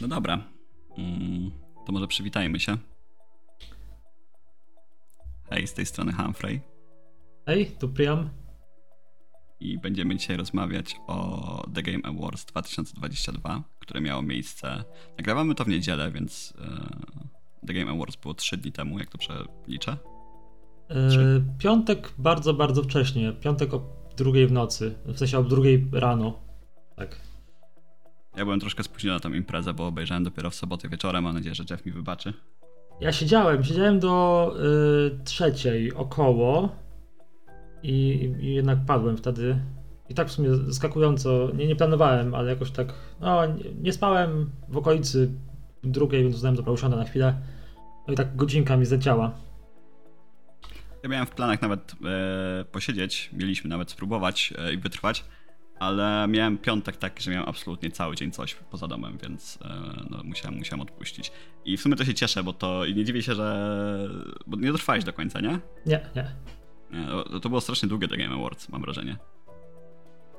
No 0.00 0.08
dobra. 0.08 0.44
Mm, 0.98 1.50
to 1.86 1.92
może 1.92 2.06
przywitajmy 2.06 2.60
się. 2.60 2.76
Hej, 5.50 5.66
z 5.66 5.74
tej 5.74 5.86
strony 5.86 6.12
Humphrey. 6.12 6.60
Hej, 7.46 7.66
tu 7.66 7.88
Priam. 7.88 8.30
I 9.60 9.78
będziemy 9.78 10.16
dzisiaj 10.16 10.36
rozmawiać 10.36 10.96
o 11.06 11.66
The 11.74 11.82
Game 11.82 12.04
Awards 12.04 12.44
2022, 12.44 13.62
które 13.80 14.00
miało 14.00 14.22
miejsce. 14.22 14.84
Nagrywamy 15.18 15.54
to 15.54 15.64
w 15.64 15.68
niedzielę, 15.68 16.10
więc 16.10 16.54
e, 16.58 17.66
The 17.66 17.74
Game 17.74 17.90
Awards 17.90 18.16
było 18.16 18.34
3 18.34 18.56
dni 18.56 18.72
temu, 18.72 18.98
jak 18.98 19.10
to 19.10 19.18
przeliczę. 19.18 19.96
Yy, 20.90 21.44
piątek 21.58 22.12
bardzo, 22.18 22.54
bardzo 22.54 22.82
wcześnie. 22.82 23.32
Piątek 23.32 23.74
o 23.74 23.82
drugiej 24.16 24.46
w 24.46 24.52
nocy. 24.52 24.94
W 25.04 25.18
sensie 25.18 25.38
o 25.38 25.42
drugiej 25.42 25.88
rano. 25.92 26.40
Tak. 26.96 27.20
Ja 28.36 28.44
byłem 28.44 28.60
troszkę 28.60 28.82
spóźniony 28.82 29.16
na 29.16 29.20
tą 29.20 29.32
imprezę, 29.32 29.74
bo 29.74 29.86
obejrzałem 29.86 30.24
dopiero 30.24 30.50
w 30.50 30.54
sobotę 30.54 30.88
wieczorem. 30.88 31.24
Mam 31.24 31.34
nadzieję, 31.34 31.54
że 31.54 31.64
Jeff 31.70 31.86
mi 31.86 31.92
wybaczy. 31.92 32.32
Ja 33.00 33.12
siedziałem, 33.12 33.64
siedziałem 33.64 34.00
do 34.00 34.54
y, 35.16 35.24
trzeciej 35.24 35.94
około 35.94 36.68
i, 37.82 38.32
i, 38.40 38.54
jednak 38.54 38.78
padłem 38.86 39.16
wtedy. 39.16 39.58
I 40.08 40.14
tak 40.14 40.28
w 40.28 40.32
sumie 40.32 40.54
zaskakująco, 40.54 41.50
nie, 41.54 41.66
nie 41.66 41.76
planowałem, 41.76 42.34
ale 42.34 42.50
jakoś 42.50 42.70
tak, 42.70 42.94
no 43.20 43.46
nie, 43.46 43.64
nie 43.82 43.92
spałem 43.92 44.50
w 44.68 44.76
okolicy 44.76 45.30
drugiej, 45.84 46.22
więc 46.22 46.36
uznałem, 46.36 46.56
dobra, 46.56 46.72
usiądę 46.72 46.96
na 46.96 47.04
chwilę. 47.04 47.34
No 48.06 48.12
i 48.12 48.16
tak 48.16 48.36
godzinka 48.36 48.76
mi 48.76 48.86
zleciała. 48.86 49.32
Ja 51.02 51.08
miałem 51.08 51.26
w 51.26 51.30
planach 51.30 51.62
nawet 51.62 51.94
e, 52.04 52.64
posiedzieć, 52.64 53.30
mieliśmy 53.32 53.70
nawet 53.70 53.90
spróbować 53.90 54.54
e, 54.58 54.72
i 54.72 54.78
wytrwać, 54.78 55.24
ale 55.78 56.26
miałem 56.28 56.58
piątek 56.58 56.96
taki, 56.96 57.22
że 57.22 57.30
miałem 57.30 57.48
absolutnie 57.48 57.90
cały 57.90 58.16
dzień 58.16 58.30
coś 58.30 58.54
poza 58.54 58.88
domem, 58.88 59.18
więc 59.22 59.58
e, 59.64 59.68
no, 60.10 60.22
musiałem, 60.24 60.58
musiałem 60.58 60.80
odpuścić. 60.80 61.32
I 61.64 61.76
w 61.76 61.80
sumie 61.80 61.96
to 61.96 62.04
się 62.04 62.14
cieszę, 62.14 62.42
bo 62.42 62.52
to 62.52 62.84
i 62.84 62.94
nie 62.94 63.04
dziwię 63.04 63.22
się, 63.22 63.34
że. 63.34 64.08
Bo 64.46 64.56
nie 64.56 64.72
dotrwałeś 64.72 65.04
do 65.04 65.12
końca, 65.12 65.40
nie? 65.40 65.58
Nie, 65.86 66.00
nie. 66.16 66.30
nie 66.90 67.06
to, 67.06 67.40
to 67.40 67.48
było 67.48 67.60
strasznie 67.60 67.88
długie 67.88 68.08
The 68.08 68.16
Game 68.16 68.34
Awards, 68.34 68.68
mam 68.68 68.82
wrażenie. 68.82 69.16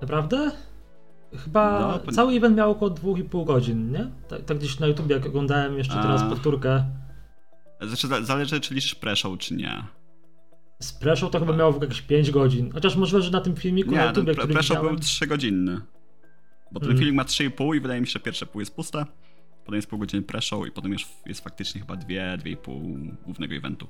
Naprawdę? 0.02 0.52
Chyba 1.36 1.80
no, 2.06 2.12
cały 2.12 2.34
event 2.34 2.58
miał 2.58 2.72
około 2.72 2.92
2,5 2.92 3.46
godzin, 3.46 3.92
nie? 3.92 4.12
Tak, 4.28 4.46
tak, 4.46 4.58
gdzieś 4.58 4.80
na 4.80 4.88
YouTube, 4.88 5.10
jak 5.10 5.26
oglądałem 5.26 5.78
jeszcze 5.78 5.94
teraz 5.94 6.22
A... 6.22 6.30
powtórkę. 6.30 6.86
Znaczy, 7.82 8.26
zależy, 8.26 8.62
czy 8.62 8.74
liczysz 8.74 8.96
pre-show, 8.96 9.38
czy 9.38 9.56
nie. 9.56 9.84
Z 10.80 10.94
Preshow 10.94 11.32
to 11.32 11.40
chyba 11.40 11.54
miało 11.54 11.72
w 11.72 11.82
jakieś 11.82 12.02
5 12.02 12.32
godzin. 12.32 12.72
Chociaż 12.72 12.96
możliwe, 12.96 13.22
że 13.22 13.32
na 13.32 13.42
tym 13.42 13.56
filmiku 13.56 13.92
nie, 13.92 13.98
na 13.98 14.06
YouTube, 14.06 14.32
który 14.32 14.54
Preshow 14.54 14.82
był 14.82 14.96
3 14.96 15.28
godzinny. 15.28 15.82
Bo 16.72 16.80
ten 16.80 16.90
mm. 16.90 16.98
filmik 16.98 17.16
ma 17.16 17.24
3,5 17.24 17.76
i 17.76 17.80
wydaje 17.80 18.02
mi 18.02 18.08
się, 18.08 18.14
że 18.14 18.20
pierwsze 18.20 18.46
pół 18.46 18.62
jest 18.62 18.76
puste. 18.76 19.06
Potem 19.66 19.76
jest 19.76 19.90
pół 19.90 20.00
godziny 20.00 20.22
pre-show 20.22 20.68
i 20.68 20.72
potem 20.72 20.92
już 20.92 21.06
jest 21.26 21.44
faktycznie 21.44 21.82
chyba 21.82 21.94
2-2,5 21.94 23.16
głównego 23.26 23.56
eventu. 23.56 23.88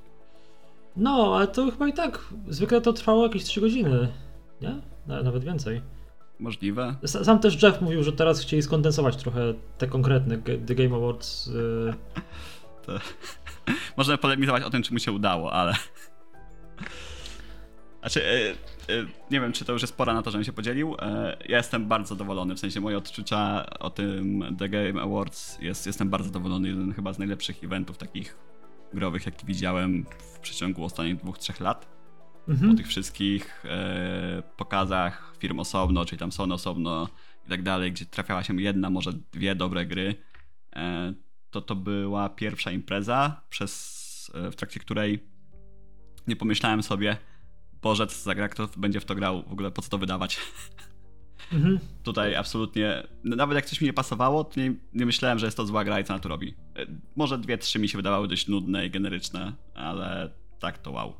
No, 0.96 1.36
ale 1.36 1.48
to 1.48 1.70
chyba 1.70 1.88
i 1.88 1.92
tak. 1.92 2.24
Zwykle 2.48 2.80
to 2.80 2.92
trwało 2.92 3.26
jakieś 3.26 3.44
3 3.44 3.60
godziny. 3.60 4.08
Nie? 4.60 4.80
Nawet 5.06 5.44
więcej. 5.44 5.82
Możliwe. 6.38 6.94
Sam 7.04 7.38
też 7.38 7.62
Jeff 7.62 7.80
mówił, 7.80 8.02
że 8.02 8.12
teraz 8.12 8.40
chcieli 8.40 8.62
skondensować 8.62 9.16
trochę 9.16 9.54
te 9.78 9.86
konkretne 9.86 10.38
The 10.38 10.74
Game 10.74 10.96
Awards. 10.96 11.46
Y... 11.46 11.94
To... 12.86 12.92
Można 13.96 14.18
polemizować 14.18 14.62
o 14.62 14.70
tym, 14.70 14.82
czy 14.82 14.92
mu 14.92 14.98
się 14.98 15.12
udało, 15.12 15.52
ale. 15.52 15.74
Znaczy, 18.00 18.24
e, 18.24 18.50
e, 18.94 19.06
nie 19.30 19.40
wiem, 19.40 19.52
czy 19.52 19.64
to 19.64 19.72
już 19.72 19.82
jest 19.82 19.96
pora 19.96 20.14
na 20.14 20.22
to, 20.22 20.30
żebym 20.30 20.44
się 20.44 20.52
podzielił. 20.52 20.96
E, 20.98 21.36
ja 21.48 21.56
jestem 21.56 21.88
bardzo 21.88 22.08
zadowolony, 22.14 22.54
w 22.54 22.58
sensie 22.58 22.80
moje 22.80 22.98
odczucia 22.98 23.66
o 23.78 23.90
tym 23.90 24.44
The 24.58 24.68
Game 24.68 25.02
Awards 25.02 25.58
jest, 25.60 25.86
jestem 25.86 26.10
bardzo 26.10 26.26
zadowolony. 26.28 26.68
Jeden 26.68 26.92
chyba 26.92 27.12
z 27.12 27.18
najlepszych 27.18 27.64
eventów 27.64 27.98
takich 27.98 28.36
growych, 28.94 29.26
jaki 29.26 29.46
widziałem 29.46 30.06
w 30.34 30.38
przeciągu 30.38 30.84
ostatnich 30.84 31.16
dwóch, 31.16 31.38
trzech 31.38 31.60
lat. 31.60 31.98
Mhm. 32.48 32.70
Po 32.70 32.76
tych 32.76 32.86
wszystkich 32.86 33.64
e, 33.64 34.42
pokazach 34.56 35.34
firm 35.38 35.58
osobno, 35.60 36.04
czyli 36.04 36.18
tam 36.18 36.32
Sony 36.32 36.54
osobno 36.54 37.08
i 37.46 37.50
tak 37.50 37.62
dalej, 37.62 37.92
gdzie 37.92 38.06
trafiała 38.06 38.42
się 38.42 38.62
jedna, 38.62 38.90
może 38.90 39.12
dwie 39.32 39.54
dobre 39.54 39.86
gry, 39.86 40.14
e, 40.76 41.14
to 41.50 41.60
to 41.60 41.76
była 41.76 42.28
pierwsza 42.28 42.70
impreza, 42.70 43.40
przez, 43.50 44.32
e, 44.34 44.50
w 44.50 44.56
trakcie 44.56 44.80
której 44.80 45.37
nie 46.28 46.36
pomyślałem 46.36 46.82
sobie, 46.82 47.16
Bożec 47.82 48.22
zagra, 48.22 48.48
kto 48.48 48.68
będzie 48.76 49.00
w 49.00 49.04
to 49.04 49.14
grał, 49.14 49.42
w 49.42 49.52
ogóle 49.52 49.70
po 49.70 49.82
co 49.82 49.90
to 49.90 49.98
wydawać. 49.98 50.38
Mhm. 51.52 51.78
Tutaj 52.02 52.34
absolutnie, 52.34 53.06
nawet 53.24 53.56
jak 53.56 53.66
coś 53.66 53.80
mi 53.80 53.86
nie 53.86 53.92
pasowało, 53.92 54.44
to 54.44 54.60
nie, 54.60 54.74
nie, 54.94 55.06
myślałem, 55.06 55.38
że 55.38 55.46
jest 55.46 55.56
to 55.56 55.66
zła 55.66 55.84
gra 55.84 56.00
i 56.00 56.04
co 56.04 56.12
na 56.12 56.18
to 56.18 56.28
robi. 56.28 56.54
E, 56.76 56.86
może 57.16 57.38
dwie, 57.38 57.58
trzy 57.58 57.78
mi 57.78 57.88
się 57.88 57.98
wydawały 57.98 58.28
dość 58.28 58.48
nudne 58.48 58.86
i 58.86 58.90
generyczne, 58.90 59.52
ale 59.74 60.30
tak 60.58 60.78
to 60.78 60.90
wow. 60.90 61.12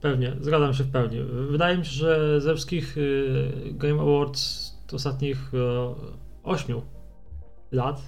Pewnie, 0.00 0.36
zgadzam 0.40 0.74
się 0.74 0.84
w 0.84 0.90
pełni. 0.90 1.18
Wydaje 1.50 1.78
mi 1.78 1.84
się, 1.84 1.90
że 1.90 2.40
ze 2.40 2.54
wszystkich 2.54 2.98
y, 2.98 3.52
Game 3.72 4.02
Awards 4.02 4.72
ostatnich 4.92 5.52
ośmiu 6.42 6.82
lat, 7.72 8.02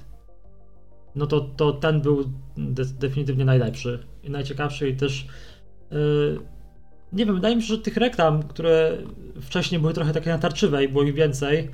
no 1.15 1.27
to, 1.27 1.41
to 1.41 1.72
ten 1.72 2.00
był 2.00 2.25
de 2.56 2.84
definitywnie 2.84 3.44
najlepszy 3.44 4.06
i 4.22 4.31
najciekawszy 4.31 4.88
i 4.88 4.97
też 4.97 5.22
y, 5.22 5.28
nie 7.15 7.27
wiem, 7.27 7.34
wydaje 7.34 7.56
mi 7.56 7.62
się, 7.62 7.69
że 7.69 7.78
tych 7.78 7.97
reklam, 7.97 8.43
które 8.43 8.99
wcześniej 9.41 9.81
były 9.81 9.93
trochę 9.93 10.12
takie 10.12 10.31
natarczywe 10.31 10.84
i 10.84 10.89
było 10.89 11.05
ich 11.05 11.15
więcej, 11.15 11.59
e, 11.59 11.69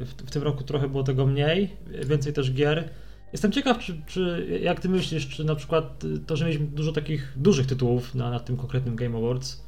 w, 0.00 0.14
w 0.26 0.30
tym 0.30 0.42
roku 0.42 0.64
trochę 0.64 0.88
było 0.88 1.02
tego 1.02 1.26
mniej, 1.26 1.76
więcej 2.06 2.32
też 2.32 2.52
gier. 2.52 2.90
Jestem 3.32 3.52
ciekaw, 3.52 3.78
czy, 3.78 4.02
czy, 4.06 4.46
jak 4.62 4.80
ty 4.80 4.88
myślisz, 4.88 5.28
czy 5.28 5.44
na 5.44 5.54
przykład 5.54 6.04
to, 6.26 6.36
że 6.36 6.44
mieliśmy 6.44 6.66
dużo 6.66 6.92
takich 6.92 7.32
dużych 7.36 7.66
tytułów 7.66 8.14
na, 8.14 8.30
na 8.30 8.40
tym 8.40 8.56
konkretnym 8.56 8.96
Game 8.96 9.18
Awards, 9.18 9.64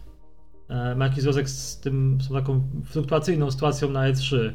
e, 0.69 0.95
ma 0.95 1.05
jakiś 1.05 1.23
związek 1.23 1.49
z 1.49 1.81
tym, 1.81 2.19
z 2.21 2.33
taką 2.33 2.63
fluktuacyjną 2.85 3.51
sytuacją 3.51 3.91
na 3.91 4.13
E3 4.13 4.53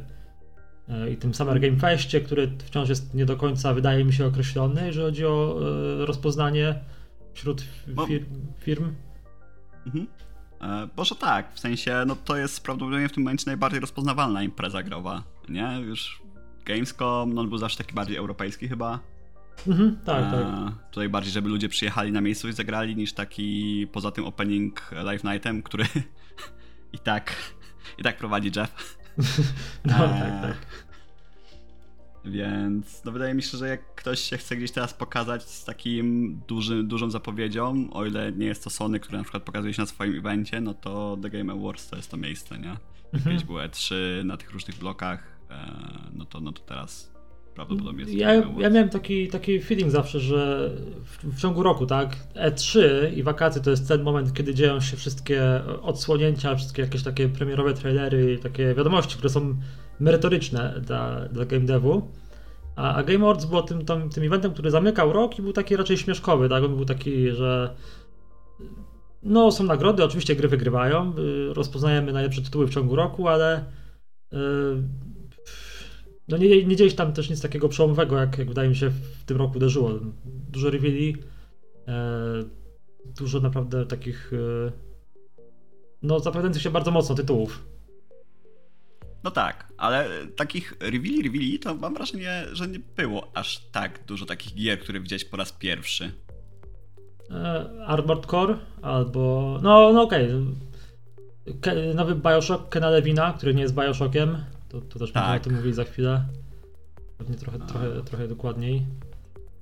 e, 0.89 1.11
i 1.11 1.17
tym 1.17 1.33
Summer 1.33 1.59
Game 1.59 1.77
Festie, 1.77 2.21
który 2.21 2.51
wciąż 2.65 2.89
jest 2.89 3.13
nie 3.13 3.25
do 3.25 3.37
końca, 3.37 3.73
wydaje 3.73 4.05
mi 4.05 4.13
się, 4.13 4.25
określony, 4.25 4.85
jeżeli 4.85 5.05
chodzi 5.05 5.25
o 5.25 5.59
rozpoznanie 6.05 6.79
wśród 7.33 7.63
fir 8.07 8.25
firm. 8.59 8.95
Mhm. 9.85 10.07
E, 10.61 10.87
może 10.97 11.15
tak, 11.15 11.53
w 11.53 11.59
sensie, 11.59 12.03
no 12.07 12.15
to 12.15 12.37
jest 12.37 12.63
prawdopodobnie 12.63 13.09
w 13.09 13.11
tym 13.11 13.23
momencie 13.23 13.43
najbardziej 13.45 13.79
rozpoznawalna 13.79 14.43
impreza 14.43 14.83
growa, 14.83 15.23
nie? 15.49 15.79
Już 15.85 16.21
Gamescom, 16.65 17.33
no 17.33 17.41
on 17.41 17.49
był 17.49 17.57
zawsze 17.57 17.77
taki 17.77 17.93
bardziej 17.93 18.17
europejski 18.17 18.67
chyba. 18.67 18.99
Mhm, 19.67 19.97
tak, 20.05 20.25
e, 20.25 20.31
tak. 20.31 20.89
Tutaj 20.91 21.09
bardziej, 21.09 21.33
żeby 21.33 21.49
ludzie 21.49 21.69
przyjechali 21.69 22.11
na 22.11 22.21
miejscu 22.21 22.49
i 22.49 22.53
zagrali, 22.53 22.95
niż 22.95 23.13
taki 23.13 23.87
poza 23.91 24.11
tym 24.11 24.25
opening 24.25 24.91
Live 24.91 25.23
Nightem, 25.23 25.63
który 25.63 25.85
i 26.93 26.99
tak 26.99 27.35
i 27.97 28.03
tak 28.03 28.17
prowadzi 28.17 28.51
Jeff. 28.55 28.97
no, 29.85 30.05
e, 30.05 30.19
tak, 30.19 30.41
tak. 30.41 30.57
Więc 32.25 33.05
no 33.05 33.11
wydaje 33.11 33.33
mi 33.33 33.43
się, 33.43 33.57
że 33.57 33.67
jak 33.67 33.95
ktoś 33.95 34.19
się 34.19 34.37
chce 34.37 34.55
gdzieś 34.55 34.71
teraz 34.71 34.93
pokazać 34.93 35.43
z 35.43 35.65
takim 35.65 36.35
duży, 36.47 36.83
dużą 36.83 37.09
zapowiedzią, 37.09 37.89
o 37.93 38.05
ile 38.05 38.31
nie 38.31 38.45
jest 38.45 38.63
to 38.63 38.69
Sony, 38.69 38.99
które 38.99 39.17
na 39.17 39.23
przykład 39.23 39.43
pokazuje 39.43 39.73
się 39.73 39.81
na 39.81 39.85
swoim 39.85 40.17
evencie, 40.17 40.61
no 40.61 40.73
to 40.73 41.17
The 41.21 41.29
Game 41.29 41.53
Awards 41.53 41.89
to 41.89 41.95
jest 41.95 42.11
to 42.11 42.17
miejsce, 42.17 42.59
nie? 42.59 42.75
Mhm. 43.13 43.23
Kiedyś 43.23 43.43
było 43.43 43.59
E3 43.59 43.95
na 44.25 44.37
tych 44.37 44.51
różnych 44.51 44.77
blokach, 44.77 45.39
e, 45.49 45.55
no, 46.13 46.25
to, 46.25 46.39
no 46.39 46.51
to 46.51 46.61
teraz 46.61 47.11
prawdopodobnie 47.55 48.01
jest 48.01 48.13
ja, 48.13 48.33
ja 48.33 48.69
miałem 48.69 48.89
taki, 48.89 49.27
taki 49.27 49.61
feeling 49.61 49.91
zawsze, 49.91 50.19
że 50.19 50.71
w, 51.05 51.35
w, 51.35 51.41
ciągu 51.41 51.63
roku, 51.63 51.85
tak, 51.85 52.17
E3 52.35 52.79
i 53.15 53.23
wakacje 53.23 53.61
to 53.61 53.69
jest 53.69 53.87
ten 53.87 54.03
moment, 54.03 54.33
kiedy 54.33 54.53
dzieją 54.53 54.79
się 54.79 54.97
wszystkie 54.97 55.61
odsłonięcia, 55.81 56.55
wszystkie 56.55 56.81
jakieś 56.81 57.03
takie 57.03 57.29
premierowe 57.29 57.73
trailery, 57.73 58.37
takie 58.37 58.73
wiadomości, 58.73 59.17
które 59.17 59.29
są 59.29 59.55
merytoryczne 60.01 60.81
dla, 60.81 61.27
dla 61.27 61.45
game 61.45 61.65
devu. 61.65 62.11
A, 62.75 62.95
a 62.95 63.03
Game 63.03 63.25
Awards 63.25 63.45
był 63.45 63.61
tym, 63.61 63.85
tym, 63.85 64.09
tym 64.09 64.23
eventem, 64.23 64.53
który 64.53 64.71
zamykał 64.71 65.13
rok 65.13 65.39
i 65.39 65.41
był 65.41 65.53
taki 65.53 65.75
raczej 65.75 65.97
śmieszkowy, 65.97 66.49
tak? 66.49 66.63
On 66.63 66.75
był 66.75 66.85
taki, 66.85 67.31
że 67.31 67.75
no 69.23 69.51
są 69.51 69.63
nagrody, 69.63 70.03
oczywiście 70.03 70.35
gry 70.35 70.47
wygrywają, 70.47 71.13
y, 71.17 71.53
rozpoznajemy 71.53 72.13
najlepsze 72.13 72.41
tytuły 72.41 72.67
w 72.67 72.69
ciągu 72.69 72.95
roku, 72.95 73.27
ale 73.27 73.65
yy, 74.31 74.39
no 76.27 76.37
nie, 76.37 76.65
nie 76.65 76.75
dzieje 76.75 76.89
się 76.89 76.95
tam 76.95 77.13
też 77.13 77.29
nic 77.29 77.41
takiego 77.41 77.69
przełomowego, 77.69 78.17
jak, 78.17 78.37
jak 78.37 78.47
wydaje 78.47 78.69
mi 78.69 78.75
się 78.75 78.89
w 78.89 79.23
tym 79.25 79.37
roku 79.37 79.57
uderzyło. 79.57 79.91
Dużo 80.25 80.69
reveali, 80.69 81.07
yy, 81.07 81.93
dużo 83.19 83.39
naprawdę 83.39 83.85
takich 83.85 84.31
no 86.01 86.19
zapowiadających 86.19 86.63
się 86.63 86.69
bardzo 86.69 86.91
mocno 86.91 87.15
tytułów. 87.15 87.70
No 89.23 89.31
tak, 89.31 89.73
ale 89.77 90.09
takich 90.35 90.73
reveali, 90.79 91.23
reveali 91.23 91.59
to 91.59 91.75
mam 91.75 91.93
wrażenie, 91.93 92.45
że 92.51 92.67
nie 92.67 92.79
było 92.79 93.31
aż 93.33 93.59
tak 93.71 94.05
dużo 94.05 94.25
takich 94.25 94.55
gier, 94.55 94.79
które 94.79 94.99
widziałeś 94.99 95.25
po 95.25 95.37
raz 95.37 95.51
pierwszy. 95.51 96.11
E, 97.31 97.69
Armored 97.85 98.25
Core 98.25 98.57
albo... 98.81 99.59
No, 99.63 99.93
no 99.93 100.01
okej. 100.01 100.29
Okay. 101.59 101.93
Nowy 101.93 102.15
Bioshock 102.15 102.69
Kena 102.69 102.89
Levina, 102.89 103.33
który 103.33 103.53
nie 103.55 103.61
jest 103.61 103.75
Bioshockiem. 103.75 104.37
To, 104.69 104.81
to 104.81 104.99
też 104.99 105.11
tak. 105.11 105.23
będziemy 105.23 105.41
o 105.41 105.43
tym 105.43 105.55
mówili 105.55 105.73
za 105.73 105.83
chwilę. 105.83 106.25
pewnie 107.17 107.35
trochę, 107.35 107.59
trochę, 107.59 108.03
trochę 108.03 108.27
dokładniej. 108.27 108.85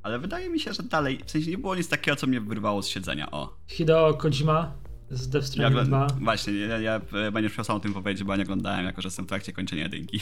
Ale 0.03 0.19
wydaje 0.19 0.49
mi 0.49 0.59
się, 0.59 0.73
że 0.73 0.83
dalej, 0.83 1.19
w 1.25 1.31
sensie 1.31 1.51
nie 1.51 1.57
było 1.57 1.75
nic 1.75 1.89
takiego, 1.89 2.15
co 2.15 2.27
mnie 2.27 2.41
wyrwało 2.41 2.81
z 2.81 2.87
siedzenia, 2.87 3.31
o. 3.31 3.57
Hideo 3.67 4.13
Kojima 4.13 4.71
z 5.11 5.29
Death 5.29 5.47
Stranding 5.47 5.77
Ja, 5.77 5.85
2. 5.85 6.07
właśnie, 6.21 6.53
ja, 6.53 6.79
ja 6.79 7.01
będziesz 7.31 7.53
chciał 7.53 7.65
sam 7.65 7.75
o 7.75 7.79
tym 7.79 7.93
powiedzieć, 7.93 8.23
bo 8.23 8.33
ja 8.33 8.37
nie 8.37 8.43
oglądałem, 8.43 8.85
jako 8.85 9.01
że 9.01 9.07
jestem 9.07 9.25
w 9.25 9.27
trakcie 9.27 9.53
kończenia 9.53 9.83
jedynki. 9.83 10.19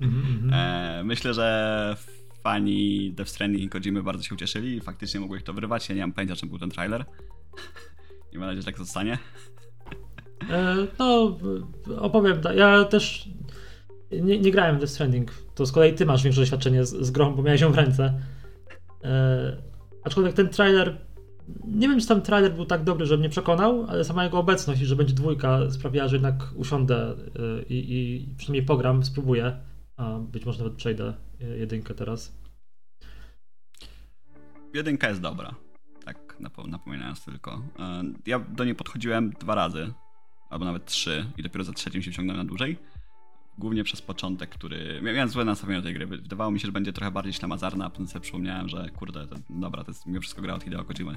Mhm, 0.00 0.44
mhm. 0.44 0.52
E, 0.54 1.04
myślę, 1.04 1.34
że 1.34 1.96
fani 2.42 3.12
Death 3.12 3.30
Stranding 3.30 3.62
i 3.64 3.68
Kojimy 3.68 4.02
bardzo 4.02 4.22
się 4.22 4.34
ucieszyli 4.34 4.76
i 4.76 4.80
faktycznie 4.80 5.20
mogło 5.20 5.36
ich 5.36 5.42
to 5.42 5.52
wyrwać. 5.52 5.88
Ja 5.88 5.94
nie 5.94 6.00
mam 6.00 6.12
pojęcia, 6.12 6.36
czym 6.36 6.48
był 6.48 6.58
ten 6.58 6.70
trailer. 6.70 7.04
I 8.32 8.38
mam 8.38 8.46
nadzieję, 8.46 8.62
że 8.62 8.66
tak 8.66 8.78
zostanie. 8.78 9.18
E, 10.50 10.76
no, 10.98 11.38
opowiem. 11.96 12.40
tak. 12.40 12.56
Ja 12.56 12.84
też 12.84 13.28
nie, 14.12 14.38
nie 14.38 14.50
grałem 14.50 14.76
w 14.76 14.78
Death 14.78 14.92
Stranding. 14.92 15.30
To 15.54 15.66
z 15.66 15.72
kolei 15.72 15.94
ty 15.94 16.06
masz 16.06 16.22
większe 16.22 16.40
doświadczenie 16.40 16.84
z, 16.84 17.06
z 17.06 17.10
grą, 17.10 17.34
bo 17.34 17.42
miałeś 17.42 17.60
ją 17.60 17.72
w 17.72 17.74
ręce. 17.74 18.20
E, 19.04 19.62
aczkolwiek 20.04 20.34
ten 20.34 20.48
trailer. 20.48 21.05
Nie 21.64 21.88
wiem, 21.88 22.00
czy 22.00 22.06
tam 22.06 22.22
trailer 22.22 22.54
był 22.54 22.66
tak 22.66 22.84
dobry, 22.84 23.06
że 23.06 23.16
mnie 23.16 23.28
przekonał, 23.28 23.86
ale 23.88 24.04
sama 24.04 24.24
jego 24.24 24.38
obecność 24.38 24.80
i 24.80 24.86
że 24.86 24.96
będzie 24.96 25.14
dwójka 25.14 25.70
sprawiała, 25.70 26.08
że 26.08 26.16
jednak 26.16 26.52
usiądę 26.54 26.96
e, 27.10 27.62
i, 27.62 27.94
i 27.96 28.26
przynajmniej 28.36 28.66
pogram, 28.66 29.04
spróbuję. 29.04 29.56
A 29.96 30.18
być 30.18 30.46
może 30.46 30.58
nawet 30.58 30.74
przejdę 30.74 31.14
e, 31.40 31.44
jedynkę 31.58 31.94
teraz. 31.94 32.38
Jedynka 34.74 35.08
jest 35.08 35.20
dobra. 35.20 35.54
Tak 36.04 36.36
napo- 36.40 36.68
napominając 36.68 37.24
tylko. 37.24 37.62
E, 37.78 38.02
ja 38.26 38.38
do 38.38 38.64
niej 38.64 38.74
podchodziłem 38.74 39.30
dwa 39.30 39.54
razy, 39.54 39.92
albo 40.50 40.64
nawet 40.64 40.84
trzy 40.84 41.26
i 41.36 41.42
dopiero 41.42 41.64
za 41.64 41.72
trzecim 41.72 42.02
się 42.02 42.10
wciągnąłem 42.10 42.42
na 42.42 42.48
dłużej. 42.48 42.78
Głównie 43.58 43.84
przez 43.84 44.02
początek, 44.02 44.50
który... 44.50 45.00
Miałem 45.02 45.28
złe 45.28 45.44
nastawienie 45.44 45.80
do 45.80 45.84
tej 45.84 45.94
gry. 45.94 46.06
Wydawało 46.06 46.50
mi 46.50 46.60
się, 46.60 46.66
że 46.66 46.72
będzie 46.72 46.92
trochę 46.92 47.10
bardziej 47.10 47.32
ślamazarna, 47.32 47.84
a 47.84 47.90
potem 47.90 48.08
sobie 48.08 48.20
przypomniałem, 48.20 48.68
że 48.68 48.90
kurde, 48.90 49.26
to, 49.26 49.36
dobra, 49.50 49.84
to 49.84 49.90
jest 49.90 50.06
mimo 50.06 50.20
wszystko 50.20 50.42
gra 50.42 50.54
od 50.54 50.64
Hideo 50.64 50.84
Kojimy. 50.84 51.16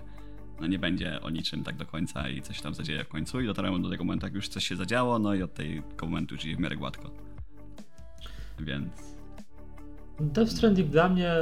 No 0.61 0.67
nie 0.67 0.79
będzie 0.79 1.21
o 1.21 1.29
niczym 1.29 1.63
tak 1.63 1.75
do 1.77 1.85
końca 1.85 2.29
i 2.29 2.41
coś 2.41 2.61
tam 2.61 2.73
zadzieje 2.73 3.03
w 3.03 3.07
końcu 3.07 3.41
i 3.41 3.45
dotarłem 3.45 3.81
do 3.81 3.89
tego 3.89 4.03
momentu, 4.03 4.25
jak 4.25 4.35
już 4.35 4.47
coś 4.47 4.67
się 4.67 4.75
zadziało, 4.75 5.19
no 5.19 5.35
i 5.35 5.43
od 5.43 5.53
tego 5.53 6.05
momentu 6.05 6.35
już 6.35 6.43
w 6.43 6.59
miarę 6.59 6.75
gładko. 6.75 7.11
Więc... 8.59 8.91
Death 10.19 10.51
Stranding 10.51 10.89
dla 10.89 11.09
mnie 11.09 11.33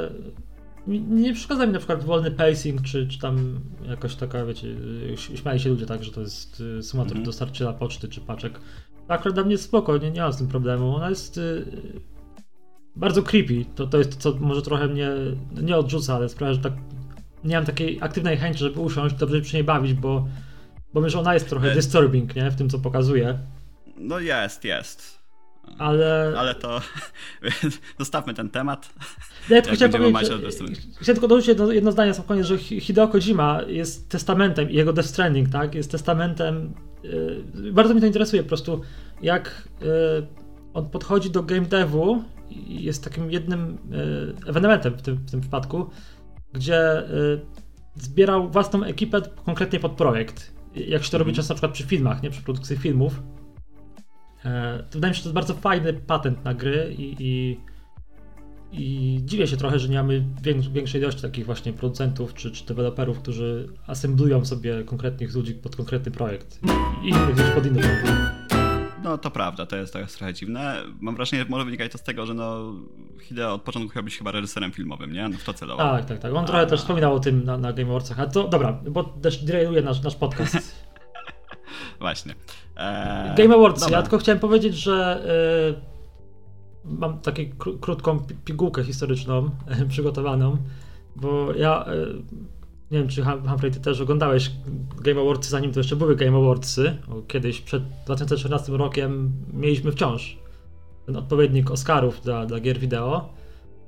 nie 0.86 1.34
przeszkadza 1.34 1.66
mi 1.66 1.72
na 1.72 1.78
przykład 1.78 2.04
wolny 2.04 2.30
pacing, 2.30 2.82
czy, 2.82 3.08
czy 3.08 3.18
tam 3.18 3.60
jakoś 3.88 4.14
taka, 4.14 4.46
wiecie, 4.46 4.76
śmiali 5.16 5.60
się 5.60 5.68
ludzie 5.70 5.86
tak, 5.86 6.04
że 6.04 6.12
to 6.12 6.20
jest 6.20 6.60
y, 6.60 6.82
symulator 6.82 7.16
Mhm. 7.16 7.24
dostarczyciela 7.24 7.72
poczty 7.72 8.08
czy 8.08 8.20
paczek. 8.20 8.60
Akurat 9.08 9.34
dla 9.34 9.42
mnie 9.44 9.52
jest 9.52 9.64
spoko, 9.64 9.98
nie, 9.98 10.20
mam 10.20 10.32
z 10.32 10.36
tym 10.38 10.48
problemu. 10.48 10.96
Ona 10.96 11.08
jest 11.10 11.38
y, 11.38 11.64
bardzo 12.96 13.22
creepy. 13.22 13.64
To, 13.74 13.86
to 13.86 13.98
jest 13.98 14.22
to, 14.22 14.32
co 14.32 14.38
może 14.38 14.62
trochę 14.62 14.86
mnie 14.88 15.10
nie 15.62 15.76
odrzuca, 15.76 16.14
ale 16.14 16.28
sprawia, 16.28 16.54
że 16.54 16.60
tak 16.60 16.72
nie 17.44 17.56
mam 17.56 17.64
takiej 17.64 17.98
aktywnej 18.00 18.36
chęci, 18.36 18.58
żeby 18.58 18.80
usiąść, 18.80 19.14
dobrze 19.14 19.40
przy 19.40 19.56
niej 19.56 19.64
bawić, 19.64 19.94
bo, 19.94 20.28
bo 20.94 21.00
myślę, 21.00 21.10
że 21.10 21.18
ona 21.20 21.34
jest 21.34 21.48
trochę 21.48 21.72
E- 21.72 21.74
disturbing, 21.74 22.36
nie, 22.36 22.50
w 22.50 22.56
tym 22.56 22.68
co 22.70 22.78
pokazuje. 22.78 23.38
No 23.96 24.18
jest, 24.20 24.64
jest. 24.64 25.18
Ale, 25.78 26.34
Ale 26.38 26.54
to... 26.54 26.80
Zostawmy 27.98 28.34
ten 28.34 28.50
temat. 28.50 28.94
Ja 29.48 29.62
tylko 29.62 29.76
chciałem 29.76 29.92
powiedzieć, 29.92 30.32
chciałem 31.00 31.14
tylko 31.14 31.28
dorzucić 31.28 31.48
jedno, 31.48 31.72
jedno 31.72 31.92
zdanie 31.92 32.08
na 32.10 32.14
sam 32.14 32.24
koniec, 32.24 32.46
że 32.46 32.58
Hi- 32.58 32.80
Hideo 32.80 33.08
Kojima 33.08 33.60
jest 33.66 34.08
testamentem 34.08 34.70
i 34.70 34.74
jego 34.74 34.92
Death 34.92 35.08
Stranding, 35.08 35.48
tak, 35.48 35.74
jest 35.74 35.90
testamentem, 35.90 36.74
bardzo 37.72 37.94
mnie 37.94 38.00
to 38.00 38.06
interesuje 38.06 38.42
po 38.42 38.48
prostu, 38.48 38.80
jak 39.22 39.68
yy, 39.80 39.88
on 40.74 40.90
podchodzi 40.90 41.30
do 41.30 41.42
game 41.42 41.66
devu 41.66 42.24
i 42.50 42.84
jest 42.84 43.04
takim 43.04 43.30
jednym 43.30 43.78
yy, 43.90 44.34
ewenementem 44.46 44.94
w 44.98 45.02
tym, 45.02 45.16
w 45.16 45.30
tym 45.30 45.40
przypadku, 45.40 45.90
gdzie 46.52 47.02
zbierał 47.94 48.50
własną 48.50 48.84
ekipę 48.84 49.22
konkretnie 49.44 49.80
pod 49.80 49.92
projekt, 49.92 50.52
jak 50.74 51.04
się 51.04 51.10
to 51.10 51.18
robi 51.18 51.30
Mhm. 51.30 51.36
często 51.36 51.54
na 51.54 51.56
przykład 51.56 51.72
przy 51.72 51.84
filmach, 51.84 52.22
nie, 52.22 52.30
przy 52.30 52.42
produkcji 52.42 52.76
filmów. 52.76 53.22
To 54.90 54.92
wydaje 54.92 55.10
mi 55.10 55.14
się, 55.14 55.18
że 55.18 55.22
to 55.22 55.28
jest 55.28 55.34
bardzo 55.34 55.54
fajny 55.54 55.92
patent 55.92 56.44
na 56.44 56.54
gry 56.54 56.94
i, 56.98 57.16
i, 57.18 57.60
i 58.72 59.18
dziwię 59.24 59.46
się 59.46 59.56
trochę, 59.56 59.78
że 59.78 59.88
nie 59.88 59.96
mamy 59.96 60.24
wię- 60.42 60.70
większej 60.72 61.00
ilości 61.00 61.22
takich 61.22 61.46
właśnie 61.46 61.72
producentów 61.72 62.34
czy, 62.34 62.50
czy 62.50 62.66
deweloperów, 62.66 63.18
którzy 63.18 63.68
assemblują 63.86 64.44
sobie 64.44 64.84
konkretnych 64.84 65.34
ludzi 65.34 65.54
pod 65.54 65.76
konkretny 65.76 66.12
projekt 66.12 66.60
i 67.04 67.08
innych 67.08 67.54
pod 67.54 67.66
inny 67.66 67.80
projekt. 67.80 68.12
No 69.04 69.18
to 69.18 69.30
prawda, 69.30 69.66
to 69.66 69.76
jest, 69.76 69.92
to 69.92 69.98
jest 69.98 70.18
trochę 70.18 70.34
dziwne. 70.34 70.82
Mam 71.00 71.16
wrażenie, 71.16 71.42
że 71.42 71.48
może 71.48 71.64
wynikać 71.64 71.92
to 71.92 71.98
z 71.98 72.02
tego, 72.02 72.26
że 72.26 72.34
no 72.34 72.72
Hideo 73.22 73.54
od 73.54 73.62
początku 73.62 73.90
chciał 73.90 74.02
być 74.02 74.18
chyba 74.18 74.30
reżyserem 74.30 74.72
filmowym, 74.72 75.12
nie? 75.12 75.28
No 75.28 75.38
w 75.38 75.44
to 75.44 75.54
celował. 75.54 75.96
Tak, 75.96 76.04
tak, 76.04 76.18
tak. 76.18 76.34
On 76.34 76.46
trochę 76.46 76.62
A. 76.62 76.66
też 76.66 76.80
wspominał 76.80 77.14
o 77.14 77.20
tym 77.20 77.44
na, 77.44 77.58
na 77.58 77.72
Game 77.72 77.88
Awardsach, 77.90 78.20
a 78.20 78.26
to 78.26 78.48
dobra, 78.48 78.72
bo 78.90 79.04
też 79.04 79.44
derailuje 79.44 79.82
nasz, 79.82 80.02
nasz 80.02 80.16
podcast. 80.16 80.56
Właśnie. 82.00 82.34
Eee, 82.76 83.34
Game 83.36 83.54
Awards, 83.54 83.80
dobra. 83.80 83.96
ja 83.96 84.02
tylko 84.02 84.18
chciałem 84.18 84.38
powiedzieć, 84.38 84.74
że 84.74 85.22
y, 85.84 85.97
mam 86.88 87.18
taką 87.20 87.42
kró- 87.42 87.78
krótką 87.80 88.20
pi- 88.20 88.34
pigułkę 88.44 88.84
historyczną 88.84 89.50
przygotowaną, 89.88 90.56
bo 91.16 91.52
ja 91.54 91.86
y, 91.92 92.22
nie 92.90 92.98
wiem, 92.98 93.08
czy 93.08 93.22
Hum- 93.22 93.48
Humphrey, 93.48 93.70
ty 93.72 93.80
też 93.80 94.00
oglądałeś 94.00 94.50
Game 95.00 95.20
Awardsy, 95.20 95.50
zanim 95.50 95.72
to 95.72 95.80
jeszcze 95.80 95.96
były 95.96 96.16
Game 96.16 96.38
Awardsy, 96.38 96.96
bo 97.08 97.22
kiedyś 97.22 97.60
przed 97.60 97.82
2014 98.04 98.72
rokiem 98.76 99.32
mieliśmy 99.52 99.92
wciąż 99.92 100.38
ten 101.06 101.16
odpowiednik 101.16 101.70
Oscarów 101.70 102.20
dla, 102.20 102.46
dla 102.46 102.60
gier 102.60 102.78
wideo, 102.78 103.28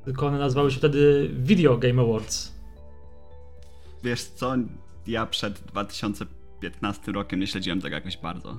tylko 0.04 0.26
one 0.26 0.38
nazywały 0.38 0.70
się 0.70 0.78
wtedy 0.78 1.30
Video 1.34 1.76
Game 1.78 2.02
Awards. 2.02 2.52
Wiesz 4.04 4.22
co, 4.22 4.54
ja 5.06 5.26
przed 5.26 5.60
2015 5.60 7.12
rokiem 7.12 7.40
nie 7.40 7.46
śledziłem 7.46 7.80
tego 7.80 7.94
jakoś 7.94 8.16
bardzo. 8.16 8.56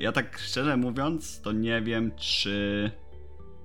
Ja 0.00 0.12
tak 0.12 0.38
szczerze 0.38 0.76
mówiąc, 0.76 1.40
to 1.40 1.52
nie 1.52 1.82
wiem, 1.82 2.10
czy 2.16 2.90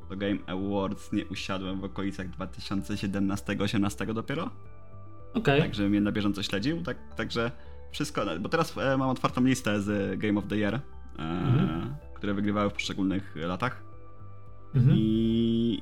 do 0.10 0.18
Game 0.18 0.38
Awards 0.48 1.12
nie 1.14 1.26
usiadłem 1.26 1.82
w 1.82 1.84
okolicach 1.84 2.28
2017-18 2.30 4.14
dopiero. 4.14 4.50
Okej, 5.34 5.62
Tak, 5.62 5.76
żebym 5.76 5.94
je 5.94 6.02
na 6.02 6.12
bieżąco 6.12 6.44
śledził. 6.44 6.84
Tak, 6.84 6.98
także 7.16 7.52
wszystko. 7.92 8.22
Bo 8.40 8.50
teraz 8.50 8.78
e, 8.78 8.98
mam 8.98 9.10
otwartą 9.10 9.44
listę 9.44 9.82
z 9.82 10.20
Game 10.20 10.40
of 10.40 10.48
the 10.48 10.56
Year, 10.58 10.76
e, 10.76 10.80
Mhm. 11.20 11.96
które 12.14 12.34
wygrywały 12.34 12.70
w 12.70 12.74
poszczególnych 12.74 13.36
latach. 13.36 13.84
mhm. 14.76 14.98
I, 14.98 15.82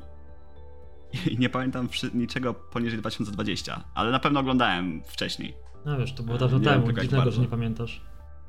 I 1.32 1.38
nie 1.44 1.50
pamiętam 1.50 1.90
niczego 2.14 2.54
poniżej 2.54 3.00
2020, 3.00 3.84
ale 3.96 4.12
na 4.12 4.20
pewno 4.20 4.40
oglądałem 4.40 5.02
wcześniej. 5.06 5.54
no 5.86 5.98
wiesz, 5.98 6.14
to 6.14 6.24
było 6.24 6.36
nie 6.36 6.40
dawno 6.40 6.60
temu, 6.60 6.92
dziwnego, 6.94 7.32
że 7.32 7.42
nie 7.42 7.48
pamiętasz. 7.48 8.02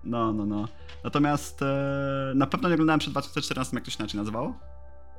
No, 0.04 0.32
no, 0.32 0.46
no. 0.46 0.68
Natomiast 1.04 1.62
e, 1.62 2.32
na 2.34 2.46
pewno 2.46 2.68
nie 2.68 2.74
oglądałem 2.74 3.00
przed 3.00 3.12
2014, 3.12 3.76
jak 3.76 3.84
to 3.84 3.90
się 3.90 3.96
inaczej 4.00 4.18
nazywało. 4.20 4.54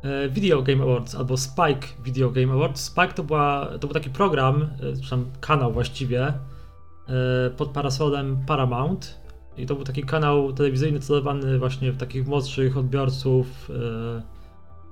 E, 0.03 0.29
Video 0.29 0.61
Game 0.61 0.83
Awards 0.83 1.15
albo 1.15 1.37
Spike 1.37 1.87
Video 2.03 2.31
Game 2.31 2.53
Awards. 2.53 2.81
Spike 2.81 3.13
to, 3.13 3.23
była, 3.23 3.65
to 3.65 3.87
był 3.87 3.93
taki 3.93 4.09
program, 4.09 4.61
e, 4.61 5.01
czy 5.01 5.09
tam 5.09 5.25
kanał 5.39 5.73
właściwie, 5.73 6.27
e, 6.27 6.33
pod 7.57 7.69
parasolem 7.69 8.37
Paramount. 8.47 9.19
I 9.57 9.65
to 9.65 9.75
był 9.75 9.83
taki 9.83 10.03
kanał 10.03 10.53
telewizyjny 10.53 10.99
celowany 10.99 11.59
właśnie 11.59 11.91
w 11.91 11.97
takich 11.97 12.27
młodszych 12.27 12.77
odbiorców. 12.77 13.69
e, 13.69 14.21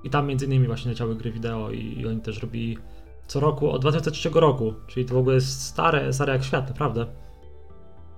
I 0.04 0.10
tam 0.10 0.26
między 0.26 0.46
innymi 0.46 0.66
właśnie 0.66 0.90
leciały 0.90 1.16
gry 1.16 1.32
wideo 1.32 1.70
i, 1.70 2.00
i 2.00 2.06
oni 2.06 2.20
też 2.20 2.42
robili 2.42 2.78
co 3.26 3.40
roku 3.40 3.70
od 3.70 3.80
2003 3.80 4.30
roku. 4.34 4.74
Czyli 4.86 5.06
to 5.06 5.14
w 5.14 5.18
ogóle 5.18 5.34
jest 5.34 5.62
stare, 5.62 6.12
stare 6.12 6.32
jak 6.32 6.44
świat, 6.44 6.68
naprawdę. 6.68 7.06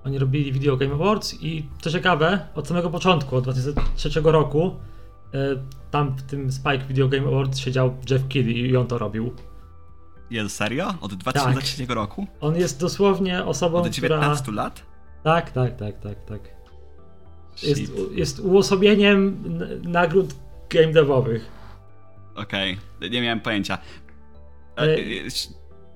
Oni 0.03 0.19
robili 0.19 0.51
Video 0.51 0.77
Game 0.77 0.93
Awards 0.93 1.43
i 1.43 1.65
co 1.81 1.91
ciekawe, 1.91 2.39
od 2.55 2.67
samego 2.67 2.89
początku, 2.89 3.35
od 3.35 3.43
2003 3.43 4.21
roku, 4.23 4.65
e, 4.67 5.00
tam 5.91 6.17
w 6.17 6.23
tym 6.23 6.51
Spike 6.51 6.85
Video 6.87 7.07
Game 7.07 7.27
Awards 7.27 7.59
siedział 7.59 7.95
Jeff 8.09 8.27
Keighley 8.27 8.69
i 8.69 8.77
on 8.77 8.87
to 8.87 8.97
robił. 8.97 9.35
Jest 10.29 10.55
serio? 10.55 10.93
Od 11.01 11.13
2003 11.13 11.85
roku? 11.85 12.27
On 12.41 12.55
jest 12.55 12.79
dosłownie 12.79 13.45
osobą, 13.45 13.77
Od 13.77 13.89
która... 13.89 14.09
19 14.09 14.51
lat? 14.51 14.85
Tak, 15.23 15.51
tak, 15.51 15.77
tak, 15.77 15.99
tak, 15.99 16.25
tak. 16.25 16.41
Jest, 17.63 17.81
Shit. 17.81 17.91
jest 18.11 18.39
uosobieniem 18.39 19.43
nagród 19.83 20.35
game 20.69 20.93
devowych. 20.93 21.49
Okej, 22.35 22.77
nie 23.11 23.21
miałem 23.21 23.39
pojęcia. 23.39 23.77
E, 24.77 24.81
e, 24.81 24.97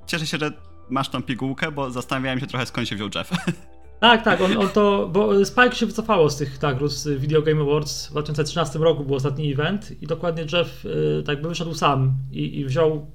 Cieszę 0.06 0.28
się, 0.28 0.38
że 0.38 0.52
masz 0.90 1.10
tą 1.10 1.24
pigułkę, 1.24 1.72
bo 1.72 1.92
zastanawiałem 1.92 2.40
się 2.40 2.48
trochę 2.48 2.66
skąd 2.66 2.88
się 2.88 2.96
wziął 2.96 3.10
Jeff. 3.16 3.32
Tak, 4.00 4.24
tak, 4.24 4.42
on, 4.42 4.58
on 4.58 4.70
to, 4.70 5.10
bo 5.14 5.46
Spike 5.46 5.76
się 5.76 5.86
wycofało 5.86 6.30
z 6.30 6.38
tych 6.38 6.62
nagród 6.62 6.92
z 6.92 7.22
Video 7.22 7.42
Game 7.42 7.62
Awards 7.62 8.08
w 8.08 8.12
2013 8.12 8.80
roku 8.80 9.04
był 9.04 9.16
ostatni 9.16 9.52
event 9.54 10.02
i 10.02 10.08
dokładnie 10.08 10.46
Jeff 10.54 10.86
y, 10.86 11.24
tak 11.26 11.42
by 11.42 11.50
wyszedł 11.50 11.74
sam 11.74 12.14
i, 12.32 12.60
i 12.60 12.66
wziął 12.66 13.06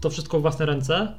to 0.00 0.10
wszystko 0.10 0.38
w 0.38 0.42
własne 0.42 0.66
ręce 0.66 1.14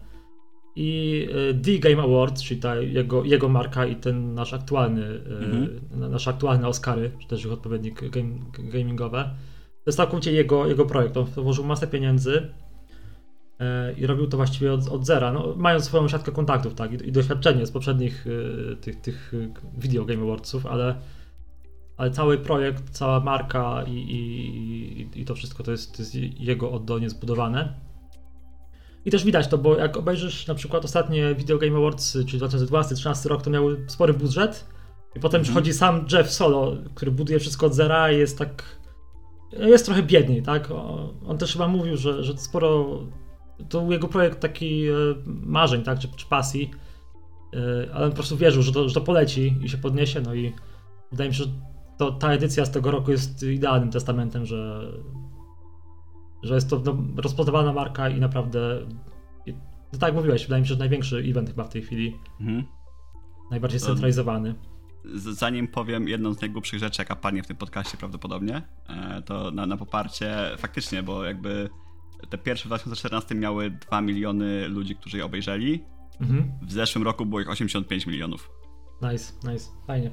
i 0.75 1.27
y, 1.51 1.59
The 1.63 1.89
Game 1.89 2.03
Awards, 2.03 2.43
czyli 2.43 2.59
ta 2.59 2.75
jego, 2.75 3.23
jego 3.23 3.49
marka 3.49 3.85
i 3.85 3.95
ten 3.95 4.33
nasz 4.33 4.53
aktualny, 4.53 5.01
y, 5.05 5.21
Mhm. 5.93 6.11
nasze 6.11 6.29
aktualne 6.29 6.67
Oscary, 6.67 7.11
czy 7.19 7.27
też 7.27 7.45
ich 7.45 7.51
odpowiednik 7.51 8.09
game, 8.09 8.29
gamingowe, 8.59 9.23
to 9.83 9.83
jest 9.89 9.97
całkowicie 9.97 10.31
jego, 10.31 10.67
jego 10.67 10.85
projekt, 10.85 11.17
on 11.17 11.25
włożył 11.25 11.65
masę 11.65 11.87
pieniędzy 11.87 12.49
i 13.97 14.05
robił 14.05 14.27
to 14.27 14.37
właściwie 14.37 14.73
od, 14.73 14.87
od 14.87 15.05
zera, 15.05 15.33
no, 15.33 15.53
mając 15.57 15.85
swoją 15.85 16.07
siatkę 16.07 16.31
kontaktów 16.31 16.73
tak, 16.73 16.91
i, 16.93 17.07
i 17.07 17.11
doświadczenie 17.11 17.65
z 17.65 17.71
poprzednich 17.71 18.27
y, 18.27 18.77
tych, 18.81 19.01
tych 19.01 19.33
Video 19.77 20.05
Game 20.05 20.23
Awardsów, 20.23 20.65
ale, 20.65 20.95
ale 21.97 22.11
cały 22.11 22.37
projekt, 22.37 22.89
cała 22.89 23.19
marka 23.19 23.83
i, 23.87 23.91
i, 23.91 25.21
i 25.21 25.25
to 25.25 25.35
wszystko 25.35 25.63
to 25.63 25.71
jest, 25.71 25.97
to 25.97 26.01
jest 26.01 26.15
jego 26.39 26.71
oddolnie 26.71 27.09
zbudowane. 27.09 27.73
I 29.05 29.11
też 29.11 29.25
widać 29.25 29.47
to, 29.47 29.57
bo 29.57 29.77
jak 29.77 29.97
obejrzysz 29.97 30.47
na 30.47 30.55
przykład 30.55 30.85
ostatnie 30.85 31.35
Video 31.35 31.57
Game 31.57 31.77
Awards, 31.77 32.17
czyli 32.27 32.43
2012-2013 32.43 33.29
rok, 33.29 33.41
to 33.41 33.49
miały 33.49 33.85
spory 33.87 34.13
budżet, 34.13 34.65
i 35.15 35.19
potem 35.19 35.39
mhm. 35.39 35.43
przychodzi 35.43 35.73
sam 35.73 36.05
Jeff 36.11 36.31
Solo, 36.31 36.77
który 36.95 37.11
buduje 37.11 37.39
wszystko 37.39 37.65
od 37.65 37.73
zera 37.73 38.11
i 38.11 38.17
jest 38.17 38.37
tak. 38.37 38.63
Jest 39.51 39.85
trochę 39.85 40.03
biedniej, 40.03 40.43
tak? 40.43 40.69
On 41.27 41.37
też 41.37 41.53
chyba 41.53 41.67
mówił, 41.67 41.97
że, 41.97 42.23
że 42.23 42.37
sporo. 42.37 42.99
To 43.69 43.91
jego 43.91 44.07
projekt 44.07 44.39
taki 44.39 44.87
e, 44.87 44.93
marzeń, 45.25 45.83
tak? 45.83 45.99
Czy, 45.99 46.07
czy 46.15 46.25
pasji. 46.25 46.71
E, 47.53 47.93
ale 47.93 48.05
on 48.05 48.11
po 48.11 48.15
prostu 48.15 48.37
wierzył, 48.37 48.61
że 48.61 48.71
to, 48.71 48.89
że 48.89 48.95
to 48.95 49.01
poleci 49.01 49.55
i 49.63 49.69
się 49.69 49.77
podniesie. 49.77 50.21
No 50.21 50.33
i 50.33 50.53
wydaje 51.11 51.29
mi 51.29 51.35
się, 51.35 51.43
że 51.43 51.49
to, 51.97 52.11
ta 52.11 52.33
edycja 52.33 52.65
z 52.65 52.71
tego 52.71 52.91
roku 52.91 53.11
jest 53.11 53.43
idealnym 53.43 53.91
testamentem, 53.91 54.45
że, 54.45 54.91
że 56.43 56.55
jest 56.55 56.69
to 56.69 56.81
no, 56.85 56.97
rozpoznawana 57.17 57.73
marka 57.73 58.09
i 58.09 58.19
naprawdę. 58.19 58.79
No 59.93 59.99
tak 59.99 60.07
jak 60.07 60.15
mówiłeś, 60.15 60.43
wydaje 60.43 60.61
mi 60.61 60.67
się, 60.67 60.73
że 60.73 60.79
największy 60.79 61.17
event 61.17 61.49
chyba 61.49 61.63
w 61.63 61.69
tej 61.69 61.81
chwili. 61.81 62.17
Mhm. 62.39 62.63
Najbardziej 63.51 63.79
scentralizowany 63.79 64.55
zanim 65.05 65.67
powiem 65.67 66.07
jedną 66.07 66.33
z 66.33 66.41
najgłupszych 66.41 66.79
rzeczy, 66.79 67.01
jaka 67.01 67.15
padnie 67.15 67.43
w 67.43 67.47
tym 67.47 67.57
podcaście 67.57 67.97
prawdopodobnie, 67.97 68.61
e, 68.89 69.21
to 69.21 69.51
na, 69.51 69.65
na 69.65 69.77
poparcie 69.77 70.35
faktycznie, 70.57 71.03
bo 71.03 71.23
jakby 71.23 71.69
te 72.29 72.37
pierwsze 72.37 72.63
w 72.63 72.67
2014 72.67 73.35
miały 73.35 73.71
2 73.71 74.01
miliony 74.01 74.67
ludzi, 74.67 74.95
którzy 74.95 75.17
je 75.17 75.25
obejrzeli. 75.25 75.83
Mhm. 76.21 76.51
W 76.61 76.71
zeszłym 76.71 77.03
roku 77.03 77.25
było 77.25 77.41
ich 77.41 77.49
85 77.49 78.05
milionów. 78.05 78.51
Nice, 79.01 79.33
nice, 79.51 79.69
fajnie. 79.87 80.11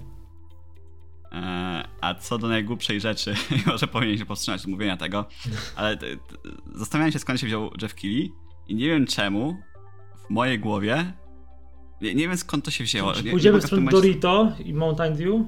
E, 1.33 1.89
a 2.01 2.15
co 2.15 2.39
do 2.39 2.49
najgłupszej 2.49 3.01
rzeczy, 3.01 3.35
może 3.67 3.87
powinien 3.87 4.19
się 4.19 4.27
powstrzymać 4.27 4.61
od 4.61 4.67
mówienia 4.67 4.97
tego, 4.97 5.25
ale 5.77 5.99
zastanawiałem 6.75 7.13
się 7.13 7.19
skąd 7.19 7.41
się 7.41 7.47
wziął 7.47 7.71
Jeff 7.83 7.95
Keighley 7.95 8.33
i 8.69 8.75
nie 8.75 8.87
wiem 8.87 9.07
czemu 9.07 9.57
w 10.27 10.31
mojej 10.31 10.59
głowie 10.59 11.13
nie, 12.01 12.15
nie 12.15 12.29
wiem 12.29 12.37
skąd 12.37 12.65
to 12.65 12.71
się 12.71 12.85
wzięło. 12.85 13.13
Czy, 13.13 13.25
pójdziemy 13.25 13.61
w 13.61 13.65
stronę 13.65 13.91
Dorito 13.91 14.53
i 14.65 14.75
Mountain 14.75 15.17
Dew? 15.17 15.41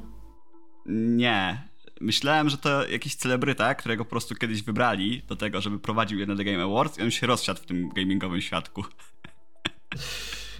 Nie. 0.86 1.69
Myślałem, 2.00 2.48
że 2.48 2.58
to 2.58 2.88
jakiś 2.88 3.14
celebryta, 3.14 3.74
którego 3.74 4.04
po 4.04 4.10
prostu 4.10 4.34
kiedyś 4.34 4.62
wybrali 4.62 5.22
do 5.28 5.36
tego, 5.36 5.60
żeby 5.60 5.78
prowadził 5.78 6.18
jedne 6.18 6.36
The 6.36 6.44
Game 6.44 6.64
Awards 6.64 6.98
i 6.98 7.02
on 7.02 7.10
się 7.10 7.26
rozsiadł 7.26 7.60
w 7.60 7.66
tym 7.66 7.88
gamingowym 7.88 8.40
świadku. 8.40 8.84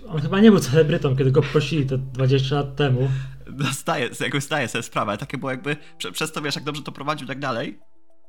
On 0.09 0.21
chyba 0.21 0.41
nie 0.41 0.51
był 0.51 0.61
celebrytą, 0.61 1.17
kiedy 1.17 1.31
go 1.31 1.43
prosili 1.43 1.87
te 1.87 1.99
20 1.99 2.55
lat 2.55 2.77
temu. 2.77 3.11
No, 3.59 3.73
zdaję, 3.73 4.11
jakoś 4.21 4.43
zdaję 4.43 4.69
sobie 4.69 4.83
sprawę, 4.83 5.19
takie 5.19 5.39
było 5.39 5.51
jakby, 5.51 5.77
przez 6.13 6.33
to 6.33 6.43
wiesz, 6.43 6.55
jak 6.55 6.65
dobrze 6.65 6.83
to 6.83 6.93
prowadził 6.93 7.25
i 7.25 7.29
tak 7.29 7.39
dalej, 7.39 7.79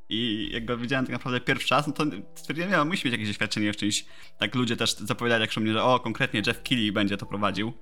i 0.08 0.50
jak 0.52 0.64
go 0.64 0.78
widziałem 0.78 1.06
tak 1.06 1.12
naprawdę 1.12 1.40
pierwszy 1.40 1.74
raz, 1.74 1.86
no 1.86 1.92
to 1.92 2.04
stwierdziłem, 2.34 2.70
ja 2.70 2.84
musi 2.84 3.06
mieć 3.06 3.12
jakieś 3.12 3.28
doświadczenie 3.28 3.72
w 3.72 3.76
czymś. 3.76 4.04
Tak 4.38 4.54
ludzie 4.54 4.76
też 4.76 4.94
zapowiadali 4.96 5.40
jak 5.40 5.56
mnie, 5.56 5.72
że 5.72 5.82
o, 5.82 6.00
konkretnie 6.00 6.42
Jeff 6.46 6.62
Keighley 6.62 6.92
będzie 6.92 7.16
to 7.16 7.26
prowadził. 7.26 7.72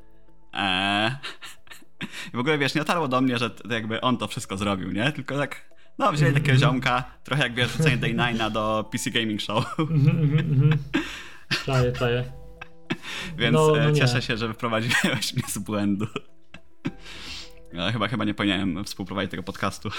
Eee. 0.53 1.11
I 2.35 2.37
w 2.37 2.39
ogóle 2.39 2.59
wiesz, 2.59 2.75
nie 2.75 2.81
dotarło 2.81 3.09
do 3.09 3.21
mnie, 3.21 3.39
że 3.39 3.51
jakby 3.71 4.01
on 4.01 4.17
to 4.17 4.29
wszystko 4.29 4.57
zrobił, 4.57 4.93
nie? 4.93 5.13
Tylko 5.13 5.37
tak, 5.37 5.71
no 5.99 6.13
wzięli 6.13 6.35
takiego 6.35 6.53
mhm. 6.53 6.73
ziomka, 6.73 7.05
trochę 7.25 7.43
jak 7.43 7.55
wiesz, 7.55 7.73
rzucenie 7.73 7.97
Day 7.97 8.15
Nine'a 8.15 8.51
do 8.51 8.89
PC 8.93 9.11
Gaming 9.11 9.41
Show. 9.41 9.77
Czaję, 11.67 11.93
czaję. 11.93 12.25
Więc 13.39 13.55
no, 13.55 13.73
no 13.85 13.93
cieszę 13.93 14.23
się, 14.23 14.37
że 14.37 14.49
wyprowadziłeś 14.49 15.35
mnie 15.35 15.43
z 15.49 15.59
błędu. 15.59 16.07
Ale 17.79 17.93
chyba, 17.93 18.09
chyba 18.09 18.25
nie 18.25 18.35
powinienem 18.35 18.85
współprowadzić 18.85 19.31
tego 19.31 19.43
podcastu. 19.43 19.91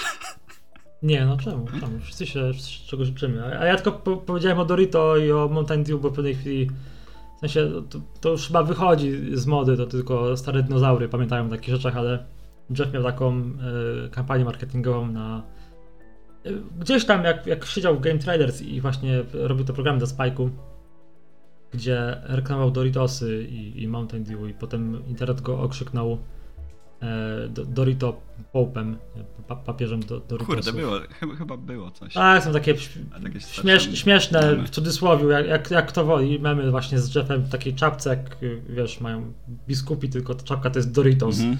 Nie, 1.03 1.25
no 1.25 1.37
czemu? 1.37 1.67
czemu? 1.79 1.99
Wszyscy 1.99 2.27
się 2.27 2.51
czegoś 2.87 3.07
życzymy. 3.07 3.59
A 3.59 3.65
ja 3.65 3.75
tylko 3.75 3.91
po 3.91 4.17
powiedziałem 4.17 4.59
o 4.59 4.65
Dorito 4.65 5.17
i 5.17 5.31
o 5.31 5.49
Mountain 5.51 5.83
Dew, 5.83 6.01
bo 6.01 6.09
w 6.09 6.13
pewnej 6.13 6.35
chwili 6.35 6.69
sensie 7.41 7.83
to, 7.89 7.99
to, 8.21 8.29
już 8.29 8.47
chyba 8.47 8.63
wychodzi 8.63 9.37
z 9.37 9.45
mody, 9.47 9.77
to 9.77 9.85
tylko 9.85 10.37
stare 10.37 10.63
dinozaury 10.63 11.09
pamiętają 11.09 11.45
o 11.45 11.49
takich 11.49 11.73
rzeczach, 11.73 11.97
ale 11.97 12.25
Jeff 12.79 12.93
miał 12.93 13.03
taką 13.03 13.39
y, 14.05 14.09
kampanię 14.11 14.45
marketingową 14.45 15.07
na 15.07 15.43
y, 16.45 16.61
gdzieś 16.79 17.05
tam 17.05 17.23
jak, 17.23 17.47
jak 17.47 17.65
siedział 17.65 17.95
w 17.95 18.01
Game 18.01 18.19
Trailers 18.19 18.61
i 18.61 18.81
właśnie 18.81 19.23
robił 19.33 19.65
te 19.65 19.73
programy 19.73 19.99
do 19.99 20.05
Spike'u, 20.05 20.49
gdzie 21.71 22.21
reklamował 22.23 22.71
Doritosy 22.71 23.43
i, 23.43 23.83
i 23.83 23.87
Mountain 23.87 24.23
Dew 24.23 24.49
i 24.49 24.53
potem 24.53 25.07
internet 25.07 25.41
go 25.41 25.59
okrzyknął 25.59 26.17
Dorito 27.49 28.21
Popem, 28.51 28.97
papieżem 29.65 29.99
do, 29.99 30.19
Doritosów. 30.19 30.55
Kurde, 30.55 30.73
było, 30.73 30.99
chyba, 31.19 31.35
chyba 31.35 31.57
było 31.57 31.91
coś. 31.91 32.13
Tak, 32.13 32.43
są 32.43 32.53
takie, 32.53 32.75
śmiesz, 33.39 33.99
śmieszne, 33.99 34.41
memy. 34.41 34.67
w 34.67 34.69
cudzysłowie, 34.69 35.25
jak, 35.27 35.47
jak, 35.47 35.71
jak 35.71 35.91
to 35.91 36.05
woli. 36.05 36.39
Mamy 36.39 36.71
właśnie 36.71 36.99
z 36.99 37.15
Jeffem 37.15 37.41
w 37.41 37.49
takiej 37.49 37.75
czapce, 37.75 38.09
jak 38.09 38.37
wiesz, 38.69 39.01
mają 39.01 39.33
biskupi, 39.67 40.09
tylko 40.09 40.35
ta 40.35 40.43
czapka 40.43 40.69
to 40.69 40.79
jest 40.79 40.91
Doritos. 40.91 41.39
Mhm. 41.39 41.57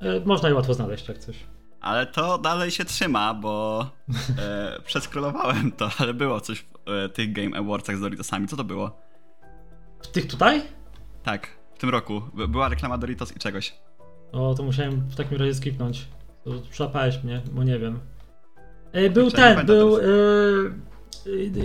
E, 0.00 0.20
można 0.24 0.48
je 0.48 0.54
łatwo 0.54 0.74
znaleźć, 0.74 1.08
jak 1.08 1.18
coś. 1.18 1.36
Ale 1.80 2.06
to 2.06 2.38
dalej 2.38 2.70
się 2.70 2.84
trzyma, 2.84 3.34
bo 3.34 3.86
e, 4.38 4.80
przeskrolowałem 4.86 5.72
to, 5.72 5.90
ale 5.98 6.14
było 6.14 6.40
coś 6.40 6.64
w 6.86 6.90
e, 6.90 7.08
tych 7.08 7.32
Game 7.32 7.58
Awardsach 7.58 7.96
z 7.96 8.00
Doritosami. 8.00 8.48
Co 8.48 8.56
to 8.56 8.64
było? 8.64 8.98
W 10.02 10.08
tych 10.08 10.26
tutaj? 10.26 10.62
Tak, 11.22 11.48
w 11.74 11.78
tym 11.78 11.90
roku. 11.90 12.22
Była 12.48 12.68
reklama 12.68 12.98
Doritos 12.98 13.36
i 13.36 13.38
czegoś. 13.38 13.74
O, 14.32 14.54
to 14.54 14.62
musiałem 14.62 15.00
w 15.00 15.16
takim 15.16 15.38
razie 15.38 15.54
skipnąć. 15.54 16.08
Przłapałeś 16.70 17.24
mnie, 17.24 17.42
bo 17.52 17.64
nie 17.64 17.78
wiem. 17.78 17.98
E, 18.92 19.10
był 19.10 19.30
ten, 19.30 19.66
był... 19.66 19.98
E, 19.98 20.02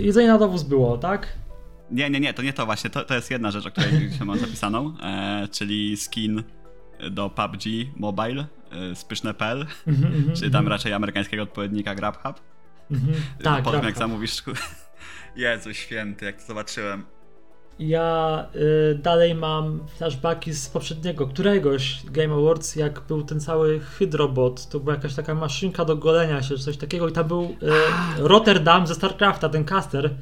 jedzenie 0.00 0.28
na 0.28 0.38
dowóz 0.38 0.62
było, 0.62 0.98
tak? 0.98 1.38
Nie, 1.90 2.10
nie, 2.10 2.20
nie, 2.20 2.34
to 2.34 2.42
nie 2.42 2.52
to 2.52 2.66
właśnie. 2.66 2.90
To, 2.90 3.04
to 3.04 3.14
jest 3.14 3.30
jedna 3.30 3.50
rzecz, 3.50 3.66
o 3.66 3.70
której 3.70 4.10
się 4.18 4.24
mam 4.24 4.38
zapisaną, 4.38 4.94
e, 5.02 5.48
czyli 5.48 5.96
skin 5.96 6.42
do 7.10 7.30
PUBG 7.30 7.62
Mobile 7.96 8.46
e, 8.70 8.94
z 8.94 9.04
pyszne.pl, 9.04 9.66
mm 9.86 10.00
-hmm, 10.00 10.32
czyli 10.38 10.50
tam 10.50 10.60
mm 10.60 10.68
-hmm. 10.68 10.70
raczej 10.70 10.92
amerykańskiego 10.92 11.42
odpowiednika 11.42 11.94
GrabHub. 11.94 12.40
Mm 12.90 13.02
-hmm. 13.02 13.42
Tak, 13.42 13.64
Potem 13.64 13.84
jak 13.84 13.98
zamówisz... 13.98 14.42
Jezu 15.36 15.74
święty, 15.74 16.24
jak 16.24 16.40
to 16.40 16.46
zobaczyłem. 16.46 17.04
Ja 17.78 18.46
y, 18.92 18.94
dalej 18.94 19.34
mam 19.34 19.80
flashbacki 19.86 20.52
z 20.52 20.68
poprzedniego, 20.68 21.26
któregoś 21.26 22.02
Game 22.04 22.34
Awards, 22.34 22.76
jak 22.76 23.00
był 23.00 23.22
ten 23.22 23.40
cały 23.40 23.80
Hydrobot. 23.80 24.68
To 24.68 24.80
była 24.80 24.94
jakaś 24.94 25.14
taka 25.14 25.34
maszynka 25.34 25.84
do 25.84 25.96
golenia 25.96 26.42
się, 26.42 26.56
czy 26.56 26.62
coś 26.62 26.76
takiego. 26.76 27.08
I 27.08 27.12
tam 27.12 27.28
był 27.28 27.42
y, 27.42 27.56
Rotterdam 28.18 28.86
ze 28.86 28.94
StarCrafta, 28.94 29.48
ten 29.48 29.64
caster. 29.64 30.14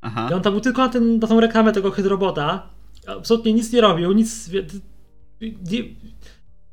Aha. 0.00 0.28
I 0.30 0.34
on 0.34 0.42
tam 0.42 0.52
był 0.52 0.60
tylko 0.60 0.82
na, 0.82 0.88
ten, 0.88 1.18
na 1.18 1.26
tą 1.26 1.40
reklamę 1.40 1.72
tego 1.72 1.90
Hydrobota. 1.90 2.66
Absolutnie 3.06 3.52
nic 3.52 3.72
nie 3.72 3.80
robił, 3.80 4.12
nic. 4.12 4.50
Nie, 5.40 5.82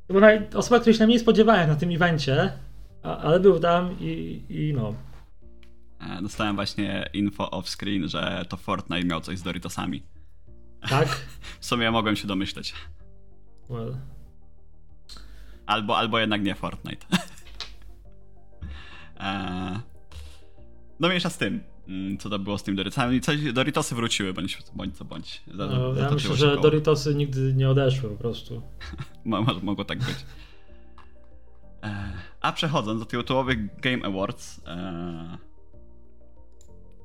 to 0.07 0.13
była 0.13 0.27
osoba, 0.53 0.79
której 0.79 0.93
się 0.93 0.99
najmniej 0.99 1.19
spodziewałem 1.19 1.69
na 1.69 1.75
tym 1.75 1.91
evencie, 1.91 2.51
ale 3.03 3.39
był 3.39 3.59
tam 3.59 3.95
i, 3.99 4.41
i 4.49 4.73
no. 4.73 4.93
E, 5.99 6.21
dostałem 6.21 6.55
właśnie 6.55 7.09
info 7.13 7.51
off 7.51 7.69
screen, 7.69 8.07
że 8.07 8.45
to 8.49 8.57
Fortnite 8.57 9.07
miał 9.07 9.21
coś 9.21 9.37
z 9.37 9.43
Doritosami. 9.43 10.03
Tak? 10.89 11.07
w 11.59 11.65
sumie 11.65 11.83
ja 11.83 11.91
mogłem 11.91 12.15
się 12.15 12.27
domyśleć. 12.27 12.73
Well. 13.69 13.97
Albo, 15.65 15.97
albo 15.97 16.19
jednak 16.19 16.43
nie 16.43 16.55
Fortnite. 16.55 17.05
eee, 19.19 19.79
no 20.99 21.07
mniejsza 21.07 21.29
z 21.29 21.37
tym. 21.37 21.63
Mm, 21.87 22.17
co 22.17 22.29
to 22.29 22.39
było 22.39 22.57
z 22.57 22.63
tym 22.63 22.75
Doritosami? 22.75 23.21
Coś, 23.21 23.53
Doritosy 23.53 23.95
wróciły, 23.95 24.33
bądź, 24.33 24.57
bądź 24.73 24.97
co 24.97 25.05
bądź. 25.05 25.43
Za, 25.47 25.67
no, 25.67 25.93
ja 25.93 26.11
myślę, 26.11 26.35
że 26.35 26.49
koło. 26.49 26.61
Doritosy 26.61 27.15
nigdy 27.15 27.53
nie 27.53 27.69
odeszły 27.69 28.09
po 28.09 28.15
prostu. 28.15 28.61
Może 29.25 29.59
mogło 29.61 29.85
tak 29.85 29.99
być. 29.99 30.15
Eee, 31.81 32.13
a 32.41 32.51
przechodząc 32.51 32.99
do 32.99 33.05
tytułowych 33.05 33.79
Game 33.81 34.05
Awards, 34.05 34.61
eee, 34.67 35.37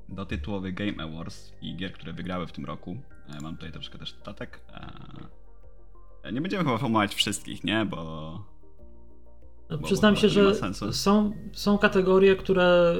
do 0.09 0.27
tytułowych 0.27 0.75
Game 0.75 1.03
Awards 1.03 1.53
i 1.63 1.77
gier, 1.77 1.93
które 1.93 2.13
wygrały 2.13 2.47
w 2.47 2.53
tym 2.53 2.65
roku. 2.65 2.97
E, 3.29 3.41
mam 3.41 3.57
tutaj 3.57 3.73
troszkę 3.73 3.99
też 3.99 4.11
statek. 4.11 4.61
E, 6.23 6.33
nie 6.33 6.41
będziemy 6.41 6.65
chyba 6.65 6.87
omawiać 6.87 7.15
wszystkich, 7.15 7.65
nie? 7.65 7.85
Bo. 7.85 7.97
No, 9.71 9.79
bo 9.79 9.87
przyznam 9.87 10.15
bo 10.15 10.21
się, 10.21 10.29
że 10.29 10.55
są, 10.93 11.33
są 11.53 11.79
kategorie, 11.79 12.37
które 12.37 12.95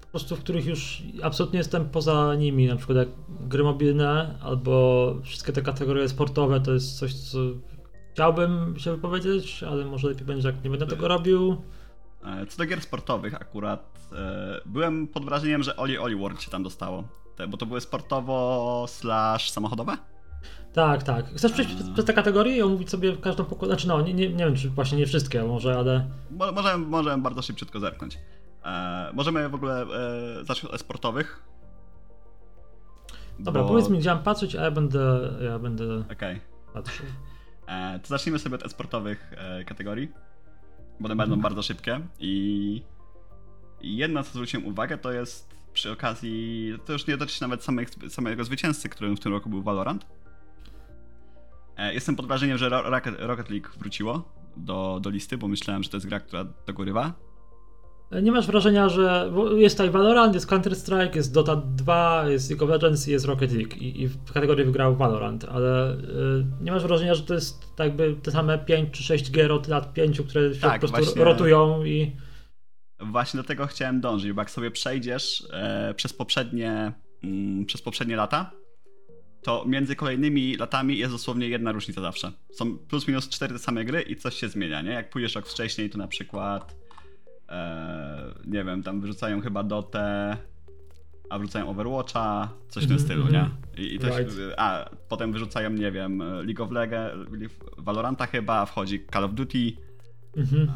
po 0.00 0.06
prostu, 0.06 0.36
w 0.36 0.40
których 0.40 0.66
już 0.66 1.02
absolutnie 1.22 1.58
jestem 1.58 1.88
poza 1.88 2.34
nimi, 2.34 2.66
na 2.66 2.76
przykład 2.76 2.98
jak 2.98 3.08
gry 3.28 3.64
mobilne 3.64 4.38
albo 4.42 5.14
wszystkie 5.22 5.52
te 5.52 5.62
kategorie 5.62 6.08
sportowe, 6.08 6.60
to 6.60 6.72
jest 6.72 6.98
coś, 6.98 7.14
co 7.14 7.38
chciałbym 8.12 8.78
się 8.78 8.90
wypowiedzieć, 8.90 9.62
ale 9.62 9.84
może 9.84 10.08
lepiej 10.08 10.26
będzie, 10.26 10.48
jak 10.48 10.64
nie 10.64 10.70
będę 10.70 10.86
tego 10.86 11.08
robił. 11.08 11.62
E, 12.24 12.46
co 12.46 12.58
do 12.58 12.66
gier 12.66 12.80
sportowych 12.80 13.34
akurat, 13.34 14.10
byłem 14.66 15.08
pod 15.08 15.24
wrażeniem, 15.24 15.62
że 15.62 15.76
Oli 15.76 15.98
Oli 15.98 16.16
World 16.16 16.42
się 16.42 16.50
tam 16.50 16.62
dostało. 16.62 17.04
Te, 17.36 17.48
bo 17.48 17.56
to 17.56 17.66
były 17.66 17.80
sportowo 17.80 18.84
slash 18.88 19.50
samochodowe? 19.50 19.96
Tak, 20.72 21.02
tak. 21.02 21.26
Chcesz 21.36 21.52
przejść 21.52 21.74
przez, 21.74 21.90
przez 21.90 22.04
te 22.04 22.12
kategorie 22.12 22.56
i 22.56 22.62
omówić 22.62 22.90
sobie 22.90 23.16
każdą 23.16 23.44
pokładę? 23.44 23.74
Znaczy 23.74 23.88
no, 23.88 24.00
nie, 24.00 24.14
nie, 24.14 24.28
nie 24.28 24.44
wiem, 24.44 24.56
czy 24.56 24.70
właśnie 24.70 24.98
nie 24.98 25.06
wszystkie 25.06 25.44
może, 25.44 25.78
ale... 25.78 26.10
Mo, 26.30 26.52
możemy, 26.52 26.86
możemy 26.86 27.22
bardzo 27.22 27.42
szybciutko 27.42 27.80
zerknąć. 27.80 28.18
E, 28.64 29.10
możemy 29.12 29.48
w 29.48 29.54
ogóle 29.54 29.82
e, 29.82 30.44
zacząć 30.44 30.72
od 30.72 30.80
sportowych. 30.80 31.42
Dobra, 33.38 33.62
bo... 33.62 33.68
powiedz 33.68 33.88
mi, 33.88 33.98
gdzie 33.98 34.10
mam 34.10 34.22
patrzeć, 34.22 34.56
a 34.56 34.62
ja 34.62 34.70
będę, 34.70 35.30
ja 35.40 35.58
będę 35.58 35.98
okay. 36.12 36.40
patrzył. 36.72 37.06
E, 37.66 37.98
to 37.98 38.08
zacznijmy 38.08 38.38
sobie 38.38 38.56
od 38.64 38.70
sportowych 38.70 39.32
e, 39.36 39.64
kategorii, 39.64 40.08
bo 41.00 41.06
one 41.06 41.16
będą 41.16 41.34
mhm. 41.34 41.40
bardzo 41.40 41.62
szybkie 41.62 42.00
i 42.18 42.82
jedna, 43.80 44.22
co 44.22 44.30
zwróciłem 44.30 44.66
uwagę, 44.66 44.98
to 44.98 45.12
jest 45.12 45.53
przy 45.74 45.92
okazji, 45.92 46.74
to 46.84 46.92
już 46.92 47.06
nie 47.06 47.16
dotyczy 47.16 47.42
nawet 47.42 47.64
samych, 47.64 47.88
samego 48.08 48.44
zwycięzcy, 48.44 48.88
którym 48.88 49.16
w 49.16 49.20
tym 49.20 49.32
roku 49.32 49.50
był 49.50 49.62
Valorant. 49.62 50.06
E, 51.76 51.94
jestem 51.94 52.16
pod 52.16 52.26
wrażeniem, 52.26 52.58
że 52.58 52.68
Rocket, 53.18 53.50
League 53.50 53.68
wróciło 53.78 54.32
do, 54.56 54.98
do 55.02 55.10
listy, 55.10 55.38
bo 55.38 55.48
myślałem, 55.48 55.82
że 55.82 55.90
to 55.90 55.96
jest 55.96 56.06
gra, 56.06 56.20
która 56.20 56.44
dogorywa. 56.66 57.12
Nie 58.22 58.32
masz 58.32 58.46
wrażenia, 58.46 58.88
że 58.88 59.32
jest 59.56 59.76
tutaj 59.76 59.90
Valorant, 59.90 60.34
jest 60.34 60.46
Counter-Strike, 60.46 61.16
jest 61.16 61.34
Dota 61.34 61.56
2, 61.56 62.24
jest 62.28 62.50
League 62.50 62.64
of 62.64 62.70
Legends 62.70 63.08
i 63.08 63.10
jest 63.10 63.24
Rocket 63.24 63.52
League 63.52 63.76
i, 63.76 64.02
i 64.02 64.08
w 64.08 64.32
kategorii 64.32 64.64
wygrał 64.64 64.96
Valorant, 64.96 65.44
ale 65.44 65.94
y, 65.94 65.96
nie 66.60 66.72
masz 66.72 66.82
wrażenia, 66.82 67.14
że 67.14 67.22
to 67.22 67.34
jest 67.34 67.76
tak 67.76 67.86
jakby 67.86 68.16
te 68.22 68.30
same 68.30 68.58
5 68.58 68.90
czy 68.90 69.02
6 69.02 69.30
gier 69.30 69.52
od 69.52 69.68
lat 69.68 69.92
5, 69.92 70.20
które 70.20 70.54
się 70.54 70.60
tak, 70.60 70.80
po 70.80 70.88
prostu 70.88 71.04
właśnie, 71.04 71.24
rotują 71.24 71.84
i... 71.84 72.12
Właśnie 73.00 73.38
do 73.38 73.44
tego 73.44 73.66
chciałem 73.66 74.00
dążyć, 74.00 74.32
bo 74.32 74.40
jak 74.40 74.50
sobie 74.50 74.70
przejdziesz 74.70 75.46
e, 75.52 75.94
przez 75.96 76.12
poprzednie 76.12 76.92
mm, 77.24 77.66
przez 77.66 77.82
poprzednie 77.82 78.16
lata, 78.16 78.50
to 79.42 79.64
między 79.66 79.96
kolejnymi 79.96 80.56
latami 80.56 80.98
jest 80.98 81.12
dosłownie 81.12 81.48
jedna 81.48 81.72
różnica 81.72 82.00
zawsze. 82.00 82.32
Są 82.52 82.78
plus 82.78 83.08
minus 83.08 83.28
cztery 83.28 83.52
te 83.52 83.58
same 83.58 83.84
gry 83.84 84.02
i 84.02 84.16
coś 84.16 84.34
się 84.34 84.48
zmienia, 84.48 84.82
nie? 84.82 84.90
Jak 84.90 85.10
pójdziesz 85.10 85.34
rok 85.34 85.46
wcześniej, 85.46 85.90
to 85.90 85.98
na 85.98 86.08
przykład 86.08 86.76
e, 87.48 88.34
nie 88.46 88.64
wiem, 88.64 88.82
tam 88.82 89.00
wyrzucają 89.00 89.40
chyba 89.40 89.62
Dotę, 89.62 90.36
a 91.30 91.38
wrzucają 91.38 91.68
Overwatcha, 91.68 92.48
coś 92.68 92.84
w 92.84 92.88
tym 92.88 92.96
-hmm, 92.96 93.00
stylu, 93.00 93.22
nie? 93.24 93.40
Mhm. 93.40 93.52
I, 93.76 93.94
i 93.94 93.98
to 93.98 94.06
right. 94.06 94.34
się, 94.34 94.54
a 94.56 94.90
potem 95.08 95.32
wyrzucają, 95.32 95.70
nie 95.70 95.92
wiem, 95.92 96.18
League 96.18 96.64
of 96.64 96.70
Legends, 96.70 97.30
Valoranta 97.78 98.26
chyba, 98.26 98.66
wchodzi 98.66 99.06
Call 99.12 99.24
of 99.24 99.34
Duty. 99.34 99.72
Mm 100.36 100.46
-hmm. 100.46 100.66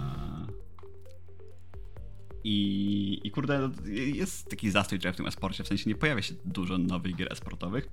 I, 2.49 3.21
I 3.25 3.31
kurde, 3.31 3.71
jest 4.15 4.49
taki 4.49 4.71
zastój 4.71 4.99
trochę 4.99 5.13
w 5.13 5.17
tym 5.17 5.27
esporcie, 5.27 5.65
w 5.65 5.69
sensie 5.69 5.91
nie 5.91 5.95
pojawia 5.95 6.23
się 6.23 6.35
dużo 6.45 6.79
nowych 6.79 7.17
gier 7.17 7.33
esportowych. 7.33 7.89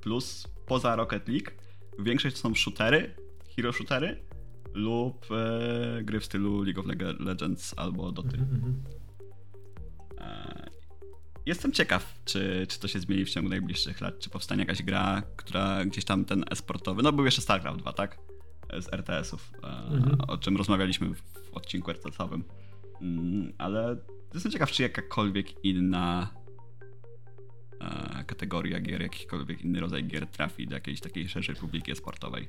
Plus 0.00 0.48
poza 0.66 0.96
Rocket 0.96 1.28
League 1.28 1.50
większość 1.98 2.36
to 2.36 2.42
są 2.42 2.54
shootery, 2.54 3.14
hero 3.56 3.72
shootery 3.72 4.24
lub 4.74 5.26
e, 5.30 6.02
gry 6.02 6.20
w 6.20 6.24
stylu 6.24 6.62
League 6.62 6.80
of 6.80 6.86
Legends 7.20 7.74
albo 7.76 8.12
Doty. 8.12 8.36
Mm 8.36 8.48
-hmm. 8.48 8.74
e, 10.20 10.70
jestem 11.46 11.72
ciekaw, 11.72 12.20
czy, 12.24 12.66
czy 12.68 12.80
to 12.80 12.88
się 12.88 13.00
zmieni 13.00 13.24
w 13.24 13.30
ciągu 13.30 13.50
najbliższych 13.50 14.00
lat, 14.00 14.18
czy 14.18 14.30
powstanie 14.30 14.60
jakaś 14.60 14.82
gra, 14.82 15.22
która 15.36 15.84
gdzieś 15.84 16.04
tam 16.04 16.24
ten 16.24 16.44
esportowy, 16.50 17.02
no 17.02 17.12
był 17.12 17.24
jeszcze 17.24 17.42
StarCraft 17.42 17.78
2, 17.78 17.92
tak? 17.92 18.18
Z 18.78 18.92
RTS-ów, 18.92 19.52
e, 19.62 19.66
mm 19.66 20.02
-hmm. 20.02 20.24
o 20.28 20.38
czym 20.38 20.56
rozmawialiśmy 20.56 21.14
w 21.14 21.22
odcinku 21.52 21.90
RTS-owym. 21.90 22.44
Mm, 23.02 23.52
ale 23.58 23.96
jestem 24.34 24.52
ciekaw, 24.52 24.70
czy 24.70 24.82
jakakolwiek 24.82 25.64
inna 25.64 26.30
e, 27.80 28.24
kategoria 28.24 28.80
gier, 28.80 29.02
jakikolwiek 29.02 29.62
inny 29.62 29.80
rodzaj 29.80 30.04
gier 30.04 30.26
trafi 30.26 30.66
do 30.66 30.74
jakiejś 30.74 31.00
takiej 31.00 31.28
szerszej 31.28 31.54
publiki 31.54 31.96
sportowej. 31.96 32.48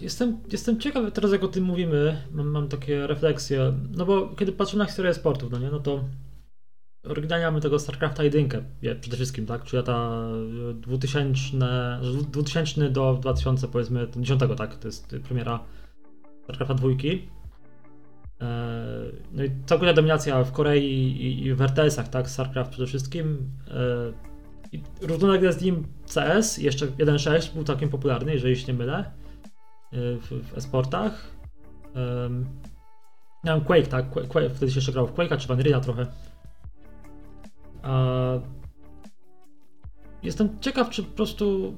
Jestem, 0.00 0.38
jestem 0.52 0.80
ciekaw, 0.80 1.12
teraz 1.12 1.32
jak 1.32 1.44
o 1.44 1.48
tym 1.48 1.64
mówimy, 1.64 2.22
mam, 2.30 2.46
mam 2.46 2.68
takie 2.68 3.06
refleksje, 3.06 3.72
no 3.96 4.06
bo 4.06 4.28
kiedy 4.28 4.52
patrzę 4.52 4.76
na 4.76 4.84
historię 4.84 5.14
sportów, 5.14 5.52
no 5.52 5.58
nie, 5.58 5.70
no 5.70 5.80
to 5.80 6.04
oryginalnie 7.04 7.46
mamy 7.46 7.60
tego 7.60 7.78
StarCrafta 7.78 8.24
1 8.24 8.48
przede 9.00 9.16
wszystkim, 9.16 9.46
tak, 9.46 9.64
czyli 9.64 9.76
lata 9.76 10.26
2000, 10.74 11.56
2000 12.30 12.90
do 12.90 13.18
2000 13.20 13.68
powiedzmy, 13.68 14.08
10 14.16 14.40
tak, 14.56 14.76
to 14.76 14.88
jest 14.88 15.16
premiera 15.24 15.64
StarCrafta 16.44 16.74
2. 16.74 16.88
E, 18.42 18.86
no 19.32 19.44
i 19.44 19.50
całkowita 19.66 19.94
dominacja 19.94 20.44
w 20.44 20.52
Korei 20.52 21.46
i, 21.46 21.54
w 21.54 21.62
RTS-ach, 21.62 22.08
tak? 22.08 22.30
StarCraft 22.30 22.70
przede 22.70 22.86
wszystkim. 22.86 23.50
E, 23.68 25.06
równolegle 25.06 25.52
z 25.52 25.62
nim 25.62 25.86
CS, 26.14 26.58
jeszcze 26.58 26.86
1.6 26.86 27.54
był 27.54 27.64
całkiem 27.64 27.88
popularny, 27.88 28.32
jeżeli 28.32 28.56
się 28.56 28.72
nie 28.72 28.78
mylę, 28.78 28.98
e, 28.98 29.10
w, 29.92 30.50
w 30.52 30.58
esportach. 30.58 31.32
Miałem 33.44 33.60
Quake, 33.60 33.86
tak? 33.86 34.10
Quake, 34.10 34.50
wtedy 34.50 34.72
się 34.72 34.78
jeszcze 34.78 34.92
grał 34.92 35.06
w 35.06 35.12
Quake'a 35.12 35.38
czy 35.38 35.48
Vanilla 35.48 35.80
trochę. 35.80 36.06
Jestem 40.22 40.60
ciekaw, 40.60 40.90
czy 40.90 41.02
po 41.02 41.16
prostu 41.16 41.74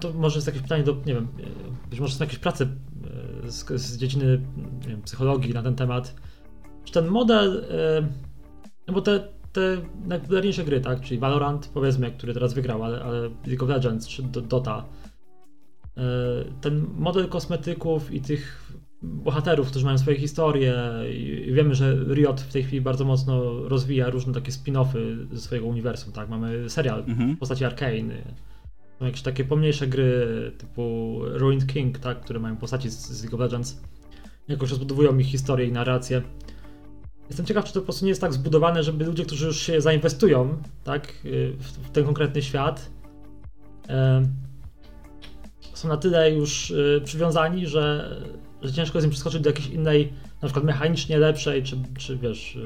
to 0.00 0.12
może 0.12 0.36
jest 0.36 0.46
jakieś 0.46 0.62
pytanie 0.62 0.82
do, 0.82 0.92
nie 1.06 1.14
wiem, 1.14 1.28
być 1.90 2.00
może 2.00 2.14
są 2.14 2.24
jakieś 2.24 2.38
prace 2.38 2.66
z, 3.46 3.80
z 3.80 3.96
dziedziny 3.96 4.40
wiem, 4.88 5.02
psychologii 5.02 5.54
na 5.54 5.62
ten 5.62 5.74
temat. 5.74 6.14
Czy 6.84 6.92
ten 6.92 7.06
model, 7.06 7.64
no 8.86 8.92
bo 8.92 9.00
te, 9.00 9.28
te 9.52 9.78
najpopularniejsze 10.04 10.64
gry, 10.64 10.80
tak, 10.80 11.00
czyli 11.00 11.20
Valorant, 11.20 11.70
powiedzmy, 11.74 12.12
który 12.12 12.34
teraz 12.34 12.54
wygrał, 12.54 12.84
ale, 12.84 13.02
ale 13.02 13.20
League 13.46 13.64
of 13.64 13.68
Legends 13.68 14.08
czy 14.08 14.22
Dota, 14.22 14.84
e, 15.96 16.02
ten 16.60 16.86
model 16.98 17.28
kosmetyków 17.28 18.12
i 18.12 18.20
tych 18.20 18.72
bohaterów, 19.02 19.70
którzy 19.70 19.84
mają 19.84 19.98
swoje 19.98 20.18
historie 20.18 20.74
i 21.46 21.52
wiemy, 21.52 21.74
że 21.74 21.96
Riot 22.14 22.40
w 22.40 22.52
tej 22.52 22.62
chwili 22.62 22.80
bardzo 22.80 23.04
mocno 23.04 23.68
rozwija 23.68 24.10
różne 24.10 24.32
takie 24.32 24.52
spin-offy 24.52 25.26
ze 25.32 25.40
swojego 25.40 25.66
uniwersum, 25.66 26.12
tak, 26.12 26.28
mamy 26.28 26.70
serial 26.70 27.04
mhm. 27.08 27.36
w 27.36 27.38
postaci 27.38 27.64
Arkane, 27.64 28.14
są 28.14 28.51
jakieś 29.06 29.22
takie 29.22 29.44
pomniejsze 29.44 29.86
gry 29.86 30.52
typu 30.58 31.18
Ruined 31.22 31.66
King, 31.66 31.98
tak, 31.98 32.20
które 32.20 32.40
mają 32.40 32.56
postaci 32.56 32.90
z, 32.90 33.08
z 33.08 33.22
League 33.22 33.36
of 33.36 33.40
Legends. 33.40 33.80
Jakoś 34.48 34.70
rozbudowują 34.70 35.18
ich 35.18 35.26
historię 35.26 35.66
i 35.66 35.72
narrację. 35.72 36.22
Jestem 37.28 37.46
ciekaw, 37.46 37.64
czy 37.64 37.72
to 37.72 37.80
po 37.80 37.84
prostu 37.84 38.04
nie 38.04 38.08
jest 38.08 38.20
tak 38.20 38.32
zbudowane, 38.32 38.82
żeby 38.82 39.04
ludzie, 39.04 39.24
którzy 39.24 39.46
już 39.46 39.60
się 39.60 39.80
zainwestują 39.80 40.62
tak, 40.84 41.12
w, 41.58 41.88
w 41.88 41.90
ten 41.90 42.04
konkretny 42.04 42.42
świat, 42.42 42.90
e, 43.88 44.22
są 45.74 45.88
na 45.88 45.96
tyle 45.96 46.32
już 46.32 46.70
e, 46.70 47.00
przywiązani, 47.00 47.66
że, 47.66 48.16
że 48.62 48.72
ciężko 48.72 48.98
jest 48.98 49.04
im 49.04 49.10
przeskoczyć 49.10 49.40
do 49.40 49.50
jakiejś 49.50 49.68
innej, 49.68 50.12
na 50.42 50.48
przykład 50.48 50.64
mechanicznie 50.64 51.18
lepszej, 51.18 51.62
czy, 51.62 51.76
czy 51.98 52.18
wiesz, 52.18 52.58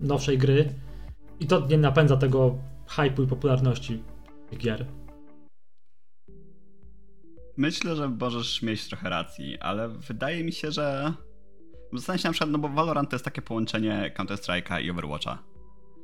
nowszej 0.00 0.38
gry. 0.38 0.74
I 1.40 1.46
to 1.46 1.66
nie 1.66 1.78
napędza 1.78 2.16
tego 2.16 2.58
hype'u 2.88 3.24
i 3.24 3.26
popularności 3.26 4.02
gier. 4.54 4.86
Myślę, 7.56 7.96
że 7.96 8.08
możesz 8.08 8.62
mieć 8.62 8.88
trochę 8.88 9.10
racji, 9.10 9.58
ale 9.58 9.88
wydaje 9.88 10.44
mi 10.44 10.52
się, 10.52 10.72
że. 10.72 11.12
Zastanawiam 11.92 12.22
się 12.22 12.28
na 12.28 12.32
przykład, 12.32 12.50
no 12.50 12.58
bo 12.58 12.68
Valorant 12.68 13.10
to 13.10 13.16
jest 13.16 13.24
takie 13.24 13.42
połączenie 13.42 14.12
Counter-Strike'a 14.18 14.82
i 14.82 14.90
Overwatcha. 14.90 15.38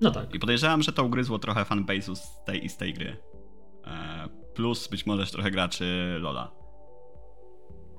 No 0.00 0.10
tak. 0.10 0.34
I 0.34 0.38
podejrzewam, 0.38 0.82
że 0.82 0.92
to 0.92 1.04
ugryzło 1.04 1.38
trochę 1.38 1.62
fanbase'u 1.62 2.14
z 2.14 2.44
tej 2.44 2.64
i 2.64 2.68
z 2.68 2.76
tej 2.76 2.94
gry. 2.94 3.16
E, 3.86 4.28
plus 4.54 4.88
być 4.88 5.06
może 5.06 5.26
trochę 5.26 5.50
graczy 5.50 6.16
Lola. 6.20 6.52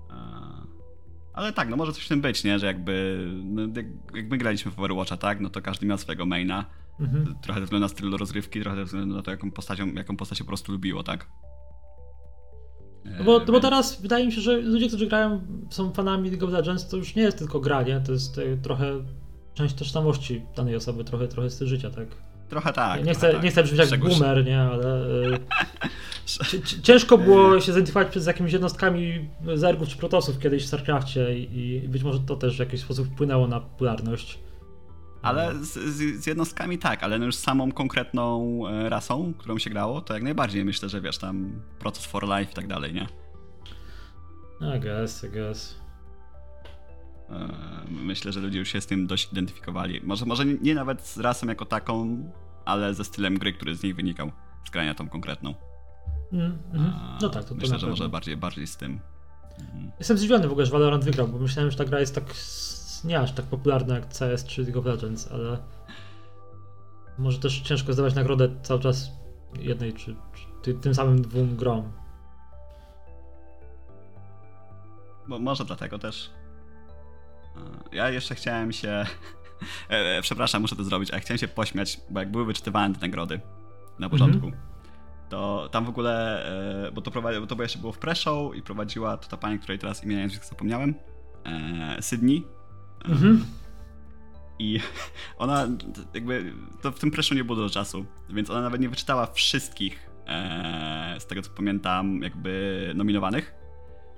E, 0.10 0.14
ale 1.34 1.54
tak, 1.54 1.70
no 1.70 1.78
może 1.78 1.94
coś 1.94 2.06
w 2.06 2.10
tym 2.10 2.22
być, 2.22 2.44
nie? 2.44 2.60
Że 2.60 2.66
jakby. 2.66 3.28
No, 3.44 3.62
jak, 3.62 3.86
jak 4.16 4.30
my 4.30 4.38
graliśmy 4.38 4.72
w 4.72 4.80
Overwatcha, 4.80 5.18
tak? 5.18 5.40
No 5.40 5.50
to 5.50 5.62
każdy 5.62 5.86
miał 5.86 5.98
swojego 5.98 6.26
maina 6.26 6.66
Mhm. 7.00 7.36
Trochę 7.42 7.60
ze 7.60 7.66
względu 7.66 7.86
na 7.86 7.90
styl 7.90 8.12
rozrywki, 8.18 8.62
trochę 8.62 8.78
ze 8.78 8.86
względu 8.86 9.16
na 9.16 9.22
to, 9.22 9.32
jaką 9.32 9.52
postacią, 9.52 9.94
jaką 9.94 10.18
postać 10.18 10.40
po 10.40 10.46
prostu 10.46 10.72
lubiło, 10.72 11.04
tak? 11.04 11.28
No 13.06 13.24
bo, 13.24 13.40
bo 13.40 13.60
teraz 13.60 14.02
wydaje 14.02 14.26
mi 14.26 14.32
się, 14.32 14.42
że 14.42 14.58
ludzie, 14.58 14.88
którzy 14.88 15.08
grają, 15.08 15.42
są 15.70 15.94
fanami 15.94 16.30
League 16.30 16.46
of 16.46 16.52
Legends, 16.52 16.88
to 16.88 16.98
już 16.98 17.16
nie 17.16 17.24
jest 17.24 17.38
tylko 17.38 17.60
granie, 17.60 18.02
to 18.06 18.12
jest 18.12 18.38
e, 18.38 18.58
trochę 18.58 18.86
część 19.54 19.76
tożsamości 19.76 20.42
danej 20.56 20.76
osoby, 20.76 21.04
trochę, 21.04 21.28
trochę 21.28 21.50
styl 21.50 21.68
życia, 21.68 21.90
tak? 21.90 22.08
Trochę 22.50 22.74
tak. 22.74 23.06
Nie, 23.06 23.14
chcę, 23.14 23.34
tak. 23.34 23.44
nie 23.44 23.52
chcę 23.52 23.64
brzmieć 23.64 23.80
jak 23.80 23.90
Czegoś... 23.90 24.20
boomer, 24.20 24.46
nie, 24.46 24.62
ale 24.62 25.06
e, 25.34 25.40
ciężko 26.84 27.18
było 27.18 27.60
się 27.60 27.72
zidentyfikować 27.72 28.18
z 28.18 28.26
jakimiś 28.26 28.54
jednostkami 28.54 29.30
zergów 29.56 29.88
czy 29.88 29.98
protosów 29.98 30.40
kiedyś 30.40 30.64
w 30.64 30.68
StarCraftie 30.68 31.40
i, 31.40 31.76
i 31.84 31.90
być 31.90 32.04
może 32.04 32.20
to 32.20 32.36
też 32.36 32.56
w 32.56 32.60
jakiś 32.60 32.82
sposób 32.82 33.08
wpłynęło 33.08 33.48
na 33.48 33.60
popularność. 33.60 34.40
Ale 35.24 35.56
z, 35.56 35.74
z, 35.74 36.24
z, 36.24 36.28
jednostkami 36.28 36.78
tak, 36.78 37.04
ale 37.04 37.20
no 37.20 37.26
już 37.26 37.36
z 37.36 37.40
samą 37.40 37.72
konkretną 37.72 38.60
e, 38.68 38.90
rasą, 38.90 39.34
którą 39.38 39.58
się 39.58 39.70
grało, 39.70 40.02
to 40.02 40.14
jak 40.14 40.24
najbardziej 40.24 40.66
myślę, 40.66 40.90
że 40.90 41.02
wiesz, 41.02 41.18
tam 41.18 41.62
proces 41.80 42.06
for 42.06 42.24
life 42.24 42.52
i 42.52 42.56
tak 42.56 42.68
dalej, 42.68 42.94
nie? 42.94 43.08
I 44.78 44.80
guess, 44.80 45.24
I 45.24 45.30
guess. 45.30 45.76
E, 47.30 47.50
myślę, 47.90 48.32
że 48.32 48.40
ludzie 48.40 48.60
już 48.60 48.70
się 48.70 48.82
z 48.82 48.86
tym 48.86 49.08
dość 49.08 49.32
identyfikowali. 49.32 50.02
Może, 50.04 50.26
może 50.26 50.46
nie 50.46 50.76
nawet 50.76 51.08
z 51.08 51.18
rasą 51.18 51.48
jako 51.48 51.66
taką, 51.66 52.24
ale 52.66 52.94
ze 52.94 53.04
stylem 53.04 53.38
gry, 53.38 53.54
który 53.54 53.76
z 53.76 53.84
niej 53.84 53.94
wynikał, 53.94 54.32
z 54.68 54.72
grania 54.72 54.96
tą 54.96 55.10
konkretną. 55.10 55.54
Mm, 56.34 56.58
mm. 56.74 56.94
No 57.22 57.30
tak, 57.30 57.44
to, 57.44 57.50
to 57.50 57.56
Myślę, 57.56 57.80
że 57.80 57.88
może 57.88 58.10
bardziej, 58.10 58.38
bardziej 58.38 58.68
z 58.68 58.78
tym. 58.78 59.00
Mhm. 59.60 59.92
Jestem 60.00 60.18
zdziwiony 60.18 60.48
w 60.48 60.52
ogóle, 60.52 60.66
że 60.66 60.72
Valorant 60.72 61.04
wygrał, 61.04 61.28
bo 61.28 61.40
myślałem, 61.40 61.72
że 61.72 61.78
ta 61.78 61.86
gra 61.86 62.00
jest 62.00 62.16
tak 62.16 62.24
nie 63.04 63.20
aż 63.20 63.32
tak 63.32 63.46
popularna 63.46 63.96
jak 63.96 64.10
CS 64.10 64.46
czy 64.46 64.64
League 64.64 64.80
of 64.80 64.86
Legends, 64.86 65.32
ale 65.32 65.58
może 67.18 67.40
też 67.40 67.62
ciężko 67.62 67.94
zdawać 67.94 68.16
nagrodę 68.16 68.50
cały 68.64 68.80
czas 68.80 69.12
jednej 69.60 69.94
czy, 69.94 70.16
czy 70.62 70.74
tym 70.74 70.96
samym 70.96 71.22
dwóm 71.22 71.56
grom. 71.56 71.92
Bo 75.28 75.40
może 75.40 75.66
dlatego 75.66 76.00
też. 76.00 76.32
E, 77.56 77.96
ja 77.96 78.10
jeszcze 78.10 78.36
chciałem 78.36 78.72
się. 78.72 78.90
E, 79.90 80.18
e, 80.18 80.22
przepraszam, 80.22 80.62
muszę 80.62 80.76
to 80.76 80.84
zrobić, 80.84 81.12
ale 81.12 81.22
chciałem 81.22 81.38
się 81.38 81.48
pośmiać, 81.48 82.00
bo 82.10 82.20
jak 82.20 82.32
były 82.32 82.46
wyczytywane 82.46 82.96
te 82.96 83.02
nagrody 83.02 83.40
na 84.00 84.10
początku, 84.10 84.46
mhm. 84.46 84.64
to 85.30 85.70
tam 85.72 85.86
w 85.86 85.90
ogóle, 85.90 86.46
bo 86.94 87.02
to, 87.02 87.12
prowadzi, 87.12 87.40
bo 87.40 87.48
to 87.48 87.62
jeszcze 87.62 87.80
było 87.80 87.92
w 87.92 88.00
pre-show 88.00 88.56
i 88.56 88.62
prowadziła 88.62 89.18
to 89.18 89.28
ta 89.28 89.38
pani, 89.38 89.60
której 89.60 89.80
teraz 89.80 90.04
imienia 90.04 90.24
nazwiska 90.24 90.46
zapomniałem, 90.46 90.94
Sydney. 92.02 92.44
Mhm. 93.06 93.46
I 94.60 94.80
ona 95.38 95.68
jakby, 96.14 96.54
to 96.82 96.92
w 96.92 97.00
tym 97.00 97.12
preszu 97.12 97.36
nie 97.36 97.44
było 97.44 97.56
dużo 97.56 97.70
czasu, 97.70 98.06
więc 98.30 98.50
ona 98.50 98.62
nawet 98.62 98.82
nie 98.82 98.90
wyczytała 98.90 99.26
wszystkich, 99.26 100.10
z 101.20 101.26
tego 101.26 101.42
co 101.42 101.52
pamiętam, 101.52 102.22
jakby 102.22 102.92
nominowanych. 102.96 103.56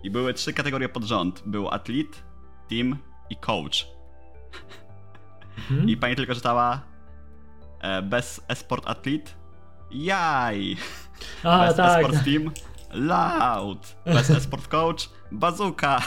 I 0.03 0.09
były 0.09 0.33
trzy 0.33 0.53
kategorie 0.53 0.89
pod 0.89 1.03
rząd. 1.03 1.43
Był 1.45 1.69
atlet, 1.69 2.23
team 2.69 2.97
i 3.29 3.35
coach. 3.35 3.87
Mhm. 5.57 5.89
I 5.89 5.97
pani 5.97 6.15
tylko 6.15 6.35
czytała 6.35 6.81
e, 7.81 8.01
bez 8.01 8.41
esport 8.47 8.87
atlet, 8.87 9.35
jaj. 9.91 10.77
A, 11.43 11.67
bez 11.67 11.75
tak. 11.75 11.99
esport 11.99 12.25
team, 12.25 12.51
loud. 12.91 13.95
Bez 14.05 14.31
esport 14.31 14.67
coach, 14.67 15.09
bazooka. 15.31 16.01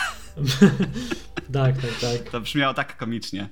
tak, 1.52 1.76
tak, 1.76 2.00
tak. 2.00 2.30
To 2.30 2.40
brzmiało 2.40 2.74
tak 2.74 2.96
komicznie. 2.96 3.48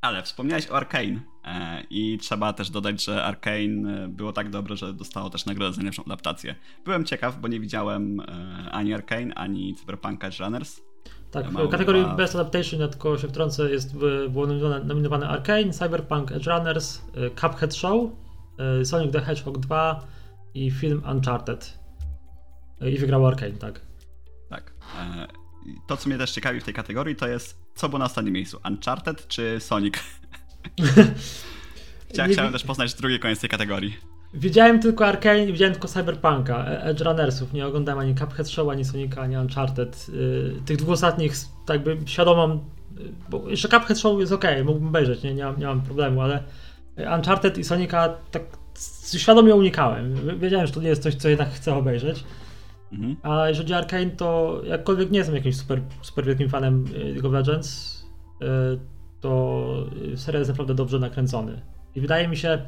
Ale 0.00 0.22
wspomniałeś 0.22 0.70
o 0.70 0.76
Arkane 0.76 1.20
e, 1.44 1.82
i 1.90 2.18
trzeba 2.18 2.52
też 2.52 2.70
dodać, 2.70 3.04
że 3.04 3.24
Arkane 3.24 4.04
e, 4.04 4.08
było 4.08 4.32
tak 4.32 4.50
dobre, 4.50 4.76
że 4.76 4.92
dostało 4.92 5.30
też 5.30 5.46
nagrodę 5.46 5.72
za 5.72 5.76
najlepszą 5.76 6.04
adaptację. 6.04 6.54
Byłem 6.84 7.04
ciekaw, 7.04 7.40
bo 7.40 7.48
nie 7.48 7.60
widziałem 7.60 8.20
e, 8.20 8.24
ani 8.72 8.94
Arkane, 8.94 9.34
ani 9.34 9.74
Cyberpunk 9.74 10.24
Edge 10.24 10.40
Runners. 10.40 10.80
Tak, 11.30 11.48
w 11.48 11.68
kategorii. 11.68 12.04
Best 12.16 12.34
Adaptation, 12.34 12.80
ja 12.80 12.88
tylko 12.88 13.18
się 13.18 13.28
wtrącę, 13.28 13.70
jest, 13.70 13.96
było 14.30 14.46
nominowane, 14.46 14.84
nominowane 14.84 15.28
Arkane, 15.28 15.70
Cyberpunk 15.72 16.32
Edge 16.32 16.46
Runners, 16.46 17.02
Cuphead 17.40 17.74
Show, 17.74 18.10
Sonic 18.84 19.12
the 19.12 19.20
Hedgehog 19.20 19.58
2 19.58 20.06
i 20.54 20.70
film 20.70 21.02
Uncharted. 21.10 21.78
I 22.80 22.98
wygrał 22.98 23.26
Arkane, 23.26 23.52
tak. 23.52 23.80
Tak. 24.48 24.72
To, 25.86 25.96
co 25.96 26.08
mnie 26.08 26.18
też 26.18 26.30
ciekawi 26.30 26.60
w 26.60 26.64
tej 26.64 26.74
kategorii, 26.74 27.16
to 27.16 27.28
jest 27.28 27.66
co 27.76 27.88
było 27.88 27.98
na 27.98 28.04
ostatnim 28.04 28.34
miejscu? 28.34 28.60
Uncharted 28.68 29.28
czy 29.28 29.60
Sonic? 29.60 29.94
Chcia, 32.10 32.26
chciałem 32.32 32.52
też 32.52 32.64
poznać 32.64 32.94
drugi 32.94 33.18
koniec 33.18 33.40
tej 33.40 33.50
kategorii. 33.50 33.96
Widziałem 34.34 34.80
tylko 34.80 35.06
Arkane, 35.06 35.46
widziałem 35.46 35.72
tylko 35.72 35.88
Cyberpunka, 35.88 36.64
e, 36.66 36.82
Edge 36.82 37.00
Runnersów, 37.00 37.52
nie 37.52 37.66
oglądałem 37.66 37.98
ani 37.98 38.14
Cuphead 38.14 38.48
Show, 38.48 38.68
ani 38.68 38.84
Sonica, 38.84 39.22
ani 39.22 39.36
Uncharted. 39.36 40.06
Tych 40.66 40.76
dwóch 40.76 40.90
ostatnich 40.90 41.34
tak 41.66 41.82
by 41.82 41.98
świadomą, 42.06 42.64
bo 43.28 43.50
jeszcze 43.50 43.68
Cuphead 43.68 43.98
Show 43.98 44.20
jest 44.20 44.32
ok, 44.32 44.44
mógłbym 44.64 44.88
obejrzeć, 44.88 45.22
nie, 45.22 45.34
nie, 45.34 45.44
mam, 45.44 45.58
nie 45.60 45.66
mam 45.66 45.82
problemu, 45.82 46.20
ale 46.20 46.42
Uncharted 47.16 47.58
i 47.58 47.64
Sonica 47.64 48.14
tak 48.30 48.42
świadomie 49.16 49.54
unikałem. 49.54 50.38
Wiedziałem, 50.38 50.66
że 50.66 50.72
to 50.72 50.80
nie 50.80 50.88
jest 50.88 51.02
coś, 51.02 51.14
co 51.14 51.28
jednak 51.28 51.48
chcę 51.50 51.74
obejrzeć. 51.74 52.24
Mhm. 52.92 53.16
A 53.22 53.48
jeżeli 53.48 53.74
Arkane, 53.74 54.10
to 54.10 54.60
jakkolwiek 54.64 55.10
nie 55.10 55.18
jestem 55.18 55.36
jakimś 55.36 55.56
super, 55.56 55.82
super 56.02 56.24
wielkim 56.24 56.48
fanem 56.48 56.84
y, 56.86 56.98
League 56.98 57.26
of 57.26 57.32
Legends, 57.32 58.00
y, 58.42 58.46
to 59.20 59.66
serial 60.16 60.40
jest 60.40 60.50
naprawdę 60.50 60.74
dobrze 60.74 60.98
nakręcony. 60.98 61.62
I 61.94 62.00
wydaje 62.00 62.28
mi 62.28 62.36
się, 62.36 62.58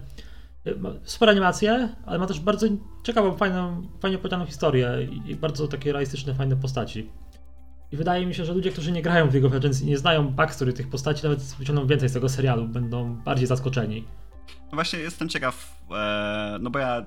y, 0.67 0.75
super 1.03 1.29
animacje, 1.29 1.89
ale 2.07 2.19
ma 2.19 2.27
też 2.27 2.41
bardzo 2.41 2.67
ciekawą, 3.03 3.37
fajną, 3.37 3.83
fajnie 4.01 4.17
opowiedzianą 4.17 4.47
historię 4.47 5.09
i 5.27 5.37
bardzo 5.37 5.69
takie 5.69 5.93
realistyczne, 5.93 6.35
fajne 6.35 6.57
postaci. 6.57 7.11
I 7.93 7.97
wydaje 7.97 8.27
mi 8.27 8.35
się, 8.35 8.45
że 8.45 8.55
ludzie, 8.55 8.71
którzy 8.71 8.93
nie 8.93 9.03
grają 9.03 9.31
w 9.31 9.35
League 9.35 9.47
of 9.47 9.53
Legends 9.53 9.83
i 9.83 9.87
nie 9.87 9.99
znają 9.99 10.29
backstory 10.29 10.73
tych 10.73 10.89
postaci, 10.89 11.23
nawet 11.23 11.43
wyciągną 11.59 11.87
więcej 11.87 12.09
z 12.09 12.13
tego 12.13 12.29
serialu, 12.29 12.69
będą 12.69 13.17
bardziej 13.17 13.47
zaskoczeni. 13.47 14.05
No 14.49 14.75
właśnie 14.75 14.99
jestem 14.99 15.29
ciekaw, 15.29 15.83
e, 15.91 16.59
no 16.61 16.71
bo 16.71 16.79
ja 16.79 17.07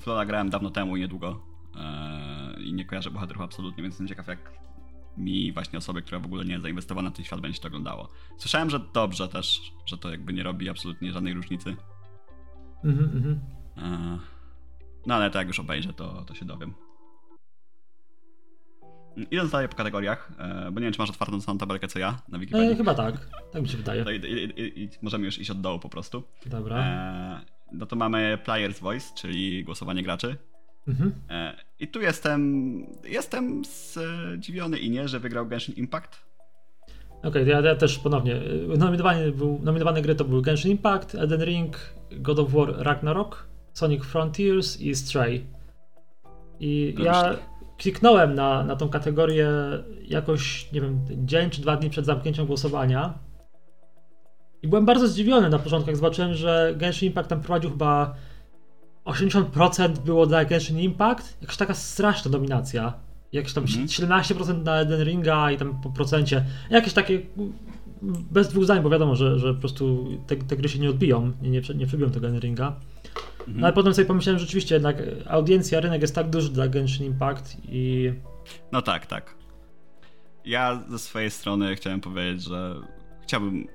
w 0.00 0.06
Lola 0.06 0.24
grałem 0.24 0.50
dawno 0.50 0.70
temu 0.70 0.96
i 0.96 1.00
niedługo 1.00 1.53
i 2.64 2.72
nie 2.72 2.84
kojarzę 2.84 3.10
bohaterów 3.10 3.42
absolutnie, 3.42 3.82
więc 3.82 3.92
jestem 3.92 4.08
ciekaw, 4.08 4.26
jak 4.26 4.64
mi 5.16 5.52
właśnie 5.52 5.78
osoby, 5.78 6.02
która 6.02 6.20
w 6.20 6.24
ogóle 6.24 6.44
nie 6.44 6.60
zainwestowana 6.60 7.10
w 7.10 7.12
ten 7.12 7.24
świat, 7.24 7.40
będzie 7.40 7.60
to 7.60 7.68
oglądało. 7.68 8.08
Słyszałem, 8.38 8.70
że 8.70 8.80
dobrze 8.94 9.28
też, 9.28 9.60
że 9.86 9.98
to 9.98 10.10
jakby 10.10 10.32
nie 10.32 10.42
robi 10.42 10.68
absolutnie 10.68 11.12
żadnej 11.12 11.34
różnicy. 11.34 11.76
Mhm, 12.84 13.10
mhm. 13.16 13.40
Eee, 13.76 14.18
no 15.06 15.14
ale 15.14 15.30
to 15.30 15.38
jak 15.38 15.48
już 15.48 15.60
obejrzę, 15.60 15.92
to, 15.92 16.24
to 16.24 16.34
się 16.34 16.44
dowiem. 16.44 16.74
Idąc 19.30 19.50
dalej 19.50 19.68
po 19.68 19.76
kategoriach, 19.76 20.32
eee, 20.38 20.72
bo 20.72 20.80
nie 20.80 20.86
wiem, 20.86 20.92
czy 20.92 20.98
masz 21.00 21.10
otwartą 21.10 21.40
samą 21.40 21.58
tabelkę 21.58 21.88
co 21.88 21.98
ja 21.98 22.22
na 22.28 22.38
Wikipedii. 22.38 22.72
E, 22.72 22.76
chyba 22.76 22.94
tak, 22.94 23.28
tak 23.52 23.62
mi 23.62 23.68
się 23.68 23.76
wydaje. 23.76 24.04
I, 24.16 24.60
i, 24.60 24.84
i, 24.84 24.88
możemy 25.02 25.24
już 25.24 25.38
iść 25.38 25.50
od 25.50 25.60
dołu 25.60 25.78
po 25.78 25.88
prostu. 25.88 26.22
Dobra. 26.46 27.40
no 27.72 27.86
to 27.86 27.96
mamy 27.96 28.38
Player's 28.46 28.80
Voice, 28.80 29.14
czyli 29.14 29.64
głosowanie 29.64 30.02
graczy. 30.02 30.36
Mhm. 30.88 31.12
E, 31.30 31.56
I 31.78 31.88
tu 31.88 32.00
jestem, 32.00 32.74
jestem 33.04 33.62
zdziwiony 33.64 34.78
i 34.78 34.90
nie, 34.90 35.08
że 35.08 35.20
wygrał 35.20 35.46
Genshin 35.46 35.74
Impact. 35.74 36.24
Okej, 37.18 37.42
okay, 37.42 37.44
ja, 37.44 37.60
ja, 37.60 37.74
też 37.74 37.98
ponownie. 37.98 38.36
E, 38.74 38.76
nominowany, 38.78 39.32
był, 39.32 39.60
nominowane 39.62 40.02
gry 40.02 40.14
to 40.14 40.24
były 40.24 40.42
Genshin 40.42 40.70
Impact, 40.70 41.14
Elden 41.14 41.44
Ring, 41.44 41.76
God 42.12 42.38
of 42.38 42.52
War 42.52 42.74
Ragnarok, 42.76 43.48
Sonic 43.72 44.04
Frontiers 44.04 44.80
i 44.80 44.94
Stray. 44.94 45.46
I 46.60 46.94
ja 46.98 47.36
kliknąłem 47.78 48.34
na, 48.34 48.64
na 48.64 48.76
tą 48.76 48.88
kategorię 48.88 49.48
jakoś, 50.02 50.72
nie 50.72 50.80
wiem, 50.80 51.00
dzień 51.10 51.50
czy 51.50 51.62
dwa 51.62 51.76
dni 51.76 51.90
przed 51.90 52.06
zamknięciem 52.06 52.46
głosowania. 52.46 53.18
I 54.62 54.68
byłem 54.68 54.86
bardzo 54.86 55.08
zdziwiony 55.08 55.50
na 55.50 55.58
początku, 55.58 55.90
jak 55.90 55.96
zobaczyłem, 55.96 56.34
że 56.34 56.74
Genshin 56.76 57.06
Impact 57.06 57.28
tam 57.28 57.40
prowadził 57.40 57.70
chyba 57.70 58.14
80% 59.04 59.98
było 59.98 60.26
dla 60.26 60.44
Genshin 60.44 60.80
Impact, 60.80 61.38
jakaś 61.40 61.56
taka 61.56 61.74
straszna 61.74 62.30
dominacja. 62.30 62.92
Jakieś 63.32 63.52
tam 63.52 63.64
mm. 63.74 63.86
17% 63.86 64.62
na 64.62 64.76
Elden 64.76 65.04
Ringa 65.04 65.50
i 65.50 65.56
tam 65.56 65.80
po 65.80 65.90
procencie. 65.90 66.44
Jakieś 66.70 66.92
takie 66.92 67.20
bez 68.02 68.48
dwóch 68.48 68.64
zdań, 68.64 68.82
bo 68.82 68.90
wiadomo, 68.90 69.16
że, 69.16 69.38
że 69.38 69.54
po 69.54 69.60
prostu 69.60 70.08
te, 70.26 70.36
te 70.36 70.56
gry 70.56 70.68
się 70.68 70.78
nie 70.78 70.90
odbiją, 70.90 71.32
nie, 71.42 71.50
nie, 71.50 71.60
nie 71.74 71.86
przebiją 71.86 72.10
tego 72.10 72.26
Elden 72.26 72.40
Ringa. 72.40 72.80
Mm. 73.48 73.60
No 73.60 73.66
ale 73.66 73.72
potem 73.72 73.94
sobie 73.94 74.06
pomyślałem, 74.06 74.38
że 74.38 74.46
rzeczywiście 74.46 74.74
jednak 74.74 74.96
audiencja, 75.26 75.80
rynek 75.80 76.02
jest 76.02 76.14
tak 76.14 76.30
duży 76.30 76.50
dla 76.50 76.68
Genshin 76.68 77.06
Impact 77.06 77.56
i... 77.68 78.12
No 78.72 78.82
tak, 78.82 79.06
tak. 79.06 79.34
Ja 80.44 80.84
ze 80.88 80.98
swojej 80.98 81.30
strony 81.30 81.76
chciałem 81.76 82.00
powiedzieć, 82.00 82.42
że 82.42 82.74
chciałbym 83.22 83.66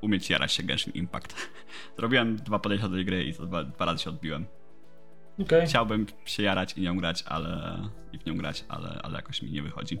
umieć 0.00 0.30
jarać 0.30 0.52
się 0.52 0.62
Genshin 0.62 0.92
Impact. 0.92 1.34
Zrobiłem 1.98 2.36
dwa 2.36 2.58
podejścia 2.58 2.88
do 2.88 2.94
tej 2.94 3.04
gry 3.04 3.24
i 3.24 3.32
dwa, 3.32 3.64
dwa 3.64 3.84
razy 3.84 4.02
się 4.02 4.10
odbiłem. 4.10 4.46
Okay. 5.38 5.66
Chciałbym 5.66 6.06
się 6.24 6.42
jarać 6.42 6.78
i 6.78 6.80
nią 6.80 6.96
grać, 6.96 7.24
ale 7.26 7.78
i 8.12 8.18
w 8.18 8.26
nią 8.26 8.36
grać, 8.36 8.64
ale, 8.68 9.00
ale 9.02 9.16
jakoś 9.16 9.42
mi 9.42 9.50
nie 9.50 9.62
wychodzi. 9.62 9.98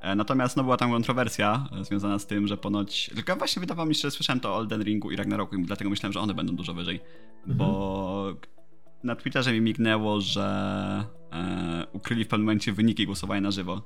E, 0.00 0.14
natomiast 0.14 0.56
no, 0.56 0.62
była 0.62 0.76
tam 0.76 0.90
kontrowersja 0.90 1.68
e, 1.80 1.84
związana 1.84 2.18
z 2.18 2.26
tym, 2.26 2.46
że 2.46 2.56
ponoć. 2.56 3.10
Tylko 3.14 3.36
właśnie 3.36 3.60
wydawało 3.60 3.88
mi 3.88 3.94
się, 3.94 4.00
że 4.00 4.10
słyszałem 4.10 4.40
to 4.40 4.54
o 4.54 4.60
Elden 4.60 4.82
Ringu 4.82 5.10
i 5.10 5.16
Ragnaroku, 5.16 5.56
i 5.56 5.64
dlatego 5.64 5.90
myślałem, 5.90 6.12
że 6.12 6.20
one 6.20 6.34
będą 6.34 6.56
dużo 6.56 6.74
wyżej. 6.74 7.00
Mhm. 7.38 7.56
Bo 7.58 8.36
na 9.04 9.16
Twitterze 9.16 9.52
mi 9.52 9.60
mignęło, 9.60 10.20
że 10.20 11.04
e, 11.32 11.86
ukryli 11.92 12.24
w 12.24 12.28
pewnym 12.28 12.44
momencie 12.44 12.72
wyniki 12.72 13.06
głosowania 13.06 13.40
na 13.40 13.50
żywo. 13.50 13.82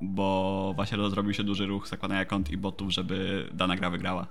Bo 0.00 0.72
właśnie 0.76 1.10
zrobił 1.10 1.34
się 1.34 1.44
duży 1.44 1.66
ruch 1.66 1.88
zakładania 1.88 2.24
kont 2.24 2.50
i 2.50 2.56
botów, 2.56 2.90
żeby 2.90 3.48
dana 3.52 3.76
gra 3.76 3.90
wygrała. 3.90 4.26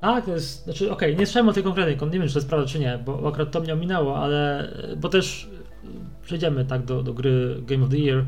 Tak, 0.00 0.24
to 0.24 0.32
jest, 0.32 0.64
znaczy 0.64 0.92
okej, 0.92 1.10
okay, 1.10 1.20
nie 1.20 1.26
słyszałem 1.26 1.48
o 1.48 1.52
tej 1.52 1.62
konkretnej, 1.62 2.10
nie 2.10 2.18
wiem 2.18 2.28
czy 2.28 2.34
to 2.34 2.38
jest 2.38 2.48
prawda 2.48 2.66
czy 2.66 2.78
nie, 2.78 2.98
bo 3.04 3.28
akurat 3.28 3.50
to 3.50 3.60
mnie 3.60 3.72
ominęło, 3.72 4.18
ale, 4.18 4.68
bo 4.96 5.08
też 5.08 5.50
przejdziemy 6.22 6.64
tak 6.64 6.84
do, 6.84 7.02
do 7.02 7.14
gry 7.14 7.56
Game 7.62 7.84
of 7.84 7.90
the 7.90 7.98
Year, 7.98 8.24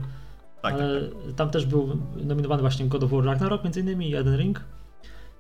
tak, 0.62 0.74
ale 0.74 1.00
tak, 1.00 1.10
tak. 1.26 1.34
tam 1.34 1.50
też 1.50 1.66
był 1.66 1.98
nominowany 2.16 2.62
właśnie 2.62 2.86
God 2.86 3.02
of 3.02 3.10
War 3.10 3.24
Ragnarok 3.24 3.64
między 3.64 3.80
innymi 3.80 4.10
i 4.10 4.16
Eden 4.16 4.36
Ring. 4.36 4.60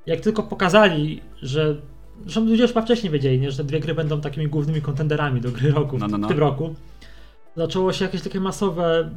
Jak 0.06 0.20
tylko 0.20 0.42
pokazali, 0.42 1.20
że 1.42 1.76
Zresztą 2.22 2.44
ludzie 2.44 2.62
już 2.62 2.70
chyba 2.70 2.82
wcześniej 2.82 3.12
wiedzieli, 3.12 3.40
nie, 3.40 3.50
że 3.50 3.56
te 3.56 3.64
dwie 3.64 3.80
gry 3.80 3.94
będą 3.94 4.20
takimi 4.20 4.48
głównymi 4.48 4.82
kontenderami 4.82 5.40
do 5.40 5.50
gry 5.50 5.70
roku 5.70 5.98
no, 5.98 6.08
no, 6.08 6.18
no. 6.18 6.26
w 6.26 6.30
tym 6.30 6.38
roku. 6.38 6.74
Zaczęło 7.56 7.92
się 7.92 8.04
jakieś 8.04 8.22
takie 8.22 8.40
masowe 8.40 9.10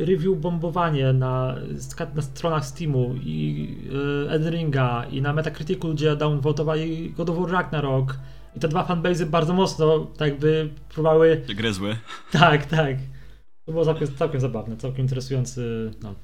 review 0.00 0.40
bombowanie 0.40 1.12
na, 1.12 1.56
na 2.14 2.22
stronach 2.22 2.66
Steamu 2.66 3.14
i 3.22 3.68
yy, 3.92 4.30
Edringa 4.30 5.04
i 5.04 5.22
na 5.22 5.32
Metacriticu 5.32 5.88
ludzie 5.88 6.16
downvotowali 6.16 7.10
God 7.10 7.30
of 7.30 7.38
War 7.38 7.50
Ragnarok 7.50 8.18
i 8.56 8.60
te 8.60 8.68
dwa 8.68 8.84
fanbase 8.84 9.26
bardzo 9.26 9.54
mocno 9.54 9.98
tak 9.98 10.28
jakby 10.28 10.70
próbowały... 10.88 11.42
Gryzły. 11.56 11.96
Tak, 12.32 12.66
tak. 12.66 12.96
To 13.64 13.72
było 13.72 13.84
całkiem, 13.84 14.08
całkiem 14.16 14.40
zabawne, 14.40 14.76
całkiem 14.76 15.00
interesujący 15.00 15.90
no, 16.02 16.14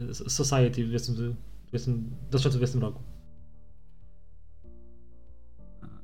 yy, 0.00 0.14
society 0.14 0.84
w 0.84 0.88
2020 0.88 2.78
roku. 2.78 3.02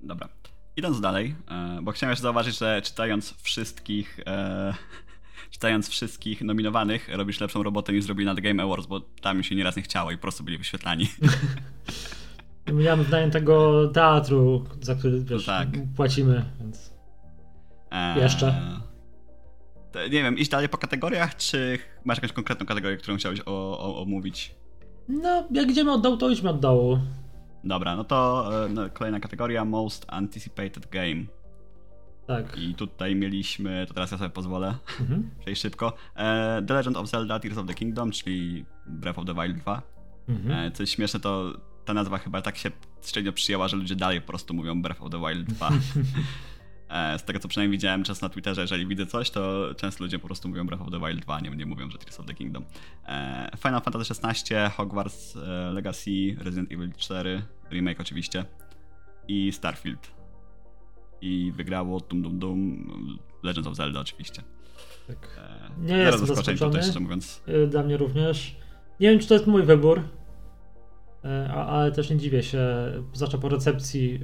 Dobra. 0.02 0.39
Idąc 0.80 1.00
dalej, 1.00 1.34
e, 1.50 1.78
bo 1.82 1.92
chciałem 1.92 2.10
jeszcze 2.10 2.22
zauważyć, 2.22 2.58
że 2.58 2.82
czytając 2.82 3.34
wszystkich 3.42 4.20
e, 4.26 4.74
czytając 5.54 5.88
wszystkich 5.88 6.42
nominowanych, 6.42 7.08
robisz 7.12 7.40
lepszą 7.40 7.62
robotę 7.62 7.92
niż 7.92 8.04
zrobili 8.04 8.26
na 8.26 8.34
The 8.34 8.40
Game 8.40 8.62
Awards, 8.62 8.86
bo 8.86 9.00
tam 9.00 9.38
mi 9.38 9.44
się 9.44 9.54
nieraz 9.54 9.76
nie 9.76 9.82
chciało 9.82 10.10
i 10.10 10.16
po 10.16 10.22
prostu 10.22 10.44
byli 10.44 10.58
wyświetlani. 10.58 11.06
Miałem 12.72 13.04
zdanie 13.04 13.30
tego 13.30 13.88
teatru, 13.88 14.64
za 14.80 14.94
który 14.94 15.24
wiesz, 15.24 15.46
no 15.46 15.52
tak. 15.52 15.68
płacimy, 15.96 16.44
więc 16.60 16.94
eee, 17.90 18.20
jeszcze. 18.20 18.80
Nie 19.94 20.22
wiem, 20.22 20.38
iść 20.38 20.50
dalej 20.50 20.68
po 20.68 20.78
kategoriach, 20.78 21.36
czy 21.36 21.78
masz 22.04 22.18
jakąś 22.18 22.32
konkretną 22.32 22.66
kategorię, 22.66 22.96
którą 22.96 23.16
chciałeś 23.16 23.40
o, 23.40 23.78
o, 23.78 24.02
omówić? 24.02 24.54
No, 25.08 25.48
jak 25.50 25.70
idziemy 25.70 25.92
od 25.92 26.02
dołu, 26.02 26.16
to 26.16 26.30
idźmy 26.30 26.50
od 26.50 26.60
dołu. 26.60 26.98
Dobra, 27.64 27.96
no 27.96 28.04
to 28.04 28.50
e, 28.64 28.68
no, 28.68 28.90
kolejna 28.90 29.20
kategoria 29.20 29.64
Most 29.64 30.06
Anticipated 30.08 30.90
Game. 30.90 31.24
Tak. 32.26 32.58
I 32.58 32.74
tutaj 32.74 33.16
mieliśmy, 33.16 33.86
to 33.86 33.94
teraz 33.94 34.10
ja 34.10 34.18
sobie 34.18 34.30
pozwolę 34.30 34.74
mhm. 35.00 35.30
przejść 35.40 35.62
szybko. 35.62 35.92
E, 36.16 36.62
the 36.66 36.74
Legend 36.74 36.96
of 36.96 37.08
Zelda 37.08 37.40
Tears 37.40 37.58
of 37.58 37.66
the 37.66 37.74
Kingdom, 37.74 38.10
czyli 38.10 38.64
Breath 38.86 39.18
of 39.18 39.26
the 39.26 39.34
Wild 39.34 39.56
2. 39.56 39.82
Mhm. 40.28 40.58
E, 40.58 40.70
co 40.70 40.82
jest 40.82 40.92
śmieszne, 40.92 41.20
to 41.20 41.52
ta 41.84 41.94
nazwa 41.94 42.18
chyba 42.18 42.42
tak 42.42 42.56
się 42.56 42.70
średnio 43.02 43.32
przyjęła, 43.32 43.68
że 43.68 43.76
ludzie 43.76 43.96
dalej 43.96 44.20
po 44.20 44.26
prostu 44.26 44.54
mówią 44.54 44.82
Breath 44.82 45.02
of 45.02 45.10
the 45.10 45.18
Wild 45.18 45.48
2. 45.48 45.70
E, 46.90 47.18
z 47.18 47.24
tego 47.24 47.38
co 47.38 47.48
przynajmniej 47.48 47.78
widziałem 47.78 48.04
często 48.04 48.26
na 48.26 48.30
Twitterze, 48.30 48.60
jeżeli 48.60 48.86
widzę 48.86 49.06
coś, 49.06 49.30
to 49.30 49.74
często 49.76 50.04
ludzie 50.04 50.18
po 50.18 50.26
prostu 50.26 50.48
mówią 50.48 50.66
Breath 50.66 50.82
of 50.82 50.90
the 50.90 51.00
Wild 51.00 51.20
2, 51.20 51.40
nie, 51.40 51.50
nie 51.50 51.66
mówią, 51.66 51.90
że 51.90 51.98
Tears 51.98 52.20
of 52.20 52.26
the 52.26 52.34
Kingdom. 52.34 52.64
E, 53.08 53.50
Final 53.62 53.80
Fantasy 53.80 54.14
XVI, 54.24 54.54
Hogwarts 54.76 55.36
e, 55.36 55.70
Legacy, 55.72 56.36
Resident 56.38 56.72
Evil 56.72 56.92
4, 56.96 57.42
remake 57.70 58.00
oczywiście 58.00 58.44
i 59.28 59.52
Starfield. 59.52 60.10
I 61.20 61.52
wygrało 61.56 62.00
Dum 62.00 62.22
Dum 62.22 62.38
Dum, 62.38 63.18
Legends 63.42 63.68
of 63.68 63.76
Zelda 63.76 64.00
oczywiście. 64.00 64.42
Tak. 65.06 65.40
Nie 65.78 65.96
jestem 65.96 66.26
zaskoczony, 66.26 66.82
szczerze 66.82 67.00
mówiąc. 67.00 67.42
Dla 67.68 67.82
mnie 67.82 67.96
również. 67.96 68.56
Nie 69.00 69.10
wiem, 69.10 69.18
czy 69.18 69.28
to 69.28 69.34
jest 69.34 69.46
mój 69.46 69.62
wybór, 69.62 70.02
ale 71.54 71.92
też 71.92 72.10
nie 72.10 72.16
dziwię 72.16 72.42
się, 72.42 72.60
zwłaszcza 73.12 73.38
po 73.38 73.48
recepcji 73.48 74.20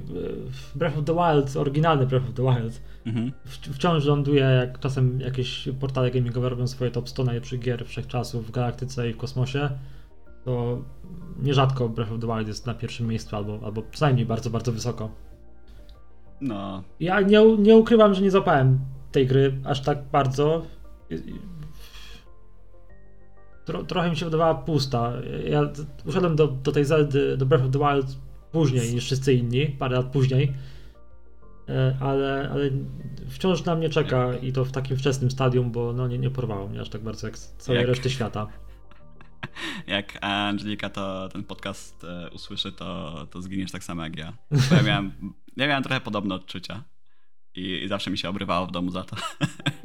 Breath 0.75 0.97
of 0.97 1.05
the 1.05 1.13
Wild, 1.13 1.57
oryginalny 1.57 2.05
Breath 2.07 2.29
of 2.29 2.33
the 2.33 2.43
Wild, 2.43 2.81
mhm. 3.05 3.31
wciąż 3.51 4.05
ląduje, 4.05 4.41
jak 4.41 4.79
czasem 4.79 5.19
jakieś 5.19 5.69
portale 5.79 6.11
gamingowe 6.11 6.49
robią 6.49 6.67
swoje 6.67 6.91
top 6.91 7.09
100 7.09 7.23
najlepszych 7.23 7.59
gier 7.59 7.85
wszechczasów 7.85 8.47
w 8.47 8.51
galaktyce 8.51 9.09
i 9.09 9.13
w 9.13 9.17
kosmosie, 9.17 9.69
to 10.45 10.81
nierzadko 11.41 11.89
Breath 11.89 12.11
of 12.11 12.19
the 12.21 12.27
Wild 12.27 12.47
jest 12.47 12.65
na 12.65 12.73
pierwszym 12.73 13.07
miejscu, 13.07 13.35
albo, 13.35 13.59
albo 13.63 13.81
przynajmniej 13.81 14.25
bardzo, 14.25 14.49
bardzo 14.49 14.71
wysoko. 14.71 15.09
No. 16.41 16.83
Ja 16.99 17.21
nie, 17.21 17.57
nie 17.57 17.77
ukrywam, 17.77 18.13
że 18.13 18.21
nie 18.21 18.31
zapałem 18.31 18.79
tej 19.11 19.27
gry 19.27 19.53
aż 19.63 19.81
tak 19.81 20.03
bardzo 20.11 20.61
tro, 23.67 23.83
trochę 23.83 24.09
mi 24.09 24.17
się 24.17 24.25
wydawała 24.25 24.55
pusta. 24.55 25.13
Ja 25.49 25.69
uszedłem 26.05 26.35
do, 26.35 26.47
do 26.47 26.71
tej 26.71 26.85
Zeldy, 26.85 27.37
do 27.37 27.45
Breath 27.45 27.65
of 27.65 27.71
the 27.71 27.79
Wild 27.79 28.17
później 28.51 28.93
niż 28.93 29.05
wszyscy 29.05 29.33
inni, 29.33 29.65
parę 29.65 29.95
lat 29.95 30.05
później. 30.05 30.53
E, 31.69 31.97
ale, 32.01 32.49
ale 32.51 32.69
wciąż 33.29 33.65
na 33.65 33.75
mnie 33.75 33.89
czeka 33.89 34.37
i 34.37 34.51
to 34.51 34.65
w 34.65 34.71
takim 34.71 34.97
wczesnym 34.97 35.31
stadium, 35.31 35.71
bo 35.71 35.93
no 35.93 36.07
nie, 36.07 36.17
nie 36.17 36.29
porwało 36.29 36.67
mnie 36.67 36.81
aż 36.81 36.89
tak 36.89 37.01
bardzo 37.01 37.27
jak 37.27 37.37
całej 37.37 37.79
jak, 37.79 37.89
reszty 37.89 38.09
świata. 38.09 38.47
Jak 39.87 40.17
Angelika 40.21 40.89
to 40.89 41.29
ten 41.29 41.43
podcast 41.43 42.03
e, 42.03 42.29
usłyszy, 42.29 42.71
to, 42.71 43.27
to 43.31 43.41
zginiesz 43.41 43.71
tak 43.71 43.83
samo 43.83 44.03
jak 44.03 44.17
ja. 44.17 44.33
Bo 44.69 44.75
ja 44.75 44.83
miałem, 44.83 45.11
ja 45.57 45.67
miałem 45.67 45.83
trochę 45.83 46.01
podobne 46.01 46.35
odczucia 46.35 46.83
i, 47.57 47.83
i 47.83 47.87
zawsze 47.87 48.11
mi 48.11 48.17
się 48.17 48.29
obrywało 48.29 48.67
w 48.67 48.71
domu 48.71 48.91
za 48.91 49.03
to. 49.03 49.15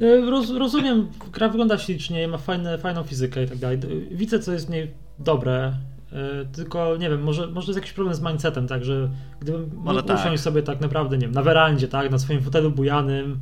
E, 0.01 0.21
roz, 0.31 0.49
rozumiem, 0.49 1.09
gra 1.31 1.49
wygląda 1.49 1.77
ślicznie, 1.77 2.27
ma 2.27 2.37
fajne, 2.37 2.77
fajną 2.77 3.03
fizykę 3.03 3.43
i 3.43 3.47
tak 3.47 3.57
dalej. 3.57 3.79
Widzę, 4.11 4.39
co 4.39 4.51
jest 4.51 4.67
w 4.67 4.69
niej 4.69 4.91
dobre, 5.19 5.73
e, 6.11 6.45
tylko 6.45 6.97
nie 6.97 7.09
wiem, 7.09 7.23
może, 7.23 7.47
może 7.47 7.67
jest 7.67 7.77
jakiś 7.77 7.93
problem 7.93 8.15
z 8.15 8.21
mindsetem, 8.21 8.67
tak, 8.67 8.85
że 8.85 9.09
gdybym 9.39 9.71
mógł 9.75 10.01
tak. 10.01 10.19
usiąść 10.19 10.43
sobie 10.43 10.63
tak 10.63 10.81
naprawdę, 10.81 11.17
nie 11.17 11.25
wiem, 11.25 11.35
na 11.35 11.41
werandzie, 11.41 11.87
tak, 11.87 12.11
na 12.11 12.19
swoim 12.19 12.41
fotelu 12.41 12.71
bujanym, 12.71 13.39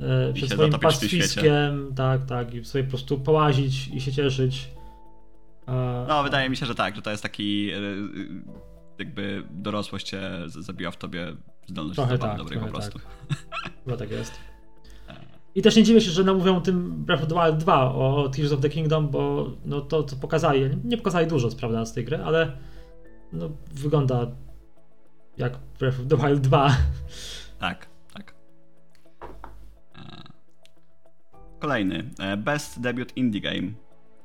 e, 0.00 0.32
przed 0.32 0.50
swoim 0.50 0.72
pastwiskiem, 0.72 1.92
tak, 1.96 2.26
tak, 2.26 2.54
i 2.54 2.64
sobie 2.64 2.84
po 2.84 2.90
prostu 2.90 3.18
połazić 3.18 3.88
i 3.88 4.00
się 4.00 4.12
cieszyć. 4.12 4.70
No, 6.08 6.22
wydaje 6.22 6.50
mi 6.50 6.56
się, 6.56 6.66
że 6.66 6.74
tak, 6.74 6.96
że 6.96 7.02
to 7.02 7.10
jest 7.10 7.22
taki 7.22 7.70
jakby 8.98 9.42
dorosłość 9.50 10.06
cię 10.06 10.20
zabiła 10.46 10.90
w 10.90 10.96
tobie 10.96 11.36
zdolność 11.68 11.96
trochę 11.96 12.18
tak, 12.18 12.38
dobrej 12.38 12.60
po 12.60 12.66
prostu. 12.66 12.98
Tak. 12.98 13.38
Chyba 13.84 13.96
tak 13.96 14.10
jest. 14.10 14.32
I 15.54 15.62
też 15.62 15.76
nie 15.76 15.82
dziwię 15.82 16.00
się, 16.00 16.10
że 16.10 16.24
namówią 16.24 16.60
tym 16.60 17.04
Breath 17.04 17.22
of 17.22 17.28
the 17.28 17.34
Wild 17.34 17.56
2 17.56 17.94
o 17.94 18.28
Tears 18.28 18.52
of 18.52 18.60
the 18.60 18.68
Kingdom, 18.68 19.08
bo 19.08 19.50
no 19.64 19.80
to, 19.80 20.02
co 20.04 20.16
pokazali, 20.16 20.70
nie 20.84 20.96
pokazali 20.96 21.26
dużo, 21.26 21.48
prawda, 21.50 21.84
z 21.84 21.92
tej 21.92 22.04
gry, 22.04 22.16
ale 22.24 22.52
no, 23.32 23.50
wygląda 23.72 24.26
jak 25.36 25.58
Breath 25.78 26.00
of 26.00 26.06
the 26.06 26.16
Wild 26.16 26.40
2. 26.40 26.70
Tak, 27.58 27.86
tak. 28.14 28.34
E, 29.96 30.22
kolejny. 31.58 32.10
E, 32.18 32.36
Best 32.36 32.80
Debut 32.80 33.16
Indie 33.16 33.40
Game. 33.40 33.72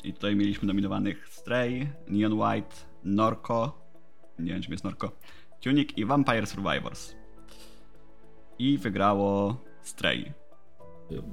I 0.04 0.14
tutaj 0.14 0.36
mieliśmy 0.36 0.68
nominowanych 0.68 1.28
Stray, 1.30 1.90
Neon 2.08 2.34
White, 2.34 2.76
Norco, 3.04 3.82
nie 4.40 4.54
wiem 4.54 4.62
czym 4.62 4.72
jest 4.72 4.84
Norco, 4.84 5.12
Tunic 5.62 5.90
i 5.98 6.06
Vampire 6.06 6.48
Survivors. 6.48 7.16
I 8.60 8.78
wygrało 8.78 9.58
Stray. 9.82 10.34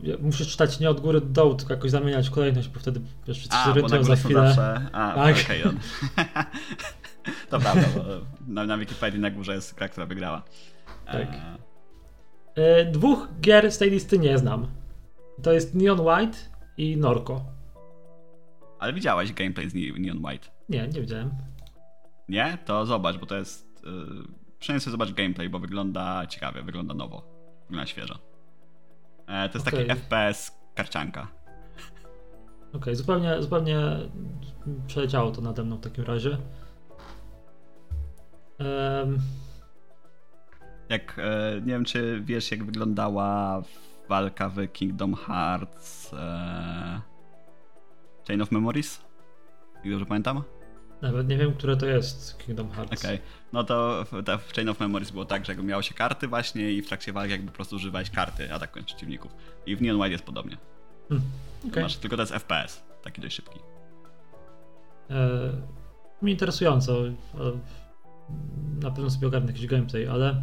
Ja 0.02 0.16
muszę 0.20 0.44
czytać 0.46 0.80
nie 0.80 0.90
od 0.90 1.00
góry 1.00 1.20
do 1.20 1.26
dołu, 1.26 1.54
tylko 1.54 1.74
jakoś 1.74 1.90
zamieniać 1.90 2.30
kolejność, 2.30 2.68
bo 2.68 2.80
wtedy 2.80 3.00
wiesz, 3.26 3.38
wszyscy 3.38 3.56
się 3.56 3.64
zorientują 3.64 4.04
za 4.04 4.16
chwilę. 4.16 4.46
Zawsze... 4.46 4.88
A, 4.92 5.14
tak. 5.14 5.36
okej. 5.44 5.64
Okay, 5.64 5.78
to 7.50 7.58
prawda, 7.58 7.88
bo 7.96 8.04
na, 8.46 8.66
na 8.66 8.78
Wikipedii 8.78 9.20
na 9.20 9.30
górze 9.30 9.54
jest 9.54 9.74
gra, 9.74 9.88
która 9.88 10.06
wygrała. 10.06 10.42
Tak. 11.06 11.28
E... 12.54 12.84
Dwóch 12.84 13.28
gier 13.40 13.72
z 13.72 13.78
tej 13.78 13.90
listy 13.90 14.18
nie 14.18 14.38
znam. 14.38 14.66
To 15.42 15.52
jest 15.52 15.74
Neon 15.74 16.00
White 16.00 16.38
i 16.76 16.96
Norco. 16.96 17.44
Ale 18.78 18.92
widziałeś 18.92 19.32
gameplay 19.32 19.70
z 19.70 19.74
Neon 19.74 20.26
White? 20.26 20.48
Nie, 20.68 20.88
nie 20.88 21.00
widziałem. 21.00 21.30
Nie? 22.28 22.58
To 22.64 22.86
zobacz, 22.86 23.18
bo 23.18 23.26
to 23.26 23.36
jest... 23.36 23.82
Przynajmniej 24.60 24.80
sobie 24.80 24.92
zobacz 24.92 25.12
gameplay, 25.12 25.48
bo 25.48 25.58
wygląda 25.58 26.26
ciekawie, 26.26 26.62
wygląda 26.62 26.94
nowo. 26.94 27.22
Wygląda 27.66 27.86
świeżo. 27.86 28.18
E, 29.26 29.48
to 29.48 29.58
jest 29.58 29.68
okay. 29.68 29.86
taki 29.86 30.00
FPS 30.00 30.60
karcianka. 30.74 31.28
Okej, 32.68 32.80
okay, 32.80 32.96
zupełnie, 32.96 33.42
zupełnie 33.42 33.78
przeleciało 34.86 35.30
to 35.30 35.40
nade 35.40 35.64
mną 35.64 35.76
w 35.76 35.80
takim 35.80 36.04
razie. 36.04 36.38
Um. 38.58 39.18
Jak, 40.88 41.18
e, 41.18 41.60
nie 41.60 41.72
wiem 41.72 41.84
czy 41.84 42.20
wiesz 42.24 42.50
jak 42.50 42.64
wyglądała 42.64 43.62
walka 44.08 44.48
w 44.48 44.72
Kingdom 44.72 45.14
Hearts 45.14 46.14
e, 46.14 47.00
Chain 48.28 48.42
of 48.42 48.52
Memories? 48.52 49.04
Jak 49.74 49.92
dobrze 49.92 50.06
pamiętam? 50.06 50.42
Nawet 51.02 51.28
nie 51.28 51.36
wiem, 51.36 51.54
które 51.54 51.76
to 51.76 51.86
jest 51.86 52.38
Kingdom 52.38 52.70
Hearts. 52.70 53.04
Okej, 53.04 53.14
okay. 53.14 53.26
no 53.52 53.64
to 53.64 54.04
w, 54.04 54.12
w, 54.48 54.52
Chain 54.52 54.68
of 54.68 54.80
Memories 54.80 55.10
było 55.10 55.24
tak, 55.24 55.46
że 55.46 55.52
jakby 55.52 55.66
miało 55.66 55.82
się 55.82 55.94
karty 55.94 56.28
właśnie 56.28 56.72
i 56.72 56.82
w 56.82 56.88
trakcie 56.88 57.12
walki 57.12 57.32
jakby 57.32 57.46
po 57.46 57.56
prostu 57.56 57.76
używałeś 57.76 58.10
karty 58.10 58.54
atakując 58.54 58.86
przeciwników. 58.86 59.34
I 59.66 59.76
w 59.76 59.82
Neon 59.82 60.00
White 60.00 60.12
jest 60.12 60.24
podobnie. 60.24 60.56
Hmm. 61.08 61.28
Okay. 61.68 61.82
Masz, 61.82 61.96
tylko 61.96 62.16
to 62.16 62.22
jest 62.22 62.32
FPS, 62.32 62.82
taki 63.02 63.20
dość 63.20 63.36
szybki. 63.36 63.58
E, 65.10 65.52
mi 66.22 66.32
interesująco. 66.32 67.02
Na 68.80 68.90
pewno 68.90 69.10
sobie 69.10 69.26
ogarnę 69.26 69.46
jakiś 69.46 69.66
gameplay, 69.66 70.08
ale 70.08 70.42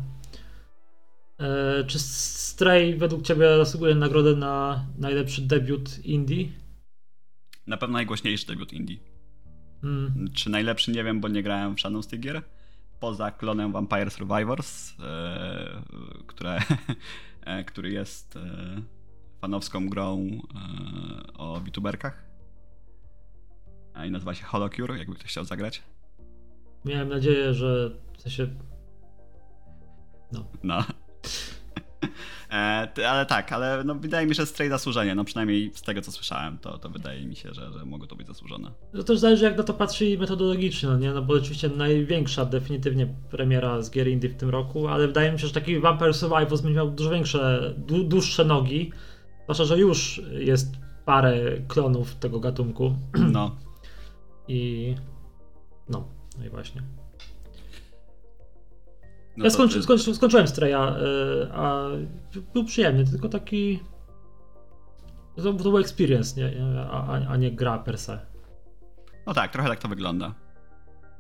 e, 1.40 1.84
czy 1.88 2.00
Stray 2.00 2.96
według 2.96 3.22
ciebie 3.22 3.58
zasługuje 3.58 3.96
nagrodę 3.96 4.36
na 4.36 4.86
najlepszy 4.98 5.42
debiut 5.42 6.06
indie? 6.06 6.50
Na 7.68 7.78
pewno 7.78 7.94
najgłośniejszy 7.94 8.48
debiut 8.48 8.74
indie. 8.74 8.98
Hmm. 9.82 10.28
Czy 10.34 10.50
najlepszy 10.50 10.92
nie 10.92 11.04
wiem, 11.04 11.22
bo 11.22 11.28
nie 11.28 11.44
grałem 11.44 11.76
w 11.76 11.80
żadną 11.80 12.02
z 12.02 12.08
tych 12.08 12.20
gier. 12.20 12.42
Poza 13.00 13.32
klonem 13.32 13.72
Vampire 13.72 14.12
Survivors, 14.12 14.94
e, 15.00 15.82
które, 16.28 16.60
e, 17.46 17.64
który 17.64 17.92
jest 17.92 18.36
e, 18.36 18.42
fanowską 19.42 19.90
grą 19.90 20.30
o 21.38 21.60
VTuberkach. 21.60 22.28
A 23.94 24.06
i 24.06 24.12
nazywa 24.12 24.34
się 24.34 24.46
Holocure, 24.46 24.98
jakby 24.98 25.16
ktoś 25.16 25.30
chciał 25.30 25.46
zagrać. 25.46 25.84
Miałem 26.86 27.10
nadzieję, 27.10 27.54
że 27.54 27.90
w 28.18 28.22
sensie. 28.22 28.48
No. 30.32 30.46
no. 30.64 30.84
E, 32.52 33.08
ale 33.10 33.26
tak, 33.26 33.52
ale 33.52 33.84
no, 33.84 33.96
wydaje 33.96 34.28
mi 34.28 34.36
się, 34.36 34.42
że 34.42 34.46
straight 34.46 34.72
zasłużenie, 34.72 35.16
no 35.16 35.24
przynajmniej 35.24 35.72
z 35.74 35.82
tego 35.82 36.02
co 36.02 36.12
słyszałem, 36.12 36.58
to, 36.58 36.78
to 36.78 36.90
wydaje 36.90 37.26
mi 37.26 37.36
się, 37.36 37.54
że, 37.54 37.72
że 37.72 37.86
mogło 37.86 38.08
to 38.08 38.16
być 38.16 38.28
zasłużone. 38.28 38.72
No 38.94 39.00
to 39.00 39.04
też 39.04 39.20
zależy 39.20 39.46
jak 39.46 39.58
na 39.58 39.64
to 39.64 39.74
patrzy 39.74 40.18
metodologicznie, 40.20 40.90
no 40.90 40.98
nie? 40.98 41.14
No 41.14 41.22
bo 41.22 41.34
oczywiście 41.34 41.70
największa 41.70 42.46
definitywnie 42.46 43.08
premiera 43.30 43.82
z 43.82 43.92
gier 43.92 44.08
indie 44.08 44.30
w 44.30 44.36
tym 44.36 44.50
roku, 44.50 44.88
ale 44.88 45.08
wydaje 45.08 45.32
mi 45.32 45.40
się, 45.40 45.48
że 45.48 45.54
taki 45.54 45.80
Vampire 45.80 46.14
Survivors 46.14 46.62
będzie 46.62 46.76
miał 46.76 46.92
dużo 46.92 47.10
większe, 47.10 47.74
dłuższe 48.06 48.46
nogi, 48.46 48.92
zwłaszcza, 49.44 49.66
że 49.66 49.80
już 49.80 50.22
jest 50.40 50.76
parę 51.06 51.38
klonów 51.68 52.16
tego 52.16 52.40
gatunku. 52.40 52.96
No. 53.32 53.56
I 54.48 54.96
no, 55.90 56.08
no 56.40 56.46
i 56.46 56.50
właśnie. 56.50 56.82
No 59.38 59.44
ja 59.44 59.50
skończy, 59.50 59.84
skończy, 59.84 60.16
skończyłem 60.16 60.48
Streja, 60.48 60.96
e, 60.96 61.54
a 61.54 61.86
był 62.54 62.66
przyjemny, 62.66 63.06
tylko 63.06 63.30
taki. 63.30 63.80
To, 65.36 65.54
był 65.54 65.78
experience, 65.78 66.42
nie? 66.42 66.66
A, 66.92 67.14
a, 67.28 67.38
nie 67.38 67.52
gra 67.52 67.80
per 67.80 67.98
se. 67.98 68.20
No 69.28 69.34
tak, 69.34 69.52
trochę 69.52 69.70
tak 69.70 69.80
to 69.80 69.88
wygląda. 69.88 70.34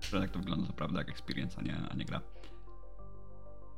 Trochę 0.01 0.25
tak 0.25 0.32
to 0.32 0.39
wygląda, 0.39 0.67
to 0.67 0.73
prawda, 0.73 0.99
jak 0.99 1.10
experience, 1.10 1.58
a 1.60 1.62
nie, 1.62 1.77
a 1.91 1.95
nie 1.95 2.06
gra. 2.06 2.21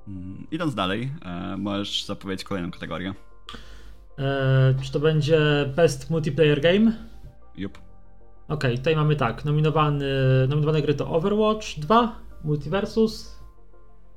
Hmm, 0.05 0.47
idąc 0.51 0.75
dalej, 0.75 1.11
e, 1.25 1.57
możesz 1.57 2.05
zapowiedzieć 2.05 2.43
kolejną 2.43 2.71
kategorię. 2.71 3.13
E, 4.19 4.75
czy 4.81 4.91
to 4.91 4.99
będzie 4.99 5.39
Best 5.75 6.09
Multiplayer 6.09 6.61
Game? 6.61 6.91
Jup. 7.55 7.77
Okej, 7.77 7.87
okay, 8.47 8.77
tutaj 8.77 8.95
mamy 8.95 9.15
tak, 9.15 9.45
nominowany, 9.45 10.05
nominowane 10.49 10.81
gry 10.81 10.93
to 10.93 11.09
Overwatch 11.11 11.79
2, 11.79 12.19
Multiversus, 12.43 13.38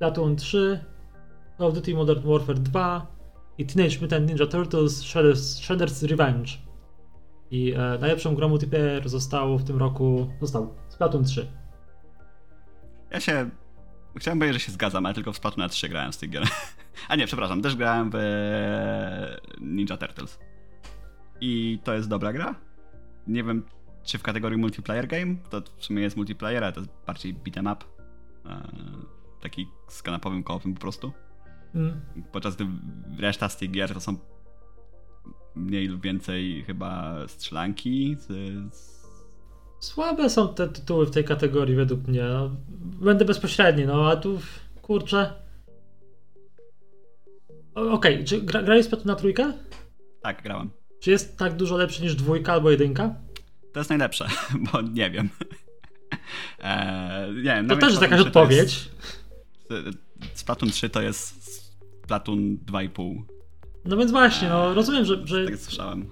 Platoon 0.03 0.37
3, 0.37 0.85
Call 1.59 1.67
of 1.67 1.75
Duty 1.75 1.95
Modern 1.95 2.29
Warfare 2.29 2.59
2 2.59 3.07
i 3.59 3.67
Teenage 3.67 4.01
Mutant 4.01 4.29
Ninja 4.29 4.47
Turtles 4.47 5.05
Shredder's, 5.05 5.61
Shredder's 5.61 6.07
Revenge. 6.07 6.51
I 7.51 7.73
e, 7.73 7.99
najlepszą 8.01 8.35
grą 8.35 8.49
multiplayer 8.49 9.09
zostało 9.09 9.59
w 9.59 9.65
tym 9.65 9.77
roku, 9.77 10.33
został 10.41 10.75
Splatoon 10.89 11.25
3. 11.25 11.47
Ja 13.11 13.21
się, 13.21 13.51
chciałem 14.17 14.39
powiedzieć, 14.39 14.61
że 14.63 14.67
się 14.67 14.73
zgadzam, 14.73 15.07
ale 15.07 15.15
tylko 15.15 15.33
w 15.33 15.37
Splatoon 15.37 15.69
3 15.69 15.89
grałem 15.89 16.13
z 16.13 16.19
tych 16.19 16.31
gier. 16.31 16.43
A 17.09 17.17
nie, 17.17 17.27
przepraszam, 17.27 17.63
też 17.63 17.77
grałem 17.77 18.11
w 18.15 18.19
Ninja 19.61 19.97
Turtles. 19.97 20.39
I 21.41 21.79
to 21.85 21.95
jest 21.95 22.09
dobra 22.09 22.33
gra. 22.33 22.55
Nie 23.27 23.45
wiem, 23.45 23.65
czy 24.03 24.19
w 24.19 24.23
kategorii 24.23 24.59
multiplayer 24.59 25.07
game, 25.07 25.35
to 25.51 25.63
w 25.77 25.85
sumie 25.85 26.03
jest 26.03 26.17
multiplayer, 26.17 26.65
ale 26.65 26.73
to 26.73 26.81
jest 26.81 26.93
bardziej 27.07 27.35
beat'em 27.35 27.73
up. 27.73 27.85
E, 28.47 29.22
taki 29.43 29.69
z 29.89 30.03
kanapowym 30.03 30.43
kołowym 30.43 30.75
po 30.75 30.81
prostu. 30.81 31.13
Mm. 31.75 32.01
Podczas 32.33 32.57
gdy 32.57 32.67
reszta 33.19 33.49
z 33.49 33.57
tych 33.57 33.71
gier 33.71 33.95
to 33.95 34.01
są 34.01 34.17
mniej 35.55 35.87
lub 35.87 36.03
więcej 36.03 36.65
chyba 36.67 37.15
strzelanki 37.29 38.17
z, 38.19 38.27
z... 38.75 39.03
Słabe 39.81 40.31
są 40.31 40.55
te 40.55 40.69
tytuły 40.69 41.07
w 41.07 41.11
tej 41.11 41.25
kategorii 41.25 41.75
według 41.75 42.09
mnie. 42.09 42.23
No, 42.23 42.51
będę 42.81 43.25
bezpośredni, 43.25 43.87
no 43.87 44.11
a 44.11 44.17
tu 44.17 44.41
kurczę. 44.83 45.33
Okej, 47.75 48.15
okay. 48.15 48.25
czy 48.25 48.43
gra, 48.43 48.63
grałeś 48.63 49.05
na 49.05 49.15
trójkę? 49.15 49.53
Tak, 50.23 50.43
grałem. 50.43 50.71
Czy 51.01 51.11
jest 51.11 51.39
tak 51.39 51.57
dużo 51.57 51.77
lepszy 51.77 52.03
niż 52.03 52.15
dwójka 52.15 52.53
albo 52.53 52.71
jedynka? 52.71 53.15
To 53.73 53.81
jest 53.81 53.91
najlepsze, 53.91 54.29
bo 54.73 54.81
nie 54.81 55.11
wiem. 55.11 55.29
eee, 56.61 57.35
nie 57.37 57.43
wiem 57.43 57.69
to 57.69 57.77
też 57.77 57.91
jest 57.91 58.03
jakaś 58.03 58.21
odpowiedź. 58.21 58.59
Jest... 58.61 59.22
Splatoon 60.35 60.71
3 60.71 60.91
to 60.91 61.03
jest 61.03 61.45
Splatoon 62.05 62.57
2,5. 62.57 63.23
No 63.85 63.97
więc 63.97 64.11
właśnie, 64.11 64.49
no 64.49 64.75
rozumiem, 64.75 65.05
że, 65.05 65.27
że. 65.27 65.47
Tak 65.47 65.57
słyszałem. 65.59 66.07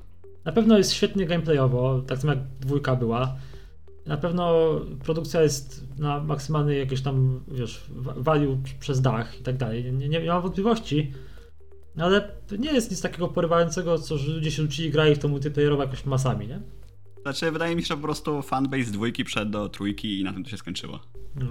Na 0.45 0.53
pewno 0.53 0.79
jest 0.79 0.93
świetnie 0.93 1.27
gameplayowo, 1.27 2.03
tak 2.07 2.19
samo 2.19 2.33
jak 2.33 2.43
dwójka 2.61 2.97
była. 2.97 3.37
Na 4.07 4.17
pewno 4.17 4.55
produkcja 5.05 5.43
jest 5.43 5.85
na 5.99 6.21
maksymalnej 6.21 6.79
jakieś 6.79 7.03
tam, 7.03 7.45
wiesz, 7.49 7.85
value 8.17 8.59
przez 8.81 9.01
dach 9.01 9.41
i 9.41 9.43
tak 9.43 9.57
dalej. 9.57 9.85
Nie, 9.85 10.09
nie, 10.09 10.21
nie 10.21 10.29
mam 10.29 10.43
wątpliwości. 10.43 11.13
Ale 11.99 12.33
nie 12.59 12.73
jest 12.73 12.91
nic 12.91 13.01
takiego 13.01 13.29
porywającego, 13.29 13.99
co 13.99 14.19
że 14.19 14.33
ludzie 14.33 14.51
się 14.51 14.63
uczyli 14.63 14.91
grali 14.91 15.15
w 15.15 15.19
to 15.19 15.29
multiplayerowo 15.29 15.83
jakoś 15.83 16.05
masami, 16.07 16.47
nie? 16.47 16.61
Znaczy, 17.23 17.51
wydaje 17.51 17.77
mi 17.77 17.83
się, 17.83 17.89
że 17.89 17.97
po 17.97 18.03
prostu 18.03 18.43
fanbase 18.43 18.93
dwójki 18.93 19.25
przed 19.25 19.51
do 19.51 19.69
trójki 19.69 20.21
i 20.21 20.25
na 20.25 20.33
tym 20.33 20.45
to 20.45 20.51
się 20.51 20.57
skończyło. 20.57 21.01
No. 21.37 21.47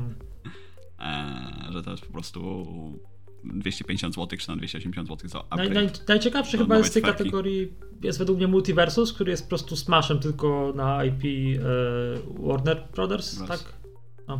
E, 1.00 1.72
że 1.72 1.84
to 1.84 1.92
jest 1.92 2.06
po 2.06 2.14
prostu 2.14 2.66
250 3.44 4.16
zł 4.16 4.40
czy 4.40 4.50
na 4.50 4.56
280 4.56 5.08
zł 5.08 5.30
za 5.30 5.40
upgrade. 5.40 5.74
Naj, 5.74 5.86
naj, 5.86 5.94
najciekawszy 6.08 6.58
chyba 6.58 6.78
jest 6.78 6.90
z 6.90 6.94
tej 6.94 7.02
kategorii 7.02 7.74
jest 8.04 8.20
według 8.20 8.38
mnie 8.38 8.48
Multiversus, 8.48 9.14
który 9.14 9.32
jest 9.32 9.44
po 9.44 9.50
prostu 9.50 9.76
smashem 9.76 10.20
tylko 10.20 10.74
na 10.76 11.04
IP 11.04 11.24
e, 11.24 12.48
Warner 12.48 12.84
Brothers, 12.96 13.48
tak? 13.48 13.74
No. 14.28 14.40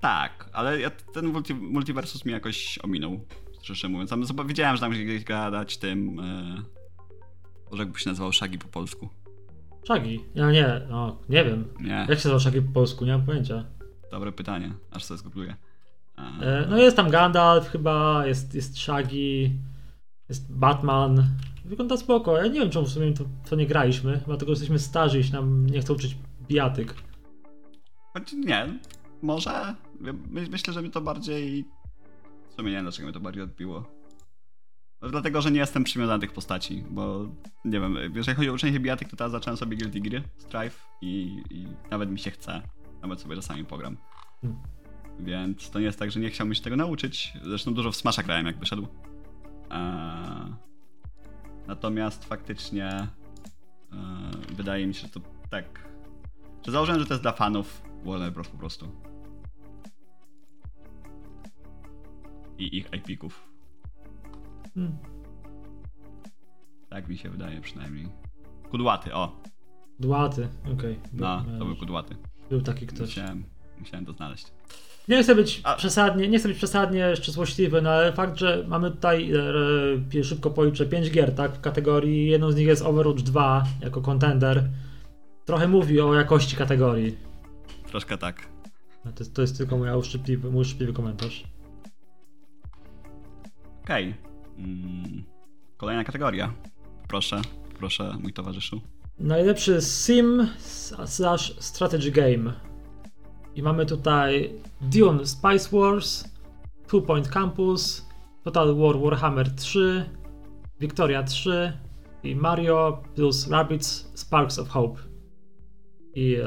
Tak, 0.00 0.50
ale 0.52 0.80
ja, 0.80 0.90
ten 0.90 1.26
multi, 1.26 1.54
Multiversus 1.54 2.24
mi 2.24 2.32
jakoś 2.32 2.78
ominął, 2.82 3.20
szczerze 3.62 3.88
mówiąc. 3.88 4.10
Tam, 4.10 4.24
widziałem, 4.46 4.76
że 4.76 4.80
tam 4.80 4.92
gdzieś 4.92 5.24
gadać 5.24 5.78
tym, 5.78 6.20
e, 6.20 6.62
może 7.70 7.82
jakby 7.82 7.98
się 7.98 8.10
nazywał 8.10 8.32
Shaggy 8.32 8.58
po 8.58 8.68
polsku. 8.68 9.08
Shaggy? 9.84 10.18
Ja 10.34 10.52
nie, 10.52 10.80
no, 10.90 11.18
nie 11.28 11.44
wiem. 11.44 11.64
Nie. 11.80 12.06
Jak 12.08 12.08
się 12.08 12.14
nazywał 12.14 12.40
Shaggy 12.40 12.62
po 12.62 12.72
polsku? 12.72 13.04
Nie 13.04 13.12
mam 13.12 13.26
pojęcia. 13.26 13.64
Dobre 14.10 14.32
pytanie, 14.32 14.74
aż 14.90 15.04
sobie 15.04 15.18
zgoogluję. 15.18 15.56
E, 16.18 16.66
no 16.70 16.76
jest 16.76 16.96
tam 16.96 17.10
Gandalf 17.10 17.68
chyba, 17.68 18.26
jest, 18.26 18.54
jest 18.54 18.78
Shaggy, 18.78 19.50
jest 20.28 20.52
Batman. 20.52 21.26
Wygląda 21.64 21.96
spoko. 21.96 22.36
Ja 22.36 22.46
nie 22.46 22.60
wiem 22.60 22.70
czemu 22.70 22.86
w 22.86 22.90
sumie 22.90 23.12
to, 23.12 23.24
to 23.50 23.56
nie 23.56 23.66
graliśmy, 23.66 24.20
dlatego 24.26 24.52
jesteśmy 24.52 24.78
starzy 24.78 25.20
i 25.20 25.32
nam 25.32 25.66
nie 25.66 25.80
chcą 25.80 25.94
uczyć 25.94 26.16
bijatyk. 26.48 26.94
Znaczy, 28.12 28.36
nie, 28.36 28.78
może. 29.22 29.74
My, 30.00 30.14
myślę, 30.50 30.72
że 30.72 30.82
mi 30.82 30.90
to 30.90 31.00
bardziej... 31.00 31.64
W 32.50 32.54
sumie 32.54 32.70
nie 32.70 32.76
wiem 32.76 32.84
dlaczego 32.84 33.08
mi 33.08 33.14
to 33.14 33.20
bardziej 33.20 33.42
odbiło. 33.42 33.96
No, 35.02 35.08
dlatego, 35.08 35.42
że 35.42 35.50
nie 35.50 35.58
jestem 35.58 35.84
przywiązany 35.84 36.20
tych 36.20 36.32
postaci, 36.32 36.84
bo 36.90 37.28
nie 37.64 37.80
wiem, 37.80 37.96
jeżeli 38.14 38.36
chodzi 38.36 38.50
o 38.50 38.52
uczenie 38.52 38.72
się 38.72 38.80
bijatyk, 38.80 39.08
to 39.08 39.16
teraz 39.16 39.32
zacząłem 39.32 39.56
sobie 39.56 39.76
Guilty 39.76 40.00
Gear 40.00 40.22
Strife 40.36 40.80
i, 41.02 41.42
i 41.50 41.66
nawet 41.90 42.10
mi 42.10 42.18
się 42.18 42.30
chce. 42.30 42.62
Nawet 43.02 43.20
sobie 43.20 43.36
czasami 43.36 43.64
pogram. 43.64 43.96
Hmm. 44.40 44.62
Więc 45.20 45.70
to 45.70 45.78
nie 45.78 45.84
jest 45.84 45.98
tak, 45.98 46.10
że 46.10 46.20
nie 46.20 46.30
chciałbym 46.30 46.54
się 46.54 46.62
tego 46.62 46.76
nauczyć. 46.76 47.32
Zresztą 47.42 47.74
dużo 47.74 47.92
w 47.92 47.96
Smasha 47.96 48.22
grałem, 48.22 48.46
jak 48.46 48.58
wyszedł. 48.58 48.86
Eee, 49.70 50.54
natomiast 51.66 52.24
faktycznie 52.24 52.88
eee, 53.92 54.54
wydaje 54.56 54.86
mi 54.86 54.94
się, 54.94 55.06
że 55.06 55.08
to 55.08 55.20
tak. 55.50 55.88
Że 56.66 56.72
założyłem, 56.72 57.00
że 57.00 57.06
to 57.06 57.14
jest 57.14 57.22
dla 57.22 57.32
fanów 57.32 57.82
Warner 58.04 58.32
Bros. 58.32 58.48
po 58.48 58.58
prostu. 58.58 58.88
I 62.58 62.76
ich 62.76 62.88
IP-ków. 62.92 63.48
Hmm. 64.74 64.98
Tak 66.88 67.08
mi 67.08 67.18
się 67.18 67.30
wydaje 67.30 67.60
przynajmniej. 67.60 68.08
Kudłaty, 68.70 69.14
o. 69.14 69.40
Kudłaty, 69.96 70.48
okej. 70.62 70.74
Okay. 70.74 71.10
No, 71.12 71.44
to 71.58 71.64
był 71.64 71.76
kudłaty. 71.76 72.16
Był 72.50 72.60
taki 72.60 72.86
ktoś. 72.86 73.00
Musiałem, 73.00 73.44
musiałem 73.78 74.06
to 74.06 74.12
znaleźć. 74.12 74.46
Nie 75.08 75.22
chcę 75.22 75.34
być 75.34 75.60
A... 75.64 75.74
przesadnie, 75.74 76.28
nie 76.28 76.38
chcę 76.38 76.48
być 76.48 76.56
przesadnie 76.56 76.98
jeszcze 76.98 77.32
złośliwy, 77.32 77.82
no 77.82 77.90
ale 77.90 78.12
fakt, 78.12 78.38
że 78.38 78.64
mamy 78.68 78.90
tutaj 78.90 79.32
e, 80.14 80.24
szybko 80.24 80.50
policzę 80.50 80.86
5 80.86 81.10
gier, 81.10 81.34
tak, 81.34 81.52
w 81.52 81.60
kategorii, 81.60 82.28
jedną 82.28 82.52
z 82.52 82.56
nich 82.56 82.66
jest 82.66 82.82
Overwatch 82.82 83.22
2 83.22 83.64
jako 83.80 84.00
contender, 84.00 84.68
trochę 85.44 85.68
mówi 85.68 86.00
o 86.00 86.14
jakości 86.14 86.56
kategorii. 86.56 87.16
Troszkę 87.86 88.18
tak. 88.18 88.48
No 89.04 89.12
to, 89.12 89.24
to 89.24 89.42
jest 89.42 89.58
tylko 89.58 89.76
mój 89.76 89.90
uszczypliwy, 89.90 90.50
mój 90.50 90.60
uszczypliwy 90.60 90.92
komentarz. 90.92 91.44
Okej. 93.82 94.14
Okay. 94.54 94.64
Mm, 94.64 95.24
kolejna 95.76 96.04
kategoria. 96.04 96.52
Proszę, 97.08 97.42
proszę, 97.78 98.18
mój 98.22 98.32
towarzyszu. 98.32 98.80
Najlepszy 99.18 99.82
sim 99.82 100.48
slash 101.06 101.52
strategy 101.60 102.12
game. 102.12 102.52
I 103.54 103.62
mamy 103.62 103.86
tutaj 103.86 104.50
Dune 104.80 105.26
Spice 105.26 105.68
Wars, 105.72 106.24
Two 106.86 107.00
Point 107.00 107.28
Campus, 107.28 108.06
Total 108.44 108.74
War 108.74 109.00
Warhammer 109.00 109.50
3, 109.50 110.04
Victoria 110.80 111.22
3 111.22 111.72
i 112.22 112.36
Mario 112.36 113.02
plus 113.14 113.48
Rabbids 113.48 114.10
Sparks 114.14 114.58
of 114.58 114.68
Hope. 114.68 115.00
I 116.14 116.34
e, 116.34 116.46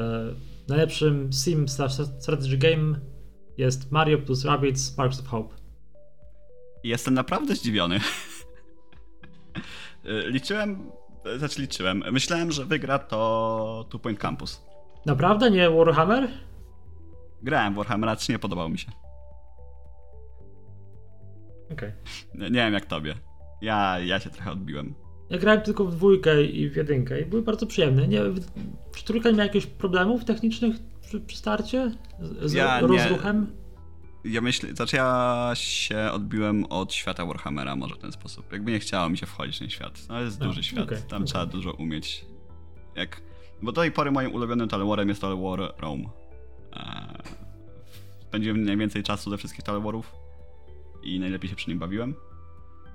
najlepszym 0.68 1.32
sim 1.32 1.68
slash 1.68 1.92
strategy 2.20 2.58
game 2.58 3.00
jest 3.58 3.92
Mario 3.92 4.18
plus 4.18 4.44
Rabbids 4.44 4.84
Sparks 4.84 5.20
of 5.20 5.26
Hope. 5.26 5.54
Jestem 6.84 7.14
naprawdę 7.14 7.56
zdziwiony. 7.56 8.00
Y, 10.04 10.30
liczyłem, 10.30 10.90
znaczy 11.38 11.60
liczyłem, 11.60 12.02
myślałem, 12.12 12.52
że 12.52 12.64
wygra 12.64 12.98
to 12.98 13.86
Two 13.90 13.98
Point 13.98 14.18
Campus. 14.18 14.62
Naprawdę? 15.06 15.50
Nie 15.50 15.70
Warhammer? 15.70 16.28
Grałem 17.42 17.74
w 17.74 17.76
Warhammera 17.76 18.16
3, 18.16 18.32
nie 18.32 18.38
podobał 18.38 18.68
mi 18.68 18.78
się. 18.78 18.90
Okej. 21.72 21.92
Okay. 22.34 22.50
Nie, 22.50 22.60
wiem 22.60 22.74
jak 22.74 22.86
tobie. 22.86 23.14
Ja, 23.62 23.98
ja 23.98 24.20
się 24.20 24.30
trochę 24.30 24.50
odbiłem. 24.50 24.94
Ja 25.30 25.38
grałem 25.38 25.60
tylko 25.60 25.84
w 25.84 25.94
dwójkę 25.94 26.42
i 26.42 26.70
w 26.70 26.76
jedynkę 26.76 27.20
i 27.20 27.26
były 27.26 27.42
bardzo 27.42 27.66
przyjemne. 27.66 28.08
Nie, 28.08 28.20
czy 28.96 29.04
trójka 29.04 29.30
nie 29.30 29.36
miała 29.36 29.46
jakichś 29.46 29.66
problemów 29.66 30.24
technicznych 30.24 30.76
przy, 31.00 31.20
przy 31.20 31.36
starcie? 31.36 31.92
Z 32.42 32.52
ja 32.52 32.80
rozruchem? 32.80 33.40
Nie. 33.40 33.59
Ja 34.24 34.40
myślę, 34.40 34.74
znaczy 34.74 34.96
ja 34.96 35.50
się 35.54 36.10
odbiłem 36.12 36.64
od 36.64 36.94
świata 36.94 37.26
Warhammera 37.26 37.76
może 37.76 37.94
w 37.94 37.98
ten 37.98 38.12
sposób. 38.12 38.52
Jakby 38.52 38.72
nie 38.72 38.78
chciało 38.78 39.08
mi 39.08 39.18
się 39.18 39.26
wchodzić 39.26 39.56
w 39.56 39.58
ten 39.58 39.70
świat. 39.70 40.08
No 40.08 40.20
jest 40.20 40.40
duży 40.40 40.62
świat, 40.62 40.84
okay, 40.84 40.98
tam 40.98 41.06
okay. 41.16 41.26
trzeba 41.26 41.46
dużo 41.46 41.72
umieć. 41.72 42.24
Jak, 42.94 43.22
bo 43.62 43.72
do 43.72 43.80
tej 43.80 43.92
pory 43.92 44.10
moim 44.10 44.34
ulubionym 44.34 44.68
Talwarem 44.68 45.08
jest 45.08 45.20
Talwar 45.20 45.74
Rome. 45.78 46.04
Eee, 46.72 47.22
spędziłem 48.20 48.64
najwięcej 48.64 49.02
czasu 49.02 49.30
ze 49.30 49.36
wszystkich 49.36 49.64
Talwarów 49.64 50.12
i 51.02 51.20
najlepiej 51.20 51.50
się 51.50 51.56
przy 51.56 51.70
nim 51.70 51.78
bawiłem. 51.78 52.14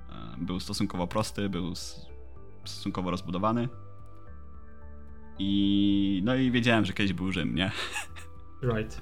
Eee, 0.10 0.46
był 0.46 0.60
stosunkowo 0.60 1.08
prosty, 1.08 1.50
był 1.50 1.74
stosunkowo 2.66 3.12
rozbudowany. 3.12 3.70
I 5.40 6.22
no 6.26 6.36
i 6.36 6.52
wiedziałem, 6.52 6.86
że 6.86 6.94
kiedyś 6.94 7.14
był 7.14 7.32
Rzym, 7.32 7.56
nie? 7.56 7.72
Right. 8.76 9.02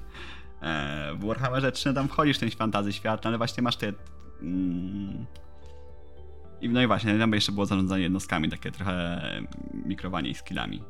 E, 0.64 1.14
w 1.14 1.26
Warhammerze 1.26 1.72
3 1.72 1.94
tam 1.94 2.08
wchodzisz 2.08 2.36
w 2.36 2.40
ten 2.40 2.50
fantazy 2.50 2.92
świat, 2.92 3.26
ale 3.26 3.38
właśnie 3.38 3.62
masz 3.62 3.76
te... 3.76 3.92
Mm, 4.42 5.26
i 6.60 6.68
no 6.68 6.82
i 6.82 6.86
właśnie, 6.86 7.18
tam 7.18 7.32
jeszcze 7.32 7.52
było 7.52 7.66
zarządzanie 7.66 8.02
jednostkami, 8.02 8.48
takie 8.48 8.70
trochę 8.70 9.20
mikrowanie 9.84 10.30
ich 10.30 10.38
skillami. 10.38 10.82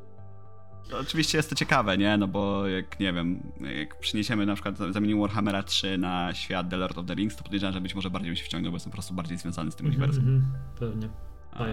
To 0.91 0.99
oczywiście 0.99 1.39
jest 1.39 1.51
to 1.51 1.57
ciekawe, 1.57 1.99
nie? 1.99 2.17
No 2.17 2.29
bo 2.29 2.67
jak, 2.67 3.01
nie 3.01 3.13
wiem, 3.13 3.53
jak 3.79 3.99
przyniesiemy 3.99 4.47
na 4.47 4.55
przykład, 4.55 4.79
zamienimy 4.91 5.21
Warhammera 5.21 5.63
3 5.63 5.99
na 5.99 6.35
świat 6.35 6.71
The 6.71 6.77
Lord 6.77 6.99
of 6.99 7.07
the 7.07 7.15
Rings, 7.15 7.37
to 7.37 7.45
podejrzewam, 7.45 7.75
że 7.75 7.81
być 7.81 7.95
może 7.95 8.11
bardziej 8.11 8.31
bym 8.31 8.37
się 8.37 8.45
wciągnął, 8.45 8.73
bo 8.73 8.77
jestem 8.77 8.91
po 8.91 8.95
prostu 8.95 9.15
bardziej 9.15 9.39
związany 9.39 9.71
z 9.71 9.77
tym 9.77 9.87
mm 9.87 9.99
-hmm, 9.99 10.03
uniwersum. 10.03 10.29
Mm 10.29 10.41
-hmm, 10.41 10.79
pewnie. 10.79 11.09
A, 11.53 11.65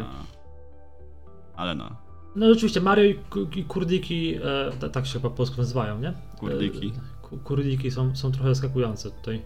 ale 1.55 1.75
no. 1.75 1.95
No 2.35 2.51
oczywiście, 2.51 2.81
Mario 2.81 3.03
i, 3.03 3.19
i 3.59 3.63
Kurdiki, 3.63 4.35
e, 4.83 4.89
tak 4.89 5.05
się 5.05 5.13
chyba 5.13 5.29
po 5.29 5.35
polsku 5.35 5.57
nazywają, 5.57 5.99
nie? 5.99 6.13
Kurdiki. 6.37 6.87
E, 6.87 7.20
kurdiki 7.37 7.91
są, 7.91 8.15
są 8.15 8.31
trochę 8.31 8.55
zaskakujące 8.55 9.11
tutaj. 9.11 9.41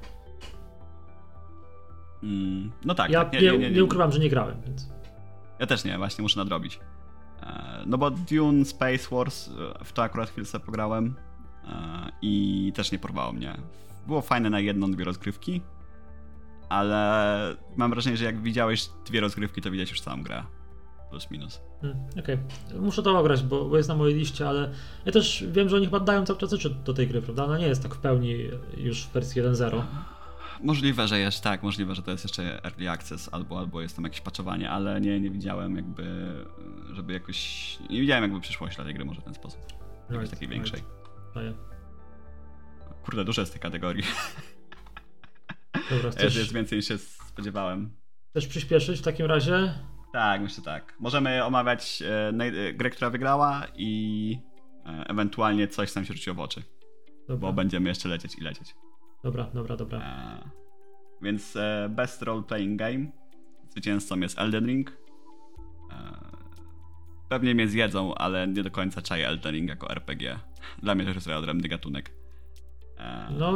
Mm, 2.24 2.72
no 2.86 2.96
tak. 2.96 3.12
Ja 3.12 3.24
tak, 3.24 3.34
nie, 3.34 3.42
nie, 3.42 3.58
nie, 3.58 3.72
nie, 3.72 3.84
ukrywam, 3.84 4.12
że 4.12 4.20
nie 4.20 4.30
grałem, 4.30 4.62
więc... 4.66 4.90
Ja 5.60 5.68
też 5.68 5.84
nie, 5.84 5.98
właśnie 5.98 6.22
muszę 6.22 6.40
nadrobić. 6.40 6.80
E, 7.42 7.84
no 7.86 7.98
bo 7.98 8.12
Dune 8.12 8.66
Space 8.66 9.16
Wars, 9.16 9.48
e, 9.48 9.86
w 9.86 9.94
to 9.94 10.04
akurat 10.04 10.30
chwilę 10.30 10.46
sobie 10.46 10.66
pograłem 10.66 11.16
e, 11.68 12.12
i 12.22 12.72
też 12.76 12.92
nie 12.92 13.00
porwało 13.00 13.34
mnie. 13.34 13.58
Było 14.08 14.22
fajne 14.22 14.50
na 14.50 14.60
jedną, 14.60 14.92
dwie 14.92 15.06
rozgrywki, 15.06 15.62
ale 16.70 17.56
mam 17.76 17.92
wrażenie, 17.92 18.18
że 18.18 18.26
jak 18.26 18.42
widziałeś 18.42 18.90
dwie 19.06 19.22
rozgrywki, 19.22 19.62
to 19.62 19.72
widać 19.72 19.90
już 19.90 20.02
całą 20.02 20.24
grę 20.24 20.44
plus 21.10 21.32
minus. 21.32 21.62
Hmm, 21.94 22.20
Okej, 22.20 22.38
okay. 22.70 22.82
muszę 22.82 23.04
to 23.04 23.20
ograć, 23.20 23.44
bo, 23.44 23.66
bo 23.66 23.78
jest 23.78 23.90
na 23.90 23.96
mojej 23.96 24.16
liście, 24.16 24.48
ale 24.48 24.72
ja 25.06 25.12
też 25.12 25.46
wiem, 25.52 25.70
że 25.70 25.76
oni 25.76 25.86
chyba 25.86 26.00
dają 26.00 26.26
cały 26.26 26.40
czas 26.40 26.52
rzeczy 26.52 26.70
do 26.86 26.94
tej 26.94 27.08
gry, 27.08 27.22
prawda? 27.22 27.46
Ona 27.46 27.58
nie 27.58 27.68
jest 27.68 27.84
tak 27.84 27.96
w 27.96 27.98
pełni 27.98 28.36
już 28.78 29.04
w 29.04 29.12
wersji 29.12 29.42
1.0. 29.42 29.84
Możliwe, 30.64 31.08
że 31.08 31.20
jest, 31.20 31.44
tak, 31.44 31.64
możliwe, 31.64 31.96
że 31.96 32.02
to 32.02 32.12
jest 32.12 32.24
jeszcze 32.24 32.64
early 32.64 32.90
access 32.90 33.30
albo, 33.32 33.60
albo 33.60 33.82
jest 33.82 33.96
tam 33.96 34.04
jakieś 34.04 34.22
patchowanie, 34.22 34.70
ale 34.70 35.02
nie, 35.02 35.20
nie 35.20 35.30
widziałem 35.30 35.76
jakby, 35.76 36.36
żeby 36.94 37.14
jakoś, 37.14 37.78
nie 37.90 38.02
widziałem 38.02 38.24
jakby 38.24 38.40
przyszłości 38.40 38.76
dla 38.76 38.86
tej 38.86 38.94
gry 38.94 39.06
może 39.06 39.22
w 39.22 39.24
ten 39.24 39.34
sposób. 39.34 39.62
Jakiejś 40.02 40.20
right, 40.20 40.32
takiej 40.32 40.48
większej. 40.48 40.82
Right. 41.36 41.58
Kurde, 43.06 43.26
dużo 43.26 43.42
jest 43.42 43.54
tej 43.54 43.62
kategorii. 43.62 44.04
Dobra, 45.92 46.12
chcesz... 46.12 46.24
jest, 46.24 46.36
jest 46.36 46.54
więcej 46.54 46.78
niż 46.78 46.88
się 46.88 46.98
spodziewałem. 46.98 47.92
Chcesz 48.30 48.48
przyspieszyć 48.48 49.00
w 49.00 49.04
takim 49.04 49.26
razie? 49.26 49.74
Tak, 50.16 50.42
myślę 50.42 50.64
tak. 50.64 50.94
Możemy 51.00 51.44
omawiać 51.44 52.02
e, 52.02 52.30
e, 52.30 52.74
grę, 52.74 52.90
która 52.90 53.10
wygrała 53.10 53.64
i 53.76 54.40
e, 54.86 55.10
ewentualnie 55.10 55.68
coś 55.68 55.94
tam 55.94 56.06
się 56.06 56.14
rzuciło 56.14 56.36
w 56.36 56.40
oczy. 56.40 56.64
Dobra. 57.28 57.38
Bo 57.38 57.54
będziemy 57.54 57.90
jeszcze 57.90 58.10
lecieć 58.10 58.36
i 58.36 58.42
lecieć. 58.42 58.76
Dobra, 59.24 59.50
dobra, 59.54 59.78
dobra. 59.78 60.00
E, 60.00 60.50
więc 61.22 61.56
e, 61.56 61.88
Best 61.90 62.22
Role 62.22 62.44
Playing 62.44 62.80
Game. 62.80 63.06
Zwycięzcą 63.70 64.20
jest 64.20 64.40
Elden 64.40 64.66
Ring. 64.66 64.92
E, 65.92 65.96
pewnie 67.30 67.56
mnie 67.56 67.68
zjedzą, 67.68 68.16
ale 68.16 68.48
nie 68.48 68.64
do 68.64 68.72
końca 68.72 69.02
czaję 69.02 69.28
Elden 69.28 69.54
Ring 69.54 69.70
jako 69.70 69.90
RPG. 69.90 70.40
Dla 70.84 70.96
mnie 70.96 71.06
to 71.06 71.12
jest 71.12 71.28
odrębny 71.28 71.68
gatunek. 71.68 72.12
No... 73.38 73.54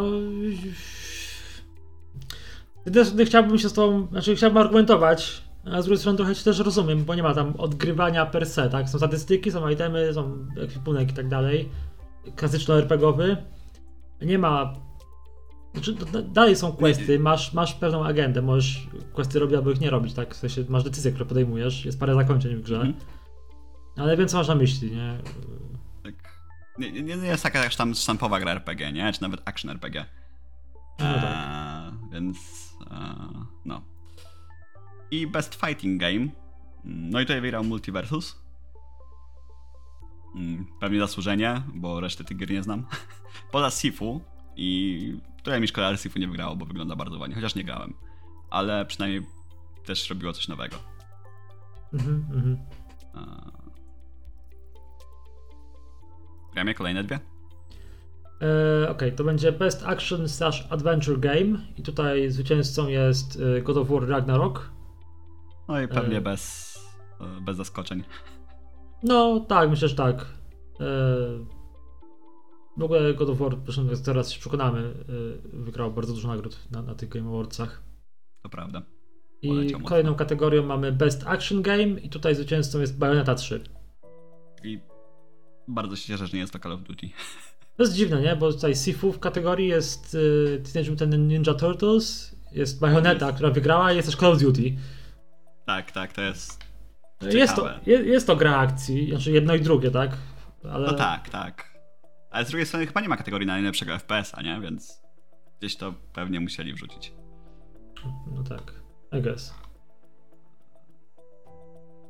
Też 2.94 3.08
chciałbym 3.26 3.58
się 3.58 3.70
z 3.70 3.74
tobą, 3.74 4.08
znaczy 4.08 4.36
chciałbym 4.36 4.58
argumentować, 4.58 5.49
a 5.66 5.82
z 5.82 5.86
drugiej 5.86 6.00
strony 6.00 6.18
trochę 6.18 6.36
się 6.36 6.44
też 6.44 6.60
rozumiem, 6.60 7.06
bo 7.06 7.16
nie 7.16 7.24
ma 7.24 7.34
tam 7.34 7.54
odgrywania 7.58 8.26
per 8.26 8.46
se, 8.46 8.70
tak? 8.70 8.90
Są 8.90 8.98
statystyki, 8.98 9.52
są 9.52 9.70
itemy, 9.70 10.14
są 10.14 10.48
ekwipunek 10.64 11.12
i 11.12 11.14
tak 11.14 11.28
dalej. 11.28 11.70
Klasyczno-RPGowy. 12.36 13.38
Nie 14.22 14.40
ma... 14.40 14.74
Znaczy, 15.74 15.96
dalej 16.24 16.56
są 16.56 16.72
questy, 16.72 17.20
masz, 17.20 17.54
masz 17.54 17.74
pewną 17.74 18.06
agendę, 18.06 18.42
możesz 18.42 18.88
questy 19.14 19.40
robić 19.40 19.56
albo 19.56 19.72
ich 19.72 19.82
nie 19.82 19.90
robić, 19.90 20.14
tak? 20.14 20.36
W 20.36 20.38
sensie 20.38 20.64
masz 20.70 20.84
decyzje, 20.84 21.12
które 21.12 21.26
podejmujesz, 21.26 21.86
jest 21.86 22.00
parę 22.00 22.16
zakończeń 22.16 22.56
w 22.56 22.62
grze. 22.62 22.76
Mhm. 22.76 22.94
Ale 23.98 24.18
wiem, 24.18 24.28
co 24.28 24.38
masz 24.38 24.48
na 24.48 24.56
myśli, 24.56 24.92
nie? 24.92 25.18
Tak. 26.04 26.14
Nie, 26.78 26.92
nie, 26.92 27.18
nie 27.18 27.28
jest 27.28 27.44
taka 27.44 27.70
tam 27.70 27.96
sztampowa 27.96 28.40
gra 28.40 28.52
RPG, 28.52 28.92
nie? 28.92 29.14
Czy 29.14 29.22
nawet 29.22 29.42
action 29.46 29.72
RPG. 29.72 30.06
No 31.00 31.06
tak. 31.06 31.24
Eee, 31.24 32.12
więc... 32.12 32.38
Eee, 32.92 33.46
no 33.66 33.82
i 35.12 35.28
Best 35.28 35.56
Fighting 35.56 36.02
Game. 36.02 36.28
No 36.84 37.22
i 37.22 37.24
tutaj 37.24 37.42
wygrał 37.42 37.64
Multiversus. 37.64 38.42
Mm, 40.36 40.66
pewnie 40.80 41.00
zasłużenie, 41.00 41.62
bo 41.74 42.00
reszty 42.00 42.24
tych 42.24 42.38
gier 42.38 42.52
nie 42.52 42.64
znam. 42.64 42.86
Poza 43.52 43.70
Sifu 43.70 44.22
i 44.56 45.18
trochę 45.44 45.60
mi 45.60 45.68
szkoda, 45.68 45.92
że 45.92 45.98
Sifu 45.98 46.20
nie 46.20 46.28
wygrało, 46.28 46.56
bo 46.56 46.66
wygląda 46.66 46.96
bardzo 46.96 47.20
ładnie, 47.20 47.36
chociaż 47.36 47.56
nie 47.56 47.64
grałem. 47.64 47.94
Ale 48.50 48.86
przynajmniej 48.86 49.26
też 49.86 50.10
robiło 50.10 50.34
coś 50.34 50.48
nowego. 50.48 50.78
Mhm, 51.94 52.26
mhm. 52.32 52.58
Gramy 56.54 56.74
kolejne 56.74 57.04
dwie? 57.04 57.16
E, 57.16 57.20
Okej, 58.84 58.92
okay, 58.92 59.12
to 59.12 59.24
będzie 59.24 59.52
Best 59.52 59.84
Action 59.86 60.30
slash 60.30 60.68
Adventure 60.70 61.20
Game 61.20 61.60
i 61.78 61.84
tutaj 61.84 62.32
zwycięzcą 62.32 62.88
jest 62.88 63.42
e, 63.58 63.62
God 63.62 63.78
of 63.78 63.90
War 63.90 64.08
Ragnarok. 64.08 64.72
No 65.70 65.82
i 65.82 65.88
pewnie 65.88 66.18
e... 66.18 66.22
bez, 66.22 66.76
e, 67.22 67.42
bez 67.42 67.58
zaskoczeń. 67.58 68.04
No 69.04 69.40
tak, 69.40 69.70
myślę, 69.70 69.88
że 69.88 69.96
tak. 69.96 70.26
E... 70.80 70.86
W 72.78 72.84
ogóle 72.84 73.14
God 73.14 73.30
of 73.30 73.38
War, 73.38 73.58
zresztą 73.66 74.04
teraz 74.06 74.32
się 74.32 74.40
przekonamy, 74.40 74.80
e... 74.80 75.58
wygrał 75.58 75.92
bardzo 75.92 76.14
dużo 76.14 76.28
nagród 76.28 76.72
na, 76.72 76.82
na 76.82 76.96
tych 76.96 77.10
Game 77.10 77.30
Awardsach. 77.30 77.84
To 78.44 78.50
prawda. 78.50 78.82
I 79.42 79.72
kolejną 79.86 80.16
kategorią 80.16 80.66
mamy 80.66 80.92
Best 80.92 81.28
Action 81.28 81.62
Game 81.62 81.88
i 81.88 82.10
tutaj 82.10 82.36
zwycięzcą 82.36 82.80
jest 82.80 82.98
Bayonetta 82.98 83.36
3. 83.36 83.64
I 84.64 84.80
bardzo 85.68 85.96
się 85.96 86.08
cieszę, 86.08 86.28
że 86.28 86.34
nie 86.34 86.40
jest 86.40 86.54
to 86.54 86.60
Call 86.60 86.72
of 86.72 86.84
Duty. 86.84 87.10
To 87.78 87.84
jest 87.84 87.96
dziwne, 87.96 88.22
nie? 88.22 88.36
Bo 88.36 88.54
tutaj 88.54 88.76
Sifu 88.76 89.12
w 89.12 89.20
kategorii 89.20 89.68
jest 89.68 90.16
y, 90.16 90.64
Teenage 90.74 90.92
Mutant 90.92 91.18
Ninja 91.18 91.54
Turtles, 91.54 92.36
jest 92.52 92.80
Bayonetta, 92.80 93.32
która 93.32 93.50
wygrała 93.50 93.94
i 93.94 93.96
jest 93.96 94.08
też 94.08 94.18
Call 94.18 94.32
of 94.32 94.40
Duty. 94.40 94.76
Tak, 95.70 95.92
tak, 95.92 96.14
to 96.14 96.22
jest. 96.22 96.66
Jest 97.22 97.56
to, 97.56 97.70
jest 97.86 98.28
to 98.28 98.36
gra 98.36 98.58
akcji, 98.58 99.10
znaczy 99.10 99.32
jedno 99.32 99.56
i 99.56 99.62
drugie, 99.62 99.92
tak? 99.92 100.18
Ale... 100.72 100.88
No 100.88 100.94
tak, 100.94 101.30
tak. 101.30 101.80
Ale 102.32 102.46
z 102.46 102.50
drugiej 102.50 102.66
strony 102.66 102.88
chyba 102.88 103.02
nie 103.02 103.10
ma 103.10 103.18
kategorii 103.18 103.48
najlepszego 103.48 104.00
FPS-a, 104.00 104.42
nie? 104.42 104.60
Więc 104.62 105.02
gdzieś 105.60 105.76
to 105.76 105.94
pewnie 106.14 106.40
musieli 106.40 106.74
wrzucić. 106.74 107.14
No 108.36 108.44
tak, 108.44 108.74
I 109.12 109.22
guess. 109.22 109.54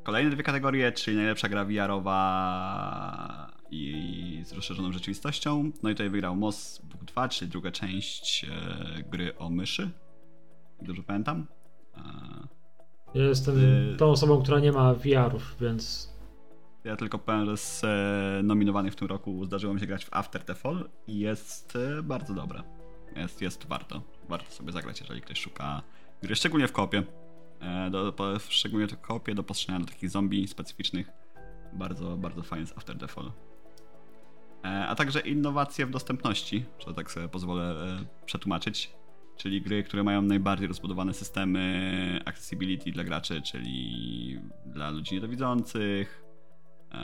Kolejne 0.04 0.32
dwie 0.32 0.44
kategorie, 0.44 0.92
czyli 0.92 1.18
najlepsza 1.18 1.50
gra 1.50 1.66
VR-owa 1.66 3.52
i 3.72 4.42
z 4.46 4.54
rozszerzoną 4.54 4.92
rzeczywistością. 4.92 5.72
No 5.84 5.90
i 5.90 5.94
tutaj 5.94 6.10
wygrał 6.10 6.36
Moss 6.36 6.82
Book 6.84 7.04
2, 7.04 7.30
czyli 7.30 7.52
druga 7.52 7.72
część 7.72 8.46
e, 8.46 9.04
gry 9.04 9.38
o 9.38 9.50
myszy. 9.50 9.90
Dobrze 10.82 11.04
pamiętam. 11.04 11.48
Ja 13.14 13.24
jestem 13.24 13.58
y... 13.94 13.96
tą 13.98 14.06
osobą, 14.06 14.42
która 14.42 14.60
nie 14.60 14.72
ma 14.72 14.94
VR-ów, 14.94 15.56
więc. 15.62 16.10
Ja 16.84 16.96
tylko 16.96 17.20
powiem, 17.20 17.46
że 17.46 17.58
z 17.58 17.84
e, 17.84 18.44
nominowanych 18.44 18.94
w 18.94 18.96
tym 18.96 19.08
roku 19.08 19.46
zdarzyło 19.46 19.74
mi 19.74 19.80
się 19.80 19.88
grać 19.88 20.06
w 20.06 20.10
After 20.14 20.44
the 20.44 20.56
Fall 20.56 20.90
i 21.08 21.20
jest 21.20 21.76
e, 21.76 22.04
bardzo 22.04 22.34
dobre. 22.34 22.64
Jest, 23.16 23.42
jest 23.42 23.68
warto. 23.68 24.02
Warto 24.30 24.52
sobie 24.52 24.72
zagrać, 24.72 25.00
jeżeli 25.02 25.22
ktoś 25.22 25.40
szuka 25.40 25.82
gry, 26.24 26.36
szczególnie 26.36 26.68
w 26.68 26.72
kopie. 26.72 27.04
E, 27.62 27.90
do, 27.90 28.14
szczególnie 28.50 28.88
to 28.88 28.98
kopie 28.98 29.36
do 29.36 29.44
postrzelania 29.44 29.86
do 29.86 29.92
takich 29.92 30.10
zombie 30.10 30.48
specyficznych. 30.48 31.12
Bardzo, 31.74 32.18
bardzo 32.18 32.44
fajnie 32.44 32.68
z 32.68 32.78
After 32.78 32.98
the 32.98 33.08
Fall. 33.08 33.32
A 34.64 34.96
także 34.96 35.20
innowacje 35.20 35.86
w 35.86 35.90
dostępności, 35.90 36.66
że 36.88 36.94
tak 36.94 37.12
sobie 37.12 37.28
pozwolę 37.28 37.76
przetłumaczyć. 38.26 38.99
Czyli 39.40 39.62
gry, 39.62 39.84
które 39.84 40.04
mają 40.04 40.22
najbardziej 40.22 40.68
rozbudowane 40.68 41.14
systemy 41.14 42.20
accessibility 42.26 42.92
dla 42.92 43.04
graczy, 43.04 43.42
czyli 43.42 44.40
dla 44.66 44.90
ludzi 44.90 45.16
niedowidzących 45.16 46.24
e, 46.92 47.00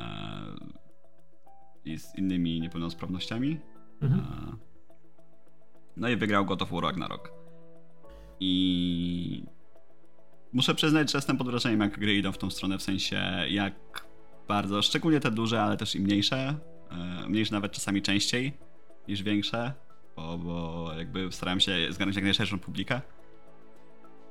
i 1.85 1.99
z 1.99 2.15
innymi 2.15 2.61
niepełnosprawnościami. 2.61 3.59
Mhm. 4.01 4.21
E, 4.21 4.57
no 5.97 6.09
i 6.09 6.15
wygrał 6.15 6.45
God 6.45 6.61
of 6.61 6.71
War 6.71 6.83
Ragnarok. 6.83 7.31
I 8.39 9.43
muszę 10.53 10.75
przyznać, 10.75 11.11
że 11.11 11.17
jestem 11.17 11.37
pod 11.37 11.47
wrażeniem, 11.47 11.79
jak 11.79 11.99
gry 11.99 12.15
idą 12.15 12.31
w 12.31 12.37
tą 12.37 12.51
stronę, 12.51 12.77
w 12.77 12.83
sensie 12.83 13.21
jak 13.49 14.07
bardzo, 14.47 14.81
szczególnie 14.81 15.19
te 15.19 15.31
duże, 15.31 15.61
ale 15.61 15.77
też 15.77 15.95
i 15.95 15.99
mniejsze, 15.99 16.59
e, 16.91 17.29
mniejsze 17.29 17.53
nawet 17.53 17.71
czasami 17.71 18.01
częściej 18.01 18.57
niż 19.07 19.23
większe, 19.23 19.84
bo, 20.15 20.37
bo 20.37 20.89
jakby 20.97 21.31
starałem 21.31 21.59
się 21.59 21.71
zgarnąć 21.89 22.15
jak 22.15 22.25
najszerszą 22.25 22.59
publikę. 22.59 23.01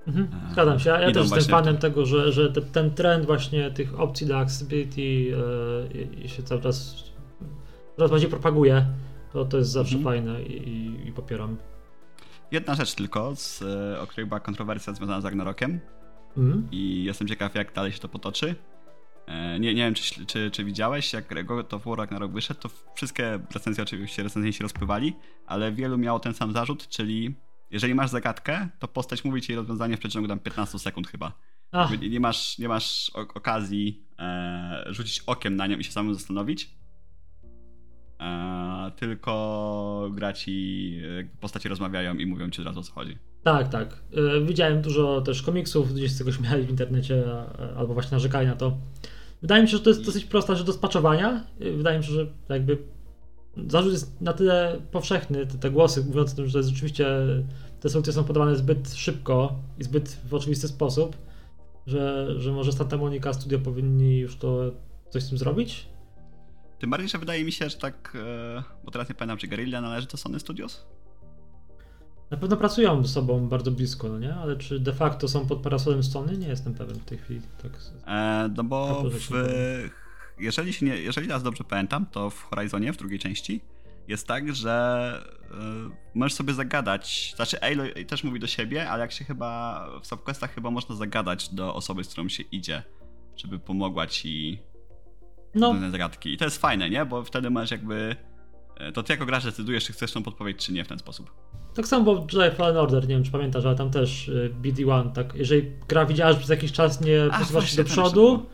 Mhm. 0.07 0.29
Zgadzam 0.53 0.79
się. 0.81 0.91
Ja, 0.91 0.97
też 0.99 1.07
jestem 1.07 1.27
właśnie 1.27 1.51
fanem 1.51 1.77
tego, 1.79 2.07
że, 2.07 2.33
że 2.33 2.53
te, 2.53 2.63
ten 2.63 2.91
trend 2.91 3.27
właśnie 3.27 3.71
tych 3.71 4.01
opcji 4.01 4.27
dla 4.27 4.39
accessibility 4.39 5.01
e, 5.01 6.23
i- 6.25 6.29
się 6.29 6.43
cały 6.43 6.61
czas 6.63 7.05
coraz 7.97 8.11
bardziej 8.11 8.31
propaguje. 8.31 8.87
To, 9.33 9.45
to 9.45 9.57
jest 9.59 9.71
zawsze 9.71 9.97
Mhm. 9.97 10.15
fajne 10.15 10.43
i, 10.43 10.69
i, 10.69 11.09
i 11.09 11.13
popieram. 11.13 11.57
Jedna 12.51 12.75
rzecz 12.75 12.95
tylko, 12.95 13.37
z, 13.37 13.63
e, 13.63 14.01
o 14.01 14.07
której 14.07 14.27
była 14.27 14.41
kontrowersja 14.41 14.93
związana 14.95 15.21
z 15.21 15.25
Ragnarokiem 15.25 15.81
Mhm. 16.37 16.69
i 16.73 17.05
jestem 17.05 17.29
ciekaw, 17.29 17.55
jak 17.55 17.73
dalej 17.73 17.93
się 17.93 17.99
to 17.99 18.09
potoczy. 18.09 18.55
E, 19.27 19.61
Nie, 19.61 19.75
nie 19.75 19.83
wiem, 19.83 19.95
czy, 19.95 20.27
czy, 20.27 20.51
czy 20.51 20.65
widziałeś, 20.65 21.13
jak 21.13 21.47
God 21.47 21.75
of 21.75 21.85
War 21.85 21.99
Ragnarok 21.99 22.33
wyszedł, 22.33 22.61
to 22.61 22.71
wszystkie 22.95 23.39
recenzje 23.55 23.83
oczywiście 23.85 24.23
recenzenci 24.23 24.59
się 24.59 24.63
rozpływali, 24.63 25.17
ale 25.47 25.73
wielu 25.73 25.99
miało 25.99 26.21
ten 26.21 26.35
sam 26.35 26.53
zarzut, 26.53 26.89
czyli 26.89 27.35
jeżeli 27.71 27.95
masz 27.95 28.11
zagadkę, 28.11 28.69
to 28.79 28.89
postać 28.89 29.25
mówi 29.25 29.43
ci 29.43 29.53
jej 29.53 29.57
rozwiązanie 29.57 29.97
w 29.97 30.01
przeciągu 30.01 30.29
tam 30.29 30.39
15 30.39 30.79
sekund 30.79 31.09
chyba. 31.09 31.33
Ach, 31.73 32.01
Nie 32.01 32.21
masz, 32.21 32.59
nie 32.59 32.69
masz 32.69 33.11
okazji 33.15 34.05
e, 34.19 34.85
rzucić 34.87 35.23
okiem 35.27 35.57
na 35.57 35.67
nią 35.67 35.77
i 35.79 35.85
się 35.85 35.93
samym 35.93 36.15
zastanowić. 36.15 36.71
E, 38.21 38.91
tylko 38.97 40.11
gra 40.15 40.33
ci, 40.33 40.99
e, 41.21 41.41
postacie 41.41 41.69
rozmawiają 41.69 42.15
i 42.15 42.27
mówią 42.27 42.51
ci 42.51 42.61
od 42.61 42.67
razu 42.67 42.81
o 42.81 42.83
co 42.83 42.93
chodzi. 42.93 43.19
tak, 43.45 43.69
tak. 43.69 44.03
E, 44.13 44.41
widziałem 44.45 44.83
dużo 44.83 45.21
też 45.21 45.43
komiksów, 45.43 45.99
się 45.99 46.09
z 46.09 46.19
tego 46.19 46.33
śmiali 46.33 46.67
w 46.67 46.71
internecie 46.71 47.25
albo 47.77 47.95
właśnie 47.95 48.15
narzekali 48.15 48.47
na 48.47 48.57
to. 48.57 48.77
Wydaje 49.45 49.63
mi 49.63 49.69
się, 49.69 49.77
że 49.77 49.83
to 49.83 49.91
jest 49.91 50.05
dosyć 50.05 50.25
prosta 50.25 50.55
rzecz 50.55 50.67
do 50.67 50.73
spaczowania. 50.73 51.45
Wydaje 51.77 51.99
mi 51.99 52.05
się, 52.05 52.13
że 52.13 52.27
jakby 52.49 52.79
zarzut 53.67 53.93
jest 53.93 54.21
na 54.21 54.33
tyle 54.33 54.81
powszechny, 54.91 55.47
te, 55.47 55.59
te 55.59 55.71
głosy 55.71 56.05
mówiące 56.05 56.33
o 56.33 56.37
tym, 56.37 56.47
że 56.47 56.63
rzeczywiście 56.63 57.07
te 57.81 57.89
solucje 57.89 58.13
są 58.13 58.25
podawane 58.25 58.57
zbyt 58.57 58.95
szybko 58.95 59.59
i 59.79 59.85
zbyt 59.85 60.21
w 60.29 60.35
oczywisty 60.35 60.69
sposób, 60.69 61.17
że, 61.87 62.35
że 62.41 62.53
może 62.53 62.73
Santa 62.73 62.97
Monica 62.97 63.33
Studio 63.33 63.59
powinni 63.59 64.19
już 64.19 64.37
to 64.37 64.73
coś 65.11 65.23
z 65.23 65.29
tym 65.29 65.39
zrobić. 65.39 65.89
Tym 66.79 66.91
bardziej, 66.91 67.09
że 67.09 67.19
wydaje 67.19 67.45
mi 67.45 67.53
się, 67.53 67.71
że 67.71 67.77
tak, 67.77 68.17
e, 68.21 68.63
bo 68.85 68.91
teraz 68.91 69.09
nie 69.09 69.15
pamiętam, 69.15 69.39
czy 69.39 69.49
Guerrilla 69.49 69.81
należy 69.81 70.07
do 70.07 70.17
Sony 70.17 70.41
Studios? 70.41 70.87
Na 72.31 72.37
pewno 72.37 72.57
pracują 72.57 73.03
ze 73.03 73.09
sobą 73.09 73.49
bardzo 73.49 73.71
blisko, 73.71 74.09
no 74.09 74.19
nie? 74.19 74.35
Ale 74.35 74.57
czy 74.57 74.81
de 74.81 74.93
facto 74.93 75.29
są 75.29 75.47
pod 75.47 75.63
parasolem 75.63 76.03
Sony? 76.03 76.39
Nie 76.39 76.49
jestem 76.49 76.75
pewien 76.75 76.97
w 76.97 77.05
tej 77.05 77.19
chwili. 77.19 77.41
Tak. 77.63 77.73
E, 78.07 78.51
no 78.57 78.65
bo 78.65 79.05
w, 79.11 79.31
jeżeli, 80.39 80.73
się 80.73 80.87
nie, 80.87 80.97
jeżeli 80.97 81.27
teraz 81.27 81.43
dobrze 81.43 81.65
pamiętam, 81.65 82.07
to 82.07 82.31
w 82.31 82.43
Horizonie, 82.43 82.93
w 82.93 82.97
drugiej 82.97 83.19
części, 83.19 83.61
jest 84.09 84.27
tak, 84.27 84.55
że 84.55 85.19
e, 85.51 85.55
możesz 86.15 86.35
sobie 86.35 86.55
zagadać, 86.55 87.33
znaczy 87.37 87.61
Aloy 87.61 88.05
też 88.05 88.25
mówi 88.25 88.41
do 88.41 88.47
siebie, 88.47 88.91
ale 88.91 89.01
jak 89.01 89.13
się 89.13 89.25
chyba, 89.25 89.87
w 90.03 90.07
subquestach 90.07 90.55
chyba 90.55 90.71
można 90.71 90.95
zagadać 90.95 91.49
do 91.49 91.75
osoby, 91.75 92.05
z 92.05 92.09
którą 92.09 92.29
się 92.29 92.43
idzie, 92.43 92.83
żeby 93.37 93.59
pomogła 93.59 94.07
ci 94.07 94.63
No, 95.55 95.91
zagadki. 95.91 96.33
I 96.33 96.37
to 96.37 96.45
jest 96.45 96.59
fajne, 96.59 96.91
nie? 96.91 97.05
Bo 97.05 97.25
wtedy 97.25 97.51
masz 97.51 97.71
jakby, 97.71 98.17
to 98.95 99.03
ty 99.03 99.13
jako 99.13 99.27
gracz 99.27 99.45
decydujesz, 99.45 99.85
czy 99.85 99.93
chcesz 99.93 100.13
tą 100.13 100.23
podpowiedź, 100.23 100.67
czy 100.67 100.73
nie 100.73 100.85
w 100.85 100.89
ten 100.89 100.99
sposób. 100.99 101.31
tak 101.75 101.87
samo 101.87 102.05
było 102.05 102.27
w 102.27 102.33
Jedi 102.33 102.57
Fallen 102.57 102.77
Order, 102.77 103.03
nie 103.03 103.15
wiem 103.15 103.25
czy 103.25 103.31
pamiętasz, 103.31 103.65
ale 103.65 103.77
tam 103.77 103.91
też 103.91 104.29
y, 104.29 104.55
BD-1, 104.63 105.13
tak, 105.13 105.35
jeżeli 105.35 105.71
gra 105.89 106.07
widziała, 106.07 106.33
że 106.33 106.39
przez 106.39 106.51
jakiś 106.51 106.73
czas 106.73 107.01
nie 107.01 107.29
A, 107.33 107.39
posuwasz 107.39 107.71
się 107.71 107.77
do 107.77 107.85
przodu, 107.85 108.47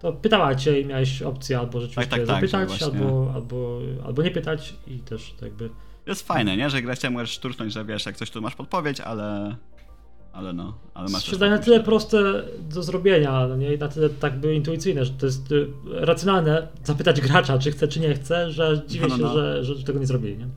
to 0.00 0.12
pytała 0.12 0.54
cię 0.54 0.80
i 0.80 0.86
miałeś 0.86 1.22
opcję 1.22 1.58
albo 1.58 1.80
rzeczywiście 1.80 2.10
Tak, 2.10 2.26
tak, 2.26 2.50
tak, 2.50 2.50
zapytać, 2.50 2.82
albo, 2.82 3.32
albo, 3.34 3.80
albo 4.06 4.22
nie 4.22 4.30
pytać 4.30 4.74
i 4.86 4.98
też 4.98 5.30
tak 5.32 5.42
jakby... 5.42 5.70
Jest 6.06 6.26
fajne, 6.26 6.56
nie? 6.56 6.70
Że 6.70 6.82
grać 6.82 7.00
możesz 7.10 7.30
szturchnąć, 7.30 7.72
że 7.72 7.84
wiesz, 7.84 8.06
jak 8.06 8.16
coś 8.16 8.30
tu 8.30 8.42
masz 8.42 8.54
podpowiedź, 8.54 9.00
ale... 9.00 9.56
Ale 10.32 10.52
no, 10.52 10.74
ale 10.94 11.08
masz 11.08 11.24
się 11.24 11.38
na 11.38 11.58
tyle 11.58 11.80
proste 11.80 12.42
do 12.58 12.82
zrobienia, 12.82 13.46
no 13.48 13.56
nie? 13.56 13.74
I 13.74 13.78
na 13.78 13.88
tyle 13.88 14.10
tak 14.10 14.40
by 14.40 14.54
intuicyjne, 14.54 15.04
że 15.04 15.12
to 15.12 15.26
jest 15.26 15.52
y, 15.52 15.66
racjonalne 15.86 16.68
zapytać 16.84 17.20
gracza, 17.20 17.58
czy 17.58 17.70
chce, 17.70 17.88
czy 17.88 18.00
nie 18.00 18.14
chce, 18.14 18.50
że 18.50 18.82
dziwię 18.86 19.06
No, 19.08 19.16
no, 19.16 19.16
się, 19.16 19.22
no. 19.22 19.34
Że, 19.34 19.64
że 19.64 19.84
tego 19.84 19.98
nie 19.98 20.06
zrobili, 20.06 20.38
nie? 20.38 20.48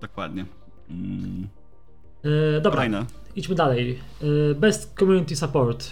Dokładnie. 0.00 0.46
Mm. 0.90 1.48
E, 2.24 2.60
dobra, 2.60 2.76
Kolejne. 2.76 3.06
idźmy 3.36 3.54
dalej. 3.54 3.98
E, 4.50 4.54
Best 4.54 4.94
Community 4.98 5.36
Support. 5.36 5.90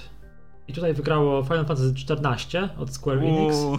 I 0.69 0.73
tutaj 0.73 0.95
wygrało 0.95 1.43
Final 1.43 1.67
Fantasy 1.67 1.95
XIV 2.11 2.69
od 2.79 2.91
Square 2.91 3.19
Enix. 3.19 3.57
Uuu, 3.57 3.79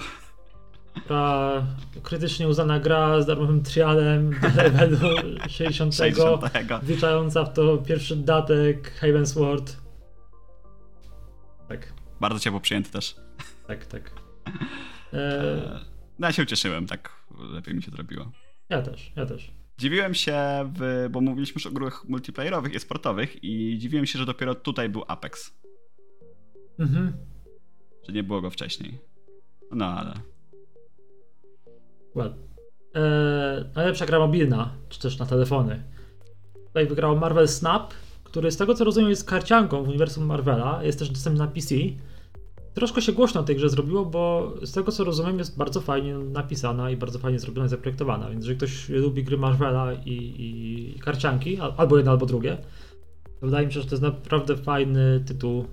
Która 1.06 1.64
krytycznie 2.04 2.48
uznana 2.48 2.80
gra 2.80 3.22
z 3.22 3.26
darmowym 3.26 3.64
trialem 3.64 4.32
do 4.42 4.48
levelu 4.64 4.98
60, 5.50 5.96
60. 5.96 6.44
wliczająca 6.84 7.46
w 7.46 7.54
to 7.54 7.78
pierwszy 7.78 8.16
datek 8.16 8.92
Heavensward. 8.92 9.78
Tak, 11.70 11.94
Bardzo 12.20 12.40
ciepło 12.40 12.60
przyjęty 12.60 12.92
też. 12.92 13.16
tak, 13.68 13.86
tak. 13.86 14.12
E, 15.14 15.18
E, 15.18 15.80
No 16.20 16.28
ja 16.28 16.34
się 16.34 16.44
ucieszyłem, 16.44 16.88
tak 16.88 17.12
lepiej 17.40 17.76
mi 17.76 17.84
się 17.84 17.92
zrobiło. 17.92 18.32
ja 18.70 18.82
też, 18.82 19.12
ja 19.16 19.26
też. 19.26 19.52
Dziwiłem 19.78 20.14
się, 20.14 20.38
w, 20.76 21.08
bo 21.12 21.22
mówiliśmy 21.22 21.54
już 21.56 21.66
o 21.68 21.72
grach 21.72 22.06
multiplayerowych 22.10 22.74
i 22.74 22.80
sportowych 22.80 23.44
i 23.44 23.78
dziwiłem 23.78 24.06
się, 24.06 24.20
że 24.20 24.26
dopiero 24.26 24.56
tutaj 24.56 24.90
był 24.90 25.04
Apex. 25.08 25.54
Mhm. 26.80 27.14
Że 28.08 28.14
nie 28.14 28.24
było 28.24 28.42
go 28.42 28.50
wcześniej. 28.50 29.00
No 29.72 29.86
ale... 29.86 30.14
Well. 32.18 32.34
E, 32.96 33.66
najlepsza 33.76 34.06
gra 34.06 34.20
mobilna, 34.20 34.70
czy 34.90 35.00
też 35.00 35.20
na 35.20 35.26
telefony. 35.26 35.84
Tutaj 36.68 36.88
wygrał 36.88 37.18
Marvel 37.18 37.48
Snap, 37.48 37.94
który 38.24 38.52
z 38.52 38.58
tego 38.58 38.74
co 38.74 38.84
rozumiem 38.84 39.10
jest 39.10 39.30
karcianką 39.30 39.84
w 39.84 39.88
uniwersum 39.88 40.26
Marvela, 40.26 40.84
jest 40.84 41.00
też 41.00 41.10
dostępny 41.10 41.40
na 41.40 41.48
PC. 41.48 41.76
Troszkę 42.74 43.02
się 43.02 43.12
głośno 43.12 43.44
tej 43.44 43.56
grze 43.56 43.70
zrobiło, 43.70 44.06
bo 44.06 44.54
z 44.62 44.72
tego 44.72 44.92
co 44.92 45.04
rozumiem 45.04 45.38
jest 45.38 45.58
bardzo 45.58 45.82
fajnie 45.82 46.18
napisana 46.18 46.92
i 46.92 46.98
bardzo 46.98 47.20
fajnie 47.20 47.40
zrobiona 47.40 47.66
i 47.66 47.70
zaprojektowana, 47.70 48.30
więc 48.30 48.44
jeżeli 48.44 48.58
ktoś 48.58 48.90
lubi 48.90 49.24
gry 49.24 49.38
Marvela 49.38 49.94
i, 49.94 50.12
i, 50.12 50.98
i 50.98 51.00
karcianki, 51.00 51.60
al- 51.60 51.74
albo 51.78 51.98
jedno, 51.98 52.12
albo 52.12 52.26
drugie, 52.26 52.58
to 53.40 53.46
wydaje 53.46 53.68
mi 53.68 53.74
się, 53.74 53.82
że 53.82 53.86
to 53.86 53.96
jest 53.96 54.04
naprawdę 54.04 54.58
fajny 54.58 55.24
tytuł. 55.28 55.66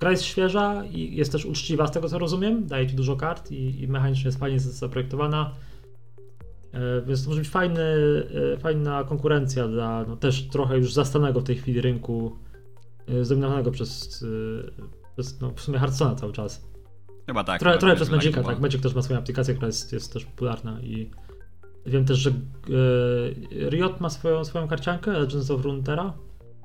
Gra 0.00 0.10
jest 0.10 0.22
świeża 0.22 0.84
i 0.84 1.16
jest 1.16 1.32
też 1.32 1.44
uczciwa 1.46 1.86
z 1.86 1.90
tego 1.92 2.08
co 2.08 2.18
rozumiem, 2.18 2.66
daje 2.66 2.86
ci 2.86 2.94
dużo 2.96 3.16
kart 3.16 3.50
i, 3.52 3.82
i 3.82 3.88
mechanicznie 3.88 4.28
jest 4.28 4.38
fajnie 4.38 4.60
zaprojektowana. 4.60 5.52
E, 6.72 7.02
Więc 7.06 7.24
to 7.24 7.28
może 7.30 7.40
być 7.40 7.50
fajny, 7.50 7.82
e, 8.54 8.58
fajna 8.58 9.04
konkurencja 9.04 9.68
dla 9.68 10.04
no, 10.08 10.16
też 10.16 10.48
trochę 10.48 10.78
już 10.78 10.92
zastanego 10.92 11.40
w 11.40 11.44
tej 11.44 11.56
chwili 11.56 11.80
rynku, 11.80 12.36
e, 13.08 13.24
zdominowanego 13.24 13.70
przez, 13.70 14.24
przez 15.14 15.40
no, 15.40 15.50
w 15.56 15.60
sumie 15.60 15.78
Hearthstone'a 15.78 16.14
cały 16.16 16.32
czas. 16.32 16.70
Chyba 17.26 17.44
tak. 17.44 17.60
Trochę, 17.60 17.78
chyba 17.78 17.80
trochę 17.80 17.96
tak 17.96 18.08
przez. 18.08 18.34
Magica, 18.34 18.42
tak. 18.42 18.60
Magic 18.60 18.82
też 18.82 18.94
ma 18.94 19.02
swoją 19.02 19.18
aplikację, 19.18 19.54
która 19.54 19.66
jest, 19.66 19.92
jest 19.92 20.12
też 20.12 20.24
popularna 20.24 20.80
i 20.80 21.10
wiem 21.86 22.04
też, 22.04 22.18
że 22.18 22.30
e, 22.30 23.70
Riot 23.70 24.00
ma 24.00 24.10
swoją, 24.10 24.44
swoją 24.44 24.68
karciankę, 24.68 25.12
Legends 25.12 25.50
of 25.50 25.64
Runeterra, 25.64 26.14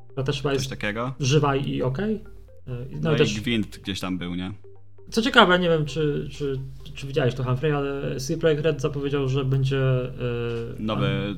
która 0.09 0.23
też 0.23 0.37
chyba 0.37 0.49
Coś 0.49 0.59
jest 0.59 0.69
takiego. 0.69 1.13
żywa 1.19 1.55
i. 1.55 1.81
E, 1.81 1.85
No, 2.67 2.75
No, 3.01 3.11
i 3.11 3.15
i 3.15 3.17
też, 3.17 3.41
Gwint 3.41 3.79
gdzieś 3.79 3.99
tam 3.99 4.17
był, 4.17 4.35
nie? 4.35 4.53
Co 5.11 5.21
ciekawe, 5.21 5.59
nie 5.59 5.69
wiem 5.69 5.85
czy, 5.85 6.29
czy, 6.31 6.59
czy 6.95 7.07
widziałeś 7.07 7.35
to 7.35 7.43
Humphrey, 7.43 7.71
ale 7.71 8.19
CD 8.19 8.39
Projekt 8.41 8.61
Red 8.63 8.81
zapowiedział, 8.81 9.29
że 9.29 9.45
będzie 9.45 9.79
e, 10.05 10.09
Nowy... 10.79 11.35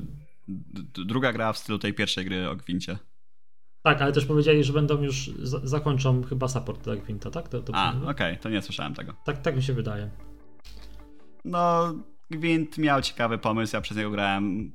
d- 0.48 1.04
Druga 1.04 1.32
gra 1.32 1.52
w 1.52 1.58
stylu 1.58 1.78
tej 1.78 1.94
pierwszej 1.94 2.24
gry 2.24 2.48
o 2.48 2.56
Gwincie. 2.56 2.98
Tak, 3.82 4.02
ale 4.02 4.12
też 4.12 4.26
powiedzieli, 4.26 4.64
że 4.64 4.72
będą 4.72 5.02
już 5.02 5.30
za- 5.42 5.60
zakończą 5.66 6.22
chyba 6.22 6.48
support 6.48 6.84
dla 6.84 6.96
Gwinta, 6.96 7.30
tak? 7.30 7.48
To, 7.48 7.60
to 7.62 7.72
A, 7.76 7.92
okej, 8.10 8.38
to 8.38 8.48
nie 8.50 8.62
słyszałem 8.62 8.94
tego. 8.94 9.14
tak, 9.24 9.42
tak 9.42 9.56
mi 9.56 9.62
się 9.62 9.72
wydaje. 9.72 10.10
No, 11.44 11.94
Gwint 12.30 12.78
miał 12.78 13.02
ciekawy 13.02 13.38
pomysł, 13.38 13.76
ja 13.76 13.80
przez 13.80 13.96
niego 13.96 14.10
grałem, 14.10 14.72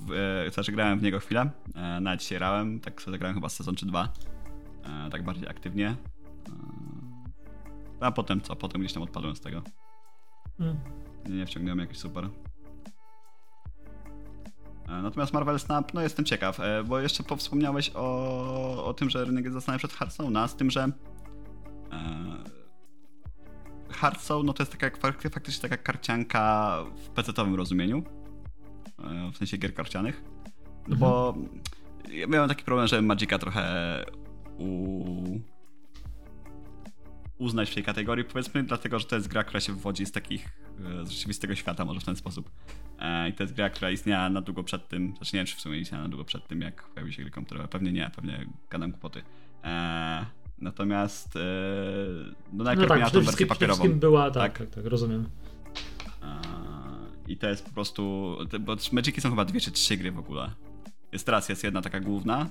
w, 0.00 0.12
e, 0.46 0.50
znaczy 0.50 0.72
grałem 0.72 0.98
w 0.98 1.02
niego 1.02 1.20
chwilę, 1.20 1.50
e, 1.74 2.00
nawet 2.00 2.22
się 2.22 2.34
grałem, 2.36 2.80
tak 2.80 3.02
sobie 3.02 3.14
zagrałem 3.14 3.34
chyba 3.34 3.48
sezon 3.48 3.74
czy 3.74 3.86
dwa, 3.86 4.08
e, 5.06 5.10
tak 5.10 5.24
bardziej 5.24 5.48
aktywnie. 5.48 5.96
A 8.04 8.10
potem 8.12 8.40
co? 8.40 8.56
Potem 8.56 8.80
gdzieś 8.80 8.92
tam 8.92 9.02
odpadłem 9.02 9.36
z 9.36 9.40
tego. 9.40 9.62
Mm. 10.60 10.76
Nie, 11.28 11.34
nie 11.36 11.46
wciągnąłem 11.46 11.78
jakiś 11.78 11.98
super. 11.98 12.28
E, 14.88 15.02
Natomiast 15.02 15.32
Marvel 15.32 15.58
Snap, 15.60 15.94
no 15.94 16.00
jestem 16.00 16.24
ciekaw, 16.24 16.60
e, 16.60 16.84
bo 16.84 17.00
jeszcze 17.00 17.24
wspomniałeś 17.36 17.90
o, 17.94 18.84
o 18.86 18.94
tym, 18.94 19.10
że 19.10 19.24
rynek 19.24 19.44
jest 19.44 19.54
zastanawia 19.54 19.78
przed 19.78 19.92
Hearthstone'a, 19.92 20.48
z 20.48 20.54
tym, 20.56 20.70
że 20.70 20.82
e, 20.82 20.90
Hearthstone, 23.90 24.46
no 24.46 24.52
to 24.52 24.62
jest 24.62 24.72
taka 24.78 24.88
fak- 24.96 25.30
faktycznie 25.30 25.68
taka 25.68 25.82
karcianka 25.82 26.76
w 27.04 27.08
PC-owym 27.10 27.54
rozumieniu, 27.54 28.02
e, 28.98 29.30
w 29.32 29.36
sensie 29.36 29.56
gier 29.56 29.74
karcianych, 29.74 30.24
no 30.88 30.96
bo 30.96 31.34
ja 32.10 32.26
miałem 32.26 32.48
taki 32.48 32.64
problem, 32.64 32.86
że 32.88 33.02
Magica 33.02 33.38
trochę 33.38 33.64
u... 34.58 35.53
uznać 37.38 37.70
w 37.70 37.74
tej 37.74 37.84
kategorii, 37.84 38.24
powiedzmy, 38.24 38.62
dlatego, 38.62 38.98
że 38.98 39.06
to 39.06 39.16
jest 39.16 39.28
gra, 39.28 39.44
która 39.44 39.60
się 39.60 39.72
wywodzi 39.72 40.06
z 40.06 40.12
takich, 40.12 40.48
e, 41.02 41.06
z 41.06 41.10
rzeczywistego 41.10 41.54
świata, 41.54 41.84
może 41.84 42.00
w 42.00 42.04
ten 42.04 42.16
sposób. 42.16 42.50
E, 42.98 43.28
I 43.28 43.32
to 43.32 43.42
jest 43.42 43.54
gra, 43.54 43.70
która 43.70 43.90
istniała 43.90 44.30
na 44.30 44.40
długo 44.40 44.62
przed 44.64 44.88
tym, 44.88 45.14
znaczy 45.16 45.36
nie 45.36 45.38
wiem, 45.38 45.46
czy 45.46 45.56
w 45.56 45.60
sumie 45.60 45.78
istniała 45.78 46.04
na 46.04 46.08
długo 46.08 46.24
przed 46.24 46.46
tym, 46.48 46.60
jak 46.60 46.82
pojawił 46.88 47.12
się 47.12 47.22
gry 47.22 47.30
komputerowe, 47.30 47.68
pewnie 47.68 47.92
nie, 47.92 48.10
pewnie 48.16 48.46
gadam 48.70 48.92
kłopoty. 48.92 49.22
E, 49.64 50.26
natomiast 50.58 51.38
no 52.52 52.64
najpierw 52.64 52.88
No 52.88 52.94
tak, 52.94 52.98
miała 52.98 53.10
tą 53.10 53.20
wersję 53.20 53.46
papierową. 53.46 53.88
była, 53.88 54.30
tak, 54.30 54.58
Tak. 54.58 54.58
tak, 54.68 54.74
tak, 54.74 54.84
rozumiem. 54.84 55.28
I 57.28 57.36
to 57.36 57.48
jest 57.48 57.64
po 57.64 57.70
prostu, 57.74 58.36
bo 58.60 58.76
Magiki 58.92 59.20
są 59.20 59.30
chyba 59.30 59.44
dwie 59.44 59.60
czy 59.60 59.70
trzy 59.70 59.96
gry 59.96 60.12
w 60.12 60.18
ogóle. 60.18 60.50
Jest 61.12 61.26
teraz 61.26 61.48
jest 61.48 61.64
jedna 61.64 61.82
taka 61.82 62.00
główna, 62.00 62.46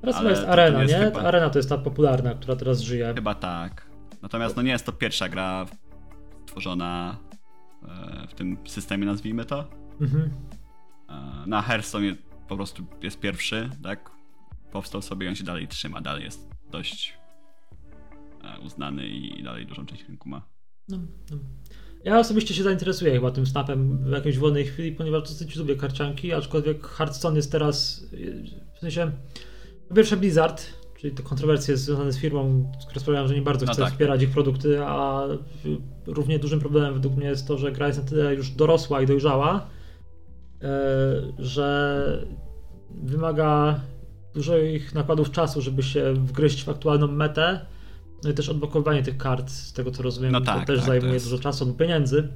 Teraz 0.00 0.16
chyba 0.16 0.30
jest 0.30 0.42
Arena, 0.44 0.84
nie? 0.84 0.94
chyba- 0.94 1.20
Arena 1.20 1.50
to 1.50 1.58
jest 1.58 1.68
ta 1.68 1.78
popularna, 1.78 2.34
która 2.34 2.56
teraz 2.56 2.80
żyje. 2.80 3.12
Chyba 3.14 3.34
tak. 3.34 3.89
Natomiast 4.22 4.56
no 4.56 4.62
nie 4.62 4.70
jest 4.70 4.86
to 4.86 4.92
pierwsza 4.92 5.28
gra 5.28 5.66
tworzona 6.46 7.16
e, 7.82 8.26
w 8.28 8.34
tym 8.34 8.56
systemie, 8.66 9.06
nazwijmy 9.06 9.44
to. 9.44 9.70
Mhm. 10.00 10.30
E, 11.08 11.46
Na 11.46 11.62
Hearthstone 11.62 12.14
po 12.48 12.56
prostu 12.56 12.86
jest 13.02 13.20
pierwszy, 13.20 13.70
tak? 13.82 14.10
Powstał 14.72 15.02
sobie 15.02 15.26
i 15.26 15.28
on 15.28 15.34
się 15.34 15.44
dalej 15.44 15.68
trzyma, 15.68 16.00
dalej 16.00 16.24
jest 16.24 16.48
dość 16.70 17.14
e, 18.44 18.60
uznany 18.60 19.08
i 19.08 19.42
dalej 19.42 19.66
dużą 19.66 19.86
część 19.86 20.04
rynku 20.08 20.28
ma. 20.28 20.42
No, 20.88 20.98
no. 21.30 21.36
Ja 22.04 22.18
osobiście 22.18 22.54
się 22.54 22.62
zainteresuję 22.62 23.12
chyba 23.12 23.30
tym 23.30 23.46
snapem 23.46 24.04
w 24.04 24.10
jakiejś 24.10 24.38
wolnej 24.38 24.64
chwili, 24.64 24.92
ponieważ 24.92 25.22
dosyć 25.22 25.56
lubię 25.56 25.76
karcianki, 25.76 26.32
aczkolwiek 26.32 26.86
Hearthstone 26.86 27.36
jest 27.36 27.52
teraz, 27.52 28.06
w 28.74 28.78
sensie, 28.78 29.12
po 29.88 29.94
pierwsze 29.94 30.16
Blizzard, 30.16 30.79
czyli 31.00 31.14
te 31.14 31.22
kontrowersje 31.22 31.76
związane 31.76 32.12
z 32.12 32.18
firmą, 32.18 32.72
które 32.88 33.00
sprawiają, 33.00 33.28
że 33.28 33.34
nie 33.34 33.42
bardzo 33.42 33.66
No 33.66 33.72
chcę 33.72 33.82
tak. 33.82 33.92
wspierać 33.92 34.22
ich 34.22 34.30
produkty, 34.30 34.84
a 34.84 35.22
równie 36.06 36.38
dużym 36.38 36.60
problemem 36.60 36.94
według 36.94 37.16
mnie 37.16 37.26
jest 37.26 37.48
to, 37.48 37.58
że 37.58 37.72
gra 37.72 37.86
jest 37.86 37.98
na 37.98 38.04
tyle 38.04 38.34
już 38.34 38.50
dorosła 38.50 39.02
i 39.02 39.06
dojrzała, 39.06 39.66
yy, 40.60 40.68
że 41.38 42.26
wymaga 43.02 43.80
dużych 44.34 44.94
nakładów 44.94 45.30
czasu, 45.30 45.60
żeby 45.62 45.82
się 45.82 46.14
wgryźć 46.14 46.64
w 46.64 46.68
aktualną 46.68 47.06
metę. 47.06 47.66
No 48.24 48.30
i 48.30 48.34
też 48.34 48.48
odblokowanie 48.48 49.02
tych 49.02 49.16
kart, 49.16 49.50
z 49.50 49.72
tego 49.72 49.90
co 49.90 50.02
rozumiem, 50.02 50.32
No 50.32 50.40
to 50.40 50.46
tak, 50.46 50.66
też 50.66 50.78
tak, 50.78 50.86
zajmuje 50.86 51.10
to 51.10 51.14
jest- 51.14 51.26
dużo 51.26 51.38
czasu 51.42 51.64
albo 51.64 51.76
pieniędzy. 51.76 52.28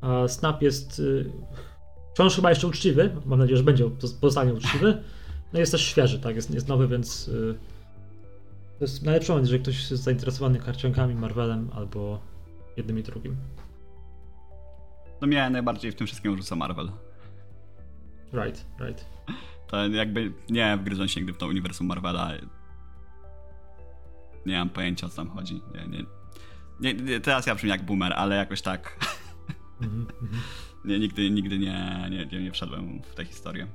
A 0.00 0.28
Snap 0.28 0.62
jest 0.62 0.98
y, 0.98 1.32
wciąż 2.14 2.36
chyba 2.36 2.50
jeszcze 2.50 2.66
uczciwy. 2.66 3.10
Mam 3.26 3.38
nadzieję, 3.38 3.56
że 3.56 3.62
będzie 3.62 3.90
pozostanie 4.20 4.54
uczciwy. 4.54 4.98
No 5.52 5.58
jest 5.60 5.72
też 5.72 5.80
świeży, 5.82 6.18
tak, 6.18 6.36
jest, 6.36 6.54
jest 6.54 6.68
nowy, 6.68 6.88
więc 6.88 7.28
y, 7.28 7.54
to 8.78 8.84
jest 8.84 9.02
najlepszy 9.02 9.32
moment, 9.32 9.46
jeżeli 9.46 9.62
ktoś 9.62 9.90
jest 9.90 10.02
zainteresowany 10.02 10.58
karciankami, 10.58 11.14
Marvelem 11.14 11.70
albo 11.74 12.20
jednym 12.76 12.98
i 12.98 13.02
drugim. 13.02 13.36
No 15.20 15.26
mnie 15.26 15.50
najbardziej 15.50 15.92
w 15.92 15.94
tym 15.94 16.06
wszystkim 16.06 16.36
rzuca 16.36 16.56
Marvel. 16.56 16.90
Right, 18.32 18.66
right. 18.80 19.06
To 19.66 19.88
jakby 19.88 20.32
nie 20.50 20.76
wgryzłem 20.76 21.08
się 21.08 21.20
nigdy 21.20 21.32
w 21.32 21.38
to 21.38 21.46
uniwersum 21.46 21.86
Marvela. 21.86 22.32
Nie 24.46 24.58
mam 24.58 24.70
pojęcia 24.70 25.06
o 25.06 25.10
co 25.10 25.16
tam 25.16 25.30
chodzi. 25.30 25.62
Nie, 25.74 26.04
nie, 26.80 26.94
nie, 26.94 27.20
teraz 27.20 27.46
ja 27.46 27.54
brzmię 27.54 27.70
jak 27.70 27.82
boomer, 27.82 28.12
ale 28.12 28.36
jakoś 28.36 28.62
tak. 28.62 28.96
Mhm, 29.80 30.06
mhm. 30.22 30.42
Nie, 30.84 30.98
nigdy, 30.98 31.30
nigdy 31.30 31.58
nie, 31.58 32.08
nie, 32.10 32.40
nie, 32.40 32.52
wszedłem 32.52 33.02
w 33.02 33.14
tę 33.14 33.24
historię. 33.24 33.66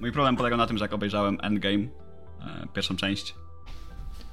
Mój 0.00 0.12
problem 0.12 0.36
polegał 0.36 0.58
na 0.58 0.66
tym, 0.66 0.78
że 0.78 0.84
jak 0.84 0.92
obejrzałem 0.92 1.38
Endgame, 1.42 1.88
pierwszą 2.72 2.96
część. 2.96 3.34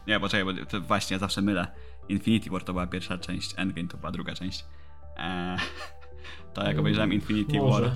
Nie, 0.08 0.20
poczekaj, 0.20 0.46
bo 0.46 0.66
to 0.66 0.82
właśnie 0.82 1.14
ja 1.14 1.20
zawsze 1.20 1.42
mylę. 1.42 1.68
Infinity 2.10 2.50
War 2.50 2.64
to 2.64 2.74
była 2.74 2.88
pierwsza 2.88 3.18
część, 3.18 3.54
Endgame 3.58 3.88
to 3.88 3.98
była 3.98 4.12
druga 4.12 4.34
część. 4.34 4.66
E, 5.18 5.58
to 6.54 6.64
jak 6.64 6.80
obejrzałem 6.80 7.14
Infinity 7.14 7.58
Może. 7.58 7.82
War, 7.82 7.92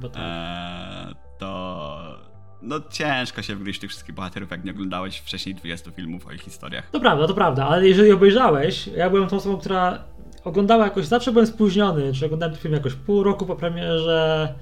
Bo 0.00 0.08
tak. 0.08 0.22
e, 0.22 1.14
to 1.38 2.24
no 2.64 2.80
ciężko 2.90 3.42
się 3.42 3.56
wgryźć 3.56 3.80
tych 3.80 3.90
wszystkich 3.90 4.14
bohaterów, 4.14 4.50
jak 4.50 4.64
nie 4.64 4.70
oglądałeś 4.70 5.18
wcześniej 5.18 5.54
20 5.54 5.90
filmów 5.90 6.26
o 6.26 6.32
ich 6.32 6.40
historiach. 6.40 6.90
To 6.90 7.00
prawda, 7.00 7.26
to 7.26 7.34
prawda, 7.34 7.68
ale 7.68 7.88
jeżeli 7.88 8.12
obejrzałeś, 8.12 8.86
ja 8.86 9.10
byłem 9.10 9.28
tą 9.28 9.36
osobą, 9.36 9.56
która 9.56 10.04
oglądała 10.44 10.84
jakoś, 10.84 11.06
zawsze 11.06 11.32
byłem 11.32 11.46
spóźniony, 11.46 12.12
czy 12.12 12.26
oglądałem 12.26 12.54
ten 12.54 12.62
film 12.62 12.74
jakoś 12.74 12.94
pół 12.94 13.22
roku 13.22 13.46
po 13.46 13.56
premierze, 13.56 14.54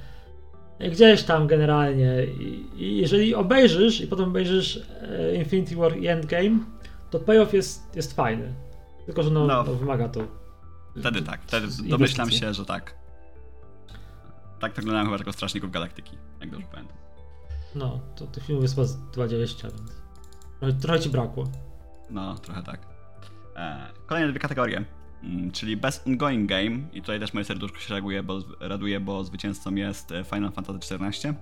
gdzieś 0.91 1.22
tam 1.22 1.47
generalnie. 1.47 2.24
I, 2.24 2.97
jeżeli 2.97 3.35
obejrzysz 3.35 4.01
i 4.01 4.07
potem 4.07 4.24
obejrzysz 4.28 4.76
e, 5.03 5.35
Infinity 5.35 5.76
War 5.76 5.97
i 5.97 6.07
Endgame, 6.07 6.59
to 7.11 7.18
payoff 7.20 7.53
jest, 7.55 7.97
jest 7.97 8.16
fajny. 8.16 8.55
Tylko, 9.07 9.22
że 9.22 9.30
no, 9.30 9.47
No. 9.47 9.62
no. 9.66 9.74
wymaga 9.74 10.09
to. 10.09 10.20
Wtedy 11.01 11.22
tak, 11.22 11.41
wtedy 11.47 11.66
domyślam 11.89 12.30
się, 12.30 12.55
że 12.55 12.64
tak. 12.64 12.95
Tak 14.61 14.78
oglądałem 14.78 15.07
chyba 15.07 15.16
tylko 15.18 15.33
Strażników 15.33 15.70
Galaktyki, 15.70 16.16
jak 16.41 16.51
dobrze 16.51 16.66
pamiętam. 16.72 16.97
No, 17.74 18.01
to 18.16 18.26
tych 18.26 18.45
filmów 18.47 18.62
jest 18.64 18.74
chyba 18.74 18.87
z 18.87 18.97
20, 19.11 19.68
więc 19.68 19.93
trochę, 20.61 20.72
trochę 20.74 21.01
ci 21.01 21.11
brakło. 21.11 21.45
No, 22.11 22.35
trochę 22.35 22.62
tak. 22.62 22.80
E, 23.57 23.87
kolejne 24.07 24.30
dwie 24.30 24.41
kategorie, 24.41 24.85
czyli 25.53 25.77
Best 25.77 26.07
Ongoing 26.07 26.49
Game 26.49 26.79
i 26.93 27.01
tutaj 27.01 27.20
też 27.20 27.35
moje 27.35 27.45
serduszko 27.45 27.79
się 27.79 27.91
reaguje, 27.91 28.23
bo, 28.23 28.39
raduje, 28.61 29.01
bo 29.01 29.25
zwycięzcą 29.25 29.75
jest 29.75 30.12
e, 30.12 30.25
Final 30.25 30.53
Fantasy 30.53 30.95
XIV. 30.95 31.35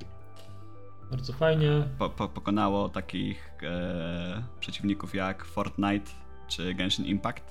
Bardzo 1.11 1.33
fajnie. 1.33 1.83
Po, 1.99 2.09
po, 2.09 2.29
pokonało 2.29 2.89
takich 2.89 3.53
e, 3.63 4.43
przeciwników 4.61 5.15
jak 5.15 5.45
Fortnite 5.45 6.11
czy 6.49 6.75
Genshin 6.75 7.05
Impact. 7.05 7.45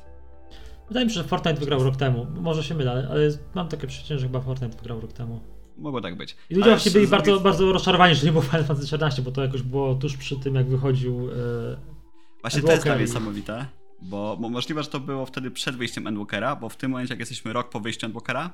Wydaje 0.88 1.05
mi 1.05 1.11
się, 1.11 1.15
że 1.15 1.23
Fortnite 1.23 1.59
wygrał 1.59 1.84
rok 1.84 1.95
temu. 1.95 2.27
Może 2.41 2.63
się 2.63 2.75
mylę, 2.75 3.07
ale 3.11 3.30
mam 3.55 3.67
takie 3.67 3.88
przeczucie, 3.88 4.19
że 4.19 4.27
chyba 4.27 4.41
Fortnite 4.41 4.77
wygrał 4.77 5.01
rok 5.01 5.13
temu. 5.13 5.41
Mogło 5.77 6.01
tak 6.01 6.17
być. 6.17 6.36
I 6.49 6.55
ludzie 6.55 6.69
właśnie 6.69 6.91
byli 6.91 7.05
z 7.05 7.09
bardzo, 7.09 7.39
bardzo 7.39 7.71
rozczarowani, 7.73 8.15
że 8.15 8.25
nie 8.25 8.32
było 8.32 8.43
Final 8.43 8.63
Fantasy 8.63 8.97
XIV, 9.01 9.23
bo 9.23 9.32
to 9.32 9.41
jakoś 9.41 9.61
było 9.61 9.95
tuż 9.95 10.17
przy 10.17 10.39
tym, 10.39 10.55
jak 10.55 10.69
wychodził. 10.69 11.30
E, 11.32 11.99
Właśnie 12.41 12.61
to 12.61 12.71
jest 12.71 12.86
niesamowite, 12.99 13.65
bo 14.01 14.37
mo- 14.39 14.49
możliwe, 14.49 14.83
że 14.83 14.89
to 14.89 14.99
było 14.99 15.25
wtedy 15.25 15.51
przed 15.51 15.75
wyjściem 15.75 16.07
Endwalkera, 16.07 16.55
bo 16.55 16.69
w 16.69 16.77
tym 16.77 16.91
momencie, 16.91 17.13
jak 17.13 17.19
jesteśmy 17.19 17.53
rok 17.53 17.69
po 17.69 17.79
wyjściu 17.79 18.05
Endwalkera, 18.05 18.49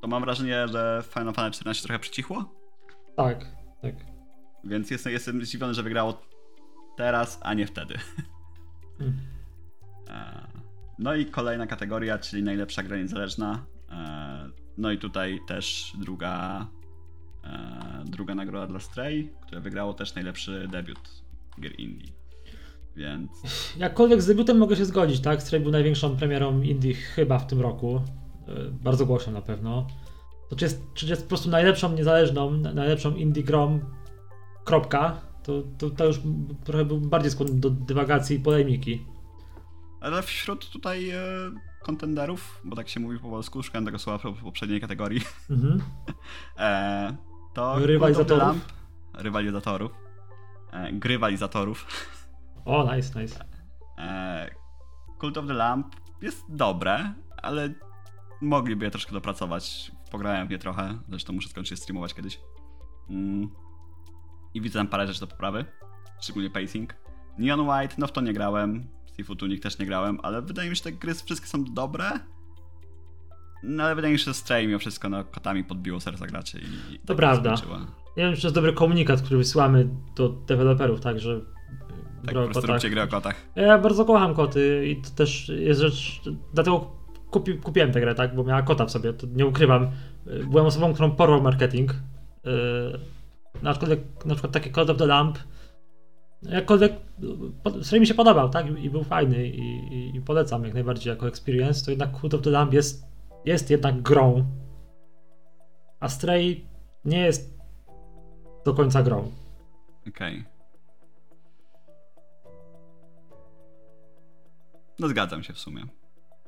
to 0.00 0.08
mam 0.08 0.22
wrażenie, 0.22 0.68
że 0.68 1.02
Final 1.14 1.34
Fantasy 1.34 1.64
XIV 1.66 1.82
trochę 1.82 1.98
przycichło, 1.98 2.54
tak, 3.16 3.46
tak. 3.82 3.94
więc 4.64 4.90
jestem, 4.90 5.12
jestem 5.12 5.44
zdziwiony, 5.44 5.74
że 5.74 5.82
wygrało 5.82 6.22
teraz, 6.96 7.38
a 7.42 7.54
nie 7.54 7.66
wtedy. 7.66 7.94
Mm. 9.00 9.20
E, 10.08 10.46
No 10.98 11.14
i 11.14 11.26
kolejna 11.26 11.66
kategoria, 11.66 12.18
czyli 12.18 12.42
najlepsza 12.42 12.82
gra 12.82 12.96
niezależna. 12.96 13.64
E, 13.90 14.50
No 14.78 14.90
i 14.92 14.98
tutaj 14.98 15.40
też 15.46 15.92
druga, 15.98 16.66
e, 17.44 18.02
druga 18.04 18.34
nagroda 18.34 18.66
dla 18.66 18.80
Stray, 18.80 19.32
które 19.42 19.60
wygrało 19.60 19.94
też 19.94 20.14
najlepszy 20.14 20.68
debiut 20.70 21.22
gier 21.60 21.80
indie. 21.80 22.12
Więc 22.96 23.30
Jakkolwiek 23.76 24.22
z 24.22 24.26
debiutem 24.26 24.58
mogę 24.58 24.76
się 24.76 24.84
zgodzić, 24.84 25.20
tak? 25.20 25.42
Stray 25.42 25.60
był 25.60 25.70
największą 25.72 26.16
premierą 26.16 26.60
indie 26.60 26.94
chyba 26.94 27.38
w 27.38 27.46
tym 27.46 27.60
roku. 27.60 28.00
E, 28.48 28.70
bardzo 28.70 29.06
głośną 29.06 29.32
na 29.32 29.42
pewno. 29.42 29.86
To 30.50 30.56
czy 30.56 30.64
jest, 30.64 30.82
czy 30.94 31.06
jest 31.06 31.22
po 31.22 31.28
prostu 31.28 31.50
najlepszą 31.50 31.92
niezależną, 31.92 32.50
na- 32.50 32.72
najlepszą 32.72 33.14
indie 33.14 33.42
grą, 33.44 33.80
kropka, 34.64 35.20
to, 35.42 35.62
to, 35.78 35.90
to 35.90 36.04
już 36.06 36.20
trochę 36.64 36.84
był 36.84 37.00
bardziej 37.00 37.30
skłonny 37.30 37.60
do 37.60 37.70
dywagacji 37.70 38.36
i 38.36 38.40
polemiki. 38.40 39.06
Ale 40.00 40.22
wśród 40.22 40.70
tutaj 40.70 41.10
e, 41.10 41.18
kontenderów, 41.82 42.60
bo 42.64 42.76
tak 42.76 42.88
się 42.88 43.00
mówi 43.00 43.18
po 43.18 43.28
polsku, 43.30 43.62
szukałem 43.62 43.84
tego 43.84 43.98
słowa 43.98 44.30
w 44.32 44.42
poprzedniej 44.42 44.80
kategorii, 44.80 45.20
Mhm. 45.50 45.82
e, 46.58 47.16
to 47.54 47.78
Rywalizatorów? 47.86 48.42
Lamp, 48.42 48.64
rywalizatorów, 49.14 49.92
e, 50.72 50.92
grywalizatorów, 50.92 51.86
O, 52.64 52.94
nice, 52.94 53.20
nice. 53.20 53.44
e, 53.98 54.50
Cult 55.20 55.36
of 55.36 55.46
the 55.46 55.52
Lamp 55.52 55.96
jest 56.22 56.44
dobre, 56.48 57.14
ale 57.42 57.74
mogliby 58.40 58.84
je 58.84 58.90
troszkę 58.90 59.12
dopracować. 59.12 59.92
Pograłem 60.10 60.46
w 60.46 60.50
nie 60.50 60.58
trochę, 60.58 60.98
zresztą 61.08 61.32
muszę 61.32 61.48
skończyć 61.48 61.78
streamować 61.78 62.14
kiedyś. 62.14 62.40
Mm. 63.10 63.48
I 64.54 64.60
widzę 64.60 64.78
tam 64.78 64.88
parę 64.88 65.06
rzeczy 65.06 65.20
do 65.20 65.26
poprawy, 65.26 65.64
szczególnie 66.20 66.50
pacing. 66.50 66.94
Neon 67.38 67.60
White, 67.60 67.94
no 67.98 68.06
w 68.06 68.12
to 68.12 68.20
nie 68.20 68.32
grałem. 68.32 68.88
Sifu 69.16 69.36
Tunic 69.36 69.62
też 69.62 69.78
nie 69.78 69.86
grałem, 69.86 70.18
ale 70.22 70.42
wydaje 70.42 70.70
mi 70.70 70.76
się, 70.76 70.78
że 70.84 70.90
te 70.90 70.92
gry 70.92 71.14
wszystkie 71.14 71.46
są 71.46 71.64
dobre. 71.64 72.10
No 73.62 73.84
ale 73.84 73.94
wydaje 73.94 74.12
mi 74.12 74.18
się, 74.18 74.24
że 74.24 74.34
Stray 74.34 74.66
mimo 74.66 74.78
wszystko 74.78 75.08
no, 75.08 75.24
kotami 75.24 75.64
podbiło 75.64 76.00
serca 76.00 76.26
graczy 76.26 76.58
i... 76.58 76.98
To 76.98 77.06
tak 77.06 77.16
prawda. 77.16 77.54
Nie 78.16 78.24
wiem, 78.24 78.34
czy 78.34 78.40
to 78.40 78.46
jest 78.46 78.54
dobry 78.54 78.72
komunikat, 78.72 79.22
który 79.22 79.38
wysyłamy 79.38 79.88
do 80.16 80.28
deweloperów, 80.28 81.00
tak, 81.00 81.20
że 81.20 81.40
tak, 82.26 82.34
po 82.34 82.44
prostu 82.44 82.66
róbcie 82.66 82.90
gry 82.90 83.02
o 83.02 83.06
kotach. 83.06 83.34
Ja 83.56 83.78
bardzo 83.78 84.04
kocham 84.04 84.34
koty 84.34 84.86
i 84.86 84.96
to 84.96 85.10
też 85.10 85.48
jest 85.48 85.80
rzecz, 85.80 86.22
dlatego 86.54 86.90
kupi, 87.30 87.58
kupiłem 87.58 87.92
tę 87.92 88.00
grę, 88.00 88.14
tak, 88.14 88.34
bo 88.34 88.44
miała 88.44 88.62
kota 88.62 88.86
w 88.86 88.90
sobie, 88.90 89.12
to 89.12 89.26
nie 89.26 89.46
ukrywam. 89.46 89.90
Byłem 90.50 90.66
osobą, 90.66 90.92
którą 90.92 91.10
porwał 91.10 91.42
marketing. 91.42 91.94
Yy, 92.44 92.52
na 93.62 93.72
przykład, 93.72 93.98
na 94.24 94.34
przykład 94.34 94.52
takie 94.52 94.72
Call 94.72 94.90
of 94.90 94.96
the 94.96 95.06
Lamp, 95.06 95.38
jakkolwiek 96.42 96.92
serii 97.82 98.00
mi 98.00 98.06
się 98.06 98.14
podobał, 98.14 98.50
tak, 98.50 98.66
i 98.78 98.90
był 98.90 99.04
fajny 99.04 99.46
i, 99.46 99.94
i, 99.94 100.16
i, 100.16 100.20
polecam 100.20 100.64
jak 100.64 100.74
najbardziej 100.74 101.10
jako 101.10 101.28
experience, 101.28 101.84
to 101.84 101.90
jednak 101.90 102.10
Call 102.20 102.30
of 102.34 102.42
the 102.42 102.50
Lamp 102.50 102.72
jest, 102.72 103.04
jest 103.44 103.70
jednak 103.70 104.02
grą, 104.02 104.44
a 106.00 106.08
Stray 106.08 106.66
nie 107.04 107.20
jest 107.20 107.58
do 108.64 108.74
końca 108.74 109.02
grą. 109.02 109.18
Okej. 110.08 110.38
Okay. 110.38 110.51
No 115.02 115.08
zgadzam 115.08 115.42
się 115.42 115.52
w 115.52 115.58
sumie. 115.58 115.86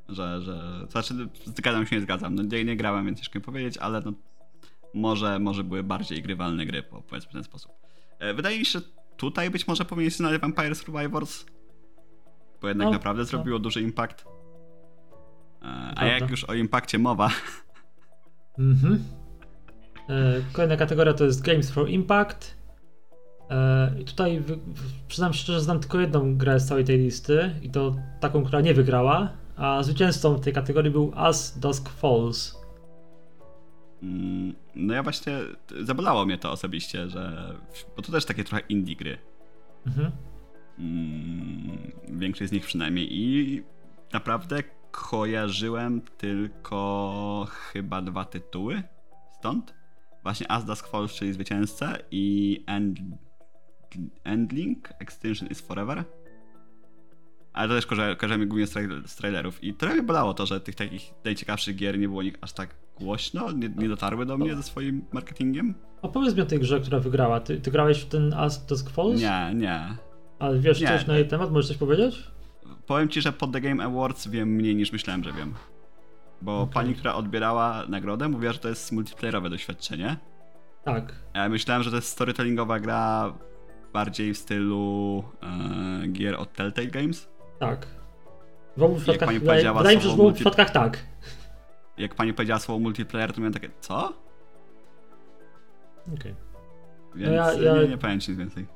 Że, 0.08 0.42
że. 0.42 0.86
Znaczy, 0.90 1.14
zgadzam 1.44 1.86
się, 1.86 1.96
nie 1.96 2.02
zgadzam. 2.02 2.34
No, 2.34 2.42
nie, 2.42 2.64
nie 2.64 2.76
grałem, 2.76 3.06
więc 3.06 3.18
ciężko 3.18 3.38
mi 3.38 3.44
powiedzieć, 3.44 3.78
ale 3.78 4.02
no, 4.04 4.12
może, 4.94 5.38
może 5.38 5.64
były 5.64 5.82
bardziej 5.82 6.22
grywalne 6.22 6.66
gry, 6.66 6.82
powiedzmy 6.82 7.30
w 7.30 7.32
ten 7.32 7.44
sposób. 7.44 7.72
E, 8.18 8.34
wydaje 8.34 8.58
mi 8.58 8.66
się, 8.66 8.78
że 8.78 8.84
tutaj 9.16 9.50
być 9.50 9.66
może 9.66 9.84
powinien 9.84 10.12
nazywać 10.20 10.40
Vampire 10.40 10.74
Survivors. 10.74 11.44
Bo 12.60 12.68
jednak 12.68 12.86
no, 12.86 12.92
naprawdę 12.92 13.22
no. 13.22 13.26
zrobiło 13.26 13.58
duży 13.58 13.82
impact. 13.82 14.24
E, 15.62 15.92
a 15.96 16.06
jak 16.06 16.30
już 16.30 16.44
o 16.44 16.54
impakcie 16.54 16.98
mowa. 16.98 17.30
Mhm. 18.58 19.04
E, 20.08 20.42
kolejna 20.52 20.76
kategoria 20.76 21.14
to 21.14 21.24
jest 21.24 21.42
Games 21.42 21.70
for 21.70 21.90
Impact. 21.90 22.63
E, 23.54 24.00
I 24.00 24.04
tutaj 24.04 24.42
przyznam 25.08 25.32
się 25.32 25.38
szczerze, 25.38 25.60
znam 25.60 25.80
tylko 25.80 26.00
jedną 26.00 26.36
grę 26.36 26.60
z 26.60 26.66
całej 26.66 26.84
tej 26.84 26.98
listy 26.98 27.54
i 27.62 27.70
to 27.70 27.96
taką, 28.20 28.44
która 28.44 28.60
nie 28.60 28.74
wygrała, 28.74 29.32
a 29.56 29.82
zwycięzcą 29.82 30.34
w 30.34 30.40
tej 30.40 30.52
kategorii 30.52 30.90
był 30.90 31.12
As 31.14 31.58
Dusk 31.58 31.88
Falls. 31.88 32.64
Mm, 34.02 34.54
no 34.74 34.94
ja 34.94 35.02
właśnie, 35.02 35.38
zabolało 35.82 36.26
mnie 36.26 36.38
to 36.38 36.52
osobiście, 36.52 37.08
że, 37.08 37.54
bo 37.96 38.02
to 38.02 38.12
też 38.12 38.24
takie 38.24 38.44
trochę 38.44 38.64
indie 38.68 38.96
gry. 38.96 39.18
Mhm. 39.86 40.10
Mm, 40.78 41.92
większość 42.08 42.50
z 42.50 42.52
nich 42.52 42.66
przynajmniej 42.66 43.08
i 43.18 43.62
naprawdę 44.12 44.62
kojarzyłem 44.90 46.00
tylko 46.18 47.46
chyba 47.50 48.02
dwa 48.02 48.24
tytuły 48.24 48.82
stąd. 49.38 49.74
Właśnie 50.22 50.50
As 50.50 50.64
Dusk 50.64 50.86
Falls, 50.86 51.12
czyli 51.12 51.32
Zwycięzca 51.32 51.96
i 52.10 52.64
End 52.66 52.98
Endling, 54.24 54.88
Extinction 54.98 55.48
is 55.48 55.60
Forever. 55.60 56.04
Ale 57.52 57.68
to 57.68 57.74
też 57.74 57.86
kojarzymy 58.16 58.46
głównie 58.46 58.66
z, 58.66 59.16
trailerów. 59.16 59.64
I 59.64 59.74
trochę 59.74 60.02
bolało 60.02 60.34
to, 60.34 60.46
że 60.46 60.60
tych 60.60 60.74
takich 60.74 61.14
najciekawszych 61.24 61.76
gier 61.76 61.98
nie 61.98 62.08
było 62.08 62.22
nich 62.22 62.34
aż 62.40 62.52
tak 62.52 62.74
głośno, 62.98 63.52
nie, 63.52 63.68
nie 63.68 63.88
dotarły 63.88 64.26
do 64.26 64.38
mnie 64.38 64.56
ze 64.56 64.62
swoim 64.62 65.04
marketingiem. 65.12 65.74
Opowiedz 66.02 66.34
mi 66.34 66.42
o 66.42 66.46
tej 66.46 66.60
grze, 66.60 66.80
która 66.80 67.00
wygrała. 67.00 67.40
Ty, 67.40 67.60
ty 67.60 67.70
grałeś 67.70 68.00
w 68.00 68.06
ten 68.06 68.32
As 68.32 68.66
Dusk 68.66 68.90
Falls? 68.90 69.20
Nie, 69.20 69.52
nie. 69.54 69.96
Ale 70.38 70.58
wiesz 70.58 70.80
nie, 70.80 70.86
coś 70.86 71.06
na 71.06 71.16
jej 71.16 71.28
temat? 71.28 71.50
Możesz 71.50 71.68
coś 71.68 71.76
powiedzieć? 71.76 72.30
Powiem 72.86 73.08
ci, 73.08 73.20
że 73.20 73.32
pod 73.32 73.52
The 73.52 73.60
Game 73.60 73.84
Awards 73.84 74.28
wiem 74.28 74.48
mniej 74.48 74.76
niż 74.76 74.92
myślałem, 74.92 75.24
że 75.24 75.32
wiem. 75.32 75.54
Bo 76.42 76.60
okay. 76.60 76.74
pani, 76.74 76.94
która 76.94 77.14
odbierała 77.14 77.84
nagrodę, 77.88 78.28
mówiła, 78.28 78.52
że 78.52 78.58
to 78.58 78.68
jest 78.68 78.92
multiplayerowe 78.92 79.50
doświadczenie. 79.50 80.16
Tak. 80.84 81.14
Ja 81.34 81.48
myślałem, 81.48 81.82
że 81.82 81.90
to 81.90 81.96
jest 81.96 82.08
storytellingowa 82.08 82.80
gra 82.80 83.34
bardziej 83.94 84.34
w 84.34 84.38
stylu 84.38 85.24
e, 85.42 86.08
gier 86.08 86.34
od 86.34 86.52
Telltale 86.52 86.86
Games. 86.86 87.28
Tak. 87.58 87.86
W 88.76 88.82
obu 88.82 88.96
przypadkach, 88.96 89.38
wydaje, 89.38 89.74
wydaje 89.74 89.96
mi 89.96 90.02
się, 90.02 90.08
że 90.08 90.16
w 90.16 90.20
obu 90.20 90.32
przypadkach 90.32 90.70
tak. 90.70 91.06
Jak 91.98 92.14
pani 92.14 92.34
powiedziała 92.34 92.60
słowo 92.60 92.80
multiplayer, 92.80 93.32
to 93.32 93.40
miałem 93.40 93.52
takie, 93.52 93.70
co? 93.80 94.12
Okej. 96.06 96.14
Okay. 96.14 96.34
Więc 97.14 97.30
no 97.30 97.36
ja, 97.36 97.52
ja... 97.52 97.82
Nie, 97.82 97.88
nie 97.88 97.98
powiem 97.98 98.16
nic 98.16 98.30
więcej. 98.30 98.66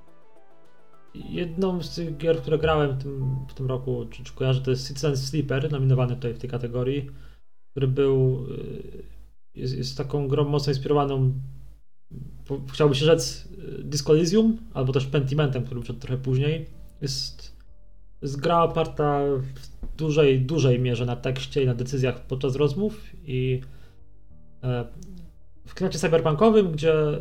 Jedną 1.15 1.83
z 1.83 1.95
tych 1.95 2.17
gier, 2.17 2.43
które 2.43 2.59
grałem 2.59 2.99
w 2.99 3.03
tym, 3.03 3.37
w 3.49 3.55
tym 3.55 3.67
roku, 3.67 4.07
czy, 4.11 4.25
czy 4.25 4.35
kojarzę, 4.35 4.61
to 4.61 4.71
jest 4.71 4.89
Citizen 4.89 5.17
Sleeper, 5.17 5.73
nominowany 5.73 6.15
tutaj 6.15 6.35
w 6.35 6.39
tej 6.39 6.51
kategorii, 6.51 7.11
który 7.71 7.89
był, 7.89 8.47
y, 8.51 9.05
jest, 9.55 9.77
jest 9.77 9.99
taką 9.99 10.29
grą 10.29 10.45
mocno 10.45 10.71
inspirowaną 10.71 11.33
chciałby 12.73 12.95
się 12.95 13.05
rzec 13.05 13.49
y, 13.81 13.85
Disco 13.85 14.13
Elysium, 14.13 14.59
albo 14.75 14.93
też 14.93 15.07
Pentimentem, 15.07 15.65
który 15.65 15.83
wszedł 15.83 15.99
trochę 15.99 16.17
później. 16.17 16.67
Jest, 17.03 17.57
jest 18.23 18.41
gra 18.41 18.63
oparta 18.63 19.21
w 19.37 19.97
dużej, 19.97 20.41
dużej 20.41 20.81
mierze 20.81 21.07
na 21.07 21.17
tekście 21.17 21.63
i 21.63 21.67
na 21.67 21.75
decyzjach 21.75 22.21
podczas 22.21 22.57
rozmów 22.57 23.03
i 23.25 23.61
e, 24.63 24.85
w 25.67 25.75
klimacie 25.75 25.99
cyberpunkowym, 25.99 26.73
gdzie 26.73 26.95
e, 26.95 27.19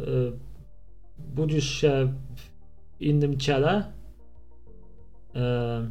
budzisz 1.17 1.69
się 1.69 2.13
w 2.36 3.01
innym 3.01 3.38
ciele, 3.38 3.93
e, 5.36 5.89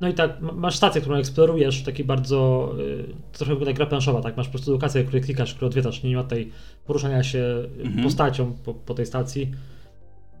no 0.00 0.08
i 0.08 0.14
tak, 0.14 0.40
masz 0.40 0.76
stację, 0.76 1.00
którą 1.00 1.16
eksplorujesz, 1.16 1.82
taki 1.82 2.04
bardzo, 2.04 2.72
y, 2.80 3.14
trochę 3.32 3.64
jak 3.64 3.76
gra 3.76 3.86
planszowa, 3.86 4.20
tak? 4.20 4.36
Masz 4.36 4.46
po 4.46 4.52
prostu 4.52 4.72
lokację, 4.72 5.04
której 5.04 5.22
klikasz, 5.22 5.54
którą 5.54 5.66
odwiedzasz, 5.66 6.02
nie 6.02 6.16
ma 6.16 6.24
tej 6.24 6.50
poruszania 6.86 7.22
się 7.22 7.44
mhm. 7.78 8.04
postacią 8.04 8.52
po, 8.52 8.74
po, 8.74 8.94
tej 8.94 9.06
stacji, 9.06 9.50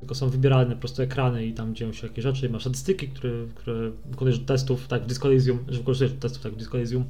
tylko 0.00 0.14
są 0.14 0.28
wybieralne 0.28 0.74
po 0.74 0.80
prostu 0.80 1.02
ekrany 1.02 1.46
i 1.46 1.52
tam 1.52 1.74
dzieją 1.74 1.92
się 1.92 2.06
jakieś 2.06 2.22
rzeczy, 2.22 2.50
masz 2.50 2.62
statystyki, 2.62 3.08
które, 3.08 3.30
które 3.54 3.90
wykonujesz 4.04 4.38
do 4.38 4.46
testów, 4.46 4.88
tak 4.88 5.02
w 5.02 5.06
Disco 5.06 5.28
Elysium, 5.28 5.58
że 5.68 5.78
wykorzystujesz 5.78 6.12
do 6.12 6.20
testów, 6.20 6.42
tak 6.42 6.52
w 6.52 6.56
Disco 6.56 6.78
Elysium. 6.78 7.04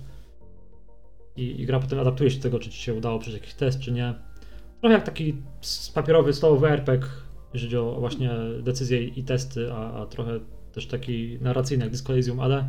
I, 1.36 1.60
I 1.60 1.66
gra 1.66 1.80
potem 1.80 2.00
adaptuje 2.00 2.30
się 2.30 2.36
do 2.36 2.42
tego, 2.42 2.58
czy 2.58 2.70
ci 2.70 2.82
się 2.82 2.94
udało 2.94 3.18
przejść 3.18 3.40
jakiś 3.40 3.54
test, 3.54 3.80
czy 3.80 3.92
nie. 3.92 4.14
Trochę 4.80 4.94
jak 4.94 5.04
taki 5.04 5.34
papierowy, 5.94 6.32
stołowy 6.32 6.68
RPG, 6.68 7.08
jeżeli 7.54 7.70
chodzi 7.70 7.76
o 7.76 8.00
właśnie 8.00 8.30
decyzje 8.62 9.04
i 9.04 9.24
testy, 9.24 9.72
a, 9.72 9.92
a 9.92 10.06
trochę 10.06 10.40
też 10.72 10.86
taki 10.86 11.38
narracyjny 11.40 11.84
jak 11.84 11.92
Disco 11.92 12.12
Elysium, 12.12 12.40
ale 12.40 12.64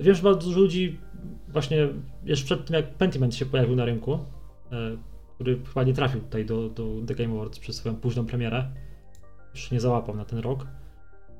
wiem, 0.00 0.14
że 0.14 0.22
bardzo 0.22 0.46
dużo 0.46 0.60
ludzi 0.60 0.98
właśnie 1.48 1.88
jeszcze 2.24 2.44
przed 2.44 2.66
tym 2.66 2.76
jak 2.76 2.94
Pentiment 2.94 3.34
się 3.34 3.46
pojawił 3.46 3.76
na 3.76 3.84
rynku, 3.84 4.12
e, 4.72 4.96
który 5.34 5.60
chyba 5.68 5.82
nie 5.82 5.94
trafił 5.94 6.20
tutaj 6.20 6.46
do, 6.46 6.68
do 6.68 6.84
The 7.06 7.14
Game 7.14 7.34
Awards 7.34 7.58
przez 7.58 7.76
swoją 7.76 7.96
późną 7.96 8.26
premierę, 8.26 8.70
już 9.54 9.70
nie 9.70 9.80
załapał 9.80 10.16
na 10.16 10.24
ten 10.24 10.38
rok, 10.38 10.66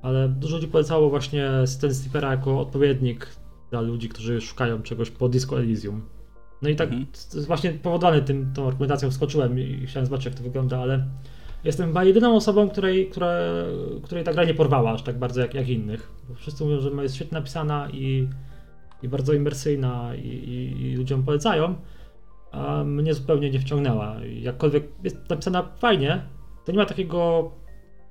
ale 0.02 0.28
dużo 0.28 0.56
ludzi 0.56 0.68
polecało 0.68 1.10
właśnie 1.10 1.50
ten 1.80 1.94
Sleepera 1.94 2.30
jako 2.30 2.60
odpowiednik 2.60 3.28
dla 3.70 3.80
ludzi, 3.80 4.08
którzy 4.08 4.40
szukają 4.40 4.82
czegoś 4.82 5.10
po 5.10 5.28
Disco 5.28 5.60
Elysium. 5.60 6.02
No 6.62 6.68
i 6.68 6.76
tak 6.76 6.88
mhm. 6.92 7.06
właśnie 7.46 7.70
powodowany 7.70 8.22
tym, 8.22 8.52
tą 8.54 8.66
argumentacją 8.66 9.10
wskoczyłem 9.10 9.58
i 9.58 9.86
chciałem 9.86 10.06
zobaczyć 10.06 10.26
jak 10.26 10.34
to 10.34 10.42
wygląda, 10.42 10.78
ale 10.78 11.06
Jestem 11.64 11.86
chyba 11.86 12.04
jedyną 12.04 12.36
osobą, 12.36 12.70
której, 12.70 13.10
która, 13.10 13.28
której 14.02 14.24
ta 14.24 14.32
gra 14.32 14.44
nie 14.44 14.54
porwała 14.54 14.92
aż 14.92 15.02
tak 15.02 15.18
bardzo 15.18 15.40
jak, 15.40 15.54
jak 15.54 15.68
innych. 15.68 16.12
Bo 16.28 16.34
wszyscy 16.34 16.64
mówią, 16.64 16.80
że 16.80 16.90
jest 17.02 17.14
świetnie 17.14 17.38
napisana 17.38 17.90
i, 17.90 18.28
i 19.02 19.08
bardzo 19.08 19.32
imersyjna 19.32 20.14
i, 20.14 20.28
i, 20.28 20.82
i, 20.82 20.96
ludziom 20.96 21.22
polecają, 21.22 21.74
a 22.52 22.84
mnie 22.84 23.14
zupełnie 23.14 23.50
nie 23.50 23.60
wciągnęła. 23.60 24.16
Jakkolwiek 24.40 24.84
jest 25.04 25.30
napisana 25.30 25.62
fajnie, 25.78 26.22
to 26.64 26.72
nie 26.72 26.78
ma 26.78 26.86
takiego, 26.86 27.50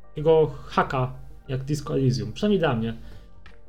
takiego 0.09 0.51
haka 0.65 1.13
jak 1.47 1.63
Disco 1.63 1.93
Elysium, 1.93 2.33
przynajmniej 2.33 2.59
dla 2.59 2.75
mnie. 2.75 2.93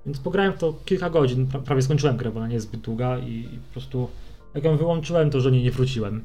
Więc 0.07 0.19
pograłem 0.19 0.53
to 0.53 0.75
kilka 0.85 1.11
godzin, 1.11 1.47
prawie 1.47 1.83
skończyłem 1.83 2.17
grę, 2.17 2.31
bo 2.31 2.39
ona 2.39 2.49
nie 2.49 2.55
jest 2.55 2.67
zbyt 2.67 2.81
długa 2.81 3.19
i, 3.19 3.33
i 3.33 3.59
po 3.67 3.73
prostu 3.73 4.09
jak 4.55 4.65
ją 4.65 4.77
wyłączyłem, 4.77 5.31
to 5.31 5.41
że 5.41 5.53
nie, 5.53 5.63
nie 5.63 5.71
wróciłem. 5.71 6.25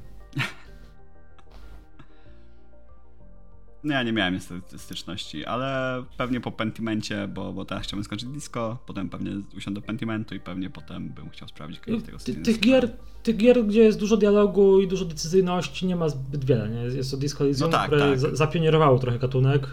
No 3.84 3.94
ja 3.94 4.04
nie 4.04 4.14
miałem 4.14 4.34
niestety 4.34 4.80
styczności, 4.80 5.46
ale 5.46 6.04
pewnie 6.18 6.42
po 6.42 6.52
Pentimencie, 6.52 7.28
bo, 7.28 7.54
bo 7.54 7.66
teraz 7.66 7.84
chciałbym 7.84 8.04
skończyć 8.04 8.30
disco, 8.30 8.78
potem 8.86 9.10
pewnie 9.10 9.32
usiądę 9.58 9.82
do 9.82 9.88
Pentimentu 9.88 10.36
i 10.36 10.40
pewnie 10.40 10.70
potem 10.70 11.10
bym 11.10 11.30
chciał 11.30 11.48
sprawdzić 11.48 11.80
kiedyś 11.80 12.04
tego 12.04 12.18
Ty, 12.18 12.36
tych 12.36 12.60
gier, 12.60 12.90
tych 13.24 13.38
gier, 13.38 13.66
gdzie 13.66 13.82
jest 13.82 14.00
dużo 14.00 14.18
dialogu 14.18 14.82
i 14.82 14.88
dużo 14.88 15.06
decyzyjności 15.06 15.86
nie 15.86 15.96
ma 15.96 16.10
zbyt 16.10 16.46
wiele, 16.46 16.70
nie? 16.70 16.82
Jest 16.82 17.12
to 17.12 17.18
Disco 17.18 17.44
Elysium, 17.44 17.72
no 17.72 17.78
tak, 17.78 17.88
które 17.88 18.18
tak. 18.18 18.36
zapionierowało 18.36 19.00
trochę 19.00 19.20
gatunek. 19.20 19.68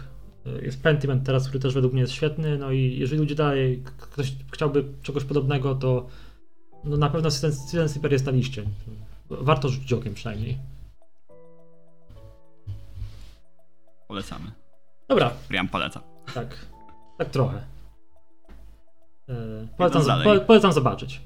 Jest 0.61 0.83
Pentiment 0.83 1.25
teraz, 1.25 1.47
który 1.47 1.59
też 1.59 1.73
według 1.73 1.93
mnie 1.93 2.01
jest 2.01 2.13
świetny, 2.13 2.57
no 2.57 2.71
i 2.71 2.99
jeżeli 2.99 3.19
ludzie 3.21 3.35
dalej, 3.35 3.83
ktoś 3.97 4.33
chciałby 4.51 4.83
czegoś 5.01 5.23
podobnego, 5.23 5.75
to 5.75 6.07
no 6.83 6.97
na 6.97 7.09
pewno 7.09 7.31
Citizen 7.31 7.89
Sleeper 7.89 8.11
jest 8.11 8.25
na 8.25 8.31
liście. 8.31 8.63
Warto 9.29 9.69
rzucić 9.69 9.93
okiem 9.93 10.13
przynajmniej. 10.13 10.57
Polecamy. 14.09 14.51
Dobra. 15.07 15.31
Rian 15.49 15.67
poleca. 15.67 16.01
Tak. 16.33 16.65
Tak 17.17 17.29
trochę. 17.29 17.61
Yy, 19.27 19.67
polecam, 19.77 20.23
po, 20.23 20.39
polecam 20.39 20.73
zobaczyć. 20.73 21.21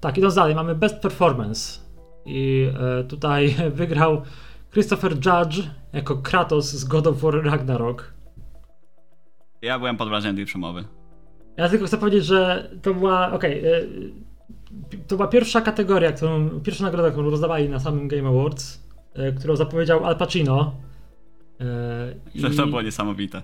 Tak, 0.00 0.18
idąc 0.18 0.34
dalej, 0.34 0.54
mamy 0.54 0.74
Best 0.74 1.00
Performance. 1.00 1.80
I 2.24 2.70
e, 2.80 3.04
tutaj 3.04 3.56
wygrał 3.80 4.22
Christopher 4.72 5.12
Judge 5.12 5.70
jako 5.92 6.16
Kratos 6.16 6.72
z 6.72 6.84
God 6.84 7.06
of 7.06 7.20
War 7.20 7.44
Ragnarok. 7.44 8.12
Ja 9.62 9.78
byłem 9.78 9.96
pod 9.96 10.08
wrażeniem 10.08 10.36
tej 10.36 10.44
przemowy. 10.44 10.84
Ja 11.56 11.68
tylko 11.68 11.86
chcę 11.86 11.98
powiedzieć, 11.98 12.24
że 12.24 12.70
to 12.82 12.94
była. 12.94 13.32
Okej. 13.32 13.60
Okay, 13.60 13.88
to 15.08 15.16
była 15.16 15.28
pierwsza 15.28 15.60
kategoria, 15.60 16.12
którą, 16.12 16.60
pierwsza 16.60 16.84
nagroda, 16.84 17.10
którą 17.10 17.30
rozdawali 17.30 17.68
na 17.68 17.80
samym 17.80 18.08
Game 18.08 18.28
Awards, 18.28 18.74
e, 18.74 18.87
którą 19.38 19.56
zapowiedział 19.56 20.04
Al 20.04 20.16
Pacino. 20.16 20.72
I... 22.34 22.42
To, 22.42 22.50
to 22.50 22.66
było 22.66 22.82
niesamowite. 22.82 23.42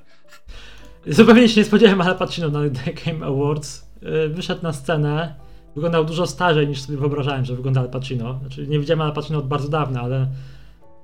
Zupełnie 1.06 1.48
się 1.48 1.60
nie 1.60 1.64
spodziewałem 1.64 2.00
Al 2.00 2.16
Pacino 2.16 2.48
na 2.48 2.60
The 2.70 2.92
Game 2.92 3.26
Awards. 3.26 3.90
E, 4.02 4.28
wyszedł 4.28 4.62
na 4.62 4.72
scenę. 4.72 5.34
Wyglądał 5.74 6.04
dużo 6.04 6.26
starzej 6.26 6.68
niż 6.68 6.80
sobie 6.80 6.98
wyobrażałem, 6.98 7.44
że 7.44 7.56
wygląda 7.56 7.80
Al 7.80 7.90
Pacino. 7.90 8.38
Znaczy, 8.40 8.66
nie 8.66 8.78
widziałem 8.78 9.00
Al 9.00 9.12
Pacino 9.12 9.38
od 9.38 9.48
bardzo 9.48 9.68
dawna, 9.68 10.00
ale, 10.00 10.26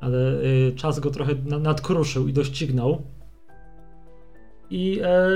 ale 0.01 0.19
czas 0.77 1.01
go 1.01 1.11
trochę 1.11 1.35
nadkruszył 1.61 2.29
i 2.29 2.33
doścignął. 2.33 3.03
I 4.71 5.01
e, 5.03 5.29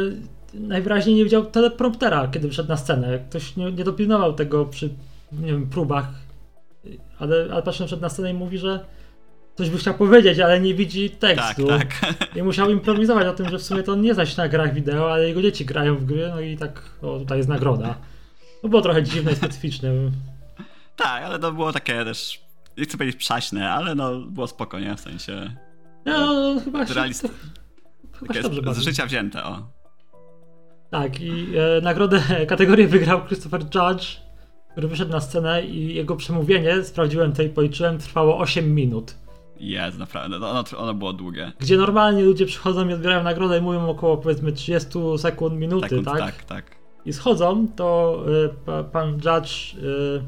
najwyraźniej 0.55 1.17
nie 1.17 1.25
widział 1.25 1.47
telepromptera, 1.47 2.29
kiedy 2.29 2.51
wszedł 2.51 2.69
na 2.69 2.77
scenę. 2.77 3.19
Ktoś 3.19 3.57
nie, 3.57 3.73
nie 3.73 3.85
dopilnował 3.85 4.33
tego 4.33 4.67
przy 4.67 4.91
nie 5.33 5.47
wiem, 5.47 5.67
próbach, 5.67 6.09
ale 7.19 7.55
Al 7.55 7.63
Pacino 7.63 7.87
wszedł 7.87 8.03
na 8.03 8.09
scenę 8.09 8.31
i 8.31 8.35
mówi, 8.35 8.59
że 8.59 8.85
coś 9.55 9.71
by 9.71 9.79
chciał 9.79 9.95
powiedzieć, 9.95 10.39
ale 10.39 10.61
nie 10.61 10.75
widzi 10.75 11.11
tekstu. 11.11 11.67
Tak, 11.67 12.01
tak. 12.01 12.37
I 12.37 12.43
musiał 12.43 12.71
improwizować 12.71 13.27
o 13.27 13.33
tym, 13.33 13.49
że 13.49 13.59
w 13.59 13.63
sumie 13.63 13.83
to 13.83 13.95
nie 13.95 14.15
zaś 14.15 14.37
na 14.37 14.49
grach 14.49 14.75
wideo, 14.75 15.13
ale 15.13 15.29
jego 15.29 15.43
dzieci 15.43 15.65
grają 15.65 15.97
w 15.97 16.05
gry, 16.05 16.29
no 16.29 16.41
i 16.41 16.57
tak, 16.57 16.83
o 17.03 17.19
tutaj 17.19 17.39
jest 17.39 17.49
nagroda. 17.49 17.95
To 18.63 18.69
było 18.69 18.83
trochę 18.83 19.03
dziwne 19.03 19.33
i 19.33 19.37
specyficzne. 19.37 19.91
tak, 20.97 21.25
ale 21.25 21.39
to 21.39 21.53
było 21.53 21.73
takie 21.73 22.05
też, 22.05 22.41
nie 22.79 22.85
chcę 22.85 22.99
powiedzieć 22.99 23.17
przaśne, 23.17 23.71
ale 23.71 23.95
no 23.95 24.21
było 24.21 24.47
spokojnie, 24.47 24.97
w 24.97 25.01
sensie... 25.01 25.57
No, 26.05 26.55
no 26.55 26.61
chyba 26.61 26.87
się... 26.87 26.95
Realist... 26.95 27.29
Chyba 28.13 28.35
się 28.35 28.75
z 28.75 28.79
życia 28.79 29.07
wzięte, 29.07 29.45
o. 29.45 29.63
Tak, 30.91 31.21
i 31.21 31.47
e, 31.57 31.81
nagrodę, 31.81 32.23
kategorię 32.47 32.89
wygrał 32.89 33.27
Christopher 33.27 33.61
Judge, 33.61 34.21
który 34.73 34.89
wyszedł 34.89 35.13
na 35.13 35.21
scenę 35.21 35.63
i 35.63 35.95
jego 35.95 36.17
przemówienie, 36.17 36.85
sprawdziłem 36.85 37.33
to 37.33 37.43
i 37.43 37.49
policzyłem, 37.49 37.99
trwało 37.99 38.39
8 38.39 38.75
minut. 38.75 39.24
Jest, 39.65 39.99
naprawdę, 39.99 40.39
no, 40.39 40.51
ono, 40.51 40.65
ono 40.77 40.95
było 40.95 41.13
długie. 41.13 41.53
Gdzie 41.59 41.77
normalnie 41.77 42.23
ludzie 42.25 42.47
przychodzą 42.47 42.89
i 42.89 42.93
odbierają 42.93 43.23
nagrodę 43.23 43.59
i 43.59 43.61
mówią 43.61 43.89
około 43.89 44.17
powiedzmy 44.17 44.53
30 44.53 44.89
sekund, 45.19 45.55
minuty, 45.55 45.89
sekund, 45.89 46.07
tak? 46.07 46.19
Tak, 46.19 46.45
tak. 46.45 46.77
I 47.07 47.13
schodzą, 47.13 47.69
to 47.77 48.19
y, 48.81 48.85
pan 48.93 49.13
Judge 49.13 49.75
y, 49.75 50.23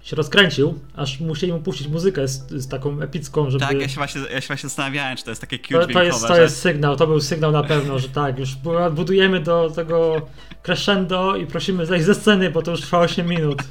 się 0.00 0.16
rozkręcił, 0.16 0.78
aż 0.96 1.20
musieli 1.20 1.52
mu 1.52 1.60
puścić 1.60 1.88
muzykę 1.88 2.28
z, 2.28 2.50
z, 2.50 2.68
taką 2.68 3.00
epicką, 3.00 3.50
żeby... 3.50 3.64
Tak, 3.64 3.80
ja 3.80 3.88
się, 3.88 3.96
właśnie, 3.96 4.20
ja 4.20 4.40
się 4.40 4.46
właśnie 4.46 4.68
zastanawiałem, 4.68 5.16
czy 5.16 5.24
to 5.24 5.30
jest 5.30 5.40
takie 5.40 5.58
cute 5.58 5.86
to, 5.86 5.92
to 5.92 6.02
jest, 6.02 6.26
to 6.26 6.34
że... 6.34 6.42
jest 6.42 6.60
sygnał, 6.60 6.96
to 6.96 7.06
był 7.06 7.20
sygnał 7.20 7.52
na 7.52 7.62
pewno, 7.62 7.98
że 7.98 8.08
tak, 8.08 8.38
już 8.38 8.56
budujemy 8.92 9.40
do 9.40 9.70
tego 9.70 10.26
crescendo 10.62 11.36
i 11.36 11.46
prosimy 11.46 11.86
zejść 11.86 12.06
ze 12.06 12.14
sceny, 12.14 12.50
bo 12.50 12.62
to 12.62 12.70
już 12.70 12.80
trwa 12.80 13.00
8 13.00 13.26
minut. 13.26 13.62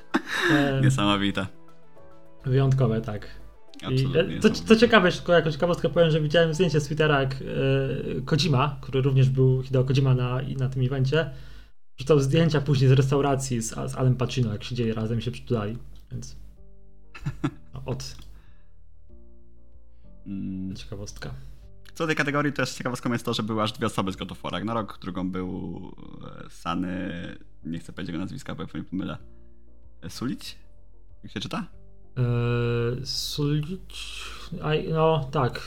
Niesamowite. 0.82 1.46
Wyjątkowe, 2.44 3.00
tak. 3.00 3.43
I, 3.90 4.40
co, 4.40 4.50
co 4.50 4.76
ciekawe, 4.76 5.12
tylko 5.12 5.32
jako 5.32 5.52
ciekawostkę 5.52 5.88
powiem, 5.88 6.10
że 6.10 6.20
widziałem 6.20 6.54
zdjęcie 6.54 6.80
z 6.80 6.84
Twittera, 6.84 7.20
jak 7.20 7.34
e, 7.34 8.20
Kojima, 8.24 8.78
który 8.80 9.02
również 9.02 9.28
był 9.28 9.62
Hideo 9.62 9.84
Kojima 9.84 10.14
na, 10.14 10.40
na 10.58 10.68
tym 10.68 10.82
evencie, 10.82 11.30
rzucał 11.96 12.20
zdjęcia 12.20 12.60
później 12.60 12.90
z 12.90 12.92
restauracji 12.92 13.62
z, 13.62 13.70
z 13.70 13.94
Alem 13.94 14.16
Pacino, 14.16 14.52
jak 14.52 14.64
siedzieli 14.64 14.92
razem 14.92 15.18
i 15.18 15.22
się 15.22 15.30
przytulali, 15.30 15.78
więc 16.12 16.36
od 17.86 18.16
mm. 20.26 20.76
ciekawostka. 20.76 21.34
Co 21.94 22.04
do 22.04 22.06
tej 22.06 22.16
kategorii, 22.16 22.52
to 22.52 22.62
jest 22.62 22.78
ciekawostką 22.78 23.12
jest 23.12 23.24
to, 23.24 23.34
że 23.34 23.42
były 23.42 23.62
aż 23.62 23.72
dwie 23.72 23.86
osoby 23.86 24.12
z 24.12 24.16
God 24.16 24.32
of 24.32 24.42
War 24.42 24.52
Ragnarok, 24.52 24.98
drugą 25.02 25.30
był 25.30 25.80
e, 26.46 26.50
Sany, 26.50 27.36
nie 27.64 27.78
chcę 27.78 27.92
powiedzieć 27.92 28.08
jego 28.12 28.24
nazwiska, 28.24 28.54
bo 28.54 28.62
jak 28.62 28.74
mnie 28.74 28.84
pomylę, 28.84 29.18
e, 30.02 30.10
Sulić? 30.10 30.58
Jak 31.22 31.32
się 31.32 31.40
czyta? 31.40 31.83
Eee, 32.16 33.02
no 34.92 35.28
tak. 35.30 35.60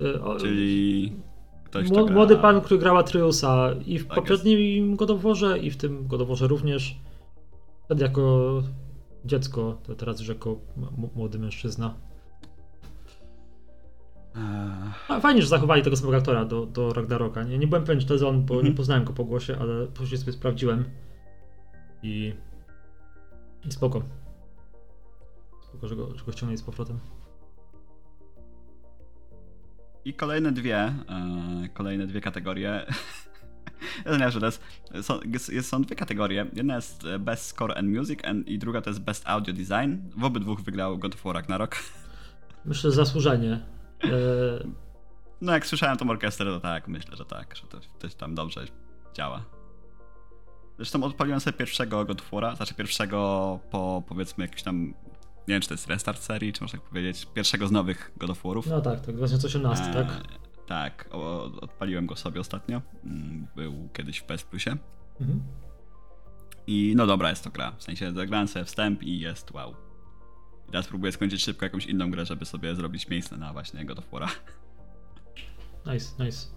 Eee, 0.00 0.38
Czyli 0.40 1.12
gra... 1.72 2.06
Młody 2.06 2.36
pan, 2.36 2.60
który 2.60 2.80
grał 2.80 2.96
Atreus'a 2.96 3.82
i 3.86 3.98
w 3.98 4.06
tak 4.06 4.14
poprzednim 4.14 4.96
Godoworze 4.96 5.58
i 5.58 5.70
w 5.70 5.76
tym 5.76 6.06
Godoworze 6.06 6.46
również. 6.46 6.96
Wtedy 7.84 8.02
jako 8.02 8.62
dziecko, 9.24 9.78
to 9.82 9.94
teraz 9.94 10.20
już 10.20 10.28
jako 10.28 10.56
młody 11.14 11.38
mężczyzna. 11.38 11.94
Eee. 14.36 15.20
Fajnie, 15.20 15.42
że 15.42 15.48
zachowali 15.48 15.82
tego 15.82 15.96
samego 15.96 16.16
aktora 16.16 16.44
do, 16.44 16.66
do 16.66 16.92
Ragnaroka. 16.92 17.42
Nie, 17.42 17.58
nie 17.58 17.66
byłem 17.66 17.84
pewien, 17.84 18.00
czy 18.00 18.06
to 18.06 18.14
jest 18.14 18.24
on, 18.24 18.44
bo 18.44 18.54
mhm. 18.54 18.70
nie 18.70 18.76
poznałem 18.76 19.04
go 19.04 19.12
po 19.12 19.24
głosie, 19.24 19.56
ale 19.60 19.86
później 19.86 20.18
sobie 20.18 20.32
sprawdziłem. 20.32 20.84
I, 22.02 22.34
i 23.68 23.72
spoko. 23.72 24.02
Spoko, 25.84 25.88
że 25.88 25.96
go, 25.96 26.18
że 26.18 26.24
go 26.24 26.32
ściągnęli 26.32 26.58
z 26.58 26.62
powrotem. 26.62 26.98
I 30.04 30.14
kolejne 30.14 30.52
dwie, 30.52 30.78
e, 30.78 31.68
kolejne 31.74 32.06
dwie 32.06 32.20
kategorie. 32.20 32.86
Ja 34.20 34.30
że 34.30 34.40
to 34.40 34.46
jest, 34.46 34.62
są, 35.02 35.20
jest, 35.52 35.68
są 35.68 35.82
dwie 35.82 35.96
kategorie. 35.96 36.46
Jedna 36.52 36.74
jest 36.74 37.02
Best 37.18 37.46
Score 37.46 37.78
and 37.78 37.88
Music 37.88 38.24
and, 38.24 38.48
i 38.48 38.58
druga 38.58 38.80
to 38.80 38.90
jest 38.90 39.00
Best 39.00 39.26
Audio 39.26 39.54
Design. 39.54 39.96
W 40.16 40.24
obydwu 40.24 40.54
wygrał 40.54 40.98
God 40.98 41.14
of 41.14 41.24
War 41.24 41.34
Ragnarok. 41.34 41.76
Myślę, 42.64 42.90
że 42.90 42.96
zasłużenie. 42.96 43.60
E... 44.04 44.08
No 45.40 45.52
jak 45.52 45.66
słyszałem 45.66 45.96
tą 45.96 46.10
orkiestrę, 46.10 46.46
to 46.46 46.60
tak, 46.60 46.88
myślę, 46.88 47.16
że 47.16 47.24
tak, 47.24 47.56
że 47.56 47.66
to 47.66 47.78
coś 47.98 48.14
tam 48.14 48.34
dobrze 48.34 48.64
działa. 49.14 49.44
Zresztą 50.76 51.04
odpaliłem 51.04 51.40
sobie 51.40 51.58
pierwszego 51.58 52.04
God 52.04 52.20
of 52.20 52.30
War'a, 52.32 52.56
znaczy 52.56 52.74
pierwszego 52.74 53.58
po 53.70 54.02
powiedzmy 54.08 54.44
jakimś 54.44 54.62
tam 54.62 54.94
nie 55.48 55.54
wiem, 55.54 55.62
czy 55.62 55.68
to 55.68 55.74
jest 55.74 55.86
restart 55.86 56.22
serii, 56.22 56.52
czy 56.52 56.62
można 56.62 56.78
tak 56.78 56.88
powiedzieć, 56.88 57.26
pierwszego 57.34 57.68
z 57.68 57.72
nowych 57.72 58.12
God 58.16 58.30
of 58.30 58.42
War'ów. 58.42 58.66
No 58.66 58.80
tak, 58.80 59.00
tak, 59.00 59.16
2018, 59.16 59.84
e, 59.84 59.94
tak? 59.94 60.24
Tak, 60.66 61.08
o, 61.12 61.44
odpaliłem 61.44 62.06
go 62.06 62.16
sobie 62.16 62.40
ostatnio. 62.40 62.82
Mm, 63.04 63.46
był 63.56 63.88
kiedyś 63.92 64.18
w 64.18 64.24
PS 64.24 64.42
Plusie. 64.42 64.76
Mhm. 65.20 65.42
I 66.66 66.92
no 66.96 67.06
dobra 67.06 67.30
jest 67.30 67.44
to 67.44 67.50
gra. 67.50 67.72
W 67.72 67.82
sensie 67.82 68.12
zagrałem 68.12 68.48
sobie 68.48 68.64
wstęp 68.64 69.02
i 69.02 69.20
jest 69.20 69.50
wow. 69.50 69.74
I 70.68 70.70
teraz 70.70 70.86
próbuję 70.86 71.12
skończyć 71.12 71.42
szybko 71.42 71.66
jakąś 71.66 71.86
inną 71.86 72.10
grę, 72.10 72.26
żeby 72.26 72.44
sobie 72.44 72.74
zrobić 72.74 73.08
miejsce 73.08 73.36
na 73.36 73.52
właśnie 73.52 73.84
God 73.84 73.98
of 73.98 74.10
War'a. 74.10 74.28
Nice, 75.86 76.24
nice. 76.24 76.53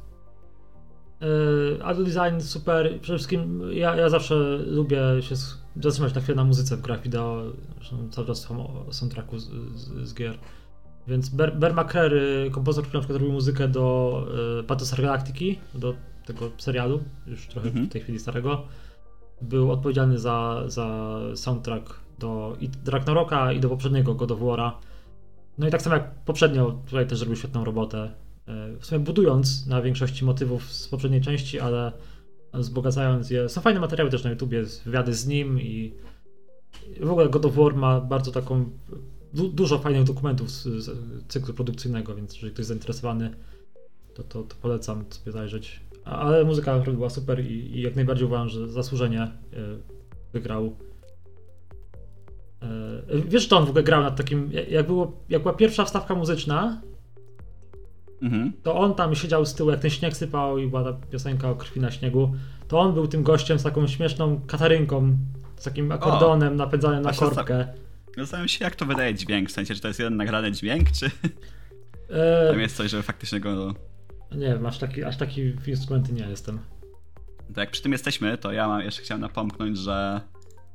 Yy, 1.22 1.80
audio 1.84 2.04
design 2.04 2.40
super. 2.40 3.00
Przede 3.02 3.18
wszystkim 3.18 3.62
ja, 3.72 3.96
ja 3.96 4.10
zawsze 4.10 4.36
lubię 4.58 5.00
się 5.20 5.36
zatrzymać 5.76 6.14
na 6.14 6.22
chwilę 6.22 6.36
na 6.36 6.44
muzyce 6.44 6.78
w 6.78 6.82
grach 6.82 7.02
wideo. 7.02 7.44
Zresztą 7.76 8.10
cały 8.12 8.28
czas 8.28 8.40
słucham 8.40 8.68
soundtracku 8.92 9.40
z, 9.40 9.50
z, 9.76 10.10
z 10.10 10.14
gier. 10.14 10.38
Więc 11.08 11.30
Ber, 11.30 11.58
Ber 11.58 11.74
McCreary, 11.74 12.50
kompozytor, 12.52 12.84
który 12.84 12.98
na 12.98 13.02
przykład 13.02 13.20
robił 13.20 13.34
muzykę 13.34 13.68
do 13.68 14.28
y, 14.60 14.64
Battlestar 14.64 15.02
Galactiki, 15.02 15.60
do 15.74 15.94
tego 16.26 16.52
serialu, 16.58 17.04
już 17.28 17.48
trochę 17.48 17.68
mhm. 17.68 17.86
w 17.86 17.90
tej 17.90 18.02
chwili 18.02 18.20
starego, 18.20 18.64
był 19.42 19.72
odpowiedzialny 19.72 20.20
za, 20.20 20.64
za 20.68 21.18
soundtrack 21.36 22.00
do 22.20 22.58
i 22.60 22.70
Ragnaroka 22.86 23.52
i 23.52 23.60
do 23.60 23.70
poprzedniego 23.70 24.16
God 24.16 24.32
of 24.32 24.40
War'a. 24.40 24.72
No 25.58 25.68
i 25.68 25.72
tak 25.72 25.82
samo 25.82 25.96
jak 25.96 26.16
poprzednio, 26.26 26.72
tutaj 26.86 27.08
też 27.08 27.18
zrobił 27.18 27.36
świetną 27.36 27.64
robotę. 27.64 28.12
W 28.80 28.86
sumie 28.86 29.00
budując 29.00 29.68
na 29.68 29.82
większości 29.82 30.26
motywów 30.26 30.72
z 30.72 30.88
poprzedniej 30.88 31.22
części, 31.22 31.60
ale 31.60 31.92
wzbogacając 32.54 33.30
je. 33.30 33.50
Są 33.50 33.62
fajne 33.62 33.80
materiały 33.80 34.12
też 34.12 34.24
na 34.24 34.30
YouTubie, 34.30 34.64
wywiady 34.86 35.14
z 35.14 35.28
nim 35.28 35.62
i 35.62 35.94
w 37.02 37.12
ogóle 37.12 37.30
God 37.30 37.46
of 37.46 37.56
War 37.56 37.76
ma 37.76 38.02
bardzo 38.02 38.32
taką 38.32 38.70
du 39.34 39.48
dużo 39.50 39.80
fajnych 39.80 40.04
dokumentów 40.04 40.52
z, 40.52 40.64
z, 40.64 40.92
cyklu 41.28 41.54
produkcyjnego, 41.54 42.16
więc 42.16 42.34
jeżeli 42.34 42.54
ktoś 42.54 42.60
jest 42.60 42.68
zainteresowany, 42.68 43.36
to, 44.14 44.24
to, 44.24 44.44
to 44.44 44.56
polecam 44.62 45.06
sobie 45.10 45.32
zajrzeć. 45.32 45.82
Ale 46.04 46.46
muzyka 46.46 46.78
naprawdę 46.78 46.98
była 46.98 47.10
super 47.10 47.46
i, 47.46 47.78
i, 47.78 47.82
jak 47.82 47.96
najbardziej 47.96 48.28
uważam, 48.28 48.50
że 48.50 48.68
zasłużenie 48.68 49.24
y, 49.24 49.58
wygrał. 50.34 50.76
Y, 53.14 53.22
wiesz, 53.28 53.50
że 53.50 53.56
on 53.56 53.66
w 53.66 53.70
ogóle 53.70 53.84
grał 53.84 54.02
nad 54.02 54.16
takim, 54.16 54.50
jak, 54.70 54.88
było, 54.88 55.12
jak 55.30 55.42
była 55.42 55.54
pierwsza 55.54 55.86
wstawka 55.86 56.16
muzyczna, 56.16 56.82
mhm. 58.22 58.54
to 58.64 58.76
on 58.76 58.96
tam 58.96 59.16
siedział 59.16 59.46
z 59.46 59.54
tyłu, 59.54 59.70
jak 59.70 59.80
ten 59.80 59.92
śnieg 59.92 60.18
sypał 60.18 60.58
i 60.58 60.68
była 60.68 60.84
ta 60.84 60.94
piosenka 60.94 61.50
o 61.50 61.56
krwi 61.56 61.80
na 61.80 61.92
śniegu, 61.92 62.36
to 62.68 62.80
on 62.80 62.94
był 62.94 63.08
tym 63.08 63.24
gościem 63.24 63.60
z 63.60 63.64
taką 63.64 63.88
śmieszną 63.88 64.42
katarynką, 64.48 65.18
z 65.56 65.64
takim 65.64 65.92
akordonem 65.92 66.54
o, 66.54 66.56
napędzanym 66.56 67.04
na 67.04 67.14
korbkę. 67.14 67.68
Zastanawiam 68.18 68.48
się, 68.48 68.66
jak 68.66 68.76
to 68.76 68.86
wydaje 68.86 69.16
dźwięk, 69.16 69.50
w 69.50 69.52
sensie, 69.52 69.76
czy 69.76 69.82
to 69.82 69.88
jest 69.88 70.00
jeden 70.00 70.18
nagrany 70.18 70.52
dźwięk, 70.52 70.92
czy 70.92 71.06
e... 72.10 72.48
tam 72.52 72.60
jest 72.60 72.76
coś, 72.76 72.92
żeby 72.92 73.04
faktycznie 73.04 73.40
go 73.40 73.74
Nie 74.32 74.48
wiem, 74.48 74.66
aż 74.66 74.78
taki, 74.78 75.04
aż 75.04 75.18
taki 75.18 75.52
w 75.52 75.68
instrumenty 75.68 76.14
nie 76.14 76.30
jestem. 76.30 76.60
To 77.54 77.60
jak 77.60 77.72
przy 77.72 77.82
tym 77.82 77.92
jesteśmy, 77.92 78.38
to 78.38 78.52
ja 78.52 78.68
mam, 78.68 78.82
jeszcze 78.82 79.02
chciałem 79.02 79.22
napomknąć, 79.22 79.78
że 79.78 80.22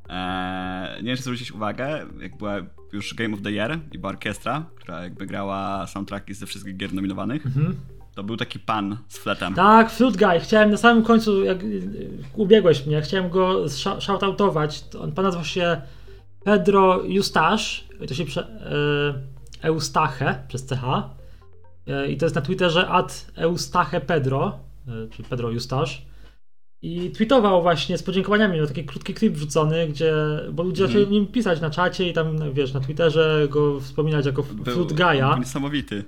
e, 0.08 0.96
nie 0.96 1.08
wiem, 1.08 1.16
czy 1.16 1.22
zwrócić 1.22 1.52
uwagę, 1.52 2.06
jak 2.20 2.36
była 2.36 2.60
już 2.92 3.14
Game 3.14 3.34
of 3.34 3.42
the 3.42 3.50
Year 3.52 3.78
i 3.92 3.98
była 3.98 4.10
orkiestra, 4.12 4.64
która 4.76 5.02
jakby 5.02 5.26
grała 5.26 5.86
soundtracki 5.86 6.34
ze 6.34 6.46
wszystkich 6.46 6.76
gier 6.76 6.94
nominowanych, 6.94 7.46
Mhm. 7.46 7.76
to 8.14 8.22
był 8.24 8.36
taki 8.36 8.58
pan 8.58 8.96
z 9.08 9.18
fletem. 9.18 9.54
Tak, 9.54 9.90
Flute 9.90 10.18
Guy. 10.26 10.40
Chciałem 10.40 10.70
na 10.70 10.76
samym 10.76 11.04
końcu, 11.04 11.44
jak 11.44 11.58
ubiegłeś 12.34 12.86
mnie, 12.86 13.02
chciałem 13.02 13.30
go 13.30 13.68
shoutoutować. 14.00 14.84
On 15.00 15.12
pan 15.12 15.24
nazywa 15.24 15.44
się 15.44 15.80
Pedro 16.44 17.02
Eustache. 17.16 17.64
To 18.08 18.14
się 18.14 18.24
prze, 18.24 18.46
e, 19.62 19.68
Eustache 19.68 20.44
przez 20.48 20.66
CH. 20.68 20.84
E, 21.86 22.08
I 22.08 22.16
to 22.16 22.26
jest 22.26 22.34
na 22.36 22.42
Twitterze 22.42 22.88
at 22.88 23.32
Eustache 23.36 24.00
Pedro, 24.00 24.58
e, 24.88 25.08
czyli 25.10 25.28
Pedro 25.28 25.52
Eustache. 25.52 25.92
I 26.82 27.10
tweetował 27.10 27.62
właśnie 27.62 27.98
z 27.98 28.02
podziękowaniami, 28.02 28.56
miał 28.56 28.66
taki 28.66 28.84
krótki 28.84 29.14
klip 29.14 29.34
wrzucony, 29.34 29.88
gdzie, 29.88 30.14
bo 30.52 30.62
ludzie 30.62 30.86
zaczęli 30.86 31.06
nim 31.06 31.26
pisać 31.26 31.60
na 31.60 31.70
czacie 31.70 32.08
i 32.08 32.12
tam, 32.12 32.52
wiesz, 32.52 32.72
na 32.72 32.80
Twitterze 32.80 33.46
go 33.50 33.80
wspominać 33.80 34.26
jako 34.26 34.42
Flute 34.42 34.94
Guy'a. 34.94 35.38
niesamowity. 35.38 36.04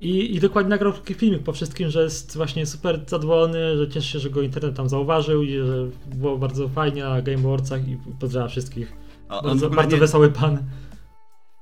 I, 0.00 0.36
I 0.36 0.40
dokładnie 0.40 0.70
nagrał 0.70 0.92
taki 0.92 1.14
filmik 1.14 1.42
po 1.42 1.52
wszystkim, 1.52 1.90
że 1.90 2.02
jest 2.02 2.36
właśnie 2.36 2.66
super 2.66 3.00
zadowolony, 3.06 3.76
że 3.76 3.88
cieszy 3.88 4.12
się, 4.12 4.18
że 4.18 4.30
go 4.30 4.42
internet 4.42 4.76
tam 4.76 4.88
zauważył 4.88 5.42
i 5.42 5.52
że 5.52 5.86
było 6.14 6.38
bardzo 6.38 6.68
fajnie 6.68 7.04
na 7.04 7.22
Game 7.22 7.38
Awardsach 7.38 7.88
i 7.88 7.98
pozdrawiam 8.20 8.50
wszystkich. 8.50 8.92
W 9.26 9.42
Bardzo, 9.42 9.70
bardzo 9.70 9.96
nie, 9.96 10.00
wesoły 10.00 10.30
pan. 10.30 10.58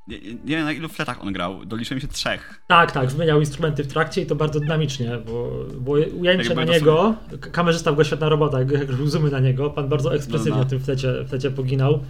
Nie, 0.08 0.18
nie 0.20 0.56
wiem 0.56 0.64
na 0.64 0.72
ilu 0.72 0.88
fletach 0.88 1.22
on 1.22 1.32
grał, 1.32 1.64
doliczyłem 1.64 2.00
się 2.00 2.08
trzech. 2.08 2.62
Tak, 2.68 2.92
tak, 2.92 3.10
zmieniał 3.10 3.40
instrumenty 3.40 3.84
w 3.84 3.86
trakcie 3.86 4.22
i 4.22 4.26
to 4.26 4.34
bardzo 4.34 4.60
dynamicznie, 4.60 5.18
bo, 5.26 5.64
bo 5.80 5.92
ujęcie 5.92 6.44
Jakby 6.48 6.54
na 6.66 6.72
niego, 6.72 7.14
k- 7.40 7.50
kamerzysta 7.50 7.90
w 7.90 7.92
ogóle 7.92 8.04
świetna 8.04 8.28
robota, 8.28 8.58
jak, 8.58 8.92
zoomy 9.06 9.30
na 9.30 9.40
niego, 9.40 9.70
pan 9.70 9.88
bardzo 9.88 10.14
ekspresywnie 10.14 10.50
No, 10.52 10.58
no. 10.58 10.64
w 10.64 10.70
tym 10.70 10.80
flecie, 10.80 11.24
flecie 11.28 11.50
poginał. 11.50 12.00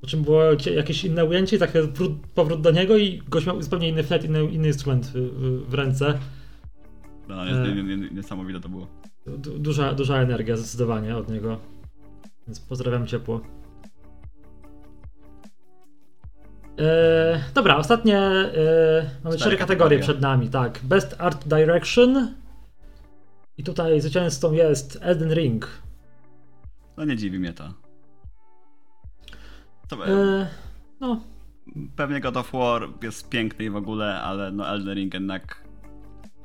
Po 0.00 0.06
czym 0.06 0.22
było 0.22 0.42
jakieś 0.76 1.04
inne 1.04 1.24
ujęcie, 1.24 1.58
taki 1.58 1.72
powrót, 1.72 2.12
powrót 2.34 2.60
do 2.60 2.70
niego 2.70 2.96
i 2.96 3.18
gość 3.28 3.46
miał 3.46 3.62
zupełnie 3.62 3.88
inny 3.88 4.02
flet, 4.02 4.24
inny, 4.24 4.44
inny 4.44 4.66
instrument 4.68 5.06
w, 5.14 5.66
w, 5.70 5.74
ręce. 5.74 6.18
No, 7.28 7.46
E. 7.48 7.74
nie, 7.74 7.82
nie, 7.96 7.96
niesamowite 8.10 8.60
to 8.60 8.68
było. 8.68 8.86
Du- 9.26 9.58
Duża, 9.58 9.92
duża 9.94 10.16
energia 10.16 10.56
zdecydowanie 10.56 11.16
od 11.16 11.30
niego. 11.30 11.58
Więc 12.46 12.60
pozdrawiam 12.60 13.06
ciepło. 13.06 13.40
Eee, 16.78 17.40
dobra, 17.54 17.76
ostatnie. 17.76 18.18
E, 18.18 19.10
mamy 19.24 19.36
cztery 19.36 19.56
kategorie 19.56 19.98
przed 19.98 20.20
nami, 20.20 20.48
tak. 20.48 20.80
Best 20.82 21.16
Art 21.18 21.48
Direction. 21.48 22.34
I 23.58 23.64
tutaj 23.64 24.00
zwycięzcą 24.00 24.52
jest 24.52 24.98
Elden 25.02 25.34
Ring. 25.34 25.68
No 26.96 27.04
nie 27.04 27.16
dziwi 27.16 27.38
mnie 27.38 27.52
to. 27.52 27.72
to 29.88 30.06
Eee, 30.06 30.46
no, 31.00 31.20
Pewnie 31.96 32.20
God 32.20 32.36
of 32.36 32.52
War 32.52 32.88
jest 33.02 33.28
piękny 33.28 33.64
i 33.64 33.70
w 33.70 33.76
ogóle, 33.76 34.22
ale 34.22 34.52
no 34.52 34.68
Elden 34.68 34.94
Ring 34.94 35.14
jednak 35.14 35.62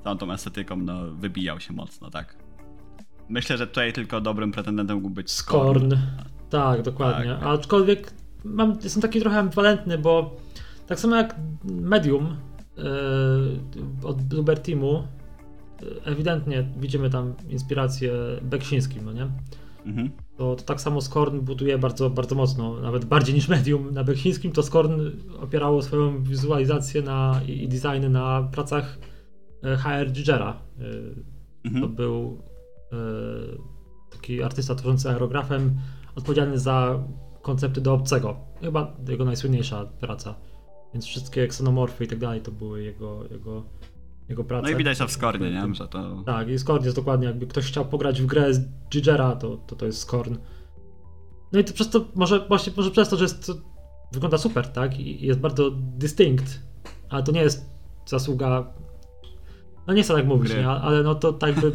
całą 0.04 0.18
tą 0.18 0.32
estetyką 0.32 0.78
no, 0.78 1.12
wybijał 1.12 1.60
się 1.60 1.74
mocno, 1.74 2.10
tak? 2.10 2.36
Myślę, 3.30 3.58
że 3.58 3.68
tutaj 3.68 3.94
tylko 3.94 4.22
dobrym 4.22 4.52
pretendentem 4.52 4.98
mógł 4.98 5.10
być 5.10 5.32
Skorn. 5.32 5.90
Skorn. 5.90 6.02
Tak, 6.50 6.82
dokładnie. 6.82 7.36
Tak. 7.36 7.44
Aczkolwiek 7.44 8.14
mam, 8.44 8.78
jestem 8.84 9.02
taki 9.02 9.20
trochę 9.20 9.40
ambiwalentny, 9.40 9.98
bo 9.98 10.36
tak 10.88 11.00
samo 11.00 11.16
jak 11.16 11.36
Medium 11.64 12.38
e, 12.78 12.84
od 14.04 14.22
Bluebird 14.22 14.66
Teamu, 14.66 14.96
e, 14.98 16.06
ewidentnie 16.06 16.70
widzimy 16.78 17.10
tam 17.10 17.34
inspirację 17.50 18.14
Beksińskim, 18.42 19.06
no 19.06 19.14
nie? 19.14 19.28
Mhm. 19.86 20.10
To, 20.38 20.56
to 20.56 20.64
tak 20.64 20.82
samo 20.82 21.02
Skorn 21.02 21.40
buduje 21.40 21.78
bardzo, 21.78 22.10
bardzo 22.10 22.36
mocno, 22.36 22.80
nawet 22.82 23.06
bardziej 23.06 23.36
niż 23.36 23.48
Medium 23.48 23.94
na 23.94 24.04
Beksińskim, 24.04 24.52
to 24.52 24.64
Skorn 24.64 25.02
opierało 25.42 25.82
swoją 25.82 26.24
wizualizację 26.24 27.02
na, 27.02 27.42
i 27.48 27.64
i 27.64 27.68
designy 27.68 28.10
na 28.10 28.50
pracach 28.52 28.98
e, 29.64 29.78
HR 29.78 30.12
Gigera. 30.12 30.50
E, 30.80 30.84
to 31.64 31.70
Mhm. 31.70 31.96
był 31.96 32.42
e, 32.92 32.98
taki 34.12 34.44
artysta 34.44 34.76
tworzący 34.76 35.10
aerografem, 35.10 35.76
odpowiedzialny 36.16 36.60
za 36.60 37.04
koncepty 37.42 37.82
do 37.82 37.94
obcego. 37.94 38.36
Chyba 38.62 38.96
jego 39.08 39.26
najsłynniejsza 39.26 39.86
praca. 39.86 40.36
Więc 40.94 41.06
wszystkie 41.06 41.48
ksenomorfy 41.48 42.04
i 42.04 42.08
tak 42.08 42.20
dalej 42.20 42.42
to 42.42 42.52
były 42.52 42.84
jego, 42.84 43.24
jego, 43.32 43.64
jego 44.30 44.44
prace. 44.44 44.64
No 44.64 44.70
i 44.70 44.76
widać 44.76 44.98
to 44.98 45.08
w 45.08 45.12
Skornie, 45.12 45.52
nie? 45.52 45.76
Że 45.76 45.88
to... 45.88 46.24
Tak, 46.26 46.50
i 46.50 46.60
Skorn 46.60 46.84
jest 46.84 46.96
dokładnie, 46.96 47.28
jakby 47.28 47.48
ktoś 47.48 47.66
chciał 47.66 47.86
pograć 47.86 48.22
w 48.22 48.26
grę 48.26 48.54
z 48.54 48.62
Gigera, 48.90 49.36
to, 49.36 49.58
to 49.58 49.76
to 49.76 49.86
jest 49.86 50.00
Skorn. 50.00 50.36
No 51.52 51.60
i 51.60 51.64
to 51.64 51.74
przez 51.74 51.90
to, 51.90 52.06
może 52.16 52.48
właśnie 52.48 52.74
może 52.78 52.92
przez 52.92 53.10
to, 53.10 53.18
że 53.18 53.24
jest, 53.24 53.52
wygląda 54.12 54.38
super, 54.38 54.68
tak? 54.68 55.00
I 55.00 55.26
jest 55.26 55.40
bardzo 55.40 55.72
distinct, 55.72 56.60
ale 57.10 57.24
to 57.24 57.32
nie 57.32 57.42
jest 57.42 57.70
zasługa. 58.06 58.74
No 59.88 59.94
nie 59.94 60.04
chcę 60.04 60.14
tak 60.14 60.26
mówić, 60.26 60.54
nie? 60.54 60.68
ale 60.68 61.04
no 61.04 61.16
to 61.16 61.34
tak 61.34 61.60
by. 61.60 61.72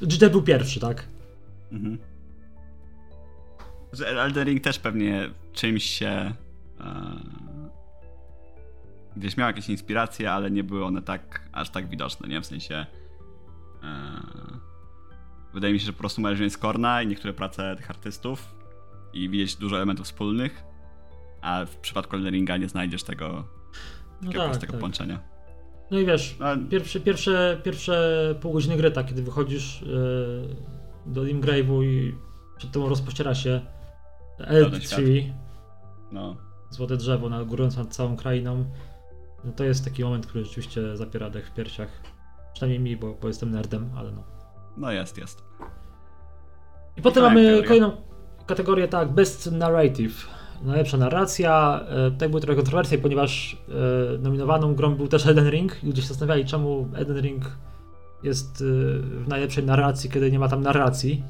Giger 0.06 0.30
był 0.30 0.42
pierwszy, 0.42 0.80
tak? 0.80 1.08
Mhm. 1.72 1.98
Że 3.96 4.08
Elden 4.08 4.46
Ring 4.48 4.62
też 4.62 4.78
pewnie 4.78 5.30
czymś 5.52 5.84
się 5.84 6.32
e, 6.80 7.16
gdzieś 9.16 9.36
miał 9.36 9.46
jakieś 9.46 9.68
inspiracje, 9.68 10.32
ale 10.32 10.50
nie 10.50 10.64
były 10.64 10.84
one 10.84 11.02
tak 11.02 11.48
aż 11.52 11.70
tak 11.70 11.88
widoczne, 11.88 12.28
nie? 12.28 12.40
W 12.40 12.46
sensie 12.46 12.86
e, 13.82 14.20
wydaje 15.54 15.72
mi 15.72 15.80
się, 15.80 15.86
że 15.86 15.92
po 15.92 15.98
prostu 15.98 16.22
wziąć 16.34 16.52
z 16.52 16.58
Korna 16.58 17.02
i 17.02 17.06
niektóre 17.06 17.34
prace 17.34 17.76
tych 17.76 17.90
artystów 17.90 18.54
i 19.12 19.28
widzieć 19.28 19.56
dużo 19.56 19.76
elementów 19.76 20.06
wspólnych, 20.06 20.64
a 21.40 21.64
w 21.64 21.76
przypadku 21.76 22.16
Elden 22.16 22.34
Ringa 22.34 22.56
nie 22.56 22.68
znajdziesz 22.68 23.02
tego 23.02 23.28
No 23.28 24.26
takiego 24.26 24.40
tak, 24.40 24.50
prostego 24.50 24.72
tak. 24.72 24.80
połączenia. 24.80 25.18
No 25.90 25.98
i 25.98 26.06
wiesz, 26.06 26.38
pierwsze, 26.70 27.00
pierwsze, 27.00 27.60
pierwsze 27.64 28.34
pół 28.40 28.52
godziny 28.52 28.76
gry, 28.76 28.90
tak, 28.90 29.06
kiedy 29.06 29.22
wychodzisz 29.22 29.82
yy, 29.82 30.56
do 31.06 31.22
Limgrave'u 31.22 31.84
i 31.84 32.14
przed 32.56 32.70
tobą 32.72 32.88
rozpościera 32.88 33.34
się 33.34 33.60
Elf 34.38 34.68
Pełen 34.68 34.80
świat. 34.80 35.00
Tree, 35.00 35.32
no. 36.12 36.36
złote 36.70 36.96
drzewo 36.96 37.28
na 37.28 37.44
górując 37.44 37.76
nad 37.76 37.94
całą 37.94 38.16
krainą. 38.16 38.64
No 39.44 39.52
to 39.52 39.64
jest 39.64 39.84
taki 39.84 40.04
moment, 40.04 40.26
który 40.26 40.44
rzeczywiście 40.44 40.96
zapiera 40.96 41.30
dech 41.30 41.48
w 41.48 41.54
piersiach. 41.54 41.88
Przynajmniej 42.54 42.80
mi, 42.80 42.96
bo, 42.96 43.14
bo 43.22 43.28
jestem 43.28 43.50
nerdem, 43.50 43.90
ale 43.96 44.12
no. 44.12 44.24
no 44.76 44.92
jest, 44.92 45.18
jest. 45.18 45.42
I 46.96 47.02
potem 47.02 47.22
Fajna 47.22 47.28
mamy 47.28 47.44
kategoria. 47.44 47.68
kolejną 47.68 47.90
kategorię, 48.46 48.88
tak, 48.88 49.12
Best 49.12 49.52
Narrative. 49.52 50.28
Najlepsza 50.62 50.96
narracja. 50.96 51.80
Tutaj 52.12 52.28
były 52.28 52.40
trochę 52.40 52.56
kontrowersje, 52.56 52.98
ponieważ 52.98 53.56
e, 54.14 54.18
nominowaną 54.18 54.74
grą 54.74 54.94
był 54.94 55.08
też 55.08 55.26
Elden 55.26 55.50
Ring. 55.50 55.84
I 55.84 55.86
ludzie 55.86 56.02
się 56.02 56.08
zastanawiali, 56.08 56.44
czemu 56.44 56.88
Elden 56.94 57.20
Ring 57.20 57.56
jest 58.22 58.60
e, 58.60 58.64
w 58.98 59.28
najlepszej 59.28 59.64
narracji, 59.64 60.10
kiedy 60.10 60.32
nie 60.32 60.38
ma 60.38 60.48
tam 60.48 60.62
narracji. 60.62 61.24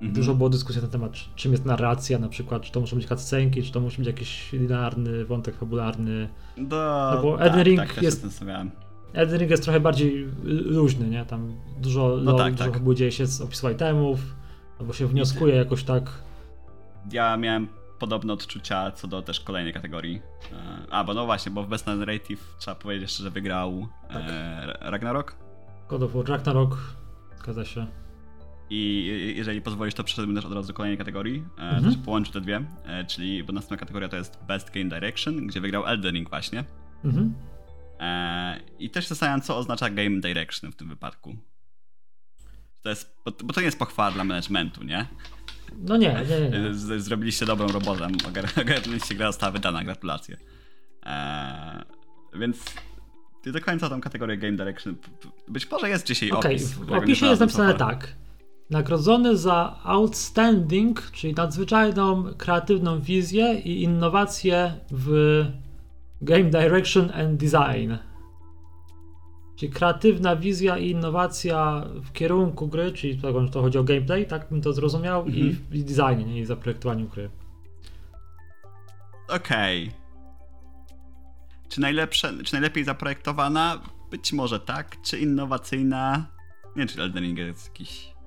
Mhm. 0.00 0.12
Dużo 0.12 0.34
było 0.34 0.48
dyskusji 0.48 0.82
na 0.82 0.88
temat, 0.88 1.12
czy- 1.12 1.28
czym 1.36 1.52
jest 1.52 1.64
narracja, 1.64 2.18
na 2.18 2.28
przykład, 2.28 2.62
czy 2.62 2.72
to 2.72 2.80
muszą 2.80 2.96
być 2.96 3.06
cutscenki, 3.06 3.62
czy 3.62 3.72
to 3.72 3.80
musi 3.80 3.98
być 3.98 4.06
jakiś 4.06 4.52
linearny 4.52 5.24
wątek 5.24 5.54
fabularny. 5.56 6.28
Do, 6.56 7.10
No 7.16 7.22
bo 7.22 7.38
tak, 7.38 7.46
Elden 7.46 7.62
Ring 7.64 7.78
tak, 7.80 8.02
jest-. 8.02 8.44
Elden 9.12 9.38
Ring 9.40 9.50
jest 9.50 9.62
trochę 9.62 9.80
bardziej 9.80 10.28
luźny, 10.44 11.08
nie? 11.08 11.24
Tam 11.24 11.56
dużo 11.80 12.18
No 12.22 12.32
lore, 12.32 12.44
tak, 12.44 12.52
dużo 12.52 12.64
tak. 12.64 12.74
fabuły 12.74 12.94
dzieje 12.94 13.12
się 13.12 13.26
z 13.26 13.40
opisu 13.40 13.70
itemów, 13.70 14.20
albo 14.80 14.92
się 14.92 15.06
wnioskuje 15.06 15.54
jakoś 15.54 15.84
tak. 15.84 16.10
Ja 17.12 17.36
miałem 17.36 17.68
podobne 17.98 18.32
odczucia 18.32 18.90
co 18.90 19.08
do 19.08 19.22
też 19.22 19.40
kolejnej 19.40 19.72
kategorii. 19.74 20.22
E, 20.52 20.92
A, 20.92 21.04
bo 21.04 21.14
no 21.14 21.26
właśnie, 21.26 21.52
bo 21.52 21.62
w 21.62 21.68
Best 21.68 21.86
Narrative 21.86 22.54
trzeba 22.58 22.74
powiedzieć 22.74 23.02
jeszcze, 23.02 23.22
że 23.22 23.30
wygrał 23.30 23.86
Tak. 24.12 24.22
e, 24.28 24.76
Ragnarok. 24.90 25.34
God 25.88 26.02
of 26.02 26.12
War 26.12 26.24
Ragnarok, 26.28 26.78
zgadza 27.38 27.64
się. 27.64 27.86
I 28.70 29.04
jeżeli 29.36 29.60
pozwolisz, 29.62 29.94
to 29.94 30.04
przeszedłbym 30.04 30.36
też 30.36 30.44
od 30.44 30.52
razu 30.52 30.68
do 30.68 30.74
kolejnej 30.74 30.98
kategorii. 30.98 31.44
E, 31.58 31.62
Mhm. 31.62 31.84
Też 31.84 31.96
połączę 32.04 32.32
te 32.32 32.40
dwie, 32.40 32.64
e, 32.84 33.04
czyli 33.04 33.44
bo 33.44 33.52
następna 33.52 33.76
kategoria 33.76 34.08
to 34.08 34.16
jest 34.16 34.38
Best 34.48 34.70
Game 34.70 34.84
Direction, 34.84 35.46
gdzie 35.46 35.60
wygrał 35.60 35.86
Elden 35.86 36.14
Ring 36.14 36.30
właśnie. 36.30 36.64
Mhm. 37.04 37.34
E, 38.00 38.60
I 38.78 38.90
też 38.90 39.06
zastanawiam, 39.06 39.40
co 39.42 39.56
oznacza 39.56 39.90
Game 39.90 40.20
Direction 40.20 40.72
w 40.72 40.76
tym 40.76 40.88
wypadku. 40.88 41.36
To 42.82 42.88
jest, 42.88 43.16
bo, 43.24 43.32
to 43.32 43.60
nie 43.60 43.64
jest 43.66 43.78
pochwała 43.78 44.10
dla 44.10 44.24
managementu, 44.24 44.84
nie? 44.84 45.06
No 45.78 45.96
nie, 45.96 46.24
nie, 46.50 46.58
nie. 46.60 46.74
zrobiliście 47.00 47.46
dobrą 47.46 47.66
robotę. 47.68 48.04
Ogar- 48.06 48.60
Ogarnęliście 48.62 49.14
gra 49.14 49.26
została 49.26 49.52
wydana, 49.52 49.84
gratulacje. 49.84 50.36
Eee, 51.02 51.82
więc 52.34 52.64
nie 53.46 53.52
do 53.52 53.60
końca 53.60 53.88
tą 53.88 54.00
kategorię 54.00 54.36
Game 54.36 54.56
Direction. 54.56 54.96
Być 55.48 55.70
może 55.70 55.88
jest 55.88 56.06
dzisiaj 56.06 56.30
Okej, 56.30 56.54
opis. 56.56 56.72
w 56.72 56.92
opisie 56.92 57.26
jest 57.26 57.40
napisane 57.40 57.74
tak. 57.74 58.14
Nagrodzony 58.70 59.36
za 59.36 59.78
outstanding, 59.84 61.10
czyli 61.10 61.34
nadzwyczajną 61.34 62.24
kreatywną 62.38 63.00
wizję 63.00 63.54
i 63.54 63.82
innowacje 63.82 64.72
w 64.90 65.44
game 66.22 66.44
direction 66.44 67.10
and 67.14 67.40
design. 67.40 67.96
Czyli 69.56 69.72
kreatywna 69.72 70.36
wizja 70.36 70.78
i 70.78 70.90
innowacja 70.90 71.84
w 72.04 72.12
kierunku 72.12 72.68
gry, 72.68 72.92
czyli 72.92 73.20
to 73.52 73.62
chodzi 73.62 73.78
o 73.78 73.84
gameplay, 73.84 74.26
tak 74.26 74.48
bym 74.50 74.60
to 74.62 74.72
zrozumiał, 74.72 75.26
i, 75.26 75.40
Mhm. 75.40 75.56
i 75.72 75.84
designie, 75.84 76.24
nie? 76.24 76.40
i 76.40 76.44
zaprojektowaniu 76.44 77.08
gry. 77.08 77.30
Okej. 79.28 79.90
Czy, 81.68 81.80
najlepsze, 81.80 82.32
czy 82.44 82.52
najlepiej 82.52 82.84
zaprojektowana? 82.84 83.80
Być 84.10 84.32
może 84.32 84.60
tak. 84.60 84.96
Czy 85.02 85.18
innowacyjna? 85.18 86.26
Nie 86.76 86.86
czy 86.86 87.02
Elden 87.02 87.24
Ring 87.24 87.38
jest 87.38 87.66
jakiś... 87.66 88.17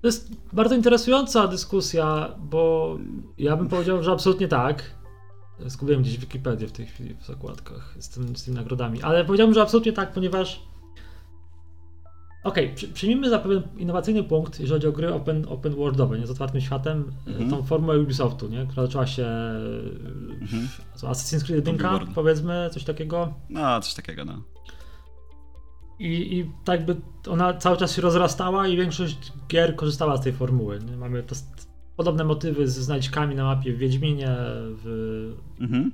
To 0.00 0.08
jest 0.08 0.30
bardzo 0.52 0.74
interesująca 0.74 1.46
dyskusja, 1.48 2.34
bo 2.38 2.96
ja 3.38 3.56
bym 3.56 3.68
powiedział, 3.68 4.02
że 4.02 4.12
absolutnie 4.12 4.48
tak. 4.48 4.82
Zgubiłem 5.66 6.02
gdzieś 6.02 6.18
Wikipedię 6.18 6.66
w 6.68 6.72
tej 6.72 6.86
chwili 6.86 7.14
w 7.14 7.26
zakładkach 7.26 7.94
z, 7.98 8.08
tym, 8.08 8.36
z 8.36 8.44
tymi 8.44 8.56
nagrodami, 8.56 9.02
ale 9.02 9.24
powiedziałbym, 9.24 9.54
że 9.54 9.62
absolutnie 9.62 9.92
tak, 9.92 10.12
ponieważ 10.12 10.62
Okej, 12.44 12.74
przy, 12.74 12.88
przyjmijmy 12.88 13.30
za 13.30 13.38
pewien 13.38 13.62
innowacyjny 13.76 14.24
punkt, 14.24 14.60
jeżeli 14.60 14.74
chodzi 14.76 14.86
o 14.86 14.92
gry 14.92 15.14
open, 15.14 15.46
open 15.48 15.74
worldowe, 15.74 16.18
nie 16.18 16.26
z 16.26 16.30
otwartym 16.30 16.60
światem, 16.60 17.12
Mhm. 17.26 17.50
tą 17.50 17.62
formę 17.62 17.98
Ubisoftu, 17.98 18.48
nie? 18.48 18.66
która 18.66 18.86
zaczęła 18.86 19.06
się 19.06 19.26
Mhm. 20.40 20.68
Assassin's 20.96 21.44
Creed 21.44 21.66
1, 21.66 21.74
Open 21.74 21.90
world. 21.90 22.10
powiedzmy, 22.14 22.68
coś 22.72 22.84
takiego. 22.84 23.32
No, 23.50 23.80
coś 23.80 23.94
takiego, 23.94 24.24
no. 24.24 24.42
I, 26.00 26.38
I 26.38 26.50
tak 26.64 26.84
by 26.84 26.96
ona 27.28 27.54
cały 27.54 27.76
czas 27.76 27.96
się 27.96 28.02
rozrastała 28.02 28.68
i 28.68 28.76
większość 28.76 29.32
gier 29.48 29.76
korzystała 29.76 30.16
z 30.16 30.20
tej 30.20 30.32
formuły. 30.32 30.78
Nie? 30.90 30.96
Mamy 30.96 31.22
to, 31.22 31.34
podobne 31.96 32.24
motywy 32.24 32.68
z 32.68 32.72
znajdźkami 32.78 33.34
na 33.34 33.44
mapie 33.44 33.72
w 33.72 33.78
Wiedźminie, 33.78 34.28
w, 34.38 35.34
Mhm. 35.60 35.90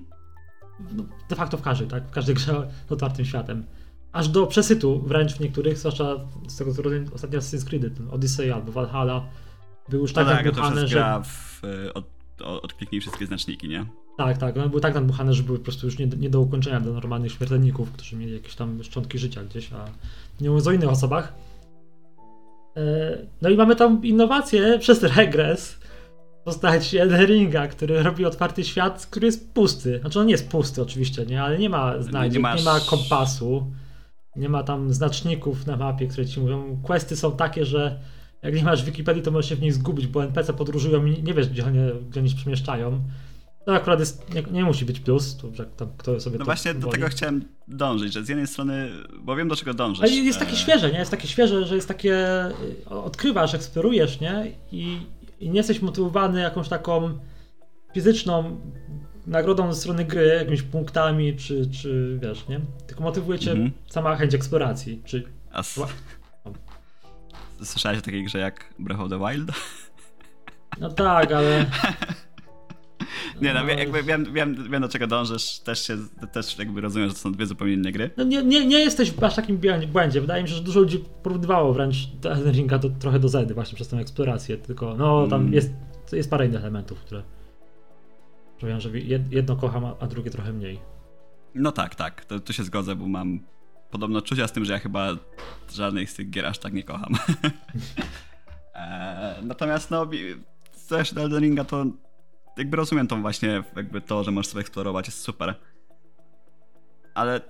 no, 0.93 1.05
de 1.29 1.37
facto 1.37 1.57
w 1.57 1.63
każdej, 1.63 1.89
tak? 1.89 2.05
W 2.09 2.11
każdej 2.11 2.35
grze 2.35 2.71
z 2.89 2.93
otwartym 2.93 3.25
światem. 3.25 3.65
Aż 4.13 4.29
do 4.29 4.47
przesytu 4.47 5.03
wręcz 5.03 5.33
w 5.35 5.41
niektórych, 5.41 5.79
zwłaszcza 5.79 6.17
z 6.49 6.57
tego 6.57 6.75
co 6.75 6.83
rozumiem, 6.83 7.07
ostatnio 7.15 7.39
Assassin's 7.39 7.65
Creed, 7.69 7.97
ten 7.97 8.09
Odyssey 8.11 8.53
albo 8.53 8.73
Valhalla, 8.73 9.29
był 9.89 10.01
już 10.01 10.15
No 10.15 10.25
tak 10.25 10.37
tak, 10.37 10.45
nadmuchane, 10.47 10.89
że... 10.89 11.23
w... 11.25 11.65
y, 11.65 11.95
Od, 11.95 12.05
od, 12.45 12.65
odkliknij 12.65 13.01
wszystkie 13.01 13.27
znaczniki, 13.27 13.69
nie? 13.69 13.87
Tak, 14.19 14.39
tak, 14.39 14.57
one 14.57 14.69
były 14.69 14.81
tak 14.81 14.95
nadmuchane, 14.95 15.35
że 15.35 15.43
były 15.43 15.59
po 15.59 15.64
prostu 15.64 15.87
już 15.87 15.99
nie, 15.99 16.07
nie 16.07 16.31
do 16.31 16.41
ukończenia 16.41 16.81
dla 16.81 16.93
normalnych 16.93 17.33
śmiertelników, 17.33 17.93
którzy 17.93 18.17
mieli 18.17 18.33
jakieś 18.33 18.55
tam 18.55 18.85
szczątki 18.85 19.19
życia 19.19 19.45
gdzieś, 19.45 19.73
a 19.73 19.85
nie 20.41 20.49
mówiąc 20.49 20.67
o 20.67 20.73
innych 20.73 20.89
osobach. 20.89 21.33
E, 22.77 23.19
No 23.43 23.49
i 23.49 23.57
mamy 23.57 23.77
tam 23.77 24.05
innowację 24.05 24.79
przez 24.79 25.03
regres 25.03 25.73
w 26.41 26.45
postaci 26.45 26.99
Elderinga, 26.99 27.69
który 27.69 28.03
robi 28.03 28.25
otwarty 28.25 28.64
świat, 28.64 29.07
który 29.11 29.27
jest 29.27 29.55
pusty. 29.55 29.99
Znaczy 30.01 30.21
on 30.21 30.27
nie 30.27 30.33
jest 30.33 30.49
pusty 30.49 30.83
oczywiście, 30.83 31.27
nie, 31.27 31.43
ale 31.43 31.59
nie 31.59 31.69
ma 31.71 32.03
znajdziek, 32.03 32.37
nie, 32.43 32.43
masz- 32.43 32.64
ma 32.64 32.81
kompasu, 32.81 33.67
nie 34.37 34.49
ma 34.49 34.62
tam 34.62 34.93
znaczników 34.93 35.67
na 35.67 35.77
mapie, 35.77 36.07
które 36.07 36.27
ci 36.27 36.41
mówią. 36.41 36.81
Questy 36.83 37.17
są 37.17 37.33
takie, 37.37 37.64
że 37.64 38.01
jak 38.43 38.55
nie 38.55 38.64
masz 38.64 38.85
Wikipedii, 38.85 39.23
to 39.23 39.31
możesz 39.31 39.49
się 39.49 39.57
w 39.57 39.61
niej 39.61 39.73
zgubić, 39.73 40.07
bo 40.07 40.25
NPC 40.25 40.53
podróżują 40.53 41.05
i 41.07 41.23
nie 41.23 41.35
wiesz, 41.35 41.49
gdzie 41.49 41.67
oni, 41.67 41.79
gdzie 42.11 42.21
oni 42.21 42.31
się 42.31 42.37
przemieszczają. 42.37 43.01
To 43.67 43.75
akurat 43.75 44.01
jest, 44.01 44.35
nie, 44.35 44.43
nie 44.43 44.64
musi 44.64 44.85
być 44.85 45.01
plus, 45.01 45.37
to 45.37 45.55
że 45.55 45.64
tam 45.67 45.89
kto 45.99 46.21
sobie 46.21 46.39
No 46.39 46.45
właśnie 46.45 46.75
do 46.75 46.81
woli. 46.81 46.93
tego 46.93 47.09
chciałem 47.09 47.45
dążyć, 47.69 48.12
że 48.12 48.25
z 48.25 48.29
jednej 48.29 48.47
strony, 48.47 48.91
bo 49.21 49.37
wiem 49.37 49.49
do 49.49 49.57
czego 49.57 49.75
dążysz. 49.75 50.03
Ale 50.05 50.12
jest 50.12 50.39
takie 50.39 50.53
e, 50.53 50.57
świeże, 50.57 50.93
nie? 50.93 50.99
Jest 50.99 51.11
takie 51.11 51.29
świeże, 51.29 51.67
że 51.67 51.75
jest 51.75 51.89
takie. 51.89 52.17
Odkrywasz, 52.87 53.55
eksplorujesz, 53.55 54.21
nie? 54.21 54.53
I, 54.73 54.99
i 55.41 55.51
nie 55.51 55.57
jesteś 55.57 55.83
motywowany 55.83 56.41
jakąś 56.41 56.69
taką 56.69 57.19
fizyczną 57.95 58.61
nagrodą 59.27 59.73
ze 59.73 59.81
strony 59.81 60.05
gry, 60.05 60.27
jakimiś 60.27 60.62
punktami, 60.62 61.37
czy, 61.37 61.71
czy 61.71 62.19
wiesz, 62.23 62.49
nie? 62.49 62.61
Tylko 62.87 63.03
motywuje 63.05 63.39
cię 63.39 63.51
Mhm. 63.51 63.71
sama 63.87 64.17
chęć 64.17 64.35
eksploracji. 64.35 65.03
Czy. 65.05 65.25
A 65.53 65.61
s- 65.61 65.79
Ła- 65.79 65.89
Słyszałeś 67.64 67.99
o 67.99 68.03
takiej 68.03 68.25
grze 68.25 68.39
jak 68.39 68.75
Breath 68.79 69.01
of 69.03 69.11
the 69.11 69.19
Wild? 69.19 69.51
No 70.81 70.91
tak, 70.91 71.33
ale. 71.33 71.67
Nie 73.41 73.55
no, 73.55 73.64
No, 73.64 73.68
jakby 73.70 74.03
wiem, 74.03 74.32
wiem, 74.32 74.70
wiem 74.70 74.82
do 74.82 74.89
czego 74.89 75.07
dążysz, 75.07 75.59
też 75.59 75.87
się, 75.87 75.97
też 76.32 76.59
jakby 76.59 76.80
rozumiem, 76.80 77.09
że 77.09 77.14
to 77.14 77.20
są 77.20 77.32
dwie 77.32 77.47
zupełnie 77.47 77.74
inne 77.74 77.93
gry. 77.93 78.11
No 78.16 78.24
nie, 78.24 78.43
nie, 78.43 78.66
nie 78.66 78.78
jesteś 78.78 79.11
w 79.12 79.24
aż 79.24 79.34
takim 79.37 79.59
błędzie-. 79.93 80.20
Wydaje 80.20 80.43
mi 80.43 80.49
się, 80.49 80.55
że 80.55 80.62
dużo 80.62 80.80
ludzi 80.80 81.05
porównywało 81.22 81.72
wręcz 81.72 81.97
Elden 82.24 82.53
Ringa 82.55 82.78
do, 82.78 82.91
trochę 82.91 83.18
do 83.18 83.28
Zedy 83.28 83.55
właśnie 83.55 83.76
przez 83.76 83.89
tę 83.89 83.97
eksplorację, 83.97 84.57
tylko 84.57 84.95
no 84.95 85.26
tam 85.28 85.41
Mm. 85.41 85.53
jest, 85.55 85.70
jest 86.12 86.30
parę 86.30 86.47
innych 86.47 86.61
elementów, 86.61 87.01
które 87.01 87.22
sprawiają, 88.57 88.80
że 88.80 88.91
jed- 88.91 89.32
jedno 89.32 89.57
kocham, 89.57 89.84
a- 90.01 90.07
drugie 90.07 90.30
trochę 90.30 90.53
mniej. 90.53 90.78
No 91.55 91.72
tak, 91.72 91.95
tak, 91.95 92.24
to, 92.24 92.41
to 92.41 92.53
się 92.53 92.62
zgodzę, 92.64 92.97
bo 92.97 93.07
mam 93.09 93.41
podobno 93.91 94.22
czucia 94.22 94.49
z 94.49 94.53
tym, 94.53 94.64
że 94.64 94.72
ja 94.72 94.78
chyba 94.78 95.09
żadnej 95.74 96.07
z 96.07 96.14
tych 96.14 96.30
gier 96.30 96.47
aż 96.47 96.59
tak 96.59 96.72
nie 96.72 96.82
kocham. 96.82 97.12
e, 98.74 99.37
natomiast 99.43 99.91
no, 99.91 100.07
też 100.89 101.14
do 101.14 101.20
Elden 101.20 101.43
Ringa 101.43 101.64
to 101.64 101.87
jakby 102.57 102.77
rozumiem 102.77 103.07
tą 103.07 103.23
właśnie, 103.23 103.63
jakby 103.77 104.01
to, 104.01 104.25
że 104.25 104.31
możesz 104.31 104.53
sobie 104.53 104.61
eksplorować, 104.61 105.07
jest 105.07 105.21
super. 105.21 105.55
Ale 107.15 107.41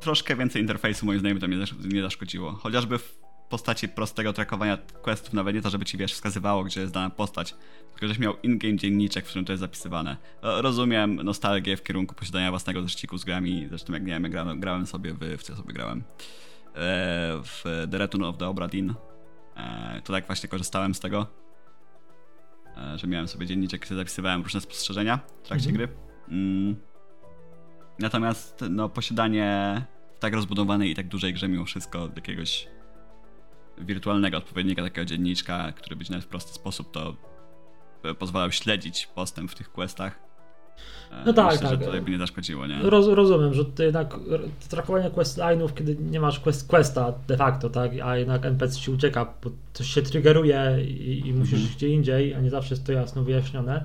troszkę 0.00 0.36
więcej 0.36 0.62
interfejsu 0.62 1.06
moim 1.06 1.18
zdaniem 1.18 1.40
to 1.40 1.46
zasz- 1.46 1.92
nie 1.92 2.02
zaszkodziło. 2.02 2.52
Chociażby 2.52 2.98
w 2.98 3.18
postaci 3.48 3.88
prostego 3.88 4.32
trackowania 4.32 4.78
questów, 5.02 5.32
nawet 5.34 5.54
nie 5.54 5.62
to, 5.62 5.70
żeby 5.70 5.84
ci 5.84 5.98
wiesz, 5.98 6.12
wskazywało, 6.12 6.64
gdzie 6.64 6.80
jest 6.80 6.92
dana 6.92 7.10
postać, 7.10 7.54
tylko 7.90 8.08
żeś 8.08 8.18
miał 8.18 8.34
in-game 8.42 8.76
dzienniczek, 8.76 9.24
w 9.24 9.28
którym 9.28 9.44
to 9.44 9.52
jest 9.52 9.60
zapisywane. 9.60 10.16
E, 10.42 10.62
Rozumiem 10.62 11.14
nostalgię 11.14 11.76
w 11.76 11.82
kierunku 11.82 12.14
posiadania 12.14 12.50
własnego 12.50 12.82
zeszciku 12.82 13.18
z 13.18 13.24
grami, 13.24 13.66
zresztą 13.68 13.92
jak 13.92 14.02
nie 14.02 14.12
wiem, 14.12 14.22
jak 14.22 14.32
grałem, 14.32 14.60
grałem 14.60 14.86
sobie 14.86 15.14
w, 15.14 15.18
w 15.38 15.42
co 15.42 15.52
ja 15.52 15.56
sobie 15.56 15.74
grałem, 15.74 15.98
e, 15.98 16.02
w 17.44 17.86
The 17.90 17.98
Return 17.98 18.24
of 18.24 18.38
the 18.38 18.48
Obra 18.48 18.68
Dinn, 18.68 18.94
e, 19.56 20.02
to 20.04 20.12
tak 20.12 20.26
właśnie 20.26 20.48
korzystałem 20.48 20.94
z 20.94 21.00
tego, 21.00 21.26
że 22.96 23.06
miałem 23.06 23.28
sobie 23.28 23.46
dzienniczek, 23.46 23.80
gdzie 23.86 23.94
zapisywałem 23.94 24.42
różne 24.42 24.60
spostrzeżenia 24.60 25.20
w 25.42 25.46
trakcie 25.46 25.70
Mhm. 25.70 25.76
gry. 25.76 25.96
Mm. 26.28 26.76
Natomiast 27.98 28.64
no, 28.70 28.88
posiadanie 28.88 29.82
w 30.16 30.18
tak 30.18 30.34
rozbudowanej 30.34 30.90
i 30.90 30.94
tak 30.94 31.08
dużej 31.08 31.34
grze 31.34 31.48
mimo 31.48 31.64
wszystko 31.64 32.08
jakiegoś 32.16 32.68
wirtualnego 33.78 34.38
odpowiednika 34.38 34.82
takiego 34.82 35.04
dzienniczka, 35.04 35.72
który 35.72 35.96
być 35.96 36.10
nawet 36.10 36.24
w 36.24 36.28
prosty 36.28 36.52
sposób 36.52 36.90
to 36.92 37.16
e, 38.04 38.14
pozwalał 38.14 38.52
śledzić 38.52 39.06
postęp 39.06 39.50
w 39.50 39.54
tych 39.54 39.72
questach. 39.72 40.27
E, 41.12 41.22
No 41.26 41.32
tak, 41.32 41.52
Myślę, 41.52 41.68
tak. 41.68 41.78
że 41.80 41.84
tutaj 41.84 42.00
by 42.02 42.10
nie 42.10 42.18
zaszkodziło, 42.18 42.66
nie? 42.66 42.78
Roz, 42.82 43.06
rozumiem, 43.06 43.54
że 43.54 43.64
to 43.64 43.82
jednak 43.82 44.14
r- 44.30 44.48
trakowanie 44.68 45.10
questline'ów, 45.10 45.74
kiedy 45.74 45.96
nie 45.96 46.20
masz 46.20 46.40
quest, 46.40 46.68
questa 46.68 47.12
de 47.28 47.36
facto, 47.36 47.70
tak, 47.70 47.92
a 48.04 48.16
jednak 48.16 48.46
NPC 48.46 48.76
ci 48.80 48.90
ucieka, 48.90 49.34
bo 49.44 49.50
coś 49.72 49.86
się 49.86 50.02
triggeruje 50.02 50.76
i, 50.84 51.22
i 51.28 51.32
musisz 51.32 51.54
Mhm. 51.58 51.74
gdzie 51.76 51.88
indziej, 51.88 52.34
a 52.34 52.40
nie 52.40 52.50
zawsze 52.50 52.74
jest 52.74 52.86
to 52.86 52.92
jasno 52.92 53.24
wyjaśnione. 53.24 53.84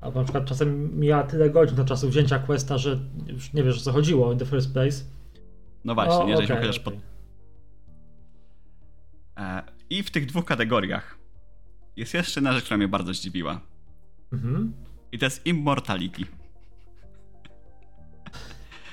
Albo 0.00 0.18
na 0.18 0.24
przykład 0.24 0.44
czasem 0.44 0.98
mija 1.00 1.22
tyle 1.22 1.50
godzin 1.50 1.76
do 1.76 1.84
czasu 1.84 2.08
wzięcia 2.08 2.38
questa, 2.38 2.78
że 2.78 2.98
już 3.26 3.52
nie 3.52 3.62
wiesz 3.62 3.76
o 3.78 3.80
co 3.80 3.92
chodziło 3.92 4.32
in 4.32 4.38
the 4.38 4.46
first 4.46 4.72
place. 4.72 5.04
No 5.84 5.94
właśnie, 5.94 6.24
nie, 6.24 6.36
żeś 6.36 6.50
okej, 6.50 6.56
chociaż 6.62 6.78
pod... 6.80 6.94
okej. 6.94 7.06
e, 9.36 9.62
I 9.90 10.02
w 10.02 10.10
tych 10.10 10.26
dwóch 10.26 10.44
kategoriach 10.44 11.18
jest 11.96 12.14
jeszcze 12.14 12.40
jedna 12.40 12.52
rzecz, 12.52 12.64
która 12.64 12.76
mnie 12.76 12.88
bardzo 12.88 13.14
zdziwiła. 13.14 13.60
Mhm. 14.32 14.72
I 15.16 15.18
to 15.18 15.26
jest 15.26 15.46
Immortality. 15.46 16.22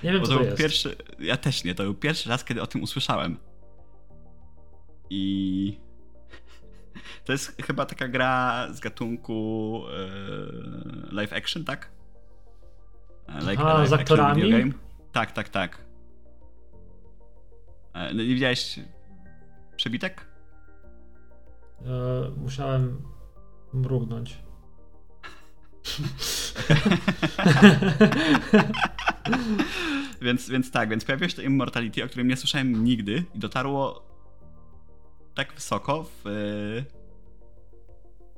Nie 0.03 0.11
wiem 0.11 0.21
Bo 0.21 0.27
co 0.27 0.31
to 0.31 0.37
to 0.37 0.39
był 0.39 0.45
jest. 0.45 0.57
pierwszy. 0.57 0.95
Ja 1.19 1.37
też 1.37 1.63
nie, 1.63 1.75
to 1.75 1.83
był 1.83 1.93
pierwszy 1.93 2.29
raz, 2.29 2.43
kiedy 2.43 2.61
o 2.61 2.67
tym 2.67 2.83
usłyszałem. 2.83 3.37
I. 5.09 5.79
To 7.25 7.31
jest 7.31 7.61
chyba 7.61 7.85
taka 7.85 8.07
gra 8.07 8.67
z 8.73 8.79
gatunku 8.79 9.81
e, 9.89 11.15
live 11.15 11.33
action, 11.33 11.65
tak? 11.65 11.91
E, 13.27 13.39
Like 13.51 13.63
Aha, 13.63 13.85
z 13.85 13.93
aktorami? 13.93 14.73
Tak, 15.11 15.31
tak, 15.31 15.49
tak. 15.49 15.85
E, 17.93 18.13
no, 18.13 18.23
nie 18.23 18.33
widziałeś 18.33 18.79
przebitek? 19.75 20.25
E, 21.85 22.29
musiałem 22.37 23.01
mrugnąć. 23.73 24.42
więc, 30.21 30.49
więc 30.49 30.71
tak, 30.71 30.89
więc 30.89 31.05
pojawiło 31.05 31.29
się 31.29 31.35
to 31.35 31.41
Immortality, 31.41 32.03
o 32.03 32.07
którym 32.07 32.27
nie 32.27 32.37
słyszałem 32.37 32.83
nigdy 32.83 33.23
i 33.35 33.39
dotarło 33.39 34.09
tak 35.35 35.53
wysoko 35.53 36.03
w 36.03 36.27
e, 36.27 36.31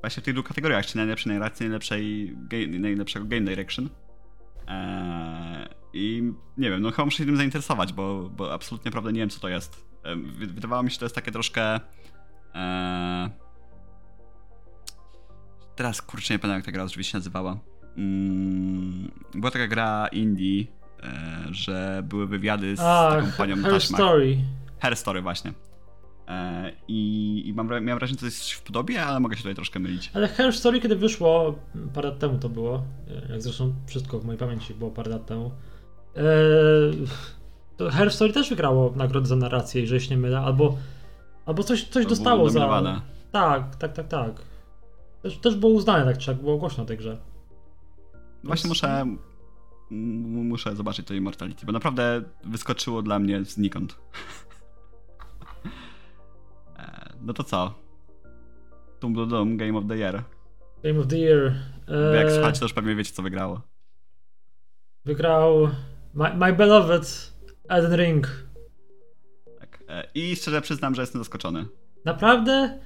właśnie 0.01 0.21
w 0.21 0.25
tych 0.25 0.33
dwóch 0.33 0.47
kategoriach, 0.47 0.85
czy 0.85 0.97
najlepszej 0.97 1.33
narracji, 1.33 1.63
najlepszej, 1.63 2.35
ga- 2.47 2.79
najlepszego 2.79 3.25
game 3.25 3.41
direction. 3.41 3.89
Eee, 4.67 5.67
I 5.93 6.33
nie 6.57 6.69
wiem, 6.69 6.81
no 6.81 6.91
chyba 6.91 7.05
muszę 7.05 7.17
się 7.17 7.25
tym 7.25 7.37
zainteresować, 7.37 7.93
bo, 7.93 8.29
bo 8.29 8.53
absolutnie 8.53 8.89
naprawdę 8.89 9.13
nie 9.13 9.19
wiem, 9.19 9.29
co 9.29 9.39
to 9.39 9.49
jest. 9.49 9.85
E, 10.03 10.15
wy- 10.15 10.47
Wydawało 10.47 10.83
mi 10.83 10.89
się, 10.89 10.93
że 10.93 10.99
to 10.99 11.05
jest 11.05 11.15
takie 11.15 11.31
troszkę... 11.31 11.79
E, 12.55 13.29
teraz 15.75 16.01
kurczę 16.01 16.33
nie 16.33 16.39
pamiętam, 16.39 16.57
jak 16.57 16.65
ta 16.65 16.71
gra 16.71 16.87
rzeczywiście 16.87 17.11
się 17.11 17.17
nazywała. 17.17 17.57
Mm, 17.97 19.11
była 19.33 19.51
taka 19.51 19.67
gra 19.67 20.07
indie, 20.07 20.65
e, 21.03 21.47
że 21.51 22.03
były 22.09 22.27
wywiady 22.27 22.75
z 22.75 22.79
A, 22.79 23.09
taką 23.15 23.31
panią 23.37 23.55
Her 23.55 23.71
taśmach. 23.71 24.01
Story. 24.01 24.37
Her 24.79 24.95
Story 24.95 25.21
właśnie. 25.21 25.53
E, 26.27 26.71
I, 26.87 27.43
i 27.47 27.53
mam, 27.53 27.67
miałem 27.67 27.99
wrażenie, 27.99 28.15
że 28.15 28.19
to 28.19 28.25
jest 28.25 28.39
coś 28.39 28.51
w 28.51 28.61
podobie, 28.61 29.03
ale 29.03 29.19
mogę 29.19 29.35
się 29.35 29.41
tutaj 29.41 29.55
troszkę 29.55 29.79
mylić. 29.79 30.11
Ale 30.13 30.27
Her 30.27 30.53
Story, 30.53 30.81
kiedy 30.81 30.95
wyszło, 30.95 31.55
parę 31.93 32.09
lat 32.09 32.19
temu 32.19 32.37
to 32.37 32.49
było, 32.49 32.83
jak 33.29 33.41
zresztą 33.41 33.73
wszystko 33.87 34.19
w 34.19 34.25
mojej 34.25 34.39
pamięci 34.39 34.73
było 34.73 34.91
parę 34.91 35.11
lat 35.11 35.25
temu, 35.25 35.51
eee, 36.15 36.23
to 37.77 37.91
Her 37.91 38.11
Story 38.11 38.33
też 38.33 38.49
wygrało 38.49 38.93
nagrodę 38.95 39.27
za 39.27 39.35
narrację, 39.35 39.81
jeżeli 39.81 40.01
się 40.01 40.09
nie 40.09 40.21
mylę, 40.21 40.39
albo, 40.39 40.77
albo 41.45 41.63
coś, 41.63 41.83
coś 41.83 42.03
To 42.03 42.09
dostało 42.09 42.49
za... 42.49 43.01
Tak, 43.31 43.75
tak, 43.75 43.93
tak, 43.93 44.07
tak. 44.07 44.41
Też, 45.25 45.37
też 45.37 45.55
było 45.55 45.71
uznane 45.71 46.05
tak 46.05 46.17
czy 46.17 46.31
jak 46.31 46.41
było 46.41 46.57
głośno 46.57 46.83
o 46.83 46.85
tej 46.85 46.97
grze. 46.97 47.17
Właśnie 48.43 48.67
muszę, 48.67 49.05
muszę 49.89 50.75
zobaczyć 50.75 51.07
to 51.07 51.13
Immortality, 51.13 51.65
bo 51.65 51.71
naprawdę 51.71 52.21
wyskoczyło 52.43 53.01
dla 53.01 53.19
mnie 53.19 53.43
znikąd. 53.45 53.95
E, 56.77 57.13
no 57.21 57.33
to 57.33 57.43
co? 57.43 57.73
Dum 59.01 59.13
Dum, 59.13 59.57
Game 59.57 59.77
of 59.77 59.83
the 59.87 59.97
Year. 59.97 60.23
Game 60.83 60.99
of 60.99 61.07
the 61.07 61.17
Year. 61.17 61.53
Wy 61.87 62.15
jak 62.15 62.27
eee, 62.27 62.33
słuchacie, 62.33 62.59
to 62.59 62.65
już 62.65 62.73
pewnie 62.73 62.95
wiecie, 62.95 63.11
co 63.11 63.23
wygrało. 63.23 63.61
Wygrał 65.05 65.69
My, 66.13 66.33
My 66.35 66.53
Beloved 66.53 67.33
Elden 67.67 67.99
Ring. 67.99 68.27
Tak. 69.59 69.83
E, 69.87 70.07
I 70.15 70.35
szczerze 70.35 70.61
przyznam, 70.61 70.95
że 70.95 71.01
jestem 71.01 71.21
zaskoczony. 71.21 71.65
Naprawdę? 72.05 72.79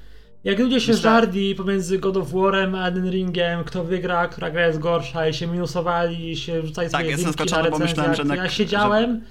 Jak 0.44 0.60
ludzie 0.60 0.82
się 0.82 0.94
żarli 0.94 1.56
pomiędzy 1.56 1.99
God 1.99 2.18
of 2.18 2.32
War'em 2.32 2.78
a 2.78 2.88
Elden 2.88 3.11
Ringiem, 3.11 3.64
kto 3.64 3.84
wygra, 3.84 4.28
która 4.28 4.49
gra 4.49 4.68
jest 4.68 4.80
gorsza 4.80 5.28
i 5.28 5.34
się 5.34 5.48
minusowali 5.48 6.32
i 6.32 6.38
się 6.38 6.61
rzucali 6.61 6.90
Tak, 6.90 7.02
swoje 7.02 7.11
jestem 7.11 7.28
zaskoczony, 7.28 7.72
bo 7.72 7.80
myślałem, 7.80 8.16
że 8.16 8.24
Ja 8.36 8.49
siedziałem, 8.49 9.22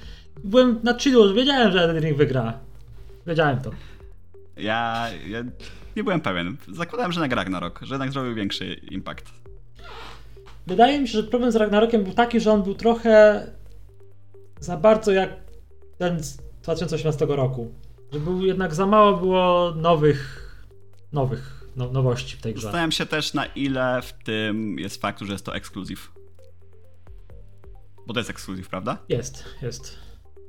byłem 0.45 0.81
na 0.83 0.99
chillu, 0.99 1.29
że 1.29 1.35
wiedziałem, 1.35 1.73
że 1.73 1.81
Elden 1.81 2.05
Ring 2.05 2.17
wygra. 2.17 2.59
Wiedziałem 3.27 3.61
to. 3.61 3.71
Ja, 4.57 5.07
ja 5.29 5.45
nie 5.97 6.05
byłem 6.05 6.21
pewien. 6.21 6.57
Zakładałem, 6.73 7.13
że 7.13 7.21
na 7.21 7.35
Ragnarok, 7.35 7.81
że 7.83 7.95
jednak 7.95 8.13
zrobił 8.13 8.35
większy 8.35 8.75
impact. 8.75 9.33
Wydaje 10.67 11.01
mi 11.01 11.09
się, 11.09 11.13
że 11.13 11.23
problem 11.23 11.53
z 11.53 11.57
Ragnarokiem 11.57 12.05
był 12.05 12.13
taki, 12.13 12.41
że 12.41 12.53
on 12.53 12.63
był 12.63 12.75
trochę 12.75 13.47
za 14.61 14.77
bardzo 14.77 15.13
jak 15.13 15.31
ten 15.99 16.23
z 16.23 16.37
2018 16.63 17.27
roku. 17.29 17.71
Że 18.13 18.21
był 18.21 18.47
jednak 18.47 18.75
za 18.75 18.87
mało 18.87 19.17
było 19.17 19.73
nowych, 19.77 20.48
nowych, 21.13 21.65
no, 21.77 21.91
nowości 21.93 22.37
w 22.37 22.41
tej 22.41 22.55
grze. 22.55 22.63
Zastanawiam 22.63 22.93
się 22.93 23.07
też, 23.07 23.35
na 23.35 23.47
ile 23.47 24.03
w 24.03 24.13
tym 24.13 24.79
jest 24.79 25.01
fakt, 25.01 25.21
że 25.21 25.33
jest 25.33 25.47
to 25.47 25.55
ekskluzyw. 25.55 26.13
Bo 28.07 28.15
to 28.15 28.21
jest 28.21 28.31
ekskluzyw, 28.31 28.69
prawda? 28.69 28.99
Jest, 29.09 29.45
jest. 29.63 29.99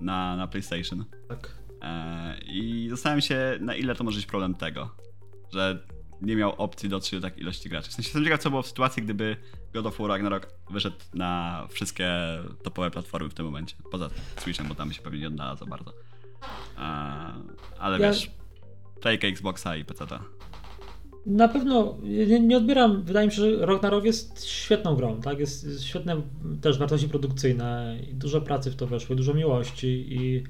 Na, 0.01 0.35
na 0.35 0.47
PlayStation. 0.47 1.05
Tak. 1.29 1.55
E, 1.81 2.37
I 2.45 2.87
zastanawiam 2.89 3.21
się, 3.21 3.57
na 3.61 3.75
ile 3.75 3.95
to 3.95 4.03
może 4.03 4.15
być 4.17 4.25
problem 4.25 4.55
tego, 4.55 4.95
że 5.53 5.87
nie 6.21 6.35
miał 6.35 6.51
opcji 6.51 6.89
dotrzeć 6.89 7.19
do 7.21 7.27
takiej 7.27 7.43
ilości 7.43 7.69
graczy. 7.69 7.89
W 7.89 7.93
sensie 7.93 8.07
jestem 8.07 8.23
ciekaw, 8.23 8.39
co 8.41 8.49
było 8.49 8.61
w 8.61 8.67
sytuacji, 8.67 9.03
gdyby 9.03 9.37
God 9.73 9.85
of 9.85 9.97
War 9.97 10.07
Ragnarok 10.09 10.47
wyszedł 10.69 10.95
na 11.13 11.67
wszystkie 11.71 12.09
topowe 12.63 12.91
platformy 12.91 13.29
w 13.29 13.33
tym 13.33 13.45
momencie. 13.45 13.75
Poza 13.91 14.09
Switchem, 14.37 14.67
bo 14.67 14.75
tam 14.75 14.93
się 14.93 15.01
pewnie 15.01 15.19
nie 15.19 15.27
odnalazł 15.27 15.59
za 15.59 15.65
bardzo. 15.65 15.93
E, 16.77 16.81
ale 17.79 17.99
Ja- 17.99 18.11
wiesz, 18.11 18.31
Playka, 19.01 19.27
Xboxa 19.27 19.75
i 19.75 19.85
PC. 19.85 20.05
Na 21.29 21.47
pewno 21.47 21.97
nie, 22.03 22.39
nie 22.39 22.57
odbieram, 22.57 23.03
wydaje 23.03 23.27
mi 23.27 23.33
się, 23.33 23.41
że 23.41 23.65
Rok 23.65 23.81
na 23.81 23.89
Rok 23.89 24.05
jest 24.05 24.45
świetną 24.45 24.95
grą, 24.95 25.21
tak? 25.21 25.39
Jest, 25.39 25.63
jest 25.63 25.83
świetne 25.83 26.21
też 26.61 26.77
wartości 26.77 27.09
produkcyjne 27.09 27.97
i 28.09 28.13
dużo 28.13 28.41
pracy 28.41 28.71
w 28.71 28.75
to 28.75 28.87
weszło, 28.87 29.13
i 29.13 29.17
dużo 29.17 29.33
miłości 29.33 30.05
i 30.09 30.43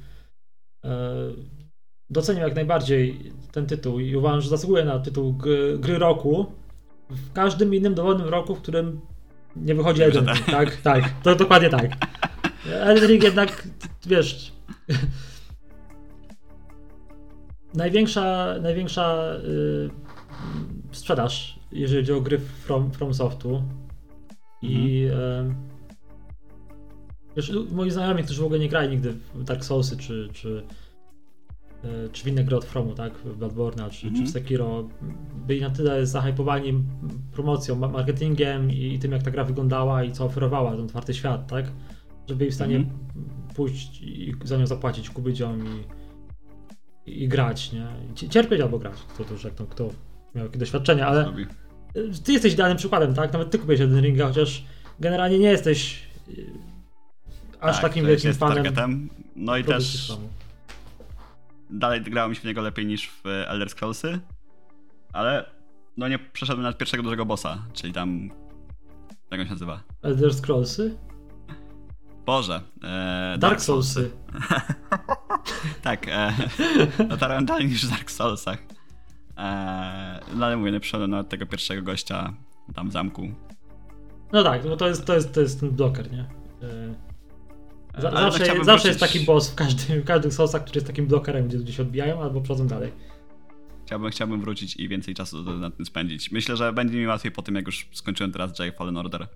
e, 0.85 1.15
doceniam 2.09 2.43
jak 2.43 2.55
najbardziej 2.55 3.31
ten 3.51 3.65
tytuł 3.65 3.99
i 3.99 4.15
uważam, 4.15 4.41
że 4.41 4.49
zasługuje 4.49 4.85
na 4.85 4.99
tytuł 4.99 5.33
gry 5.79 5.97
roku 5.97 6.45
w 7.09 7.33
każdym 7.33 7.75
innym 7.75 7.93
dowolnym 7.93 8.27
roku, 8.27 8.55
w 8.55 8.61
którym 8.61 9.01
nie 9.55 9.75
wychodzi 9.75 10.03
Elden 10.03 10.25
Ring, 10.25 10.45
tak? 10.45 10.75
Tak, 10.75 11.21
to 11.23 11.35
dokładnie 11.35 11.69
tak. 11.69 11.91
Elden 12.71 13.09
Ring 13.09 13.23
jednak, 13.23 13.67
wiesz... 14.05 14.51
Największa, 17.73 18.55
największa 18.61 19.33
y, 19.43 20.08
sprzedaż, 20.91 21.59
jeżeli 21.71 22.01
chodzi 22.01 22.13
o 22.13 22.21
gry 22.21 22.39
From, 22.39 22.91
from 22.91 23.13
Softu. 23.13 23.63
I 24.61 25.07
e, 25.13 25.55
wiesz, 27.35 27.49
lu- 27.49 27.67
moi 27.71 27.91
znajomi, 27.91 28.23
którzy 28.23 28.41
w 28.41 28.45
ogóle 28.45 28.59
nie 28.59 28.69
grali 28.69 28.89
nigdy 28.89 29.13
w 29.33 29.43
Dark 29.43 29.63
Soulsy 29.65 29.97
czy, 29.97 30.29
czy, 30.33 30.63
e, 31.83 32.09
czy 32.11 32.23
w 32.23 32.27
inne 32.27 32.43
gry 32.43 32.57
od 32.57 32.65
Fromu, 32.65 32.93
tak? 32.93 33.13
W 33.17 33.37
Bloodborne'a 33.39 33.89
czy, 33.89 33.99
czy 34.01 34.07
Mhm. 34.07 34.25
w 34.25 34.29
Sekiro, 34.29 34.89
byli 35.47 35.61
na 35.61 35.69
tyle 35.69 36.05
zahypowani 36.05 36.83
promocją, 37.31 37.75
ma- 37.75 37.87
marketingiem 37.87 38.71
i, 38.71 38.93
i 38.93 38.99
tym, 38.99 39.11
jak 39.11 39.23
ta 39.23 39.31
gra 39.31 39.43
wyglądała 39.43 40.03
i 40.03 40.11
co 40.11 40.25
oferowała, 40.25 40.71
ten 40.71 40.81
otwarty 40.85 41.13
świat, 41.13 41.47
tak? 41.47 41.71
Że 42.27 42.35
byli 42.35 42.51
w 42.51 42.55
stanie 42.55 42.75
Mhm. 42.75 42.97
pójść 43.55 44.01
i 44.01 44.33
za 44.43 44.57
nią 44.57 44.67
zapłacić, 44.67 45.09
kupić 45.09 45.39
ją 45.39 45.57
i, 47.05 47.21
i 47.23 47.27
grać, 47.27 47.71
nie? 47.71 47.87
Cierpieć 48.29 48.61
albo 48.61 48.79
grać, 48.79 48.93
kto 49.13 49.23
to 49.23 49.33
już 49.33 49.43
jak 49.43 49.53
to, 49.53 49.65
kto 49.65 49.89
miał 50.35 50.45
jakie 50.45 50.59
doświadczenie, 50.59 51.05
ale 51.05 51.33
ty 52.23 52.33
jesteś 52.33 52.53
idealnym 52.53 52.77
przykładem, 52.77 53.13
tak? 53.13 53.33
Nawet 53.33 53.51
ty 53.51 53.59
kupiłeś 53.59 53.81
Elden 53.81 54.03
Ringa, 54.03 54.27
chociaż 54.27 54.63
generalnie 54.99 55.39
nie 55.39 55.49
jesteś 55.49 56.03
y, 56.29 56.45
aż 57.59 57.75
Tak, 57.75 57.81
takim 57.81 58.05
wielkim 58.05 58.27
jest 58.27 58.39
fanem 58.39 58.55
targetem. 58.55 59.09
No 59.35 59.57
i 59.57 59.63
też 59.63 60.13
dalej 61.69 62.01
grało 62.01 62.29
mi 62.29 62.35
się 62.35 62.41
w 62.41 62.45
niego 62.45 62.61
lepiej 62.61 62.85
niż 62.85 63.09
w 63.09 63.27
Elder 63.27 63.69
Scrollsy, 63.69 64.19
ale 65.13 65.45
no 65.97 66.07
nie 66.07 66.19
przeszedłem 66.19 66.63
nawet 66.63 66.77
pierwszego 66.77 67.03
dużego 67.03 67.25
bossa, 67.25 67.63
czyli 67.73 67.93
tam 67.93 68.29
jak 69.31 69.39
on 69.41 69.45
się 69.45 69.53
nazywa? 69.53 69.83
Elder 70.01 70.33
Scrollsy? 70.33 70.97
Boże. 72.25 72.61
E, 72.83 73.35
Dark 73.39 73.61
Soulsy. 73.61 74.11
Tak, 75.81 76.07
e, 76.07 76.33
dotarłem 77.09 77.45
dalej 77.45 77.67
niż 77.67 77.85
w 77.85 77.89
Dark 77.89 78.11
Soulsach. 78.11 78.57
E, 79.39 80.19
no 80.35 80.45
ale 80.45 80.57
mówię, 80.57 80.71
nie 80.71 80.79
przyszedłem 80.79 81.11
nawet 81.11 81.29
tego 81.29 81.45
pierwszego 81.45 81.81
gościa 81.83 82.33
tam 82.75 82.89
w 82.89 82.91
zamku. 82.93 83.31
No 84.31 84.43
tak, 84.43 84.63
bo 84.63 84.77
to 84.77 84.87
jest, 84.87 85.05
to 85.05 85.13
jest, 85.15 85.33
to 85.33 85.41
jest 85.41 85.59
ten 85.59 85.71
bloker, 85.71 86.11
nie? 86.11 86.21
Y, 86.21 86.95
E, 87.93 88.01
Za, 88.01 88.11
no 88.11 88.19
zawsze 88.31 88.63
zawsze 88.63 88.87
jest 88.87 88.99
wrócić- 88.99 89.13
taki 89.13 89.25
boss 89.25 89.51
w 89.51 89.55
każdym, 89.55 90.01
w 90.01 90.05
każdych 90.05 90.33
Soulsach, 90.33 90.61
który 90.63 90.77
jest 90.77 90.87
takim 90.87 91.07
blokerem, 91.07 91.47
gdzie 91.47 91.57
ludzie 91.57 91.73
się 91.73 91.83
odbijają 91.83 92.21
albo 92.21 92.41
przechodzą 92.41 92.67
dalej. 92.67 92.91
Chciałbym, 93.85 94.11
chciałbym 94.11 94.41
wrócić 94.41 94.75
i 94.75 94.87
więcej 94.87 95.13
czasu 95.15 95.43
nad 95.57 95.75
tym 95.77 95.85
spędzić. 95.85 96.31
Myślę, 96.31 96.57
że 96.57 96.73
będzie 96.73 96.97
mi 96.97 97.07
łatwiej 97.07 97.31
po 97.31 97.41
tym, 97.41 97.55
jak 97.55 97.65
już 97.65 97.87
skończyłem 97.93 98.31
teraz 98.31 98.59
Jedi 98.59 98.77
Fallen 98.77 98.97
Order. 98.97 99.27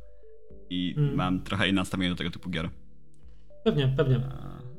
I 0.69 0.95
Mm. 0.97 1.15
mam 1.15 1.43
trochę 1.43 1.69
inne 1.69 1.81
nastawienie 1.81 2.09
do 2.09 2.15
tego 2.15 2.29
typu 2.31 2.49
gier. 2.49 2.69
Pewnie, 3.63 3.93
pewnie. 3.97 4.15
E, 4.15 4.29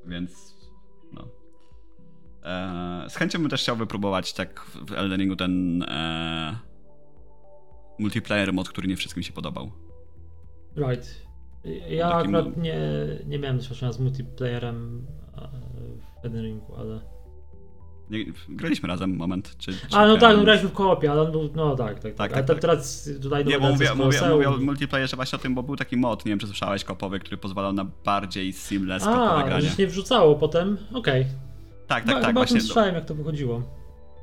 więc 0.06 0.54
no. 0.60 0.63
Z 3.08 3.16
chęcią 3.16 3.38
bym 3.38 3.50
też 3.50 3.62
chciał 3.62 3.76
wypróbować 3.76 4.32
tak 4.32 4.60
w 4.60 4.92
Elden 4.92 5.20
Ringu 5.20 5.36
ten 5.36 5.82
e, 5.82 6.58
multiplayer 7.98 8.52
mod, 8.52 8.68
który 8.68 8.88
nie 8.88 8.96
wszystkim 8.96 9.22
się 9.22 9.32
podobał. 9.32 9.72
Right. 10.76 11.24
Ja 11.88 12.10
Takim- 12.10 12.34
akurat 12.34 12.56
nie, 12.56 12.78
nie 13.26 13.38
miałem 13.38 13.58
doświadczenia 13.58 13.92
z 13.92 14.00
multiplayerem 14.00 15.06
e, 15.36 15.48
w 16.22 16.24
Elden 16.24 16.44
Ringu, 16.44 16.74
ale... 16.76 17.00
Nie, 18.10 18.24
graliśmy 18.48 18.88
razem 18.88 19.16
moment. 19.16 19.56
Czy, 19.58 19.72
czy 19.72 19.96
A, 19.96 20.06
no 20.06 20.16
tak, 20.16 20.36
no 20.36 20.42
graliśmy 20.42 20.68
w 20.68 20.72
koopie, 20.72 21.10
ale 21.10 21.22
on 21.22 21.32
był, 21.32 21.50
no 21.54 21.76
tak, 21.76 21.94
tak, 21.94 22.02
tak. 22.02 22.16
Tak, 22.16 22.32
tak, 22.32 22.46
tak. 22.46 22.58
teraz 22.58 23.10
tutaj 23.22 23.44
Nie, 23.44 23.60
bo 23.60 23.70
mówię, 23.70 23.88
mówię, 23.94 24.20
mówię 24.30 24.48
o 24.48 24.56
multiplayerze 24.56 25.16
właśnie 25.16 25.36
o 25.36 25.42
tym, 25.42 25.54
bo 25.54 25.62
był 25.62 25.76
taki 25.76 25.96
mod, 25.96 26.24
nie 26.24 26.30
wiem 26.30 26.38
czy 26.38 26.46
słyszałeś, 26.46 26.84
kopowy, 26.84 27.18
który 27.18 27.36
pozwalał 27.36 27.72
na 27.72 27.84
bardziej 27.84 28.52
seamless 28.52 29.04
kopowe 29.04 29.30
A, 29.30 29.46
granie. 29.46 29.62
że 29.62 29.76
się 29.76 29.82
nie 29.82 29.88
wrzucało 29.88 30.34
potem, 30.34 30.78
okej. 30.92 31.26
Tak, 31.86 32.04
tak, 32.04 32.06
Chyba- 32.14 32.20
tak, 32.20 32.34
właśnie. 32.34 32.60
słyszałem, 32.60 32.94
jak 32.94 33.04
to 33.04 33.14
wychodziło. 33.14 33.62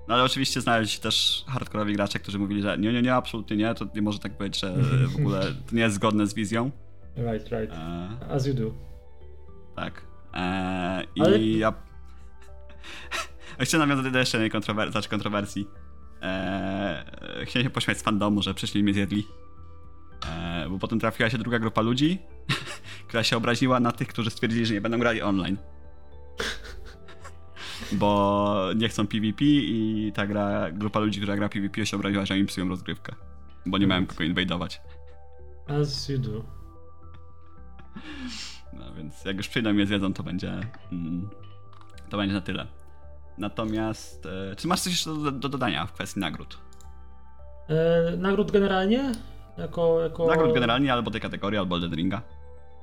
No 0.08 0.14
ale 0.16 0.24
oczywiście 0.24 0.62
znaleźli 0.62 0.94
się 0.96 1.02
też 1.02 1.44
hardkorowi 1.48 1.94
gracze, 1.94 2.20
którzy 2.20 2.40
mówili, 2.40 2.62
że 2.62 2.78
nie, 2.78 2.94
nie, 2.94 3.02
nie, 3.02 3.14
absolutnie 3.16 3.58
nie, 3.58 3.74
to 3.76 3.86
nie 3.96 4.02
może 4.02 4.20
tak 4.20 4.38
być, 4.38 4.60
że 4.60 4.74
w 5.08 5.16
ogóle 5.16 5.42
to 5.70 5.76
nie 5.76 5.82
jest 5.82 5.96
zgodne 5.96 6.28
z 6.28 6.34
wizją. 6.34 6.72
Right, 7.18 7.50
right. 7.52 7.74
E, 7.74 8.10
As 8.30 8.46
you 8.48 8.54
do. 8.54 8.72
tak. 9.76 10.02
E, 10.34 11.04
I 11.16 11.22
Ale- 11.22 11.40
ja... 11.44 11.74
Chciałem 13.60 13.90
nawiązać 13.90 14.14
do 14.14 14.20
jeszcze 14.20 14.38
jednej 14.44 14.62
kontrower- 14.62 14.92
znaczy 14.92 15.10
kontrowersji. 15.10 15.68
E, 16.22 17.06
chciałem 17.46 17.64
się 17.64 17.70
pośmiać 17.70 17.98
z 17.98 18.02
fandomu, 18.02 18.42
że 18.42 18.54
przyszli 18.54 18.80
i 18.80 18.84
mnie 18.84 18.94
zjedli. 18.94 19.28
E, 20.30 20.70
bo 20.70 20.80
potem 20.80 21.00
trafiła 21.00 21.30
się 21.30 21.38
druga 21.38 21.60
grupa 21.60 21.82
ludzi, 21.82 22.20
która 23.08 23.24
się 23.24 23.38
obraziła 23.38 23.80
na 23.80 23.92
tych, 23.92 24.08
którzy 24.08 24.30
stwierdzili, 24.30 24.66
że 24.66 24.74
nie 24.74 24.82
będą 24.82 25.00
grali 25.00 25.22
online. 25.22 25.58
Bo 27.91 28.70
nie 28.76 28.90
chcą 28.90 29.08
PvP 29.08 29.45
i 29.45 30.12
ta 30.16 30.28
gra, 30.28 30.72
grupa 30.72 30.99
ludzi, 30.99 31.20
która 31.20 31.36
gra 31.36 31.49
PvP 31.49 31.86
się 31.86 31.98
obraziła, 31.98 32.26
że 32.26 32.38
im 32.38 32.45
psują 32.45 32.70
rozgrywkę. 32.70 33.16
Bo 33.66 33.78
nie 33.78 33.88
mają 33.88 34.06
kogo 34.06 34.24
inwadować. 34.24 34.82
As 35.68 36.10
you 36.10 36.18
do. 36.18 36.44
No, 38.74 38.94
więc 38.98 39.26
jak 39.26 39.38
już 39.38 39.48
przyjdą 39.48 39.74
mnie 39.74 39.86
zjedzą, 39.86 40.14
to 40.14 40.24
będzie, 40.24 40.60
mm, 40.91 41.30
to 42.10 42.18
będzie 42.18 42.34
na 42.34 42.41
tyle. 42.41 42.68
Natomiast, 43.38 44.26
e, 44.26 44.56
czy 44.56 44.68
masz 44.68 44.82
coś 44.82 44.94
jeszcze 44.94 45.10
do, 45.10 45.32
do 45.32 45.49
dodania 45.49 45.86
w 45.86 45.94
kwestii 45.94 46.20
nagród? 46.20 46.58
E, 47.70 48.18
nagród 48.18 48.52
generalnie? 48.52 49.12
Jako, 49.58 50.02
jako... 50.02 50.28
Nagród 50.28 50.53
generalnie, 50.53 50.94
albo 50.94 51.12
tej 51.12 51.22
kategorii, 51.22 51.60
albo 51.60 51.76
Elden 51.76 51.94
Ringa. 51.95 52.22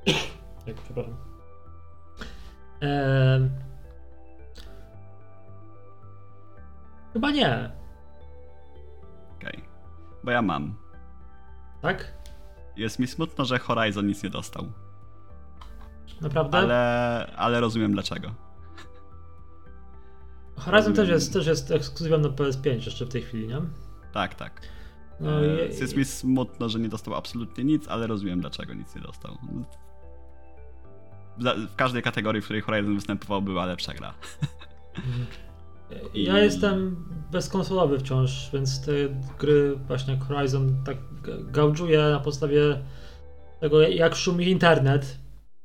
Jak, 0.67 0.75
przepraszam. 0.75 1.17
E... 2.81 3.68
Chyba 7.13 7.31
nie. 7.31 7.71
Okej. 9.37 9.57
Okay. 9.57 9.69
Bo 10.23 10.31
ja 10.31 10.41
mam. 10.41 10.75
Tak? 11.81 12.13
Jest 12.75 12.99
mi 12.99 13.07
smutno, 13.07 13.45
że 13.45 13.59
Horizon 13.59 14.07
nic 14.07 14.23
nie 14.23 14.29
dostał. 14.29 14.71
Naprawdę? 16.21 16.57
Ale, 16.57 17.33
ale 17.35 17.59
rozumiem 17.59 17.91
dlaczego. 17.91 18.31
Horizon 20.57 20.93
też 20.93 21.09
jest, 21.09 21.33
też 21.33 21.47
jest 21.47 21.71
ekskluzywem 21.71 22.21
na 22.21 22.29
PS5 22.29 22.85
jeszcze 22.85 23.05
w 23.05 23.09
tej 23.09 23.21
chwili, 23.21 23.47
nie? 23.47 23.61
Tak, 24.13 24.35
tak. 24.35 24.61
No, 25.19 25.45
e, 25.45 25.65
jest 25.65 25.97
mi 25.97 26.05
smutno, 26.05 26.69
że 26.69 26.79
nie 26.79 26.89
dostał 26.89 27.15
absolutnie 27.15 27.63
nic, 27.63 27.87
ale 27.87 28.07
rozumiem 28.07 28.41
dlaczego 28.41 28.73
nic 28.73 28.95
nie 28.95 29.01
dostał. 29.01 29.37
W 31.69 31.75
każdej 31.75 32.01
kategorii, 32.03 32.41
w 32.41 32.45
której 32.45 32.61
Horizon 32.61 32.95
występował, 32.95 33.41
była 33.41 33.65
lepsza 33.65 33.93
gra. 33.93 34.13
Ja 36.13 36.39
I... 36.39 36.43
jestem 36.43 37.05
bezkonsolowy 37.31 37.99
wciąż, 37.99 38.49
więc 38.53 38.85
te 38.85 38.91
gry 39.39 39.75
właśnie 39.87 40.13
jak 40.13 40.23
Horizon 40.23 40.83
tak 40.85 40.97
gałdżuję 41.51 41.99
na 41.99 42.19
podstawie 42.19 42.61
tego, 43.59 43.81
jak 43.81 44.15
szumi 44.15 44.49
internet. 44.49 45.17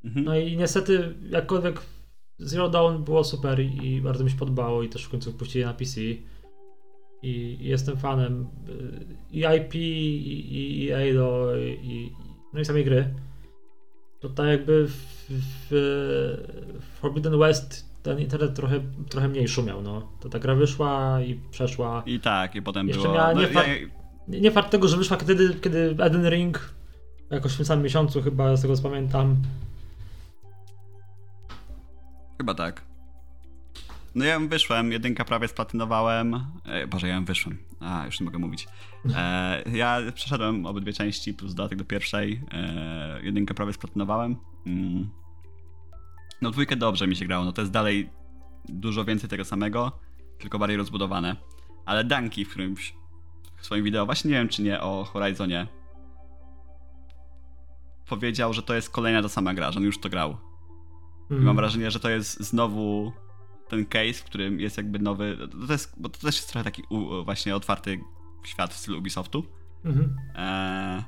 Mhm. 0.05 0.25
No 0.25 0.39
i 0.39 0.57
niestety, 0.57 1.15
jakkolwiek 1.31 1.81
Zero 2.39 2.69
Dawn 2.69 3.05
było 3.05 3.25
super 3.25 3.61
i 3.61 4.01
bardzo 4.01 4.25
mi 4.25 4.31
się 4.31 4.37
podobało 4.37 4.83
i 4.83 4.89
też 4.89 5.05
w 5.05 5.09
końcu 5.09 5.33
wpuścili 5.33 5.65
na 5.65 5.75
PC. 5.75 6.01
I, 7.23 7.59
jestem 7.61 7.97
fanem 7.97 8.49
i 9.31 9.39
IP, 9.39 9.75
i, 9.75 10.91
EA 10.91 11.15
do, 11.15 11.57
i, 11.83 12.13
no 12.53 12.61
i 12.61 12.65
samej 12.65 12.85
gry. 12.85 13.15
To 14.21 14.29
tak 14.29 14.47
jakby 14.47 14.87
w, 14.89 15.27
w 15.71 16.99
Forbidden 17.01 17.39
West 17.39 17.94
ten 18.05 18.21
internet 18.21 18.55
trochę, 18.55 18.81
trochę 19.09 19.29
mniej 19.29 19.49
szumiał, 19.49 19.83
no. 19.83 20.09
To 20.21 20.29
ta 20.29 20.39
gra 20.39 20.55
wyszła 20.55 21.21
i 21.21 21.41
przeszła. 21.51 22.03
I 22.07 22.21
tak, 22.21 22.55
i 22.55 22.63
potem 22.63 22.89
Jeszcze 22.89 23.03
było... 23.03 23.15
Miała 23.15 23.33
nie, 23.33 23.43
no, 23.43 23.49
fakt, 23.49 23.69
ja... 23.69 24.41
nie 24.41 24.51
fakt 24.51 24.71
tego, 24.71 24.89
że 24.89 24.97
wyszła 24.97 25.17
kiedy, 25.17 25.55
kiedy 25.55 25.97
Eden 25.99 26.29
Ring 26.29 26.75
jakoś 27.31 27.53
w 27.53 27.57
tym 27.57 27.67
samym 27.67 27.85
miesiącu 27.85 28.23
chyba, 28.23 28.57
z 28.57 28.63
tego 28.63 28.77
co 28.77 28.83
pamiętam, 28.83 29.37
Chyba 32.39 32.55
tak. 32.55 32.83
No 34.15 34.25
ja 34.25 34.41
wyszłem, 34.41 34.93
jedynka 34.93 35.25
prawie 35.25 35.49
splatynowałem. 35.49 36.47
E, 36.65 36.87
Boże, 36.87 37.09
ja 37.09 37.21
wyszłem. 37.21 37.59
A, 37.81 38.07
już 38.07 38.21
nie 38.21 38.25
mogę 38.25 38.39
mówić. 38.39 38.69
E, 39.17 39.63
ja 39.83 40.01
przeszedłem 40.15 40.67
obydwie 40.67 40.93
części 40.93 41.35
plus 41.35 41.55
dodatek 41.55 41.79
do 41.79 41.85
pierwszej. 41.85 42.43
E, 42.53 43.21
jedynkę 43.23 43.55
prawie 43.55 43.73
splatynowałem. 43.73 44.37
Mm. 44.67 45.09
No 46.45 46.51
dwójkę 46.51 46.77
dobrze 46.77 47.07
mi 47.07 47.17
się 47.17 47.27
grało. 47.27 47.45
No 47.45 47.53
to 47.53 47.63
jest 47.63 47.73
dalej 47.73 48.11
dużo 48.69 49.05
więcej 49.05 49.31
tego 49.31 49.45
samego, 49.45 49.93
tylko 50.39 50.59
bardziej 50.59 50.77
rozbudowane. 50.77 51.37
Ale 51.85 52.05
Danki 52.05 52.45
w 52.45 52.49
którymś 52.49 52.95
w 53.57 53.67
swoim 53.67 53.85
wideo, 53.85 54.07
właśnie 54.07 54.31
nie 54.31 54.37
wiem 54.37 54.49
czy 54.49 54.63
nie 54.63 54.81
o 54.81 55.05
Horizonie, 55.05 55.67
powiedział, 58.09 58.53
że 58.53 58.63
to 58.63 58.75
jest 58.75 58.91
kolejna 58.91 59.23
ta 59.23 59.29
sama 59.29 59.55
gra, 59.55 59.73
że 59.73 59.79
on 59.79 59.85
już 59.85 60.01
to 60.01 60.09
grał. 60.09 60.31
Mm. 60.31 60.39
I 61.31 61.33
mam 61.33 61.39
mhm. 61.39 61.57
wrażenie, 61.57 61.91
że 61.91 62.01
to 62.01 62.11
jest 62.11 62.41
znowu 62.41 63.13
ten 63.69 63.87
case, 63.87 64.13
w 64.13 64.25
którym 64.25 64.61
jest 64.61 64.77
jakby 64.77 64.99
nowy. 64.99 65.49
To 65.67 65.73
jest, 65.73 65.95
bo 65.97 66.09
to 66.09 66.19
też 66.19 66.37
jest 66.37 66.49
trochę 66.49 66.65
taki 66.65 66.83
u, 66.91 67.25
właśnie 67.25 67.57
otwarty 67.57 68.01
świat 68.45 68.75
w 68.75 68.77
stylu 68.77 68.99
Ubisoftu. 68.99 69.45
Mm-hmm. 69.85 70.09
E, 70.35 71.05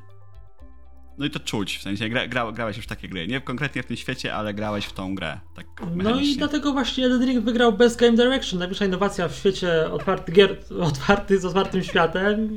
no 1.19 1.27
i 1.27 1.31
to 1.31 1.41
czuć, 1.41 1.79
w 1.79 1.83
sensie 1.83 2.09
gra, 2.09 2.29
gra, 2.29 2.53
grałeś 2.53 2.77
już 2.77 2.87
w 2.87 2.89
takie 2.89 3.09
gry. 3.09 3.27
Nie 3.27 3.41
konkretnie 3.41 3.83
w 3.83 3.87
tym 3.87 3.97
świecie, 3.97 4.35
ale 4.35 4.55
grałeś 4.55 4.85
w 4.85 4.93
tą 4.93 5.15
grę. 5.15 5.41
Tak 5.55 5.67
no 5.97 6.21
i 6.21 6.37
dlatego 6.37 6.73
właśnie 6.73 7.05
Elden 7.05 7.29
Ring 7.29 7.45
wygrał 7.45 7.73
Best 7.73 8.01
Game 8.01 8.17
Direction. 8.17 8.59
Najwyższa 8.59 8.85
innowacja 8.85 9.29
w 9.29 9.35
świecie 9.35 9.91
otwarty, 9.91 10.33
gier, 10.33 10.59
otwarty 10.81 11.41
z 11.41 11.45
otwartym 11.45 11.83
światem. 11.83 12.49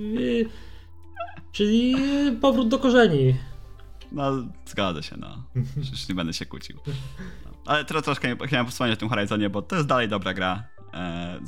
Czyli 1.51 1.95
powrót 2.41 2.67
do 2.67 2.79
korzeni. 2.79 3.35
No, 4.11 4.31
zgadza 4.65 5.01
się, 5.01 5.17
no. 5.17 5.43
Już 5.77 6.09
nie 6.09 6.15
będę 6.15 6.33
się 6.33 6.45
kłócił. 6.45 6.77
No. 7.45 7.51
Ale 7.65 7.85
teraz 7.85 8.03
troszkę 8.03 8.35
chciałem 8.47 8.67
wspomnieć 8.67 8.97
o 8.97 8.99
tym 8.99 9.09
Horizonie, 9.09 9.49
bo 9.49 9.61
to 9.61 9.75
jest 9.75 9.87
dalej 9.87 10.07
dobra 10.07 10.33
gra. 10.33 10.63
E, 10.93 11.39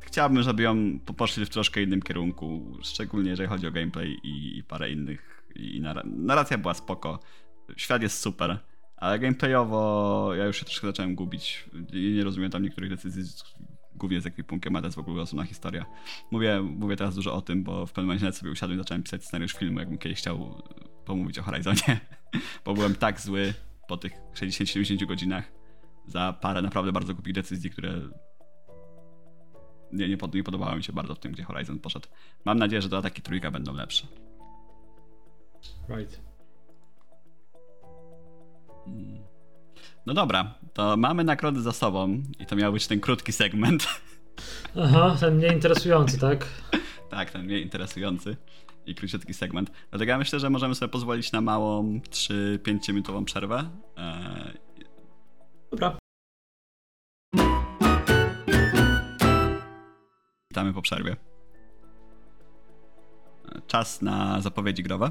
chciałbym, 0.00 0.42
żeby 0.42 0.62
ją 0.62 0.98
poszli 1.16 1.46
w 1.46 1.48
troszkę 1.48 1.82
innym 1.82 2.02
kierunku, 2.02 2.76
szczególnie 2.82 3.30
jeżeli 3.30 3.48
chodzi 3.48 3.66
o 3.66 3.70
gameplay 3.70 4.18
i, 4.22 4.58
i 4.58 4.62
parę 4.62 4.90
innych. 4.90 5.35
I 5.58 5.82
narracja 6.04 6.58
była 6.58 6.74
spoko. 6.74 7.18
Świat 7.76 8.02
jest 8.02 8.20
super, 8.20 8.58
ale 8.96 9.18
gameplayowo 9.18 10.34
ja 10.34 10.44
już 10.44 10.58
się 10.58 10.64
troszkę 10.64 10.86
zacząłem 10.86 11.14
gubić. 11.14 11.64
I 11.92 12.14
nie 12.16 12.24
rozumiem 12.24 12.50
tam 12.50 12.62
niektórych 12.62 12.90
decyzji, 12.90 13.22
głównie 13.94 14.20
z 14.20 14.26
ekwipunkiem, 14.26 14.76
a 14.76 14.80
to 14.80 14.86
jest 14.86 14.96
w 14.96 15.00
ogóle 15.00 15.22
osobna 15.22 15.44
historia. 15.44 15.86
Mówię, 16.30 16.62
mówię 16.62 16.96
teraz 16.96 17.14
dużo 17.14 17.34
o 17.34 17.42
tym, 17.42 17.64
bo 17.64 17.86
w 17.86 17.92
pewnym 17.92 18.06
momencie 18.06 18.38
sobie 18.38 18.52
usiadłem 18.52 18.78
i 18.78 18.82
zacząłem 18.82 19.02
pisać 19.02 19.24
scenariusz 19.24 19.52
filmu, 19.52 19.78
jakbym 19.78 19.98
kiedyś 19.98 20.18
chciał 20.18 20.62
pomówić 21.04 21.38
o 21.38 21.42
Horizonie, 21.42 22.00
bo 22.64 22.74
byłem 22.74 22.94
tak 22.94 23.20
zły 23.20 23.54
po 23.88 23.96
tych 23.96 24.12
60-70 24.34 25.06
godzinach 25.06 25.52
za 26.06 26.32
parę 26.40 26.62
naprawdę 26.62 26.92
bardzo 26.92 27.14
głupich 27.14 27.34
decyzji, 27.34 27.70
które 27.70 28.00
nie, 29.92 30.08
nie, 30.08 30.16
pod, 30.16 30.34
nie 30.34 30.42
podobały 30.42 30.76
mi 30.76 30.84
się 30.84 30.92
bardzo 30.92 31.14
w 31.14 31.18
tym, 31.18 31.32
gdzie 31.32 31.44
Horizon 31.44 31.78
poszedł. 31.78 32.08
Mam 32.44 32.58
nadzieję, 32.58 32.82
że 32.82 32.88
te 32.88 32.96
ataki 32.96 33.22
trójka 33.22 33.50
będą 33.50 33.74
lepsze. 33.74 34.06
Right. 35.88 36.20
Hmm. 38.84 39.18
No 40.06 40.14
dobra, 40.14 40.54
to 40.72 40.96
mamy 40.96 41.24
nagrody 41.24 41.62
za 41.62 41.72
sobą 41.72 42.22
i 42.38 42.46
to 42.46 42.56
miał 42.56 42.72
być 42.72 42.86
ten 42.86 43.00
krótki 43.00 43.32
segment. 43.32 43.86
Aha, 44.82 45.16
ten 45.20 45.36
mniej 45.36 45.52
interesujący, 45.52 46.18
tak? 46.18 46.46
tak, 47.10 47.30
ten 47.30 47.44
mniej 47.44 47.62
interesujący 47.62 48.36
i 48.86 48.94
króciutki 48.94 49.34
segment. 49.34 49.70
Dlatego 49.90 50.10
ja 50.10 50.18
myślę, 50.18 50.40
że 50.40 50.50
możemy 50.50 50.74
sobie 50.74 50.88
pozwolić 50.88 51.32
na 51.32 51.40
małą 51.40 52.00
3-5 52.10 52.88
minutową 52.88 53.24
przerwę. 53.24 53.70
Eee... 53.96 54.58
Dobra. 55.70 55.98
Witamy 60.50 60.72
po 60.74 60.82
przerwie. 60.82 61.16
Czas 63.66 64.02
na 64.02 64.40
zapowiedzi 64.40 64.82
growe. 64.82 65.10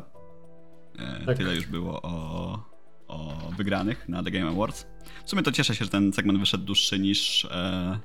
Eee, 0.99 1.25
tak. 1.25 1.37
Tyle 1.37 1.55
już 1.55 1.65
było 1.65 2.01
o, 2.01 2.59
o 3.07 3.49
wygranych 3.57 4.09
na 4.09 4.23
The 4.23 4.31
Game 4.31 4.49
Awards. 4.49 4.87
W 5.25 5.29
sumie 5.29 5.43
to 5.43 5.51
cieszę 5.51 5.75
się, 5.75 5.85
że 5.85 5.91
ten 5.91 6.13
segment 6.13 6.39
wyszedł 6.39 6.63
dłuższy 6.63 6.99
niż, 6.99 7.45
e, 7.45 7.99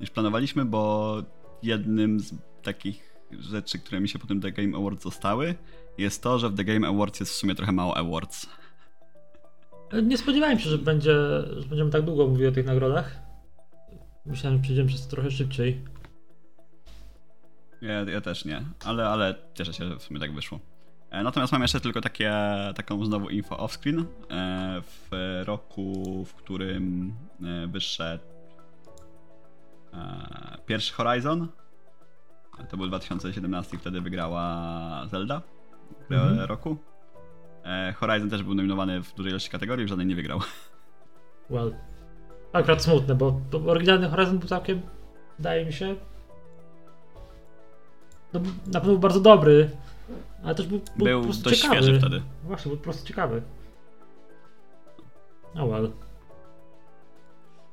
niż 0.00 0.10
planowaliśmy, 0.10 0.64
bo 0.64 1.22
jednym 1.62 2.20
z 2.20 2.34
takich 2.62 3.14
rzeczy, 3.40 3.78
które 3.78 4.00
mi 4.00 4.08
się 4.08 4.18
po 4.18 4.26
tym 4.26 4.40
The 4.40 4.52
Game 4.52 4.76
Awards 4.76 5.02
zostały, 5.02 5.54
jest 5.98 6.22
to, 6.22 6.38
że 6.38 6.50
w 6.50 6.56
The 6.56 6.64
Game 6.64 6.88
Awards 6.88 7.20
jest 7.20 7.32
w 7.32 7.36
sumie 7.36 7.54
trochę 7.54 7.72
mało 7.72 7.96
awards. 7.96 8.46
Nie 10.02 10.18
spodziewałem 10.18 10.58
się, 10.58 10.70
że, 10.70 10.78
będzie, 10.78 11.12
że 11.56 11.68
będziemy 11.68 11.90
tak 11.90 12.02
długo 12.02 12.26
mówili 12.26 12.46
o 12.46 12.52
tych 12.52 12.66
nagrodach. 12.66 13.20
Myślałem, 14.26 14.58
że 14.58 14.62
przejdziemy 14.62 14.88
przez 14.88 15.06
to 15.06 15.10
trochę 15.10 15.30
szybciej. 15.30 15.84
Ja, 17.82 18.02
ja 18.02 18.20
też 18.20 18.44
nie, 18.44 18.62
ale, 18.84 19.08
ale 19.08 19.34
cieszę 19.54 19.72
się, 19.72 19.88
że 19.88 19.98
w 19.98 20.02
sumie 20.02 20.20
tak 20.20 20.34
wyszło. 20.34 20.60
E, 21.14 21.22
natomiast 21.22 21.52
mam 21.52 21.62
jeszcze 21.62 21.80
tylko 21.80 22.00
takie, 22.00 22.32
taką 22.74 23.04
znowu 23.04 23.28
info 23.28 23.56
off-screen. 23.56 24.04
E, 24.30 24.82
w 24.82 25.42
roku, 25.44 26.24
w 26.24 26.34
którym 26.34 27.14
e, 27.42 27.66
wyszedł 27.66 28.24
pierwszy 30.66 30.92
Horizon, 30.92 31.48
to 32.70 32.76
był 32.76 32.86
2017, 32.86 33.78
wtedy 33.78 34.00
wygrała 34.00 35.06
Zelda 35.10 35.42
-hmm. 36.10 36.46
roku. 36.46 36.76
Horizon 37.94 38.30
też 38.30 38.42
był 38.42 38.54
nominowany 38.54 39.02
w 39.02 39.14
dużej 39.14 39.30
ilości 39.30 39.50
kategorii, 39.50 39.84
w 39.86 39.88
żadnej 39.88 40.06
nie 40.06 40.16
wygrał. 40.16 40.40
Well, 41.50 41.74
akurat 42.52 42.82
smutne, 42.82 43.14
bo 43.14 43.40
oryginalny 43.66 44.08
Horizon 44.08 44.38
był 44.38 44.48
całkiem, 44.48 44.82
wydaje 45.38 45.66
mi 45.66 45.72
się, 45.72 45.96
no, 48.32 48.40
na 48.66 48.80
pewno 48.80 48.92
był 48.92 48.98
bardzo 48.98 49.20
dobry, 49.20 49.70
ale 50.44 50.54
też 50.54 50.66
był, 50.66 50.80
był, 50.96 51.06
był 51.06 51.20
po 51.20 51.24
prostu 51.24 51.44
dość 51.44 51.62
ciekawy. 51.62 51.82
świeży 51.82 51.98
wtedy. 51.98 52.22
Właśnie, 52.44 52.68
był 52.68 52.78
po 52.78 52.84
prostu 52.84 53.08
ciekawy. 53.08 53.42
Oh 55.54 55.66
well. 55.66 55.92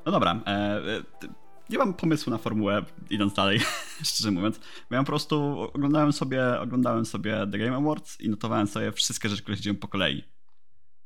No 0.06 0.12
dobra. 0.12 0.40
E, 0.46 0.50
e, 0.50 0.82
nie 1.70 1.78
mam 1.78 1.94
pomysłu 1.94 2.32
na 2.32 2.38
formułę, 2.38 2.86
idąc 3.10 3.34
dalej, 3.34 3.60
szczerze 4.04 4.32
mówiąc. 4.32 4.60
Ja 4.92 5.00
po 5.00 5.06
prostu 5.06 5.60
oglądałem 5.74 6.14
sobie, 6.14 6.60
oglądałem 6.60 7.06
sobie 7.06 7.48
The 7.52 7.58
Game 7.58 7.76
Awards 7.76 8.22
i 8.22 8.30
notowałem 8.30 8.68
sobie 8.68 8.92
wszystkie 8.92 9.30
rzeczy, 9.30 9.42
które 9.42 9.58
się 9.58 9.74
po 9.74 9.88
kolei. 9.88 10.24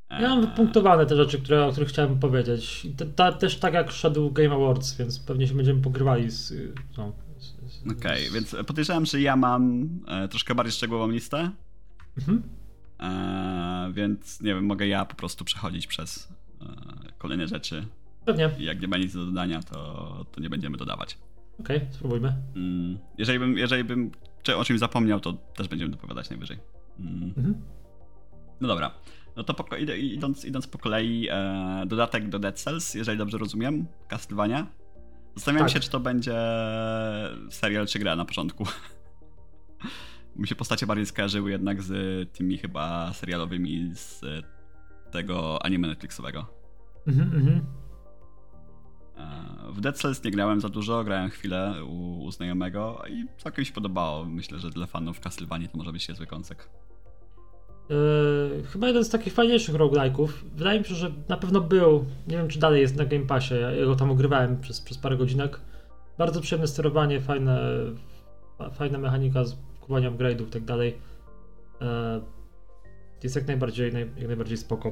Ja 0.09 0.29
mam 0.29 0.41
wypunktowane 0.41 1.05
te 1.05 1.15
rzeczy, 1.15 1.39
które, 1.41 1.65
o 1.65 1.71
których 1.71 1.89
chciałem 1.89 2.19
powiedzieć. 2.19 2.87
Te, 2.97 3.05
ta, 3.05 3.31
też 3.31 3.59
tak 3.59 3.73
jak 3.73 3.91
szedł 3.91 4.31
Game 4.31 4.55
Awards, 4.55 4.97
więc 4.97 5.19
pewnie 5.19 5.47
się 5.47 5.53
będziemy 5.53 5.81
pogrywali 5.81 6.31
z. 6.31 6.53
No, 6.97 7.11
Okej, 7.81 7.97
okay, 7.97 8.33
więc 8.33 8.55
podejrzewam, 8.67 9.05
że 9.05 9.21
ja 9.21 9.35
mam 9.35 9.89
e, 10.07 10.27
troszkę 10.27 10.55
bardziej 10.55 10.73
szczegółową 10.73 11.11
listę. 11.11 11.51
Mhm. 12.17 12.43
E, 12.99 13.93
więc 13.93 14.41
nie 14.41 14.55
wiem, 14.55 14.65
mogę 14.65 14.87
ja 14.87 15.05
po 15.05 15.15
prostu 15.15 15.45
przechodzić 15.45 15.87
przez 15.87 16.29
e, 16.61 16.65
kolejne 17.17 17.47
rzeczy. 17.47 17.87
Pewnie. 18.25 18.51
I 18.59 18.63
jak 18.63 18.81
nie 18.81 18.87
ma 18.87 18.97
nic 18.97 19.13
do 19.13 19.25
dodania, 19.25 19.63
to, 19.63 20.25
to 20.31 20.41
nie 20.41 20.49
będziemy 20.49 20.77
dodawać. 20.77 21.17
Okej, 21.59 21.77
okay, 21.77 21.93
spróbujmy. 21.93 22.35
Mm, 22.55 22.97
jeżeli 23.17 23.39
bym, 23.39 23.57
jeżeli 23.57 23.83
bym 23.83 24.11
czy 24.43 24.57
o 24.57 24.63
czymś 24.63 24.79
zapomniał, 24.79 25.19
to 25.19 25.33
też 25.33 25.67
będziemy 25.67 25.91
dopowiadać 25.91 26.29
najwyżej. 26.29 26.57
Mm. 26.99 27.23
Mhm. 27.23 27.55
No 28.61 28.67
dobra. 28.67 28.91
No 29.35 29.43
to 29.43 29.53
po, 29.53 29.75
idąc, 29.75 30.45
idąc 30.45 30.67
po 30.67 30.77
kolei, 30.77 31.27
e, 31.31 31.83
dodatek 31.87 32.29
do 32.29 32.39
Dead 32.39 32.59
Cells, 32.59 32.93
jeżeli 32.93 33.17
dobrze 33.17 33.37
rozumiem, 33.37 33.85
Castlevania. 34.07 34.67
Zastanawiam 35.35 35.67
tak. 35.67 35.73
się, 35.73 35.79
czy 35.79 35.89
to 35.89 35.99
będzie 35.99 36.37
serial 37.49 37.87
czy 37.87 37.99
gra 37.99 38.15
na 38.15 38.25
początku. 38.25 38.65
Mi 40.35 40.47
się 40.47 40.55
postacie 40.55 40.87
bardziej 40.87 41.05
skojarzyły 41.05 41.51
jednak 41.51 41.81
z 41.81 41.93
tymi 42.33 42.57
chyba 42.57 43.13
serialowymi 43.13 43.91
z 43.93 44.21
tego 45.11 45.65
anime 45.65 45.87
Netflixowego. 45.87 46.45
Mhm, 47.07 47.33
mhm. 47.33 47.65
E, 49.17 49.71
w 49.71 49.81
Dead 49.81 49.97
Cells 49.97 50.23
nie 50.23 50.31
grałem 50.31 50.61
za 50.61 50.69
dużo, 50.69 51.03
grałem 51.03 51.29
chwilę 51.29 51.83
u, 51.85 52.23
u 52.23 52.31
znajomego 52.31 53.03
i 53.09 53.25
całkiem 53.37 53.65
się 53.65 53.73
podobało. 53.73 54.25
Myślę, 54.25 54.59
że 54.59 54.69
dla 54.69 54.87
fanów 54.87 55.19
Castlevania 55.19 55.67
to 55.67 55.77
może 55.77 55.91
być 55.91 56.09
niezły 56.09 56.27
kąsek. 56.27 56.69
Yy, 57.89 58.63
chyba 58.63 58.87
jeden 58.87 59.05
z 59.05 59.09
takich 59.09 59.33
fajniejszych 59.33 59.75
roguelike'ów. 59.75 60.29
Wydaje 60.55 60.79
mi 60.79 60.85
się, 60.85 60.95
że 60.95 61.11
na 61.29 61.37
pewno 61.37 61.61
był. 61.61 62.05
Nie 62.27 62.37
wiem, 62.37 62.47
czy 62.47 62.59
dalej 62.59 62.81
jest 62.81 62.95
na 62.95 63.05
Game 63.05 63.25
Passie. 63.25 63.53
Ja 63.79 63.85
go 63.85 63.95
tam 63.95 64.11
ogrywałem 64.11 64.61
przez, 64.61 64.81
przez 64.81 64.97
parę 64.97 65.17
godzinek. 65.17 65.59
Bardzo 66.17 66.41
przyjemne 66.41 66.67
sterowanie, 66.67 67.21
fajne, 67.21 67.59
fajna 68.73 68.97
mechanika 68.97 69.43
z 69.43 69.57
kupowania 69.81 70.11
upgrade'ów 70.11 70.47
i 70.47 70.51
tak 70.51 70.63
dalej. 70.63 70.97
Yy, 71.81 71.87
jest 73.23 73.35
jak 73.35 73.47
najbardziej, 73.47 73.93
naj, 73.93 74.11
jak 74.17 74.27
najbardziej 74.27 74.57
spoko. 74.57 74.91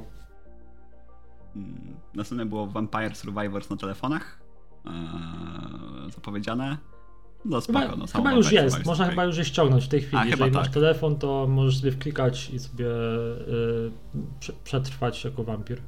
Mm, 1.55 1.95
następne 2.13 2.45
było 2.45 2.67
Vampire 2.67 3.15
Survivors 3.15 3.69
na 3.69 3.77
telefonach. 3.77 4.41
Yy, 4.85 6.11
zapowiedziane. 6.11 6.92
No 7.45 7.61
spoko, 7.61 7.79
chyba, 7.79 7.95
no, 7.95 8.05
chyba 8.07 8.33
już 8.33 8.51
jest, 8.51 8.85
można 8.85 9.09
chyba 9.09 9.25
już 9.25 9.37
je 9.37 9.45
ściągnąć 9.45 9.85
w 9.85 9.87
tej 9.87 10.01
chwili. 10.01 10.17
A, 10.17 10.25
Jeżeli 10.25 10.51
masz 10.51 10.65
tak. 10.65 10.73
telefon, 10.73 11.15
to 11.15 11.47
możesz 11.47 11.79
sobie 11.79 11.91
wklikać 11.91 12.49
i 12.49 12.59
sobie 12.59 12.85
yy, 12.85 13.91
przetrwać 14.63 15.23
jako 15.23 15.43
wampir. 15.43 15.81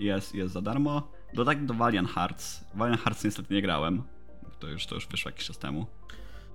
Jest, 0.00 0.34
jest 0.34 0.54
za 0.54 0.62
darmo. 0.62 1.08
Dodatek 1.34 1.66
do 1.66 1.74
Valiant 1.74 2.10
Hearts. 2.10 2.64
Valiant 2.74 3.00
Hearts 3.00 3.24
niestety 3.24 3.54
nie 3.54 3.62
grałem. 3.62 4.02
To 4.58 4.68
już, 4.68 4.86
to 4.86 4.94
już 4.94 5.06
wyszło 5.06 5.28
jakiś 5.30 5.46
czas 5.46 5.58
temu. 5.58 5.86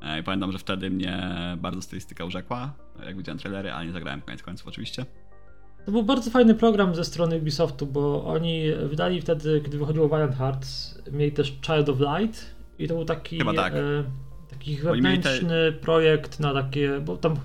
E, 0.01 0.19
I 0.19 0.23
pamiętam, 0.23 0.51
że 0.51 0.59
wtedy 0.59 0.89
mnie 0.89 1.29
bardzo 1.57 1.81
stylistyka 1.81 2.25
urzekła, 2.25 2.73
jak 3.05 3.17
widziałem 3.17 3.39
trailery, 3.39 3.71
ale 3.71 3.85
nie 3.85 3.91
zagrałem 3.91 4.21
koniec 4.21 4.43
końców 4.43 4.67
oczywiście. 4.67 5.05
To 5.85 5.91
był 5.91 6.03
bardzo 6.03 6.31
fajny 6.31 6.55
program 6.55 6.95
ze 6.95 7.03
strony 7.03 7.37
Ubisoftu, 7.37 7.87
bo 7.87 8.25
oni 8.25 8.63
wydali 8.89 9.21
wtedy, 9.21 9.61
gdy 9.61 9.77
wychodziło 9.77 10.07
Valiant 10.07 10.35
Hearts, 10.35 10.99
mieli 11.11 11.31
też 11.31 11.47
Child 11.65 11.89
of 11.89 11.97
Light 11.99 12.52
i 12.79 12.87
to 12.87 12.95
był 12.95 13.05
taki, 13.05 13.37
Chyba 13.37 13.53
tak. 13.53 13.73
e, 13.73 14.03
taki 14.49 14.75
wewnętrzny 14.75 15.71
te... 15.71 15.79
projekt 15.79 16.39
na 16.39 16.53
takie, 16.53 16.99
bo 17.05 17.17
tam 17.17 17.33
e, 17.33 17.37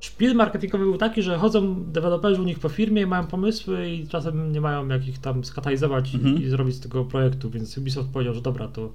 szpil 0.00 0.34
marketingowy 0.34 0.84
był 0.84 0.98
taki, 0.98 1.22
że 1.22 1.38
chodzą 1.38 1.84
deweloperzy 1.84 2.42
u 2.42 2.44
nich 2.44 2.58
po 2.58 2.68
firmie, 2.68 3.06
mają 3.06 3.26
pomysły 3.26 3.90
i 3.90 4.08
czasem 4.08 4.52
nie 4.52 4.60
mają 4.60 4.88
jak 4.88 5.08
ich 5.08 5.18
tam 5.18 5.44
skatalizować 5.44 6.14
mhm. 6.14 6.42
i 6.42 6.48
zrobić 6.48 6.74
z 6.74 6.80
tego 6.80 7.04
projektu, 7.04 7.50
więc 7.50 7.78
Ubisoft 7.78 8.10
powiedział, 8.10 8.34
że 8.34 8.42
dobra, 8.42 8.68
to 8.68 8.92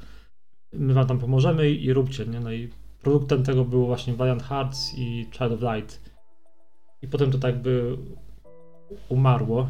my 0.74 0.94
wam 0.94 1.08
tam 1.08 1.20
pomożemy 1.20 1.70
i, 1.70 1.86
i 1.86 1.94
róbcie, 1.94 2.26
nie? 2.26 2.40
No 2.40 2.52
i 2.52 2.70
produktem 3.02 3.44
tego 3.44 3.66
był 3.66 3.86
właśnie 3.86 4.14
Valiant 4.14 4.44
Hearts 4.44 4.94
i 4.98 5.28
Child 5.32 5.52
of 5.52 5.62
Light. 5.62 6.02
I 7.02 7.08
potem 7.08 7.32
to 7.32 7.38
tak 7.38 7.62
by 7.62 7.98
umarło. 9.10 9.70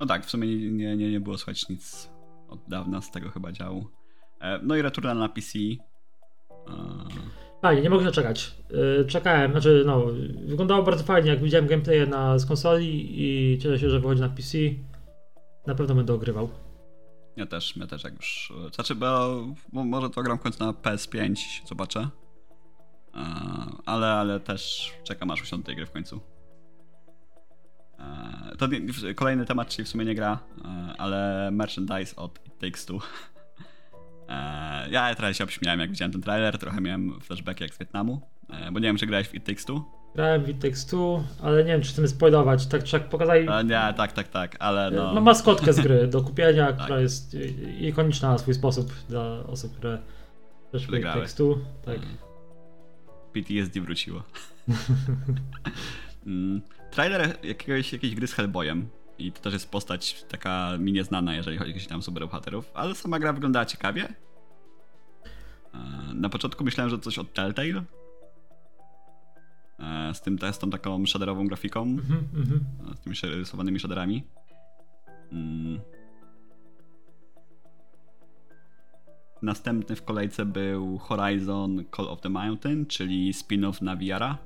No 0.00 0.06
tak, 0.06 0.26
w 0.26 0.30
sumie 0.30 0.70
nie, 0.70 0.96
nie, 0.96 1.10
nie 1.10 1.20
było 1.20 1.38
słychać 1.38 1.68
nic 1.68 2.15
od 2.56 2.68
dawna 2.68 3.02
z 3.02 3.10
tego 3.10 3.30
chyba 3.30 3.52
działu. 3.52 3.86
E, 4.40 4.60
no 4.62 4.76
i 4.76 4.82
Returnal 4.82 5.18
na 5.18 5.28
PC. 5.28 5.58
E, 5.58 5.74
fajnie, 7.62 7.82
nie 7.82 7.90
mogę 7.90 8.04
się 8.04 8.12
czekać. 8.12 8.54
E, 9.00 9.04
czekałem, 9.04 9.50
znaczy 9.50 9.82
no, 9.86 10.06
wyglądało 10.46 10.82
bardzo 10.82 11.04
fajnie, 11.04 11.30
jak 11.30 11.42
widziałem 11.42 11.66
gameplay 11.66 12.08
na, 12.08 12.38
z 12.38 12.46
konsoli 12.46 13.22
i 13.22 13.58
cieszę 13.58 13.78
się, 13.78 13.90
że 13.90 14.00
wychodzi 14.00 14.20
na 14.20 14.28
PC. 14.28 14.58
Na 15.66 15.74
pewno 15.74 15.94
będę 15.94 16.14
ogrywał. 16.14 16.48
Ja 17.36 17.46
też, 17.46 17.76
ja 17.76 17.86
też 17.86 18.04
jak 18.04 18.14
już. 18.14 18.52
Znaczy, 18.74 18.94
bo, 18.94 19.44
bo 19.72 19.84
może 19.84 20.10
to 20.10 20.22
gram 20.22 20.38
w 20.38 20.40
końcu 20.40 20.64
na 20.64 20.72
PS5, 20.72 21.36
zobaczę. 21.66 22.08
Ale, 23.86 24.06
ale 24.06 24.40
też 24.40 24.92
czekam 25.04 25.30
aż 25.30 25.42
usiądę 25.42 25.66
tej 25.66 25.76
gry 25.76 25.86
w 25.86 25.90
końcu. 25.90 26.20
To 28.58 28.68
kolejny 29.14 29.46
temat, 29.46 29.68
czyli 29.68 29.86
w 29.86 29.88
sumie 29.88 30.04
nie 30.04 30.14
gra, 30.14 30.38
ale 30.98 31.50
merchandise 31.52 32.16
od 32.16 32.46
It 32.46 32.58
Takes 32.58 32.86
Two. 32.86 32.98
Ja 34.90 35.14
trochę 35.14 35.34
się 35.34 35.44
obśmiałem, 35.44 35.80
jak 35.80 35.90
widziałem 35.90 36.12
ten 36.12 36.22
trailer, 36.22 36.58
trochę 36.58 36.80
miałem 36.80 37.20
flashback 37.20 37.60
jak 37.60 37.74
z 37.74 37.78
Wietnamu, 37.78 38.20
bo 38.72 38.78
nie 38.78 38.88
wiem, 38.88 38.96
czy 38.96 39.06
grałeś 39.06 39.28
w 39.28 39.34
It 39.34 39.44
Takes 39.44 39.64
Two. 39.64 39.84
Grałem 40.14 40.44
w 40.44 40.48
It 40.48 40.60
Takes 40.60 40.86
Two, 40.86 41.24
ale 41.42 41.64
nie 41.64 41.72
wiem, 41.72 41.82
czy 41.82 41.88
chcemy 41.88 42.08
spoilować, 42.08 42.66
tak 42.66 42.84
czy 42.84 42.96
jak 42.96 43.08
pokazali... 43.08 43.48
Nie, 43.64 43.94
tak, 43.96 44.12
tak, 44.12 44.28
tak, 44.28 44.56
ale 44.58 44.90
no... 44.90 45.14
Ma 45.14 45.20
maskotkę 45.20 45.72
z 45.72 45.80
gry 45.80 46.06
do 46.14 46.22
kupienia, 46.22 46.66
tak. 46.66 46.76
która 46.76 47.00
jest 47.00 47.36
ikoniczna 47.80 48.30
na 48.30 48.38
swój 48.38 48.54
sposób 48.54 48.92
dla 49.08 49.22
osób, 49.46 49.76
które 49.76 49.98
też 50.72 50.86
w 50.86 50.94
It 50.94 51.02
Takes 51.02 51.34
Two. 51.34 51.58
Tak. 51.84 51.96
Mm. 51.96 52.16
PTSD 53.32 53.80
wróciło. 53.80 54.22
Trailer 56.96 57.38
jakiegoś, 57.42 57.92
jakiejś 57.92 58.14
gry 58.14 58.26
z 58.26 58.32
Hellboyem. 58.32 58.88
I 59.18 59.32
to 59.32 59.40
też 59.40 59.52
jest 59.52 59.70
postać 59.70 60.24
taka 60.28 60.72
mi 60.78 60.92
nieznana, 60.92 61.34
jeżeli 61.34 61.58
chodzi 61.58 61.94
o 61.98 62.02
superbohaterów, 62.02 62.70
ale 62.74 62.94
sama 62.94 63.18
gra 63.18 63.32
wyglądała 63.32 63.66
ciekawie. 63.66 64.08
E, 65.74 65.78
na 66.14 66.28
początku 66.28 66.64
myślałem, 66.64 66.90
że 66.90 66.98
coś 66.98 67.18
od 67.18 67.34
Telltale. 67.34 67.84
E, 69.78 70.14
z 70.14 70.20
tym 70.20 70.38
testem 70.38 70.70
taką 70.70 71.06
shaderową 71.06 71.46
grafiką. 71.46 71.82
Mm 71.82 72.00
-hmm. 72.00 72.96
Z 72.96 73.00
tymi 73.00 73.34
rysowanymi 73.34 73.80
shaderami. 73.80 74.22
Mm. 75.32 75.80
Następny 79.42 79.96
w 79.96 80.04
kolejce 80.04 80.46
był 80.46 80.98
Horizon 80.98 81.84
Call 81.96 82.08
of 82.08 82.20
the 82.20 82.28
Mountain, 82.28 82.86
czyli 82.86 83.32
spin-off 83.32 83.82
na 83.82 83.96
VR-a. 83.96 84.45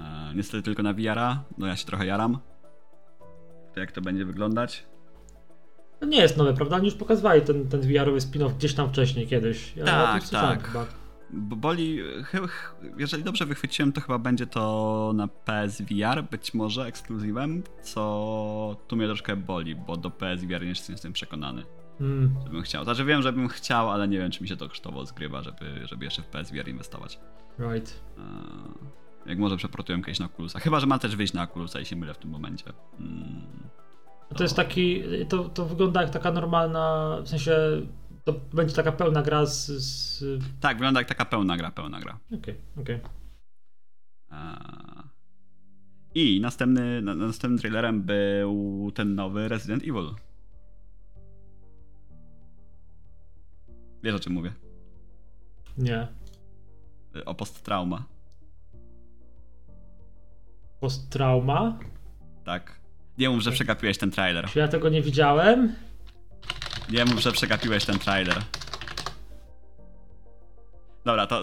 E, 0.00 0.32
niestety 0.34 0.62
tylko 0.62 0.82
na 0.82 0.92
VR-a, 0.92 1.44
no 1.58 1.66
ja 1.66 1.76
się 1.76 1.86
trochę 1.86 2.06
jaram. 2.06 2.38
To 3.74 3.80
jak 3.80 3.92
to 3.92 4.00
będzie 4.00 4.24
wyglądać? 4.24 4.86
To 6.00 6.06
nie 6.06 6.20
jest 6.20 6.36
nowe, 6.36 6.54
prawda? 6.54 6.76
Oni 6.76 6.84
już 6.84 6.94
pokazywali 6.94 7.42
ten, 7.42 7.68
ten 7.68 7.80
VR-owy 7.80 8.18
spin-off 8.18 8.56
gdzieś 8.56 8.74
tam 8.74 8.88
wcześniej 8.88 9.26
kiedyś. 9.26 9.76
Ja 9.76 9.84
tak, 9.84 10.28
tak. 10.28 10.66
Chyba. 10.66 10.86
Boli, 11.30 12.00
jeżeli 12.98 13.24
dobrze 13.24 13.46
wychwyciłem, 13.46 13.92
to 13.92 14.00
chyba 14.00 14.18
będzie 14.18 14.46
to 14.46 15.12
na 15.14 15.28
PSVR, 15.28 16.24
być 16.30 16.54
może 16.54 16.86
ekskluzywem, 16.86 17.62
co 17.82 18.76
tu 18.88 18.96
mnie 18.96 19.06
troszkę 19.06 19.36
boli, 19.36 19.76
bo 19.76 19.96
do 19.96 20.10
PSVR 20.10 20.62
nie 20.62 20.68
jestem 20.88 21.12
przekonany. 21.12 21.64
Hmm. 21.98 22.34
Żebym 22.44 22.62
chciał. 22.62 22.84
Znaczy 22.84 23.04
wiem, 23.04 23.22
żebym 23.22 23.48
chciał, 23.48 23.90
ale 23.90 24.08
nie 24.08 24.18
wiem, 24.18 24.30
czy 24.30 24.42
mi 24.42 24.48
się 24.48 24.56
to 24.56 24.68
kosztowo 24.68 25.06
zgrywa, 25.06 25.42
żeby, 25.42 25.86
żeby 25.86 26.04
jeszcze 26.04 26.22
w 26.22 26.26
PSVR 26.26 26.68
inwestować. 26.68 27.20
Right. 27.58 28.00
Jak 29.28 29.38
może 29.38 29.56
przeportuję 29.56 29.98
kiedyś 29.98 30.18
na 30.18 30.26
Oculusa. 30.26 30.60
Chyba, 30.60 30.80
że 30.80 30.86
ma 30.86 30.98
też 30.98 31.16
wyjść 31.16 31.32
na 31.32 31.42
Oculusa 31.42 31.80
i 31.80 31.84
się 31.84 31.96
mylę 31.96 32.14
w 32.14 32.18
tym 32.18 32.30
momencie. 32.30 32.64
Hmm. 32.98 33.46
To... 34.28 34.34
to 34.34 34.42
jest 34.42 34.56
taki, 34.56 35.02
to, 35.28 35.48
to 35.48 35.66
wygląda 35.66 36.02
jak 36.02 36.10
taka 36.10 36.32
normalna, 36.32 37.16
w 37.22 37.28
sensie 37.28 37.56
to 38.24 38.32
będzie 38.52 38.74
taka 38.74 38.92
pełna 38.92 39.22
gra 39.22 39.46
z, 39.46 39.66
z... 39.66 40.24
Tak, 40.60 40.76
wygląda 40.76 41.00
jak 41.00 41.08
taka 41.08 41.24
pełna 41.24 41.56
gra, 41.56 41.70
pełna 41.70 42.00
gra. 42.00 42.18
Okej, 42.26 42.38
okay, 42.38 42.82
okej. 42.82 42.96
Okay. 42.96 43.10
E, 44.30 45.08
I 46.14 46.40
następny, 46.40 47.02
następnym 47.02 47.58
trailerem 47.58 48.02
był 48.02 48.92
ten 48.94 49.14
nowy 49.14 49.48
Resident 49.48 49.82
Evil. 49.82 50.14
Wiesz 54.02 54.14
o 54.14 54.18
czym 54.18 54.32
mówię? 54.32 54.52
Nie. 55.78 56.08
O 57.26 57.34
posttrauma. 57.34 58.04
Posttrauma? 60.80 61.78
Tak. 62.44 62.78
Nie 63.18 63.30
mów, 63.30 63.40
że 63.42 63.50
przegapiłeś 63.52 63.98
ten 63.98 64.10
trailer. 64.10 64.48
Ja 64.54 64.68
tego 64.68 64.88
nie 64.88 65.02
widziałem? 65.02 65.74
Nie 66.90 67.04
mów, 67.04 67.20
że 67.20 67.32
przegapiłeś 67.32 67.84
ten 67.84 67.98
trailer. 67.98 68.36
Dobra, 71.04 71.26
to 71.26 71.42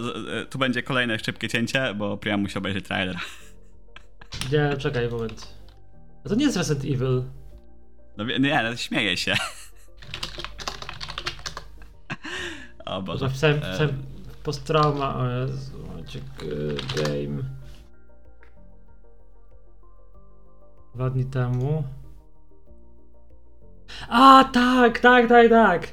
tu 0.49 0.57
będzie 0.59 0.83
kolejne 0.83 1.19
szybkie 1.19 1.49
cięcie, 1.49 1.93
bo 1.93 2.17
Priam 2.17 2.41
musi 2.41 2.57
obejrzeć 2.57 2.85
trailer. 2.85 3.15
Gdzie? 4.47 4.75
Czekaj 4.77 5.09
moment. 5.09 5.47
A 6.25 6.29
to 6.29 6.35
nie 6.35 6.45
jest 6.45 6.57
Resident 6.57 6.85
Evil. 6.85 7.23
No 8.17 8.23
nie, 8.23 8.63
no, 8.63 8.75
śmieję 8.77 9.17
się. 9.17 9.35
O 12.85 13.01
Bo 13.01 13.13
Boże. 13.13 13.29
wpisałem, 13.29 13.57
E, 13.57 13.59
wpisałem 13.69 14.03
posttrauma, 14.43 15.15
o 15.15 15.29
Jezu, 15.29 15.77
g- 16.13 17.03
game. 17.03 17.43
Dwa 20.95 21.09
dni 21.09 21.25
temu. 21.25 21.83
A, 24.09 24.43
tak, 24.53 24.99
tak, 24.99 25.29
tak, 25.29 25.49
tak. 25.49 25.87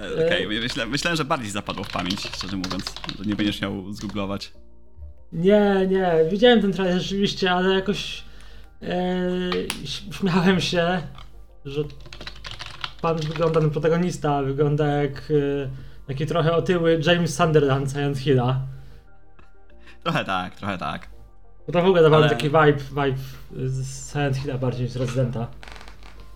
e, 0.00 0.26
Okej, 0.26 0.46
myślę, 0.46 0.86
myślałem, 0.86 1.16
że 1.16 1.24
bardziej 1.24 1.50
zapadło 1.50 1.84
w 1.84 1.90
pamięć, 1.92 2.20
szczerze 2.20 2.56
mówiąc. 2.56 2.94
Że 3.18 3.24
nie 3.24 3.36
będziesz 3.36 3.60
miał 3.60 3.92
zgooglować. 3.92 4.52
Nie, 5.32 5.86
nie, 5.88 6.12
widziałem 6.30 6.60
ten 6.62 6.72
trailer 6.72 7.00
rzeczywiście, 7.02 7.50
ale 7.50 7.74
jakoś 7.74 8.24
e, 8.82 9.06
śmiałem 10.10 10.60
się, 10.60 11.02
że 11.64 11.84
pan 13.02 13.16
wygląda, 13.16 13.60
ten 13.60 13.70
protagonista 13.70 14.42
wygląda 14.42 14.86
jak 14.86 15.12
e, 15.30 15.70
taki 16.06 16.26
trochę 16.26 16.52
otyły 16.52 17.00
James 17.06 17.36
Sunderland 17.36 17.90
Silent 17.90 18.18
Hilla. 18.18 18.60
Trochę 20.02 20.24
tak, 20.24 20.56
trochę 20.56 20.78
tak. 20.78 21.11
Bo 21.66 21.72
to 21.72 21.82
w 21.82 21.84
ogóle 21.86 22.02
dawało 22.02 22.22
Ale- 22.22 22.30
taki 22.34 22.46
vibe, 22.48 22.72
vibe 22.90 23.18
z 23.68 24.12
Silent 24.12 24.36
Hilla 24.36 24.58
bardziej 24.58 24.82
niż 24.84 24.92
z 24.92 24.96
Residenta. 24.96 25.46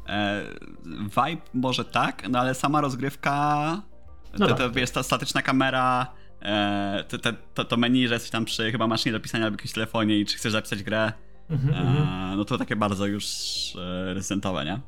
E, 0.09 0.43
vibe 1.03 1.43
może 1.55 1.85
tak, 1.85 2.29
no 2.29 2.39
ale 2.39 2.55
sama 2.55 2.81
rozgrywka, 2.81 3.57
No 4.39 4.47
to, 4.47 4.55
tak. 4.55 4.59
to 4.59 4.71
wiesz, 4.71 4.91
ta 4.91 5.03
statyczna 5.03 5.43
kamera, 5.43 6.07
e, 6.43 7.05
to, 7.09 7.33
to, 7.55 7.65
to, 7.65 7.77
menu, 7.77 8.09
że 8.09 8.15
jesteś 8.15 8.31
tam 8.31 8.45
przy 8.45 8.73
chyba 8.73 8.87
maszynie 8.87 9.13
do 9.13 9.21
pisania 9.21 9.45
albo 9.45 9.55
jakimś 9.55 9.73
telefonie 9.73 10.19
i 10.19 10.27
czy 10.27 10.37
chcesz 10.37 10.53
zapisać 10.53 10.83
grę, 10.83 11.13
Mhm, 11.51 11.75
mhm. 11.87 12.33
e, 12.33 12.37
no 12.37 12.45
to 12.45 12.59
takie 12.59 12.77
bardzo 12.77 13.07
już 13.07 13.25
e, 13.77 14.15
rezydentowe, 14.15 14.65
nie? 14.65 14.73
E, 14.73 14.79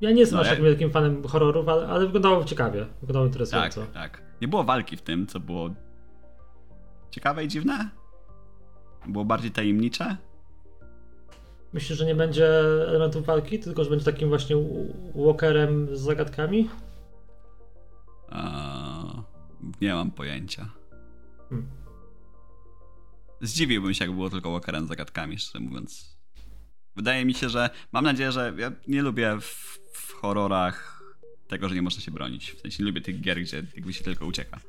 Ja 0.00 0.10
nie 0.10 0.20
jestem 0.20 0.36
no 0.36 0.40
aż 0.40 0.46
ja- 0.46 0.52
takim 0.52 0.64
wielkim 0.64 0.90
fanem 0.90 1.22
horrorów, 1.28 1.68
ale, 1.68 1.88
ale 1.88 2.04
wyglądało 2.06 2.44
ciekawie, 2.44 2.86
wyglądało 3.00 3.26
tak, 3.26 3.32
interesująco. 3.34 3.86
tak. 3.94 4.22
Nie 4.40 4.48
było 4.48 4.64
walki 4.64 4.96
w 4.96 5.02
tym, 5.02 5.26
co 5.26 5.40
było 5.40 5.70
ciekawe 7.10 7.44
i 7.44 7.48
dziwne. 7.48 7.90
Było 9.06 9.24
bardziej 9.24 9.50
tajemnicze. 9.50 10.16
Myślisz, 11.72 11.98
że 11.98 12.06
nie 12.06 12.14
będzie 12.14 12.48
elementów 12.88 13.26
walki, 13.26 13.58
tylko 13.58 13.84
że 13.84 13.90
będzie 13.90 14.04
takim 14.04 14.28
właśnie 14.28 14.56
walkerem 15.14 15.96
z 15.96 16.00
zagadkami? 16.00 16.70
E, 18.32 19.22
nie 19.80 19.94
mam 19.94 20.10
pojęcia. 20.10 20.68
Hmm. 21.48 21.68
Zdziwiłbym 23.40 23.94
się, 23.94 24.04
jakby 24.04 24.16
było 24.16 24.30
tylko 24.30 24.52
Walkerem 24.52 24.84
z 24.84 24.88
zagadkami, 24.88 25.38
szczerze 25.38 25.64
mówiąc. 25.64 26.18
Wydaje 26.96 27.24
mi 27.24 27.34
się, 27.34 27.48
że. 27.48 27.70
Mam 27.92 28.04
nadzieję, 28.04 28.32
że. 28.32 28.52
Ja 28.58 28.72
nie 28.88 29.02
lubię 29.02 29.36
w, 29.40 29.78
w 29.92 30.12
horrorach 30.12 31.02
tego, 31.48 31.68
że 31.68 31.74
nie 31.74 31.82
można 31.82 32.02
się 32.02 32.10
bronić. 32.10 32.52
W 32.52 32.60
sensie 32.60 32.82
nie 32.82 32.88
lubię 32.88 33.00
tych 33.00 33.20
gier, 33.20 33.40
gdzie 33.40 33.62
jakby 33.76 33.92
się 33.92 34.04
tylko 34.04 34.26
ucieka. 34.26 34.60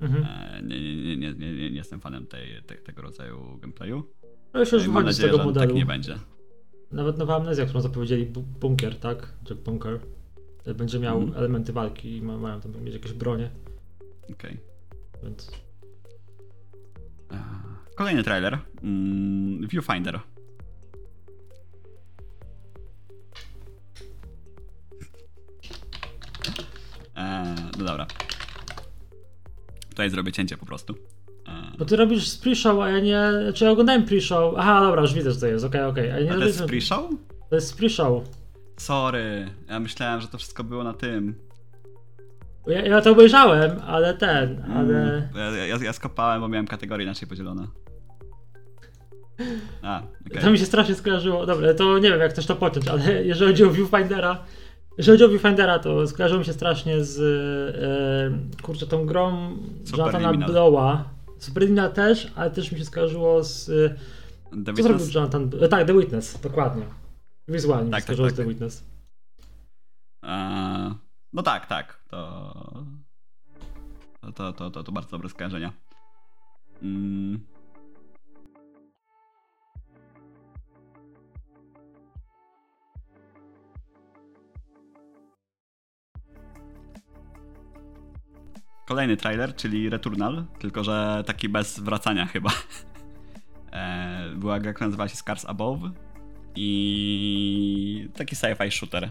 Mhm. 0.00 0.24
E, 0.24 0.62
nie, 0.62 0.80
nie, 1.04 1.16
nie, 1.16 1.32
nie, 1.34 1.52
nie, 1.52 1.68
jestem 1.68 2.00
fanem 2.00 2.26
tej, 2.26 2.62
te, 2.66 2.74
tego 2.74 3.02
rodzaju 3.02 3.58
gameplayu. 3.60 4.02
Ale 4.52 4.66
się 4.66 4.76
już 4.76 4.88
Mam 4.88 5.04
nadzieję, 5.04 5.28
tego 5.28 5.38
że 5.38 5.44
modelu. 5.44 5.66
tak 5.66 5.76
nie 5.76 5.86
będzie. 5.86 6.18
Nawet 6.92 7.18
nowa 7.18 7.36
amnezja, 7.36 7.64
którą 7.64 7.80
zapowiedzieli, 7.80 8.26
bu- 8.26 8.42
bunkier, 8.42 8.96
tak? 8.96 9.32
Czy 9.44 9.54
bunker. 9.54 10.00
e, 10.66 10.74
Będzie 10.74 10.98
miał 10.98 11.18
Mhm. 11.18 11.38
elementy 11.38 11.72
walki 11.72 12.16
i 12.16 12.22
ma, 12.22 12.38
mają 12.38 12.60
tam 12.60 12.82
mieć 12.82 12.94
jakieś 12.94 13.12
bronie, 13.12 13.50
Okej. 14.32 14.58
więc... 15.22 15.50
E, 17.32 17.38
Kolejny 17.96 18.22
trailer. 18.22 18.58
Mm, 18.82 19.68
Viewfinder. 19.68 20.20
E, 27.16 27.54
no 27.78 27.84
dobra. 27.84 28.06
Tutaj 29.98 30.10
zrobię 30.10 30.32
cięcie 30.32 30.56
po 30.56 30.66
prostu. 30.66 30.94
E, 31.48 31.76
Bo 31.78 31.84
ty 31.84 31.96
robisz 31.96 32.28
z 32.28 32.38
pre-show, 32.42 32.80
a 32.82 32.90
ja 32.90 33.00
nie... 33.00 33.22
Czy 33.54 33.64
ja 33.64 33.70
oglądałem 33.70 34.04
pre-show? 34.04 34.54
Aha, 34.56 34.80
dobra, 34.80 35.02
już 35.02 35.14
widzę, 35.14 35.32
że 35.32 35.40
to 35.40 35.46
jest, 35.46 35.64
okej, 35.64 35.84
okej. 35.84 36.08
Ja 36.08 36.20
nie 36.20 36.24
a 36.24 36.28
to 36.28 36.34
robię... 36.34 36.46
jest 36.46 36.60
pre-show? 36.64 37.10
To 37.50 37.54
jest 37.56 37.78
pre-show. 37.80 38.22
Sorry. 38.76 39.50
Ja 39.68 39.80
myślałem, 39.80 40.20
że 40.20 40.28
to 40.28 40.38
wszystko 40.38 40.64
było 40.64 40.84
na 40.84 40.92
tym. 40.94 41.34
Ja, 42.66 42.82
ja 42.82 43.00
to 43.00 43.10
obejrzałem, 43.10 43.70
ale 43.86 44.14
ten, 44.14 44.64
ale... 44.76 44.94
Mm, 45.14 45.56
Ja, 45.56 45.66
ja, 45.66 45.76
ja 45.82 45.92
skopałem, 45.92 46.40
bo 46.40 46.48
miałem 46.48 46.66
kategorie 46.66 47.04
inaczej 47.04 47.28
podzielone. 47.28 47.66
A, 49.82 50.02
okej. 50.30 50.42
To 50.42 50.50
mi 50.50 50.58
się 50.58 50.64
strasznie 50.66 50.94
skojarzyło. 50.94 51.46
Dobra, 51.46 51.74
to 51.74 51.98
nie 51.98 52.10
wiem 52.10 52.20
jak 52.20 52.32
też 52.32 52.46
to 52.46 52.56
pociąć, 52.56 52.88
ale 52.88 53.24
jeżeli 53.24 53.50
chodzi 53.52 53.64
o 53.64 53.70
Viewfindera, 53.70 54.44
jeżeli 54.98 55.18
chodzi 55.18 55.24
o 55.24 55.28
Viewfindera, 55.28 55.78
to 55.78 56.06
skojarzyło 56.06 56.38
mi 56.40 56.44
się 56.46 56.52
strasznie 56.52 57.04
z 57.04 57.18
e, 58.58 58.62
kurczę 58.62 58.86
tą 58.86 59.06
grą 59.06 59.56
Jonathana. 59.96 60.32
Blowa. 60.32 61.04
Superliminal 61.38 61.92
też, 61.92 62.32
ale 62.36 62.50
też 62.50 62.72
mi 62.72 62.78
się 62.78 62.84
skojarzyło 62.84 63.44
z... 63.44 63.68
e, 63.68 63.94
The 64.64 64.74
Co 64.74 64.82
zrobił? 64.82 65.06
Jonathan? 65.14 65.50
E, 65.60 65.68
tak, 65.68 65.86
The 65.86 65.98
Witness, 65.98 66.40
dokładnie. 66.40 66.82
Wizualnie 67.48 67.84
mi 67.84 67.90
Tak, 67.90 68.00
się 68.00 68.02
skojarzyło 68.02 68.28
tak, 68.28 68.34
z 68.34 68.36
The 68.36 68.42
tak. 68.42 68.48
Witness. 68.48 68.84
Eee, 70.22 70.94
no 71.32 71.42
tak, 71.42 71.66
tak. 71.66 72.04
To, 72.10 72.54
to, 74.34 74.52
to, 74.52 74.70
to, 74.70 74.82
to 74.84 74.92
bardzo 74.92 75.10
dobre 75.10 75.28
skojarzenia. 75.28 75.72
Mm. 76.82 77.40
Kolejny 88.88 89.16
trailer, 89.16 89.56
czyli 89.56 89.90
Returnal, 89.90 90.44
tylko 90.58 90.84
że 90.84 91.22
taki 91.26 91.48
bez 91.48 91.80
wracania 91.80 92.26
chyba. 92.26 92.50
Eee, 93.72 94.34
była 94.40 94.60
gra, 94.60 94.72
która 94.72 94.86
nazywała 94.86 95.08
się 95.08 95.16
Scars 95.16 95.44
Above 95.44 95.80
i 96.54 98.08
taki 98.14 98.36
sci-fi 98.36 98.70
shooter 98.70 99.10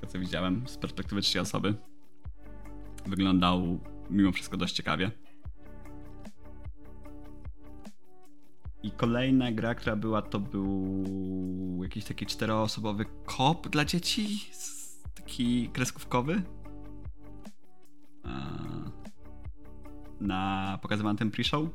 tego 0.00 0.12
co 0.12 0.18
widziałem 0.18 0.68
z 0.68 0.76
perspektywy 0.76 1.22
trzeciej 1.22 1.42
osoby. 1.42 1.74
Wyglądał 3.06 3.80
mimo 4.10 4.32
wszystko 4.32 4.56
dość 4.56 4.74
ciekawie. 4.74 5.10
I 8.82 8.90
kolejna 8.90 9.52
gra, 9.52 9.74
która 9.74 9.96
była, 9.96 10.22
to 10.22 10.40
był 10.40 11.80
jakiś 11.82 12.04
taki 12.04 12.26
czteroosobowy 12.26 13.04
kop 13.26 13.68
dla 13.68 13.84
dzieci. 13.84 14.50
Taki 15.14 15.68
kreskówkowy. 15.68 16.42
Eee, 18.28 18.90
Na 20.20 20.78
pokazywanym 20.82 21.16
tym 21.16 21.30
pre-show. 21.30 21.68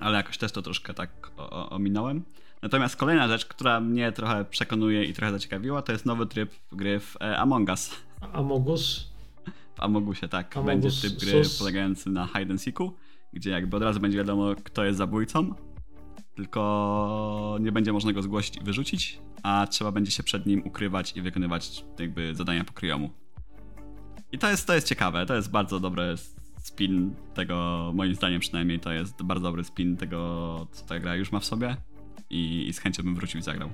Ale 0.00 0.16
jakoś 0.16 0.38
też 0.38 0.52
to 0.52 0.62
troszkę 0.62 0.94
tak 0.94 1.30
ominąłem. 1.70 2.22
Natomiast 2.62 2.96
kolejna 2.96 3.28
rzecz, 3.28 3.46
która 3.46 3.80
mnie 3.80 4.12
trochę 4.12 4.44
przekonuje 4.44 5.04
i 5.04 5.12
trochę 5.12 5.32
zaciekawiła, 5.32 5.82
to 5.82 5.92
jest 5.92 6.06
nowy 6.06 6.26
tryb 6.26 6.50
gry 6.72 7.00
w 7.00 7.16
e, 7.20 7.38
Among 7.38 7.68
Us. 7.68 7.90
Amogus. 8.32 9.10
W 9.76 9.80
Amogusie, 9.80 10.28
tak. 10.28 10.56
Amogus 10.56 10.72
będzie 10.72 10.90
tryb 10.90 11.20
gry 11.20 11.44
sus. 11.44 11.58
polegający 11.58 12.10
na 12.10 12.26
hide 12.26 12.50
and 12.50 12.62
seeku, 12.62 12.92
gdzie 13.32 13.50
jakby 13.50 13.76
od 13.76 13.82
razu 13.82 14.00
będzie 14.00 14.18
wiadomo, 14.18 14.54
kto 14.64 14.84
jest 14.84 14.98
zabójcą, 14.98 15.54
tylko 16.34 17.56
nie 17.60 17.72
będzie 17.72 17.92
można 17.92 18.12
go 18.12 18.22
zgłosić 18.22 18.56
i 18.56 18.60
wyrzucić, 18.60 19.18
a 19.42 19.66
trzeba 19.70 19.92
będzie 19.92 20.10
się 20.10 20.22
przed 20.22 20.46
nim 20.46 20.62
ukrywać 20.66 21.16
i 21.16 21.22
wykonywać 21.22 21.84
jakby 21.98 22.34
zadania 22.34 22.64
pokryjomu. 22.64 23.10
I 24.32 24.38
to 24.38 24.50
jest, 24.50 24.66
to 24.66 24.74
jest 24.74 24.86
ciekawe, 24.86 25.26
to 25.26 25.34
jest 25.34 25.50
bardzo 25.50 25.80
dobry 25.80 26.14
spin 26.62 27.14
tego, 27.34 27.90
moim 27.94 28.14
zdaniem 28.14 28.40
przynajmniej, 28.40 28.80
to 28.80 28.92
jest 28.92 29.22
bardzo 29.22 29.42
dobry 29.42 29.64
spin 29.64 29.96
tego, 29.96 30.66
co 30.72 30.86
ta 30.86 31.00
gra 31.00 31.16
już 31.16 31.32
ma 31.32 31.40
w 31.40 31.44
sobie 31.44 31.76
i, 32.30 32.68
i 32.68 32.72
z 32.72 32.78
chęcią 32.78 33.02
bym 33.02 33.14
wrócił 33.14 33.40
i 33.40 33.42
zagrał. 33.42 33.70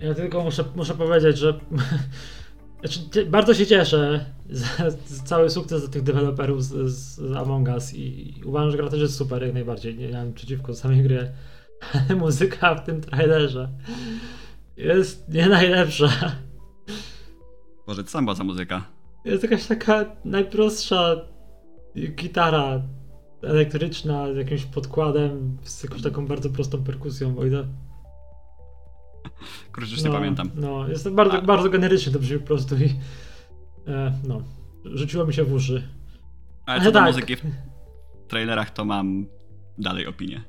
Ja 0.00 0.14
tylko 0.14 0.44
muszę, 0.44 0.64
muszę 0.76 0.94
powiedzieć, 0.94 1.38
że 1.38 1.60
znaczy, 2.80 3.26
bardzo 3.26 3.54
się 3.54 3.66
cieszę 3.66 4.24
za, 4.50 4.90
za 4.90 5.22
cały 5.24 5.50
sukces 5.50 5.90
tych 5.90 6.02
deweloperów 6.02 6.64
z, 6.64 6.92
z 6.92 7.36
Among 7.36 7.68
Us 7.68 7.94
i, 7.94 8.38
i 8.38 8.44
uważam, 8.44 8.70
że 8.70 8.76
gra 8.76 8.88
też 8.88 9.00
jest 9.00 9.16
super 9.16 9.42
jak 9.42 9.54
najbardziej. 9.54 9.98
Nie 9.98 10.08
mam 10.12 10.32
przeciwko 10.32 10.74
samej 10.74 11.02
gry, 11.02 11.32
ale 11.92 12.16
muzyka 12.20 12.74
w 12.74 12.84
tym 12.84 13.00
trailerze 13.00 13.68
jest 14.76 15.28
nie 15.28 15.48
najlepsza. 15.48 16.10
Boże, 17.86 18.04
co 18.04 18.12
tam 18.12 18.24
była 18.24 18.34
za 18.34 18.44
muzyka? 18.44 18.86
Jest 19.24 19.42
jakaś 19.42 19.66
taka 19.66 20.04
najprostsza 20.24 21.16
gitara 22.16 22.82
elektryczna 23.42 24.32
z 24.32 24.36
jakimś 24.36 24.64
podkładem, 24.64 25.58
z 25.62 25.82
jakąś 25.82 26.02
taką 26.02 26.26
bardzo 26.26 26.50
prostą 26.50 26.84
perkusją, 26.84 27.38
o 27.38 27.44
ile 27.46 27.66
Kurczę, 29.72 29.90
już 29.90 30.04
nie 30.04 30.10
pamiętam. 30.10 30.50
No, 30.54 30.88
jest 30.88 31.04
to 31.04 31.10
bardzo, 31.10 31.38
A- 31.38 31.42
bardzo 31.42 31.70
generycznie 31.70 32.12
to 32.12 32.18
brzmi 32.18 32.38
po 32.38 32.46
prostu 32.46 32.76
i 32.76 32.94
e, 33.86 34.12
no, 34.28 34.42
rzuciło 34.84 35.26
mi 35.26 35.34
się 35.34 35.44
w 35.44 35.52
uszy. 35.52 35.88
Ale 36.66 36.76
Ale 36.76 36.84
co 36.84 36.92
do 36.92 36.98
tak. 36.98 37.08
muzyki 37.08 37.36
w 37.36 37.42
trailerach, 38.28 38.70
to 38.70 38.84
mam 38.84 39.26
dalej 39.78 40.06
opinię. 40.06 40.42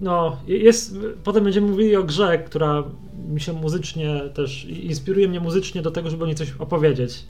No, 0.00 0.36
jest. 0.46 0.98
Potem 1.24 1.44
będziemy 1.44 1.66
mówili 1.66 1.96
o 1.96 2.04
grze, 2.04 2.38
która 2.38 2.84
mi 3.28 3.40
się 3.40 3.52
muzycznie 3.52 4.20
też 4.34 4.64
inspiruje 4.64 5.28
mnie 5.28 5.40
muzycznie 5.40 5.82
do 5.82 5.90
tego, 5.90 6.10
żeby 6.10 6.24
o 6.24 6.26
niej 6.26 6.36
coś 6.36 6.52
opowiedzieć. 6.58 7.24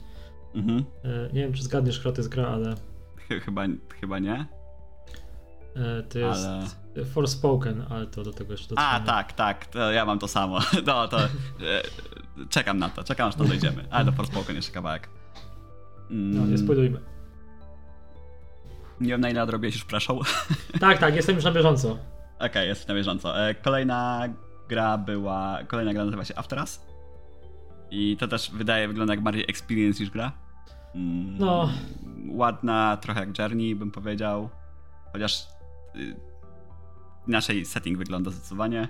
Mhm. 0.55 0.83
E, 1.03 1.33
nie 1.33 1.41
wiem, 1.41 1.53
czy 1.53 1.63
zgadniesz, 1.63 1.99
która 1.99 2.11
to 2.11 2.21
jest 2.21 2.29
gra, 2.29 2.47
ale. 2.47 2.75
Chyba, 3.45 3.65
chyba 3.99 4.19
nie. 4.19 4.45
E, 5.75 6.03
to 6.03 6.19
jest 6.19 6.45
ale... 6.45 7.05
Forspoken, 7.05 7.85
ale 7.89 8.07
to 8.07 8.23
do 8.23 8.33
tego 8.33 8.51
jeszcze 8.51 8.67
dotrzemy. 8.69 8.89
A, 8.89 8.99
tak, 8.99 9.33
tak, 9.33 9.65
to 9.65 9.91
ja 9.91 10.05
mam 10.05 10.19
to 10.19 10.27
samo. 10.27 10.59
No, 10.87 11.07
to 11.07 11.19
e, 11.19 11.27
czekam 12.49 12.77
na 12.77 12.89
to, 12.89 13.03
czekam 13.03 13.29
aż 13.29 13.35
to 13.35 13.43
dojdziemy. 13.43 13.85
Ale 13.89 14.05
do 14.05 14.11
Forspoken 14.11 14.55
jeszcze 14.55 14.71
kawałek. 14.71 15.09
Mm. 16.11 16.37
No, 16.37 16.45
nie 16.45 16.57
spoilujmy. 16.57 16.99
Nie 19.01 19.07
wiem 19.07 19.21
na 19.21 19.29
ile 19.29 19.43
odrobiłeś 19.43 19.75
już 19.75 19.85
preszą. 19.85 20.19
Tak, 20.79 20.97
tak, 20.97 21.15
jestem 21.15 21.35
już 21.35 21.45
na 21.45 21.51
bieżąco. 21.51 21.91
Okej, 21.91 22.49
okay, 22.49 22.65
jesteś 22.65 22.87
na 22.87 22.93
bieżąco. 22.95 23.47
E, 23.47 23.55
kolejna 23.55 24.29
gra 24.69 24.97
była, 24.97 25.59
kolejna 25.67 25.93
gra 25.93 26.05
nazywa 26.05 26.25
się 26.25 26.35
After 26.35 26.59
Us. 26.59 26.85
I 27.91 28.17
to 28.17 28.27
też 28.27 28.51
wydaje, 28.51 28.87
wygląda 28.87 29.13
jak 29.13 29.23
bardziej 29.23 29.45
experience 29.47 29.99
niż 29.99 30.09
gra. 30.09 30.31
Mm, 30.95 31.37
no. 31.37 31.69
Ładna, 32.29 32.97
trochę 32.97 33.19
jak 33.19 33.39
Journey 33.39 33.75
bym 33.75 33.91
powiedział. 33.91 34.49
Chociaż 35.13 35.47
y, 35.95 36.15
naszej 37.27 37.65
setting 37.65 37.97
wygląda 37.97 38.31
zdecydowanie. 38.31 38.87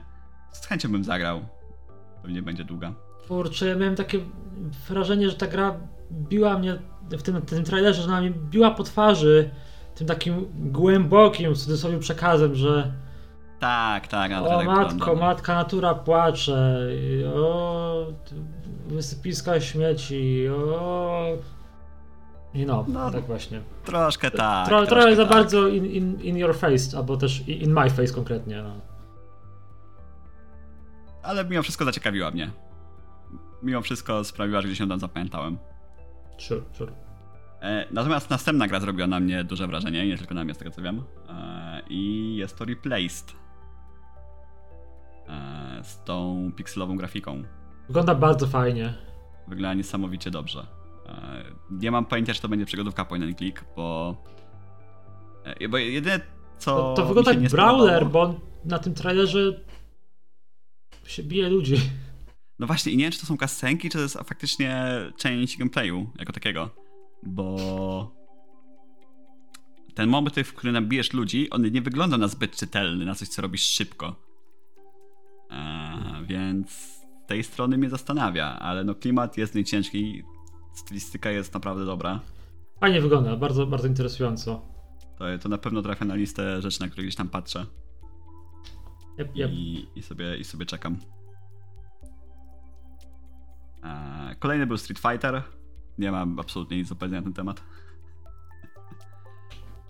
Z 0.51 0.65
chęcią 0.65 0.91
bym 0.91 1.03
zagrał. 1.03 1.45
Pewnie 2.21 2.41
będzie 2.41 2.63
długa. 2.63 2.93
Kurczę, 3.27 3.67
ja 3.67 3.75
miałem 3.75 3.95
takie 3.95 4.19
wrażenie, 4.89 5.29
że 5.29 5.35
ta 5.35 5.47
gra 5.47 5.79
biła 6.11 6.57
mnie 6.57 6.79
w 7.11 7.21
tym, 7.21 7.41
tym 7.41 7.63
trailerze, 7.63 8.01
że 8.01 8.07
ona 8.07 8.21
mnie 8.21 8.31
biła 8.31 8.71
po 8.71 8.83
twarzy 8.83 9.49
tym 10.01 10.07
takim 10.07 10.47
głębokim 10.55 11.53
w 11.53 11.57
cudzysłowie 11.57 11.99
przekazem, 11.99 12.55
że 12.55 12.91
tak, 13.59 14.07
tak. 14.07 14.31
O 14.31 14.47
tak 14.47 14.67
matko, 14.67 14.89
wygląda. 14.89 15.25
matka 15.25 15.55
natura 15.55 15.93
płacze, 15.95 16.87
o 17.35 18.05
wysypiska 18.87 19.59
śmieci, 19.59 20.47
o... 20.49 21.37
I 22.53 22.65
no, 22.65 22.85
no, 22.87 23.11
tak 23.11 23.23
właśnie. 23.23 23.61
Troszkę 23.85 24.31
tak. 24.31 24.67
Tro, 24.67 24.77
troszkę 24.77 24.95
trochę 24.95 25.15
za 25.15 25.25
tak. 25.25 25.33
bardzo 25.33 25.67
in, 25.67 25.85
in, 25.85 26.21
in 26.21 26.37
your 26.37 26.55
face, 26.55 26.97
albo 26.97 27.17
też 27.17 27.47
in 27.47 27.73
my 27.73 27.89
face 27.89 28.13
konkretnie. 28.13 28.63
No. 28.63 28.73
Ale 31.23 31.45
mimo 31.45 31.63
wszystko 31.63 31.85
zaciekawiła 31.85 32.31
mnie. 32.31 32.51
Mimo 33.63 33.81
wszystko 33.81 34.23
sprawiła, 34.23 34.61
że 34.61 34.67
gdzieś 34.67 34.79
ją 34.79 34.89
tam 34.89 34.99
zapamiętałem. 34.99 35.57
Sure, 36.37 36.61
sure. 36.73 36.91
E, 37.61 37.88
natomiast 37.91 38.29
następna 38.29 38.67
gra 38.67 38.79
zrobiła 38.79 39.07
na 39.07 39.19
mnie 39.19 39.43
duże 39.43 39.67
wrażenie, 39.67 40.07
nie 40.07 40.17
tylko 40.17 40.33
na 40.33 40.43
mnie, 40.43 40.53
z 40.53 40.57
tego 40.57 40.71
co 40.71 40.81
wiem. 40.81 41.03
E, 41.29 41.81
I 41.89 42.35
jest 42.35 42.57
to 42.57 42.65
Replaced. 42.65 43.35
E, 45.27 45.83
z 45.83 46.03
tą 46.03 46.51
pikselową 46.55 46.97
grafiką. 46.97 47.43
Wygląda 47.88 48.15
bardzo 48.15 48.47
fajnie. 48.47 48.93
Wygląda 49.47 49.73
niesamowicie 49.73 50.31
dobrze. 50.31 50.67
Nie 51.71 51.91
mam 51.91 52.05
pojęcia, 52.05 52.33
czy 52.33 52.41
to 52.41 52.47
będzie 52.49 52.65
przygodówka 52.65 53.05
point 53.05 53.25
and 53.25 53.38
click, 53.38 53.65
bo. 53.75 54.15
Bo 55.69 55.77
jedyne 55.77 56.19
co. 56.57 56.75
To, 56.75 56.93
to 56.93 57.05
wygląda 57.05 57.33
jak 57.33 57.51
brawler, 57.51 58.05
bo 58.05 58.21
on 58.21 58.39
na 58.65 58.79
tym 58.79 58.93
trailerze 58.93 59.61
się 61.05 61.23
bije 61.23 61.49
ludzi. 61.49 61.75
No 62.59 62.67
właśnie, 62.67 62.91
i 62.91 62.97
nie 62.97 63.03
wiem, 63.03 63.11
czy 63.11 63.19
to 63.19 63.25
są 63.25 63.38
kasenki, 63.38 63.89
czy 63.89 63.97
to 63.97 64.01
jest 64.01 64.17
faktycznie 64.17 64.85
część 65.17 65.57
gameplayu 65.57 66.09
jako 66.19 66.33
takiego 66.33 66.80
bo 67.23 67.56
ten 69.95 70.10
motyw, 70.10 70.48
w 70.48 70.53
którym 70.53 70.73
nabijesz 70.73 71.14
ludzi, 71.14 71.49
on 71.49 71.72
nie 71.72 71.81
wygląda 71.81 72.18
na 72.18 72.27
zbyt 72.27 72.56
czytelny, 72.56 73.06
na 73.06 73.15
coś, 73.15 73.27
co 73.27 73.41
robisz 73.41 73.61
szybko. 73.61 74.15
Eee, 75.49 76.26
więc 76.26 76.72
z 76.72 77.02
tej 77.27 77.43
strony 77.43 77.77
mnie 77.77 77.89
zastanawia, 77.89 78.45
ale 78.45 78.84
no 78.84 78.95
klimat 78.95 79.38
jest 79.38 79.56
nieciężki, 79.56 80.23
stylistyka 80.73 81.31
jest 81.31 81.53
naprawdę 81.53 81.85
dobra. 81.85 82.19
Fajnie 82.80 83.02
wygląda, 83.02 83.38
bardzo, 83.38 83.68
bardzo 83.68 83.88
interesująco. 83.88 84.61
To, 85.18 85.26
to 85.41 85.49
na 85.49 85.57
pewno 85.57 85.81
trafia 85.81 86.06
na 86.06 86.15
listę 86.15 86.61
rzeczy, 86.61 86.81
na 86.81 86.88
które 86.88 87.03
gdzieś 87.03 87.15
tam 87.15 87.30
patrzę. 87.30 87.65
Yep, 89.19 89.35
yep. 89.35 89.52
I, 89.52 89.88
i, 89.95 90.02
sobie, 90.02 90.38
I 90.38 90.43
sobie 90.43 90.65
czekam. 90.65 90.98
Eee, 93.84 94.35
kolejny 94.39 94.68
był 94.68 94.77
Street 94.77 94.99
Fighter. 94.99 95.43
Nie 95.97 96.11
mam 96.11 96.39
absolutnie 96.39 96.77
nic 96.77 96.89
do 96.89 96.95
powiedzenia 96.95 97.22
na 97.22 97.26
ten 97.26 97.34
temat. 97.34 97.63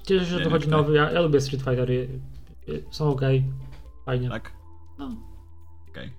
Cieszę 0.04 0.26
się, 0.26 0.32
że 0.32 0.40
to 0.40 0.50
chodzi 0.50 0.68
nowy. 0.68 0.96
Ja, 0.96 1.12
ja 1.12 1.22
lubię 1.22 1.42
Street 1.42 1.64
Fightery. 1.64 2.20
Są 2.92 3.10
ok. 3.10 3.22
Fajnie. 4.06 4.30
Tak? 4.30 4.54
No. 4.98 5.06
Okej. 5.90 6.06
Okay. 6.06 6.12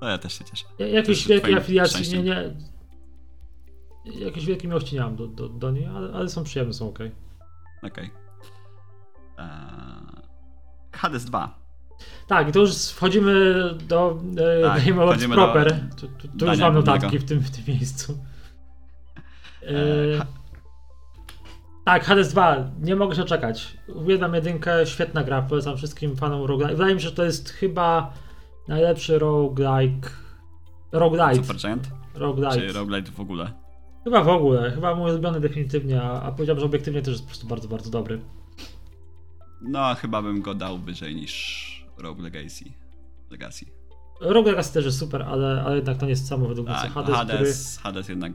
No 0.00 0.08
ja 0.08 0.18
też 0.18 0.38
się 0.38 0.44
cieszę. 0.44 0.64
Ja, 0.78 0.86
jakieś 0.86 1.28
wielkiej 1.28 1.54
afiliacji 1.54 2.12
nie, 2.12 2.22
nie. 2.22 2.56
Jakieś 4.24 4.46
wielkie 4.46 4.68
miłości 4.68 4.94
nie 4.94 5.00
mam 5.00 5.16
do, 5.16 5.26
do, 5.26 5.48
do 5.48 5.70
niej, 5.70 5.86
ale, 5.86 6.12
ale 6.12 6.28
są 6.28 6.44
przyjemne, 6.44 6.74
są 6.74 6.88
ok. 6.88 6.98
Okej. 6.98 7.10
Okay. 7.82 8.10
Eee... 9.38 10.26
Hades 10.92 11.24
2. 11.24 11.58
Tak, 12.26 12.48
i 12.48 12.52
to 12.52 12.60
już 12.60 12.88
wchodzimy 12.88 13.54
do 13.88 14.20
e, 14.36 14.62
tak, 14.62 14.84
Game 14.84 15.02
Awards 15.02 15.26
proper. 15.26 15.74
Do, 15.74 15.96
tu, 15.96 16.08
tu, 16.08 16.28
tu 16.38 16.46
już 16.46 16.58
mam 16.58 16.74
notatki 16.74 17.18
w 17.18 17.24
tym, 17.24 17.40
w 17.40 17.50
tym 17.50 17.74
miejscu. 17.74 18.18
Yy, 19.66 20.20
tak, 21.84 22.04
Hades 22.04 22.28
2, 22.32 22.70
nie 22.80 22.96
mogę 22.96 23.14
się 23.14 23.24
czekać. 23.24 23.76
Uwielbiam 23.88 24.34
jedynkę, 24.34 24.86
świetna 24.86 25.24
gra, 25.24 25.42
polecam 25.42 25.76
wszystkim 25.76 26.16
fanom 26.16 26.44
roguelike. 26.44 26.76
Wydaje 26.76 26.94
mi 26.94 27.00
się, 27.00 27.08
że 27.08 27.14
to 27.14 27.24
jest 27.24 27.50
chyba 27.50 28.12
najlepszy 28.68 29.18
roguelike. 29.18 30.10
Roguelite. 30.92 31.34
Supergiant? 31.34 31.88
Roguelite. 32.14 32.66
Czy 32.66 32.72
roguelite 32.72 33.12
w 33.12 33.20
ogóle? 33.20 33.52
Chyba 34.04 34.24
w 34.24 34.28
ogóle, 34.28 34.70
chyba 34.70 34.94
mój 34.94 35.10
ulubiony 35.10 35.40
definitywnie, 35.40 36.02
a, 36.02 36.22
a 36.22 36.32
powiedziałbym, 36.32 36.60
że 36.60 36.66
obiektywnie 36.66 37.02
też 37.02 37.12
jest 37.12 37.22
po 37.24 37.28
prostu 37.28 37.46
bardzo, 37.46 37.68
bardzo 37.68 37.90
dobry. 37.90 38.20
No, 39.62 39.94
chyba 39.94 40.22
bym 40.22 40.42
go 40.42 40.54
dał 40.54 40.78
wyżej 40.78 41.14
niż 41.14 41.86
Rogue 41.98 42.22
Legacy. 42.22 42.64
Legacy. 43.30 43.66
Rogue 44.20 44.48
Legacy 44.48 44.74
też 44.74 44.84
jest 44.84 44.98
super, 44.98 45.22
ale, 45.22 45.62
ale 45.66 45.76
jednak 45.76 45.96
to 45.96 46.04
nie 46.04 46.10
jest 46.10 46.28
samo 46.28 46.48
według 46.48 46.68
mnie 46.68 46.76
tak, 46.76 46.92
Hades, 46.92 47.14
Hades, 47.14 47.36
który... 47.36 47.82
Hades 47.82 48.08
jednak 48.08 48.32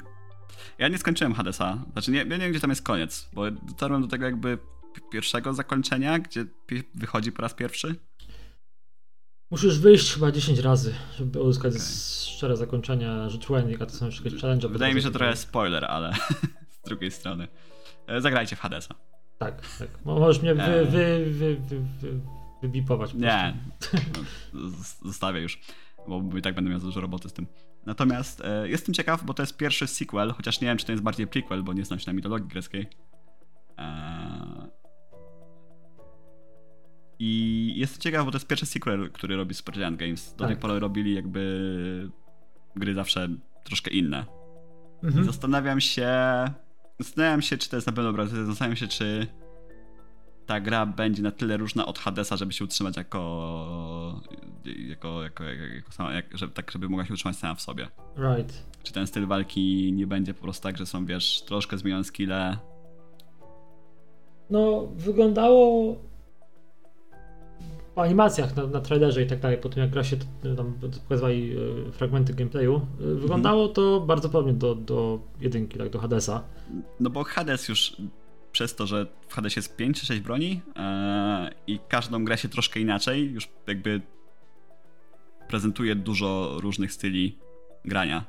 ja 0.78 0.88
nie 0.88 0.98
skończyłem 0.98 1.34
Hadesa. 1.34 1.78
Znaczy, 1.92 2.12
nie, 2.12 2.18
ja 2.18 2.24
nie 2.24 2.38
wiem, 2.38 2.52
gdzie 2.52 2.60
tam 2.60 2.70
jest 2.70 2.84
koniec, 2.84 3.30
bo 3.34 3.52
dotarłem 3.52 4.02
do 4.02 4.08
tego 4.08 4.26
jakby 4.26 4.58
pierwszego 5.12 5.54
zakończenia, 5.54 6.20
gdzie 6.20 6.46
wychodzi 6.96 7.32
po 7.32 7.42
raz 7.42 7.54
pierwszy. 7.54 7.96
Musisz 9.52 9.80
wyjść 9.80 10.14
chyba 10.14 10.32
10 10.32 10.60
razy, 10.60 10.94
żeby 11.18 11.42
uzyskać 11.42 11.74
okay. 11.74 11.86
szczere 12.36 12.58
zakończenia, 12.58 13.30
że 13.30 13.38
a 13.80 13.86
to 13.86 13.92
są 13.92 14.06
jeszcze 14.06 14.30
challenge. 14.42 14.68
Wydaje 14.68 14.94
mi 14.94 15.02
się, 15.02 15.08
że 15.08 15.12
trochę 15.12 15.36
spoiler, 15.36 15.86
ale 15.86 16.14
z 16.84 16.88
drugiej 16.88 17.12
strony. 17.12 17.48
E, 18.08 18.22
zagrajcie 18.22 18.56
w 18.56 18.60
Hadesa. 18.60 18.96
Tak, 19.38 19.78
tak. 19.80 19.90
Możesz 20.06 20.42
mnie 20.42 20.56
wy, 20.56 20.62
e. 20.62 20.86
wy, 20.86 21.26
wy, 21.32 21.56
wy, 21.56 21.80
wy, 22.02 22.20
wybipować. 22.62 23.14
Nie, 23.14 23.58
no, 24.54 24.62
zostawię 25.06 25.42
już, 25.42 25.60
bo 26.08 26.38
i 26.38 26.42
tak 26.42 26.56
będę 26.56 26.70
miał 26.70 26.80
dużo 26.80 27.02
roboty 27.02 27.30
z 27.30 27.34
tym. 27.34 27.48
Natomiast 27.86 28.42
e, 28.42 28.70
jestem 28.70 28.94
ciekaw, 28.94 29.24
bo 29.24 29.34
to 29.34 29.44
jest 29.44 29.58
pierwszy 29.58 29.88
sequel, 29.88 30.32
chociaż 30.32 30.62
nie 30.62 30.68
wiem, 30.68 30.78
czy 30.78 30.86
to 30.86 30.92
jest 30.92 31.04
bardziej 31.04 31.28
prequel, 31.28 31.64
bo 31.64 31.74
nie 31.74 31.86
znam 31.86 32.00
się 32.00 32.08
na 32.08 32.14
mitologii 32.14 32.48
greckiej. 32.48 32.88
E, 33.78 34.68
I 37.24 37.74
jestem 37.76 38.02
ciekaw, 38.02 38.26
bo 38.26 38.32
to 38.32 38.36
jest 38.38 38.48
pierwszy 38.48 38.66
sequel, 38.66 39.12
który 39.12 39.36
robi 39.36 39.54
Supergiant 39.54 40.00
Games. 40.00 40.34
Do 40.34 40.38
tak. 40.38 40.48
tej 40.48 40.58
pory 40.58 40.80
robili 40.80 41.16
jakby 41.16 42.10
gry 42.76 42.94
zawsze 42.94 43.30
troszkę 43.64 43.92
inne. 43.92 44.26
Mhm. 45.04 45.26
Zastanawiam 45.26 45.82
się. 45.82 46.10
Zastanawiam 47.00 47.42
się, 47.42 47.58
czy 47.58 47.70
to 47.70 47.78
jest 47.78 47.88
na 47.88 47.94
pewno 47.94 48.12
dobra. 48.12 48.26
Zastanawiam 48.26 48.76
się, 48.76 48.88
czy 48.88 49.28
ta 50.52 50.60
gra 50.60 50.86
będzie 50.86 51.24
na 51.24 51.32
tyle 51.32 51.58
różna 51.58 51.86
od 51.86 52.00
Hadesa, 52.00 52.38
żeby 52.38 52.54
się 52.54 52.66
utrzymać 52.66 52.98
jako 52.98 54.22
jako, 54.90 55.24
jako, 55.24 55.44
jako, 55.44 55.92
sama, 55.92 56.14
jak, 56.14 56.38
żeby, 56.38 56.54
tak, 56.54 56.72
żeby 56.72 56.90
mogła 56.90 57.06
się 57.06 57.14
utrzymać 57.14 57.38
sama 57.38 57.56
w 57.56 57.62
sobie. 57.62 57.88
Right. 58.18 58.64
Czy 58.84 58.94
ten 58.94 59.08
styl 59.08 59.28
walki 59.28 59.94
nie 59.94 60.08
będzie 60.08 60.34
po 60.34 60.42
prostu 60.44 60.64
tak, 60.64 60.78
że 60.78 60.86
są, 60.86 61.06
wiesz, 61.06 61.42
troszkę 61.42 61.78
zmienione 61.78 62.04
skille? 62.04 62.58
No, 64.50 64.88
wyglądało 64.96 65.96
po 67.96 68.02
animacjach 68.02 68.56
na, 68.56 68.68
na 68.68 68.82
trailerze 68.82 69.22
i 69.22 69.28
tak 69.28 69.40
dalej, 69.40 69.58
po 69.58 69.70
tym 69.70 69.84
jak 69.84 69.92
gra 69.92 70.04
się 70.04 70.18
tam 70.58 70.74
pokazywali 71.04 71.56
e, 71.88 71.92
fragmenty 71.92 72.34
gameplayu, 72.34 72.82
e, 73.02 73.16
wyglądało 73.16 73.68
-hmm. 73.68 73.74
to 73.74 74.02
bardzo 74.02 74.30
podobnie 74.30 74.54
do, 74.54 74.76
do 74.76 75.20
jedynki, 75.42 75.78
tak 75.78 75.90
do 75.90 76.00
Hadesa. 76.00 76.44
No 77.00 77.10
bo 77.10 77.24
Hades 77.24 77.70
już 77.70 77.96
przez 78.62 78.76
to, 78.76 78.88
że 78.88 79.06
w 79.28 79.34
Hadesie 79.34 79.60
jest 79.60 79.76
5 79.76 80.00
czy 80.00 80.06
6 80.06 80.22
broni 80.22 80.62
e, 80.76 81.52
i 81.68 81.80
każdą 81.88 82.26
gra 82.26 82.38
się 82.38 82.50
troszkę 82.50 82.80
inaczej, 82.80 83.32
już 83.32 83.50
jakby 83.68 84.02
prezentuje 85.48 85.96
dużo 85.96 86.58
różnych 86.60 86.92
styli 86.92 87.38
grania 87.86 88.26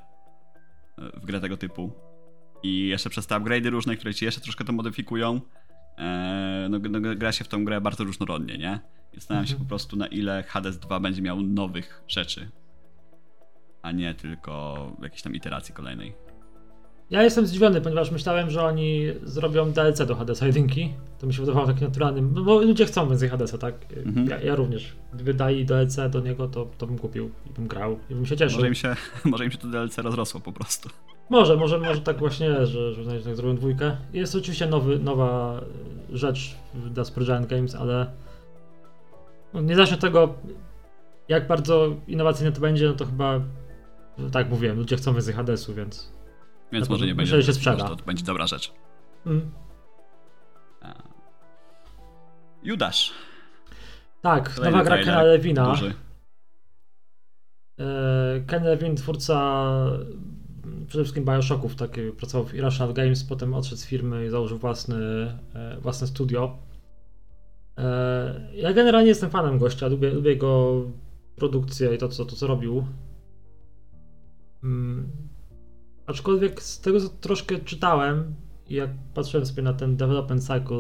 e, 0.98 1.20
w 1.20 1.26
grę 1.26 1.40
tego 1.40 1.56
typu. 1.56 1.92
I 2.62 2.88
jeszcze 2.88 3.10
przez 3.10 3.26
te 3.26 3.34
upgrade'y 3.34 3.70
różne, 3.70 3.96
które 3.96 4.14
ci 4.14 4.24
jeszcze 4.24 4.40
troszkę 4.40 4.64
to 4.64 4.72
modyfikują, 4.72 5.40
e, 5.98 6.66
no, 6.70 6.78
no, 6.78 7.14
gra 7.16 7.32
się 7.32 7.44
w 7.44 7.48
tą 7.48 7.64
grę 7.64 7.80
bardzo 7.80 8.04
różnorodnie, 8.04 8.58
nie? 8.58 8.80
I 9.12 9.16
zastanawiam 9.16 9.46
się 9.46 9.52
Mhm. 9.52 9.66
po 9.66 9.68
prostu 9.68 9.96
na 9.96 10.06
ile 10.06 10.42
Hades 10.42 10.78
2 10.78 11.00
będzie 11.00 11.22
miał 11.22 11.42
nowych 11.42 12.02
rzeczy, 12.08 12.50
a 13.82 13.92
nie 13.92 14.14
tylko 14.14 14.96
jakiejś 15.02 15.22
tam 15.22 15.34
iteracji 15.34 15.74
kolejnej. 15.74 16.31
Ja 17.12 17.22
jestem 17.22 17.46
zdziwiony, 17.46 17.80
ponieważ 17.80 18.10
myślałem, 18.10 18.50
że 18.50 18.64
oni 18.64 19.06
zrobią 19.22 19.72
DLC 19.72 20.06
do 20.06 20.14
Hadesa 20.14 20.46
1. 20.46 20.68
To 21.18 21.26
mi 21.26 21.34
się 21.34 21.40
wydawało 21.40 21.66
takim 21.66 21.88
naturalnym, 21.88 22.32
no 22.34 22.42
bo 22.42 22.60
ludzie 22.60 22.86
chcą 22.86 23.08
więcej 23.08 23.28
Hadesa, 23.28 23.58
tak? 23.58 23.74
Mhm. 24.06 24.28
Ja, 24.28 24.40
ja 24.40 24.54
również. 24.54 24.92
Gdyby 25.14 25.34
dali 25.34 25.64
DLC 25.64 25.96
do 26.10 26.20
niego, 26.20 26.48
to, 26.48 26.66
to 26.78 26.86
bym 26.86 26.98
kupił 26.98 27.30
i 27.46 27.50
bym 27.50 27.66
grał 27.68 27.98
i 28.10 28.14
bym 28.14 28.26
się 28.26 28.36
cieszył. 28.36 28.56
Może 28.56 28.68
im 28.68 28.74
się, 28.74 28.96
może 29.24 29.44
im 29.44 29.50
się 29.50 29.58
to 29.58 29.68
DLC 29.68 29.98
rozrosło 29.98 30.40
po 30.40 30.52
prostu. 30.52 30.88
Może, 31.30 31.56
może, 31.56 31.78
może 31.78 32.00
tak 32.00 32.18
właśnie 32.18 32.66
że, 32.66 32.94
że 32.94 33.20
tak 33.22 33.36
zrobią 33.36 33.56
dwójkę. 33.56 33.96
Jest 34.12 34.34
oczywiście 34.34 34.66
nowy, 34.66 34.98
nowa 34.98 35.60
rzecz 36.12 36.56
dla 36.90 37.04
Spurgeon 37.04 37.46
Games, 37.46 37.74
ale 37.74 38.06
no, 39.54 39.60
niezależnie 39.60 39.94
od 39.94 40.00
tego, 40.00 40.34
jak 41.28 41.46
bardzo 41.46 41.96
innowacyjne 42.06 42.52
to 42.52 42.60
będzie, 42.60 42.86
no 42.86 42.94
to 42.94 43.06
chyba, 43.06 43.40
tak 44.32 44.50
mówiłem, 44.50 44.78
ludzie 44.78 44.96
chcą 44.96 45.12
więcej 45.12 45.34
Hadesu, 45.34 45.74
więc... 45.74 46.12
Więc 46.72 46.88
Na 46.88 46.92
może 46.94 47.06
nie 47.06 47.14
będzie. 47.14 47.36
że 47.36 47.42
się 47.42 47.52
sprzeda. 47.52 47.88
To 47.88 48.04
będzie 48.04 48.24
dobra 48.24 48.46
rzecz. 48.46 48.72
Mm. 49.26 49.50
Judasz. 52.62 53.12
Tak, 54.20 54.54
Kolejny 54.54 54.78
nowa 54.78 54.90
gra 54.90 54.98
Kena 55.04 55.22
Lewina. 55.22 55.70
Duży. 55.70 55.94
E, 57.80 58.40
Ken 58.46 58.64
Levin, 58.64 58.96
twórca 58.96 59.62
mm, 60.64 60.86
przede 60.86 61.04
wszystkim 61.04 61.24
Bioshocków, 61.24 61.74
tak, 61.74 61.90
pracował 62.18 62.46
w 62.46 62.54
Irrational 62.54 62.94
Games, 62.94 63.24
potem 63.24 63.54
odszedł 63.54 63.80
z 63.80 63.86
firmy 63.86 64.26
i 64.26 64.30
założył 64.30 64.58
własny, 64.58 64.96
e, 65.54 65.76
własne 65.80 66.06
studio. 66.06 66.58
E, 67.78 68.50
Ja 68.54 68.72
generalnie 68.72 69.08
jestem 69.08 69.30
fanem 69.30 69.58
gościa, 69.58 69.88
lubię, 69.88 70.10
lubię 70.10 70.30
jego 70.30 70.82
produkcję 71.36 71.94
i 71.94 71.98
to 71.98 72.08
co, 72.08 72.24
to, 72.24 72.36
co 72.36 72.46
robił. 72.46 72.86
Aczkolwiek 76.06 76.62
z 76.62 76.80
tego, 76.80 77.00
co 77.00 77.08
troszkę 77.08 77.58
czytałem 77.58 78.34
i 78.68 78.74
jak 78.74 78.90
patrzyłem 79.14 79.46
sobie 79.46 79.62
na 79.62 79.72
ten 79.72 79.96
development 79.96 80.42
cycle 80.42 80.76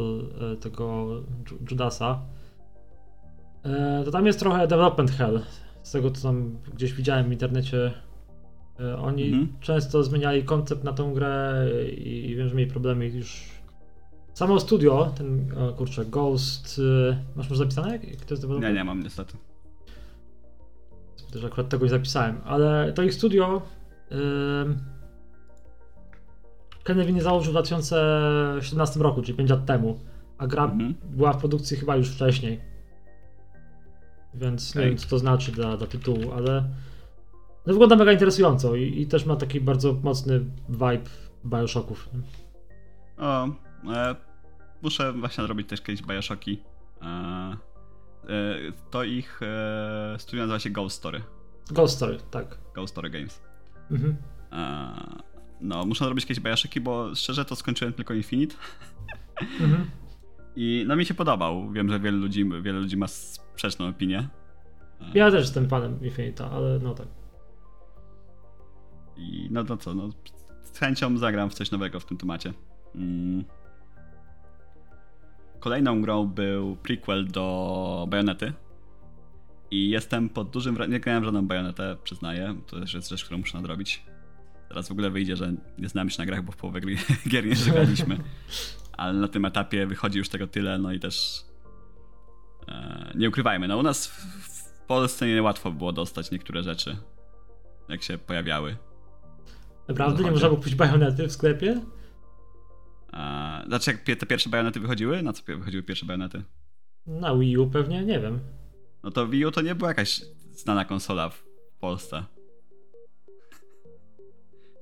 e, 0.52 0.56
tego 0.56 1.06
Ju- 1.44 1.70
Judasa, 1.70 2.20
e, 3.64 4.02
to 4.04 4.10
tam 4.10 4.26
jest 4.26 4.38
trochę 4.38 4.66
development 4.68 5.10
hell. 5.10 5.40
Z 5.82 5.92
tego, 5.92 6.10
co 6.10 6.22
tam 6.22 6.56
gdzieś 6.74 6.92
widziałem 6.92 7.28
w 7.28 7.32
internecie, 7.32 7.92
e, 8.80 8.96
oni 8.98 9.24
Mhm. 9.26 9.48
często 9.60 10.02
zmieniali 10.04 10.44
koncept 10.44 10.84
na 10.84 10.92
tą 10.92 11.14
grę 11.14 11.66
i, 11.98 12.30
i 12.30 12.36
wiem, 12.36 12.48
że 12.48 12.54
mieli 12.54 12.70
problemy 12.70 13.08
już. 13.08 13.50
Samo 14.34 14.60
studio, 14.60 15.12
ten 15.18 15.48
kurczę, 15.76 16.04
Ghost. 16.04 16.80
Masz 17.36 17.50
może 17.50 17.58
zapisane? 17.58 17.96
Jest? 18.30 18.48
Nie, 18.48 18.72
nie 18.72 18.84
mam 18.84 19.02
niestety. 19.02 19.36
Też 21.32 21.44
akurat 21.44 21.68
tego 21.68 21.84
nie 21.84 21.90
zapisałem, 21.90 22.40
ale 22.44 22.92
to 22.92 23.02
ich 23.02 23.14
studio. 23.14 23.62
Yy... 24.10 24.16
Ken 26.84 26.98
Levine 26.98 27.20
założył 27.22 27.50
w 27.52 27.54
2017 27.54 29.00
roku, 29.00 29.22
czyli 29.22 29.38
5 29.38 29.50
lat 29.50 29.66
temu, 29.66 30.00
a 30.38 30.46
gra 30.46 30.64
Mhm. 30.64 30.94
była 31.04 31.32
w 31.32 31.36
produkcji 31.38 31.76
chyba 31.76 31.96
już 31.96 32.10
wcześniej. 32.10 32.60
Więc 34.34 34.74
nie 34.74 34.84
wiem, 34.84 34.96
co 34.96 35.08
to 35.08 35.18
znaczy 35.18 35.52
dla, 35.52 35.76
dla 35.76 35.86
tytułu, 35.86 36.32
ale 36.32 36.68
no 37.66 37.72
wygląda 37.72 37.96
mega 37.96 38.12
interesująco 38.12 38.74
i, 38.76 39.00
i 39.00 39.06
też 39.06 39.26
ma 39.26 39.36
taki 39.36 39.60
bardzo 39.60 39.92
mocny 40.02 40.40
vibe 40.68 41.10
Bioshocków. 41.44 42.08
O, 43.18 43.44
e, 43.94 44.16
muszę 44.82 45.12
właśnie 45.12 45.44
zrobić 45.44 45.68
też 45.68 45.80
kiedyś 45.82 46.02
Bioshocki. 46.02 46.62
E, 47.02 47.06
e, 47.06 47.56
to 48.90 49.04
ich 49.04 49.40
e, 49.42 50.16
studio 50.18 50.42
nazywa 50.42 50.58
się 50.58 50.70
Ghost 50.70 50.96
Story. 50.96 51.22
Ghost 51.70 51.96
Story, 51.96 52.18
tak. 52.30 52.58
Ghost 52.74 52.92
Story 52.92 53.10
Games. 53.10 53.42
Mhm. 53.90 54.16
E, 54.52 55.31
no, 55.62 55.86
muszę 55.86 56.04
zrobić 56.04 56.26
kiedyś 56.26 56.44
Bioshocki, 56.44 56.80
bo 56.80 57.14
szczerze 57.14 57.44
to 57.44 57.56
skończyłem 57.56 57.92
tylko 57.94 58.14
Infinite. 58.14 58.54
Mhm. 59.60 59.90
I 60.56 60.84
no 60.88 60.96
mi 60.96 61.04
się 61.04 61.14
podobał. 61.14 61.70
Wiem, 61.72 61.90
że 61.90 62.00
wielu 62.00 62.18
ludzi, 62.18 62.44
wiele 62.62 62.80
ludzi 62.80 62.96
ma 62.96 63.06
sprzeczną 63.06 63.88
opinię. 63.88 64.28
Ja 65.14 65.30
też 65.30 65.40
jestem 65.40 65.68
fanem 65.68 66.04
Infinita, 66.04 66.50
ale 66.50 66.78
no 66.78 66.94
tak. 66.94 67.06
I 69.16 69.48
no 69.50 69.64
to 69.64 69.76
co, 69.76 69.94
no, 69.94 70.10
z 70.62 70.78
chęcią 70.78 71.18
zagram 71.18 71.50
w 71.50 71.54
coś 71.54 71.70
nowego 71.70 72.00
w 72.00 72.04
tym 72.04 72.16
temacie. 72.16 72.52
Mm. 72.94 73.44
Kolejną 75.60 76.02
grą 76.02 76.26
był 76.26 76.76
prequel 76.76 77.28
do 77.28 78.06
Bajonety. 78.10 78.52
I 79.70 79.90
jestem 79.90 80.28
pod 80.28 80.50
dużym 80.50 80.74
wrażeniem. 80.74 80.92
Nie 80.92 81.00
grałem 81.00 81.24
żadną 81.24 81.46
bajonetę, 81.46 81.96
przyznaję. 82.04 82.54
To 82.66 82.80
też 82.80 82.94
jest 82.94 83.08
rzecz, 83.08 83.24
którą 83.24 83.38
muszę 83.38 83.58
nadrobić. 83.58 84.04
Teraz 84.72 84.88
w 84.88 84.92
ogóle 84.92 85.10
wyjdzie, 85.10 85.36
że 85.36 85.52
nie 85.78 85.88
znamy 85.88 86.10
się 86.10 86.18
na 86.18 86.26
grach, 86.26 86.42
bo 86.42 86.52
w 86.52 86.56
połowę 86.56 86.80
gry, 86.80 86.96
gier 87.28 87.46
nie 87.46 87.72
graliśmy. 87.72 88.18
Ale 88.92 89.12
na 89.12 89.28
tym 89.28 89.44
etapie 89.44 89.86
wychodzi 89.86 90.18
już 90.18 90.28
tego 90.28 90.46
tyle, 90.46 90.78
no 90.78 90.92
i 90.92 91.00
też. 91.00 91.44
E, 92.68 93.12
nie 93.14 93.28
ukrywajmy, 93.28 93.68
no 93.68 93.78
u 93.78 93.82
nas 93.82 94.06
w, 94.06 94.12
w 94.12 94.86
Polsce 94.86 95.26
niełatwo 95.26 95.70
było 95.70 95.92
dostać 95.92 96.30
niektóre 96.30 96.62
rzeczy, 96.62 96.96
jak 97.88 98.02
się 98.02 98.18
pojawiały. 98.18 98.76
Naprawdę 99.88 100.24
nie 100.24 100.30
można 100.30 100.48
było 100.48 100.58
kupić 100.58 100.74
bajonety 100.74 101.28
w 101.28 101.32
sklepie? 101.32 101.80
A, 103.12 103.62
znaczy, 103.66 103.98
jak 104.06 104.18
te 104.18 104.26
pierwsze 104.26 104.50
bajonety 104.50 104.80
wychodziły? 104.80 105.22
Na 105.22 105.32
co 105.32 105.42
wychodziły 105.46 105.82
pierwsze 105.82 106.06
bajonety? 106.06 106.42
Na 107.06 107.36
Wii 107.36 107.58
U 107.58 107.70
pewnie, 107.70 108.04
nie 108.04 108.20
wiem. 108.20 108.40
No 109.02 109.10
to 109.10 109.28
Wii 109.28 109.46
U 109.46 109.50
to 109.50 109.60
nie 109.60 109.74
była 109.74 109.90
jakaś 109.90 110.22
znana 110.52 110.84
konsola 110.84 111.28
w 111.28 111.44
Polsce. 111.80 112.24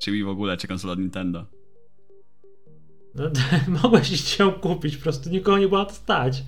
Czy 0.00 0.12
Wii 0.12 0.24
w 0.24 0.28
ogóle, 0.28 0.56
czy 0.56 0.68
konsola 0.68 0.94
Nintendo. 0.94 1.46
No, 3.14 3.24
mogłeś 3.82 4.12
iść 4.12 4.38
ją 4.38 4.52
kupić, 4.52 4.96
po 4.96 5.02
prostu 5.02 5.30
nikogo 5.30 5.58
nie 5.58 5.68
było 5.68 5.78
na 5.80 5.84
to 5.86 5.94
stać. 5.94 6.42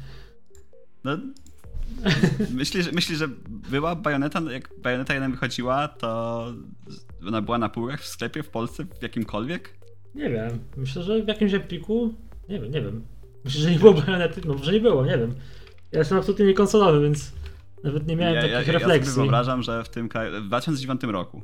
No. 1.04 1.18
Myślisz, 2.50 2.84
że- 2.84 2.92
myślisz, 2.92 3.18
że 3.18 3.28
była 3.48 3.94
bajoneta, 3.96 4.40
jak 4.52 4.70
bajoneta 4.82 5.14
1 5.14 5.30
wychodziła, 5.30 5.88
to 5.88 6.46
ona 7.28 7.42
była 7.42 7.58
na 7.58 7.68
półkach 7.68 8.00
w 8.00 8.06
sklepie 8.06 8.42
w 8.42 8.48
Polsce, 8.48 8.84
w 8.84 9.02
jakimkolwiek? 9.02 9.74
Nie 10.14 10.30
wiem, 10.30 10.58
myślę, 10.76 11.02
że 11.02 11.22
w 11.22 11.28
jakimś 11.28 11.54
Epiku, 11.54 12.14
nie 12.48 12.60
wiem, 12.60 12.70
nie 12.72 12.82
wiem. 12.82 13.06
Myślę, 13.44 13.60
że 13.60 13.70
nie 13.70 13.78
było 13.78 13.94
bajonety, 13.94 14.40
no 14.44 14.54
może 14.54 14.72
nie 14.72 14.80
było, 14.80 15.06
nie 15.06 15.18
wiem. 15.18 15.34
Ja 15.92 15.98
jestem 15.98 16.18
absolutnie 16.18 16.46
niekonsolowy, 16.46 17.00
więc 17.00 17.32
nawet 17.84 18.06
nie 18.06 18.16
miałem 18.16 18.34
ja, 18.34 18.40
takich 18.40 18.52
ja, 18.52 18.58
ja 18.60 18.66
sobie 18.66 18.78
refleksji. 18.78 19.14
wyobrażam, 19.14 19.62
że 19.62 19.84
w 19.84 19.88
tym 19.88 20.08
kraju, 20.08 20.42
w 20.42 20.46
2009 20.46 21.02
roku 21.02 21.42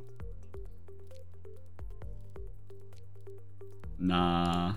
na 3.99 4.75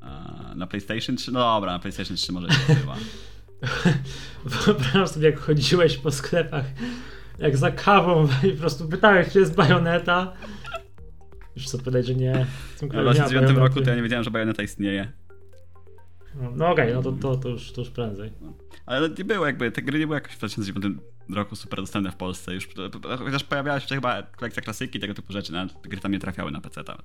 a, 0.00 0.54
na 0.54 0.66
PlayStation 0.66 1.16
3, 1.16 1.32
no 1.32 1.40
dobra, 1.40 1.72
na 1.72 1.78
PlayStation 1.78 2.16
3 2.16 2.32
może 2.32 2.48
nie 2.68 2.74
była. 2.74 2.96
Wyobrażam 4.44 5.08
sobie, 5.08 5.26
jak 5.26 5.40
chodziłeś 5.40 5.96
po 5.96 6.10
sklepach, 6.10 6.64
jak 7.38 7.56
za 7.56 7.70
kawą 7.70 8.28
i 8.48 8.50
po 8.50 8.60
prostu 8.60 8.88
pytałeś, 8.88 9.32
czy 9.32 9.38
jest 9.40 9.54
bajoneta. 9.54 10.32
Już 11.56 11.68
co 11.68 11.78
powiedzieć, 11.78 12.06
że 12.06 12.14
nie. 12.14 12.46
W 12.74 12.80
tym 12.80 12.88
W 12.88 12.92
kraju 12.92 13.06
nie 13.06 13.20
ma 13.20 13.26
2009 13.26 13.48
roku 13.48 13.58
bajonety. 13.58 13.84
to 13.84 13.90
ja 13.90 13.96
nie 13.96 14.02
wiedziałem, 14.02 14.24
że 14.24 14.30
bajoneta 14.30 14.62
istnieje. 14.62 15.12
No, 16.34 16.50
no 16.56 16.68
okej, 16.68 16.94
no 16.94 17.02
to, 17.02 17.12
to, 17.12 17.36
to, 17.36 17.48
już, 17.48 17.72
to 17.72 17.80
już 17.80 17.90
prędzej. 17.90 18.32
Ale 18.86 19.08
nie 19.10 19.24
było 19.24 19.46
jakby, 19.46 19.70
te 19.72 19.82
gry 19.82 19.98
nie 19.98 20.06
były 20.06 20.16
jakoś 20.16 20.32
w 20.32 20.38
2009 20.38 20.86
roku 21.34 21.56
super 21.56 21.80
dostępne 21.80 22.10
w 22.10 22.16
Polsce. 22.16 22.54
Już, 22.54 22.68
chociaż 23.18 23.44
pojawiała 23.44 23.80
się 23.80 23.94
chyba 23.94 24.22
kolekcja 24.22 24.62
klasyki, 24.62 25.00
tego 25.00 25.14
typu 25.14 25.32
rzeczy, 25.32 25.52
nawet 25.52 25.72
gry 25.82 26.00
tam 26.00 26.12
nie 26.12 26.18
trafiały 26.18 26.50
na 26.50 26.60
PC. 26.60 26.80
-ta. 26.80 26.96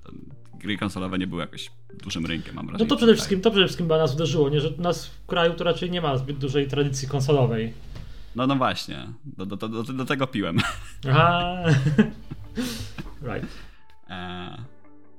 Gry 0.54 0.78
konsolowe 0.78 1.18
nie 1.18 1.26
były 1.26 1.40
jakoś 1.40 1.70
dużym 2.04 2.26
rynkiem, 2.26 2.54
mam 2.54 2.66
No 2.66 2.70
wrażenie. 2.70 2.88
to 2.88 2.96
przede 2.96 3.14
wszystkim, 3.14 3.40
to 3.40 3.50
przede 3.50 3.66
wszystkim 3.66 3.86
nas 3.88 4.14
uderzyło, 4.14 4.48
nie? 4.48 4.60
że 4.60 4.70
nas 4.78 5.06
w 5.06 5.26
kraju 5.26 5.54
to 5.54 5.64
raczej 5.64 5.90
nie 5.90 6.00
ma 6.00 6.18
zbyt 6.18 6.38
dużej 6.38 6.68
tradycji 6.68 7.08
konsolowej. 7.08 7.72
No, 8.36 8.46
no 8.46 8.56
właśnie, 8.56 9.06
do, 9.24 9.46
do, 9.46 9.56
do, 9.56 9.82
do 9.82 10.04
tego 10.04 10.26
piłem. 10.26 10.58
Aha. 11.10 11.64
right. 13.32 13.48
E, 14.10 14.64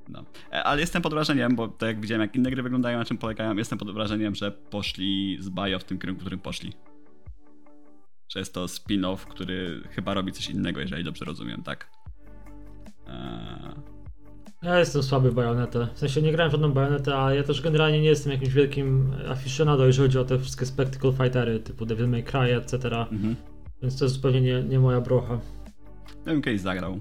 no. 0.08 0.24
E, 0.52 0.64
ale 0.64 0.80
jestem 0.80 1.02
pod 1.02 1.14
wrażeniem, 1.14 1.56
bo 1.56 1.68
to 1.68 1.86
jak 1.86 2.00
widziałem, 2.00 2.22
jak 2.22 2.36
inne 2.36 2.50
gry 2.50 2.62
wyglądają, 2.62 2.98
na 2.98 3.04
czym 3.04 3.18
polegają, 3.18 3.56
jestem 3.56 3.78
pod 3.78 3.92
wrażeniem, 3.92 4.34
że 4.34 4.50
poszli 4.50 5.38
z 5.40 5.50
Bio 5.50 5.78
w 5.78 5.84
tym 5.84 5.98
kierunku, 5.98 6.20
w 6.20 6.22
którym 6.22 6.40
poszli. 6.40 6.72
Że 8.28 8.38
jest 8.38 8.54
to 8.54 8.64
spin-off, 8.66 9.16
który 9.16 9.82
chyba 9.90 10.14
robi 10.14 10.32
coś 10.32 10.50
innego, 10.50 10.80
jeżeli 10.80 11.04
dobrze 11.04 11.24
rozumiem, 11.24 11.62
tak? 11.62 11.90
E, 13.06 13.74
Ja 14.62 14.78
jestem 14.78 15.02
słaby 15.02 15.30
w 15.30 15.34
bajonetę. 15.34 15.88
W 15.94 15.98
sensie 15.98 16.22
nie 16.22 16.32
grałem 16.32 16.50
w 16.50 16.52
żadną 16.52 16.72
bajonetę, 16.72 17.18
a 17.18 17.34
ja 17.34 17.42
też 17.42 17.62
generalnie 17.62 18.00
nie 18.00 18.08
jestem 18.08 18.32
jakimś 18.32 18.52
wielkim 18.52 19.12
aficionado, 19.28 19.86
jeżeli 19.86 20.08
chodzi 20.08 20.18
o 20.18 20.24
te 20.24 20.38
wszystkie 20.38 20.66
spectacle 20.66 21.12
fightery 21.12 21.60
typu 21.60 21.86
Devil 21.86 22.08
May 22.08 22.24
Cry, 22.24 22.56
etc. 22.56 22.74
mhm. 22.86 23.36
Więc 23.82 23.98
to 23.98 24.04
jest 24.04 24.14
zupełnie 24.14 24.40
nie, 24.40 24.62
nie 24.62 24.78
moja 24.80 25.00
brocha. 25.00 25.40
Ja 26.26 26.32
bym 26.32 26.42
kiedyś 26.42 26.60
zagrał. 26.60 27.00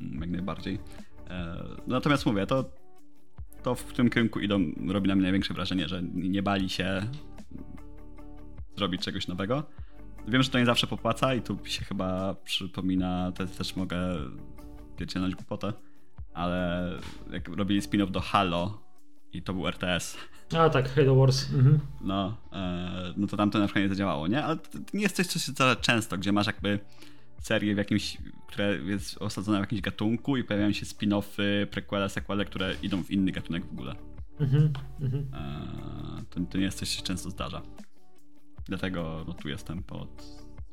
Mm, 0.00 0.20
Jak 0.20 0.30
najbardziej. 0.30 0.78
E, 1.30 1.64
natomiast 1.86 2.26
mówię, 2.26 2.46
to, 2.46 2.64
to 3.62 3.74
w 3.74 3.84
którym 3.84 4.10
kierunku 4.10 4.40
idą 4.40 4.60
robi 4.88 5.08
na 5.08 5.14
mnie 5.14 5.22
największe 5.22 5.54
wrażenie, 5.54 5.88
że 5.88 6.02
nie 6.14 6.42
bali 6.42 6.68
się 6.68 7.02
zrobić 8.76 9.02
czegoś 9.02 9.28
nowego. 9.28 9.62
Wiem, 10.28 10.42
że 10.42 10.50
to 10.50 10.58
nie 10.58 10.66
zawsze 10.66 10.86
popłaca 10.86 11.34
i 11.34 11.42
tu 11.42 11.58
się 11.64 11.84
chyba 11.84 12.34
przypomina, 12.34 13.32
też, 13.32 13.50
też 13.50 13.76
mogę 13.76 13.98
wyciągnąć 14.98 15.34
głupotę, 15.34 15.72
ale 16.34 16.90
jak 17.32 17.48
robili 17.48 17.82
spin-off 17.82 18.10
do 18.10 18.20
Halo 18.20 18.82
i 19.32 19.42
to 19.42 19.54
był 19.54 19.68
RTS. 19.68 20.16
A 20.58 20.70
tak, 20.70 20.88
Halo 20.88 21.16
Wars. 21.16 21.54
Mhm. 21.54 21.80
No, 22.00 22.36
e, 22.52 23.14
no 23.16 23.26
to 23.26 23.36
tam 23.36 23.50
to 23.50 23.58
na 23.58 23.66
przykład 23.66 23.82
nie 23.82 23.88
zadziałało, 23.88 24.26
nie? 24.26 24.44
Ale 24.44 24.56
to 24.56 24.78
nie 24.94 25.02
jest 25.02 25.16
coś, 25.16 25.26
co 25.26 25.38
się 25.38 25.52
zdarza 25.52 25.76
często, 25.76 26.18
gdzie 26.18 26.32
masz 26.32 26.46
jakby 26.46 26.78
serię 27.40 27.74
w 27.74 27.78
jakimś, 27.78 28.16
które 28.48 28.78
jest 28.78 29.22
osadzone 29.22 29.58
w 29.58 29.60
jakimś 29.60 29.80
gatunku 29.80 30.36
i 30.36 30.44
pojawiają 30.44 30.72
się 30.72 30.86
spin-offy, 30.86 31.66
prequele, 31.66 32.08
sequele, 32.08 32.44
które 32.44 32.74
idą 32.82 33.04
w 33.04 33.10
inny 33.10 33.32
gatunek 33.32 33.66
w 33.66 33.72
ogóle. 33.72 33.94
Mhm. 34.40 34.72
Mhm. 35.00 35.26
E, 35.34 36.24
to, 36.30 36.40
to 36.50 36.58
nie 36.58 36.64
jest 36.64 36.78
coś, 36.78 36.88
co 36.88 36.96
się 36.96 37.02
często 37.02 37.30
zdarza. 37.30 37.62
Dlatego 38.68 39.24
no, 39.28 39.34
tu 39.34 39.48
jestem 39.48 39.82
pod, 39.82 40.08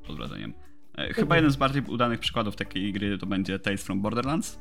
pod 0.08 0.18
wrażeniem. 0.18 0.54
E, 0.98 1.14
Chyba 1.14 1.36
jeden 1.36 1.52
z 1.52 1.56
bardziej 1.56 1.84
udanych 1.88 2.20
przykładów 2.20 2.56
takiej 2.56 2.94
gry 2.94 3.18
to 3.18 3.26
będzie 3.26 3.60
Tales 3.60 3.84
from 3.84 4.02
Borderlands, 4.02 4.60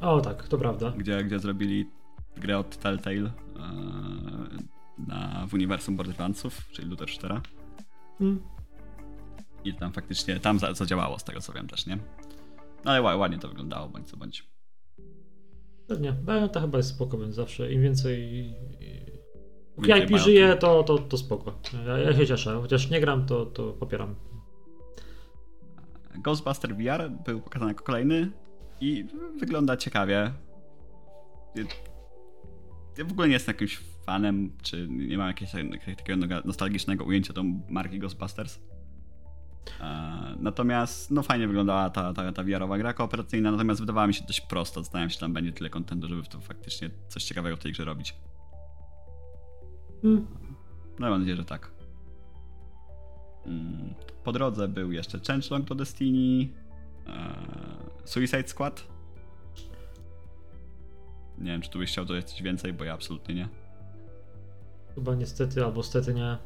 O 0.00 0.20
tak, 0.20 0.48
to 0.48 0.58
prawda. 0.58 0.92
gdzie, 0.98 1.24
gdzie 1.24 1.38
zrobili 1.38 1.90
grę 2.36 2.58
od 2.58 2.76
Telltale 2.76 3.16
e, 3.26 3.32
na, 5.06 5.46
w 5.46 5.54
uniwersum 5.54 5.96
Borderlandsów, 5.96 6.68
czyli 6.72 6.88
Luther 6.88 7.08
4. 7.08 7.40
Mm. 8.20 8.40
I 9.64 9.74
tam 9.74 9.92
faktycznie 9.92 10.40
tam 10.40 10.58
za- 10.58 10.74
zadziałało 10.74 11.18
z 11.18 11.24
tego 11.24 11.40
co 11.40 11.52
wiem 11.52 11.68
też, 11.68 11.86
nie? 11.86 11.96
No 12.84 12.90
ale 12.90 13.00
ła- 13.02 13.18
ładnie 13.18 13.38
to 13.38 13.48
wyglądało, 13.48 13.88
bądź 13.88 14.08
co 14.08 14.16
bądź. 14.16 14.46
Pewnie. 15.88 16.14
No, 16.26 16.48
to 16.48 16.60
chyba 16.60 16.78
jest 16.78 16.88
spoko, 16.90 17.18
więc 17.18 17.34
zawsze 17.34 17.72
im 17.72 17.82
więcej... 17.82 18.54
Więcej 19.78 20.04
IP 20.04 20.18
żyje, 20.18 20.56
to, 20.56 20.82
to, 20.82 20.98
to 20.98 21.18
spoko. 21.18 21.58
Ja, 21.86 21.98
ja 21.98 22.16
się 22.16 22.26
cieszę. 22.26 22.58
Chociaż 22.60 22.90
nie 22.90 23.00
gram, 23.00 23.26
to, 23.26 23.46
to 23.46 23.72
popieram. 23.72 24.14
Ghostbuster 26.18 26.76
VR 26.76 27.10
był 27.26 27.40
pokazany 27.40 27.70
jako 27.70 27.84
kolejny 27.84 28.30
i 28.80 29.04
wygląda 29.40 29.76
ciekawie. 29.76 30.32
Ja 32.98 33.04
w 33.04 33.12
ogóle 33.12 33.28
nie 33.28 33.34
jestem 33.34 33.54
jakimś 33.54 33.78
fanem, 34.06 34.52
czy 34.62 34.88
nie 34.88 35.18
mam 35.18 35.28
jakiegoś 35.28 35.52
takiego 35.96 36.26
nostalgicznego 36.44 37.04
ujęcia 37.04 37.32
do 37.32 37.42
marki 37.68 37.98
Ghostbusters. 37.98 38.60
E, 39.80 40.18
Natomiast 40.40 41.10
no 41.10 41.22
fajnie 41.22 41.46
wyglądała 41.46 41.90
ta, 41.90 42.12
ta, 42.12 42.32
ta 42.32 42.44
VR-owa 42.44 42.78
gra 42.78 42.92
kooperacyjna, 42.92 43.50
natomiast 43.50 43.80
wydawała 43.80 44.06
mi 44.06 44.14
się 44.14 44.24
dość 44.26 44.40
prosto. 44.40 44.82
Zastanawiam 44.82 45.10
się, 45.10 45.14
czy 45.14 45.20
tam 45.20 45.32
będzie 45.32 45.52
tyle 45.52 45.70
kontentu, 45.70 46.08
żeby 46.08 46.22
to 46.22 46.40
faktycznie 46.40 46.90
coś 47.08 47.24
ciekawego 47.24 47.56
w 47.56 47.60
tej 47.60 47.72
grze 47.72 47.84
robić. 47.84 48.14
Mm. 50.04 50.26
No 50.98 51.10
mam 51.10 51.18
nadzieję, 51.20 51.36
że 51.36 51.44
tak. 51.44 51.70
Mm, 53.46 53.94
Po 54.24 54.32
drodze 54.32 54.68
był 54.68 54.92
jeszcze 54.92 55.20
Changelong 55.28 55.68
to 55.68 55.74
Destiny, 55.74 56.48
e, 57.06 57.34
Suicide 58.04 58.48
Squad. 58.48 58.86
Nie 61.38 61.50
wiem, 61.52 61.60
czy 61.60 61.70
tu 61.70 61.78
byś 61.78 61.90
chciał 61.90 62.04
dodać 62.04 62.30
coś 62.30 62.42
więcej, 62.42 62.72
bo 62.72 62.84
ja 62.84 62.94
absolutnie 62.94 63.34
nie. 63.34 63.48
Chyba 64.94 65.14
niestety, 65.14 65.64
albo 65.64 65.82
stety 65.82 66.14
nie. 66.14 66.38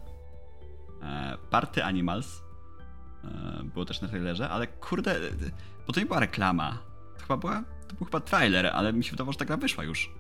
E, 1.02 1.36
Party 1.50 1.84
Animals 1.84 2.42
e, 3.24 3.62
było 3.64 3.84
też 3.84 4.00
na 4.00 4.08
trailerze, 4.08 4.48
ale 4.48 4.66
kurde, 4.66 5.16
bo 5.86 5.92
to 5.92 6.00
nie 6.00 6.06
była 6.06 6.20
reklama. 6.20 6.78
To 7.14 7.20
chyba 7.22 7.36
była, 7.36 7.64
to 7.88 7.94
był 7.96 8.04
chyba 8.04 8.20
trailer, 8.20 8.66
ale 8.66 8.92
mi 8.92 9.04
się 9.04 9.10
wydawało, 9.10 9.32
że 9.32 9.38
ta 9.38 9.44
gra 9.44 9.56
wyszła 9.56 9.84
już. 9.84 10.10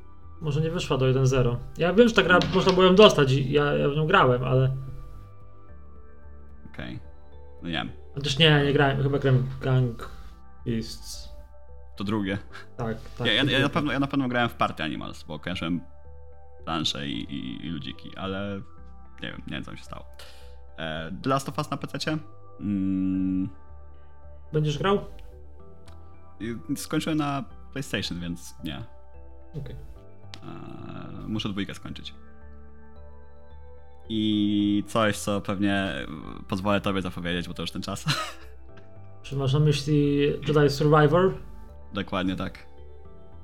Może 0.40 0.60
nie 0.60 0.70
wyszła 0.70 0.98
do 0.98 1.06
1.0. 1.06 1.56
Ja 1.78 1.92
wiem, 1.92 2.08
że 2.08 2.14
ta 2.14 2.22
gra 2.22 2.38
można 2.54 2.72
było 2.72 2.84
ją 2.84 2.94
dostać 2.94 3.32
i 3.32 3.52
ja, 3.52 3.64
ja 3.64 3.88
w 3.88 3.96
nią 3.96 4.06
grałem, 4.06 4.44
ale... 4.44 4.76
Okej. 6.72 7.00
No 7.62 7.68
nie 7.68 7.74
wiem, 7.74 7.90
Chociaż 8.14 8.38
nie, 8.38 8.64
nie 8.64 8.72
grałem. 8.72 9.02
Chyba 9.02 9.18
grałem 9.18 9.42
w 9.42 9.58
Gang 9.58 10.10
Beasts. 10.66 11.28
to 11.96 12.04
drugie. 12.04 12.38
Tak, 12.76 12.96
tak. 13.18 13.26
Ja, 13.26 13.32
ja, 13.32 13.42
ja, 13.44 13.60
na 13.60 13.68
pewno, 13.68 13.92
ja 13.92 14.00
na 14.00 14.06
pewno 14.06 14.28
grałem 14.28 14.48
w 14.48 14.54
Party 14.54 14.82
Animals, 14.82 15.22
bo 15.22 15.38
kojarzyłem 15.38 15.80
plansze 16.64 17.08
i, 17.08 17.34
i, 17.34 17.66
i 17.66 17.70
ludziki, 17.70 18.16
ale 18.16 18.60
nie 19.22 19.30
wiem, 19.30 19.42
nie 19.46 19.52
wiem 19.52 19.64
co 19.64 19.70
tam 19.70 19.78
się 19.78 19.84
stało. 19.84 20.04
E, 20.78 21.12
The 21.22 21.28
Last 21.28 21.48
of 21.48 21.58
Us 21.58 21.70
na 21.70 21.76
PC? 21.76 22.18
Mm, 22.60 23.48
Będziesz 24.52 24.78
grał? 24.78 24.98
skończyłem 26.76 27.18
na 27.18 27.44
PlayStation, 27.72 28.20
więc 28.20 28.54
nie. 28.64 28.84
Okej. 29.54 29.74
E, 29.74 29.91
muszę 31.28 31.48
dwójkę 31.48 31.74
skończyć. 31.74 32.14
I 34.08 34.84
coś, 34.86 35.18
co 35.18 35.40
pewnie 35.40 35.74
e, 35.74 36.06
pozwolę 36.48 36.80
tobie 36.80 37.02
zapowiedzieć, 37.02 37.48
bo 37.48 37.54
to 37.54 37.62
już 37.62 37.70
ten 37.70 37.82
czas. 37.82 38.04
Czy 39.22 39.36
masz 39.36 39.52
na 39.52 39.60
myśli 39.60 40.20
Jedi 40.20 40.70
Survivor? 40.70 41.34
Dokładnie 41.94 42.36
tak. 42.36 42.58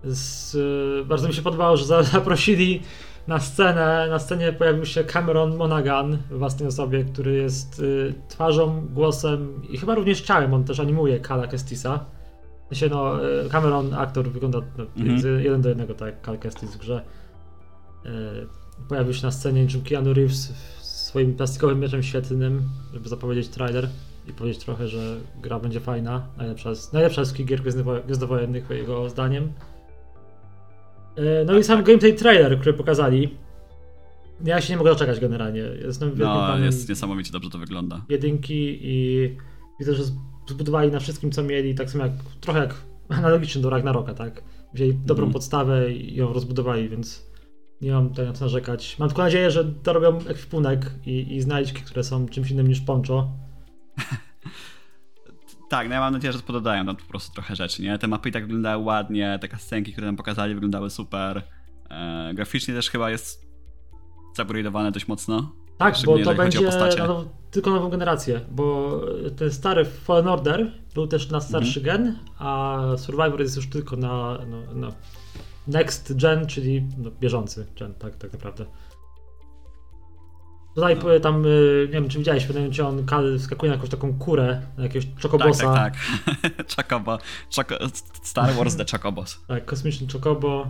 Z, 0.05 0.55
y, 0.55 1.05
bardzo 1.05 1.29
mi 1.29 1.35
się 1.35 1.43
podobało, 1.43 1.77
że 1.77 1.85
za, 1.85 2.03
zaprosili 2.03 2.83
na 3.27 3.41
scenę. 3.41 4.07
Na 4.11 4.19
scenie 4.19 4.53
pojawił 4.53 4.87
się 4.87 5.05
Cameron 5.05 5.57
Monaghan 5.57 6.19
w 6.31 6.39
własnej 6.39 6.69
osobie, 6.69 7.05
który 7.05 7.35
jest 7.35 7.83
twarzą, 8.29 8.87
głosem 8.87 9.62
i 9.69 9.79
chyba 9.79 9.95
również 9.95 10.20
ciałem. 10.20 10.55
On 10.55 10.65
też 10.65 10.81
animuje 10.81 11.20
Kala 11.20 11.47
Kestisa. 11.47 12.05
Sensie, 12.69 12.89
no, 12.89 13.28
y, 13.45 13.49
Cameron, 13.51 13.95
aktor, 13.95 14.28
wygląda 14.31 14.59
Mhm. 14.97 15.20
z- 15.20 15.45
jeden 15.45 15.62
do 15.62 15.69
jednego, 15.69 15.95
tak 15.95 16.07
jak 16.09 16.20
Kal 16.23 16.39
Kestis 16.39 16.74
w 16.74 16.78
grze. 16.78 17.03
Y, 18.07 18.09
pojawił 18.89 19.15
się 19.15 19.27
na 19.27 19.31
scenie 19.32 19.62
niczym 19.62 19.82
Keanu 19.82 20.12
Reeves 20.15 20.53
w 20.53 20.85
swoim 20.85 21.35
plastikowym 21.35 21.81
mieczem 21.81 22.03
świetlnym, 22.03 22.62
żeby 22.93 23.09
zapowiedzieć 23.09 23.49
trailer 23.49 23.89
i 24.28 24.32
powiedzieć 24.32 24.65
trochę, 24.65 24.89
że 24.89 25.16
gra 25.43 25.59
będzie 25.59 25.81
fajna. 25.81 26.27
Najlepsza 26.39 26.74
z, 26.74 26.93
najlepsza 26.93 27.24
z 27.24 27.35
gier 27.35 27.61
gwiezdnowo- 27.62 28.05
gwiezdnowojennych, 28.05 28.70
jego 28.70 29.11
zdaniem. 29.11 29.53
E, 31.16 31.45
No 31.45 31.59
i 31.59 31.65
sam 31.65 31.85
gameplay 31.85 32.15
trailer, 32.15 32.59
który 32.61 32.73
pokazali. 32.74 33.35
Ja 34.45 34.61
się 34.61 34.73
nie 34.73 34.77
mogę 34.77 34.90
doczekać 34.90 35.20
generalnie. 35.20 35.61
Jestem 35.61 36.12
No, 36.19 36.59
jest 36.59 36.89
niesamowicie 36.89 37.32
dobrze 37.32 37.51
to 37.51 37.59
wygląda. 37.59 38.01
jedynki 38.09 38.78
i 38.82 39.36
widzę, 39.78 39.95
że 39.95 40.03
zbudowali 40.49 40.91
na 40.91 41.01
wszystkim, 41.01 41.33
co 41.33 41.43
mieli, 41.43 41.75
tak 41.75 41.91
samo 41.91 42.05
jak, 42.05 42.12
trochę 42.41 42.61
jak 42.61 42.75
analogicznie 43.19 43.62
do 43.62 43.70
Ragnaroka, 43.70 44.15
tak? 44.15 44.43
Wzięli 44.75 44.95
dobrą 44.95 45.25
Mhm. 45.25 45.33
podstawę 45.33 45.93
i 45.93 46.16
ją 46.16 46.33
rozbudowali, 46.33 46.89
więc 46.89 47.29
nie 47.81 47.93
mam 47.93 48.09
tutaj 48.09 48.27
na 48.27 48.33
co 48.33 48.45
narzekać. 48.45 48.97
Mam 48.99 49.09
tylko 49.09 49.23
nadzieję, 49.23 49.51
że 49.51 49.65
dorobią 49.65 50.19
ekwipunek 50.19 50.91
i, 51.07 51.37
i 51.37 51.41
znajdźki, 51.41 51.83
które 51.83 52.05
są 52.05 52.29
czymś 52.29 52.51
innym 52.51 52.69
niż 52.69 52.81
poncho. 52.81 53.29
Tak, 55.69 55.89
no 55.89 55.95
ja 55.95 56.01
mam 56.01 56.12
nadzieję, 56.12 56.33
że 56.33 56.39
pododają 56.39 56.87
tam 56.87 56.97
po 56.97 57.05
prostu 57.05 57.33
trochę 57.33 57.57
rzeczy, 57.57 57.83
nie? 57.83 57.99
Te 57.99 58.09
mapy 58.09 58.29
i 58.29 58.33
tak 58.33 58.43
wyglądały 58.43 58.85
ładnie, 58.85 59.39
te 59.41 59.59
scenki, 59.59 59.93
które 59.93 60.07
nam 60.07 60.16
pokazali, 60.16 60.55
wyglądały 60.55 60.91
super. 60.91 61.43
E, 61.91 62.31
graficznie 62.35 62.75
też 62.75 62.91
chyba 62.91 63.11
jest 63.11 63.47
zupgrade'owane 64.39 64.91
dość 64.93 65.09
mocno. 65.09 65.53
Tak, 65.79 65.95
bo 66.07 66.19
to 66.19 66.35
będzie 66.35 66.61
postacie. 66.61 67.03
Tylko 67.51 67.70
nową 67.70 67.89
generację, 67.89 68.41
bo 68.51 68.91
ten 69.37 69.53
stary 69.53 69.85
Fallen 69.85 70.29
Order 70.29 70.73
był 70.95 71.07
też 71.07 71.31
na 71.31 71.41
starszy 71.41 71.81
Mhm. 71.81 71.85
gen, 72.05 72.19
a 72.39 72.79
Survivor 72.97 73.41
jest 73.41 73.57
już 73.57 73.70
tylko 73.70 73.97
na, 73.97 74.39
no, 74.47 74.57
no, 74.75 74.89
next 75.66 76.16
gen, 76.16 76.47
czyli 76.47 76.87
no, 76.99 77.11
bieżący 77.20 77.66
gen, 77.79 77.95
tak, 77.95 78.16
tak 78.16 78.33
naprawdę. 78.33 78.65
Tutaj 80.75 80.97
No. 81.05 81.20
tam, 81.20 81.47
y, 81.47 81.83
nie 81.87 81.93
wiem 81.93 82.09
czy 82.09 82.19
widziałeś, 82.19 82.49
mi 82.49 82.75
się, 82.75 82.87
on 82.89 83.07
Kal 83.07 83.39
wskakuje 83.39 83.70
na 83.70 83.75
jakąś 83.77 83.91
taką 83.91 84.19
kurę, 84.19 84.62
na 84.77 84.83
jakiegoś 84.83 85.07
Tak, 85.07 85.19
czokobosa. 85.19 85.75
tak, 85.75 85.95
tak. 86.55 86.66
Chocobo. 86.77 87.19
Choco, 87.57 87.75
Star 88.23 88.53
Wars 88.55 88.77
The 88.77 88.85
Chocobos. 88.93 89.41
Tak, 89.49 89.65
kosmiczny 89.65 90.07
czokobo. 90.07 90.66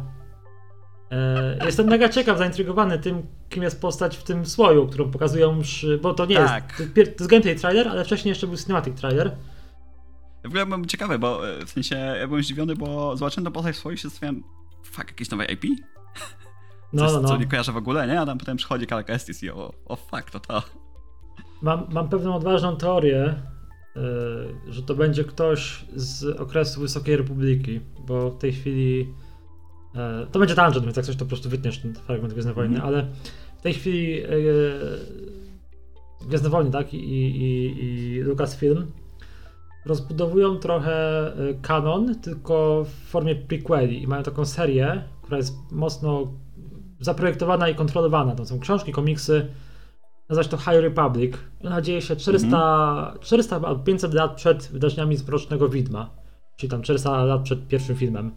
E, 1.11 1.59
jestem 1.67 1.87
mega 1.87 2.09
ciekaw, 2.09 2.39
zaintrygowany 2.39 2.99
tym, 2.99 3.23
kim 3.49 3.63
jest 3.63 3.81
postać 3.81 4.17
w 4.17 4.23
tym 4.23 4.47
słoju, 4.47 4.87
którą 4.87 5.11
pokazują 5.11 5.57
już, 5.57 5.87
bo 6.03 6.15
to 6.15 6.27
nie 6.27 6.37
Tak. 6.37 6.81
jest, 6.81 6.95
to 6.95 7.01
jest, 7.01 7.27
gameplay 7.27 7.57
trailer, 7.57 7.89
ale 7.89 8.05
wcześniej 8.05 8.31
jeszcze 8.31 8.47
był 8.47 8.57
cinematic 8.57 9.01
trailer. 9.01 9.37
W 10.45 10.47
ogóle 10.47 10.67
byłem 10.67 10.87
ciekawy, 10.87 11.19
bo 11.19 11.49
e, 11.49 11.67
w 11.67 11.71
sensie 11.71 11.97
ja 11.97 12.27
byłem 12.29 12.43
zdziwiony, 12.43 12.77
bo 12.77 13.17
zobaczyłem 13.17 13.45
tą 13.45 13.53
postać 13.53 13.77
w 13.77 13.79
swoim 13.79 13.95
i 13.95 13.99
się 13.99 14.09
zastanawiałem, 14.09 14.45
fuck, 14.85 15.09
jakieś 15.09 15.31
nowe 15.31 15.45
IP? 15.45 15.65
No, 16.93 17.05
Coś, 17.05 17.13
no, 17.15 17.21
no. 17.21 17.29
co 17.29 17.37
nie 17.37 17.47
kojarzę 17.47 17.73
w 17.73 17.77
ogóle, 17.77 18.07
nie? 18.07 18.21
A 18.21 18.27
tam 18.27 18.39
potem 18.39 18.57
przychodzi 18.57 18.87
Cal 18.87 19.05
Kestis 19.05 19.43
i 19.43 19.51
o, 19.51 19.73
o 19.87 19.97
fuck, 19.97 20.31
to 20.31 20.41
to. 20.41 20.63
Mam, 21.63 21.87
mam 21.91 22.09
pewną 22.09 22.35
odważną 22.35 22.77
teorię, 22.77 23.25
e, 23.25 23.43
że 24.69 24.83
to 24.83 24.95
będzie 24.95 25.25
ktoś 25.25 25.85
z 25.95 26.41
okresu 26.41 26.81
Wysokiej 26.81 27.17
Republiki, 27.17 27.81
bo 28.07 28.31
w 28.31 28.39
tej 28.39 28.53
chwili 28.53 29.15
to 30.33 30.39
będzie 30.39 30.55
tangent, 30.55 30.85
więc 30.85 30.97
jak 30.97 31.07
coś 31.07 31.17
to 31.17 31.25
po 31.25 31.29
prostu 31.29 31.49
wytniesz 31.49 31.79
ten 31.79 31.95
fragment 31.95 32.33
Gwiezdne 32.33 32.55
Wojny, 32.55 32.77
Mhm. 32.77 32.95
ale 32.95 33.07
w 33.59 33.63
tej 33.63 33.75
chwili 33.75 34.23
e, 34.23 34.29
Gwiezdne 36.29 36.51
Wojny, 36.51 36.71
tak, 36.71 36.95
i, 36.95 36.99
i, 36.99 37.85
i 37.85 38.21
Lucasfilm 38.21 38.87
rozbudowują 39.87 40.57
trochę 40.57 41.27
e, 41.27 41.55
kanon, 41.63 42.15
tylko 42.15 42.85
w 42.85 42.89
formie 43.11 43.37
prequeli 43.37 44.03
i 44.03 44.07
mają 44.07 44.23
taką 44.23 44.45
serię, 44.45 45.03
która 45.23 45.37
jest 45.37 45.55
mocno 45.73 46.33
zaprojektowana 47.01 47.69
i 47.69 47.75
kontrolowana. 47.75 48.35
To 48.35 48.47
są 48.47 48.61
książki, 48.61 48.93
komiksy. 48.93 49.47
Nazywa 50.29 50.49
to 50.49 50.57
High 50.57 50.81
Republic. 50.83 51.33
Ona 51.65 51.81
dzieje 51.81 52.03
się 52.03 52.17
400, 52.17 53.09
mm. 53.09 53.21
400 53.21 53.57
albo 53.57 53.77
500 53.85 54.15
lat 54.15 54.37
przed 54.37 54.69
wydarzeniami 54.73 55.17
z 55.17 55.29
Mrocznego 55.29 55.69
Widma. 55.69 56.11
Czyli 56.57 56.71
tam 56.71 56.83
400 56.83 57.25
lat 57.25 57.43
przed 57.43 57.69
pierwszym 57.69 57.97
filmem. 57.97 58.33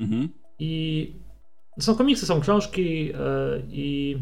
Mhm. 0.00 0.28
I 0.58 1.12
są 1.80 1.94
komiksy, 1.94 2.26
są 2.26 2.40
książki 2.40 3.06
yy, 3.06 3.14
i 3.68 4.16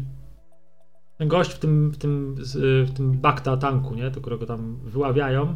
ten 1.17 1.27
gość 1.27 1.51
w 1.51 1.59
tym, 1.59 1.91
w 1.91 1.97
tym, 1.97 2.35
w 2.85 2.91
tym 2.95 3.11
bakta 3.11 3.57
tanku, 3.57 3.95
nie? 3.95 4.11
Do 4.11 4.21
którego 4.21 4.45
tam 4.45 4.79
wyławiają. 4.83 5.55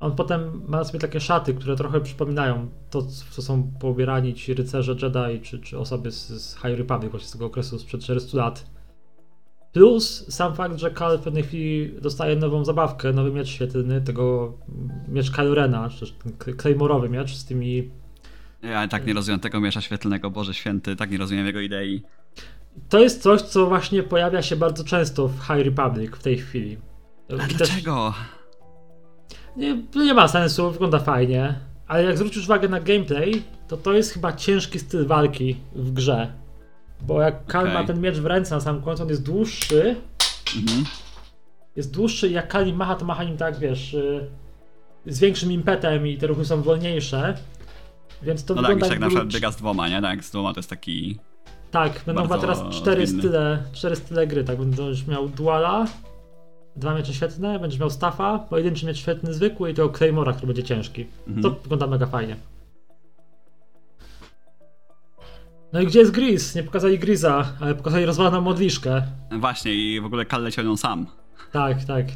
On 0.00 0.16
potem 0.16 0.62
ma 0.68 0.76
na 0.78 0.84
sobie 0.84 0.98
takie 0.98 1.20
szaty, 1.20 1.54
które 1.54 1.76
trochę 1.76 2.00
przypominają 2.00 2.68
to, 2.90 3.02
co 3.30 3.42
są 3.42 3.70
poubierani 3.80 4.34
ci 4.34 4.54
rycerze 4.54 4.96
Jedi, 5.02 5.40
czy, 5.42 5.58
czy 5.58 5.78
osoby 5.78 6.10
z, 6.10 6.28
z 6.28 6.54
High 6.54 6.78
Republic, 6.78 7.10
właśnie 7.10 7.28
z 7.28 7.32
tego 7.32 7.46
okresu 7.46 7.78
sprzed 7.78 8.00
400 8.00 8.38
lat. 8.38 8.66
Plus 9.72 10.34
sam 10.34 10.54
fakt, 10.54 10.78
że 10.78 10.90
Kal 10.90 11.18
w 11.18 11.22
pewnej 11.22 11.42
chwili 11.42 12.00
dostaje 12.00 12.36
nową 12.36 12.64
zabawkę, 12.64 13.12
nowy 13.12 13.32
miecz 13.32 13.48
świetlny, 13.48 14.00
tego 14.00 14.54
miecz 15.08 15.30
Kylo 15.30 15.54
Rena, 15.54 15.88
czy 15.88 16.06
ten 16.12 16.32
Claymore'owy 16.32 17.10
miecz 17.10 17.34
z 17.34 17.44
tymi... 17.44 17.90
Ja 18.62 18.88
tak 18.88 19.06
nie 19.06 19.14
rozumiem 19.14 19.40
tego 19.40 19.60
miecza 19.60 19.80
świetlnego, 19.80 20.30
Boże 20.30 20.54
Święty, 20.54 20.96
tak 20.96 21.10
nie 21.10 21.18
rozumiem 21.18 21.46
jego 21.46 21.60
idei. 21.60 22.02
To 22.88 23.00
jest 23.00 23.22
coś, 23.22 23.42
co 23.42 23.66
właśnie 23.66 24.02
pojawia 24.02 24.42
się 24.42 24.56
bardzo 24.56 24.84
często 24.84 25.28
w 25.28 25.40
High 25.40 25.64
Republic 25.64 26.16
w 26.16 26.22
tej 26.22 26.38
chwili. 26.38 26.78
A 27.28 27.46
dlaczego? 27.46 28.14
Nie, 29.56 29.82
nie 29.94 30.14
ma 30.14 30.28
sensu, 30.28 30.70
wygląda 30.70 30.98
fajnie, 30.98 31.54
ale 31.86 32.04
jak 32.04 32.16
zwrócisz 32.18 32.44
uwagę 32.44 32.68
na 32.68 32.80
gameplay, 32.80 33.42
to 33.68 33.76
to 33.76 33.92
jest 33.92 34.12
chyba 34.12 34.32
ciężki 34.32 34.78
styl 34.78 35.06
walki 35.06 35.56
w 35.74 35.92
grze. 35.92 36.32
Bo 37.00 37.20
jak 37.20 37.46
Kal 37.46 37.62
okay. 37.62 37.74
ma 37.74 37.84
ten 37.84 38.00
miecz 38.00 38.16
w 38.16 38.26
ręce 38.26 38.54
na 38.54 38.60
samym 38.60 38.82
końcu, 38.82 39.02
on 39.02 39.08
jest 39.08 39.22
dłuższy. 39.22 39.96
Mhm. 40.56 40.84
Jest 41.76 41.94
dłuższy 41.94 42.28
i 42.28 42.32
jak 42.32 42.48
Kali 42.48 42.72
macha, 42.72 42.94
to 42.94 43.04
macha 43.04 43.24
nim 43.24 43.36
tak, 43.36 43.58
wiesz, 43.58 43.94
y, 43.94 44.30
z 45.06 45.20
większym 45.20 45.52
impetem 45.52 46.06
i 46.06 46.18
te 46.18 46.26
ruchy 46.26 46.44
są 46.44 46.62
wolniejsze. 46.62 47.34
Więc 48.22 48.44
to 48.44 48.54
no 48.54 48.62
tak, 48.62 48.90
jak 48.90 49.00
na 49.00 49.08
przykład 49.08 49.28
biega 49.28 49.50
z 49.50 49.56
dwoma, 49.56 49.88
nie? 49.88 50.02
Tak, 50.02 50.24
z 50.24 50.30
dwoma 50.30 50.52
to 50.52 50.58
jest 50.58 50.70
taki... 50.70 51.18
Tak, 51.70 52.02
będą 52.06 52.22
chyba 52.22 52.38
teraz 52.38 52.62
cztery 52.70 53.06
style, 53.06 53.62
cztery 53.72 53.96
style 53.96 54.26
gry, 54.26 54.44
tak? 54.44 54.58
Będziesz 54.58 55.06
miał 55.06 55.28
duala, 55.28 55.86
dwa 56.76 56.94
miecze 56.94 57.14
świetne, 57.14 57.58
będziesz 57.58 57.80
miał 57.80 57.90
staffa, 57.90 58.38
pojedynczy 58.38 58.86
miecz 58.86 58.98
świetny 58.98 59.34
zwykły 59.34 59.70
i 59.70 59.74
tego 59.74 59.88
Claymora, 59.88 60.32
który 60.32 60.46
będzie 60.46 60.62
ciężki. 60.62 61.06
Mhm. 61.26 61.42
To 61.42 61.50
wygląda 61.50 61.86
mega 61.86 62.06
fajnie. 62.06 62.36
No 65.72 65.80
i 65.80 65.86
gdzie 65.86 65.98
jest 65.98 66.10
Gris? 66.10 66.54
Nie 66.54 66.62
pokazali 66.62 66.98
Grisa, 66.98 67.52
ale 67.60 67.74
pokazali 67.74 68.06
rozwaloną 68.06 68.40
modliszkę. 68.40 69.02
Właśnie 69.40 69.74
i 69.74 70.00
w 70.00 70.04
ogóle 70.04 70.24
Kal 70.24 70.42
leciał 70.42 70.64
ją 70.64 70.76
sam. 70.76 71.06
Tak, 71.52 71.84
tak. 71.84 72.06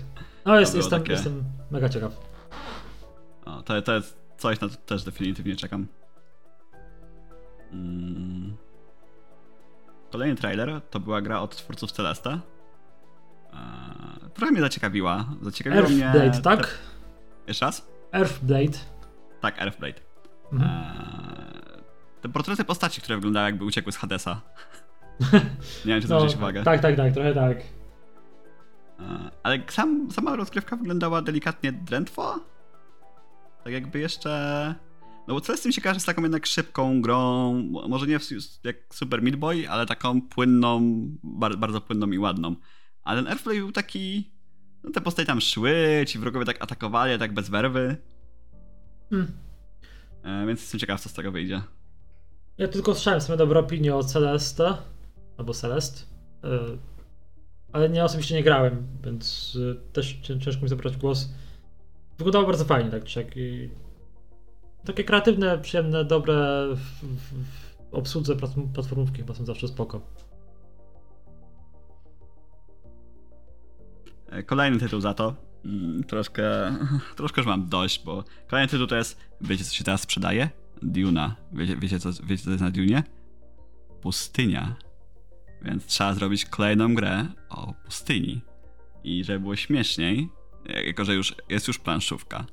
No 0.45 0.61
jest, 0.61 0.75
jestem, 0.75 1.01
takie... 1.01 1.13
jestem 1.13 1.45
mega 1.71 1.89
ciekaw. 1.89 2.13
O, 3.45 3.63
to, 3.63 3.83
to 3.83 3.95
jest 3.95 4.20
coś, 4.41 4.61
na 4.61 4.69
to 4.69 4.77
też 4.77 5.05
definitywnie 5.05 5.57
czekam. 5.57 5.87
Mm. 7.73 8.57
Kolejny 10.13 10.37
trailer 10.37 10.81
to 10.91 11.01
była 11.01 11.21
gra 11.21 11.41
od 11.41 11.57
twórców 11.57 11.93
Celeste. 11.93 12.31
Eee, 13.53 14.31
trochę 14.35 14.53
mnie 14.53 14.61
zaciekawiła. 14.61 15.25
Zaciekawiło 15.43 15.83
Earthblade, 15.83 16.31
mnie... 16.31 16.41
tak? 16.43 16.79
Jeszcze 17.47 17.67
raz? 17.67 17.89
Earthblade. 18.13 18.79
Tak, 19.41 19.63
Earthblade. 19.63 20.01
Mhm. 20.53 20.71
Eee, 20.71 21.83
te 22.21 22.29
portrety 22.29 22.65
postaci, 22.65 23.01
które 23.01 23.17
wyglądały 23.17 23.47
jakby 23.47 23.65
uciekły 23.65 23.93
z 23.93 23.97
Hadesa. 23.97 24.41
Nie 25.85 25.93
wiem, 25.93 26.01
czy 26.01 26.07
zwróciłeś 26.07 26.35
no, 26.35 26.39
uwagę. 26.39 26.63
Tak, 26.63 26.81
tak, 26.81 26.97
tak, 26.97 27.13
trochę 27.13 27.35
tak. 27.35 27.59
E, 29.01 29.31
ale 29.43 29.59
sam, 29.69 30.11
sama 30.11 30.37
rozgrywka 30.37 30.77
wyglądała 30.77 31.23
delikatnie 31.23 31.73
drętwo. 31.73 32.39
Tak 33.65 33.73
jakby 33.73 33.99
jeszcze... 33.99 34.75
No 35.29 35.35
bo 35.35 35.41
Celeste 35.41 35.69
mi 35.69 35.73
się 35.73 35.81
kojarzy 35.81 36.01
z 36.01 36.05
taką 36.05 36.23
jednak 36.23 36.47
szybką 36.47 37.03
grą, 37.03 37.53
może 37.89 38.07
nie 38.07 38.19
jak 38.65 38.77
Super 38.93 39.23
Meat 39.23 39.37
Boy, 39.37 39.71
ale 39.71 39.87
taką 39.87 40.23
płynną, 40.23 40.81
bardzo 41.59 41.81
płynną 41.81 42.11
i 42.11 42.19
ładną. 42.19 42.57
A 43.05 43.15
ten 43.15 43.27
Airplay 43.27 43.59
był 43.59 43.73
taki... 43.73 44.31
No 44.85 44.91
te 44.91 45.01
postacie 45.01 45.27
tam 45.27 45.41
szły, 45.41 46.05
ci 46.09 46.19
wrogowie 46.19 46.45
tak 46.45 46.63
atakowali, 46.63 47.19
tak 47.19 47.35
bez 47.35 47.49
werwy. 47.49 47.97
Hmm. 49.11 49.33
E, 50.23 50.47
więc 50.47 50.61
jestem 50.61 50.81
ciekaw, 50.81 51.01
co 51.01 51.09
z 51.09 51.13
tego 51.13 51.33
wyjdzie. 51.33 51.63
Ja 52.59 52.69
tylko 52.69 52.95
słyszałem 52.95 53.21
sobie 53.21 53.37
dobre 53.37 53.61
opinie 53.61 53.95
o 53.95 54.05
Celeste, 54.05 54.77
albo 55.37 55.55
Celest, 55.55 56.07
e, 56.45 56.49
ale 57.73 57.89
nie 57.89 58.05
osobiście 58.05 58.35
nie 58.35 58.43
grałem, 58.43 58.87
więc 59.05 59.57
e, 59.71 59.93
też 59.93 60.19
ciężko 60.23 60.63
mi 60.63 60.69
zabrać 60.69 60.97
głos. 60.97 61.29
Wyglądało 62.21 62.47
bardzo 62.47 62.65
fajnie, 62.65 62.91
tak 62.91 63.05
czy 63.05 63.27
takie 64.85 65.05
kreatywne, 65.05 65.59
przyjemne, 65.59 66.05
dobre 66.05 66.67
w, 66.75 66.79
w, 66.79 67.45
w 67.91 67.95
obsłudze 67.95 68.37
platformówki 68.75 69.19
chyba 69.19 69.35
są 69.35 69.45
zawsze 69.45 69.69
spoko. 69.69 70.01
E, 74.31 74.43
kolejny 74.43 74.79
tytuł 74.79 75.01
za 75.01 75.15
to. 75.15 75.35
Mm, 75.65 76.05
troszkę, 76.05 76.43
troszkę 77.17 77.41
już 77.41 77.47
mam 77.47 77.69
dość, 77.69 78.05
bo 78.05 78.25
kolejny 78.49 78.69
tytuł 78.69 78.87
to 78.87 78.97
jest, 78.97 79.21
wiecie 79.41 79.65
co 79.65 79.75
się 79.75 79.85
teraz 79.85 80.01
sprzedaje? 80.01 80.51
Duna. 80.83 81.37
Wiecie, 81.53 81.77
wiecie, 81.77 81.99
co, 81.99 82.11
wiecie, 82.25 82.45
co 82.45 82.51
jest 82.51 82.63
na 82.63 82.71
Dunie? 82.71 83.03
Pustynia. 84.03 84.77
Więc 85.63 85.87
trzeba 85.87 86.15
zrobić 86.15 86.45
kolejną 86.45 86.95
grę 86.95 87.27
o 87.49 87.75
pustyni. 87.85 88.41
I 89.05 89.25
żeby 89.25 89.41
było 89.41 89.57
śmieszniej, 89.57 90.29
jako 90.87 91.05
że 91.05 91.15
już 91.15 91.35
jest 91.49 91.69
już 91.69 91.79
planszówka 91.79 92.45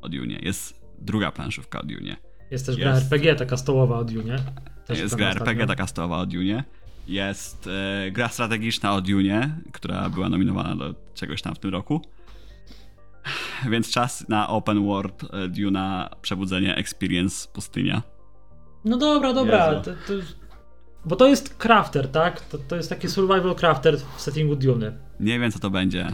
o 0.00 0.08
Dune, 0.08 0.34
jest 0.42 0.82
druga 0.98 1.32
planszówka 1.32 1.80
o 1.80 1.82
Dune. 1.82 2.16
Jest 2.50 2.66
też 2.66 2.76
jest, 2.76 2.84
gra 2.84 2.96
RPG 2.96 3.36
taka 3.36 3.56
stołowa 3.56 3.98
o 3.98 4.04
Dune. 4.04 4.38
Też 4.86 4.98
jest 4.98 5.14
gra 5.14 5.30
RPG 5.30 5.66
taka 5.66 5.86
stołowa 5.86 6.18
o 6.18 6.26
Dune. 6.26 6.64
Jest 7.08 7.66
e, 8.06 8.10
gra 8.10 8.28
strategiczna 8.28 8.94
o 8.94 9.00
Dune, 9.00 9.58
która 9.72 10.10
była 10.10 10.28
nominowana 10.28 10.76
do 10.76 10.94
czegoś 11.14 11.42
tam 11.42 11.54
w 11.54 11.58
tym 11.58 11.70
roku. 11.70 12.02
Więc 13.70 13.90
czas 13.90 14.28
na 14.28 14.48
open 14.48 14.86
world 14.86 15.24
e, 15.32 15.48
Duna 15.48 16.10
Przebudzenie 16.22 16.76
Experience 16.76 17.48
Pustynia. 17.52 18.02
No 18.84 18.96
dobra, 18.96 19.32
dobra. 19.32 19.80
To, 19.80 19.90
to, 19.90 20.12
bo 21.04 21.16
to 21.16 21.28
jest 21.28 21.54
crafter, 21.54 22.08
tak? 22.08 22.40
To, 22.40 22.58
to 22.58 22.76
jest 22.76 22.88
taki 22.88 23.08
survival 23.08 23.54
crafter 23.54 23.98
w 24.16 24.20
settingu 24.20 24.56
Duny. 24.56 24.98
Nie 25.20 25.40
wiem 25.40 25.52
co 25.52 25.58
to 25.58 25.70
będzie. 25.70 26.06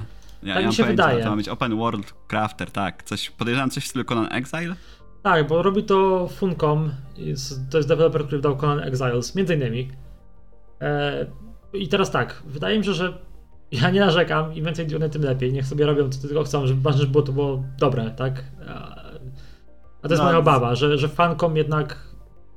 Ja, 0.43 0.55
tak 0.55 0.67
mi 0.67 0.75
się 0.75 0.85
wydaje. 0.85 1.25
To 1.25 1.31
ma 1.31 1.37
być 1.37 1.49
open 1.49 1.77
world 1.77 2.15
crafter, 2.29 2.71
tak. 2.71 3.03
Coś, 3.03 3.31
podejrzewam 3.31 3.71
coś 3.71 3.85
w 3.85 3.87
stylu 3.87 4.05
Conan 4.05 4.29
Exile? 4.33 4.75
Tak, 5.23 5.49
bo 5.49 5.63
robi 5.63 5.85
to 5.85 6.29
Funcom. 6.29 6.91
To 7.71 7.79
jest 7.79 7.89
deweloper, 7.89 8.25
który 8.25 8.39
wydał 8.39 8.57
Conan 8.57 8.81
Exiles, 8.81 9.35
między 9.35 9.55
innymi. 9.55 9.91
E, 10.81 11.27
I 11.73 11.89
teraz 11.89 12.11
tak, 12.11 12.43
wydaje 12.47 12.79
mi 12.79 12.85
się, 12.85 12.93
że 12.93 13.19
ja 13.73 13.91
nie 13.91 14.01
narzekam, 14.01 14.55
im 14.55 14.65
więcej 14.65 14.87
Dune, 14.87 15.11
tym 15.11 15.23
lepiej. 15.23 15.53
Niech 15.53 15.67
sobie 15.67 15.87
robią 15.87 16.09
co 16.09 16.29
tylko 16.29 16.45
chcą, 16.45 16.67
żeby 16.67 16.81
ważne, 16.81 17.01
żeby 17.01 17.13
było 17.13 17.25
to 17.25 17.33
było 17.33 17.63
dobre, 17.79 18.11
tak? 18.11 18.45
A 20.03 20.09
to 20.09 20.15
jest 20.15 20.23
no, 20.23 20.25
moja 20.25 20.39
obawa, 20.39 20.75
że, 20.75 20.99
że 20.99 21.09
fankom 21.09 21.57
jednak 21.57 22.09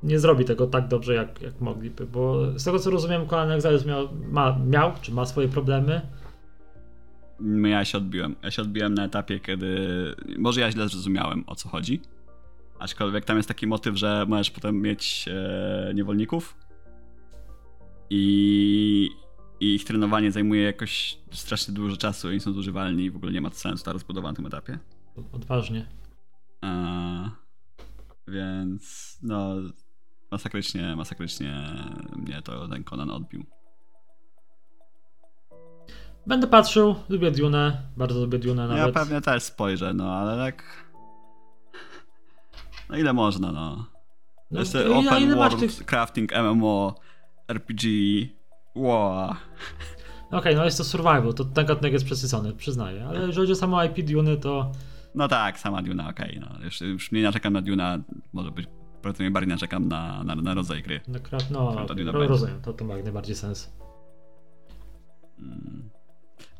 nie 0.02 0.18
zrobi 0.18 0.44
tego 0.44 0.66
tak 0.66 0.88
dobrze, 0.88 1.14
jak, 1.14 1.42
jak 1.42 1.60
mogliby, 1.60 2.06
bo 2.06 2.46
z 2.58 2.64
tego 2.64 2.78
co 2.78 2.90
rozumiem, 2.90 3.26
Conan 3.26 3.50
Exiles 3.50 3.86
miał, 3.86 4.08
ma, 4.30 4.58
miał, 4.66 4.92
czy 5.02 5.12
ma 5.12 5.26
swoje 5.26 5.48
problemy. 5.48 6.00
Ja 7.64 7.84
się 7.84 7.98
odbiłem. 7.98 8.36
Ja 8.42 8.50
się 8.50 8.62
odbiłem 8.62 8.94
na 8.94 9.04
etapie, 9.04 9.40
kiedy. 9.40 9.76
Może 10.38 10.60
ja 10.60 10.72
źle 10.72 10.88
zrozumiałem 10.88 11.44
o 11.46 11.54
co 11.54 11.68
chodzi. 11.68 12.00
Aczkolwiek 12.78 13.24
tam 13.24 13.36
jest 13.36 13.48
taki 13.48 13.66
motyw, 13.66 13.96
że 13.96 14.26
możesz 14.28 14.50
potem 14.50 14.82
mieć 14.82 15.28
e, 15.28 15.92
niewolników. 15.94 16.56
I, 18.10 19.10
i 19.60 19.74
ich 19.74 19.84
trenowanie 19.84 20.32
zajmuje 20.32 20.62
jakoś 20.62 21.18
strasznie 21.30 21.74
dużo 21.74 21.96
czasu, 21.96 22.28
oni 22.28 22.40
są 22.40 22.52
zużywalni 22.52 23.04
i 23.04 23.10
w 23.10 23.16
ogóle 23.16 23.32
nie 23.32 23.40
ma 23.40 23.50
sensu 23.50 23.84
ta 23.84 23.92
rozbudowa 23.92 24.28
na 24.28 24.36
tym 24.36 24.46
etapie. 24.46 24.78
Odważnie. 25.32 25.86
Więc 28.28 29.18
no 29.22 29.54
masakrycznie, 30.30 30.96
masakrycznie 30.96 31.68
mnie 32.16 32.42
to 32.42 32.68
ten 32.68 32.84
Conan 32.84 33.10
odbił. 33.10 33.44
Będę 36.26 36.46
patrzył, 36.46 36.94
lubię 37.08 37.30
Dune, 37.30 37.82
bardzo 37.96 38.20
lubię 38.20 38.38
Dune 38.38 38.68
nawet. 38.68 38.86
Ja 38.86 38.92
pewnie 38.92 39.20
też 39.20 39.42
spojrzę, 39.42 39.94
no 39.94 40.12
ale 40.12 40.50
tak... 40.50 40.64
No 42.90 42.96
ile 42.96 43.12
można, 43.12 43.52
no. 43.52 43.86
no 44.50 44.60
Jeszcze 44.60 44.96
open 44.96 45.34
world, 45.34 45.60
tych... 45.60 45.86
crafting, 45.86 46.32
MMO, 46.32 46.94
RPG, 47.48 47.88
Wow. 48.74 49.24
Okej, 49.28 50.38
okay, 50.38 50.54
no 50.54 50.64
jest 50.64 50.78
to 50.78 50.84
survival, 50.84 51.34
to 51.34 51.44
ten 51.44 51.66
gatunek 51.66 51.92
jest 51.92 52.04
przesycony, 52.04 52.52
przyznaję. 52.52 53.06
Ale 53.06 53.18
jeżeli 53.18 53.36
chodzi 53.36 53.52
o 53.52 53.54
samo 53.54 53.84
IP 53.84 54.06
Dune, 54.06 54.36
to... 54.36 54.72
No 55.14 55.28
tak, 55.28 55.58
sama 55.58 55.82
Duna, 55.82 56.08
okej. 56.08 56.38
Okay, 56.38 56.50
no. 56.58 56.64
Już, 56.64 56.80
już 56.80 57.12
nie 57.12 57.22
naczekam 57.22 57.52
na 57.52 57.62
Duna, 57.62 57.98
może 58.32 58.50
być 58.50 58.66
bardzo 59.02 59.30
bardziej 59.30 59.48
naczekam 59.48 59.88
na, 59.88 60.24
na, 60.24 60.34
na 60.34 60.54
rodzaj 60.54 60.82
gry. 60.82 61.00
Na 61.08 61.18
krat, 61.18 61.50
no, 61.50 61.86
ro, 62.12 62.26
rozumiem, 62.26 62.60
to, 62.62 62.72
to 62.72 62.84
ma 62.84 62.94
jak 62.94 63.04
najbardziej 63.04 63.36
sens. 63.36 63.72
Mm. 65.38 65.90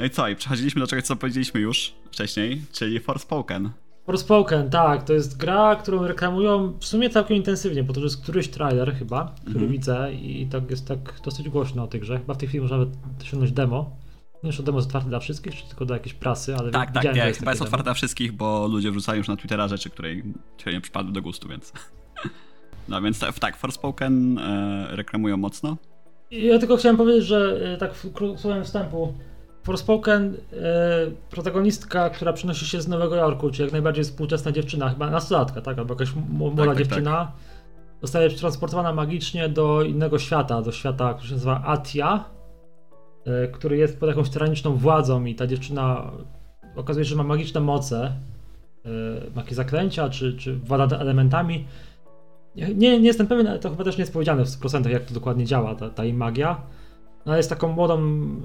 No 0.03 0.07
i 0.07 0.11
co? 0.11 0.29
I 0.29 0.37
przechodziliśmy 0.37 0.81
do 0.81 0.87
czegoś, 0.87 1.05
co 1.05 1.17
powiedzieliśmy 1.17 1.61
już 1.61 1.95
wcześniej, 2.11 2.63
czyli 2.73 3.01
Forspoken. 3.01 3.71
Forspoken, 4.07 4.71
tak, 4.71 5.03
to 5.03 5.13
jest 5.13 5.37
gra, 5.37 5.77
którą 5.77 6.07
reklamują 6.07 6.79
w 6.81 6.85
sumie 6.85 7.11
całkiem 7.11 7.37
intensywnie, 7.37 7.85
bo 7.85 7.93
to 7.93 8.01
jest 8.01 8.23
któryś 8.23 8.49
trailer 8.49 8.95
chyba, 8.95 9.35
który 9.41 9.59
mm 9.59 9.69
-hmm. 9.69 9.73
widzę 9.73 10.13
i 10.13 10.47
tak 10.47 10.71
jest 10.71 10.89
tak 10.89 11.21
dosyć 11.25 11.49
głośno 11.49 11.85
o 11.85 11.87
tej 11.87 12.01
grze. 12.01 12.19
Chyba 12.19 12.35
w 12.35 12.37
tej 12.37 12.49
chwili 12.49 12.61
można 12.61 12.77
nawet 12.79 12.95
osiągnąć 13.23 13.53
demo. 13.53 13.97
Nie 14.35 14.41
wiem, 14.43 14.53
czy 14.53 14.63
demo 14.63 14.79
jest 14.79 14.89
otwarte 14.89 15.09
dla 15.09 15.21
wszystkich, 15.21 15.55
czy 15.55 15.69
tylko 15.69 15.85
dla 15.85 15.97
jakiejś 15.97 16.15
prasy, 16.15 16.57
ale 16.57 16.71
Tak, 16.71 16.93
tak, 16.93 17.05
nie, 17.15 17.27
jest 17.27 17.39
chyba 17.39 17.51
jest 17.51 17.63
otwarte 17.63 17.85
dla 17.85 17.95
wszystkich, 17.95 18.33
bo 18.33 18.69
ludzie 18.69 18.91
wrzucają 18.91 19.19
już 19.19 19.29
na 19.29 19.37
Twittera 19.37 19.69
rzeczy, 19.69 19.91
które 19.91 20.15
nie 20.67 20.81
przypadły 20.81 21.13
do 21.13 21.23
gustu, 21.23 21.49
więc... 21.49 21.73
No 22.89 23.03
więc 23.03 23.19
tak, 23.19 23.39
tak 23.39 23.57
Forspoken 23.57 24.39
e, 24.39 24.87
reklamują 24.91 25.37
mocno. 25.37 25.77
Ja 26.31 26.59
tylko 26.59 26.77
chciałem 26.77 26.97
powiedzieć, 26.97 27.25
że 27.25 27.61
e, 27.75 27.77
tak 27.77 27.95
w 27.95 28.11
słowem 28.37 28.65
wstępu, 28.65 29.15
Forspoken, 29.63 30.37
e, 30.53 31.11
protagonistka, 31.31 32.11
która 32.11 32.33
przenosi 32.33 32.67
się 32.67 32.81
z 32.81 32.89
Nowego 32.89 33.17
Jorku, 33.17 33.51
czyli 33.51 33.63
jak 33.63 33.73
najbardziej 33.73 34.05
współczesna 34.05 34.53
dziewczyna, 34.53 34.89
chyba 34.91 35.11
nastolatka, 35.11 35.61
tak, 35.61 35.79
albo 35.79 35.95
jakaś 35.95 36.15
młoda 36.31 36.57
tak, 36.57 36.67
tak, 36.67 36.79
dziewczyna, 36.79 37.11
tak. 37.11 37.33
zostaje 38.01 38.29
przetransportowana 38.29 38.93
magicznie 38.93 39.49
do 39.49 39.83
innego 39.83 40.19
świata, 40.19 40.63
do 40.63 40.73
świata, 40.73 41.15
który 41.15 41.29
się 41.29 41.35
nazywa 41.35 41.63
Atia, 41.67 42.25
e, 43.25 43.49
który 43.49 43.77
jest 43.77 44.01
pod 44.01 44.09
jakąś 44.09 44.31
tyraniczną 44.31 44.77
władzą 44.77 45.25
i 45.25 45.35
ta 45.35 45.47
dziewczyna 45.47 46.11
okazuje 46.77 47.05
się, 47.05 47.11
że 47.11 47.17
ma 47.17 47.23
magiczne 47.23 47.61
moce, 47.61 48.13
e, 48.85 48.89
ma 49.35 49.41
jakieś 49.43 49.55
zaklęcia, 49.55 50.09
czy, 50.09 50.37
czy 50.37 50.57
włada 50.57 50.99
elementami. 50.99 51.67
Nie, 52.57 52.75
nie 52.75 53.07
jestem 53.07 53.27
pewien, 53.27 53.47
ale 53.47 53.59
to 53.59 53.71
chyba 53.71 53.85
też 53.85 53.97
nie 53.97 54.03
jest 54.03 54.13
powiedziane 54.13 54.45
w 54.45 54.49
100% 54.49 54.91
jak 54.91 55.05
to 55.05 55.15
dokładnie 55.15 55.45
działa, 55.45 55.75
ta, 55.75 55.91
ta 55.91 56.05
jej 56.05 56.15
magia 56.15 56.61
no 57.27 57.37
jest 57.37 57.51
taką 57.51 57.73
młodą, 57.73 58.01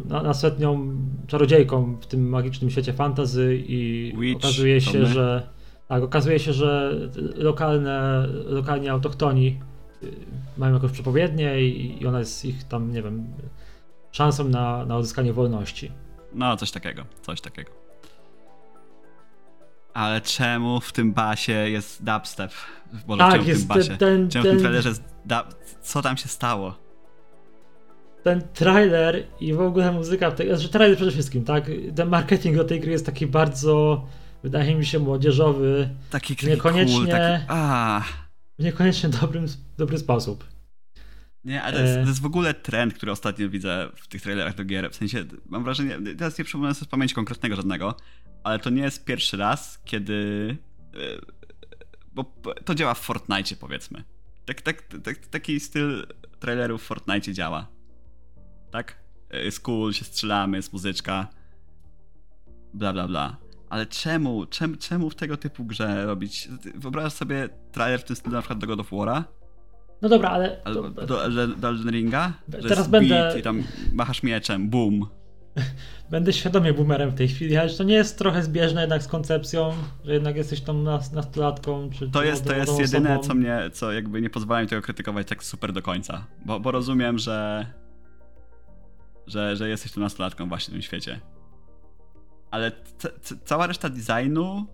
nasetnią 0.06 0.98
czarodziejką 1.28 1.98
w 2.02 2.06
tym 2.06 2.30
magicznym 2.30 2.70
świecie 2.70 2.94
fantazy 2.94 3.64
i 3.68 4.14
Witch, 4.20 4.38
okazuje 4.38 4.82
się, 4.82 5.06
że 5.06 5.48
tak, 5.88 6.04
okazuje 6.04 6.40
się, 6.40 6.54
że 6.54 6.94
lokalne, 7.36 8.28
lokalni 8.46 8.90
autochtoni 8.90 9.60
y, 10.04 10.12
mają 10.58 10.74
jakąś 10.74 10.92
przepowiednię 10.92 11.62
i, 11.62 12.02
i 12.02 12.08
ona 12.08 12.20
jest 12.20 12.46
ich 12.46 12.64
tam, 12.64 12.92
nie 12.92 13.02
wiem, 13.02 13.28
szansą 14.12 14.50
na, 14.50 14.86
na 14.86 14.98
odzyskanie 14.98 15.34
wolności. 15.34 15.92
No, 16.34 16.58
coś 16.58 16.72
takiego, 16.72 17.06
coś 17.22 17.42
takiego. 17.42 17.72
Ale 19.94 20.22
czemu 20.22 20.80
w 20.80 20.92
tym 20.94 21.14
basie 21.14 21.54
jest 21.54 22.04
dubstep? 22.04 22.52
Tak, 23.18 23.32
czemu 23.32 23.48
jest 23.48 23.66
w 23.66 23.68
tym 23.68 23.78
basie? 23.78 23.98
Ten, 23.98 24.30
czemu 24.30 24.44
ten... 24.44 24.54
w 24.54 24.56
tym 24.56 24.60
trailerze 24.60 24.90
jest 24.90 25.04
Co 25.82 26.02
tam 26.02 26.18
się 26.18 26.28
stało? 26.28 26.87
Ten 28.24 28.42
trailer 28.54 29.24
i 29.40 29.54
w 29.54 29.62
ogóle 29.62 29.92
muzyka, 29.92 30.32
tej, 30.32 30.48
znaczy 30.48 30.70
trailer 30.70 30.96
przede 30.96 31.12
wszystkim, 31.12 31.46
tak? 31.46 31.72
Ten 31.96 32.10
marketing 32.10 32.58
do 32.58 32.64
tej 32.64 32.80
gry 32.80 32.92
jest 32.92 33.06
taki 33.06 33.28
bardzo, 33.28 34.06
wydaje 34.44 34.76
mi 34.76 34.86
się, 34.86 35.00
młodzieżowy. 35.00 35.90
Taki 36.10 36.48
niekoniecznie, 36.48 36.96
cool, 36.96 37.08
taki, 37.08 37.46
a. 37.48 38.04
w 38.60 38.64
niekoniecznie 38.64 39.10
dobrym, 39.10 39.46
dobry 39.78 39.98
sposób. 39.98 40.48
Nie, 41.44 41.64
ale 41.64 41.78
to 41.78 41.84
jest, 41.84 41.98
e. 41.98 42.02
to 42.02 42.10
jest, 42.10 42.22
w 42.22 42.26
ogóle 42.26 42.54
trend, 42.54 42.94
który 42.94 43.12
ostatnio 43.12 43.50
widzę 43.50 43.90
w 43.96 44.08
tych 44.08 44.22
trailerach 44.22 44.56
do 44.56 44.66
gier. 44.66 44.92
W 44.92 44.96
sensie, 44.96 45.26
mam 45.46 45.64
wrażenie, 45.64 46.00
teraz 46.18 46.38
nie 46.38 46.46
przypomnę 46.46 46.74
sobie 46.74 46.88
z 46.88 46.90
pamięci 46.90 47.16
konkretnego 47.16 47.56
żadnego, 47.56 47.96
ale 48.44 48.60
to 48.60 48.70
nie 48.70 48.82
jest 48.82 49.06
pierwszy 49.06 49.38
raz, 49.38 49.82
kiedy. 49.86 50.58
E, 50.94 50.98
bo 52.14 52.34
to 52.66 52.76
działa 52.76 52.94
w 52.94 53.00
Fortnite, 53.00 53.56
powiedzmy. 53.56 54.04
Tak, 54.46 54.62
tak, 54.62 54.84
tak, 55.04 55.18
taki 55.18 55.60
styl 55.60 56.08
trailerów 56.40 56.84
w 56.84 56.86
Fortnite 56.86 57.34
działa 57.34 57.77
tak? 58.72 58.96
Jest 59.34 59.60
cool, 59.60 59.94
się 59.94 60.06
strzelamy, 60.06 60.58
jest 60.58 60.74
muzyczka, 60.74 61.28
bla 62.74 62.94
bla 62.94 63.08
bla. 63.08 63.38
Ale 63.70 63.86
czemu, 63.86 64.46
czemu, 64.46 64.76
czemu 64.76 65.10
w 65.10 65.16
tego 65.16 65.38
typu 65.38 65.66
grze 65.66 66.06
robić? 66.06 66.50
Wyobrażasz 66.76 67.14
sobie 67.14 67.50
trailer 67.72 68.00
w 68.00 68.04
tym 68.04 68.16
stylu 68.16 68.36
na 68.36 68.42
przykład 68.42 68.60
do 68.60 68.68
God 68.68 68.80
of 68.80 68.92
War'a? 68.92 69.24
No 70.02 70.10
dobra, 70.10 70.30
ale... 70.30 70.62
Albo 70.64 70.90
do, 70.90 71.30
do, 71.30 71.48
do 71.48 71.68
Elden 71.68 71.92
Ringa? 71.92 72.34
Teraz 72.68 72.88
będę... 72.88 73.36
I 73.40 73.42
tam 73.42 73.64
machasz 73.94 74.24
mieczem, 74.24 74.70
boom. 74.70 75.06
Będę 76.12 76.34
świadomie 76.34 76.74
boomerem 76.74 77.10
w 77.10 77.16
tej 77.16 77.28
chwili, 77.28 77.58
ale 77.58 77.70
to 77.70 77.84
nie 77.84 77.96
jest 77.96 78.18
trochę 78.18 78.44
zbieżne 78.44 78.82
jednak 78.82 79.04
z 79.04 79.08
koncepcją, 79.08 79.74
że 80.06 80.14
jednak 80.14 80.36
jesteś 80.36 80.62
tą 80.62 80.74
nastolatką, 81.14 81.90
czy 81.90 82.10
To 82.10 82.24
jest, 82.24 82.46
to 82.46 82.56
jest 82.56 82.80
jedyne, 82.80 83.20
co 83.20 83.36
mnie, 83.36 83.70
co 83.74 83.92
jakby 83.92 84.22
nie 84.22 84.30
pozwala 84.30 84.62
mi 84.62 84.68
tego 84.68 84.82
krytykować 84.82 85.28
tak 85.28 85.44
super 85.44 85.74
do 85.74 85.82
końca. 85.82 86.26
Bo, 86.46 86.60
bo 86.60 86.72
rozumiem, 86.72 87.18
że 87.18 87.66
że, 89.28 89.56
że 89.56 89.70
jesteś 89.70 89.92
tu 89.92 90.00
nastolatką 90.00 90.50
właśnie 90.50 90.72
w 90.72 90.74
tym 90.74 90.82
świecie. 90.82 91.20
Ale 92.52 92.72
cała 93.46 93.68
reszta 93.68 93.90
designu 93.90 94.66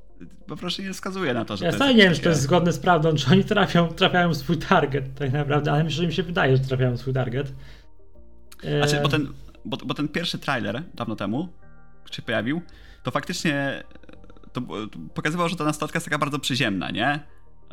po 0.47 0.55
prostu 0.55 0.81
nie 0.81 0.93
wskazuje 0.93 1.33
na 1.33 1.45
to, 1.45 1.57
że 1.57 1.65
ja. 1.65 1.71
Ja 1.79 1.91
nie 1.91 2.03
wiem, 2.03 2.13
czy 2.13 2.21
to 2.21 2.29
jest 2.29 2.41
zgodne 2.41 2.73
z 2.73 2.79
prawdą, 2.79 3.15
czy 3.15 3.31
oni 3.31 3.43
trafią, 3.43 3.87
trafiają 3.87 4.29
w 4.29 4.37
swój 4.37 4.57
target 4.57 5.15
tak 5.15 5.33
naprawdę, 5.33 5.71
ale 5.71 5.83
myślę, 5.83 6.01
że 6.01 6.07
mi 6.07 6.13
się 6.13 6.23
wydaje, 6.23 6.57
że 6.57 6.63
trafiają 6.63 6.95
w 6.95 6.99
swój 6.99 7.13
target. 7.13 7.53
Znaczy, 8.77 8.99
bo 9.03 9.09
ten, 9.09 9.33
bo, 9.65 9.77
bo 9.77 9.93
ten 9.93 10.07
pierwszy 10.07 10.37
trailer 10.37 10.83
dawno 10.93 11.15
temu, 11.15 11.49
się 12.11 12.21
pojawił, 12.21 12.61
to 13.03 13.11
faktycznie 13.11 13.83
to, 14.53 14.61
to 14.61 14.99
pokazywał, 15.13 15.49
że 15.49 15.55
ta 15.55 15.63
nastolatka 15.63 15.97
jest 15.97 16.05
taka 16.05 16.17
bardzo 16.17 16.39
przyziemna, 16.39 16.91
nie? 16.91 17.19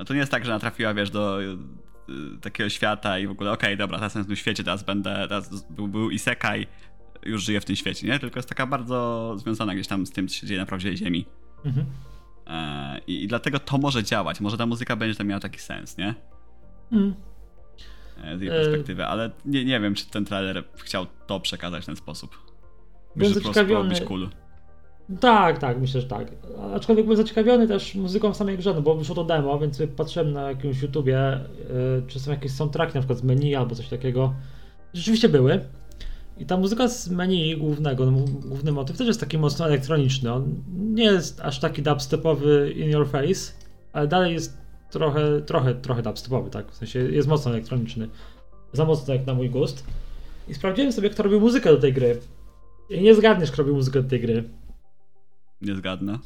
To 0.07 0.15
nie 0.15 0.20
jest 0.20 0.32
tak, 0.32 0.44
że 0.44 0.52
ona 0.52 0.61
trafiła, 0.61 0.94
wiesz, 0.94 1.11
do 1.11 1.39
takiego 2.40 2.70
świata 2.70 3.18
i 3.18 3.27
w 3.27 3.31
ogóle, 3.31 3.52
okej, 3.52 3.68
okay, 3.68 3.77
dobra, 3.77 3.98
teraz 3.98 4.10
jestem 4.10 4.24
w 4.24 4.27
tym 4.27 4.36
świecie, 4.36 4.64
teraz 4.64 4.82
będę, 4.82 5.27
teraz 5.28 5.64
był, 5.70 5.89
był 5.89 6.10
Isekaj, 6.10 6.66
już 7.22 7.44
żyję 7.44 7.60
w 7.60 7.64
tym 7.64 7.77
świecie, 7.77 8.06
nie? 8.06 8.18
Tylko 8.18 8.39
jest 8.39 8.48
taka 8.48 8.66
bardzo 8.66 9.35
związana 9.39 9.74
gdzieś 9.74 9.86
tam 9.86 10.06
z 10.06 10.10
tym, 10.10 10.28
co 10.28 10.35
się 10.35 10.47
dzieje 10.47 10.60
na 10.60 10.66
prawdziwej 10.66 10.97
ziemi. 10.97 11.27
Mhm. 11.64 11.86
E, 12.47 13.01
i, 13.06 13.24
i, 13.24 13.28
dlatego 13.28 13.59
to 13.59 13.78
może 13.78 14.05
działać. 14.05 14.40
Może 14.40 14.56
ta 14.56 14.66
muzyka 14.66 14.97
będzie 14.97 15.18
tam 15.18 15.27
miała 15.27 15.40
taki 15.40 15.59
sens, 15.59 15.98
nie? 15.98 16.14
Mhm. 16.93 17.14
E, 18.24 18.39
z 18.39 18.40
jej 18.40 18.51
perspektywy, 18.51 19.06
ale 19.06 19.31
nie, 19.44 19.64
nie 19.64 19.81
wiem, 19.81 19.94
czy 19.94 20.10
ten 20.10 20.24
trailer 20.24 20.64
chciał 20.77 21.06
to 21.27 21.40
przekazać 21.40 21.82
w 21.82 21.86
ten 21.86 21.97
sposób. 21.97 22.39
Byłem 23.16 23.35
zaciekawiony. 23.35 24.01
Cool. 24.01 24.28
Tak, 25.20 25.59
tak, 25.59 25.81
myślę, 25.81 26.01
że 26.01 26.07
tak. 26.07 26.28
Aczkolwiek 26.74 27.07
byłem 27.07 27.16
zaciekawiony 27.16 27.69
też 27.69 27.95
muzyką 27.95 28.35
samej 28.35 28.59
grze, 28.59 28.74
no 28.74 28.82
bo 28.82 28.95
wyszło 28.95 29.15
to 29.15 29.24
demo, 29.24 29.59
więc 29.59 29.82
patrzyłem 29.97 30.32
na 30.32 30.49
jakimś 30.49 30.82
YouTubie, 30.82 31.41
yy, 31.69 32.03
czy 32.07 32.20
są 32.20 32.31
jakieś 32.31 32.53
soundtracki 32.53 32.95
na 32.95 33.01
przykład 33.01 33.19
z 33.19 33.23
menu 33.23 33.55
albo 33.55 33.74
coś 33.74 33.89
takiego. 33.89 34.35
Rzeczywiście 34.95 35.28
były. 35.28 35.61
I 36.39 36.47
ta 36.47 36.57
muzyka 36.57 36.89
z 36.89 37.11
menu 37.11 37.57
głównego, 37.57 38.11
no, 38.11 38.24
główny 38.45 38.73
motyw 38.73 38.99
też 38.99 39.07
jest 39.07 39.20
taki 39.20 39.39
mocno 39.39 39.66
elektroniczny. 39.66 40.32
On 40.32 40.55
nie 40.95 41.05
jest 41.05 41.41
aż 41.41 41.61
taki 41.61 41.82
dubstepowy 41.82 42.73
in 42.77 42.91
your 42.91 43.09
face, 43.09 43.53
ale 43.93 44.09
dalej 44.09 44.32
jest 44.35 44.59
trochę, 44.91 45.41
trochę, 45.41 45.74
trochę 45.74 46.03
dubstepowy, 46.03 46.51
tak? 46.51 46.73
W 46.73 46.74
sensie 46.74 46.99
jest 46.99 47.28
mocno 47.28 47.51
elektroniczny. 47.51 48.09
Za 48.73 48.85
mocno 48.85 49.15
jak 49.15 49.27
na 49.27 49.35
mój 49.35 49.51
gust. 49.51 49.85
I 50.49 50.55
sprawdziłem 50.55 50.93
sobie, 50.93 51.11
kto 51.11 51.23
robił 51.23 51.41
muzykę 51.41 51.70
do 51.70 51.81
tej 51.81 51.93
gry. 51.93 52.20
I 52.91 53.03
nie 53.03 53.15
zgadniesz, 53.15 53.51
kto 53.51 53.62
robił 53.62 53.74
muzykę 53.74 54.03
do 54.03 54.09
tej 54.09 54.20
gry. 54.20 54.45
Nie 55.62 55.74
zgadnę. 55.74 56.19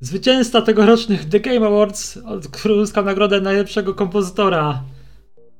Zwycięzca 0.00 0.62
tegorocznych 0.62 1.24
The 1.24 1.40
Game 1.40 1.66
Awards, 1.66 2.18
który 2.52 2.74
uzyskał 2.74 3.04
nagrodę 3.04 3.40
najlepszego 3.40 3.94
kompozytora, 3.94 4.82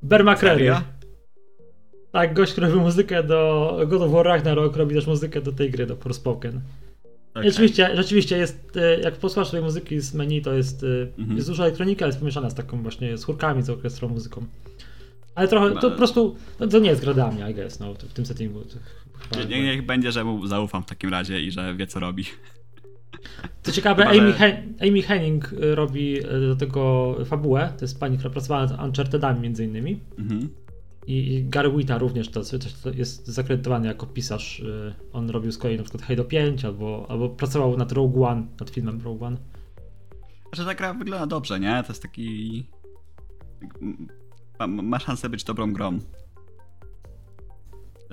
Bear 0.02 0.24
McCreary. 0.24 0.74
Tak, 2.12 2.34
gość, 2.34 2.52
który 2.52 2.66
robił 2.66 2.82
muzykę 2.82 3.22
do 3.22 3.80
God 3.88 4.02
of 4.02 4.12
War 4.12 4.26
Ragnarok, 4.26 4.76
robi 4.76 4.94
też 4.94 5.06
muzykę 5.06 5.40
do 5.40 5.52
tej 5.52 5.70
gry, 5.70 5.86
do 5.86 5.96
Forspoken. 5.96 6.60
Okay. 7.30 7.44
Rzeczywiście, 7.44 7.90
rzeczywiście 7.96 8.38
jest, 8.38 8.76
e, 8.76 9.00
jak 9.00 9.14
posłuchasz 9.16 9.50
tej 9.50 9.62
muzyki 9.62 10.00
z 10.00 10.14
menu, 10.14 10.42
to 10.42 10.54
jest, 10.54 10.86
mhm. 11.18 11.36
jest 11.36 11.48
dużo 11.48 11.62
elektronika, 11.62 12.06
jest 12.06 12.18
pomieszana 12.18 12.50
z 12.50 12.54
taką 12.54 12.82
właśnie, 12.82 13.18
z 13.18 13.24
chórkami, 13.24 13.62
z 13.62 13.70
orkiestrą 13.70 14.08
muzyką. 14.08 14.46
Ale 15.34 15.48
trochę, 15.48 15.74
to 15.74 15.90
po 15.90 15.96
prostu, 15.96 16.36
to, 16.70 16.78
nie 16.78 16.90
jest 16.90 17.00
gradami, 17.00 17.50
I 17.50 17.54
guess, 17.54 17.80
no, 17.80 17.94
w 17.94 18.12
tym 18.12 18.26
settingu. 18.26 18.62
Nie, 19.48 19.62
niech 19.62 19.86
będzie, 19.86 20.12
że 20.12 20.24
mu 20.24 20.46
zaufam 20.46 20.82
w 20.82 20.86
takim 20.86 21.10
razie 21.10 21.40
i 21.40 21.50
że 21.50 21.74
wie, 21.74 21.86
co 21.86 22.00
robi. 22.00 22.24
Co 23.62 23.72
ciekawe, 23.72 24.06
Chyba, 24.06 24.22
Amy, 24.22 24.32
że... 24.32 24.62
Amy 24.88 25.02
Henning 25.02 25.52
y, 25.52 25.74
robi 25.74 26.18
y, 26.18 26.22
do 26.22 26.56
tego 26.56 27.16
fabułę. 27.24 27.72
To 27.78 27.84
jest 27.84 28.00
pani, 28.00 28.18
która 28.18 28.30
pracowała 28.30 28.66
nad 28.66 28.84
Unchartedami 28.84 29.40
między 29.40 29.64
innymi. 29.64 30.00
Mhm. 30.18 30.48
I, 31.06 31.34
I 31.34 31.44
Gary 31.44 31.70
Wita 31.76 31.98
również 31.98 32.28
to, 32.28 32.40
to 32.82 32.90
jest 32.90 33.26
zakredytowany 33.26 33.86
jako 33.86 34.06
pisarz. 34.06 34.60
Y, 34.60 34.94
on 35.12 35.30
robił 35.30 35.52
z 35.52 35.58
kolei 35.58 35.76
na 35.76 35.82
przykład 35.82 36.02
Halo 36.02 36.24
5 36.24 36.64
albo, 36.64 37.06
albo 37.08 37.28
pracował 37.28 37.76
nad 37.76 37.92
Rogue 37.92 38.24
One, 38.24 38.46
nad 38.60 38.70
filmem 38.70 39.00
Rogue 39.04 39.24
One. 39.24 39.36
Że 40.52 40.64
ta 40.64 40.74
gra 40.74 40.94
wygląda 40.94 41.26
dobrze, 41.26 41.60
nie? 41.60 41.82
To 41.82 41.92
jest 41.92 42.02
taki... 42.02 42.66
Ma, 44.58 44.66
ma 44.66 44.98
szansę 44.98 45.28
być 45.28 45.44
dobrą 45.44 45.72
grą. 45.72 45.98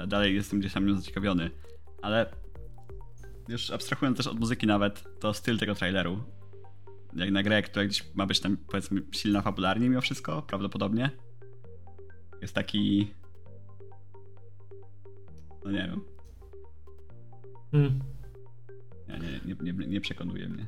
Dalej 0.07 0.35
jestem 0.35 0.59
gdzieś 0.59 0.73
tam 0.73 0.87
nią 0.87 0.95
zaciekawiony. 0.95 1.49
Ale 2.01 2.25
już 3.47 3.71
abstrahując 3.71 4.17
też 4.17 4.27
od 4.27 4.39
muzyki 4.39 4.67
nawet, 4.67 5.19
to 5.19 5.33
styl 5.33 5.57
tego 5.57 5.75
traileru 5.75 6.23
jak 7.15 7.31
na 7.31 7.43
grę, 7.43 7.61
która 7.61 7.85
gdzieś 7.85 8.05
ma 8.15 8.25
być 8.25 8.39
tam 8.39 8.57
powiedzmy 8.57 9.01
silna 9.11 9.41
fabularnie 9.41 9.89
mimo 9.89 10.01
wszystko, 10.01 10.41
prawdopodobnie. 10.41 11.09
Jest 12.41 12.55
taki... 12.55 13.13
No 15.65 15.71
nie 15.71 15.87
wiem. 15.87 16.01
Hmm. 17.71 17.99
Nie, 19.07 19.19
nie, 19.55 19.73
nie, 19.73 19.87
nie, 19.87 20.01
przekonuje 20.01 20.49
mnie. 20.49 20.65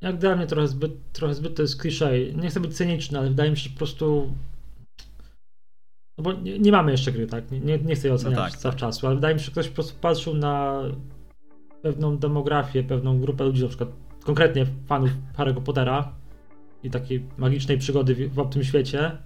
Jak 0.00 0.18
dla 0.18 0.36
mnie 0.36 0.46
trochę 0.46 0.68
zbyt, 0.68 1.12
trochę 1.12 1.34
zbyt 1.34 1.56
to 1.56 1.62
jest 1.62 1.80
kliszej. 1.80 2.36
Nie 2.36 2.50
chcę 2.50 2.60
być 2.60 2.76
cyniczny, 2.76 3.18
ale 3.18 3.28
wydaje 3.28 3.50
mi 3.50 3.56
się, 3.56 3.62
że 3.62 3.70
po 3.70 3.78
prostu. 3.78 4.32
No 6.18 6.24
bo 6.24 6.32
nie, 6.32 6.58
nie 6.58 6.72
mamy 6.72 6.90
jeszcze 6.92 7.12
gry, 7.12 7.26
tak? 7.26 7.50
Nie, 7.50 7.78
nie 7.78 7.94
chcę 7.94 8.08
jej 8.08 8.14
oceniać 8.14 8.38
No 8.38 8.50
tak, 8.50 8.60
zawczasu, 8.60 9.06
ale 9.06 9.16
wydaje 9.16 9.34
mi 9.34 9.40
się, 9.40 9.44
że 9.46 9.52
ktoś 9.52 9.68
po 9.68 9.74
prostu 9.74 9.94
patrzył 10.00 10.34
na 10.34 10.82
pewną 11.84 12.18
demografię, 12.18 12.82
pewną 12.82 13.20
grupę 13.20 13.44
ludzi, 13.44 13.62
na 13.62 13.68
przykład 13.68 13.88
konkretnie 14.24 14.66
fanów 14.86 15.10
Harry'ego 15.36 15.62
Pottera 15.62 16.12
i 16.82 16.90
takiej 16.90 17.26
magicznej 17.38 17.78
przygody 17.78 18.14
w, 18.14 18.34
w 18.34 18.38
obcym 18.38 18.64
świecie 18.64 19.18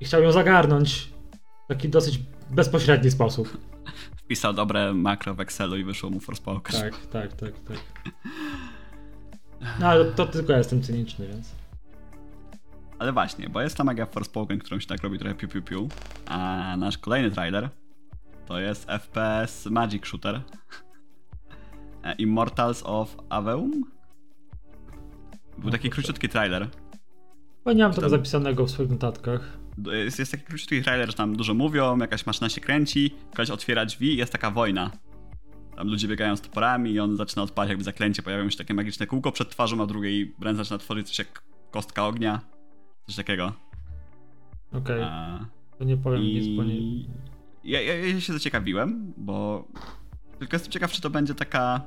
i 0.00 0.04
chciał 0.04 0.22
ją 0.22 0.32
zagarnąć 0.32 1.12
w 1.64 1.68
taki 1.68 1.88
dosyć 1.88 2.20
bezpośredni 2.50 3.10
sposób. 3.10 3.58
Wpisał 4.16 4.52
dobre 4.52 4.94
makro 4.94 5.34
w 5.34 5.40
Excelu 5.40 5.76
i 5.76 5.84
wyszło 5.84 6.10
mu 6.10 6.20
Forspoken. 6.20 6.80
Tak, 6.80 7.06
tak, 7.06 7.32
tak, 7.32 7.52
tak. 7.58 7.78
No 9.80 9.86
ale 9.86 10.04
to 10.04 10.26
tylko 10.26 10.52
ja 10.52 10.58
jestem 10.58 10.82
cyniczny, 10.82 11.28
więc. 11.28 11.54
Ale 12.98 13.12
właśnie, 13.12 13.48
bo 13.48 13.60
jest 13.60 13.76
ta 13.76 13.84
magia 13.84 14.06
Forspoken, 14.06 14.58
którą 14.58 14.80
się 14.80 14.86
tak 14.86 15.02
robi 15.02 15.18
trochę 15.18 15.34
piu 15.34 15.48
piu 15.48 15.62
piu, 15.62 15.88
a 16.26 16.74
nasz 16.78 16.98
kolejny 16.98 17.30
trailer 17.30 17.68
to 18.46 18.60
jest 18.60 18.86
FPS 18.88 19.66
Magic 19.66 20.06
Shooter 20.06 20.42
Immortals 22.12 22.82
of 22.86 23.16
Aveum? 23.28 23.84
Był 25.58 25.70
taki 25.70 25.90
króciutki 25.90 26.28
trailer. 26.28 26.68
Bo 27.64 27.72
nie 27.72 27.82
mam 27.82 27.92
tego 27.92 28.00
tam- 28.02 28.10
zapisanego 28.10 28.66
w 28.66 28.70
swoich 28.70 28.90
notatkach. 28.90 29.58
Jest, 29.92 30.18
jest 30.18 30.32
taki 30.32 30.44
króciutki 30.44 30.82
trailer, 30.82 31.08
że 31.08 31.14
tam 31.14 31.36
dużo 31.36 31.54
mówią, 31.54 31.98
jakaś 31.98 32.26
maszyna 32.26 32.48
się 32.48 32.60
kręci, 32.60 33.14
ktoś 33.32 33.50
otwiera 33.50 33.86
drzwi 33.86 34.12
i 34.12 34.16
jest 34.16 34.32
taka 34.32 34.50
wojna. 34.50 34.90
Tam 35.76 35.88
ludzie 35.88 36.08
biegają 36.08 36.36
z 36.36 36.40
toporami 36.40 36.90
i 36.90 37.00
on 37.00 37.16
zaczyna 37.16 37.42
odpalać 37.42 37.68
jakby 37.68 37.84
zaklęcie, 37.84 38.22
pojawiają 38.22 38.50
się 38.50 38.58
takie 38.58 38.74
magiczne 38.74 39.06
kółko 39.06 39.32
przed 39.32 39.50
twarzą, 39.50 39.82
a 39.82 39.86
drugiej 39.86 40.34
ręce 40.42 40.58
zaczyna 40.58 40.78
tworzyć 40.78 41.08
coś 41.08 41.18
jak 41.18 41.42
kostka 41.70 42.06
ognia. 42.06 42.40
Coś 43.06 43.16
takiego. 43.16 43.52
Okej, 44.72 45.02
A, 45.02 45.46
to 45.78 45.84
nie 45.84 45.96
powiem 45.96 46.22
nic, 46.22 46.56
bo 46.56 46.64
nie... 46.64 46.74
I 46.76 47.08
ja, 47.64 47.80
ja, 47.80 47.94
ja 47.94 48.20
się 48.20 48.32
zaciekawiłem, 48.32 49.12
bo 49.16 49.64
tylko 50.38 50.56
jestem 50.56 50.72
ciekaw, 50.72 50.92
czy 50.92 51.00
to 51.00 51.10
będzie 51.10 51.34
taka. 51.34 51.80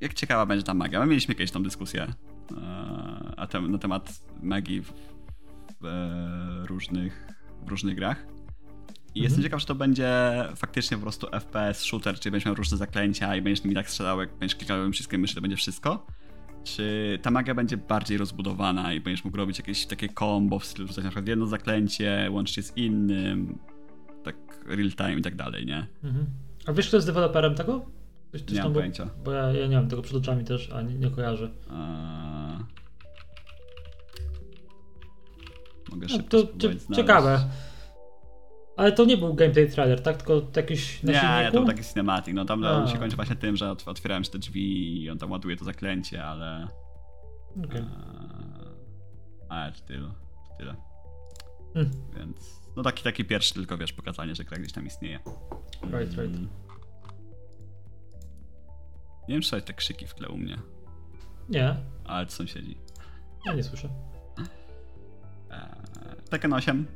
Jak 0.00 0.14
ciekawa 0.14 0.46
będzie 0.46 0.64
ta 0.64 0.74
magia? 0.74 1.00
My 1.00 1.06
mieliśmy 1.06 1.34
kiedyś 1.34 1.50
tą 1.50 1.62
dyskusję 1.62 2.02
e, 2.02 3.34
a 3.36 3.46
tem, 3.46 3.72
na 3.72 3.78
temat 3.78 4.22
magii 4.42 4.80
w, 4.80 4.92
w 5.80 5.86
e, 5.86 6.66
różnych, 6.66 7.26
w 7.62 7.68
różnych 7.68 7.96
grach. 7.96 8.26
I 9.14 9.20
jestem 9.20 9.38
Mhm. 9.38 9.42
ciekaw, 9.42 9.60
czy 9.60 9.66
to 9.66 9.74
będzie 9.74 10.32
faktycznie 10.56 10.96
po 10.96 11.02
prostu 11.02 11.26
FPS 11.32 11.80
shooter, 11.82 12.20
czyli 12.20 12.30
będziesz 12.30 12.46
miał 12.46 12.54
różne 12.54 12.76
zaklęcia 12.76 13.36
i 13.36 13.42
będziesz 13.42 13.64
nimi 13.64 13.74
tak 13.74 13.90
strzelał, 13.90 14.20
jak 14.20 14.30
będziesz 14.38 14.56
klikał 14.56 14.90
przyciskiem 14.90 15.20
myszy, 15.20 15.34
to 15.34 15.40
będzie 15.40 15.56
wszystko. 15.56 16.06
Czy 16.64 17.18
ta 17.22 17.30
magia 17.30 17.54
będzie 17.54 17.76
bardziej 17.76 18.18
rozbudowana 18.18 18.92
i 18.92 19.00
będziesz 19.00 19.24
mógł 19.24 19.36
robić 19.36 19.58
jakieś 19.58 19.86
takie 19.86 20.08
combo 20.08 20.58
w 20.58 20.64
stylu 20.64 20.88
rzucać 20.88 21.04
na 21.04 21.10
przykład 21.10 21.28
jedno 21.28 21.46
zaklęcie, 21.46 22.28
łączyć 22.30 22.56
je 22.56 22.62
z 22.62 22.76
innym, 22.76 23.58
tak 24.24 24.36
real 24.66 24.90
time 24.92 25.14
i 25.14 25.22
tak 25.22 25.36
dalej, 25.36 25.66
nie? 25.66 25.86
Mhm. 26.04 26.26
A 26.66 26.72
wiesz, 26.72 26.88
kto 26.88 26.96
jest 26.96 27.06
deweloperem 27.06 27.54
tego? 27.54 27.84
Ktoś, 28.28 28.42
ktoś 28.42 28.56
Nie 28.56 28.62
mam 28.62 28.72
pojęcia. 28.72 29.08
Bo 29.24 29.32
ja, 29.32 29.52
ja 29.52 29.66
nie 29.66 29.76
mam 29.76 29.88
tego 29.88 30.02
przed 30.02 30.16
oczami 30.16 30.44
też, 30.44 30.70
a 30.70 30.82
nie, 30.82 30.94
nie 30.94 31.10
kojarzę. 31.10 31.44
Eee... 31.70 32.58
Mogę 35.90 36.06
No, 36.10 36.16
szybko 36.16 36.42
to 36.42 36.58
cie- 36.58 36.94
ciekawe. 36.96 37.40
Ale 38.76 38.92
to 38.92 39.04
nie 39.04 39.16
był 39.16 39.34
gameplay 39.34 39.70
trailer, 39.70 40.02
tak? 40.02 40.16
Tylko 40.16 40.42
jakiś 40.56 41.02
na 41.02 41.12
Nie, 41.12 41.20
silniku? 41.20 41.52
to 41.52 41.58
był 41.58 41.66
taki 41.66 41.84
cinematic. 41.88 42.34
No 42.34 42.44
tam 42.44 42.64
A. 42.64 42.86
się 42.86 42.98
kończy 42.98 43.16
właśnie 43.16 43.36
tym, 43.36 43.56
że 43.56 43.70
otw- 43.72 43.88
otwierają 43.88 44.22
się 44.22 44.30
te 44.30 44.38
drzwi 44.38 45.02
i 45.02 45.10
on 45.10 45.18
tam 45.18 45.30
ładuje 45.30 45.56
to 45.56 45.64
zaklęcie, 45.64 46.24
ale... 46.24 46.68
Okej. 47.64 47.80
Eee... 47.80 47.86
Ale 49.48 49.72
to 49.72 49.80
tyle. 49.86 50.08
To 50.08 50.56
tyle. 50.58 50.74
Hmm. 51.74 51.90
Więc... 52.16 52.61
No 52.76 52.82
taki, 52.82 53.02
taki 53.04 53.24
pierwszy 53.24 53.54
tylko, 53.54 53.78
wiesz, 53.78 53.92
pokazanie, 53.92 54.34
że 54.34 54.44
gra 54.44 54.58
gdzieś 54.58 54.72
tam 54.72 54.86
istnieje. 54.86 55.18
Right, 55.82 56.12
right. 56.12 56.36
Mm. 56.36 56.48
Nie 59.28 59.34
wiem, 59.34 59.42
czy 59.42 59.62
te 59.62 59.72
krzyki 59.74 60.06
w 60.06 60.14
tle 60.14 60.28
u 60.28 60.38
mnie, 60.38 60.58
Nie, 61.48 61.76
ale 62.04 62.26
to 62.26 62.32
sąsiedzi. 62.32 62.76
ja 63.46 63.54
nie 63.54 63.62
słyszę. 63.62 63.88
Eee, 65.50 65.68
Tekken 66.30 66.52
8. 66.52 66.86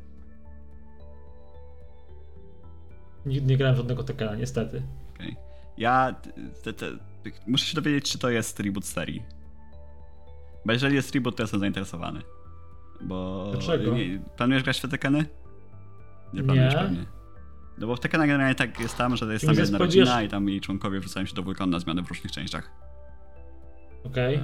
Nigdy 3.27 3.47
nie 3.47 3.57
grałem 3.57 3.77
żadnego 3.77 4.05
Tekena, 4.05 4.35
niestety. 4.35 4.83
Okej. 5.15 5.37
Ja 5.79 6.15
te, 6.63 6.73
te, 6.73 6.87
muszę 7.47 7.67
się 7.67 7.75
dowiedzieć, 7.75 8.13
czy 8.13 8.19
to 8.19 8.31
jest 8.31 8.61
reboot 8.61 8.85
serii. 8.85 9.23
Bo 10.67 10.73
jeżeli 10.73 10.95
jest 10.95 11.15
reboot, 11.15 11.37
to 11.37 11.43
jestem 11.43 11.61
zainteresowany. 11.61 12.23
Bo. 13.01 13.49
Dlaczego? 13.53 13.95
Nie, 13.95 14.21
planujesz 14.37 14.63
grać 14.63 14.79
w 14.79 14.83
te 14.83 14.89
Tekeny? 14.89 15.27
Nie 16.33 16.43
planujesz 16.43 16.75
Nie. 16.75 16.81
pewnie. 16.81 17.07
No 17.79 17.87
bo 17.87 17.97
w 17.97 18.01
Tekena 18.01 18.27
generalnie 18.27 18.55
tak 18.55 18.81
jest 18.81 18.97
tam, 18.97 19.17
że 19.17 19.33
jest 19.33 19.47
tam 19.47 19.55
jedna 19.55 19.79
zaspodziesz- 19.79 19.79
rodzina 20.01 20.23
i 20.23 20.29
tam 20.29 20.49
jej 20.49 20.61
członkowie 20.61 21.01
wrzucają 21.01 21.27
się 21.27 21.35
do 21.35 21.43
wulkanu 21.43 21.73
na 21.73 21.79
zmiany 21.79 22.03
w 22.03 22.09
różnych 22.09 22.33
częściach. 22.33 22.71
Okej. 24.05 24.35
Eee, 24.35 24.43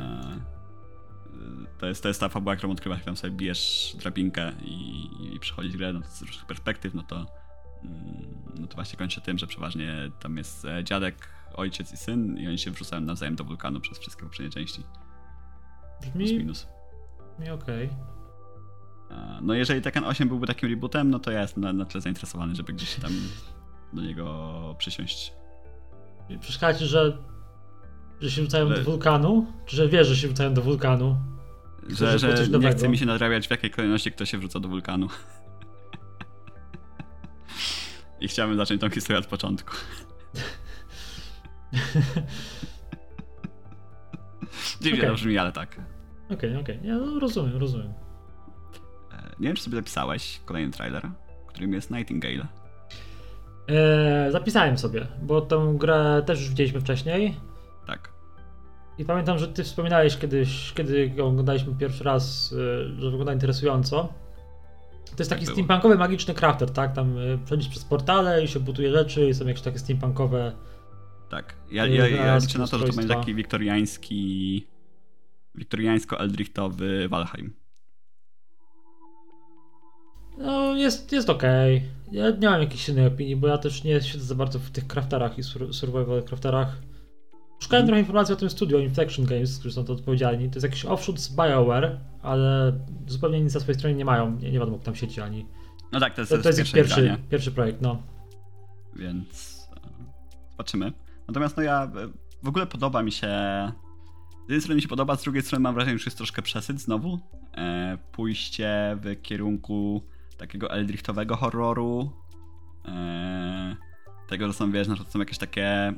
to, 1.78 1.86
jest, 1.86 2.02
to 2.02 2.08
jest 2.08 2.20
ta 2.20 2.28
fabuła, 2.28 2.56
którą 2.56 2.72
odkrywasz, 2.72 2.98
jak 2.98 3.04
tam 3.06 3.16
sobie 3.16 3.36
bijesz 3.36 3.96
drabinkę 3.98 4.52
i, 4.64 5.08
i 5.34 5.40
przechodzisz 5.40 5.76
grę 5.76 5.92
no, 5.92 6.00
to 6.00 6.06
z 6.08 6.22
różnych 6.22 6.46
perspektyw, 6.46 6.94
no 6.94 7.02
to, 7.02 7.16
mm, 7.16 7.26
no 8.60 8.66
to 8.66 8.74
właśnie 8.74 8.98
kończy 8.98 9.20
tym, 9.20 9.38
że 9.38 9.46
przeważnie 9.46 10.10
tam 10.20 10.36
jest 10.36 10.64
e, 10.64 10.84
dziadek, 10.84 11.28
ojciec 11.54 11.92
i 11.92 11.96
syn 11.96 12.38
i 12.38 12.48
oni 12.48 12.58
się 12.58 12.70
wrzucają 12.70 13.02
nawzajem 13.02 13.36
do 13.36 13.44
wulkanu 13.44 13.80
przez 13.80 13.98
wszystkie 13.98 14.22
poprzednie 14.22 14.52
części. 14.52 14.82
Plus 16.02 16.12
Brzmi, 16.14 16.38
minus. 16.38 16.66
brzmi 17.38 17.50
okej. 17.50 17.84
E, 17.86 18.21
No 19.42 19.54
jeżeli 19.54 19.82
Tekken 19.82 20.04
8 20.04 20.28
byłby 20.28 20.46
takim 20.46 20.70
rebootem, 20.70 21.10
no 21.10 21.18
to 21.18 21.30
ja 21.30 21.40
jestem 21.42 21.62
na, 21.62 21.72
na 21.72 21.84
tyle 21.84 22.00
zainteresowany, 22.00 22.54
żeby 22.54 22.72
gdzieś 22.72 22.94
tam 22.94 23.12
do 23.92 24.02
niego 24.02 24.74
przysiąść. 24.78 25.32
Przeszkadza 26.40 26.78
ci, 26.78 26.86
że, 26.86 27.18
że 28.20 28.30
się 28.30 28.42
rzucają 28.42 28.66
Ale- 28.66 28.76
do 28.76 28.84
wulkanu? 28.84 29.46
Czy 29.66 29.76
że 29.76 29.88
wiesz, 29.88 30.08
że 30.08 30.16
się 30.16 30.28
rzucają 30.28 30.54
do 30.54 30.62
wulkanu? 30.62 31.16
Że, 31.88 32.18
że 32.18 32.34
nie 32.34 32.48
nowego? 32.48 32.76
chce 32.76 32.88
mi 32.88 32.98
się 32.98 33.06
nadrabiać 33.06 33.48
w 33.48 33.50
jakiej 33.50 33.70
kolejności 33.70 34.12
kto 34.12 34.24
się 34.24 34.38
wrzuca 34.38 34.60
do 34.60 34.68
wulkanu. 34.68 35.08
I 38.20 38.28
chciałbym 38.28 38.56
zacząć 38.56 38.80
tą 38.80 38.90
historię 38.90 39.18
od 39.18 39.26
początku. 39.26 39.72
Dziwnie 44.80 44.98
Okej. 44.98 45.10
to 45.10 45.14
brzmi, 45.14 45.38
ale 45.38 45.52
tak. 45.52 45.80
Okej, 46.30 46.56
okej. 46.56 46.80
Ja 46.82 46.94
no, 46.94 47.18
rozumiem, 47.20 47.56
rozumiem. 47.56 47.92
E, 49.42 49.44
Nie 49.44 49.48
wiem, 49.48 49.56
czy 49.56 49.62
sobie 49.62 49.76
zapisałeś 49.76 50.40
kolejny 50.44 50.72
trailer, 50.72 51.08
którym 51.46 51.72
jest 51.72 51.90
Nightingale. 51.90 52.46
Eee, 53.68 54.32
zapisałem 54.32 54.78
sobie, 54.78 55.06
bo 55.22 55.40
tę 55.40 55.74
grę 55.78 56.22
też 56.26 56.40
już 56.40 56.48
widzieliśmy 56.48 56.80
wcześniej. 56.80 57.36
Tak. 57.86 58.12
I 58.98 59.04
pamiętam, 59.04 59.38
że 59.38 59.48
ty 59.48 59.64
wspominałeś 59.64 60.16
kiedyś, 60.18 60.72
kiedy 60.72 61.06
ją 61.16 61.26
oglądaliśmy 61.26 61.74
pierwszy 61.74 62.04
raz, 62.04 62.52
e, 62.52 63.00
że 63.00 63.10
wygląda 63.10 63.32
interesująco. 63.32 64.12
To 65.04 65.16
jest 65.18 65.30
taki 65.30 65.44
Tak 65.44 65.52
steampunkowy, 65.54 65.96
magiczny 65.96 66.34
crafter, 66.34 66.70
tak? 66.70 66.92
Tam 66.94 67.18
e, 67.18 67.38
przechodzisz 67.38 67.68
przez 67.68 67.84
portale 67.84 68.44
i 68.44 68.48
się 68.48 68.60
buduje 68.60 68.92
rzeczy 68.92 69.28
i 69.28 69.34
są 69.34 69.46
jakieś 69.46 69.62
takie 69.62 69.78
steampunkowe... 69.78 70.52
Tak. 71.28 71.54
Ja, 71.70 71.86
Nie 71.86 71.94
ja, 71.94 72.08
ja 72.08 72.38
liczę 72.38 72.58
na 72.58 72.66
to, 72.66 72.78
że 72.78 72.86
to 72.86 72.92
będzie 72.92 73.14
taki 73.14 73.34
wiktoriański. 73.34 74.66
Wiktoriańsko-eldrichtowy 75.54 77.08
Valheim. 77.08 77.61
No, 80.38 80.74
jest, 80.76 81.12
jest 81.12 81.30
okej. 81.30 81.82
Ja 82.12 82.30
nie 82.30 82.48
mam 82.50 82.60
jakiejś 82.60 82.88
innej 82.88 83.06
opinii, 83.06 83.36
bo 83.36 83.48
ja 83.48 83.58
też 83.58 83.84
nie 83.84 84.00
siedzę 84.02 84.24
za 84.24 84.34
bardzo 84.34 84.58
w 84.58 84.70
tych 84.70 84.86
crafterach 84.86 85.38
i 85.38 85.42
sur- 85.42 85.74
survival 85.74 86.22
crafterach. 86.22 86.76
Szukałem 87.60 87.80
Mhm. 87.82 87.86
trochę 87.86 88.00
informacji 88.00 88.32
o 88.32 88.36
tym 88.36 88.50
studio 88.50 88.78
Inflection 88.78 89.24
Games, 89.26 89.58
którzy 89.58 89.74
są 89.74 89.84
to 89.84 89.92
odpowiedzialni. 89.92 90.48
To 90.50 90.54
jest 90.56 90.64
jakiś 90.64 90.84
offshoot 90.84 91.20
z 91.20 91.36
BioWare, 91.36 92.00
ale 92.22 92.72
zupełnie 93.06 93.40
nic 93.40 93.54
na 93.54 93.60
swojej 93.60 93.78
stronie 93.78 93.96
nie 93.96 94.04
mają. 94.04 94.30
Nie, 94.38 94.52
nie 94.52 94.58
wiadomo, 94.58 94.76
kto 94.76 94.84
tam 94.84 94.94
siedzi 94.94 95.20
ani. 95.20 95.46
No 95.92 96.00
tak, 96.00 96.14
to 96.14 96.20
jest, 96.20 96.32
To, 96.32 96.38
to 96.38 96.48
jest 96.48 96.60
ich 96.60 96.72
pierwszy, 96.72 97.16
pierwszy 97.30 97.52
projekt, 97.52 97.80
no. 97.82 98.02
więc 98.96 99.58
e, 99.76 99.80
zobaczymy. 100.50 100.92
Natomiast 101.28 101.56
no 101.56 101.62
ja 101.62 101.84
e, 101.84 101.88
w 102.42 102.48
ogóle 102.48 102.66
podoba 102.66 103.02
mi 103.02 103.12
się. 103.12 103.26
Z 104.38 104.42
jednej 104.42 104.60
strony 104.60 104.74
mi 104.76 104.82
się 104.82 104.88
podoba, 104.88 105.16
z 105.16 105.22
drugiej 105.22 105.42
strony 105.42 105.62
mam 105.62 105.74
wrażenie, 105.74 105.98
że 105.98 106.04
jest 106.04 106.16
troszkę 106.16 106.42
przesyt 106.42 106.80
znowu. 106.80 107.18
E, 107.56 107.98
pójście 108.12 108.98
w 109.02 109.22
kierunku 109.22 110.02
takiego 110.42 110.70
eldrichtowego 110.70 111.36
horroru. 111.36 112.10
E, 112.88 113.76
tego, 114.28 114.46
że 114.46 114.52
są, 114.52 114.72
wiesz, 114.72 114.88
na 114.88 114.94
przykład 114.94 115.12
są 115.12 115.18
jakieś 115.18 115.38
takie 115.38 115.92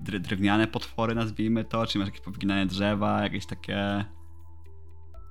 dry, 0.00 0.20
drewniane 0.20 0.66
potwory, 0.66 1.14
nazwijmy 1.14 1.64
to, 1.64 1.86
czy 1.86 1.98
masz 1.98 2.08
jakieś 2.08 2.20
powyginane 2.20 2.66
drzewa, 2.66 3.22
jakieś 3.22 3.46
takie 3.46 4.04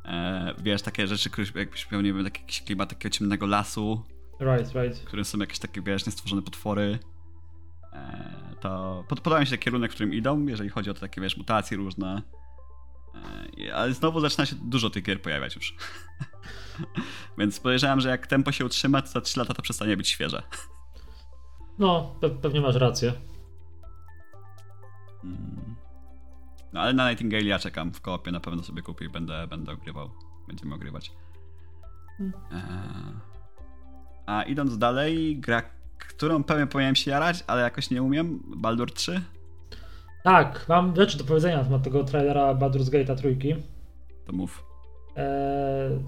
e, 0.06 0.54
wiesz, 0.64 0.82
takie 0.82 1.08
rzeczy, 1.08 1.30
które 1.30 1.48
jakbyś 1.56 1.92
miał, 1.92 2.02
nie 2.02 2.14
wiem, 2.14 2.24
taki 2.24 2.42
jakiś 2.42 2.62
klimat 2.62 2.90
takiego 2.90 3.14
ciemnego 3.14 3.46
lasu, 3.46 4.04
Right, 4.40 4.74
right. 4.76 5.00
w 5.00 5.06
którym 5.06 5.26
są 5.26 5.38
jakieś 5.38 5.60
takie, 5.60 5.82
wiesz, 5.82 6.06
niestworzone 6.06 6.42
potwory. 6.42 7.00
E, 7.94 8.56
to 8.60 9.04
pod, 9.08 9.22
podoba 9.22 9.40
mi 9.40 9.48
się 9.48 9.58
kierunek, 9.58 9.92
w 9.92 9.94
którym 9.94 10.14
idą, 10.14 10.46
jeżeli 10.46 10.70
chodzi 10.70 10.90
o 10.90 10.94
te 10.94 11.00
takie, 11.00 11.22
wiesz, 11.22 11.38
mutacje 11.38 11.78
różne. 11.78 12.22
E, 13.68 13.76
ale 13.76 13.94
znowu 13.94 14.20
zaczyna 14.20 14.46
się 14.46 14.56
dużo 14.56 14.90
tych 14.90 15.04
gier 15.04 15.22
pojawiać 15.22 15.56
już. 15.56 15.76
Więc 17.38 17.60
podejrzewam, 17.60 18.00
że 18.00 18.10
jak 18.10 18.28
tempo 18.28 18.52
się 18.52 18.66
utrzyma, 18.66 19.02
to 19.02 19.08
za 19.08 19.22
3 19.22 19.40
lata 19.40 19.54
to 19.54 19.62
przestanie 19.62 19.98
być 19.98 20.10
świeże. 20.10 20.44
No, 21.80 22.16
pe 22.22 22.30
pewnie 22.30 22.62
masz 22.62 22.76
rację. 22.76 23.14
Mm. 25.24 25.76
No 26.74 26.82
ale 26.82 26.94
na 26.94 27.10
Nightingale 27.10 27.44
ja 27.44 27.60
czekam 27.60 27.94
w 27.94 28.02
koopie, 28.02 28.32
na 28.32 28.40
pewno 28.40 28.64
sobie 28.64 28.82
kupię 28.82 29.06
i 29.06 29.10
będę, 29.10 29.48
będę 29.48 29.72
ogrywał. 29.72 30.12
Będziemy 30.48 30.76
ogrywać. 30.76 31.12
Hmm. 32.18 33.20
A 34.26 34.44
idąc 34.44 34.78
dalej, 34.78 35.40
gra, 35.40 35.62
którą 35.98 36.44
pewnie 36.44 36.68
powinienem 36.68 36.96
się 36.96 37.12
jarać, 37.12 37.44
ale 37.48 37.62
jakoś 37.62 37.90
nie 37.90 38.04
umiem, 38.04 38.40
Baldur 38.58 38.94
3? 38.94 39.22
Tak, 40.24 40.66
mam 40.70 40.96
rzeczy 40.96 41.18
do 41.18 41.24
powiedzenia 41.24 41.58
na 41.58 41.64
temat 41.64 41.84
tego 41.84 42.04
trailera 42.04 42.56
Baldur's 42.56 42.90
Gate'a 42.90 43.16
trójki. 43.16 43.56
To 44.26 44.34
mów. 44.34 44.64
Eee, 45.16 46.00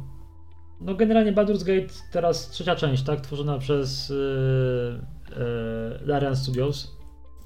no 0.82 0.96
generalnie 0.96 1.34
Baldur's 1.34 1.64
Gate 1.64 1.94
teraz 2.12 2.50
trzecia 2.50 2.76
część, 2.76 3.04
tak? 3.04 3.22
Tworzona 3.22 3.58
przez 3.58 4.10
yy, 4.10 4.16
yy, 5.30 6.08
Larian 6.08 6.36
Studios. 6.36 6.98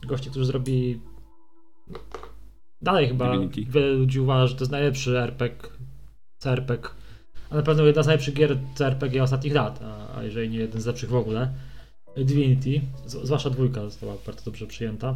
Gości, 0.08 0.30
którzy 0.30 0.46
zrobili 0.46 1.02
dalej 2.82 3.08
chyba 3.08 3.32
Divinity. 3.32 3.66
wiele 3.72 3.88
ludzi 3.88 4.20
uważa, 4.20 4.48
że 4.48 4.56
to 4.56 4.62
jest 4.62 4.72
najlepszy 4.72 5.20
RPG, 5.20 5.70
CRPG, 6.40 6.90
a 7.50 7.56
na 7.56 7.62
pewno 7.62 7.84
jedna 7.84 8.04
z 8.04 8.08
najlepszych 8.08 8.34
gier 8.34 8.58
CRPG 8.76 9.24
ostatnich 9.24 9.54
lat, 9.54 9.80
a, 9.84 10.18
a 10.18 10.24
jeżeli 10.24 10.50
nie 10.50 10.58
jeden 10.58 10.82
z 10.82 10.86
lepszych 10.86 11.10
w 11.10 11.16
ogóle. 11.16 11.54
Divinity, 12.18 12.82
zwłaszcza 13.06 13.50
dwójka 13.50 13.82
została 13.82 14.14
bardzo 14.26 14.46
dobrze 14.46 14.68
przyjęta. 14.68 15.16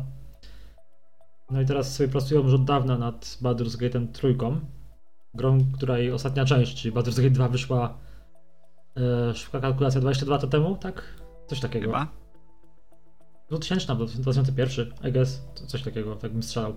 No 1.52 1.62
i 1.62 1.66
teraz 1.66 1.96
sobie 1.96 2.10
pracują 2.10 2.44
już 2.44 2.54
od 2.54 2.66
dawna 2.66 2.98
nad 2.98 3.26
Baldur's 3.42 3.78
Gate'em 3.78 4.08
trójką. 4.08 4.60
Grą, 5.34 5.58
której 5.74 6.12
ostatnia 6.12 6.46
część, 6.46 6.82
czyli 6.82 6.94
Baldur's 6.94 7.18
Gate 7.18 7.30
2 7.30 7.48
wyszła 7.48 7.98
e, 8.98 9.36
szybka 9.36 9.60
kalkulacja 9.60 10.02
22 10.02 10.36
lata 10.36 10.48
temu, 10.48 10.76
tak? 10.76 11.04
Coś 11.48 11.60
takiego. 11.60 11.86
Chyba? 11.86 12.08
2000, 13.50 13.96
2001, 13.96 14.94
I 15.10 15.12
guess, 15.12 15.42
to 15.56 15.68
coś 15.68 15.84
takiego, 15.84 16.16
tak 16.16 16.32
bym 16.32 16.44
strzelał. 16.44 16.74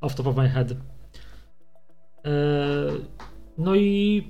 Off 0.00 0.14
top 0.14 0.26
of 0.26 0.36
my 0.36 0.48
head. 0.48 0.72
E, 0.72 0.76
no 3.58 3.74
i 3.74 4.22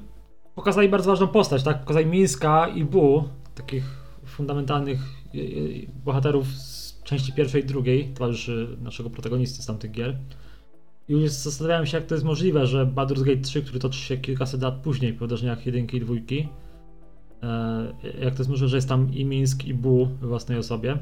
pokazali 0.55 0.89
bardzo 0.89 1.11
ważną 1.11 1.29
postać, 1.29 1.63
tak? 1.63 1.81
Pokazali 1.81 2.07
Mińska 2.07 2.69
i 2.69 2.85
Bu, 2.85 3.29
takich 3.55 3.85
fundamentalnych 4.25 5.01
e, 5.35 5.39
e, 5.39 5.43
bohaterów 6.05 6.47
z 6.47 6.78
części 7.09 7.33
pierwszej 7.33 7.63
i 7.63 7.67
drugiej, 7.67 8.09
towarzyszy 8.15 8.77
naszego 8.83 9.11
protagonisty 9.11 9.63
z 9.63 9.67
tamtych 9.67 9.91
gier. 9.91 10.19
I 11.09 11.13
już 11.13 11.31
zastanawiałem 11.31 11.87
się, 11.87 11.97
jak 11.97 12.07
to 12.07 12.15
jest 12.15 12.25
możliwe, 12.25 12.67
że 12.67 12.87
Baldur's 12.87 13.23
Gate 13.23 13.41
3, 13.41 13.63
który 13.63 13.79
toczy 13.79 13.99
się 13.99 14.17
kilkaset 14.17 14.63
lat 14.63 14.75
później 14.75 15.13
po 15.13 15.21
wydarzeniach 15.21 15.67
jedynki 15.67 15.97
i 15.97 16.01
dwójki, 16.01 16.49
e, 17.43 17.95
jak 18.21 18.35
to 18.35 18.39
jest 18.39 18.51
możliwe, 18.51 18.69
że 18.69 18.77
jest 18.77 18.89
tam 18.89 19.15
i 19.15 19.25
Mińsk 19.25 19.65
i 19.65 19.75
Bu 19.75 20.07
w 20.07 20.27
własnej 20.27 20.59
osobie. 20.59 20.99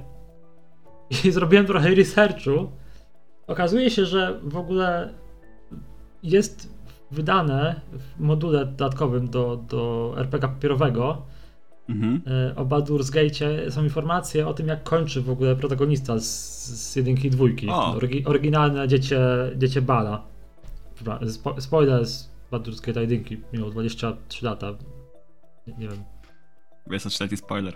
I 1.25 1.31
zrobiłem 1.37 1.67
trochę 1.67 1.95
researchu. 1.95 2.71
Okazuje 3.47 3.91
się, 3.91 4.07
że 4.07 4.41
w 4.43 4.57
ogóle 4.57 5.15
jest 6.23 6.75
wydane 7.11 7.81
w 7.93 8.21
module 8.21 8.67
dodatkowym 8.67 9.31
do, 9.31 9.57
do 9.57 10.15
RPG 10.17 10.49
papierowego 10.49 11.23
Mhm. 11.89 12.23
e, 12.27 12.57
o 12.57 12.65
Baldur's 12.65 13.11
Gate 13.11 13.71
są 13.71 13.85
informacje 13.85 14.49
o 14.49 14.55
tym, 14.55 14.69
jak 14.69 14.83
kończy 14.83 15.23
w 15.23 15.31
ogóle 15.31 15.57
protagonista 15.57 16.19
z, 16.19 16.25
z 16.67 16.97
jedynki 16.97 17.29
i 17.29 17.31
dwójki. 17.31 17.69
O. 17.69 17.95
Orygi, 17.95 18.25
oryginalne 18.25 18.89
dziecię, 18.89 19.21
dziecię 19.57 19.83
Bala. 19.83 20.23
Spo, 21.29 21.61
spoiler 21.61 22.07
z 22.07 22.31
Baldur's 22.53 22.87
Gate 22.87 23.01
jedynki, 23.01 23.41
minęło 23.53 23.71
23 23.71 24.45
lata. 24.45 24.75
Nie, 25.67 25.75
nie 25.79 25.89
wiem, 25.89 26.05
23-letni 26.91 27.37
spoiler. 27.37 27.75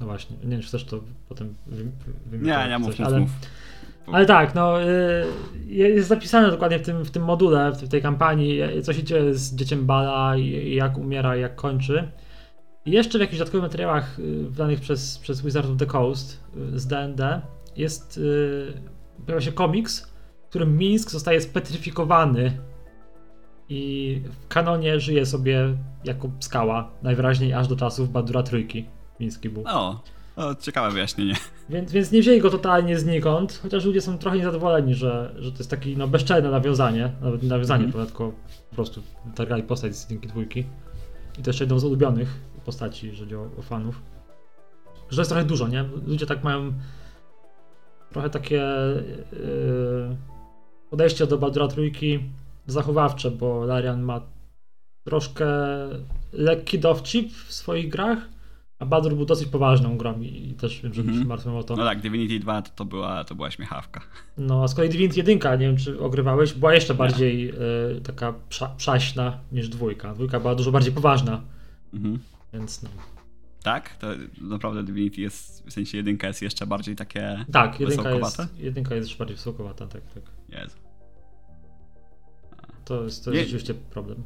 no 0.00 0.06
właśnie, 0.06 0.36
nie 0.44 0.50
wiem, 0.50 0.60
czy 0.60 0.68
chcesz 0.68 0.84
to 0.84 1.00
potem 1.28 1.54
wy, 1.66 1.84
wy, 2.26 2.38
Nie, 2.38 2.66
nie 2.68 2.78
mów, 2.78 2.88
coś, 2.96 3.00
ale, 3.00 3.20
mów. 3.20 3.30
ale 4.06 4.26
tak, 4.26 4.54
no, 4.54 4.82
y, 4.82 5.24
jest 5.66 6.08
zapisane 6.08 6.50
dokładnie 6.50 6.78
w 6.78 6.82
tym, 6.82 7.04
w 7.04 7.10
tym 7.10 7.24
module, 7.24 7.72
w 7.72 7.88
tej 7.88 8.02
kampanii, 8.02 8.62
y, 8.62 8.82
co 8.82 8.92
się 8.92 9.02
dzieje 9.04 9.34
z 9.34 9.54
dzieciem 9.54 9.86
Bala, 9.86 10.36
jak 10.64 10.98
umiera, 10.98 11.36
jak 11.36 11.54
kończy. 11.54 12.08
I 12.88 12.90
jeszcze 12.90 13.18
w 13.18 13.20
jakichś 13.20 13.38
dodatkowych 13.38 13.62
materiałach 13.62 14.18
y, 14.18 14.44
wydanych 14.50 14.80
przez, 14.80 15.18
przez 15.18 15.42
Wizards 15.42 15.70
of 15.70 15.76
the 15.76 15.86
Coast 15.86 16.40
y, 16.74 16.78
z 16.78 16.86
D&D 16.86 17.40
jest, 17.76 18.18
y, 18.18 18.82
pojawia 19.26 19.44
się 19.44 19.52
komiks, 19.52 20.12
w 20.46 20.48
którym 20.48 20.78
Mińsk 20.78 21.10
zostaje 21.10 21.40
spetryfikowany 21.40 22.58
i 23.68 24.22
w 24.40 24.48
kanonie 24.48 25.00
żyje 25.00 25.26
sobie 25.26 25.76
jako 26.04 26.30
skała, 26.40 26.90
najwyraźniej 27.02 27.52
aż 27.52 27.68
do 27.68 27.76
czasów 27.76 28.12
Badura 28.12 28.42
Trójki. 28.42 28.86
Miński 29.20 29.48
był. 29.48 29.64
O, 29.66 30.02
o, 30.36 30.54
ciekawe 30.54 30.90
wyjaśnienie. 30.90 31.34
Więc, 31.70 31.92
więc 31.92 32.12
nie 32.12 32.20
wzięli 32.20 32.40
go 32.40 32.50
totalnie 32.50 32.98
znikąd, 32.98 33.60
chociaż 33.62 33.84
ludzie 33.84 34.00
są 34.00 34.18
trochę 34.18 34.36
niezadowoleni, 34.36 34.94
że, 34.94 35.34
że 35.38 35.52
to 35.52 35.58
jest 35.58 35.70
takie 35.70 35.96
no, 35.96 36.08
bezczelne 36.08 36.50
nawiązanie, 36.50 37.12
nawet 37.20 37.42
nie 37.42 37.48
nawiązanie, 37.48 37.84
mm. 37.84 38.06
tylko 38.06 38.32
po 38.70 38.74
prostu 38.74 39.02
targali 39.34 39.62
postać 39.62 39.96
z 39.96 40.02
jedynki 40.02 40.28
dwójki. 40.28 40.64
I 41.38 41.42
to 41.42 41.50
jeszcze 41.50 41.64
jedną 41.64 41.78
z 41.78 41.84
ulubionych 41.84 42.48
postaci, 42.68 43.06
jeżeli 43.06 43.34
o, 43.34 43.50
o 43.58 43.62
fanów. 43.62 44.02
Że 45.10 45.20
jest 45.20 45.30
trochę 45.30 45.44
dużo, 45.46 45.68
nie? 45.68 45.82
Ludzie 46.06 46.26
tak 46.26 46.44
mają 46.44 46.72
trochę 48.12 48.30
takie 48.30 48.56
yy, 49.32 50.16
podejście 50.90 51.26
do 51.26 51.38
Baldura 51.38 51.68
Trójki 51.68 52.20
zachowawcze, 52.66 53.30
bo 53.30 53.64
Larian 53.64 54.02
ma 54.02 54.20
troszkę 55.04 55.46
lekki 56.32 56.78
dowcip 56.78 57.32
w 57.32 57.52
swoich 57.52 57.88
grach, 57.88 58.18
a 58.78 58.86
Baldur 58.86 59.14
był 59.14 59.24
dosyć 59.24 59.48
poważną 59.48 59.96
grą 59.96 60.20
i, 60.20 60.54
też 60.60 60.80
wiem, 60.82 60.94
że 60.94 61.00
Mhm. 61.02 61.18
się 61.20 61.24
martwią 61.24 61.58
o 61.58 61.62
to. 61.62 61.76
No 61.76 61.84
tak, 61.84 62.00
Divinity 62.00 62.38
2 62.40 62.62
to, 62.62 62.70
to, 62.76 62.84
była, 62.84 63.24
to 63.24 63.34
była 63.34 63.50
śmiechawka. 63.50 64.00
No, 64.38 64.62
a 64.62 64.68
z 64.68 64.74
kolei 64.74 64.90
Divinity 64.90 65.16
1, 65.20 65.60
nie 65.60 65.66
wiem 65.66 65.76
czy 65.76 66.00
ogrywałeś, 66.00 66.52
była 66.52 66.74
jeszcze 66.74 66.94
bardziej 66.94 67.50
y, 67.50 68.00
taka 68.00 68.34
prza, 68.48 68.68
przaśna 68.76 69.38
niż 69.52 69.68
dwójka. 69.68 70.14
Dwójka 70.14 70.40
była 70.40 70.54
dużo 70.54 70.72
bardziej 70.72 70.92
poważna, 70.92 71.40
Mhm. 71.94 72.18
Więc 72.52 72.82
no. 72.82 72.90
Tak? 73.62 73.96
To 73.96 74.06
naprawdę 74.40 74.82
Divinity 74.82 75.20
jest, 75.20 75.66
w 75.66 75.72
sensie 75.72 75.96
jedynka 75.96 76.26
jest 76.26 76.42
jeszcze 76.42 76.66
bardziej 76.66 76.96
takie 76.96 77.44
Tak, 77.52 77.80
jedynka 77.80 78.10
jest, 78.10 78.38
jedynka 78.58 78.94
jest 78.94 79.08
już 79.08 79.18
bardziej 79.18 79.36
wysokowata, 79.36 79.86
tak, 79.86 80.02
tak. 80.14 80.22
Jezu. 80.48 80.76
To 82.84 83.04
jest, 83.04 83.24
to 83.24 83.30
Nie- 83.30 83.36
jest 83.36 83.50
rzeczywiście 83.50 83.74
problem. 83.74 84.22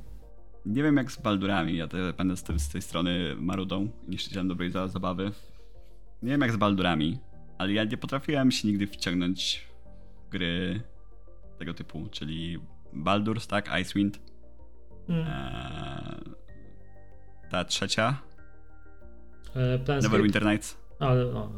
Nie 0.67 0.83
wiem 0.83 0.97
jak 0.97 1.13
z 1.13 1.21
Baldurami, 1.21 1.77
ja 1.77 1.89
będę 2.17 2.37
z, 2.37 2.43
tej- 2.43 2.59
z 2.59 2.69
tej 2.69 2.83
strony 2.83 3.35
marudą, 3.39 3.89
niszczycielem 4.09 4.49
dobrej 4.49 4.71
za- 4.71 4.89
zabawy. 4.89 5.33
Nie 6.23 6.31
wiem 6.31 6.41
jak 6.41 6.53
z 6.53 6.57
Baldurami, 6.57 7.19
ale 7.59 7.73
ja 7.73 7.85
nie 7.85 7.97
potrafiłem 7.97 8.51
się 8.51 8.69
nigdy 8.69 8.87
wciągnąć 8.87 9.67
w 10.27 10.29
gry 10.29 10.81
tego 11.59 11.75
typu, 11.75 12.09
czyli 12.11 12.59
Baldur's, 12.95 13.47
tak? 13.47 13.71
Icewind. 13.81 14.21
Mm. 15.09 15.27
Eee, 15.27 16.33
ta 17.53 17.65
trzecia, 17.65 18.17
E? 19.57 20.01
Neverwinter 20.03 20.45
Nights. 20.45 20.77
Ale, 20.99 21.25
no, 21.25 21.53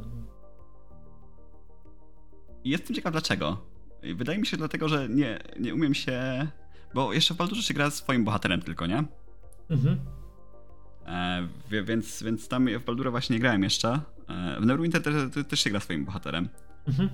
jestem 2.64 2.96
ciekaw 2.96 3.12
dlaczego. 3.12 3.66
Wydaje 4.14 4.38
mi 4.38 4.46
się 4.46 4.56
dlatego, 4.56 4.88
że 4.88 5.08
nie, 5.08 5.38
nie 5.60 5.74
umiem 5.74 5.94
się... 5.94 6.46
Bo 6.94 7.12
jeszcze 7.12 7.34
w 7.34 7.36
Baldurze 7.36 7.62
się 7.62 7.74
gra 7.74 7.90
swoim 7.90 8.24
bohaterem 8.24 8.62
tylko, 8.62 8.86
nie? 8.86 9.04
mhm. 9.70 10.00
E, 11.06 11.48
więc, 11.84 12.22
więc 12.22 12.48
tam 12.48 12.68
w 12.78 12.84
Baldura 12.84 13.10
właśnie 13.10 13.36
nie 13.36 13.40
grałem 13.40 13.62
jeszcze. 13.62 14.00
E, 14.28 14.60
w 14.60 14.66
Neverwinter 14.66 15.02
też, 15.02 15.14
też, 15.48 15.60
się 15.60 15.70
gra 15.70 15.80
swoim 15.80 16.04
bohaterem. 16.04 16.48
Mhm. 16.88 17.08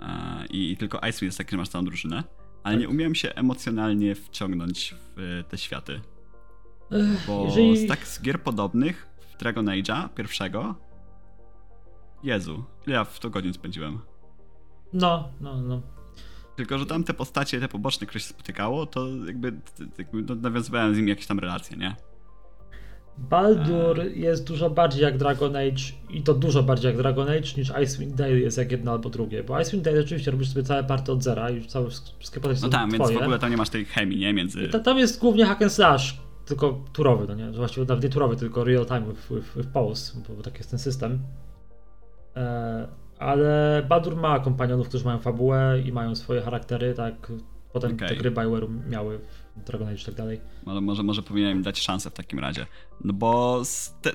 E, 0.00 0.46
i, 0.46 0.72
I 0.72 0.76
tylko 0.76 0.98
Icewind 0.98 1.22
jest 1.22 1.38
taki, 1.38 1.50
że 1.50 1.56
masz 1.56 1.68
całą 1.68 1.84
drużynę. 1.84 2.24
Ale 2.62 2.74
Tak. 2.74 2.80
nie 2.80 2.88
umiałem 2.88 3.14
się 3.14 3.34
emocjonalnie 3.34 4.14
wciągnąć 4.14 4.94
w 5.16 5.42
te 5.48 5.58
światy. 5.58 6.00
Ech, 6.90 7.26
Bo 7.26 7.44
jeżeli... 7.44 7.78
z 7.78 7.88
tak 7.88 8.06
z 8.06 8.22
gier 8.22 8.42
podobnych 8.42 9.08
w 9.20 9.36
Dragon 9.36 9.66
Age'a 9.66 10.08
pierwszego 10.08 10.74
Jezu, 12.22 12.64
ja 12.86 13.04
w 13.04 13.20
to 13.20 13.30
godzin 13.30 13.52
spędziłem. 13.52 13.98
No, 14.92 15.28
no, 15.40 15.62
no. 15.62 15.82
Tylko, 16.56 16.78
że 16.78 16.86
tam 16.86 17.04
te 17.04 17.14
postacie, 17.14 17.60
te 17.60 17.68
poboczne, 17.68 18.06
które 18.06 18.20
się 18.20 18.28
spotykało, 18.28 18.86
to 18.86 19.08
jakby, 19.26 19.52
jakby 19.98 20.22
no, 20.22 20.34
nawiązywałem 20.34 20.94
z 20.94 20.96
nimi 20.96 21.08
jakieś 21.08 21.26
tam 21.26 21.38
relacje, 21.38 21.76
nie? 21.76 21.96
Baldur 23.18 24.04
jest 24.14 24.46
dużo 24.46 24.70
bardziej 24.70 25.02
jak 25.02 25.18
Dragon 25.18 25.56
Age 25.56 25.82
i 26.10 26.22
to 26.22 26.34
dużo 26.34 26.62
bardziej 26.62 26.88
jak 26.88 26.96
Dragon 26.96 27.28
Age 27.28 27.48
niż 27.56 27.72
Icewind 27.82 28.14
Dale 28.14 28.38
jest 28.38 28.58
jak 28.58 28.72
jedno 28.72 28.92
albo 28.92 29.10
drugie, 29.10 29.44
bo 29.44 29.60
Icewind 29.60 29.84
Dale 29.84 30.02
rzeczywiście 30.02 30.30
robisz 30.30 30.48
sobie 30.48 30.62
całe 30.62 30.84
party 30.84 31.12
od 31.12 31.22
zera 31.22 31.50
i 31.50 31.56
już 31.56 31.66
całe 31.66 31.90
wszystkie 31.90 32.40
postacie 32.40 32.62
No 32.62 32.68
tam, 32.68 32.90
więc 32.90 33.10
w 33.10 33.16
ogóle 33.16 33.38
tam 33.38 33.50
nie 33.50 33.56
masz 33.56 33.70
tej 33.70 33.84
chemii, 33.84 34.18
nie? 34.18 34.32
Między... 34.32 34.68
Ta, 34.68 34.78
tam 34.78 34.98
jest 34.98 35.20
głównie 35.20 35.46
hack 35.46 35.62
and 35.62 35.72
slash, 35.72 36.16
tylko 36.46 36.84
turowy, 36.92 37.26
no 37.28 37.34
nie? 37.34 37.50
Właściwie 37.50 37.86
nawet 37.86 38.04
nie 38.04 38.10
turowy, 38.10 38.36
tylko 38.36 38.64
real 38.64 38.86
time 38.86 39.00
with, 39.00 39.28
with, 39.30 39.56
with 39.56 39.68
pause, 39.68 40.20
bo, 40.28 40.34
bo 40.34 40.42
tak 40.42 40.58
jest 40.58 40.70
ten 40.70 40.78
system. 40.78 41.22
E, 42.36 42.88
ale 43.18 43.82
Baldur 43.88 44.16
ma 44.16 44.40
kompanionów, 44.40 44.88
którzy 44.88 45.04
mają 45.04 45.18
fabułę 45.18 45.82
i 45.84 45.92
mają 45.92 46.14
swoje 46.14 46.40
charaktery, 46.40 46.94
tak 46.94 47.32
potem 47.72 47.94
Okej. 47.94 48.08
te 48.08 48.16
gry 48.16 48.30
Bioware'u 48.30 48.88
miały 48.88 49.18
w 49.56 49.64
Dragon 49.64 49.88
Age 49.88 50.02
i 50.02 50.04
tak 50.04 50.14
dalej. 50.14 50.40
Może, 50.66 50.80
może, 50.80 51.02
może 51.02 51.22
powinienem 51.22 51.62
dać 51.62 51.80
szansę 51.80 52.10
w 52.10 52.14
takim 52.14 52.38
razie. 52.38 52.66
No 53.04 53.12
bo 53.12 53.62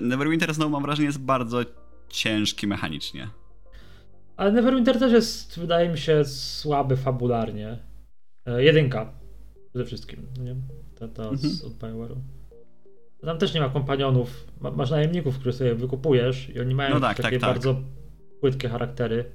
Neverwinter 0.02 0.54
znowu 0.54 0.72
mam 0.72 0.84
wrażenie 0.84 1.06
jest 1.06 1.20
bardzo 1.20 1.60
ciężki 2.10 2.68
mechanicznie. 2.68 3.28
Ale 4.38 4.52
Neverwinter 4.52 5.00
też 5.00 5.12
jest, 5.12 5.60
wydaje 5.60 5.90
mi 5.90 5.98
się, 5.98 6.26
słaby 6.26 6.98
fabularnie. 6.98 7.78
E, 8.46 8.64
jedynka 8.64 9.21
przede 9.72 9.86
wszystkim, 9.86 10.28
no 10.38 10.44
nie? 10.44 10.56
Ta, 11.00 11.08
ta 11.08 11.36
z, 11.36 11.46
Mhm. 11.64 11.72
od 11.72 11.78
BioWare'u. 11.80 12.16
Tam 13.26 13.38
też 13.38 13.54
nie 13.54 13.62
ma 13.62 13.70
kompanionów. 13.70 14.48
Ma, 14.62 14.72
masz 14.72 14.92
najemników, 14.92 15.36
których 15.40 15.56
sobie 15.56 15.76
wykupujesz 15.76 16.50
i 16.50 16.60
oni 16.60 16.76
mają 16.76 16.94
No 16.94 17.00
tak, 17.00 17.18
takie 17.18 17.40
tak, 17.40 17.42
tak. 17.42 17.50
bardzo 17.50 17.82
płytkie 18.42 18.70
charaktery. 18.70 19.26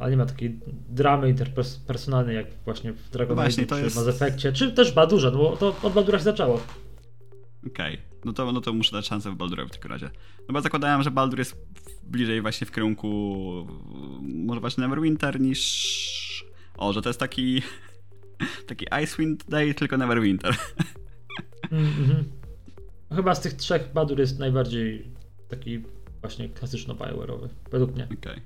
Ale 0.00 0.10
nie 0.10 0.16
ma 0.16 0.26
takiej 0.26 0.60
dramy 0.88 1.28
interpersonalnej 1.30 2.36
jak 2.36 2.46
właśnie 2.64 2.92
w 2.92 3.10
Dragon 3.10 3.36
No 3.36 3.42
Age 3.42 3.66
to 3.66 3.76
czy 3.76 3.82
jest- 3.82 3.96
Mass 3.96 4.08
Effectie, 4.08 4.52
czy 4.52 4.72
też 4.72 4.92
Baldurze, 4.92 5.30
no 5.30 5.38
bo 5.38 5.56
to 5.56 5.76
od 5.82 5.92
Baldura 5.92 6.18
się 6.18 6.24
zaczęło. 6.24 6.60
Okej, 7.66 7.98
no, 8.24 8.32
to, 8.32 8.52
no 8.52 8.60
to 8.60 8.72
muszę 8.72 8.92
dać 8.96 9.06
szansę 9.06 9.30
w 9.30 9.34
Baldurowi 9.34 9.68
w 9.68 9.72
takim 9.72 9.90
razie. 9.90 10.10
No 10.48 10.52
bo 10.52 10.60
zakładałem, 10.60 11.02
że 11.02 11.10
Baldur 11.10 11.38
jest 11.38 11.66
bliżej 12.02 12.40
właśnie 12.42 12.66
w 12.66 12.70
kierunku 12.72 13.08
może 14.22 14.60
właśnie 14.60 14.82
Neverwinter 14.82 15.40
niż... 15.40 16.44
O, 16.76 16.92
że 16.92 17.02
to 17.02 17.08
jest 17.08 17.20
taki... 17.20 17.62
Taki 18.66 18.86
Icewind 19.04 19.44
Dale, 19.48 19.74
tylko 19.74 19.96
Neverwinter. 19.96 20.56
Mm, 21.70 21.86
mhm. 22.02 22.24
Chyba 23.14 23.34
z 23.34 23.40
tych 23.40 23.52
trzech 23.52 23.92
Baldur 23.92 24.18
jest 24.18 24.38
najbardziej 24.38 25.12
taki 25.48 25.82
właśnie 26.20 26.48
klasyczno-Bioware'owy, 26.48 27.48
według 27.70 27.94
mnie. 27.94 28.08
Okej. 28.20 28.42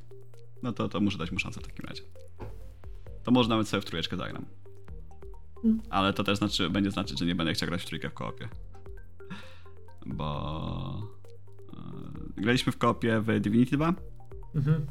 No 0.63 0.73
to, 0.73 0.89
to 0.89 1.01
muszę 1.01 1.19
dać 1.19 1.33
mu 1.33 1.39
szansę 1.39 1.61
w 1.61 1.67
takim 1.67 1.85
razie. 1.85 2.03
To 3.25 3.31
może 3.31 3.49
nawet 3.49 3.69
sobie 3.69 3.81
w 3.81 3.85
trójeczkę 3.85 4.17
zagram. 4.17 4.45
Mm. 5.65 5.81
Ale 5.91 6.13
to 6.13 6.25
też 6.25 6.39
znaczy, 6.39 6.71
będzie 6.71 6.91
znaczyć, 6.91 7.19
że 7.19 7.27
nie 7.27 7.35
będę 7.35 7.55
chciał 7.55 7.69
grać 7.69 7.83
w 7.83 7.87
trójkę 7.87 8.11
w 8.11 8.15
koopie. 8.15 8.49
Bo... 10.07 11.09
e, 12.37 12.43
graliśmy 12.43 12.73
w 12.73 12.79
koopie 12.79 13.21
w 13.21 13.41
Divinity 13.41 13.77
2 13.77 13.95
Mhm. 14.55 14.87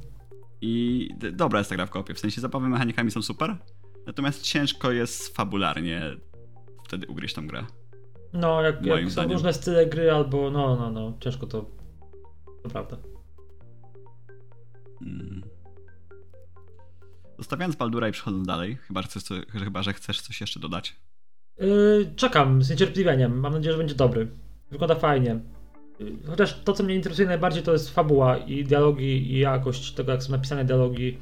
i 0.61 1.10
dobra 1.34 1.60
jest 1.60 1.69
ta 1.69 1.76
gra 1.76 1.86
w 1.86 1.90
koopie. 1.90 2.14
W 2.14 2.19
sensie 2.19 2.41
zabawy 2.41 2.69
mechanikami 2.69 3.11
są 3.11 3.22
super, 3.22 3.57
natomiast 4.07 4.41
ciężko 4.41 4.91
jest 4.91 5.36
fabularnie 5.36 6.02
wtedy 6.86 7.07
ugryźć 7.07 7.36
tą 7.36 7.48
grę. 7.48 7.65
No, 8.34 8.61
jak, 8.61 8.86
jak 8.86 9.11
są 9.11 9.23
różne 9.23 9.53
style 9.53 9.86
gry, 9.86 10.11
albo 10.11 10.52
no, 10.52 10.76
no, 10.76 10.91
no, 10.91 11.14
ciężko 11.19 11.48
to. 11.48 11.65
To 12.64 12.69
prawda. 12.69 12.98
Mm. 15.02 15.41
Zostawiając 17.38 17.76
Baldura 17.76 18.10
i 18.10 18.11
przechodząc 18.11 18.48
dalej, 18.48 18.77
chyba 18.88 19.02
że, 19.02 19.10
chyba, 19.64 19.84
że 19.84 19.94
chcesz 19.94 20.22
coś 20.22 20.41
jeszcze 20.41 20.60
dodać. 20.60 20.95
Yy, 21.57 22.14
czekam 22.15 22.64
z 22.64 22.69
niecierpliwieniem. 22.69 23.40
Mam 23.40 23.53
nadzieję, 23.53 23.72
że 23.72 23.77
będzie 23.77 23.95
dobry. 23.95 24.27
Wygląda 24.72 24.95
fajnie. 24.95 25.40
Yy, 25.99 26.18
Chociaż 26.27 26.60
to, 26.64 26.73
co 26.73 26.84
mnie 26.84 26.95
interesuje 26.95 27.27
najbardziej, 27.27 27.64
to 27.64 27.73
jest 27.73 27.90
fabuła 27.90 28.38
i 28.38 28.64
dialogi 28.64 29.34
i 29.34 29.40
jakość 29.40 29.94
tego, 29.94 30.11
jak 30.11 30.23
są 30.23 30.32
napisane 30.32 30.65
dialogi. 30.65 31.18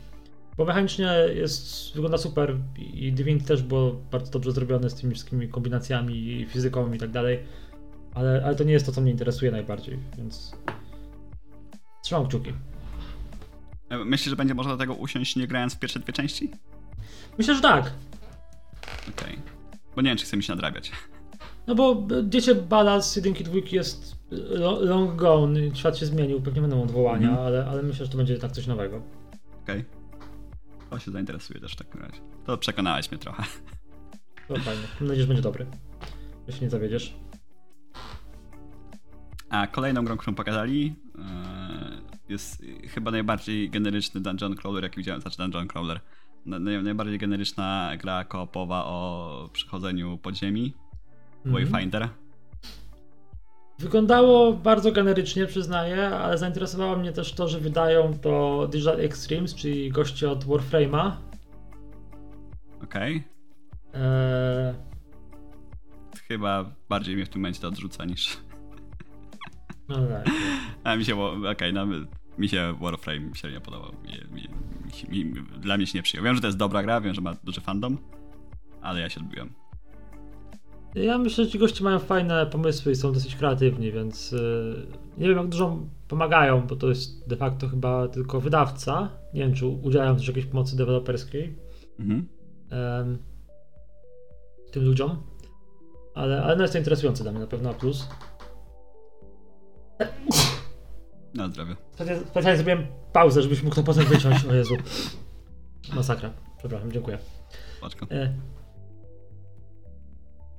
Bo 0.58 0.66
mechanicznie 0.66 1.06
jest, 1.36 1.92
wygląda 1.94 2.18
super 2.18 2.56
i 2.78 3.12
Divinity 3.14 3.46
też 3.48 3.64
było 3.64 3.92
bardzo 4.12 4.32
dobrze 4.32 4.52
zrobione 4.52 4.90
z 4.90 4.96
tymi 4.96 5.14
wszystkimi 5.14 5.48
kombinacjami 5.50 6.16
i 6.16 6.46
fizyką 6.46 6.94
i 6.94 6.98
tak 6.98 7.12
dalej. 7.12 7.40
Ale, 8.14 8.42
ale 8.46 8.56
to 8.56 8.64
nie 8.64 8.74
jest 8.74 8.86
to, 8.86 8.92
co 8.92 9.02
mnie 9.02 9.12
interesuje 9.12 9.52
najbardziej, 9.52 10.00
więc 10.18 10.56
trzymam 12.04 12.28
kciuki. 12.28 12.54
E, 13.90 13.98
Myślisz, 14.06 14.30
że 14.30 14.36
będzie 14.36 14.54
można 14.54 14.72
do 14.72 14.78
tego 14.78 14.94
usiąść 14.94 15.36
nie 15.36 15.48
grając 15.48 15.74
w 15.76 15.80
pierwsze 15.80 16.00
dwie 16.00 16.14
części? 16.14 16.52
Myślę, 17.38 17.56
że 17.56 17.62
tak. 17.62 17.92
Okej. 19.10 19.40
Bo 19.96 20.02
nie 20.02 20.10
wiem, 20.10 20.18
czy 20.18 20.26
chce 20.26 20.38
mi 20.38 20.44
się 20.44 20.54
nadrabiać. 20.54 20.92
No 21.68 21.76
bo 21.76 22.08
y, 22.12 22.30
Dziecię 22.30 22.56
Bala 22.56 23.02
z 23.02 23.16
jedynki 23.16 23.44
dwójki 23.44 23.76
jest 23.76 24.16
lo- 24.32 24.80
long 24.82 25.16
gone, 25.16 25.76
świat 25.76 25.98
się 25.98 26.06
zmienił, 26.06 26.42
pewnie 26.42 26.62
będą 26.62 26.84
odwołania, 26.84 27.28
Mhm. 27.30 27.48
ale, 27.48 27.66
ale 27.66 27.84
myślę, 27.84 28.06
że 28.06 28.12
to 28.12 28.18
będzie 28.18 28.34
jednak 28.34 28.52
coś 28.52 28.68
nowego. 28.68 29.02
Okej. 29.64 29.86
To 30.94 31.00
się 31.00 31.12
zainteresuje 31.12 31.60
też 31.60 31.74
w 31.74 31.76
takim 31.76 32.02
razie. 32.02 32.22
To 32.46 32.58
przekonałeś 32.58 33.12
mnie 33.12 33.18
trochę. 33.20 33.44
To 34.48 34.56
fajnie. 34.66 34.82
Mam 35.00 35.08
nadzieję, 35.08 35.22
że 35.22 35.28
będzie 35.28 35.42
dobry. 35.44 35.66
Się 36.50 36.62
nie 36.62 36.70
zawiedziesz. 36.70 37.14
A 39.50 39.68
kolejną 39.68 40.06
grą, 40.06 40.18
którą 40.18 40.36
pokazali, 40.36 40.96
e, 41.20 42.02
jest 42.30 42.64
chyba 42.90 43.12
najbardziej 43.12 43.70
generyczny 43.70 44.22
dungeon 44.22 44.56
crawler, 44.56 44.84
jaki 44.84 44.98
widziałem. 44.98 45.22
Znaczy 45.22 45.38
dungeon 45.38 45.68
crawler. 45.68 46.00
Na- 46.46 46.58
naj- 46.60 46.84
Najbardziej 46.84 47.18
generyczna 47.20 47.92
gra 48.02 48.24
koopowa 48.26 48.86
o 48.86 49.50
przechodzeniu 49.54 50.18
podziemi. 50.18 50.74
Mhm. 51.46 51.54
Wayfinder. 51.72 52.10
Wyglądało 53.80 54.54
bardzo 54.54 54.92
generycznie, 54.92 55.46
przyznaję, 55.46 56.08
ale 56.08 56.38
zainteresowało 56.38 56.96
mnie 56.96 57.12
też 57.12 57.34
to, 57.34 57.48
że 57.48 57.60
wydają 57.60 58.20
to 58.22 58.68
Digital 58.72 59.00
Extremes, 59.00 59.56
czyli 59.56 59.90
goście 59.90 60.30
od 60.32 60.46
Warframe'a. 60.46 61.12
Okej. 62.84 63.24
Eee, 63.94 64.74
Chyba 66.28 66.66
bardziej 66.90 67.16
mnie 67.16 67.26
w 67.26 67.30
tym 67.30 67.42
momencie 67.42 67.62
to 67.62 67.68
odrzuca 67.68 68.06
niż... 68.06 68.38
no 69.90 69.96
tak. 70.08 70.26
A 70.84 70.96
mi 70.96 71.06
się, 71.06 71.22
okej, 71.52 71.74
no, 71.74 71.86
mi 72.38 72.50
się 72.50 72.78
Warframe 72.82 73.36
się 73.36 73.52
nie 73.52 73.62
podobał. 73.62 73.92
Mi, 74.32 74.48
mi, 75.10 75.26
mi, 75.26 75.42
dla 75.60 75.78
mnie 75.78 75.88
się 75.88 75.98
nie 75.98 76.04
przyjął. 76.04 76.26
Wiem, 76.26 76.36
że 76.36 76.42
to 76.42 76.48
jest 76.48 76.58
dobra 76.58 76.84
gra, 76.84 77.02
wiem, 77.02 77.14
że 77.14 77.22
ma 77.22 77.34
duży 77.44 77.62
fandom, 77.62 77.98
ale 78.82 79.00
ja 79.02 79.10
się 79.10 79.20
odbiłem. 79.20 79.54
Ja 80.96 81.18
myślę, 81.18 81.46
że 81.46 81.52
ci 81.52 81.60
goście 81.60 81.84
mają 81.84 82.00
fajne 82.00 82.46
pomysły 82.46 82.92
i 82.92 82.96
są 82.96 83.14
dosyć 83.14 83.36
kreatywni, 83.36 83.92
więc 83.92 84.32
yy, 84.32 84.86
nie 85.18 85.28
wiem 85.28 85.38
jak 85.38 85.48
dużo 85.48 85.80
pomagają, 86.08 86.68
bo 86.68 86.76
to 86.76 86.90
jest 86.90 87.28
de 87.30 87.36
facto 87.36 87.68
chyba 87.70 88.08
tylko 88.08 88.42
wydawca. 88.42 89.10
Nie 89.34 89.42
wiem, 89.42 89.54
czy 89.54 89.66
udzielają 89.68 90.16
też 90.16 90.28
jakiejś 90.28 90.46
pomocy 90.46 90.78
deweloperskiej 90.78 91.56
Mhm. 92.00 92.28
tym 94.72 94.86
ludziom, 94.86 95.24
ale, 96.16 96.44
ale 96.44 96.56
no 96.56 96.62
jest 96.62 96.74
to 96.74 96.80
interesujące 96.80 97.24
dla 97.24 97.32
mnie 97.32 97.42
na 97.42 97.48
pewno 97.48 97.70
na 97.70 97.76
plus. 97.76 98.08
Na 101.34 101.48
zdrowie. 101.48 101.76
Specjalnie 102.30 102.56
zrobiłem 102.58 102.88
pauzę, 103.14 103.42
żebyś 103.42 103.64
mógł 103.64 103.76
to 103.76 103.84
potem 103.84 104.06
wyciąć. 104.06 104.46
O 104.46 104.54
Jezu. 104.54 104.76
Masakra. 105.96 106.30
Przepraszam, 106.58 106.92
dziękuję. 106.92 107.18
Paczko. 107.82 108.06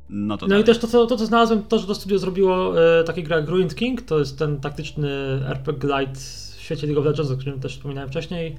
No 0.09 0.39
to 0.39 0.47
No 0.47 0.59
i 0.59 0.65
też 0.65 0.79
to 0.79 0.87
co, 0.87 1.07
to, 1.07 1.17
co 1.17 1.27
znalazłem, 1.27 1.63
to, 1.63 1.79
że 1.79 1.87
to 1.87 1.95
studio 1.95 2.19
zrobiło 2.19 2.83
e, 2.83 3.05
takie 3.05 3.23
gra 3.23 3.37
jak 3.37 3.49
Ruined 3.49 3.75
King, 3.75 4.03
to 4.03 4.19
jest 4.19 4.39
ten 4.39 4.61
taktyczny 4.61 5.11
RPG 5.47 5.99
Light 5.99 6.21
w 6.57 6.61
świecie 6.61 6.87
League 6.87 7.01
of 7.01 7.07
Legends, 7.07 7.31
o 7.31 7.37
którym 7.37 7.61
też 7.61 7.77
wspominałem 7.77 8.11
wcześniej. 8.11 8.59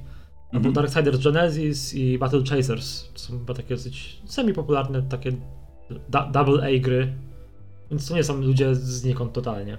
Albo 0.52 0.68
Mhm. 0.68 0.74
Darksiders 0.74 1.24
Genesis 1.24 1.94
i 1.94 2.18
Battle 2.18 2.42
Chasers. 2.50 3.12
To 3.12 3.18
są 3.18 3.38
chyba 3.38 3.54
takie 3.54 3.74
dosyć 3.74 4.22
semi-popularne, 4.24 5.02
takie 5.02 5.32
double 6.08 6.62
A 6.68 6.80
gry. 6.80 7.12
Więc 7.90 8.08
to 8.08 8.14
nie 8.14 8.24
są 8.24 8.40
ludzie 8.40 8.74
znikąd 8.74 9.32
totalnie. 9.32 9.78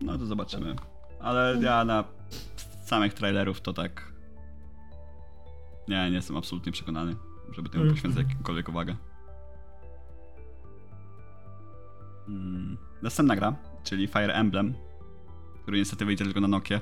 No 0.00 0.18
to 0.18 0.26
zobaczymy. 0.26 0.76
Ale 1.20 1.58
ja 1.62 1.84
na 1.84 2.04
samych 2.84 3.14
trailerów 3.14 3.60
to 3.60 3.72
tak. 3.72 4.12
Nie, 5.88 6.10
nie 6.10 6.16
jestem 6.16 6.36
absolutnie 6.36 6.72
przekonany, 6.72 7.16
żeby 7.52 7.68
temu 7.68 7.84
Mhm. 7.84 7.94
poświęcać 7.94 8.28
jakąkolwiek 8.28 8.68
uwagę. 8.68 8.96
Mm. 12.28 12.76
Następna 13.02 13.36
gra, 13.36 13.56
czyli 13.84 14.06
Fire 14.06 14.34
Emblem, 14.34 14.74
który 15.62 15.78
niestety 15.78 16.04
wyjdzie 16.04 16.24
tylko 16.24 16.40
na 16.40 16.48
Nokia. 16.48 16.80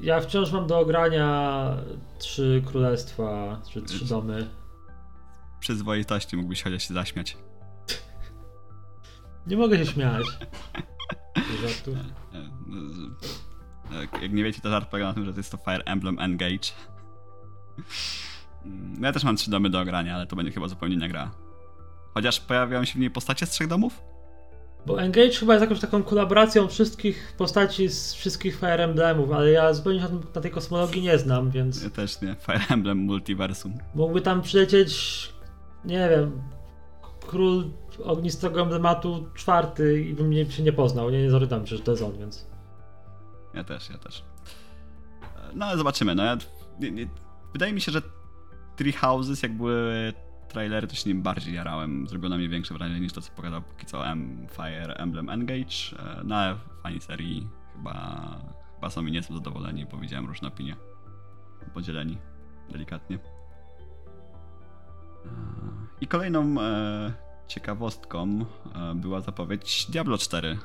Ja 0.00 0.20
wciąż 0.20 0.52
mam 0.52 0.66
do 0.66 0.78
ogrania 0.78 1.76
trzy 2.18 2.62
królestwa, 2.66 3.60
czy 3.72 3.82
trzy 3.82 4.04
domy. 4.04 4.48
Przyzwoitości 5.60 6.36
mógłbyś 6.36 6.62
chociaż 6.62 6.88
się 6.88 6.94
zaśmiać. 6.94 7.36
Nie 9.46 9.56
mogę 9.56 9.78
się 9.78 9.86
śmiać. 9.86 10.26
E, 13.92 14.22
Jak 14.22 14.32
nie 14.32 14.44
wiecie, 14.44 14.60
to 14.60 14.70
żart 14.70 14.88
polega 14.90 15.08
na 15.08 15.14
tym, 15.14 15.24
że 15.24 15.32
to 15.32 15.38
jest 15.40 15.50
to 15.52 15.56
Fire 15.56 15.82
Emblem 15.84 16.18
Engage. 16.18 16.68
Mm, 18.64 19.02
Ja 19.02 19.12
też 19.12 19.24
mam 19.24 19.36
trzy 19.36 19.50
domy 19.50 19.70
do 19.70 19.80
ogrania, 19.80 20.14
ale 20.16 20.26
to 20.26 20.36
będzie 20.36 20.52
chyba 20.52 20.68
zupełnie 20.68 20.94
inna 20.94 21.08
gra. 21.08 21.30
Chociaż 22.14 22.40
pojawiają 22.40 22.84
się 22.84 22.92
w 22.94 23.00
niej 23.00 23.10
postacie 23.10 23.46
z 23.46 23.50
trzech 23.50 23.68
domów? 23.68 24.00
Bo 24.86 25.00
Engage 25.02 25.30
chyba 25.32 25.52
jest 25.54 25.62
jakąś 25.62 25.80
taką 25.80 26.02
kolaboracją 26.02 26.68
wszystkich 26.68 27.34
postaci 27.38 27.88
z 27.88 28.14
wszystkich 28.14 28.56
Fire 28.56 28.84
Emblemów, 28.84 29.32
ale 29.32 29.50
ja 29.50 29.74
zupełnie 29.74 30.00
się 30.00 30.08
na, 30.34 30.40
tej 30.40 30.50
kosmologii 30.50 31.02
nie 31.02 31.18
znam, 31.18 31.50
więc 31.50 31.82
Ja 31.82 31.90
też 31.90 32.20
nie. 32.20 32.34
Fire 32.46 32.60
Emblem 32.70 32.98
Multiversum. 32.98 33.74
mógłby 33.94 34.20
tam 34.20 34.42
przylecieć, 34.42 35.32
nie 35.84 36.08
wiem, 36.10 36.42
król 37.26 37.70
ognistego 38.04 38.60
emblematu 38.60 39.26
czwarty 39.34 40.00
i 40.02 40.14
bym 40.14 40.30
nie, 40.30 40.50
się 40.50 40.62
nie 40.62 40.72
poznał, 40.72 41.10
nie, 41.10 41.22
nie 41.22 41.30
zorientowałem 41.30 41.66
się, 41.66 41.76
że 41.76 41.82
to 41.82 41.90
jest 41.90 42.02
on, 42.02 42.18
więc... 42.18 42.46
Ja 43.56 43.64
też, 43.64 43.90
ja 43.90 43.98
też. 43.98 44.24
No 45.54 45.66
ale 45.66 45.78
zobaczymy. 45.78 46.14
No, 46.14 46.24
ja, 46.24 46.36
nie, 46.80 46.90
nie, 46.90 47.06
wydaje 47.52 47.72
mi 47.72 47.80
się, 47.80 47.92
że 47.92 48.02
Three 48.76 48.92
Houses, 48.92 49.42
jak 49.42 49.56
były 49.56 50.12
trailery, 50.48 50.86
to 50.86 50.94
się 50.94 51.10
nim 51.10 51.22
bardziej 51.22 51.54
jarałem. 51.54 52.08
Zrobiło 52.08 52.30
na 52.30 52.36
mnie 52.36 52.48
większe 52.48 52.74
wrażenie 52.74 53.00
niż 53.00 53.12
to, 53.12 53.20
co 53.20 53.32
pokazał 53.32 53.62
póki 53.62 53.86
co 53.86 54.06
M 54.06 54.46
Fire 54.50 54.94
Emblem 54.94 55.28
Engage. 55.30 55.76
E, 55.98 56.20
No 56.24 56.36
ale 56.36 56.56
fani 56.82 57.00
serii 57.00 57.48
chyba, 57.76 58.20
chyba 58.74 58.90
są 58.90 59.06
i 59.06 59.12
nie 59.12 59.22
są 59.22 59.34
zadowoleni, 59.34 59.86
bo 59.86 59.96
widziałem 59.98 60.26
różne 60.26 60.48
opinie. 60.48 60.76
Podzieleni 61.74 62.18
delikatnie. 62.70 63.16
E, 63.16 63.20
I 66.00 66.06
kolejną 66.06 66.60
e, 66.60 67.12
ciekawostką 67.48 68.44
e, 68.74 68.94
była 68.94 69.20
zapowiedź 69.20 69.86
Diablo 69.90 70.18
4, 70.18 70.58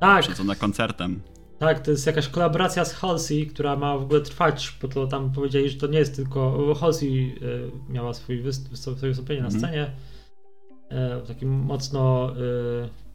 Tak, 0.00 0.22
przedzona 0.22 0.54
koncertem. 0.54 1.22
Tak, 1.58 1.80
to 1.80 1.90
jest 1.90 2.06
jakaś 2.06 2.28
kolaboracja 2.28 2.84
z 2.84 2.92
Halsey, 2.92 3.46
która 3.46 3.76
ma 3.76 3.98
w 3.98 4.02
ogóle 4.02 4.20
trwać, 4.20 4.78
bo 4.82 4.88
to 4.88 5.06
tam 5.06 5.32
powiedzieli, 5.32 5.70
że 5.70 5.78
to 5.78 5.86
nie 5.86 5.98
jest 5.98 6.16
tylko... 6.16 6.74
Halsey 6.74 7.08
y, 7.08 7.92
miała 7.92 8.14
swój 8.14 8.42
swoje 8.74 8.96
wystąpienie 8.96 9.40
na 9.40 9.46
Mhm. 9.46 9.60
scenie 9.60 9.84
y, 9.86 11.22
w 11.22 11.28
takim 11.28 11.50
mocno 11.50 12.32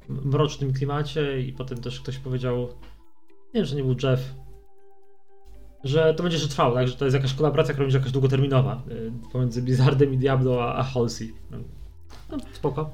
y, 0.10 0.14
mrocznym 0.26 0.74
klimacie 0.74 1.42
i 1.42 1.54
potem 1.54 1.82
też 1.82 2.02
ktoś 2.02 2.18
powiedział, 2.18 2.68
nie 3.30 3.54
wiem, 3.54 3.66
że 3.66 3.76
nie 3.76 3.84
był 3.84 3.96
Jeff, 4.04 4.34
że 5.84 6.14
to 6.14 6.24
będzie 6.24 6.38
jeszcze 6.38 6.50
trwało, 6.52 6.76
tak, 6.76 6.88
że 6.88 6.96
to 6.96 7.06
jest 7.06 7.16
jakaś 7.16 7.34
kolaboracja, 7.34 7.74
która 7.74 7.86
będzie 7.86 7.98
jakaś 7.98 8.12
długoterminowa 8.12 8.84
pomiędzy 9.32 9.62
Blizzardem 9.62 10.14
i 10.14 10.18
Diablo 10.18 10.64
a, 10.64 10.76
a 10.76 10.84
Halsey. 10.84 11.34
No, 11.52 11.58
no, 12.32 12.38
spoko. 12.54 12.90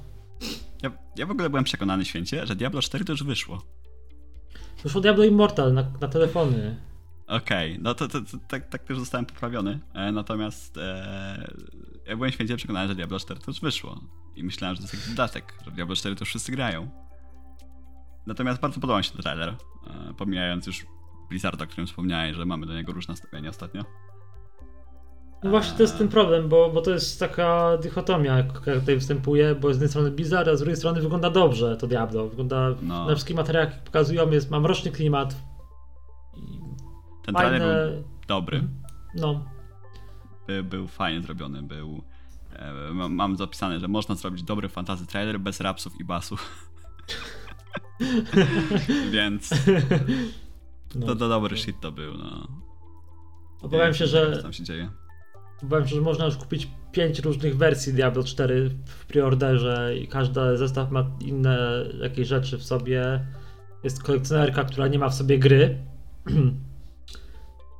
Ja, 0.83 0.91
ja 1.17 1.25
w 1.25 1.31
ogóle 1.31 1.49
byłem 1.49 1.63
przekonany 1.63 2.05
święcie, 2.05 2.45
że 2.45 2.55
Diablo 2.55 2.81
4 2.81 3.05
to 3.05 3.13
już 3.13 3.23
wyszło. 3.23 3.61
Wyszło 4.83 5.01
Diablo 5.01 5.23
Immortal 5.23 5.73
na, 5.73 5.91
na 6.01 6.07
telefony. 6.07 6.75
Okej, 7.27 7.79
no 7.81 7.93
to, 7.93 8.07
to, 8.07 8.21
to 8.21 8.37
tak, 8.47 8.69
tak 8.69 8.83
też 8.83 8.99
zostałem 8.99 9.25
poprawiony. 9.25 9.79
E, 9.93 10.11
natomiast 10.11 10.77
e, 10.77 11.51
ja 12.05 12.15
byłem 12.15 12.31
święcie 12.31 12.57
przekonany, 12.57 12.87
że 12.87 12.95
Diablo 12.95 13.19
4 13.19 13.39
to 13.39 13.51
już 13.51 13.61
wyszło. 13.61 14.01
I 14.35 14.43
myślałem, 14.43 14.75
że 14.75 14.81
to 14.81 14.83
jest 14.83 14.93
jakiś 14.93 15.09
dodatek, 15.09 15.53
że 15.65 15.71
Diablo 15.71 15.95
4 15.95 16.15
to 16.15 16.21
już 16.21 16.29
wszyscy 16.29 16.51
grają. 16.51 16.89
Natomiast 18.27 18.61
bardzo 18.61 18.79
podobał 18.79 18.97
mi 18.97 19.03
się 19.03 19.11
ten 19.11 19.21
trailer. 19.21 19.49
E, 19.49 20.13
pomijając 20.17 20.67
już 20.67 20.85
Blizzarda, 21.29 21.63
o 21.63 21.67
którym 21.67 21.87
wspomniałeś, 21.87 22.35
że 22.35 22.45
mamy 22.45 22.65
do 22.65 22.73
niego 22.73 22.93
różne 22.93 23.11
nastawienia 23.11 23.49
ostatnio. 23.49 23.85
No 25.43 25.49
właśnie 25.49 25.77
to 25.77 25.83
jest 25.83 25.97
ten 25.97 26.07
problem, 26.07 26.49
bo, 26.49 26.69
bo 26.69 26.81
to 26.81 26.91
jest 26.91 27.19
taka 27.19 27.77
dychotomia, 27.77 28.37
jaka 28.37 28.59
tutaj 28.59 28.95
występuje, 28.95 29.55
bo 29.55 29.73
z 29.73 29.75
jednej 29.75 29.89
strony 29.89 30.11
Blizzard, 30.11 30.47
a 30.47 30.55
z 30.55 30.59
drugiej 30.59 30.75
strony 30.75 31.01
wygląda 31.01 31.29
dobrze 31.29 31.77
to 31.77 31.87
Diablo. 31.87 32.29
Wygląda 32.29 32.69
No. 32.81 33.05
na 33.05 33.15
wszystkich 33.15 33.35
materiałach, 33.35 33.73
jak 33.73 33.83
pokazują, 33.83 34.29
jest, 34.31 34.51
ma 34.51 34.59
mroczny 34.59 34.91
klimat. 34.91 35.35
Ten 37.25 37.35
trailer 37.35 37.61
fajne... 37.61 37.91
był 37.91 38.03
dobry. 38.27 38.63
No, 39.15 39.45
By, 40.47 40.63
był 40.63 40.87
fajnie 40.87 41.21
zrobiony, 41.21 41.63
był... 41.63 42.01
E, 42.53 42.93
mam, 42.93 43.13
mam 43.13 43.37
zapisane, 43.37 43.79
że 43.79 43.87
można 43.87 44.15
zrobić 44.15 44.43
dobry 44.43 44.69
fantasy 44.69 45.05
trailer 45.07 45.39
bez 45.39 45.61
rapsów 45.61 45.99
i 45.99 46.03
basów. 46.03 46.69
Więc 49.11 49.49
no. 50.95 51.05
to, 51.05 51.15
to 51.15 51.29
dobry 51.29 51.57
shit 51.57 51.79
to 51.79 51.91
był, 51.91 52.13
no. 52.17 52.47
Obawiam 53.61 53.93
się, 53.93 54.05
Co 54.05 54.11
że, 54.11 54.41
tam 54.43 54.53
się 54.53 54.63
dzieje? 54.63 54.89
Się, 55.61 55.95
że 55.95 56.01
można 56.01 56.25
już 56.25 56.37
kupić 56.37 56.67
pięć 56.91 57.19
różnych 57.19 57.57
wersji 57.57 57.93
Diablo 57.93 58.23
4 58.23 58.69
w 58.85 59.05
preorderze 59.05 59.97
i 59.97 60.07
każdy 60.07 60.57
zestaw 60.57 60.91
ma 60.91 61.05
inne 61.21 61.85
jakieś 62.01 62.27
rzeczy 62.27 62.57
w 62.57 62.63
sobie. 62.63 63.25
Jest 63.83 64.03
kolekcjonerka, 64.03 64.63
która 64.63 64.87
nie 64.87 64.99
ma 64.99 65.09
w 65.09 65.13
sobie 65.15 65.39
gry. 65.39 65.77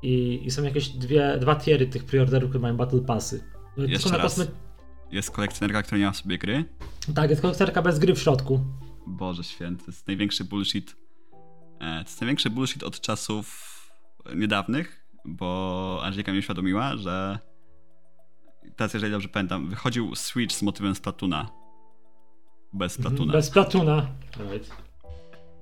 I, 0.04 0.42
I 0.46 0.52
są 0.52 0.64
jakieś 0.64 0.90
dwie, 0.90 1.38
dwa 1.42 1.56
tiery 1.56 1.88
tych 1.88 2.06
preorderów, 2.06 2.50
które 2.50 2.62
mają 2.62 2.78
Battle 2.78 3.00
Passy. 3.02 3.44
Są 3.78 3.84
Jeszcze 3.84 4.18
raz. 4.18 4.38
kosme- 4.40 4.48
Jest 5.12 5.32
kolekcjonerka, 5.32 5.84
która 5.84 5.98
nie 5.98 6.06
ma 6.06 6.12
w 6.12 6.18
sobie 6.18 6.38
gry. 6.38 6.66
Tak, 7.16 7.30
jest 7.30 7.42
kolekcjonerka 7.42 7.82
bez 7.82 8.00
gry 8.00 8.16
w 8.16 8.20
środku. 8.20 8.60
Boże 9.08 9.44
święty, 9.44 9.86
to 9.86 9.92
jest 9.92 10.08
największy 10.08 10.44
bullshit. 10.44 10.96
E, 11.80 12.04
To 12.04 12.10
jest 12.10 12.22
największy 12.22 12.50
bullshit 12.50 12.84
od 12.84 13.02
czasów 13.02 13.68
niedawnych, 14.36 15.06
bo 15.26 16.00
Angelika 16.04 16.32
mnie 16.32 16.40
uświadomiła, 16.40 16.98
że 16.98 17.40
teraz, 18.76 18.94
jeżeli 18.94 19.12
dobrze 19.12 19.30
pamiętam, 19.30 19.70
wychodził 19.70 20.16
Switch 20.16 20.56
z 20.56 20.62
motywem 20.62 20.96
Splatuna. 20.96 21.50
Bez 22.74 22.98
Mhm, 22.98 23.16
Splatuna. 23.16 23.34
Bez 23.34 23.50
Platuna. 23.50 24.08
Right. 24.52 24.72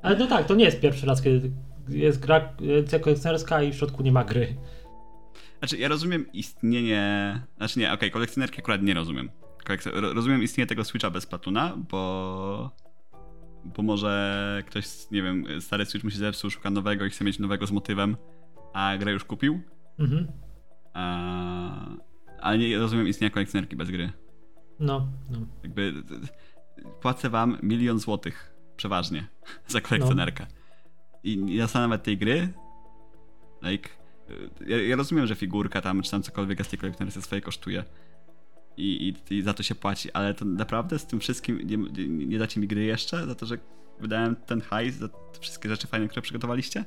Ale 0.02 0.18
no 0.18 0.28
tak, 0.28 0.48
to 0.48 0.56
nie 0.56 0.66
jest 0.66 0.80
pierwszy 0.80 1.06
raz, 1.06 1.22
kiedy 1.22 1.52
jest 1.90 2.20
gra 2.20 2.50
edycja 2.62 3.00
kolekcjonerska 3.00 3.64
i 3.64 3.72
w 3.72 3.76
środku 3.76 4.04
nie 4.04 4.12
ma 4.12 4.24
gry. 4.24 4.56
Znaczy, 5.60 5.78
ja 5.78 5.88
rozumiem 5.88 6.32
istnienie... 6.34 7.42
Znaczy 7.58 7.80
nie, 7.80 7.94
okej, 7.94 8.12
kolekcjonerki 8.12 8.60
akurat 8.60 8.82
nie 8.82 8.94
rozumiem. 8.94 9.30
Kolekcjo... 9.66 9.92
ro- 10.02 10.14
Rozumiem 10.14 10.44
istnienie 10.44 10.68
tego 10.68 10.84
Switcha 10.84 11.10
bez 11.10 11.26
Platuna, 11.26 11.74
bo... 11.92 12.72
Bo 13.66 13.84
może 13.84 14.64
ktoś, 14.68 15.12
nie 15.12 15.24
wiem, 15.24 15.46
stary 15.62 15.86
Switch 15.86 16.04
mu 16.04 16.10
się 16.12 16.18
zepsuł, 16.18 16.50
szuka 16.50 16.70
nowego 16.70 17.06
i 17.06 17.10
chce 17.10 17.24
mieć 17.24 17.40
nowego 17.40 17.68
z 17.68 17.72
motywem, 17.72 18.18
a 18.74 18.98
grę 18.98 19.12
już 19.12 19.24
kupił. 19.24 19.62
Mhm. 20.00 20.28
A... 20.94 21.86
Ale 22.46 22.58
nie 22.58 22.78
rozumiem 22.78 23.08
istnienia 23.08 23.32
kolekcjonerki 23.32 23.76
bez 23.76 23.92
gry. 23.92 24.12
No, 24.80 25.08
no. 25.30 25.40
Jakby 25.64 25.94
płacę 27.02 27.30
wam 27.30 27.58
milion 27.64 28.00
złotych 28.00 28.56
przeważnie 28.78 29.28
za 29.68 29.82
kolekcjonerkę. 29.82 30.48
I 31.24 31.38
nie 31.38 31.58
dostanę 31.58 31.88
nawet 31.88 32.04
tej 32.04 32.18
gry. 32.18 32.54
Like, 33.62 33.90
ja, 34.68 34.82
ja 34.82 34.96
rozumiem, 34.96 35.28
że 35.28 35.36
figurka 35.36 35.82
tam, 35.82 36.02
czy 36.02 36.12
tam 36.12 36.24
cokolwiek 36.24 36.66
z 36.66 36.68
tej 36.68 36.80
kolekcjonerki 36.80 37.22
swoje 37.22 37.42
kosztuje. 37.42 37.84
I, 38.78 39.16
i, 39.30 39.34
I 39.34 39.42
za 39.42 39.54
to 39.54 39.64
się 39.64 39.76
płaci, 39.76 40.12
ale 40.12 40.34
to 40.34 40.46
naprawdę 40.46 41.00
z 41.00 41.06
tym 41.06 41.20
wszystkim 41.20 41.58
nie, 41.58 41.78
nie, 41.78 42.26
nie 42.26 42.40
dacie 42.40 42.60
mi 42.60 42.68
gry 42.68 42.84
jeszcze? 42.84 43.26
Za 43.26 43.36
to, 43.36 43.46
że 43.46 43.58
wydałem 44.00 44.36
ten 44.36 44.62
hajs 44.62 44.96
za 44.96 45.08
te 45.08 45.40
wszystkie 45.40 45.70
rzeczy 45.70 45.88
fajne, 45.88 46.08
które 46.08 46.22
przygotowaliście? 46.22 46.86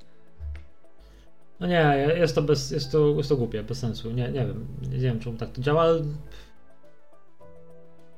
No 1.61 1.67
nie, 1.67 2.15
jest 2.17 2.35
to, 2.35 2.43
bez, 2.43 2.71
jest 2.71 2.93
to, 2.93 3.09
jest 3.17 3.29
to 3.29 3.37
głupie, 3.37 3.63
bez 3.63 3.79
sensu. 3.79 4.11
Nie, 4.11 4.29
nie 4.29 4.47
wiem, 4.47 4.67
nie 4.91 4.99
wiem 4.99 5.21
czemu 5.21 5.37
tak 5.37 5.53
to 5.53 5.63
działa, 5.63 5.83
ale... 5.83 6.01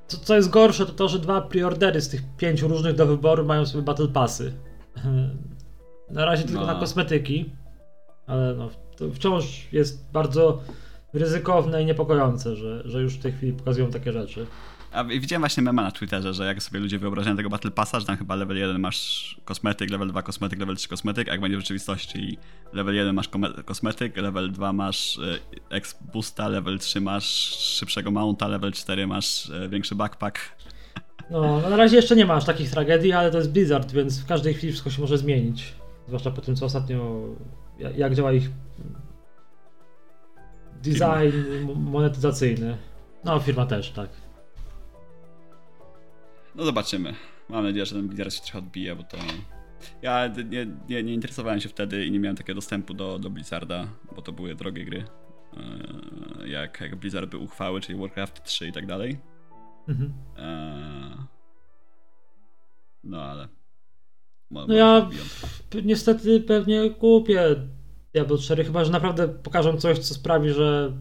Co, 0.06 0.16
co 0.16 0.36
jest 0.36 0.50
gorsze, 0.50 0.86
to 0.86 0.92
to, 0.92 1.08
że 1.08 1.18
dwa 1.18 1.40
preordery 1.40 2.00
z 2.00 2.08
tych 2.08 2.22
pięciu 2.36 2.68
różnych 2.68 2.94
do 2.94 3.06
wyboru 3.06 3.44
mają 3.44 3.66
sobie 3.66 3.84
Battle 3.84 4.08
Passy. 4.08 4.52
Na 6.10 6.24
razie 6.24 6.44
tylko 6.44 6.60
No. 6.60 6.66
na 6.66 6.80
kosmetyki, 6.80 7.52
ale 8.26 8.54
no, 8.54 8.70
to 8.96 9.10
wciąż 9.10 9.68
jest 9.72 10.10
bardzo 10.12 10.60
ryzykowne 11.12 11.82
i 11.82 11.86
niepokojące, 11.86 12.56
że, 12.56 12.82
że 12.84 13.00
już 13.02 13.14
w 13.14 13.22
tej 13.22 13.32
chwili 13.32 13.52
pokazują 13.52 13.90
takie 13.90 14.12
rzeczy. 14.12 14.46
A 14.92 15.04
widziałem 15.04 15.42
właśnie 15.42 15.62
mema 15.62 15.82
na 15.82 15.90
Twitterze, 15.90 16.34
że 16.34 16.46
jak 16.46 16.62
sobie 16.62 16.80
ludzie 16.80 16.98
wyobrażają 16.98 17.36
tego 17.36 17.50
Battle 17.50 17.70
Passa, 17.70 18.00
że 18.00 18.06
tam 18.06 18.16
chyba 18.16 18.34
level 18.34 18.56
1 18.56 18.80
masz 18.80 19.36
kosmetyk, 19.44 19.90
level 19.90 20.08
2 20.08 20.22
kosmetyk, 20.22 20.58
level 20.58 20.76
3 20.76 20.88
kosmetyk, 20.88 21.28
a 21.28 21.32
jak 21.32 21.40
będzie 21.40 21.56
w 21.56 21.60
rzeczywistości, 21.60 22.38
level 22.72 22.94
1 22.94 23.14
masz 23.14 23.28
kosmetyk, 23.64 24.16
level 24.16 24.52
2 24.52 24.72
masz 24.72 25.20
ex 25.70 25.98
boosta, 26.12 26.48
level 26.48 26.78
3 26.78 27.00
masz 27.00 27.24
szybszego 27.58 28.10
mounta, 28.10 28.48
level 28.48 28.72
4 28.72 29.06
masz 29.06 29.50
e, 29.50 29.68
większy 29.68 29.94
backpack. 29.94 30.38
No, 31.30 31.60
no 31.62 31.70
na 31.70 31.76
razie 31.76 31.96
jeszcze 31.96 32.16
nie 32.16 32.26
ma 32.26 32.34
aż 32.34 32.44
takich 32.44 32.70
tragedii, 32.70 33.12
ale 33.12 33.30
to 33.30 33.38
jest 33.38 33.52
Blizzard, 33.52 33.92
więc 33.92 34.20
w 34.20 34.26
każdej 34.26 34.54
chwili 34.54 34.72
wszystko 34.72 34.90
się 34.90 35.00
może 35.00 35.18
zmienić. 35.18 35.74
Zwłaszcza 36.06 36.30
po 36.30 36.40
tym, 36.40 36.56
co 36.56 36.66
ostatnio, 36.66 37.20
ja- 37.78 37.90
jak 37.90 38.14
działa 38.14 38.32
ich 38.32 38.50
design 40.82 41.36
monetyzacyjny. 41.76 42.76
No, 43.24 43.40
firma 43.40 43.66
też, 43.66 43.90
tak. 43.90 44.08
No 46.54 46.64
zobaczymy. 46.64 47.14
Mam 47.48 47.64
nadzieję, 47.64 47.86
że 47.86 47.94
ten 47.94 48.08
Blizzard 48.08 48.34
się 48.34 48.40
trochę 48.42 48.58
odbije, 48.58 48.96
bo 48.96 49.02
to... 49.02 49.16
Ja 50.02 50.26
nie, 50.50 50.66
nie, 50.88 51.02
nie 51.02 51.14
interesowałem 51.14 51.60
się 51.60 51.68
wtedy 51.68 52.06
i 52.06 52.10
nie 52.10 52.18
miałem 52.18 52.36
takiego 52.36 52.54
dostępu 52.54 52.94
do, 52.94 53.18
do 53.18 53.30
Blizzarda, 53.30 53.88
bo 54.16 54.22
to 54.22 54.32
były 54.32 54.54
drogie 54.54 54.84
gry. 54.84 55.04
E, 55.56 56.48
Jak, 56.48 56.80
jak 56.80 56.96
Blizzard 56.96 57.30
by 57.30 57.38
uchwały, 57.38 57.80
czyli 57.80 57.98
Warcraft 57.98 58.44
3 58.44 58.68
i 58.68 58.72
tak 58.72 58.86
dalej. 58.86 59.18
Mhm. 59.88 60.12
Eee, 60.38 61.16
No 63.04 63.22
ale. 63.22 63.48
Mo- 64.50 64.66
No 64.66 64.74
ja 64.74 65.08
niestety 65.84 66.40
pewnie 66.40 66.90
kupię 66.90 67.56
Diablo 68.14 68.38
4, 68.38 68.64
chyba 68.64 68.84
że 68.84 68.92
naprawdę 68.92 69.28
pokażą 69.28 69.76
coś, 69.76 69.98
co 69.98 70.14
sprawi, 70.14 70.50
że 70.50 70.92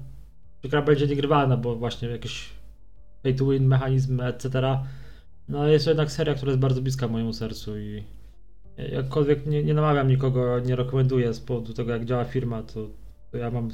gra 0.64 0.82
będzie 0.82 1.08
niegrywalna, 1.08 1.58
bo 1.58 1.76
właśnie 1.76 2.10
jakieś 2.10 2.50
pay 3.24 3.34
to 3.34 3.46
win 3.46 3.68
mechanizmy, 3.68 4.24
etc. 4.26 4.80
No 5.50 5.68
jest 5.68 5.86
to 5.86 5.92
jednak 5.92 6.12
seria, 6.12 6.34
która 6.34 6.50
jest 6.50 6.60
bardzo 6.60 6.82
bliska 6.82 7.08
mojemu 7.08 7.34
sercu 7.34 7.80
i 7.80 8.04
jakkolwiek 8.92 9.46
nie, 9.46 9.64
nie 9.64 9.74
namawiam 9.74 10.08
nikogo, 10.08 10.60
nie 10.60 10.76
rekomenduję 10.76 11.34
z 11.34 11.40
powodu 11.40 11.74
tego, 11.74 11.92
jak 11.92 12.06
działa 12.06 12.26
firma, 12.26 12.64
to, 12.64 12.88
to 13.32 13.38
ja 13.38 13.52
mam 13.52 13.70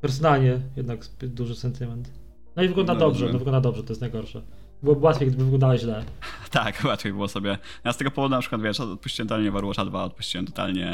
personalnie 0.00 0.60
jednak 0.76 1.00
duży 1.22 1.54
sentyment. 1.54 2.10
No 2.56 2.62
i 2.62 2.68
wygląda 2.68 2.94
No, 2.94 3.00
dobrze, 3.00 3.26
no 3.32 3.38
wygląda 3.38 3.60
dobrze, 3.60 3.82
to 3.82 3.88
jest 3.88 4.00
najgorsze. 4.00 4.42
Byłoby 4.82 5.04
łatwiej, 5.04 5.28
gdyby 5.28 5.44
wyglądała 5.44 5.78
źle. 5.78 6.04
Tak, 6.50 6.84
łatwiej 6.84 7.12
było 7.12 7.28
sobie. 7.28 7.58
Ja 7.84 7.92
z 7.92 7.96
tego 7.96 8.10
powodu 8.10 8.34
na 8.34 8.40
przykład, 8.40 8.62
wiesz, 8.62 8.80
odpuściłem 8.80 9.28
totalnie 9.28 9.48
Overwatcha 9.48 9.84
2, 9.84 10.04
odpuściłem 10.04 10.46
totalnie... 10.46 10.92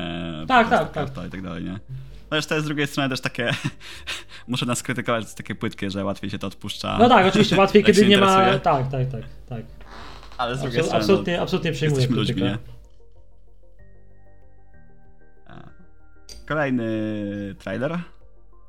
Tak, 0.48 0.70
tak, 0.70 0.92
tak. 0.92 1.26
I 1.26 1.30
tak 1.30 1.42
dalej, 1.42 1.64
nie? 1.64 1.78
Chociaż 2.30 2.46
to 2.46 2.54
jest 2.54 2.64
z 2.64 2.68
drugiej 2.68 2.86
strony 2.86 3.08
też 3.08 3.20
takie... 3.20 3.50
Muszę 4.48 4.66
nas 4.66 4.82
krytykować, 4.82 5.30
to 5.30 5.36
takie 5.36 5.54
płytkie, 5.54 5.90
że 5.90 6.04
łatwiej 6.04 6.30
się 6.30 6.38
to 6.38 6.46
odpuszcza. 6.46 6.98
No 6.98 7.08
tak, 7.08 7.26
oczywiście, 7.26 7.56
łatwiej, 7.56 7.84
kiedy 7.94 8.06
nie 8.06 8.18
ma... 8.18 8.58
Tak, 8.58 8.90
tak, 8.90 9.10
tak, 9.10 9.22
tak. 9.48 9.81
Ale 10.38 10.56
z 10.56 10.60
drugiej 10.60 10.80
Absol- 10.80 10.84
strony... 10.84 11.00
absolutnie, 11.02 11.40
absolutnie 11.40 11.72
przyjmuję 11.72 12.00
jesteśmy 12.00 12.16
ludźmi, 12.16 12.42
nie? 12.42 12.58
A. 15.46 15.68
Kolejny 16.46 16.84
trailer. 17.58 17.98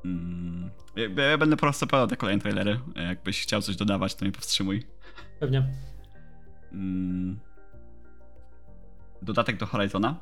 Mm. 0.05 0.69
Ja, 0.95 1.29
ja 1.29 1.37
będę 1.37 1.55
po 1.55 1.61
prostu 1.61 1.87
podał 1.87 2.07
te 2.07 2.17
kolejne 2.17 2.41
trailery. 2.41 2.79
Jakbyś 2.95 3.41
chciał 3.41 3.61
coś 3.61 3.75
dodawać, 3.75 4.15
to 4.15 4.25
mnie 4.25 4.31
powstrzymuj. 4.31 4.83
Pewnie. 5.39 5.67
Mm. 6.71 7.39
Dodatek 9.21 9.57
do 9.57 9.65
Horizona. 9.65 10.19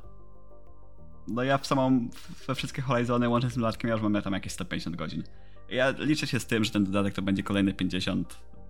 No 1.27 1.43
ja 1.43 1.57
w 1.57 1.67
samą, 1.67 2.09
we 2.47 2.55
wszystkie 2.55 2.81
Horizony 2.81 3.29
łącznie 3.29 3.49
z 3.49 3.53
tym 3.53 3.61
dodatkiem 3.61 3.87
ja 3.87 3.93
już 3.93 4.03
mam 4.03 4.21
tam 4.21 4.33
jakieś 4.33 4.53
150 4.53 4.95
godzin. 4.95 5.23
Ja 5.69 5.89
liczę 5.89 6.27
się 6.27 6.39
z 6.39 6.45
tym, 6.45 6.63
że 6.63 6.71
ten 6.71 6.85
dodatek 6.85 7.13
to 7.13 7.21
będzie 7.21 7.43
kolejne 7.43 7.73
50, 7.73 8.33
e, 8.33 8.60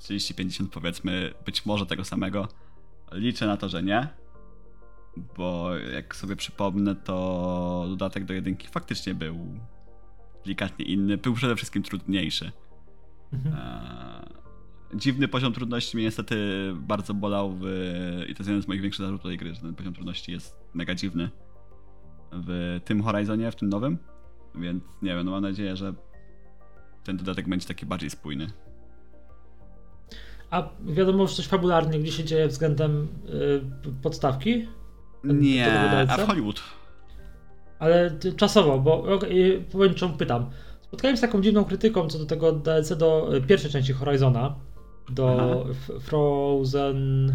30-50 0.00 0.68
powiedzmy, 0.68 1.34
być 1.46 1.66
może 1.66 1.86
tego 1.86 2.04
samego. 2.04 2.48
Liczę 3.12 3.46
na 3.46 3.56
to, 3.56 3.68
że 3.68 3.82
nie. 3.82 4.08
Bo 5.36 5.76
jak 5.76 6.16
sobie 6.16 6.36
przypomnę, 6.36 6.94
to 6.94 7.86
dodatek 7.88 8.24
do 8.24 8.34
jedynki 8.34 8.68
faktycznie 8.68 9.14
był 9.14 9.38
delikatnie 10.44 10.84
inny. 10.84 11.18
Był 11.18 11.34
przede 11.34 11.56
wszystkim 11.56 11.82
trudniejszy. 11.82 12.52
Mhm. 13.32 13.54
Eee, 13.54 14.44
Dziwny 14.94 15.28
poziom 15.28 15.52
trudności 15.52 15.96
mnie 15.96 16.04
niestety 16.04 16.36
bardzo 16.74 17.14
bolał 17.14 17.52
w, 17.60 17.64
i 18.28 18.34
to 18.34 18.40
jest 18.40 18.48
jeden 18.48 18.62
z 18.62 18.68
moich 18.68 18.80
większych 18.80 19.06
zarzutów 19.06 19.30
tej 19.30 19.38
gry, 19.38 19.54
że 19.54 19.60
ten 19.60 19.74
poziom 19.74 19.94
trudności 19.94 20.32
jest 20.32 20.56
mega 20.74 20.94
dziwny 20.94 21.30
w 22.32 22.80
tym 22.84 23.02
Horizonie, 23.02 23.50
w 23.50 23.56
tym 23.56 23.68
nowym, 23.68 23.98
więc 24.54 24.84
nie 25.02 25.14
wiem, 25.14 25.26
no 25.26 25.30
mam 25.30 25.42
nadzieję, 25.42 25.76
że 25.76 25.94
ten 27.04 27.16
dodatek 27.16 27.48
będzie 27.48 27.68
taki 27.68 27.86
bardziej 27.86 28.10
spójny. 28.10 28.46
A 30.50 30.68
wiadomo 30.86 31.22
już 31.22 31.34
coś 31.34 31.46
fabularnie, 31.46 31.98
gdzie 31.98 32.12
się 32.12 32.24
dzieje 32.24 32.48
względem 32.48 33.08
y, 33.88 34.02
podstawki? 34.02 34.68
Nie, 35.24 35.80
a 36.08 36.16
w 36.16 36.26
Hollywood. 36.26 36.62
Ale 37.78 38.10
czasowo, 38.36 38.78
bo 38.78 39.02
okay, 39.02 39.64
powiem 39.72 39.94
czemu 39.94 40.16
pytam. 40.16 40.50
Spotkałem 40.80 41.16
się 41.16 41.18
z 41.18 41.20
taką 41.20 41.40
dziwną 41.40 41.64
krytyką 41.64 42.08
co 42.08 42.18
do 42.18 42.26
tego 42.26 42.52
DLC 42.52 42.96
do 42.96 43.36
y, 43.36 43.40
pierwszej 43.40 43.70
części 43.70 43.92
Horizona, 43.92 44.54
do 45.10 45.66
Frozen... 46.00 47.34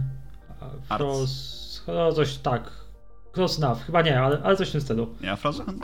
Froz... 0.98 1.84
No 1.88 2.12
coś 2.12 2.38
tak. 2.38 2.72
Enough, 3.38 3.78
chyba 3.86 4.02
nie, 4.02 4.22
ale, 4.22 4.42
ale 4.44 4.56
coś 4.56 4.70
w 4.70 4.72
tym 4.72 4.82
stylu. 4.82 5.08
Nie, 5.22 5.32
a 5.32 5.36
Frozen? 5.36 5.80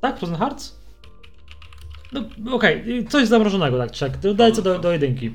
Tak? 0.00 0.18
Frozen 0.18 0.36
Hearts? 0.36 0.80
No 2.12 2.54
okej, 2.54 3.06
coś 3.08 3.28
zamrożonego 3.28 3.78
tak 3.78 3.90
czek. 3.90 4.16
DLC 4.16 4.62
do, 4.62 4.78
do 4.78 4.92
jedynki. 4.92 5.34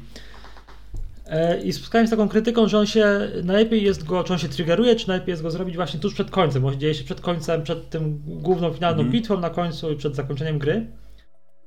E, 1.28 1.62
I 1.62 1.74
spotkałem 1.74 2.06
się 2.06 2.08
z 2.08 2.12
taką 2.12 2.30
krytyką, 2.30 2.68
że 2.68 2.80
on 2.80 2.86
się 2.86 3.20
najlepiej 3.44 3.84
jest 3.84 4.04
go, 4.04 4.24
czy 4.24 4.34
on 4.34 4.40
się 4.40 4.50
triggeruje, 4.50 4.96
czy 4.96 5.08
najlepiej 5.08 5.32
jest 5.34 5.44
go 5.44 5.52
zrobić 5.52 5.76
właśnie 5.76 6.00
tuż 6.00 6.14
przed 6.14 6.32
końcem, 6.32 6.62
bo 6.62 6.76
dzieje 6.76 6.94
się 6.94 7.04
przed 7.04 7.22
końcem, 7.22 7.64
przed 7.64 7.90
tym 7.90 8.22
główną 8.26 8.74
finalną 8.74 8.98
Mhm. 9.02 9.12
bitwą 9.12 9.40
na 9.40 9.50
końcu 9.50 9.92
i 9.92 9.96
przed 9.96 10.16
zakończeniem 10.16 10.60
gry. 10.60 10.88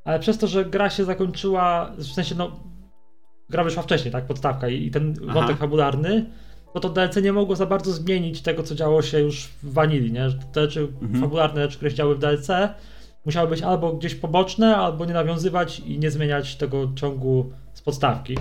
Ale 0.05 0.19
przez 0.21 0.39
to, 0.39 0.47
że 0.47 0.65
gra 0.65 0.91
się 0.91 1.05
zakończyła, 1.05 1.93
w 1.99 2.05
sensie 2.07 2.35
no, 2.35 2.61
gra 3.51 3.65
wyszła 3.65 3.83
wcześniej, 3.83 4.13
tak, 4.13 4.27
podstawka 4.27 4.69
i, 4.69 4.87
i 4.87 4.91
ten 4.91 5.15
Aha. 5.25 5.33
wątek 5.33 5.57
fabularny, 5.57 6.25
no 6.75 6.81
to 6.81 6.89
DLC 6.89 7.17
nie 7.23 7.33
mogło 7.33 7.57
za 7.57 7.67
bardzo 7.67 7.93
zmienić 7.93 8.43
tego, 8.43 8.63
co 8.63 8.75
działo 8.75 9.03
się 9.03 9.21
już 9.21 9.45
w 9.45 9.73
Vanilli, 9.73 10.13
nie? 10.13 10.31
Że 10.31 10.39
te 10.53 10.61
rzeczy 10.63 10.81
Mhm. 11.03 11.21
fabularne 11.21 11.63
rzeczy, 11.63 11.77
które 11.77 11.91
się 11.91 11.97
działy 11.97 12.15
w 12.15 12.19
DLC, 12.19 12.49
musiały 13.25 13.49
być 13.51 13.63
albo 13.63 13.93
gdzieś 13.93 14.15
poboczne, 14.15 14.77
albo 14.77 15.05
nie 15.05 15.15
nawiązywać 15.15 15.81
i 15.81 15.99
nie 15.99 16.11
zmieniać 16.11 16.57
tego 16.57 16.93
ciągu 16.97 17.53
z 17.75 17.83
podstawki. 17.83 18.35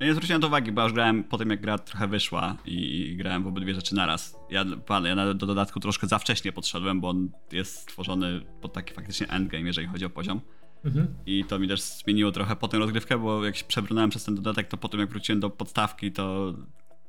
Ja 0.00 0.06
nie 0.06 0.12
zwróciłem 0.14 0.40
to 0.42 0.46
uwagi, 0.48 0.72
bo 0.72 0.80
ja 0.80 0.84
już 0.84 0.92
grałem 0.94 1.24
po 1.24 1.38
tym, 1.38 1.50
jak 1.50 1.60
gra 1.60 1.78
trochę 1.78 2.08
wyszła 2.08 2.56
i, 2.64 3.00
i 3.00 3.16
grałem 3.16 3.42
w 3.42 3.46
obydwie 3.46 3.74
rzeczy 3.74 3.94
naraz. 3.94 4.36
Ja, 4.50 4.64
pan, 4.86 5.04
ja 5.04 5.34
do 5.34 5.46
dodatku 5.46 5.80
troszkę 5.80 6.06
za 6.06 6.18
wcześnie 6.18 6.52
podszedłem, 6.52 7.00
bo 7.00 7.08
on 7.08 7.30
jest 7.52 7.76
stworzony 7.76 8.40
pod 8.60 8.72
taki 8.72 8.94
faktycznie 8.94 9.28
endgame, 9.28 9.64
jeżeli 9.64 9.86
chodzi 9.86 10.04
o 10.04 10.10
poziom. 10.10 10.40
Mhm. 10.84 11.06
I 11.26 11.44
to 11.44 11.58
mi 11.58 11.68
też 11.68 11.80
zmieniło 11.82 12.32
trochę 12.32 12.56
potem 12.56 12.80
rozgrywkę, 12.80 13.18
bo 13.18 13.44
jak 13.44 13.56
się 13.56 13.64
przebrnąłem 13.64 14.10
przez 14.10 14.24
ten 14.24 14.34
dodatek, 14.34 14.68
to 14.68 14.76
potem 14.76 15.00
jak 15.00 15.08
wróciłem 15.08 15.40
do 15.40 15.50
podstawki, 15.50 16.12
to, 16.12 16.54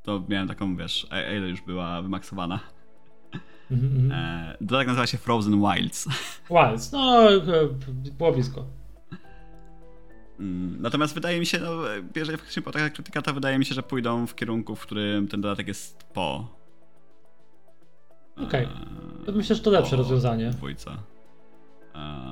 to 0.03 0.23
miałem 0.29 0.47
taką, 0.47 0.75
wiesz, 0.75 1.07
a- 1.09 1.21
ile 1.21 1.49
już 1.49 1.61
była 1.61 2.01
wymaksowana. 2.01 2.59
Mhm, 3.71 3.91
mhm. 3.95 4.11
E, 4.11 4.57
dodatek 4.61 4.87
nazywa 4.87 5.07
się 5.07 5.17
Frozen 5.17 5.61
Wilds. 5.61 6.07
Wilds, 6.49 6.91
no 6.91 7.31
e, 7.33 7.39
było 8.17 8.31
blisko. 8.31 8.65
Mm, 10.39 10.81
Natomiast 10.81 11.13
wydaje 11.13 11.39
mi 11.39 11.45
się, 11.45 11.59
no, 11.59 11.71
jeżeli 12.15 12.37
faktycznie 12.37 12.61
była 12.61 12.73
taka 12.73 12.89
krytyka, 12.89 13.21
to 13.21 13.33
wydaje 13.33 13.59
mi 13.59 13.65
się, 13.65 13.75
że 13.75 13.83
pójdą 13.83 14.27
w 14.27 14.35
kierunku, 14.35 14.75
w 14.75 14.81
którym 14.81 15.27
ten 15.27 15.41
dodatek 15.41 15.67
jest 15.67 16.03
po. 16.03 16.57
Okej. 18.37 18.63
e, 18.65 19.25
To 19.25 19.31
myślę, 19.31 19.55
że 19.55 19.61
to 19.61 19.71
lepsze 19.71 19.91
po 19.91 19.95
rozwiązanie. 19.97 20.49
Dwójce. 20.49 20.91
E, 21.95 22.27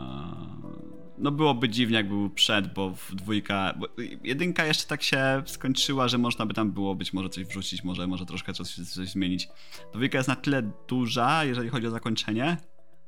No 1.18 1.32
byłoby 1.32 1.70
dziwnie, 1.70 1.96
jak 1.98 2.08
był 2.08 2.30
przed, 2.30 2.74
bo 2.74 2.90
w 2.90 3.16
dwójka. 3.16 3.74
Bo 3.80 3.88
jedynka 4.24 4.66
jeszcze 4.66 4.88
tak 4.88 5.04
się 5.04 5.44
skończyła, 5.46 6.08
że 6.08 6.18
można 6.18 6.46
by 6.46 6.54
tam 6.54 6.72
było 6.72 6.96
być 6.96 7.14
może 7.14 7.30
coś 7.30 7.46
wrzucić, 7.46 7.84
może, 7.84 8.08
może 8.08 8.26
troszkę 8.26 8.54
coś, 8.54 8.68
coś 8.76 9.10
zmienić. 9.10 9.50
Dwójka 9.94 10.18
jest 10.18 10.28
na 10.30 10.36
tyle 10.36 10.72
duża, 10.88 11.44
jeżeli 11.44 11.70
chodzi 11.70 11.88
o 11.88 11.92
zakończenie, 11.92 12.58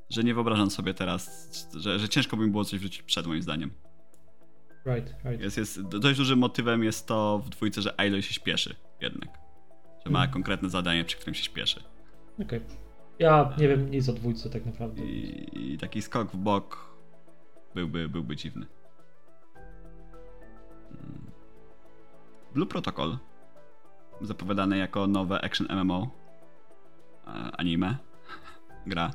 że 0.10 0.24
nie 0.24 0.34
wyobrażam 0.34 0.72
sobie 0.72 0.94
teraz, 0.94 1.50
że, 1.76 2.00
że 2.00 2.10
ciężko 2.10 2.38
by 2.38 2.46
mi 2.46 2.52
było 2.52 2.66
coś 2.66 2.80
wrzucić 2.80 3.02
przed, 3.02 3.28
moim 3.28 3.42
zdaniem. 3.42 3.72
Right, 4.86 5.16
right. 5.26 5.42
Jest, 5.42 5.58
jest, 5.58 5.82
dość 5.82 6.18
dużym 6.18 6.40
motywem 6.40 6.84
jest 6.84 7.08
to 7.08 7.40
w 7.46 7.50
dwójce, 7.50 7.82
że 7.82 8.00
Aloy 8.00 8.22
się 8.24 8.34
śpieszy 8.34 8.76
jednak. 9.02 9.30
Że 10.06 10.12
ma 10.12 10.20
Mhm. 10.20 10.32
konkretne 10.34 10.70
zadanie, 10.70 11.04
przy 11.06 11.18
którym 11.18 11.34
się 11.36 11.44
śpieszy. 11.44 11.84
Okej. 12.42 12.62
Ja 13.20 13.54
nie 13.58 13.68
wiem 13.68 13.92
nic 13.92 14.10
o 14.10 14.14
dwójce 14.14 14.50
tak 14.50 14.66
naprawdę. 14.66 15.04
I, 15.06 15.74
i 15.74 15.78
taki 15.78 16.02
skok 16.02 16.32
w 16.32 16.38
bok 16.38 16.96
byłby, 17.76 18.10
byłby 18.10 18.36
dziwny. 18.36 18.66
Mm. 20.92 21.32
Blue 22.54 22.66
Protocol. 22.68 23.18
Zapowiadane 24.22 24.78
jako 24.78 25.08
nowe 25.08 25.42
action 25.46 25.68
MMO. 25.84 26.10
e, 27.28 27.30
Anime. 27.58 27.96
Gra. 28.88 29.12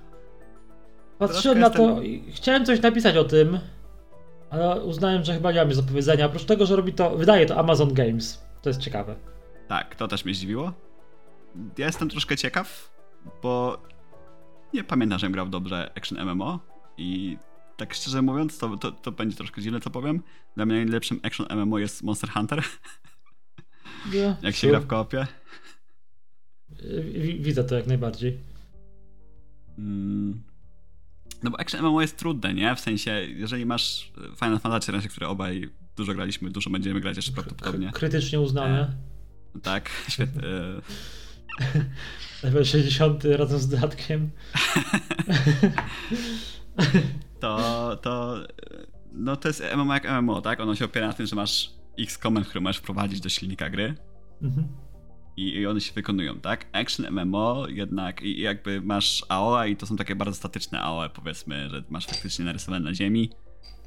Patrzyłem 1.18 1.58
na 1.58 1.70
to 1.70 2.02
i 2.02 2.32
chciałem 2.32 2.64
coś 2.66 2.82
napisać 2.82 3.16
o 3.16 3.24
tym, 3.24 3.58
ale 4.52 4.82
uznałem, 4.84 5.24
że 5.24 5.34
chyba 5.34 5.52
nie 5.52 5.58
mam 5.58 5.68
nic 5.68 5.76
do 5.76 5.82
powiedzenia. 5.82 6.26
Oprócz 6.26 6.44
tego, 6.44 6.66
że 6.66 6.76
robi 6.76 6.92
to, 6.92 7.16
wydaje 7.16 7.46
to 7.46 7.58
Amazon 7.58 7.94
Games. 7.94 8.42
To 8.62 8.70
jest 8.70 8.80
ciekawe. 8.80 9.16
Tak, 9.68 9.94
to 9.94 10.08
też 10.08 10.24
mnie 10.24 10.34
zdziwiło. 10.34 10.72
Ja 11.78 11.86
jestem 11.86 12.08
troszkę 12.08 12.36
ciekaw, 12.36 12.92
bo 13.42 13.82
nie 14.74 14.84
pamiętam, 14.84 15.18
żebym 15.18 15.32
grał 15.32 15.48
dobrze 15.48 15.90
Action 15.96 16.18
MMO 16.34 16.60
i 16.96 17.38
tak 17.76 17.94
szczerze 17.94 18.22
mówiąc, 18.22 18.58
to, 18.58 18.76
to, 18.76 18.92
to 18.92 19.12
będzie 19.12 19.36
troszkę 19.36 19.62
dziwne, 19.62 19.80
co 19.80 19.90
powiem. 19.90 20.22
Dla 20.56 20.66
mnie 20.66 20.74
najlepszym 20.76 21.20
Action 21.22 21.46
MMO 21.50 21.78
jest 21.78 22.02
Monster 22.02 22.30
Hunter, 22.30 22.62
Ja, 24.12 24.36
jak 24.42 24.54
się 24.54 24.68
gra 24.68 24.80
w 24.80 24.86
koopie. 24.86 25.26
Wi- 27.12 27.40
Widzę 27.40 27.64
to 27.64 27.74
jak 27.74 27.86
najbardziej. 27.86 28.38
Mm. 29.78 30.42
No 31.42 31.50
bo 31.50 31.60
Action 31.60 31.82
MMO 31.82 32.00
jest 32.00 32.16
trudne, 32.16 32.54
nie? 32.54 32.76
W 32.76 32.80
sensie, 32.80 33.10
jeżeli 33.28 33.66
masz 33.66 34.12
Final 34.38 34.60
Fantasy, 34.60 34.92
razie, 34.92 35.08
które 35.08 35.28
obaj 35.28 35.70
dużo 35.96 36.14
graliśmy, 36.14 36.50
dużo 36.50 36.70
będziemy 36.70 37.00
grać 37.00 37.16
jeszcze 37.16 37.32
prawdopodobnie. 37.32 37.90
Krytycznie 37.92 38.40
uznane. 38.40 38.96
Tak, 39.62 39.90
świetnie. 40.08 40.42
e, 40.42 40.80
Level 42.42 42.64
60 42.64 43.24
razem 43.24 43.58
z 43.58 43.68
dodatkiem. 43.68 44.30
to, 47.40 47.96
to, 48.02 48.36
no 49.12 49.36
to 49.36 49.48
jest 49.48 49.62
MMO 49.76 49.94
jak 49.94 50.22
MMO, 50.22 50.42
tak? 50.42 50.60
Ono 50.60 50.74
się 50.74 50.84
opiera 50.84 51.06
na 51.06 51.12
tym, 51.12 51.26
że 51.26 51.36
masz 51.36 51.70
x 51.98 52.18
komend, 52.18 52.46
które 52.48 52.60
możesz 52.60 52.76
wprowadzić 52.76 53.20
do 53.20 53.28
silnika 53.28 53.70
gry 53.70 53.94
Mhm. 54.42 54.68
I, 55.36 55.48
i 55.48 55.66
one 55.66 55.80
się 55.80 55.92
wykonują, 55.92 56.40
tak? 56.40 56.66
Action 56.72 57.06
MMO 57.10 57.66
jednak 57.68 58.22
i 58.22 58.40
jakby 58.40 58.80
masz 58.80 59.24
AOE 59.28 59.68
i 59.68 59.76
to 59.76 59.86
są 59.86 59.96
takie 59.96 60.16
bardzo 60.16 60.36
statyczne 60.36 60.80
AOE, 60.80 61.10
powiedzmy, 61.10 61.70
że 61.70 61.82
masz 61.90 62.06
faktycznie 62.06 62.44
narysowane 62.44 62.84
na 62.84 62.94
ziemi 62.94 63.30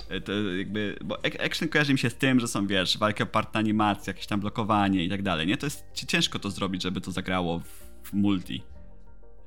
E, 0.10 0.22
to 0.22 0.32
jakby, 0.34 0.98
bo 1.06 1.18
action 1.46 1.70
kojarzy 1.70 1.94
mi 1.94 2.00
się 2.00 2.10
z 2.10 2.16
tym, 2.16 2.40
że 2.40 2.48
są, 2.48 2.68
wiesz, 2.68 2.98
walki 2.98 3.24
oparte 3.24 3.60
animacje, 3.60 4.12
jakieś 4.12 4.28
tam 4.28 4.40
blokowanie 4.40 5.04
i 5.04 5.10
tak 5.10 5.22
dalej, 5.22 5.48
nie? 5.48 5.58
To 5.58 5.66
jest 5.66 5.86
ciężko 6.08 6.40
to 6.40 6.50
zrobić, 6.52 6.84
żeby 6.84 7.02
to 7.02 7.12
zagrało 7.12 7.60
w, 7.60 7.64
w 8.04 8.14
multi. 8.14 8.64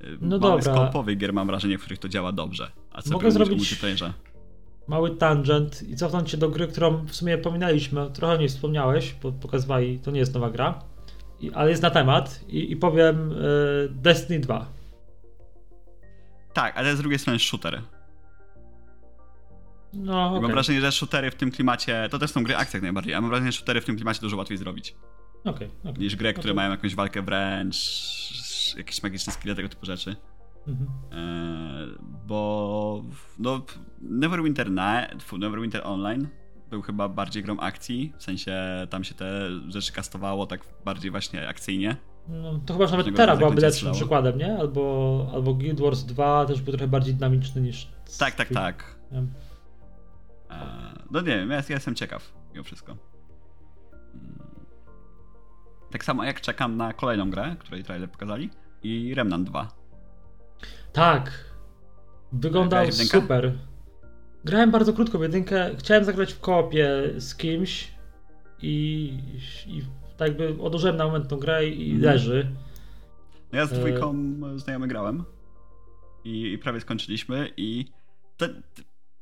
E, 0.01 0.05
no 0.21 0.39
Mały 0.39 0.61
dobra. 0.61 0.73
skopowych 0.73 1.17
gier 1.17 1.33
mam 1.33 1.47
wrażenie, 1.47 1.77
w 1.77 1.81
których 1.81 1.99
to 1.99 2.09
działa 2.09 2.31
dobrze. 2.31 2.71
A 2.91 3.01
co 3.01 3.11
Mogę 3.13 3.31
zrobić- 3.31 3.57
multiplayerze? 3.57 4.13
Mały 4.87 5.15
tangent 5.15 5.89
i 5.89 5.95
cofnąć 5.95 6.31
się 6.31 6.37
do 6.37 6.49
gry, 6.49 6.67
którą 6.67 7.05
w 7.05 7.15
sumie 7.15 7.37
pominęliśmy, 7.37 8.11
trochę 8.13 8.37
nie 8.37 8.47
wspomniałeś, 8.47 9.15
bo 9.23 9.31
pokazywali, 9.31 9.99
to 9.99 10.11
nie 10.11 10.19
jest 10.19 10.33
nowa 10.33 10.49
gra, 10.49 10.83
I, 11.41 11.51
ale 11.53 11.69
jest 11.69 11.81
na 11.83 11.89
temat 11.89 12.43
i, 12.47 12.71
i 12.71 12.75
powiem 12.75 13.31
y, 13.31 13.89
Destiny 13.91 14.39
2. 14.39 14.65
Tak, 16.53 16.77
ale 16.77 16.95
z 16.95 16.99
drugiej 16.99 17.19
strony 17.19 17.39
shooter. 17.39 17.81
No, 19.93 20.37
I 20.37 20.41
Mam 20.41 20.51
wrażenie, 20.51 20.81
że 20.81 20.91
shootery 20.91 21.31
w 21.31 21.35
tym 21.35 21.51
klimacie, 21.51 22.07
to 22.11 22.19
też 22.19 22.31
są 22.31 22.43
gry 22.43 22.55
akcji 22.55 22.77
jak 22.77 22.83
najbardziej, 22.83 23.13
a 23.13 23.21
mam 23.21 23.29
wrażenie, 23.29 23.51
że 23.51 23.57
shootery 23.57 23.81
w 23.81 23.85
tym 23.85 23.95
klimacie 23.95 24.21
dużo 24.21 24.37
łatwiej 24.37 24.57
zrobić. 24.57 24.95
okej, 25.45 25.71
okej. 25.83 26.03
Niż 26.03 26.15
gry, 26.15 26.33
które 26.33 26.49
to- 26.49 26.55
mają 26.55 26.71
jakąś 26.71 26.95
walkę 26.95 27.21
wręcz, 27.21 27.75
jakieś 28.77 29.03
magiczne 29.03 29.33
skille, 29.33 29.55
tego 29.55 29.69
typu 29.69 29.85
rzeczy. 29.85 30.15
Mhm. 30.67 30.89
Eee, 31.11 31.97
bo 32.27 33.03
no, 33.39 33.61
Neverwinter 34.01 34.71
Neverwinter 35.37 35.81
Online 35.83 36.27
był 36.69 36.81
chyba 36.81 37.09
bardziej 37.09 37.43
grą 37.43 37.59
akcji, 37.59 38.13
w 38.17 38.23
sensie 38.23 38.57
tam 38.89 39.03
się 39.03 39.15
te 39.15 39.49
rzeczy 39.67 39.93
kastowało 39.93 40.45
tak 40.45 40.61
bardziej 40.85 41.11
właśnie 41.11 41.47
akcyjnie. 41.47 41.95
No, 42.27 42.59
to 42.65 42.73
chyba 42.73 42.87
że 42.87 42.97
nawet 42.97 43.15
Terra 43.15 43.35
byłaby 43.35 43.55
lepszym 43.55 43.71
strzelało. 43.71 43.95
przykładem, 43.95 44.37
nie? 44.37 44.57
Albo, 44.57 45.27
albo 45.33 45.53
Guild 45.53 45.81
Wars 45.81 46.03
2 46.03 46.45
też 46.45 46.61
był 46.61 46.73
trochę 46.73 46.87
bardziej 46.87 47.13
dynamiczny 47.13 47.61
niż... 47.61 47.91
Tak, 48.19 48.35
tak, 48.35 48.49
tak. 48.53 48.95
Nie? 49.11 49.17
Eee, 49.17 49.27
no 51.11 51.21
nie 51.21 51.27
wiem, 51.27 51.49
ja, 51.49 51.55
ja 51.57 51.63
jestem 51.69 51.95
ciekaw 51.95 52.33
mimo 52.53 52.63
wszystko. 52.63 52.97
Mm. 54.13 54.39
Tak 55.91 56.03
samo 56.03 56.23
jak 56.23 56.41
czekam 56.41 56.77
na 56.77 56.93
kolejną 56.93 57.29
grę, 57.29 57.55
której 57.59 57.83
trailer 57.83 58.11
pokazali 58.11 58.49
i 58.83 59.13
Remnant 59.15 59.49
2. 59.49 59.67
Tak. 60.93 61.31
Wyglądał 62.31 62.91
super. 62.91 63.57
Grałem 64.45 64.71
bardzo 64.71 64.93
krótko 64.93 65.19
w 65.19 65.21
jedynkę. 65.21 65.71
Chciałem 65.77 66.03
zagrać 66.05 66.33
w 66.33 66.39
koopie 66.39 66.89
z 67.17 67.35
kimś 67.35 67.91
i, 68.61 69.13
i 69.67 69.81
tak 70.17 70.27
jakby 70.27 70.63
odłożyłem 70.63 70.95
na 70.97 71.05
moment 71.05 71.27
tą 71.27 71.37
grę 71.37 71.67
i 71.67 71.91
Mhm. 71.91 72.01
leży. 72.13 72.47
No 73.51 73.59
ja 73.59 73.65
z 73.65 73.73
E. 73.73 73.75
dwójką 73.75 74.15
znajomy 74.55 74.87
grałem 74.87 75.23
i, 76.23 76.51
i 76.53 76.57
prawie 76.57 76.81
skończyliśmy 76.81 77.49
i 77.57 77.85
to, 78.37 78.47
to 78.47 78.53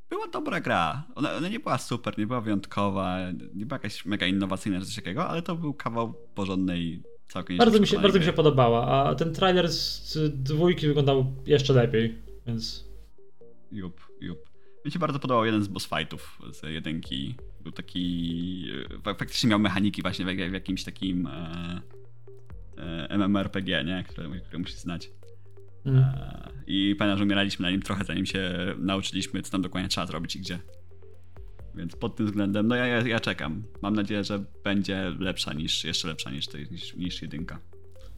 była 0.09 0.27
dobra 0.27 0.59
gra. 0.61 1.03
Ona, 1.15 1.33
ona 1.33 1.49
nie 1.49 1.59
była 1.59 1.77
super, 1.77 2.17
nie 2.17 2.27
była 2.27 2.41
wyjątkowa, 2.41 3.17
nie 3.55 3.65
była 3.65 3.75
jakaś 3.75 4.05
mega 4.05 4.25
innowacyjna 4.25 4.79
czy 4.79 4.85
coś 4.85 4.95
takiego, 4.95 5.27
ale 5.27 5.41
to 5.41 5.55
był 5.55 5.73
kawał 5.73 6.13
porządnej, 6.35 7.03
całkiem 7.27 7.57
Bardzo 7.57 7.79
mi, 7.79 7.87
się, 7.87 7.99
bardzo 7.99 8.19
mi 8.19 8.23
się 8.25 8.31
gry. 8.31 8.35
podobała, 8.37 8.87
a 9.09 9.15
ten 9.15 9.33
trailer 9.33 9.69
z 9.71 10.17
dwójki 10.43 10.87
wyglądał 10.87 11.25
jeszcze 11.45 11.73
lepiej, 11.73 12.15
więc 12.47 12.87
Jup, 13.71 14.01
jup. 14.21 14.46
Mi 14.87 14.91
się 14.91 14.99
bardzo 14.99 15.19
podobał 15.19 15.45
jeden 15.45 15.63
z 15.63 15.67
boss 15.67 15.87
fightów 15.89 16.39
z 16.53 16.63
jedynki. 16.63 17.35
Był 17.61 17.71
taki. 17.71 18.65
e, 19.07 19.13
Faktycznie 19.15 19.49
miał 19.49 19.59
mechaniki 19.59 20.01
właśnie 20.01 20.25
w, 20.25 20.27
w 20.49 20.53
jakimś 20.53 20.83
takim 20.83 21.27
e, 21.27 21.81
e, 22.77 23.17
MMORPG, 23.17 23.67
nie? 23.85 24.03
Które, 24.09 24.39
które 24.39 24.59
musisz 24.59 24.77
znać. 24.77 25.09
mm. 25.85 26.03
E, 26.03 26.49
I 26.67 26.95
pamiętam, 26.99 27.17
że 27.17 27.23
umieraliśmy 27.23 27.63
na 27.63 27.71
nim 27.71 27.81
trochę, 27.81 28.03
zanim 28.03 28.25
się 28.25 28.51
nauczyliśmy, 28.79 29.41
co 29.41 29.51
tam 29.51 29.61
dokładnie 29.61 29.89
trzeba 29.89 30.07
zrobić 30.07 30.35
i 30.35 30.39
gdzie. 30.39 30.59
Więc 31.75 31.95
pod 31.95 32.15
tym 32.15 32.25
względem, 32.25 32.67
no 32.67 32.75
ja, 32.75 32.85
ja, 32.87 33.07
ja 33.07 33.19
czekam. 33.19 33.63
Mam 33.81 33.95
nadzieję, 33.95 34.23
że 34.23 34.43
będzie 34.63 35.11
lepsza 35.19 35.53
niż, 35.53 35.83
jeszcze 35.83 36.07
lepsza 36.07 36.31
niż, 36.31 36.47
tej- 36.47 36.67
niż, 36.71 36.95
niż 36.95 37.21
jedynka. 37.21 37.59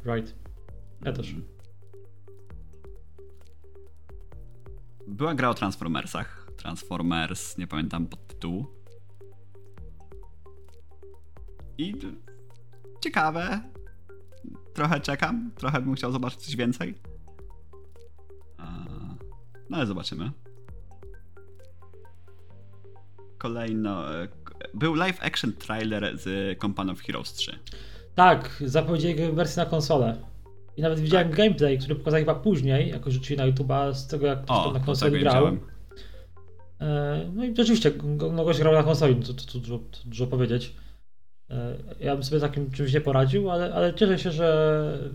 right. 0.05 0.35
Ja 1.05 1.13
też. 1.13 1.35
Była 5.07 5.35
gra 5.35 5.49
o 5.49 5.53
Transformersach. 5.53 6.48
Transformers, 6.59 7.57
nie 7.57 7.67
pamiętam 7.67 8.07
podtytułu. 8.07 8.65
I 11.77 11.93
ciekawe. 13.03 13.61
Trochę 14.73 14.99
czekam, 14.99 15.51
trochę 15.57 15.81
bym 15.81 15.95
chciał 15.95 16.11
zobaczyć 16.11 16.39
coś 16.39 16.55
więcej. 16.55 16.95
No 19.69 19.77
ale 19.77 19.85
zobaczymy. 19.85 20.31
Kolejno. 23.37 24.15
e, 24.23 24.27
Był 24.73 24.93
live 24.93 25.23
action 25.23 25.53
trailer 25.53 26.17
z 26.17 26.57
Company 26.61 26.91
of 26.91 27.01
Heroes 27.01 27.33
3. 27.33 27.59
Tak, 28.15 28.63
zapowiedzieli 28.65 29.31
wersję 29.31 29.63
na 29.63 29.69
konsolę. 29.69 30.17
I 30.77 30.81
nawet 30.81 30.99
widziałem 30.99 31.27
Tak. 31.27 31.37
gameplay, 31.37 31.77
który 31.77 31.95
pokazali 31.95 32.21
chyba 32.25 32.35
później, 32.35 32.89
jako 32.89 33.11
rzucili 33.11 33.37
na 33.37 33.51
YouTube'a 33.51 33.93
z 33.93 34.07
tego 34.07 34.25
jak 34.27 34.43
ktoś 34.43 34.57
O, 34.57 34.63
tam 34.63 34.73
na 34.73 34.79
konsoli 34.79 35.19
grał. 35.19 35.33
widziałem. 35.33 35.59
E, 36.81 37.29
No 37.33 37.43
i 37.45 37.55
rzeczywiście, 37.55 37.91
no 38.31 38.45
gość 38.45 38.59
grał 38.59 38.73
na 38.73 38.83
konsoli, 38.83 39.15
to, 39.15 39.33
to, 39.33 39.45
to, 39.53 39.59
dużo, 39.59 39.77
to 39.77 39.97
dużo 40.05 40.27
powiedzieć. 40.27 40.75
E, 41.49 41.75
Ja 41.99 42.13
bym 42.15 42.23
sobie 42.23 42.41
takim 42.41 42.71
czymś 42.71 42.93
nie 42.93 43.01
poradził, 43.01 43.51
ale, 43.51 43.73
ale 43.73 43.93
cieszę 43.93 44.19
się, 44.19 44.31
że 44.31 45.09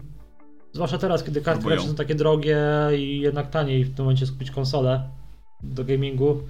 zwłaszcza 0.73 0.99
teraz, 0.99 1.25
kiedy 1.25 1.41
karty 1.41 1.59
Próbują. 1.60 1.76
graficzne 1.76 1.91
są 1.93 1.97
takie 1.97 2.15
drogie 2.15 2.59
i 2.99 3.20
jednak 3.20 3.51
taniej 3.51 3.84
w 3.84 3.94
tym 3.97 4.05
momencie 4.05 4.26
skupić 4.26 4.51
konsolę 4.51 5.09
do 5.62 5.84
gamingu, 5.84 6.43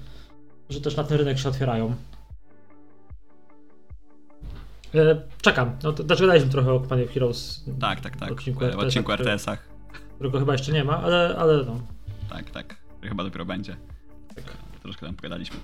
że 0.70 0.80
też 0.80 0.96
na 0.96 1.04
ten 1.04 1.18
rynek 1.18 1.38
się 1.38 1.48
otwierają. 1.48 1.94
E, 4.94 5.22
Czekam. 5.42 5.76
No 5.82 5.92
to 5.92 6.04
też 6.04 6.20
gadaliśmy 6.20 6.50
trochę 6.50 6.72
o 6.72 6.80
Company 6.80 7.04
of 7.04 7.10
Heroes. 7.10 7.64
Tak, 7.80 8.00
tak, 8.00 8.16
tak. 8.16 8.32
Odcinku 8.32 8.60
W 8.60 8.78
odcinku 8.78 9.12
RTS-a, 9.12 9.56
który- 9.56 9.62
RTS-ach. 9.62 9.68
Którego 10.14 10.38
chyba 10.38 10.52
jeszcze 10.52 10.72
nie 10.72 10.84
ma, 10.84 10.98
ale, 11.02 11.36
ale 11.38 11.64
no. 11.64 11.80
Tak, 12.30 12.50
tak. 12.50 12.76
Chyba 13.02 13.24
dopiero 13.24 13.44
będzie. 13.44 13.76
Tak. 14.34 14.44
Troszkę 14.84 15.06
tam 15.06 15.16
pogadaliśmy. 15.16 15.56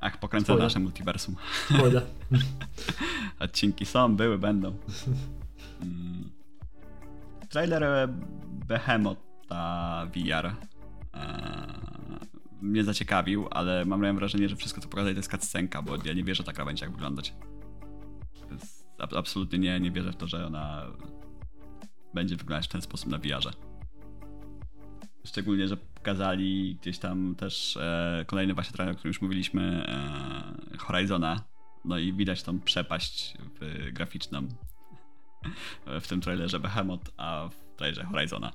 Ach, 0.00 0.20
pokręcę 0.20 0.44
Spoiler. 0.44 0.64
nasze 0.64 0.78
multiversum. 0.80 1.36
Spoiler. 1.74 2.02
Odcinki 3.40 3.86
są, 3.86 4.16
były, 4.16 4.38
będą. 4.38 4.76
Mm. 5.82 6.30
Trailer 7.48 7.84
e, 7.84 8.08
Behemota 8.68 10.06
VR 10.06 10.46
e, 10.46 10.54
mnie 12.60 12.84
zaciekawił, 12.84 13.48
ale 13.50 13.84
mam 13.84 14.16
wrażenie, 14.16 14.48
że 14.48 14.56
wszystko 14.56 14.80
co 14.80 14.88
pokazali 14.88 15.14
to 15.14 15.18
jest 15.18 15.30
cutscenka, 15.30 15.82
bo 15.82 15.96
ja 16.04 16.12
nie 16.12 16.24
wierzę, 16.24 16.38
że 16.38 16.44
ta 16.44 16.52
gra 16.52 16.64
będzie 16.64 16.84
jak 16.84 16.92
wyglądać. 16.92 17.34
Absolutnie 19.16 19.58
nie, 19.58 19.80
nie 19.80 19.90
wierzę 19.90 20.12
w 20.12 20.16
to, 20.16 20.26
że 20.26 20.46
ona 20.46 20.86
będzie 22.14 22.36
wyglądać 22.36 22.66
w 22.66 22.72
ten 22.72 22.82
sposób 22.82 23.10
na 23.10 23.18
VR-ze. 23.18 23.75
Szczególnie, 25.26 25.68
że 25.68 25.76
pokazali 25.76 26.76
gdzieś 26.80 26.98
tam 26.98 27.34
też 27.34 27.76
e, 27.76 28.24
kolejny 28.26 28.54
właśnie 28.54 28.72
trailer, 28.72 28.94
o 28.94 28.98
którym 28.98 29.10
już 29.10 29.22
mówiliśmy, 29.22 29.86
e, 30.74 30.78
Horizona. 30.78 31.44
No 31.84 31.98
i 31.98 32.12
widać 32.12 32.42
tą 32.42 32.60
przepaść 32.60 33.34
w, 33.60 33.90
graficzną 33.92 34.48
w 36.00 36.08
tym 36.08 36.20
trailerze 36.20 36.60
Behemoth, 36.60 37.10
a 37.16 37.48
w 37.48 37.76
trailerze 37.76 38.04
Horizona. 38.04 38.52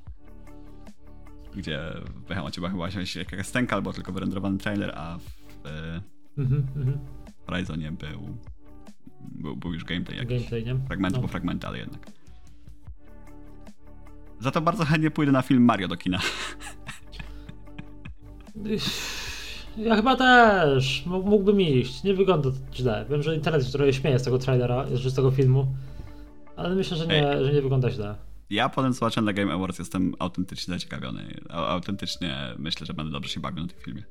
Gdzie 1.56 1.80
w 2.06 2.22
Behemothie 2.28 2.62
była 2.62 2.70
chyba 2.70 2.88
jakaś 2.90 3.16
jakaś 3.16 3.48
scenka 3.48 3.76
albo 3.76 3.94
tylko 3.94 4.12
wyrenderowany 4.12 4.58
trailer, 4.58 4.92
a 4.96 5.18
w 5.18 5.66
e, 5.66 6.02
Mhm, 6.38 6.68
mhm. 6.76 7.00
Horizonie 7.48 7.92
był, 7.92 8.38
był, 9.22 9.56
był 9.56 9.74
już 9.74 9.84
gameplay 9.84 10.18
jakiś. 10.18 10.38
Gameplay, 10.38 10.66
nie? 10.66 10.76
Fragmenty 10.88 11.16
No. 11.18 11.22
po 11.22 11.28
fragmenty, 11.28 11.68
ale 11.68 11.78
jednak. 11.78 12.12
Za 14.42 14.52
to 14.52 14.62
bardzo 14.62 14.86
chętnie 14.86 15.12
pójdę 15.12 15.32
na 15.32 15.42
film 15.42 15.64
Mario 15.64 15.88
do 15.88 15.98
kina. 15.98 16.20
Ja 19.78 19.96
chyba 19.96 20.16
też. 20.16 21.06
Mógł- 21.06 21.30
Mógłbym 21.30 21.62
iść. 21.62 22.04
Nie 22.04 22.14
wygląda 22.14 22.50
to 22.52 22.58
źle. 22.76 23.06
Wiem, 23.10 23.24
że 23.24 23.36
internet 23.36 23.66
się 23.66 23.72
trochę 23.72 23.94
śmieje 23.94 24.20
z 24.20 24.24
tego 24.24 24.38
trailera, 24.38 24.86
z 24.94 25.14
tego 25.16 25.32
filmu. 25.32 25.68
Ale 26.56 26.76
myślę, 26.76 26.98
że 26.98 27.08
nie, 27.08 27.46
że 27.46 27.54
nie 27.54 27.62
wygląda 27.62 27.90
źle. 27.92 28.16
Ja 28.50 28.70
potem 28.70 28.94
zobaczyłem 28.94 29.26
na 29.26 29.34
Game 29.34 29.54
Awards, 29.54 29.80
jestem 29.80 30.14
autentycznie 30.20 30.74
zaciekawiony. 30.74 31.40
Au- 31.50 31.66
Autentycznie 31.66 32.38
myślę, 32.58 32.86
że 32.88 32.94
będę 32.94 33.12
dobrze 33.12 33.30
się 33.30 33.40
bawił 33.40 33.62
na 33.64 33.68
tym 33.70 33.80
filmie. 33.80 34.04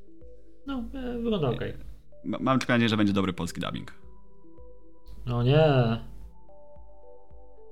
No, 0.67 0.85
e, 0.95 1.19
wygląda 1.19 1.49
ok. 1.49 1.61
Ma- 2.25 2.39
Mam 2.41 2.59
nadzieję, 2.69 2.89
że 2.89 2.97
będzie 2.97 3.13
dobry 3.13 3.33
polski 3.33 3.61
dubbing. 3.61 3.93
No 5.27 5.43
nie. 5.43 5.99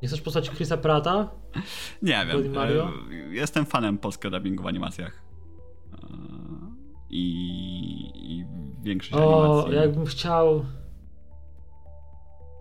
Nie 0.02 0.09
chcesz 0.09 0.20
postać 0.20 0.51
Chrisa 0.51 0.77
Prata? 0.77 1.31
Nie 2.02 2.27
wiem. 2.28 2.52
Mario? 2.52 2.89
e, 3.12 3.35
Jestem 3.35 3.67
fanem 3.67 3.99
polskiego 3.99 4.36
dubbingu 4.39 4.62
w 4.62 4.67
animacjach. 4.67 5.23
E, 5.93 6.07
I, 7.10 7.23
i 8.15 8.44
większość 8.83 9.15
O, 9.15 9.44
animacji. 9.55 9.77
jakbym 9.77 10.07
chciał. 10.07 10.65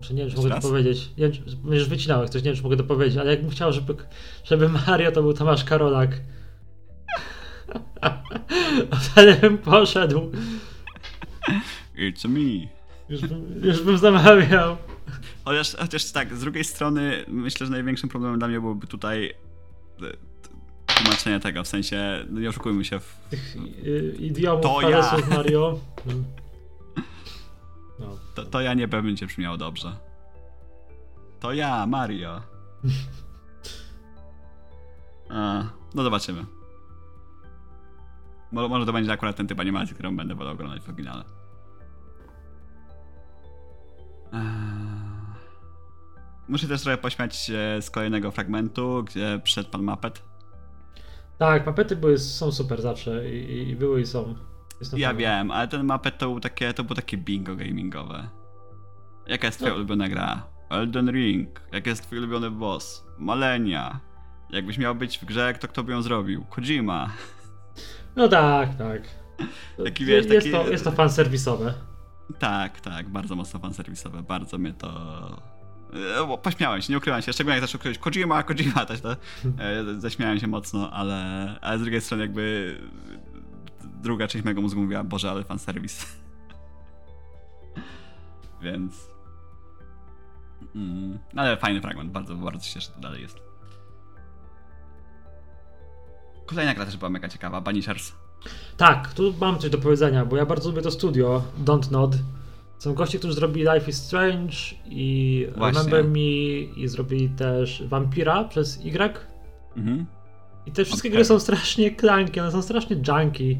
Muszę 0.00 0.14
nie 0.14 0.22
wiem, 0.26 0.30
czy 0.30 0.36
mogę 0.36 0.50
to 0.50 0.60
powiedzieć. 0.60 1.10
Nie 1.16 1.28
wiem, 1.28 1.32
czy, 1.32 1.42
już 1.76 1.88
wycinałeś 1.88 2.30
coś, 2.30 2.42
nie 2.42 2.48
wiem, 2.50 2.56
czy 2.56 2.62
mogę 2.62 2.76
to 2.76 2.84
powiedzieć, 2.84 3.18
ale 3.18 3.30
jakbym 3.30 3.50
chciał, 3.50 3.72
żeby, 3.72 3.94
żeby 4.44 4.68
Mario 4.68 5.12
to 5.12 5.22
był 5.22 5.34
Tomasz 5.34 5.64
Karolak. 5.64 6.10
Ale 9.16 9.34
bym 9.36 9.58
poszedł. 9.58 10.32
It's 11.96 12.28
me. 12.28 12.68
Już 13.08 13.20
bym, 13.20 13.60
już 13.64 13.82
bym 13.82 13.98
zamawiał. 13.98 14.76
Chociaż, 15.48 15.76
chociaż 15.76 16.12
tak, 16.12 16.36
z 16.36 16.40
drugiej 16.40 16.64
strony 16.64 17.24
myślę, 17.28 17.66
że 17.66 17.72
największym 17.72 18.08
problemem 18.08 18.38
dla 18.38 18.48
mnie 18.48 18.60
byłoby 18.60 18.86
tutaj 18.86 19.34
e, 20.02 20.94
tłumaczenie 20.94 21.40
tego, 21.40 21.64
w 21.64 21.68
sensie, 21.68 22.26
no 22.30 22.40
nie 22.40 22.48
oszukujmy 22.48 22.84
się. 22.84 23.00
W... 23.00 23.16
Tych 23.30 23.56
y, 23.56 24.16
idiomów 24.18 24.62
To 24.62 24.90
ja. 24.90 25.16
Mario. 25.30 25.80
No. 26.06 26.12
No. 28.00 28.18
To, 28.34 28.44
to 28.44 28.60
ja 28.60 28.74
nie 28.74 28.88
będzie 28.88 29.26
brzmiało 29.26 29.56
dobrze. 29.56 29.96
To 31.40 31.52
ja, 31.52 31.86
Mario. 31.86 32.40
A, 35.30 35.64
no 35.94 36.02
zobaczymy. 36.02 36.44
Mo- 38.52 38.68
Może 38.68 38.86
to 38.86 38.92
będzie 38.92 39.12
akurat 39.12 39.36
ten 39.36 39.46
typ 39.46 39.60
animacji, 39.60 39.94
którą 39.94 40.16
będę 40.16 40.34
wolał 40.34 40.54
oglądać 40.54 40.82
w 40.82 40.88
oryginale. 40.88 41.24
Eee. 44.32 44.97
Muszę 46.48 46.68
też 46.68 46.82
trochę 46.82 46.98
pośmiać 46.98 47.36
się 47.36 47.58
z 47.80 47.90
kolejnego 47.90 48.30
fragmentu, 48.30 49.04
gdzie 49.04 49.40
przyszedł 49.44 49.70
pan 49.70 49.82
Muppet. 49.82 50.22
Tak, 51.38 51.64
papety 51.64 51.96
były, 51.96 52.18
są 52.18 52.52
super 52.52 52.82
zawsze 52.82 53.30
i, 53.30 53.68
i 53.68 53.76
były 53.76 54.00
i 54.00 54.06
są. 54.06 54.34
Jest 54.80 54.98
Ja 54.98 55.14
wiem, 55.14 55.50
ale 55.50 55.68
ten 55.68 55.86
Muppet 55.86 56.18
to, 56.18 56.26
był 56.26 56.40
takie, 56.40 56.74
to 56.74 56.84
było 56.84 56.94
takie 56.94 57.16
bingo 57.16 57.56
gamingowe. 57.56 58.28
Jaka 59.26 59.46
jest 59.46 59.58
twoja 59.58 59.70
No. 59.72 59.76
ulubiona 59.76 60.08
gra? 60.08 60.46
Elden 60.70 61.10
Ring. 61.10 61.60
Jaki 61.72 61.88
jest 61.88 62.02
twój 62.02 62.18
ulubiony 62.18 62.50
boss? 62.50 63.06
Malenia. 63.18 64.00
Jakbyś 64.50 64.78
miał 64.78 64.94
być 64.94 65.18
w 65.18 65.24
grze, 65.24 65.54
to 65.60 65.68
kto 65.68 65.82
by 65.82 65.92
ją 65.92 66.02
zrobił? 66.02 66.44
Kojima. 66.44 67.10
No 68.16 68.28
tak, 68.28 68.74
tak. 68.78 69.02
Taki, 69.84 70.04
wiesz, 70.04 70.26
jest, 70.26 70.28
taki- 70.44 70.50
to, 70.50 70.68
jest 70.70 70.84
to 70.84 70.92
fan 70.92 71.10
serwisowe. 71.10 71.74
Tak, 72.38 72.80
tak, 72.80 73.08
bardzo 73.08 73.34
mocno 73.36 73.60
fanserwisowe, 73.60 74.22
bardzo 74.22 74.58
mnie 74.58 74.72
to... 74.72 74.88
E, 75.92 76.38
Pośmiałem 76.42 76.82
się, 76.82 76.92
nie 76.92 76.98
ukrywam 76.98 77.22
się, 77.22 77.32
szczególnie 77.32 77.54
jak 77.54 77.66
zaczął 77.66 77.80
krzyczeć 77.80 77.98
Kojima, 77.98 78.42
Kojima, 78.42 78.86
też 78.86 79.00
to 79.00 79.12
e, 79.12 79.16
zaśmiałem 79.98 80.40
się 80.40 80.46
mocno, 80.46 80.90
ale, 80.90 81.54
ale 81.60 81.78
z 81.78 81.82
drugiej 81.82 82.00
strony 82.00 82.22
jakby 82.22 82.76
druga 84.02 84.28
część 84.28 84.44
mojego 84.44 84.60
mózgu 84.60 84.80
mówiła, 84.80 85.04
Boże, 85.04 85.30
ale 85.30 85.44
fanserwis. 85.44 86.06
Więc... 88.62 89.10
Mm, 90.74 91.18
ale 91.36 91.56
fajny 91.56 91.80
fragment, 91.80 92.10
bardzo, 92.10 92.34
bardzo 92.34 92.64
się 92.64 92.74
cieszę, 92.74 92.86
że 92.86 92.94
to 92.94 93.00
dalej 93.00 93.22
jest. 93.22 93.38
Kolejna 96.46 96.74
gra 96.74 96.84
też 96.84 96.96
była 96.96 97.10
mega 97.10 97.28
ciekawa, 97.28 97.60
Banishers. 97.60 98.12
Tak, 98.76 99.14
tu 99.14 99.34
mam 99.40 99.58
coś 99.58 99.70
do 99.70 99.78
powiedzenia, 99.78 100.24
bo 100.24 100.36
ja 100.36 100.46
bardzo 100.46 100.70
lubię 100.70 100.82
to 100.82 100.90
studio, 100.90 101.42
Don't 101.64 101.90
Nod. 101.90 102.16
Są 102.78 102.94
goście, 102.94 103.18
którzy 103.18 103.34
zrobili 103.34 103.66
Life 103.74 103.90
is 103.90 103.96
Strange 103.96 104.56
i 104.86 105.46
Właśnie. 105.56 105.82
Remember 105.82 106.04
Me 106.04 106.20
i 106.76 106.88
zrobili 106.88 107.28
też 107.28 107.82
Vampira 107.86 108.44
przez 108.44 108.84
Y. 108.84 109.18
Mhm. 109.76 110.06
I 110.66 110.72
te 110.72 110.84
wszystkie 110.84 111.08
Okej. 111.08 111.16
gry 111.16 111.24
są 111.24 111.38
strasznie 111.38 111.90
klanki, 111.90 112.40
one 112.40 112.52
są 112.52 112.62
strasznie 112.62 112.96
junky. 112.96 113.58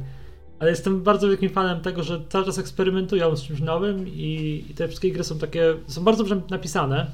Ale 0.59 0.71
jestem 0.71 1.03
bardzo 1.03 1.29
wielkim 1.29 1.51
fanem 1.51 1.81
tego, 1.81 2.03
że 2.03 2.21
cały 2.29 2.45
czas 2.45 2.59
eksperymentują 2.59 3.37
z 3.37 3.43
czymś 3.43 3.61
nowym 3.61 4.09
i, 4.09 4.65
i 4.71 4.75
te 4.75 4.89
wszystkie 4.89 5.13
gry 5.13 5.25
są 5.25 5.39
takie, 5.39 5.75
są 5.87 6.05
bardzo 6.05 6.25
dobrze 6.25 6.41
napisane. 6.51 7.07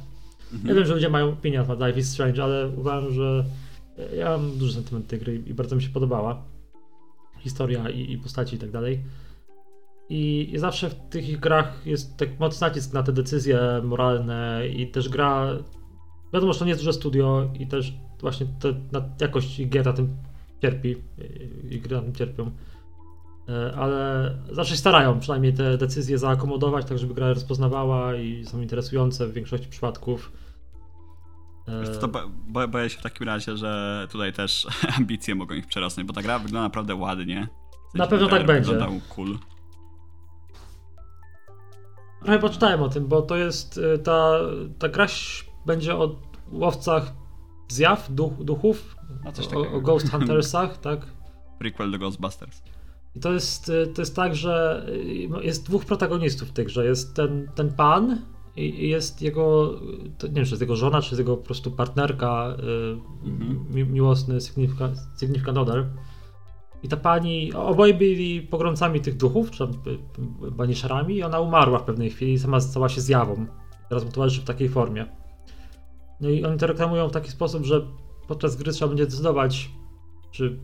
Mhm. 0.52 0.68
Ja 0.68 0.74
wiem, 0.74 0.86
że 0.86 0.94
ludzie 0.94 1.08
mają 1.08 1.28
opinię 1.28 1.58
na 1.58 1.64
temat 1.64 1.88
Life 1.88 2.00
is 2.00 2.12
Strange, 2.12 2.44
ale 2.44 2.68
uważam, 2.68 3.12
że 3.12 3.44
ja 4.16 4.30
mam 4.30 4.58
duży 4.58 4.72
sentyment 4.72 5.06
tej 5.06 5.18
gry 5.18 5.42
i 5.46 5.54
bardzo 5.54 5.76
mi 5.76 5.82
się 5.82 5.88
podobała. 5.88 6.42
Historia 7.38 7.90
i, 7.90 8.12
i 8.12 8.18
postaci 8.18 8.56
i 8.56 8.58
tak 8.58 8.70
dalej. 8.70 9.00
I, 10.08 10.50
I 10.52 10.58
zawsze 10.58 10.90
w 10.90 10.94
tych 10.94 11.40
grach 11.40 11.86
jest 11.86 12.16
tak 12.16 12.40
mocny 12.40 12.68
nacisk 12.68 12.92
na 12.92 13.02
te 13.02 13.12
decyzje 13.12 13.60
moralne 13.84 14.68
i 14.68 14.90
też 14.90 15.08
gra. 15.08 15.46
Wiadomo, 16.32 16.52
że 16.52 16.58
to 16.58 16.64
nie 16.64 16.70
jest 16.70 16.82
duże 16.82 16.92
studio 16.92 17.50
i 17.60 17.66
też 17.66 17.94
właśnie 18.20 18.46
te, 18.60 18.72
na 18.92 19.08
jakość 19.20 19.68
gier 19.68 19.86
na 19.86 19.92
tym 19.92 20.16
cierpi 20.62 20.96
i, 21.70 21.74
i 21.74 21.80
gry 21.80 21.96
na 21.96 22.02
tym 22.02 22.14
cierpią. 22.14 22.50
E, 23.48 23.74
Ale 23.76 24.30
zawsze 24.52 24.72
się 24.72 24.78
starają 24.78 25.20
przynajmniej 25.20 25.54
te 25.54 25.78
decyzje 25.78 26.18
zaakomodować, 26.18 26.86
tak 26.86 26.98
żeby 26.98 27.14
gra 27.14 27.32
rozpoznawała 27.32 28.14
i 28.14 28.44
są 28.44 28.60
interesujące 28.60 29.26
w 29.26 29.32
większości 29.32 29.68
przypadków. 29.68 30.32
E, 31.68 31.80
Wiesz 31.80 31.98
to 31.98 32.08
bo, 32.08 32.20
bo, 32.48 32.68
boję 32.68 32.90
się 32.90 32.98
w 32.98 33.02
takim 33.02 33.26
razie, 33.26 33.56
że 33.56 34.06
tutaj 34.12 34.32
też 34.32 34.66
ambicje 34.98 35.34
mogą 35.34 35.54
ich 35.54 35.66
przerosnąć, 35.66 36.06
bo 36.06 36.14
ta 36.14 36.22
gra 36.22 36.38
wygląda 36.38 36.62
naprawdę 36.62 36.94
ładnie. 36.94 37.48
W 37.70 37.92
sensie 37.92 37.98
Na 37.98 38.06
pewno 38.06 38.28
tak 38.28 38.46
będzie. 38.46 38.78
Cool. 39.08 39.38
Trochę 42.24 42.38
poczytałem 42.38 42.82
o 42.82 42.88
tym, 42.88 43.06
bo 43.06 43.22
to 43.22 43.36
jest 43.36 43.78
y, 43.78 43.98
ta, 43.98 44.38
ta 44.78 44.88
gra 44.88 45.06
będzie 45.66 45.96
o 45.96 46.16
łowcach 46.52 47.12
zjaw, 47.68 48.14
duch, 48.14 48.32
duchów, 48.44 48.96
No 49.24 49.32
coś 49.32 49.46
o, 49.54 49.72
o 49.72 49.80
Ghost 49.80 50.10
Huntersach, 50.10 50.78
tak? 50.88 51.06
Prequel 51.58 51.90
do 51.90 51.98
Ghostbusters. 51.98 52.62
I 53.14 53.20
to 53.20 53.32
jest, 53.32 53.68
y, 53.68 53.86
to 53.94 54.02
jest 54.02 54.16
tak, 54.16 54.36
że 54.36 54.86
y, 54.88 55.28
jest 55.42 55.66
dwóch 55.66 55.84
protagonistów 55.84 56.48
w 56.48 56.52
tej 56.52 56.64
grze. 56.64 56.86
Jest 56.86 57.16
ten, 57.16 57.48
ten 57.54 57.72
pan 57.72 58.18
i 58.56 58.88
jest 58.88 59.22
jego, 59.22 59.74
nie 60.22 60.34
wiem, 60.34 60.44
czy 60.44 60.50
jest 60.50 60.60
jego 60.60 60.76
żona, 60.76 61.02
czy 61.02 61.08
jest 61.08 61.18
jego 61.18 61.36
po 61.36 61.44
prostu 61.44 61.70
partnerka, 61.70 62.56
Mhm. 63.24 63.74
mi, 63.74 63.84
miłosny 63.84 64.40
significant, 64.40 64.98
significant 65.20 65.58
other. 65.58 65.86
I 66.84 66.88
ta 66.88 66.96
pani, 66.96 67.52
oboje 67.52 67.94
byli 67.94 68.42
pogromcami 68.42 69.00
tych 69.00 69.16
duchów, 69.16 69.50
czy 69.50 69.64
y, 69.64 69.68
banisherami 70.50 71.14
i 71.16 71.22
ona 71.22 71.40
umarła 71.40 71.78
w 71.78 71.84
pewnej 71.84 72.10
chwili 72.10 72.32
i 72.32 72.38
sama 72.38 72.60
stała 72.60 72.88
się 72.88 73.00
zjawą. 73.00 73.46
Teraz 73.88 74.04
mu 74.04 74.10
towarzyszy 74.10 74.40
w 74.40 74.44
takiej 74.44 74.68
formie. 74.68 75.06
No 76.20 76.28
i 76.28 76.44
oni 76.44 76.58
to 76.58 76.66
reklamują 76.66 77.08
w 77.08 77.12
taki 77.12 77.30
sposób, 77.30 77.64
że 77.64 77.86
podczas 78.28 78.56
gry 78.56 78.72
trzeba 78.72 78.88
będzie 78.88 79.06
decydować, 79.06 79.70
czy 80.30 80.58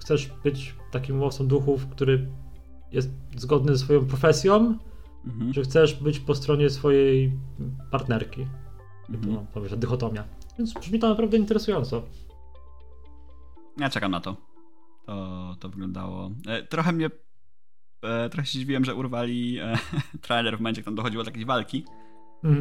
chcesz 0.00 0.30
być 0.44 0.74
takim 0.92 1.22
łowcą 1.22 1.46
duchów, 1.46 1.86
który 1.86 2.28
jest 2.92 3.10
zgodny 3.36 3.76
ze 3.76 3.84
swoją 3.84 4.06
profesją, 4.06 4.78
Mhm. 5.26 5.52
czy 5.52 5.62
chcesz 5.62 5.94
być 5.94 6.20
po 6.20 6.34
stronie 6.34 6.70
swojej 6.70 7.32
partnerki. 7.90 8.46
To, 9.06 9.14
Mhm. 9.14 9.46
to 9.54 9.60
jest 9.62 9.74
dychotomia. 9.74 10.24
Więc 10.58 10.72
brzmi 10.74 10.98
to 10.98 11.08
naprawdę 11.08 11.36
interesująco. 11.36 12.02
Ja 13.78 13.90
czekam 13.90 14.10
na 14.10 14.20
to. 14.20 14.36
To, 15.06 15.56
to 15.60 15.68
wyglądało. 15.68 16.30
E, 16.46 16.62
trochę 16.62 16.92
mnie. 16.92 17.10
E, 18.02 18.28
trochę 18.30 18.46
się 18.46 18.58
dziwiłem, 18.58 18.84
że 18.84 18.94
urwali 18.94 19.58
e, 19.58 19.78
trailer 20.22 20.56
w 20.56 20.60
momencie, 20.60 20.78
jak 20.78 20.84
tam 20.84 20.94
dochodziło 20.94 21.24
do 21.24 21.28
jakiejś 21.30 21.44
walki. 21.46 21.84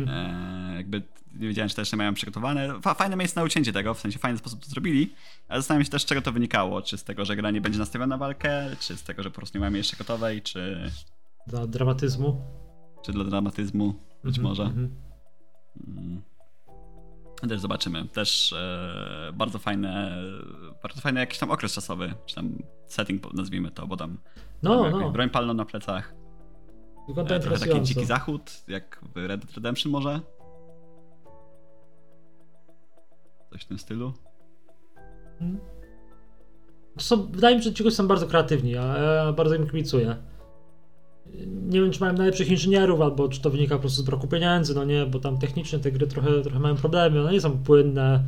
E, 0.07 0.73
jakby 0.75 1.01
nie 1.33 1.47
wiedziałem, 1.47 1.69
czy 1.69 1.75
to 1.75 1.81
jeszcze 1.81 1.97
mają 1.97 2.13
przygotowane. 2.13 2.81
Fa 2.81 2.93
fajne 2.93 3.15
miejsce 3.15 3.39
na 3.39 3.45
ucięcie 3.45 3.73
tego, 3.73 3.93
w 3.93 3.99
sensie 3.99 4.19
fajny 4.19 4.37
sposób 4.37 4.63
to 4.63 4.69
zrobili, 4.69 5.13
ale 5.47 5.59
zastanawiam 5.61 5.85
się 5.85 5.91
też, 5.91 6.01
z 6.01 6.05
czego 6.05 6.21
to 6.21 6.31
wynikało. 6.31 6.81
Czy 6.81 6.97
z 6.97 7.03
tego, 7.03 7.25
że 7.25 7.35
gra 7.35 7.51
nie 7.51 7.61
będzie 7.61 7.79
nastawiona 7.79 8.07
na 8.07 8.17
walkę, 8.17 8.75
czy 8.79 8.97
z 8.97 9.03
tego, 9.03 9.23
że 9.23 9.29
po 9.31 9.35
prostu 9.35 9.57
nie 9.57 9.63
mamy 9.65 9.77
jeszcze 9.77 9.97
gotowej, 9.97 10.41
czy, 10.41 10.91
Dla 11.47 11.67
dramatyzmu. 11.67 12.41
czy 13.05 13.11
dla 13.11 13.23
dramatyzmu, 13.23 13.93
być 14.23 14.37
Mhm, 14.37 14.43
może. 14.47 14.63
mhm. 14.63 14.95
Mm. 15.87 16.21
Też 17.49 17.59
zobaczymy. 17.59 18.07
Też 18.07 18.53
e, 18.53 19.31
bardzo 19.33 19.59
fajne, 19.59 20.17
bardzo 20.83 21.01
fajny 21.01 21.19
jakiś 21.19 21.39
tam 21.39 21.51
okres 21.51 21.73
czasowy, 21.73 22.13
czy 22.25 22.35
tam 22.35 22.57
setting 22.87 23.33
nazwijmy 23.33 23.71
to, 23.71 23.87
bo 23.87 23.97
tam 23.97 24.17
No, 24.63 24.83
tam 24.83 24.99
no. 24.99 25.11
broń 25.11 25.29
palną 25.29 25.53
na 25.53 25.65
plecach. 25.65 26.13
Wygląda 27.07 27.35
E, 27.35 27.39
trochę 27.39 27.59
taki 27.59 27.81
dziki 27.81 28.05
zachód, 28.05 28.51
jak 28.67 28.99
w 29.15 29.17
Red 29.27 29.41
Dead 29.41 29.55
Redemption 29.55 29.91
może. 29.91 30.19
Coś 33.51 33.61
w 33.61 33.65
tym 33.65 33.79
stylu. 33.79 34.13
To 36.97 37.03
są, 37.03 37.27
wydaje 37.31 37.55
mi 37.55 37.63
się, 37.63 37.69
że 37.69 37.75
ci 37.75 37.83
goście 37.83 37.97
są 37.97 38.07
bardzo 38.07 38.27
kreatywni, 38.27 38.77
a 38.77 38.83
ja 38.97 39.33
bardzo 39.33 39.55
im 39.55 39.67
kibicuję. 39.67 40.15
Nie 41.67 41.81
wiem, 41.81 41.91
czy 41.91 41.99
mają 41.99 42.13
najlepszych 42.13 42.49
inżynierów, 42.49 43.01
albo 43.01 43.29
czy 43.29 43.41
to 43.41 43.49
wynika 43.49 43.75
po 43.75 43.81
prostu 43.81 44.01
z 44.01 44.05
braku 44.05 44.27
pieniędzy, 44.27 44.75
no 44.75 44.85
nie, 44.85 45.05
bo 45.05 45.19
tam 45.19 45.37
technicznie 45.37 45.79
te 45.79 45.91
gry 45.91 46.07
trochę, 46.07 46.41
trochę 46.41 46.59
mają 46.59 46.75
problemy, 46.75 47.21
one 47.21 47.31
nie 47.31 47.41
są 47.41 47.57
płynne. 47.57 48.23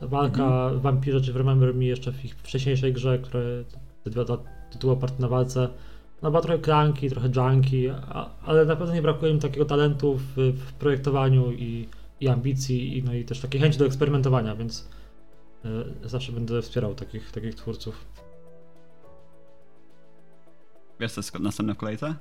Ta 0.00 0.06
walka 0.06 0.70
w 0.70 0.80
Vampirze 0.80 1.20
czy 1.20 1.32
Remember 1.32 1.74
Me 1.74 1.84
jeszcze 1.84 2.12
w 2.12 2.24
ich 2.24 2.34
wcześniejszej 2.34 2.92
grze, 2.92 3.18
które 3.18 3.64
te 4.04 4.10
dwa 4.10 4.24
tytuły 4.70 4.92
oparte 4.92 5.22
na 5.22 5.28
walce, 5.28 5.68
no 6.22 6.30
była 6.30 6.42
trochę 6.42 6.58
klanki, 6.58 7.10
trochę 7.10 7.28
junki, 7.36 7.88
ale 8.44 8.64
na 8.64 8.76
pewno 8.76 8.94
nie 8.94 9.02
brakuje 9.02 9.32
im 9.32 9.40
takiego 9.40 9.64
talentu 9.64 10.14
w, 10.14 10.36
w 10.36 10.72
projektowaniu 10.72 11.52
i, 11.52 11.88
i 12.20 12.28
ambicji, 12.28 12.98
i, 12.98 13.02
no 13.02 13.14
i 13.14 13.24
też 13.24 13.40
takiej 13.40 13.60
chęci 13.60 13.78
do 13.78 13.86
eksperymentowania, 13.86 14.56
więc 14.56 14.88
e, 15.64 15.68
zawsze 16.08 16.32
będę 16.32 16.62
wspierał 16.62 16.94
takich, 16.94 17.32
takich 17.32 17.54
twórców. 17.54 18.04
Wiesz, 21.00 21.12
co 21.12 21.18
jest 21.18 21.38
następne 21.38 21.74
w 21.74 21.78
kolejce? 21.78 22.14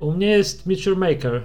U 0.00 0.12
mnie 0.12 0.26
jest 0.26 0.66
Meet 0.66 0.86
Your 0.86 0.96
Maker. 0.96 1.42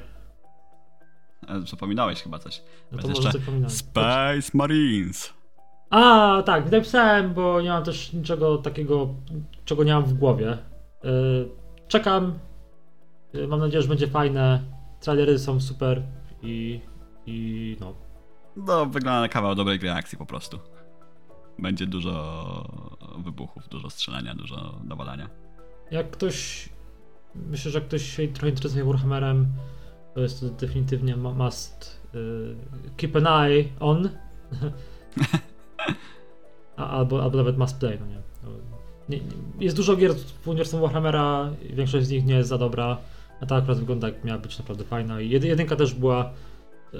E, 1.47 1.61
Zapominałeś 1.67 2.21
chyba 2.21 2.39
coś. 2.39 2.61
No 2.91 3.01
to 3.01 3.07
może 3.07 3.39
pominąłem. 3.39 3.69
Space 3.69 4.51
Marines. 4.53 5.33
A, 5.89 6.43
tak, 6.45 6.71
napisałem, 6.71 7.33
bo 7.33 7.61
nie 7.61 7.69
mam 7.69 7.83
też 7.83 8.13
niczego 8.13 8.57
takiego, 8.57 9.09
czego 9.65 9.83
nie 9.83 9.93
mam 9.93 10.05
w 10.05 10.13
głowie. 10.13 10.57
Yy, 11.03 11.49
czekam. 11.87 12.39
Yy, 13.33 13.47
mam 13.47 13.59
nadzieję, 13.59 13.81
że 13.81 13.87
będzie 13.87 14.07
fajne. 14.07 14.59
Trailery 15.01 15.39
są 15.39 15.61
super 15.61 16.03
i, 16.41 16.81
i 17.25 17.77
no. 17.79 17.93
No, 18.55 18.85
wygląda 18.85 19.21
na 19.21 19.29
kawał 19.29 19.55
dobrej 19.55 19.79
gry 19.79 19.91
akcji 19.91 20.17
po 20.17 20.25
prostu. 20.25 20.59
Będzie 21.59 21.87
dużo 21.87 22.65
wybuchów, 23.17 23.69
dużo 23.69 23.89
strzelania, 23.89 24.35
dużo 24.35 24.79
nawalania. 24.83 25.29
Jak 25.91 26.11
ktoś. 26.11 26.69
Myślę, 27.35 27.71
że 27.71 27.81
ktoś 27.81 28.15
się 28.15 28.27
trochę 28.27 28.49
interesuje 28.49 28.83
Warhammerem, 28.83 29.47
to 30.13 30.21
jest 30.21 30.39
to 30.39 30.49
definitywnie 30.49 31.15
must 31.15 31.99
yy, 32.13 32.55
keep 32.97 33.15
an 33.15 33.27
eye 33.27 33.65
on. 33.79 34.09
Albo, 36.75 37.23
albo 37.23 37.37
nawet 37.37 37.57
must 37.57 37.79
play, 37.79 37.99
no 37.99 38.05
nie. 38.05 38.19
nie, 39.09 39.25
nie 39.25 39.65
jest 39.65 39.75
dużo 39.75 39.95
gier 39.95 40.13
w 40.15 40.47
uniwersum 40.47 40.81
Warhammera, 40.81 41.51
większość 41.73 42.07
z 42.07 42.09
nich 42.09 42.25
nie 42.25 42.35
jest 42.35 42.49
za 42.49 42.57
dobra, 42.57 42.97
a 43.41 43.45
ta 43.45 43.55
akurat 43.55 43.79
wygląda 43.79 44.07
jak 44.07 44.23
miała 44.23 44.39
być 44.39 44.59
naprawdę 44.59 44.83
fajna 44.83 45.21
i 45.21 45.29
jedynka 45.29 45.75
też 45.75 45.93
była 45.93 46.33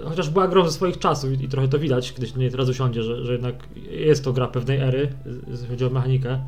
chociaż 0.05 0.29
była 0.29 0.47
grą 0.47 0.65
ze 0.65 0.71
swoich 0.71 0.99
czasów 0.99 1.41
i, 1.41 1.47
trochę 1.47 1.67
to 1.67 1.79
widać, 1.79 2.13
kiedy 2.13 2.27
się 2.27 2.39
niej 2.39 2.51
teraz 2.51 2.69
usiądzie, 2.69 3.03
że, 3.03 3.25
że 3.25 3.31
jednak 3.31 3.55
jest 3.91 4.23
to 4.23 4.33
gra 4.33 4.47
pewnej 4.47 4.77
ery, 4.77 5.13
jeśli 5.47 5.67
chodzi 5.67 5.85
o 5.85 5.89
mechanikę, 5.89 6.43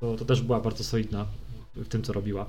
to, 0.00 0.16
to 0.16 0.24
też 0.24 0.42
była 0.42 0.60
bardzo 0.60 0.84
solidna 0.84 1.26
w 1.76 1.88
tym, 1.88 2.02
co 2.02 2.12
robiła. 2.12 2.46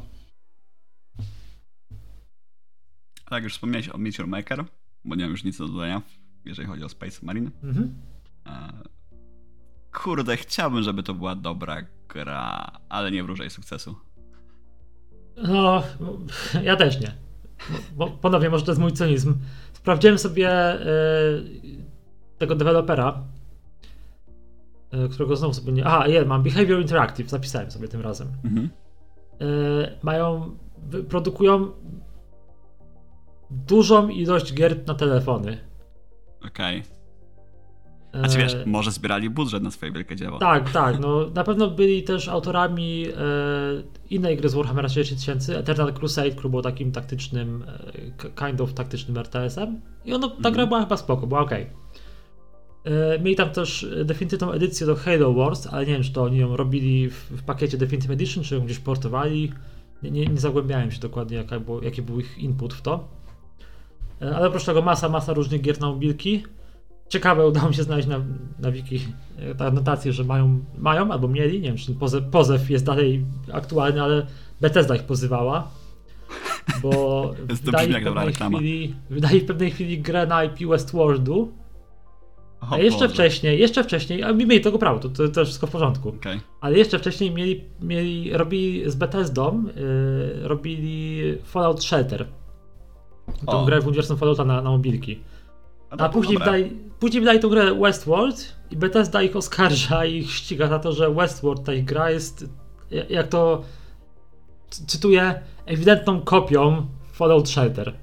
Tak, 3.30 3.44
już 3.44 3.54
wspomniałeś 3.54 3.90
o 3.90 3.98
Meteor 3.98 4.28
Maker, 4.28 4.66
bo 5.06 5.16
nie 5.16 5.24
mam 5.24 5.32
już 5.32 5.44
nic 5.44 5.58
do 5.58 5.68
dodania, 5.68 6.02
jeżeli 6.46 6.68
chodzi 6.68 6.84
o 6.84 6.90
Space 6.90 7.26
Marine. 7.26 7.52
Mhm. 7.64 7.96
E, 8.46 8.72
kurde, 9.94 10.38
chciałbym, 10.38 10.84
żeby 10.84 11.04
to 11.04 11.14
była 11.14 11.36
dobra 11.36 11.82
gra, 12.10 12.72
ale 12.90 13.12
nie 13.12 13.24
wróżę 13.24 13.44
jej 13.44 13.50
sukcesu. 13.50 13.96
No, 15.38 15.84
ja 16.64 16.76
też 16.76 17.02
nie. 17.02 17.12
Bo, 17.96 18.08
ponownie, 18.08 18.50
może 18.50 18.66
to 18.66 18.72
jest 18.72 18.82
mój 18.82 18.92
cynizm. 18.92 19.34
Sprawdziłem 19.74 20.18
sobie 20.18 20.82
y, 20.82 20.86
tego 22.38 22.56
dewelopera, 22.56 23.24
y, 25.06 25.10
którego 25.10 25.36
znowu 25.36 25.54
sobie 25.54 25.74
nie... 25.74 25.86
Aha, 25.86 26.08
je, 26.08 26.26
mam 26.26 26.44
Behavior 26.44 26.82
Interactive, 26.82 27.30
zapisałem 27.30 27.72
sobie 27.72 27.88
tym 27.88 28.02
razem. 28.02 28.28
Mhm. 28.44 28.70
Y, 29.42 29.98
mają, 30.04 30.58
produkują 31.10 31.72
dużą 33.52 34.10
ilość 34.10 34.54
gier 34.54 34.88
na 34.88 34.94
telefony. 34.94 35.58
Okej. 36.46 36.80
Okay. 36.80 36.96
A 38.24 38.28
czy 38.28 38.38
wiesz, 38.38 38.56
może 38.66 38.92
zbierali 38.92 39.30
budżet 39.30 39.64
na 39.64 39.72
swoje 39.72 39.92
wielkie 39.92 40.16
dzieło. 40.16 40.40
Tak, 40.40 40.72
tak. 40.82 41.00
No, 41.00 41.30
na 41.34 41.44
pewno 41.44 41.70
byli 41.70 42.04
też 42.04 42.28
autorami 42.28 43.06
e, 43.08 43.14
innej 44.10 44.38
gry 44.38 44.50
z 44.50 44.54
Warhammera 44.54 44.90
3000, 44.90 45.60
Eternal 45.60 45.94
Crusade, 45.94 46.32
który 46.32 46.50
był 46.50 46.62
takim 46.62 46.92
taktycznym, 46.92 47.64
e, 48.28 48.48
kind 48.48 48.62
of 48.62 48.74
taktycznym 48.74 49.18
RTS-em. 49.18 49.82
I 50.06 50.14
ono, 50.14 50.28
ta 50.28 50.36
mm. 50.36 50.42
gra 50.42 50.64
mhm. 50.64 50.70
była 50.70 50.82
chyba 50.82 50.98
spoko, 50.98 51.28
była 51.28 51.40
ok. 51.42 51.52
E, 51.52 53.20
mieli 53.20 53.36
tam 53.36 53.50
też 53.50 53.88
definitywną 54.06 54.52
edycję 54.52 54.88
do 54.88 54.96
Halo 54.96 55.34
Wars, 55.34 55.68
ale 55.68 55.86
nie 55.86 55.94
wiem, 55.94 56.04
czy 56.04 56.14
to 56.14 56.24
oni 56.24 56.38
ją 56.38 56.58
robili 56.58 57.10
w, 57.10 57.32
w 57.32 57.44
pakiecie 57.44 57.78
Definitive 57.78 58.12
Edition, 58.12 58.44
czy 58.44 58.56
ją 58.56 58.62
gdzieś 58.62 58.80
portowali. 58.80 59.54
Nie, 60.04 60.12
nie, 60.12 60.26
nie 60.26 60.40
zagłębiałem 60.40 60.92
się 60.92 61.00
dokładnie, 61.00 61.38
jaka 61.38 61.60
było, 61.60 61.84
jaki 61.84 62.02
był 62.02 62.20
ich 62.20 62.38
input 62.38 62.74
w 62.74 62.82
to. 62.82 63.15
E, 64.22 64.36
ale 64.36 64.48
oprócz 64.48 64.66
tego 64.66 64.82
masa, 64.82 65.10
masa 65.10 65.34
różnych 65.34 65.62
gier 65.62 65.80
na 65.80 65.88
mobilki. 65.88 66.44
Ciekawe, 67.10 67.46
udało 67.48 67.70
mi 67.70 67.76
się 67.76 67.84
znaleźć 67.84 68.08
na, 68.08 68.22
na 68.60 68.72
wiki 68.72 69.00
e, 69.38 69.56
ta 69.56 69.66
anotację, 69.66 70.14
że 70.14 70.24
mają, 70.24 70.60
mają 70.78 71.12
albo 71.12 71.28
mieli, 71.28 71.62
nie 71.62 71.68
wiem, 71.68 71.78
czy 71.78 71.86
ten 71.86 71.96
pozew, 71.96 72.24
pozew 72.32 72.70
jest 72.70 72.86
dalej 72.86 73.26
aktualny, 73.54 74.02
ale 74.02 74.26
Bethesda 74.62 74.96
ich 74.96 75.04
pozywała, 75.04 75.68
bo 76.82 77.34
wydali 77.64 77.94
w, 77.94 78.04
pewnej 78.04 78.34
chwili, 78.34 78.96
wydali 79.10 79.40
w 79.40 79.46
pewnej 79.46 79.72
chwili 79.72 80.02
grę 80.02 80.28
na 80.28 80.44
IP 80.44 80.70
Westworldu, 80.70 81.52
a 82.72 82.78
jeszcze 82.78 83.00
Boże. 83.00 83.14
wcześniej, 83.14 83.60
jeszcze 83.60 83.84
wcześniej, 83.84 84.24
a 84.24 84.34
mieli 84.34 84.62
tego 84.62 84.80
prawo, 84.80 85.00
to, 85.00 85.10
to, 85.10 85.28
to 85.28 85.46
wszystko 85.46 85.68
w 85.68 85.72
porządku. 85.72 86.10
Okay. 86.10 86.40
Ale 86.62 86.78
jeszcze 86.78 87.00
wcześniej 87.00 87.32
mieli, 87.32 87.64
mieli 87.82 88.34
robili 88.34 88.92
z 88.92 88.96
Bethesdą, 88.96 89.64
yy, 89.64 90.48
robili 90.48 91.22
Fallout 91.44 91.84
Shelter. 91.84 92.28
Tą 93.46 93.62
o. 93.62 93.66
grę 93.66 93.82
w 93.82 93.88
uniwersum 93.88 94.18
Fallouta 94.18 94.46
na, 94.46 94.62
na 94.62 94.70
mobilki. 94.70 95.20
A, 95.90 96.10
później, 96.10 96.38
wydali, 96.38 96.72
później 97.00 97.22
wydali 97.22 97.40
tą 97.40 97.50
grę 97.50 97.76
Westworld 97.76 98.56
i 98.72 98.78
Bethesda 98.78 99.22
ich 99.22 99.36
oskarża 99.36 100.06
i 100.06 100.16
ich 100.16 100.32
ściga 100.32 100.68
za 100.68 100.80
to, 100.80 100.94
że 100.94 101.14
Westworld, 101.14 101.64
ta 101.64 101.74
ich 101.74 101.86
gra 101.86 102.12
jest, 102.12 102.46
jak 103.10 103.28
to 103.28 103.64
cytuję, 104.70 105.42
ewidentną 105.66 106.22
kopią 106.22 106.88
Fallout 107.12 107.50
Shelter. 107.50 107.94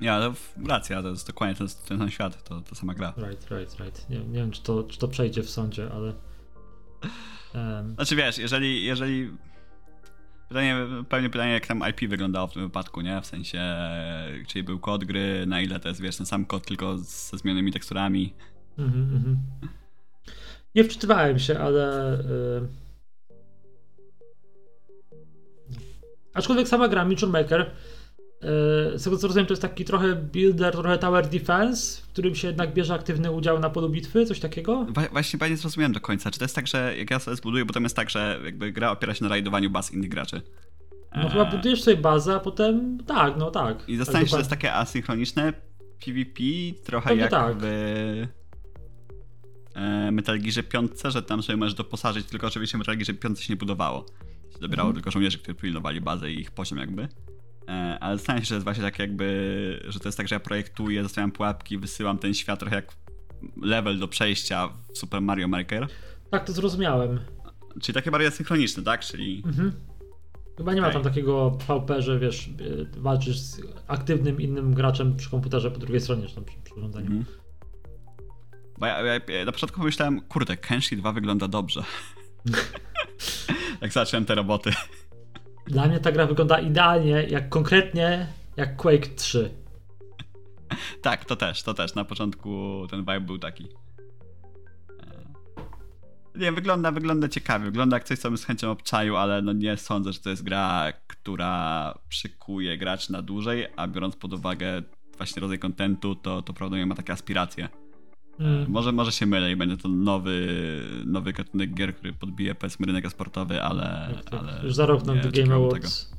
Nie, 0.00 0.12
ale 0.12 0.32
racja, 0.66 1.02
to 1.02 1.08
jest 1.08 1.26
dokładnie 1.26 1.56
ten, 1.56 1.66
ten 1.88 1.98
sam 1.98 2.10
świat, 2.10 2.44
to, 2.44 2.60
to 2.60 2.74
sama 2.74 2.94
gra. 2.94 3.12
Right, 3.16 3.50
right, 3.50 3.80
right. 3.80 4.10
Nie, 4.10 4.18
nie 4.18 4.38
wiem, 4.38 4.50
czy 4.50 4.62
to, 4.62 4.84
czy 4.84 4.98
to 4.98 5.08
przejdzie 5.08 5.42
w 5.42 5.50
sądzie, 5.50 5.88
ale... 5.92 6.12
Um... 7.54 7.94
Znaczy 7.94 8.16
wiesz, 8.16 8.38
jeżeli, 8.38 8.84
jeżeli 8.84 9.30
Pytanie, 10.48 10.76
pewnie 11.08 11.30
pytanie, 11.30 11.52
jak 11.52 11.66
tam 11.66 11.82
IP 11.90 12.10
wyglądało 12.10 12.46
w 12.46 12.52
tym 12.52 12.62
wypadku, 12.62 13.00
nie? 13.00 13.20
W 13.20 13.26
sensie, 13.26 13.62
czyli 14.46 14.62
był 14.62 14.78
kod 14.78 15.04
gry, 15.04 15.46
na 15.46 15.60
ile 15.60 15.80
to 15.80 15.88
jest, 15.88 16.00
wiesz, 16.00 16.16
ten 16.16 16.26
sam 16.26 16.44
kod, 16.44 16.66
tylko 16.66 16.98
ze 16.98 17.38
zmienionymi 17.38 17.72
teksturami. 17.72 18.34
Mhm, 18.78 19.02
mhm. 19.02 19.36
Nie 20.74 20.84
wczytywałem 20.84 21.38
się, 21.38 21.58
ale... 21.58 22.18
Yy... 22.28 22.68
Aczkolwiek 26.34 26.68
sama 26.68 26.88
gra, 26.88 27.04
Maker, 27.28 27.70
z 28.94 29.04
tego 29.04 29.18
co 29.18 29.26
rozumiem, 29.26 29.46
to 29.46 29.52
jest 29.52 29.62
taki 29.62 29.84
trochę 29.84 30.14
builder, 30.14 30.72
trochę 30.72 30.98
tower 30.98 31.28
defense, 31.28 32.02
w 32.02 32.06
którym 32.06 32.34
się 32.34 32.48
jednak 32.48 32.74
bierze 32.74 32.94
aktywny 32.94 33.30
udział 33.30 33.58
na 33.58 33.70
polu 33.70 33.88
bitwy, 33.88 34.26
coś 34.26 34.40
takiego? 34.40 34.86
Właśnie 35.12 35.48
nie 35.48 35.56
zrozumiałem 35.56 35.92
do 35.92 36.00
końca. 36.00 36.30
Czy 36.30 36.38
to 36.38 36.44
jest 36.44 36.54
tak, 36.54 36.66
że 36.66 36.94
jak 36.98 37.10
ja 37.10 37.18
sobie 37.18 37.36
zbuduję, 37.36 37.64
bo 37.64 37.72
tam 37.72 37.82
jest 37.82 37.96
tak, 37.96 38.10
że 38.10 38.40
jakby 38.44 38.72
gra 38.72 38.90
opiera 38.90 39.14
się 39.14 39.24
na 39.24 39.30
rajdowaniu 39.30 39.70
baz 39.70 39.92
innych 39.92 40.08
graczy? 40.08 40.42
No 41.16 41.22
eee... 41.22 41.30
chyba 41.30 41.44
budujesz 41.44 41.82
sobie 41.82 41.96
bazę, 41.96 42.34
a 42.34 42.40
potem 42.40 42.98
tak, 43.06 43.36
no 43.36 43.50
tak. 43.50 43.88
I 43.88 43.96
zastanawiam 43.96 44.26
się, 44.26 44.30
że 44.30 44.36
to 44.36 44.40
jest 44.40 44.50
takie 44.50 44.74
asynchroniczne 44.74 45.52
PvP, 46.04 46.42
trochę 46.84 47.08
Pewnie 47.08 47.22
jak 47.22 47.30
tak. 47.30 47.56
w 47.58 47.64
e, 49.74 50.10
Metal 50.12 50.38
Gearze 50.40 50.62
5, 50.62 50.90
że 51.04 51.22
tam 51.22 51.42
sobie 51.42 51.56
możesz 51.56 51.74
doposażyć, 51.74 52.26
tylko 52.26 52.46
oczywiście 52.46 52.78
Metal 52.78 52.96
Gearze 52.96 53.14
5 53.14 53.40
się 53.40 53.52
nie 53.52 53.56
budowało. 53.56 54.06
Się 54.52 54.58
dobierało 54.60 54.88
mhm. 54.88 54.94
tylko 54.94 55.10
żołnierzy, 55.10 55.38
którzy 55.38 55.54
pilnowali 55.54 56.00
bazę 56.00 56.32
i 56.32 56.40
ich 56.40 56.50
poziom 56.50 56.78
jakby. 56.78 57.08
E, 57.68 57.98
ale 58.00 58.16
zastanawiam 58.16 58.42
się, 58.44 58.48
że 58.48 58.54
jest 58.54 58.64
właśnie 58.64 58.82
tak 58.82 58.98
jakby, 58.98 59.84
że 59.88 60.00
to 60.00 60.08
jest 60.08 60.18
tak, 60.18 60.28
że 60.28 60.34
ja 60.34 60.40
projektuję, 60.40 61.02
zostawiam 61.02 61.32
pułapki, 61.32 61.78
wysyłam 61.78 62.18
ten 62.18 62.34
świat 62.34 62.60
trochę 62.60 62.76
jak 62.76 62.96
level 63.62 63.98
do 63.98 64.08
przejścia 64.08 64.68
w 64.68 64.98
Super 64.98 65.20
Mario 65.20 65.48
Maker. 65.48 65.86
Tak, 66.30 66.46
to 66.46 66.52
zrozumiałem. 66.52 67.20
Czyli 67.82 67.94
takie 67.94 68.10
bardziej 68.10 68.30
synchroniczne, 68.30 68.82
tak? 68.82 69.00
Czyli... 69.00 69.42
Mhm. 69.46 69.72
Chyba 70.56 70.72
nie 70.72 70.80
okay. 70.80 70.90
ma 70.90 70.94
tam 70.94 71.02
takiego 71.02 71.58
PvP, 71.66 72.02
że 72.02 72.18
wiesz, 72.18 72.48
e, 72.48 73.00
walczysz 73.00 73.38
z 73.38 73.60
aktywnym 73.86 74.40
innym 74.40 74.74
graczem 74.74 75.16
przy 75.16 75.30
komputerze 75.30 75.70
po 75.70 75.78
drugiej 75.78 76.00
stronie, 76.00 76.26
czy 76.26 76.34
tam 76.34 76.44
przy, 76.44 76.74
urządzeniu. 76.74 77.06
Mhm. 77.06 77.24
Bo 78.78 78.86
ja, 78.86 79.02
ja, 79.02 79.20
ja, 79.28 79.44
na 79.44 79.52
początku 79.52 79.78
pomyślałem, 79.78 80.20
kurde, 80.20 80.56
Kenshi 80.56 80.96
2 80.96 81.12
wygląda 81.12 81.48
dobrze. 81.48 81.82
Jak 83.80 83.92
zacząłem 83.92 84.24
te 84.24 84.34
roboty. 84.34 84.70
Dla 85.66 85.86
mnie 85.86 86.00
ta 86.00 86.12
gra 86.12 86.26
wygląda 86.26 86.60
idealnie, 86.60 87.10
jak 87.10 87.48
konkretnie 87.48 88.26
jak 88.56 88.76
Quake 88.76 89.06
3. 89.16 89.50
Tak, 91.02 91.24
to 91.24 91.36
też, 91.36 91.62
to 91.62 91.74
też. 91.74 91.94
Na 91.94 92.04
początku 92.04 92.82
ten 92.90 93.00
vibe 93.00 93.20
był 93.20 93.38
taki. 93.38 93.64
E, 93.64 93.68
nie, 96.34 96.52
wygląda, 96.52 96.92
wygląda 96.92 97.28
ciekawie. 97.28 97.64
Wygląda 97.64 97.96
jak 97.96 98.04
coś, 98.04 98.18
co 98.18 98.28
bym 98.28 98.38
z 98.38 98.44
chęcią 98.44 98.70
obczaił, 98.70 99.16
ale 99.16 99.42
no 99.42 99.52
nie 99.52 99.76
sądzę, 99.76 100.12
że 100.12 100.20
to 100.20 100.30
jest 100.30 100.42
gra, 100.42 100.92
która 101.06 101.94
przykuje 102.08 102.78
graczy 102.78 103.12
na 103.12 103.22
dłużej, 103.22 103.66
a 103.76 103.88
biorąc 103.88 104.16
pod 104.16 104.32
uwagę 104.32 104.82
właśnie 105.16 105.40
rodzaj 105.40 105.58
kontentu, 105.58 106.14
to, 106.14 106.42
to 106.42 106.52
prawdopodobnie 106.52 106.86
ma 106.86 106.94
takie 106.94 107.12
aspiracje. 107.12 107.68
Mm. 108.38 108.70
Może, 108.70 108.92
może 108.92 109.12
się 109.12 109.26
mylę 109.26 109.52
i 109.52 109.56
będzie 109.56 109.76
to 109.76 109.88
nowy, 109.88 110.48
nowy 111.06 111.32
gatunek 111.32 111.74
gier, 111.74 111.94
który 111.94 112.12
podbije 112.12 112.54
powiedzmy 112.54 112.86
rynek 112.86 113.10
sportowy, 113.10 113.62
ale, 113.62 114.10
tak, 114.14 114.24
tak. 114.24 114.40
ale 114.40 114.60
Już 114.64 114.74
za 114.74 114.86
rok 114.86 115.04
na 115.04 115.22
The 115.22 115.30
Game 115.30 115.54
Awards. 115.54 116.14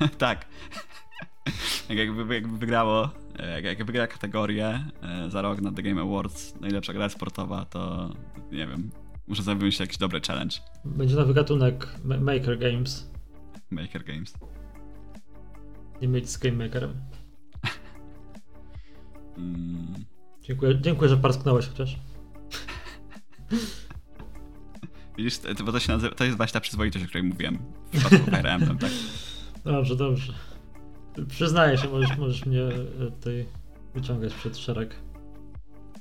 tak. 0.18 0.46
jak, 1.88 1.98
jakby, 1.98 2.34
jakby 2.34 2.58
wygrało, 2.58 3.10
jak, 3.54 3.64
jak 3.64 3.84
wygra 3.84 4.06
kategorię 4.06 4.84
e, 5.02 5.30
za 5.30 5.42
rok 5.42 5.60
na 5.60 5.72
The 5.72 5.82
Game 5.82 6.02
Awards, 6.02 6.60
najlepsza 6.60 6.92
gra 6.92 7.08
sportowa, 7.08 7.64
to 7.64 8.10
nie 8.52 8.66
wiem, 8.66 8.90
muszę 9.28 9.42
wymyślić 9.42 9.80
jakiś 9.80 9.98
dobry 9.98 10.20
challenge. 10.20 10.56
Będzie 10.84 11.16
nowy 11.16 11.34
gatunek 11.34 11.88
Maker 12.04 12.58
Games. 12.58 13.10
Maker 13.70 14.04
Games. 14.04 14.34
Nie 16.02 16.08
mieć 16.08 16.30
z 16.30 16.38
Game 16.38 16.64
Makerem. 16.64 16.92
mm. 19.38 20.15
Dziękuję, 20.46 20.78
dziękuję 20.80 21.10
że 21.10 21.16
parsknąłeś 21.16 21.66
chociaż. 21.68 21.96
Widzisz, 25.18 25.38
to, 25.38 25.64
bo 25.64 25.72
to 25.72 25.80
się 25.80 25.92
nazywa, 25.92 26.14
to 26.14 26.24
jest 26.24 26.36
właśnie 26.36 26.52
ta 26.52 26.60
przyzwoitość, 26.60 27.04
o 27.04 27.08
której 27.08 27.24
mówiłem 27.28 27.58
w 27.92 27.98
przypadku 27.98 28.30
Emblem, 28.46 28.78
tak? 28.78 28.90
Dobrze, 29.64 29.96
dobrze. 29.96 30.32
Przyznaję 31.28 31.78
się, 31.78 31.88
możesz, 31.88 32.18
możesz 32.18 32.46
mnie 32.46 32.62
e, 32.62 33.10
tutaj 33.10 33.46
wyciągać 33.94 34.34
przed 34.34 34.58
szereg. 34.58 34.94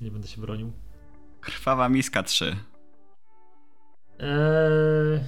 Nie 0.02 0.12
będę 0.12 0.28
się 0.28 0.42
bronił. 0.42 0.72
Krwawa 1.42 1.90
Miska 1.90 2.24
3, 2.24 2.56
Eee, 4.20 5.20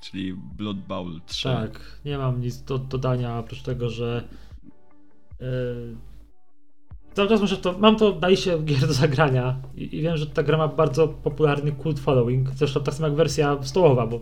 czyli 0.00 0.34
Blood 0.34 0.78
Bowl 0.78 1.20
3. 1.26 1.48
tak, 1.48 2.00
nie 2.04 2.18
mam 2.18 2.40
nic 2.40 2.62
do 2.62 2.78
dodania 2.78 3.38
oprócz 3.38 3.62
tego, 3.62 3.90
że 3.90 4.28
eee, 5.40 5.96
cały 7.14 7.28
czas 7.28 7.40
muszę 7.40 7.56
to, 7.56 7.78
mam 7.78 7.96
to 7.96 8.18
na 8.20 8.28
liście 8.28 8.58
gier 8.58 8.80
do 8.80 8.92
zagrania 8.92 9.56
i, 9.74 9.96
i 9.96 10.02
wiem, 10.02 10.16
że 10.16 10.26
ta 10.26 10.42
gra 10.42 10.58
ma 10.58 10.68
bardzo 10.68 11.08
popularny 11.08 11.72
cult 11.82 12.00
following, 12.00 12.50
zresztą 12.54 12.80
tak 12.80 12.94
samo 12.94 13.06
jak 13.08 13.16
wersja 13.16 13.62
stołowa, 13.62 14.06
bo 14.06 14.20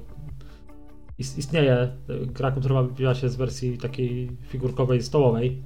is- 1.19 1.39
istnieje 1.39 1.73
e, 1.75 1.93
gra, 2.27 2.51
która 2.51 2.83
wybiła 2.83 3.15
się 3.15 3.29
z 3.29 3.37
wersji 3.37 3.79
takiej 3.79 4.37
figurkowej 4.49 5.03
stołowej. 5.03 5.63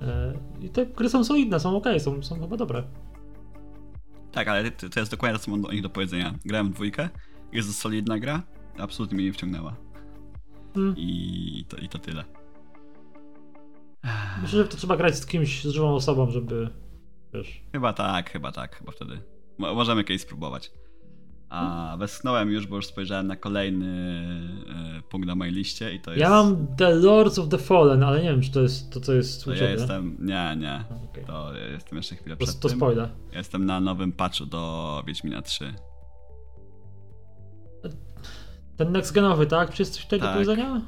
Eee, 0.00 0.66
I 0.66 0.68
te 0.68 0.86
gry 0.86 1.08
są 1.08 1.24
solidne, 1.24 1.60
są 1.60 1.76
ok, 1.76 1.86
są, 1.98 2.22
są 2.22 2.40
chyba 2.40 2.56
dobre. 2.56 2.82
Tak, 4.32 4.48
ale 4.48 4.70
to, 4.70 4.88
to 4.88 5.00
jest 5.00 5.12
dokładnie 5.12 5.38
to, 5.38 5.44
co 5.44 5.50
mam 5.50 5.64
o 5.64 5.72
nich 5.72 5.82
do 5.82 5.90
powiedzenia. 5.90 6.34
Grałem 6.44 6.70
w 6.70 6.74
dwójkę, 6.74 7.08
jest 7.52 7.68
to 7.68 7.74
solidna 7.74 8.18
gra, 8.18 8.42
absolutnie 8.78 9.16
mnie 9.16 9.24
nie 9.26 9.32
wciągnęła. 9.32 9.76
Mm. 10.76 10.94
I 10.96 11.64
to, 11.68 11.76
i 11.76 11.88
to 11.88 11.98
tyle. 11.98 12.24
Myślę, 14.42 14.62
że 14.62 14.68
to 14.68 14.76
trzeba 14.76 14.96
grać 14.96 15.16
z 15.16 15.26
kimś, 15.26 15.64
z 15.64 15.68
żywą 15.68 15.94
osobą, 15.94 16.30
żeby 16.30 16.68
wiesz. 17.34 17.60
Chyba 17.72 17.92
tak, 17.92 18.30
chyba 18.30 18.52
tak, 18.52 18.76
chyba 18.76 18.92
wtedy. 18.92 19.20
Mo- 19.58 19.74
możemy 19.74 20.04
kiedyś 20.04 20.22
spróbować. 20.22 20.70
A 21.48 21.96
westchnąłem 21.98 22.50
już, 22.50 22.66
bo 22.66 22.76
już 22.76 22.86
spojrzałem 22.86 23.26
na 23.26 23.36
kolejny 23.36 23.86
e, 24.98 25.02
punkt 25.02 25.26
na 25.26 25.34
mojej 25.34 25.54
liście 25.54 25.94
i 25.94 26.00
to 26.00 26.10
jest... 26.10 26.20
Ja 26.20 26.30
mam 26.30 26.66
The 26.76 26.94
Lords 26.94 27.38
of 27.38 27.48
the 27.48 27.58
Fallen, 27.58 28.02
ale 28.02 28.22
nie 28.22 28.30
wiem, 28.30 28.42
czy 28.42 28.50
to 28.50 28.60
jest 28.60 28.92
to, 28.92 29.00
co 29.00 29.12
jest 29.12 29.44
To 29.44 29.50
u 29.50 29.54
ja 29.54 29.70
jestem... 29.70 30.16
Nie, 30.20 30.56
nie. 30.58 30.84
Okej. 31.10 31.24
To 31.24 31.54
ja 31.54 31.66
jestem 31.66 31.96
jeszcze 31.96 32.16
chwilę 32.16 32.36
To, 32.36 32.44
przed 32.46 32.60
to 32.60 32.68
tym. 32.68 32.78
spoiler. 32.78 33.08
Ja 33.32 33.38
Jestem 33.38 33.66
na 33.66 33.80
nowym 33.80 34.12
patchu 34.12 34.46
do 34.46 35.02
Wiedźmina 35.06 35.42
3. 35.42 35.74
Ten 38.76 38.92
next 38.92 39.12
genowy, 39.12 39.46
tak? 39.46 39.74
Czy 39.74 39.82
jest 39.82 39.94
coś 39.94 40.04
tutaj 40.04 40.18
do 40.20 40.24
Tak. 40.26 40.34
powiedzenia? 40.34 40.80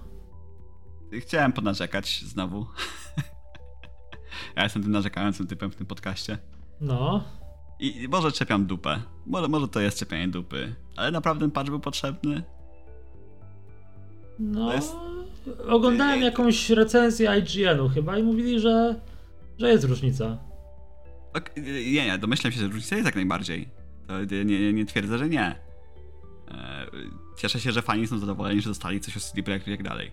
Chciałem 1.20 1.52
ponarzekać 1.52 2.22
znowu. 2.24 2.66
ja 4.56 4.62
jestem 4.62 4.82
tym 4.82 4.92
narzekającym 4.92 5.46
typem 5.46 5.70
w 5.70 5.76
tym 5.76 5.86
podcaście. 5.86 6.38
No. 6.80 7.24
I 7.80 8.08
może 8.10 8.32
czepiam 8.32 8.66
dupę. 8.66 9.02
Może, 9.26 9.48
może 9.48 9.68
to 9.68 9.80
jest 9.80 9.98
czepianie 9.98 10.28
dupy. 10.28 10.74
Ale 10.96 11.10
naprawdę 11.10 11.40
ten 11.40 11.50
patch 11.50 11.70
był 11.70 11.80
potrzebny? 11.80 12.42
No. 14.38 14.72
Jest- 14.74 14.96
Oglądałem 15.68 16.20
jakąś 16.22 16.70
recenzję 16.70 17.38
IGN-u 17.38 17.88
chyba 17.88 18.18
i 18.18 18.22
mówili, 18.22 18.60
że, 18.60 19.00
że 19.58 19.68
jest 19.70 19.84
różnica. 19.84 20.38
Nie, 21.56 22.06
nie, 22.06 22.18
domyślam 22.18 22.52
się, 22.52 22.60
że 22.60 22.66
różnica 22.66 22.96
jest 22.96 23.06
jak 23.06 23.14
najbardziej. 23.14 23.68
To 24.06 24.24
nie, 24.24 24.44
nie, 24.44 24.72
nie 24.72 24.86
twierdzę, 24.86 25.18
że 25.18 25.28
nie. 25.28 25.44
E, 26.48 26.86
Cieszę 27.38 27.60
się, 27.60 27.72
że 27.72 27.82
fani 27.82 28.06
są 28.06 28.18
zadowoleni, 28.18 28.60
że 28.60 28.70
dostali 28.70 29.00
coś 29.00 29.16
od 29.16 29.22
CD 29.22 29.42
Projektu 29.42 29.70
i 29.70 29.76
tak 29.76 29.86
dalej. 29.86 30.12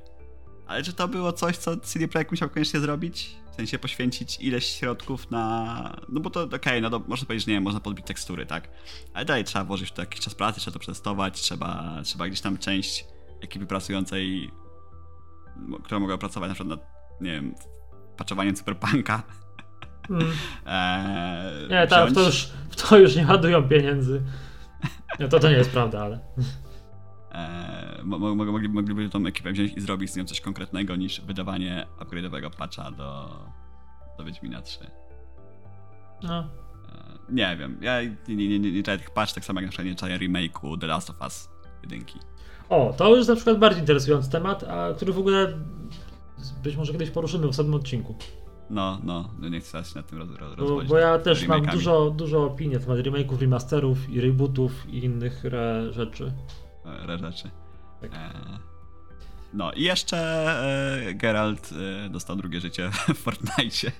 Ale 0.68 0.84
czy 0.84 0.94
to 0.94 1.08
było 1.08 1.34
coś, 1.34 1.58
co 1.58 1.77
CD 1.77 2.08
Projekt 2.08 2.32
musiał 2.32 2.50
koniecznie 2.50 2.80
zrobić? 2.80 3.35
W 3.52 3.56
sensie 3.56 3.80
poświęcić 3.80 4.38
ileś 4.40 4.66
środków 4.66 5.32
na... 5.32 5.95
No 6.10 6.19
bo 6.19 6.30
to 6.30 6.44
okej, 6.56 6.82
no 6.82 6.90
to 6.90 7.02
można 7.08 7.27
powiedzieć, 7.27 7.45
że 7.45 7.52
nie 7.52 7.58
wiem, 7.58 7.64
można 7.64 7.80
podbić 7.80 8.06
tekstury, 8.06 8.45
tak? 8.45 8.69
Ale 9.14 9.26
dalej 9.26 9.44
trzeba 9.44 9.66
włożyć 9.66 9.90
w 9.90 9.94
to 9.94 10.02
jakiś 10.02 10.19
czas 10.19 10.35
pracy, 10.35 10.60
trzeba 10.60 10.74
to 10.74 10.80
przetestować, 10.80 11.42
trzeba, 11.42 12.02
trzeba 12.03 12.27
gdzieś 12.27 12.42
tam 12.42 12.58
część 12.58 13.06
ekipy 13.42 13.66
pracującej, 13.66 14.52
która 15.84 16.00
mogła 16.00 16.18
pracować 16.18 16.50
na 16.50 16.56
przykład 16.56 16.80
nad, 16.80 16.90
nie 17.22 17.32
wiem, 17.32 17.56
patchowaniem 18.18 18.56
Cyberpunka, 18.56 19.24
Mm. 20.10 20.32
Eee, 20.66 21.69
Nie, 21.72 21.88
tak, 21.88 22.10
w 22.10 22.14
to, 22.14 22.22
już, 22.22 22.50
w 22.69 22.76
to 22.76 22.98
już 22.98 23.16
nie 23.16 23.27
ładują 23.27 23.64
pieniędzy. 23.64 24.22
No 25.19 25.27
to 25.27 25.40
to 25.40 25.50
nie 25.50 25.56
jest 25.56 25.69
prawda, 25.69 26.02
ale. 26.02 26.19
Mo- 28.04 28.20
mo- 28.20 28.36
mo- 28.36 28.46
mogli, 28.46 28.70
mogliby 28.70 29.10
tą 29.10 29.26
ekipę 29.26 29.52
wziąć 29.52 29.74
i 29.78 29.82
zrobić 29.82 30.12
z 30.12 30.16
nią 30.16 30.26
coś 30.26 30.42
konkretnego 30.42 30.96
niż 30.96 31.22
wydawanie 31.22 31.86
upgrade'owego 32.00 32.50
patcha 32.58 32.92
do, 32.92 33.40
do 34.18 34.24
Wiedźmina 34.24 34.62
3. 34.62 34.80
Eee, 34.84 34.90
No. 36.24 36.44
nie 37.30 37.58
wiem, 37.60 37.78
ja 37.82 38.02
nie, 38.02 38.36
nie, 38.36 38.60
nie, 38.60 38.72
nie, 38.72 38.84
czaję 38.84 38.98
tych 38.98 39.10
patch, 39.10 39.34
tak 39.34 39.46
samo 39.46 39.60
jak 39.60 39.66
na 39.68 39.72
przykład 39.72 39.88
nie 39.88 39.96
czaję 39.96 40.20
remake'u 40.20 40.80
The 40.80 40.88
Last 40.88 41.10
of 41.10 41.22
Us 41.22 41.50
1. 41.84 42.04
O, 42.70 42.94
to 42.98 43.10
już 43.10 43.18
jest 43.18 43.30
na 43.30 43.36
przykład 43.36 43.60
bardziej 43.60 43.80
interesujący 43.82 44.32
temat, 44.32 44.64
a 44.64 44.94
który 44.96 45.14
w 45.14 45.20
ogóle 45.20 45.54
być 46.64 46.76
może 46.76 46.92
kiedyś 46.92 47.10
poruszymy 47.10 47.48
w 47.48 47.50
osobnym 47.50 47.76
odcinku. 47.76 48.16
No, 48.70 49.00
no, 49.04 49.30
no 49.40 49.50
nie 49.50 49.60
chcę 49.60 49.84
się 49.84 49.96
nad 49.96 50.08
tym 50.08 50.18
roz, 50.20 50.30
roz, 50.40 50.56
Bo, 50.56 50.82
bo 50.84 50.98
ja 50.98 51.20
też 51.20 51.48
mam 51.48 51.66
dużo, 51.66 52.10
dużo 52.10 52.44
opinii 52.46 52.74
na 52.74 52.80
temat 52.80 52.98
remake'ów, 53.00 53.40
remasterów 53.42 54.10
i 54.10 54.22
rebootów 54.22 54.90
i 54.90 55.06
innych 55.06 55.44
rzeczy. 55.92 56.34
Rzeczy. 57.18 57.52
Tak. 58.02 58.12
E, 58.14 58.60
no 59.54 59.72
i 59.72 59.84
jeszcze 59.84 60.18
e, 61.08 61.14
Geralt 61.14 61.70
e, 62.06 62.10
dostał 62.10 62.36
drugie 62.36 62.60
życie 62.60 62.90
w 63.16 63.18
Fortnite. 63.18 63.92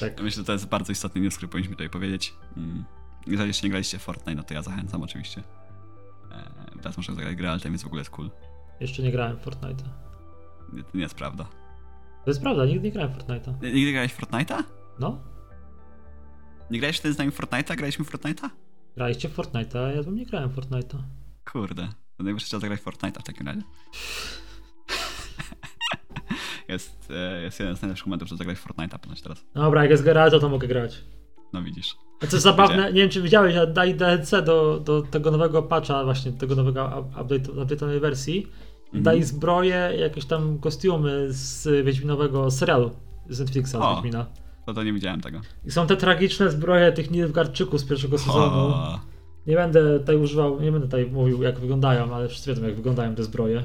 Tak. 0.00 0.22
Myślę, 0.22 0.42
że 0.42 0.44
to 0.44 0.52
jest 0.52 0.68
bardzo 0.68 0.92
istotny 0.92 1.20
news, 1.20 1.36
który 1.36 1.48
powinniśmy 1.48 1.76
tutaj 1.76 1.90
powiedzieć. 1.90 2.34
Mm. 2.56 2.84
Jeżeli 3.26 3.48
jeszcze 3.48 3.66
nie 3.66 3.70
graliście 3.70 3.98
w 3.98 4.02
Fortnite, 4.02 4.34
no 4.34 4.42
to 4.42 4.54
ja 4.54 4.62
zachęcam 4.62 5.02
oczywiście. 5.02 5.42
Teraz 6.84 6.96
muszę 6.96 7.14
zagrać 7.14 7.36
Geraltem, 7.36 7.72
więc 7.72 7.82
w 7.82 7.86
ogóle 7.86 8.00
jest 8.00 8.10
cool. 8.10 8.30
Jeszcze 8.80 9.02
nie 9.02 9.12
grałem 9.12 9.36
w 9.36 9.44
Fortnite'a. 9.44 9.88
Nie, 10.72 10.82
to 10.82 10.90
nie 10.94 11.02
jest 11.02 11.14
prawda. 11.14 11.44
To 12.24 12.30
jest 12.30 12.40
prawda, 12.40 12.64
nigdy 12.64 12.82
nie 12.82 12.92
grałem 12.92 13.12
w 13.12 13.16
Fortnite'a. 13.16 13.62
Nigdy 13.62 13.92
grałeś 13.92 14.12
w 14.12 14.20
Fortnite'a? 14.20 14.62
No? 14.98 15.22
Nie 16.70 16.78
grałeś 16.78 16.98
wtedy 16.98 17.14
z 17.14 17.18
nami 17.18 17.30
w 17.30 17.38
Fortnite'a? 17.38 17.76
Graliśmy 17.76 18.04
w 18.04 18.10
Fortnite'a? 18.10 18.48
Graliście 18.96 19.28
w 19.28 19.36
Fortnite'a, 19.36 19.78
a 19.78 19.92
ja 19.92 20.02
bym 20.02 20.14
nie 20.14 20.26
grałem 20.26 20.50
w 20.50 20.56
Fortnite'a. 20.56 20.98
Kurde. 21.52 21.88
To 22.16 22.24
najwyższy 22.24 22.50
czas 22.50 22.60
zagrać 22.60 22.80
w 22.80 22.84
Fortnite'a 22.84 23.20
w 23.20 23.24
takim 23.24 23.46
razie. 23.46 23.62
jest, 26.68 27.10
e, 27.10 27.42
jest 27.42 27.60
jeden 27.60 27.76
z 27.76 27.82
najlepszych 27.82 28.06
momentów, 28.06 28.28
żeby 28.28 28.38
zagrać 28.38 28.58
Fortnite'a 28.58 28.98
ponoć 28.98 29.22
teraz. 29.22 29.44
Dobra, 29.54 29.82
jak 29.82 29.90
jest 29.90 30.02
Geralto, 30.02 30.40
to 30.40 30.48
mogę 30.48 30.68
grać. 30.68 31.04
No 31.52 31.62
widzisz. 31.62 31.96
A 32.22 32.26
co 32.26 32.36
jest 32.36 32.44
zabawne, 32.44 32.92
nie 32.92 33.00
wiem 33.00 33.10
czy 33.10 33.22
widziałeś, 33.22 33.56
ale 33.56 33.66
dali 33.66 33.94
DLC 33.94 34.30
do, 34.30 34.80
do 34.84 35.02
tego 35.02 35.30
nowego 35.30 35.62
patcha, 35.62 36.04
właśnie 36.04 36.32
tego 36.32 36.54
nowego 36.54 37.06
update, 37.20 37.52
update'owej 37.52 38.00
wersji. 38.00 38.46
Dali 38.92 39.24
zbroje, 39.24 39.92
jakieś 39.98 40.24
tam 40.24 40.58
kostiumy 40.58 41.26
z 41.28 41.84
Wiedźminowego 41.86 42.50
serialu 42.50 42.90
z 43.28 43.40
Netflixa, 43.40 43.74
O. 43.74 43.92
z 43.92 43.96
Wiedźmina. 43.96 44.26
To 44.66 44.74
to 44.74 44.82
nie 44.82 44.92
widziałem 44.92 45.20
tego. 45.20 45.40
I 45.64 45.70
są 45.70 45.86
te 45.86 45.96
tragiczne 45.96 46.50
zbroje 46.50 46.92
tych 46.92 47.10
Nilfgaardczyków 47.10 47.80
z 47.80 47.84
pierwszego 47.84 48.18
sezonu. 48.18 48.56
O, 48.56 49.00
Nie 49.46 49.56
będę 49.56 49.98
tutaj 49.98 50.16
używał, 50.16 50.60
nie 50.60 50.72
będę 50.72 50.86
tutaj 50.86 51.06
mówił 51.06 51.42
jak 51.42 51.60
wyglądają, 51.60 52.14
ale 52.14 52.28
wszyscy 52.28 52.50
wiedzą 52.50 52.66
jak 52.66 52.76
wyglądają 52.76 53.14
te 53.14 53.24
zbroje. 53.24 53.64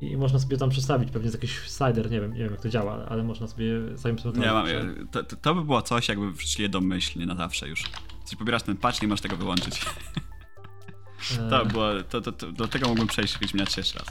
I 0.00 0.16
można 0.16 0.38
sobie 0.38 0.56
tam 0.56 0.70
przestawić, 0.70 1.10
pewnie 1.10 1.26
jest 1.26 1.36
jakiś 1.36 1.58
slider, 1.58 2.10
nie 2.10 2.20
wiem, 2.20 2.32
nie 2.32 2.38
wiem 2.38 2.50
jak 2.50 2.60
to 2.60 2.68
działa, 2.68 3.06
ale 3.08 3.22
można 3.22 3.46
sobie 3.46 3.96
zaimplementować. 3.96 4.70
nie 4.70 4.78
mam, 4.78 5.08
to, 5.08 5.24
to, 5.24 5.36
to 5.36 5.54
by 5.54 5.64
było 5.64 5.82
coś, 5.82 6.08
jakby 6.08 6.32
wrzucili 6.32 6.62
je 6.62 6.68
domyślnie 6.68 7.26
na 7.26 7.34
zawsze 7.34 7.68
już. 7.68 7.82
Czyli 8.24 8.36
pobierasz 8.38 8.62
ten 8.62 8.76
patch, 8.76 9.02
nie 9.02 9.08
możesz 9.08 9.22
tego 9.22 9.36
wyłączyć. 9.36 9.80
E, 11.40 11.50
To 11.50 11.66
było, 11.66 11.88
to, 12.08 12.20
to, 12.20 12.32
to, 12.32 12.52
do 12.52 12.68
tego 12.68 12.88
mógłbym 12.88 13.06
przejść 13.08 13.38
3 13.66 13.80
jeszcze 13.80 13.98
raz. 13.98 14.08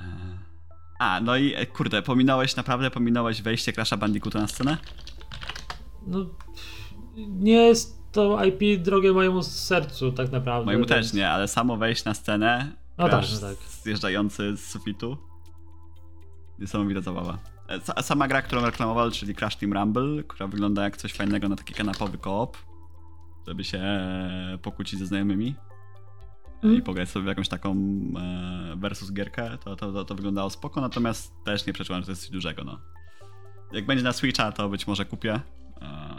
E, 0.00 0.38
A, 0.98 1.20
no 1.20 1.36
i 1.36 1.54
e, 1.54 1.66
kurde, 1.66 2.02
pominąłeś, 2.02 2.56
naprawdę 2.56 2.90
pominąłeś 2.90 3.42
wejście 3.42 3.72
Crasha 3.72 3.96
Bandicoota 3.96 4.38
na 4.40 4.48
scenę? 4.48 4.76
No, 6.06 6.26
nie 7.16 7.52
jest 7.52 8.12
to 8.12 8.44
IP 8.44 8.82
drogie 8.82 9.12
mojemu 9.12 9.42
sercu 9.42 10.12
tak 10.12 10.32
naprawdę. 10.32 10.64
Mojemu 10.66 10.84
więc- 10.86 10.90
też 10.90 11.12
nie, 11.12 11.30
ale 11.30 11.48
samo 11.48 11.76
wejść 11.76 12.04
na 12.04 12.14
scenę, 12.14 12.72
No 12.98 13.08
tak, 13.08 13.24
no 13.34 13.40
tak. 13.40 13.56
zjeżdżający 13.82 14.56
z 14.56 14.66
sufitu, 14.70 15.16
niesamowita 16.58 17.00
zabawa. 17.00 17.38
E, 17.68 17.78
Sa- 17.78 18.02
Sama 18.02 18.28
gra, 18.28 18.42
którą 18.42 18.62
reklamował, 18.64 19.10
czyli 19.10 19.34
Crash 19.34 19.56
Team 19.56 19.72
Rumble, 19.72 20.22
która 20.24 20.46
wygląda 20.46 20.82
jak 20.84 20.96
coś 20.96 21.12
fajnego 21.12 21.48
na 21.48 21.56
taki 21.56 21.74
kanapowy 21.74 22.18
koop, 22.18 22.56
żeby 23.46 23.64
się 23.64 23.78
e, 23.78 24.58
pokłócić 24.62 24.98
ze 24.98 25.06
znajomymi 25.06 25.54
i 26.62 26.66
Mm. 26.66 26.82
pograć 26.82 27.08
sobie 27.10 27.24
w 27.24 27.28
jakąś 27.28 27.48
taką 27.48 27.70
e, 27.72 28.76
versus 28.76 29.12
gierkę, 29.12 29.58
to, 29.64 29.76
to, 29.76 29.92
to, 29.92 30.04
to 30.04 30.14
wyglądało 30.14 30.50
spoko, 30.50 30.80
natomiast 30.80 31.32
też 31.44 31.66
nie 31.66 31.72
przeczułem, 31.72 32.02
że 32.02 32.06
to 32.06 32.12
jest 32.12 32.22
coś 32.22 32.30
dużego, 32.30 32.64
no. 32.64 32.78
Jak 33.72 33.86
będzie 33.86 34.04
na 34.04 34.12
Switcha, 34.12 34.52
to 34.52 34.68
być 34.68 34.86
może 34.86 35.04
kupię. 35.04 35.40
E, 35.80 36.14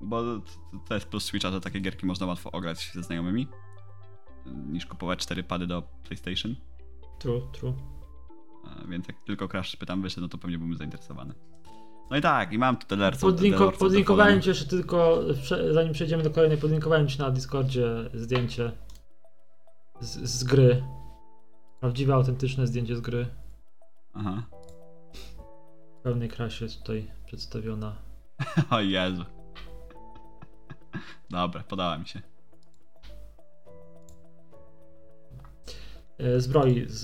Bo 0.00 0.22
to- 0.22 0.40
to 0.88 0.94
jest 0.94 1.08
plus 1.08 1.24
Switcha, 1.24 1.50
że 1.50 1.60
takie 1.60 1.80
gierki 1.80 2.06
można 2.06 2.26
łatwo 2.26 2.52
ograć 2.52 2.90
ze 2.94 3.02
znajomymi 3.02 3.48
niż 4.46 4.86
kupować 4.86 5.18
cztery 5.18 5.42
pady 5.42 5.66
do 5.66 5.82
PlayStation. 5.82 6.56
True, 7.18 7.42
true. 7.52 7.74
E, 8.64 8.88
więc 8.88 9.08
jak 9.08 9.16
tylko 9.26 9.48
Crash 9.48 9.76
pytam 9.76 10.02
wyszedł, 10.02 10.20
no 10.20 10.28
to 10.28 10.38
pewnie 10.38 10.58
byłbym 10.58 10.76
zainteresowany. 10.76 11.34
No 12.10 12.16
i 12.16 12.20
tak, 12.20 12.52
i 12.52 12.58
mam 12.58 12.76
tu 12.76 12.96
Lords 12.96 13.20
Podlinko, 13.20 13.72
podlinkowałem 13.72 14.42
ci 14.42 14.48
jeszcze 14.48 14.64
tylko, 14.64 15.20
zanim 15.70 15.92
przejdziemy 15.92 16.22
do 16.22 16.30
kolejnej, 16.30 16.58
podlinkowałem 16.58 17.08
ci 17.08 17.18
na 17.18 17.30
Discordzie 17.30 18.10
zdjęcie 18.14 18.72
z, 20.00 20.30
z 20.30 20.44
gry. 20.44 20.84
Prawdziwe, 21.80 22.14
autentyczne 22.14 22.66
zdjęcie 22.66 22.96
z 22.96 23.00
gry. 23.00 23.26
Aha. 24.14 24.42
Pełnej 26.06 26.28
krasie 26.28 26.64
jest 26.64 26.78
tutaj 26.78 27.10
przedstawiona. 27.26 27.96
o 28.70 28.80
Jezu. 28.80 29.24
Dobra, 31.30 31.62
podała 31.62 31.98
mi 31.98 32.06
się. 32.06 32.20
E, 36.18 36.40
zbroi 36.40 36.84
z, 36.88 37.00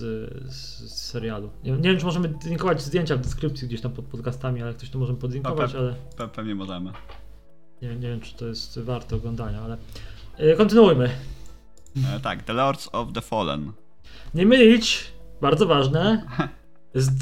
z, 0.53 0.79
z 0.91 1.03
serialu. 1.03 1.51
Nie, 1.65 1.73
nie, 1.73 1.91
wiem, 1.91 1.99
czy 1.99 2.05
możemy 2.05 2.35
linkować 2.45 2.83
zdjęcia 2.83 3.17
w 3.17 3.21
deskrypcji 3.21 3.69
gdzieś 3.69 3.81
tam 3.81 3.93
pod 3.93 4.05
podcastami, 4.05 4.63
ale 4.63 4.75
ktoś 4.75 4.91
to 4.91 4.99
może 4.99 5.15
podlinkować, 5.15 5.73
pe 5.73 5.79
ale... 5.79 5.95
Pe 6.17 6.29
pewnie 6.29 6.55
możemy. 6.55 6.93
Nie, 7.83 7.89
nie 7.89 8.09
wiem, 8.09 8.21
czy 8.21 8.37
to 8.37 8.47
jest 8.47 8.81
warte 8.81 9.17
oglądania, 9.17 9.63
ale... 9.63 9.77
E, 10.37 10.57
kontynuujmy. 10.57 11.11
E, 12.17 12.21
tak, 12.21 12.43
The 12.43 12.53
Lords 12.53 12.89
of 12.93 13.13
the 13.13 13.21
Fallen. 13.21 13.73
Nie 14.35 14.47
mylić, 14.47 15.13
bardzo 15.41 15.67
ważne, 15.67 16.27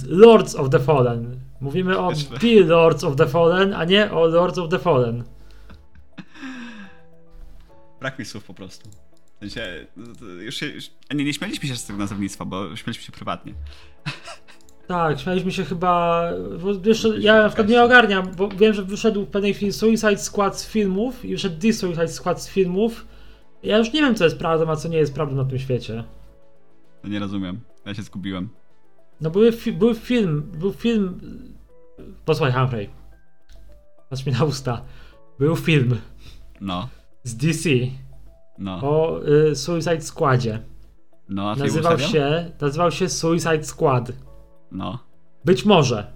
Lords 0.09 0.55
of 0.57 0.71
the 0.71 0.81
Fallen. 0.81 1.41
Mówimy 1.61 1.99
o 1.99 2.13
The 2.41 2.61
Lords 2.65 3.05
of 3.05 3.17
the 3.17 3.27
Fallen, 3.27 3.75
a 3.75 3.85
nie 3.85 4.13
o 4.13 4.27
Lords 4.27 4.59
of 4.59 4.69
the 4.69 4.79
Fallen. 4.79 5.25
Brak 8.01 8.19
mi 8.19 8.25
słów 8.25 8.45
po 8.45 8.55
prostu. 8.55 8.91
W 9.37 9.39
sensie, 9.41 9.87
już 10.41 10.55
się, 10.55 10.67
już, 10.67 10.91
nie, 11.15 11.25
nie 11.25 11.35
śmialiśmy 11.35 11.69
się 11.69 11.77
z 11.77 11.87
tego 11.87 11.99
nazewnictwa, 11.99 12.45
bo 12.45 12.77
śmialiśmy 12.77 13.05
się 13.05 13.13
prywatnie. 13.13 13.55
Tak, 14.87 15.21
śmialiśmy 15.21 15.53
się 15.53 15.65
chyba. 15.65 16.25
Jeszcze, 16.85 17.19
ja 17.19 17.43
na 17.43 17.49
przykład 17.49 17.69
nie 17.69 17.83
ogarniam, 17.83 18.31
bo 18.37 18.49
wiem, 18.49 18.75
że 18.75 18.85
wyszedł 18.85 19.25
w 19.25 19.29
pewnej 19.29 19.55
chwili 19.55 19.73
Suicide 19.73 20.19
Squad 20.19 20.59
z 20.59 20.67
filmów 20.67 21.25
i 21.25 21.29
wyszedł 21.29 21.61
The 21.61 21.73
Suicide 21.73 22.09
Squad 22.09 22.43
z 22.43 22.49
filmów. 22.49 23.07
Ja 23.63 23.79
już 23.79 23.93
nie 23.93 24.01
wiem, 24.01 24.15
co 24.15 24.25
jest 24.25 24.39
prawdą, 24.39 24.71
a 24.71 24.77
co 24.77 24.89
nie 24.89 24.99
jest 24.99 25.15
prawdą 25.15 25.37
na 25.37 25.45
tym 25.45 25.59
świecie. 25.59 26.05
No 27.05 27.11
nie 27.11 27.19
rozumiem. 27.19 27.61
Ja 27.87 27.95
się 27.95 28.03
zgubiłem. 28.03 28.49
No 29.21 29.31
były, 29.31 29.53
fi 29.53 29.73
był 29.73 29.95
film, 29.95 30.43
był 30.59 30.73
film. 30.73 31.21
Posłuchaj, 32.25 32.53
Humphrey. 32.53 32.91
Patrz 34.11 34.27
mi 34.27 34.33
na 34.33 34.45
usta. 34.45 34.83
Był 35.39 35.57
film. 35.57 35.97
No. 36.61 36.89
Z 37.25 37.37
DC. 37.37 37.69
No. 38.59 38.81
O 38.83 39.21
y, 39.29 39.57
Suicide 39.57 40.01
Squadzie. 40.01 40.61
No, 41.29 41.51
a 41.51 41.57
nazywał 41.57 41.99
się, 41.99 42.51
nazywał 42.61 42.91
się 42.91 43.09
Suicide 43.09 43.65
Squad. 43.65 44.13
No. 44.73 44.99
Być 45.45 45.65
może. 45.65 46.13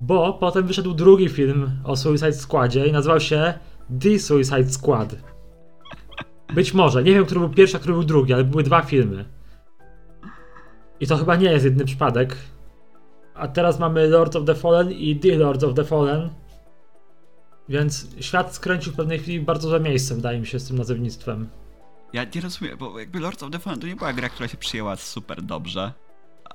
Bo 0.00 0.32
potem 0.32 0.66
wyszedł 0.66 0.94
drugi 0.94 1.28
film 1.28 1.70
o 1.84 1.96
Suicide 1.96 2.32
Squadzie 2.32 2.86
i 2.86 2.92
nazywał 2.92 3.20
się 3.20 3.54
The 4.00 4.18
Suicide 4.18 4.70
Squad. 4.70 5.16
Być 6.54 6.74
może. 6.74 7.02
Nie 7.02 7.14
wiem, 7.14 7.24
który 7.24 7.40
był 7.40 7.48
pierwszy, 7.48 7.76
a 7.76 7.80
który 7.80 7.94
był 7.94 8.04
drugi, 8.04 8.32
ale 8.32 8.44
były 8.44 8.62
dwa 8.62 8.82
filmy. 8.82 9.24
I 11.00 11.06
to 11.06 11.16
chyba 11.16 11.36
nie 11.36 11.50
jest 11.50 11.64
jedyny 11.64 11.84
przypadek. 11.84 12.36
A 13.34 13.48
teraz 13.48 13.78
mamy 13.78 14.08
Lords 14.08 14.36
of 14.36 14.44
the 14.44 14.54
Fallen 14.54 14.92
i 14.92 15.16
The 15.16 15.36
Lords 15.36 15.64
of 15.64 15.74
the 15.74 15.84
Fallen. 15.84 16.30
Więc 17.68 18.06
świat 18.20 18.54
skręcił 18.54 18.92
w 18.92 18.96
pewnej 18.96 19.18
chwili 19.18 19.40
bardzo 19.40 19.68
za 19.68 19.78
miejsce, 19.78 20.14
wydaje 20.14 20.40
mi 20.40 20.46
się, 20.46 20.58
z 20.58 20.68
tym 20.68 20.78
nazewnictwem. 20.78 21.48
Ja 22.12 22.24
nie 22.34 22.40
rozumiem, 22.40 22.78
bo 22.78 22.98
jakby 22.98 23.20
Lords 23.20 23.42
of 23.42 23.50
the 23.50 23.58
Fallen 23.58 23.80
to 23.80 23.86
nie 23.86 23.96
była 23.96 24.12
gra, 24.12 24.28
która 24.28 24.48
się 24.48 24.56
przyjęła 24.56 24.96
super 24.96 25.42
dobrze. 25.42 25.92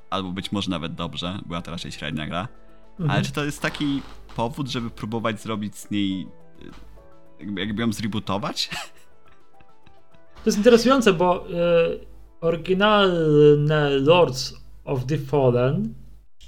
Albo 0.10 0.32
być 0.32 0.52
może 0.52 0.70
nawet 0.70 0.96
dobrze, 0.96 1.40
była 1.46 1.62
to 1.62 1.72
raczej 1.72 1.92
średnia 1.92 2.28
gra. 2.28 2.48
Mhm. 2.92 3.10
Ale 3.10 3.22
czy 3.22 3.32
to 3.32 3.46
jest 3.46 3.62
taki 3.62 4.02
powód, 4.36 4.68
żeby 4.68 4.90
próbować 4.90 5.42
zrobić 5.42 5.78
z 5.78 5.92
niej. 5.92 6.28
jakby, 7.40 7.82
ją 7.82 7.94
zrebootować? 7.94 8.70
To 10.44 10.50
jest 10.50 10.58
interesujące, 10.58 11.14
bo 11.14 11.50
y, 11.50 12.13
oryginalne 12.44 13.90
Lords 13.90 14.54
of 14.86 15.06
the 15.06 15.18
Fallen 15.18 15.94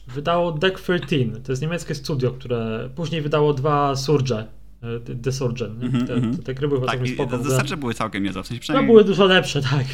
wydało 0.08 0.52
Deck 0.52 0.80
13. 0.80 1.42
To 1.44 1.52
jest 1.52 1.62
niemieckie 1.62 1.96
studio, 1.96 2.32
które 2.32 2.90
później 2.96 3.22
wydało 3.22 3.54
dwa 3.54 3.96
Surge. 3.96 4.46
Y, 5.10 5.16
the 5.16 5.32
Surgeon. 5.32 5.72
Mm 5.72 5.92
-hmm, 5.92 6.08
te, 6.08 6.38
te, 6.38 6.44
te 6.44 6.54
gry 6.54 6.68
były 6.68 6.82
tak, 6.82 6.90
całkiem 6.90 7.16
spoko. 7.16 7.38
Te 7.64 7.78
były 7.78 7.94
całkiem 7.94 8.24
niezłe. 8.24 8.44
W 8.44 8.48
sensie 8.48 8.60
no, 8.60 8.62
przynajmniej... 8.62 8.88
No 8.88 8.94
były 8.94 9.04
dużo 9.04 9.26
lepsze, 9.26 9.62
tak. 9.62 9.86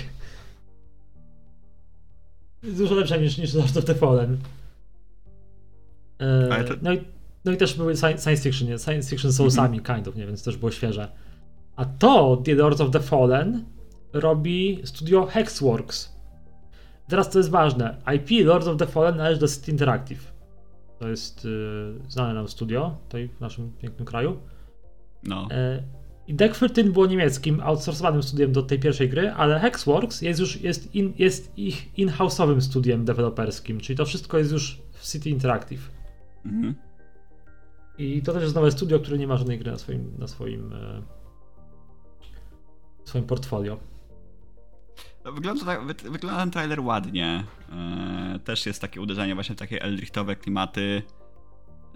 Dużo 2.63 2.95
lepsze 2.95 3.21
niż, 3.21 3.37
niż 3.37 3.53
Lords 3.53 3.77
of 3.77 3.85
the 3.85 3.95
Fallen. 3.95 4.37
E, 6.19 6.63
to... 6.63 6.73
no, 6.81 6.93
i, 6.93 7.01
no 7.45 7.51
i 7.51 7.57
też 7.57 7.73
były 7.73 7.97
science 7.97 8.37
fiction, 8.37 8.67
nie? 8.67 8.79
science 8.79 9.09
fiction 9.09 9.33
soulsami, 9.33 9.77
mm 9.77 9.83
-hmm. 9.83 9.95
kind 9.95 10.07
of, 10.07 10.15
nie? 10.15 10.27
więc 10.27 10.43
też 10.43 10.57
było 10.57 10.71
świeże. 10.71 11.07
A 11.75 11.85
to 11.85 12.41
The 12.45 12.55
Lords 12.55 12.81
of 12.81 12.91
the 12.91 12.99
Fallen 12.99 13.65
robi 14.13 14.81
studio 14.83 15.25
Hexworks. 15.25 16.21
Teraz 17.07 17.29
to 17.29 17.37
jest 17.37 17.49
ważne. 17.49 17.97
IP 18.15 18.45
Lords 18.45 18.67
of 18.67 18.77
the 18.77 18.87
Fallen 18.87 19.17
należy 19.17 19.39
do 19.39 19.47
City 19.47 19.71
Interactive. 19.71 20.33
To 20.99 21.07
jest 21.07 21.45
yy, 21.45 21.99
znane 22.07 22.33
nam 22.33 22.47
studio 22.47 22.97
tutaj 23.03 23.29
w 23.29 23.39
naszym 23.39 23.71
pięknym 23.71 24.05
kraju. 24.05 24.39
No. 25.23 25.47
Yy, 25.51 25.83
I 26.27 26.33
Deck 26.33 26.55
13 26.55 26.83
było 26.83 27.05
niemieckim, 27.05 27.61
outsourcowanym 27.61 28.23
studiem 28.23 28.51
do 28.51 28.63
tej 28.63 28.79
pierwszej 28.79 29.09
gry, 29.09 29.31
ale 29.31 29.59
Hexworks 29.59 30.21
jest 30.21 30.39
już 30.39 30.61
jest, 30.61 30.95
in, 30.95 31.13
jest 31.17 31.57
ich 31.57 31.99
in-house'owym 31.99 32.61
studiem 32.61 33.05
deweloperskim, 33.05 33.79
czyli 33.79 33.97
to 33.97 34.05
wszystko 34.05 34.37
jest 34.37 34.51
już 34.51 34.81
w 34.91 35.11
City 35.11 35.29
Interactive. 35.29 35.91
Mhm. 36.45 36.75
I 37.97 38.21
to 38.21 38.33
też 38.33 38.43
jest 38.43 38.55
nowe 38.55 38.71
studio, 38.71 38.99
które 38.99 39.17
nie 39.17 39.27
ma 39.27 39.37
żadnej 39.37 39.59
gry 39.59 39.71
na 39.71 39.77
swoim, 39.77 40.13
na 40.19 40.27
swoim, 40.27 40.73
e, 40.73 41.01
swoim 43.03 43.25
portfolio. 43.25 43.77
No, 45.25 45.31
wygląda, 45.31 45.65
tak, 45.65 45.85
wygląda 45.85 46.39
ten 46.39 46.51
trailer 46.51 46.79
ładnie. 46.79 47.43
Eee, 47.71 48.39
też 48.39 48.65
jest 48.65 48.81
takie 48.81 49.01
uderzenie 49.01 49.35
właśnie 49.35 49.55
w 49.55 49.59
takie 49.59 49.81
Eldrichtowe 49.81 50.35
klimaty. 50.35 51.01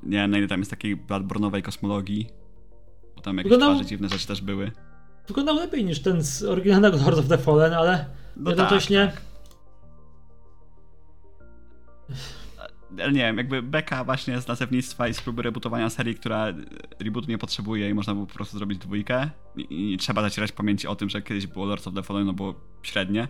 Nie 0.04 0.18
wiem 0.18 0.32
na 0.32 0.38
ile 0.38 0.48
tam 0.48 0.60
jest 0.60 0.72
takiej 0.72 0.98
Bloodborne'owej 0.98 1.62
kosmologii. 1.62 2.30
Bo 3.16 3.22
tam 3.22 3.38
jakieś 3.38 3.52
Wyglądał... 3.52 3.76
twarze 3.76 3.90
dziwne 3.90 4.10
rzeczy 4.10 4.28
też 4.28 4.42
były. 4.42 4.72
Wyglądał 5.28 5.56
lepiej 5.56 5.86
niż 5.86 6.02
ten 6.02 6.24
z 6.24 6.44
oryginalnego 6.44 6.98
Lord 6.98 7.20
of 7.20 7.28
the 7.28 7.38
Fallen, 7.38 7.74
ale 7.74 8.06
no 8.38 8.50
jednocześnie... 8.50 9.06
Tak, 9.08 9.16
tak. 9.16 9.26
Ale 13.04 13.12
nie 13.12 13.20
wiem, 13.20 13.38
jakby 13.38 13.62
beka 13.62 14.04
właśnie 14.04 14.42
z 14.42 14.48
nazewnictwa 14.48 15.08
i 15.08 15.14
z 15.14 15.22
próby 15.22 15.42
rebootowania 15.42 15.90
serii, 15.90 16.16
która 16.16 16.54
rebootu 17.00 17.30
nie 17.30 17.38
potrzebuje 17.38 17.90
i 17.90 17.94
można 17.94 18.14
było 18.14 18.26
po 18.26 18.34
prostu 18.34 18.58
zrobić 18.58 18.80
dwójkę 18.80 19.30
i, 19.58 19.90
nie 19.92 19.98
trzeba 19.98 20.22
zacierać 20.22 20.52
pamięci 20.52 20.88
o 20.88 20.96
tym, 20.96 21.10
że 21.10 21.22
kiedyś 21.22 21.48
było 21.48 21.66
Lords 21.66 21.88
of 21.88 21.94
the 21.94 22.04
Fallen, 22.04 22.26
no 22.26 22.34
było 22.34 22.56
średnie. 22.84 23.28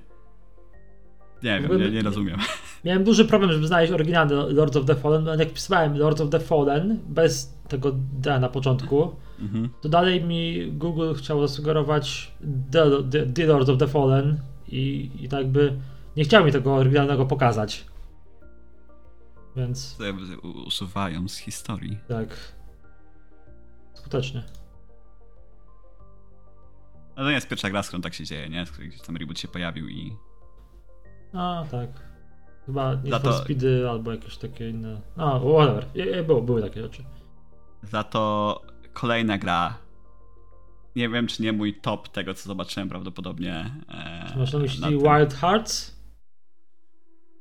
Nie 1.43 1.61
wiem, 1.61 1.79
nie, 1.79 1.91
nie 1.91 2.01
rozumiem. 2.01 2.39
Miałem 2.85 3.03
duży 3.03 3.25
problem, 3.25 3.51
żeby 3.51 3.67
znaleźć 3.67 3.93
oryginalny 3.93 4.35
Lords 4.35 4.77
of 4.77 4.85
the 4.85 4.95
Fallen, 4.95 5.39
jak 5.39 5.49
wpisałem 5.49 5.97
Lords 5.97 6.21
of 6.21 6.29
the 6.29 6.39
Fallen 6.39 6.99
bez 7.09 7.55
tego 7.67 7.91
D 8.13 8.39
na 8.39 8.49
początku, 8.49 9.15
mhm. 9.39 9.69
to 9.81 9.89
dalej 9.89 10.23
mi 10.23 10.71
Google 10.71 11.13
chciał 11.13 11.47
zasugerować 11.47 12.31
The, 12.71 13.03
the, 13.11 13.25
the 13.25 13.45
Lords 13.45 13.69
of 13.69 13.77
the 13.77 13.87
Fallen 13.87 14.39
i, 14.67 15.11
i 15.21 15.29
tak 15.29 15.47
by 15.47 15.73
nie 16.17 16.23
chciał 16.23 16.45
mi 16.45 16.51
tego 16.51 16.75
oryginalnego 16.75 17.25
pokazać. 17.25 17.85
Więc. 19.55 19.97
Usuwają 20.65 21.27
z 21.27 21.37
historii. 21.37 21.97
Tak. 22.07 22.55
Skutecznie. 23.93 24.43
No 27.17 27.23
to 27.23 27.29
nie 27.29 27.35
jest 27.35 27.47
pierwsza 27.47 27.69
gra, 27.69 27.83
którą 27.83 28.01
tak 28.01 28.13
się 28.13 28.23
dzieje, 28.23 28.49
nie? 28.49 28.65
Gdzieś 28.79 29.01
tam 29.01 29.17
reboot 29.17 29.39
się 29.39 29.47
pojawił 29.47 29.89
i. 29.89 30.17
A, 31.33 31.65
tak. 31.71 31.89
Chyba 32.65 32.95
nie 32.95 33.11
to... 33.11 33.33
Speedy 33.33 33.89
albo 33.89 34.11
jakieś 34.11 34.37
takie 34.37 34.69
inne. 34.69 35.01
A, 35.17 35.39
whatever. 35.39 35.85
Było, 36.25 36.41
były 36.41 36.61
takie 36.61 36.81
rzeczy. 36.81 37.03
Za 37.83 38.03
to 38.03 38.61
kolejna 38.93 39.37
gra. 39.37 39.77
Nie 40.95 41.09
wiem, 41.09 41.27
czy 41.27 41.43
nie 41.43 41.53
mój 41.53 41.81
top 41.81 42.09
tego, 42.09 42.33
co 42.33 42.47
zobaczyłem 42.47 42.89
prawdopodobnie. 42.89 43.71
E, 43.89 44.29
czy 44.31 44.37
masz 44.37 44.53
na 44.53 44.59
myśli 44.59 44.97
Wild 44.97 45.33
Hearts? 45.33 45.95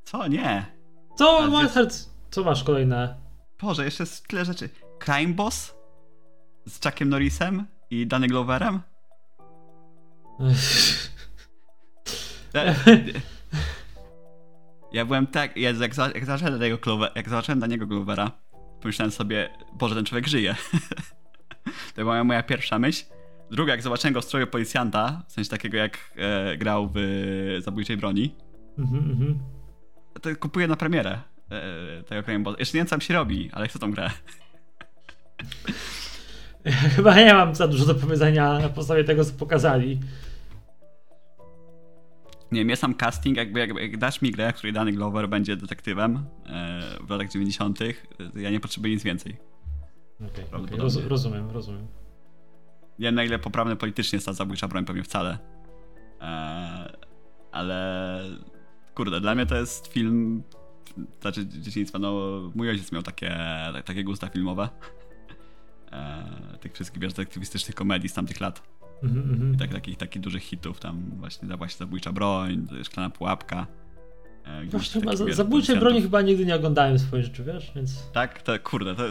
Co? 0.04 0.28
Nie. 0.28 0.74
Co, 1.14 1.50
Co 2.30 2.44
masz 2.44 2.64
kolejne? 2.64 3.16
Boże, 3.60 3.84
jeszcze 3.84 4.02
jest 4.02 4.28
tyle 4.28 4.44
rzeczy. 4.44 4.68
Crime 5.04 5.34
Boss? 5.34 5.74
Z 6.68 6.84
Chuckiem 6.84 7.08
Norrisem 7.08 7.66
i 7.90 8.06
Danny 8.06 8.28
Gloverem? 8.28 8.80
ja 14.92 15.04
byłem 15.04 15.26
tak, 15.26 15.56
jak, 15.56 15.76
jak, 15.76 15.96
jak 16.14 16.24
zobaczyłem 16.26 16.58
tego 16.58 16.78
Glover, 16.78 17.12
jak 17.14 17.28
zobaczyłem 17.28 17.60
Daniego 17.60 17.86
Glovera, 17.86 18.30
pomyślałem 18.80 19.12
sobie, 19.12 19.50
Boże, 19.72 19.94
ten 19.94 20.04
człowiek 20.04 20.26
żyje. 20.26 20.54
to 21.94 22.02
była 22.02 22.24
moja 22.24 22.42
pierwsza 22.42 22.78
myśl. 22.78 23.04
Druga, 23.50 23.72
jak 23.72 23.82
zobaczyłem 23.82 24.14
go 24.14 24.20
w 24.20 24.24
stroju 24.24 24.46
policjanta, 24.46 25.22
w 25.28 25.32
sensie 25.32 25.50
takiego 25.50 25.76
jak 25.76 25.98
e, 26.16 26.56
grał 26.56 26.90
w 26.94 26.98
Zabójczej 27.64 27.96
Broni, 27.96 28.34
mm 28.78 28.90
-hmm, 28.90 29.34
to 29.38 29.53
kupuję 30.40 30.68
na 30.68 30.76
premierę. 30.76 31.20
e, 31.50 32.02
tego 32.02 32.22
Crime 32.22 32.40
Boss. 32.44 32.58
Jeszcze 32.58 32.78
nie 32.78 32.80
wiem, 32.80 32.86
co 32.86 32.90
tam 32.90 33.00
się 33.00 33.14
robi, 33.14 33.50
ale 33.52 33.68
chcę 33.68 33.78
tą 33.78 33.90
grę. 33.90 34.10
Chyba 36.96 37.16
nie 37.16 37.34
mam 37.34 37.54
za 37.54 37.68
dużo 37.68 37.86
do 37.86 37.94
powiedzenia 37.94 38.58
na 38.58 38.68
podstawie 38.68 39.04
tego, 39.04 39.24
co 39.24 39.32
pokazali. 39.32 40.00
Nie 42.52 42.60
wiem, 42.60 42.70
jest 42.70 42.82
tam 42.82 42.94
casting, 42.94 43.36
jakby, 43.36 43.60
jakby 43.60 43.82
jak 43.82 43.96
dasz 43.96 44.22
mi 44.22 44.30
grę, 44.30 44.52
w 44.52 44.56
której 44.56 44.72
Danny 44.72 44.92
Glover 44.92 45.28
będzie 45.28 45.56
detektywem 45.56 46.24
e, 46.46 46.80
w 47.00 47.10
latach 47.10 47.28
90., 47.28 47.78
to 48.32 48.38
ja 48.38 48.50
nie 48.50 48.60
potrzebuję 48.60 48.94
nic 48.94 49.02
więcej. 49.02 49.36
Okej, 50.14 50.28
okay, 50.28 50.44
Prawdopodobnie. 50.44 50.82
roz, 50.82 50.96
rozumiem, 50.96 51.50
rozumiem. 51.50 51.86
Nie 52.98 53.06
wiem, 53.06 53.14
na 53.14 53.24
ile 53.24 53.38
poprawne 53.38 53.76
politycznie 53.76 54.16
jest 54.16 54.26
ta 54.26 54.32
zabójcza 54.32 54.68
broń, 54.68 54.84
pewnie 54.84 55.02
wcale. 55.02 55.38
E, 56.20 56.96
ale 57.52 58.20
kurde, 58.94 59.20
dla 59.20 59.34
mnie 59.34 59.46
to 59.46 59.56
jest 59.56 59.86
film, 59.86 60.42
znaczy 61.20 61.46
dzieciństwa, 61.46 61.98
no 61.98 62.40
mój 62.54 62.70
ojciec 62.70 62.92
miał 62.92 63.02
takie, 63.02 63.36
takie 63.84 64.04
gusta 64.04 64.28
filmowe. 64.28 64.68
E, 65.92 66.58
tych 66.60 66.72
wszystkich, 66.72 67.02
wiesz, 67.02 67.12
detektywistycznych 67.12 67.74
komedii 67.74 68.08
z 68.08 68.14
tamtych 68.14 68.40
lat. 68.40 68.62
Mhm, 69.02 69.30
mhm. 69.30 69.54
I 69.54 69.56
tak, 69.56 69.72
takich, 69.72 69.96
takich 69.96 70.22
dużych 70.22 70.42
hitów, 70.42 70.80
tam 70.80 71.10
właśnie, 71.16 71.56
właśnie 71.56 71.78
zabójcza 71.78 72.12
broń, 72.12 72.66
szklana 72.84 73.10
pułapka. 73.10 73.66
E, 74.44 74.64
Właśnie 74.66 75.00
chyba 75.00 75.16
za, 75.16 75.32
zabójczej 75.32 75.78
broni 75.78 76.02
chyba 76.02 76.22
nigdy 76.22 76.46
nie 76.46 76.54
oglądałem 76.54 76.98
swoim 76.98 77.22
życiu, 77.22 77.44
wiesz, 77.44 77.72
więc... 77.76 78.10
Tak, 78.12 78.42
to 78.42 78.58
kurde, 78.58 78.94
to, 78.94 79.02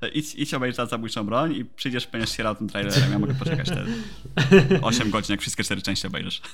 to 0.00 0.08
idź, 0.08 0.34
idź 0.34 0.54
obejrzeć 0.54 0.78
na 0.78 0.86
zabójczą 0.86 1.26
broń 1.26 1.54
i 1.54 1.64
przyjdziesz, 1.64 2.06
będziesz 2.06 2.36
się 2.36 2.54
tym 2.58 2.68
trailerem. 2.68 3.12
Ja 3.12 3.18
mogę 3.18 3.34
poczekać 3.34 3.68
te 3.68 3.84
8 4.82 5.10
godzin, 5.10 5.32
jak 5.32 5.40
wszystkie 5.40 5.64
cztery 5.64 5.82
części 5.82 6.06
obejrzysz. 6.06 6.42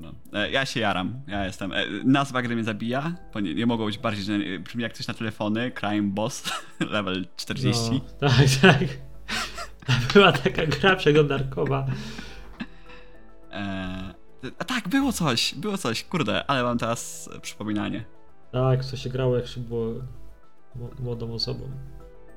No. 0.00 0.12
E, 0.32 0.50
Ja 0.50 0.66
się 0.66 0.80
jaram, 0.80 1.22
ja 1.26 1.44
jestem. 1.46 1.72
e, 1.72 1.84
Nazwa 2.04 2.42
gry 2.42 2.54
mnie 2.54 2.64
zabija, 2.64 3.14
bo 3.34 3.40
nie, 3.40 3.54
nie 3.54 3.66
mogło 3.66 3.86
być 3.86 3.98
bardziej, 3.98 4.24
że 4.24 4.58
brzmi 4.58 4.82
jak 4.82 4.92
coś 4.92 5.06
na 5.08 5.14
telefony, 5.14 5.70
Crime 5.70 6.10
Boss, 6.10 6.52
level 6.80 7.26
40. 7.36 7.90
No, 7.92 8.28
tak, 8.28 8.36
tak. 8.62 8.80
Była 10.14 10.32
taka 10.32 10.66
gra 10.66 10.96
przeglądarkowa. 10.96 11.86
E, 13.52 14.14
a 14.58 14.64
tak, 14.64 14.88
było 14.88 15.12
coś, 15.12 15.54
było 15.54 15.78
coś, 15.78 16.04
kurde, 16.04 16.44
ale 16.46 16.62
mam 16.62 16.78
teraz 16.78 17.30
przypominanie. 17.42 18.04
Tak, 18.52 18.84
co 18.84 18.96
się 18.96 19.10
grało 19.10 19.36
jak 19.36 19.46
się 19.46 19.60
było 19.60 19.94
młodą 20.98 21.32
osobą. 21.32 21.70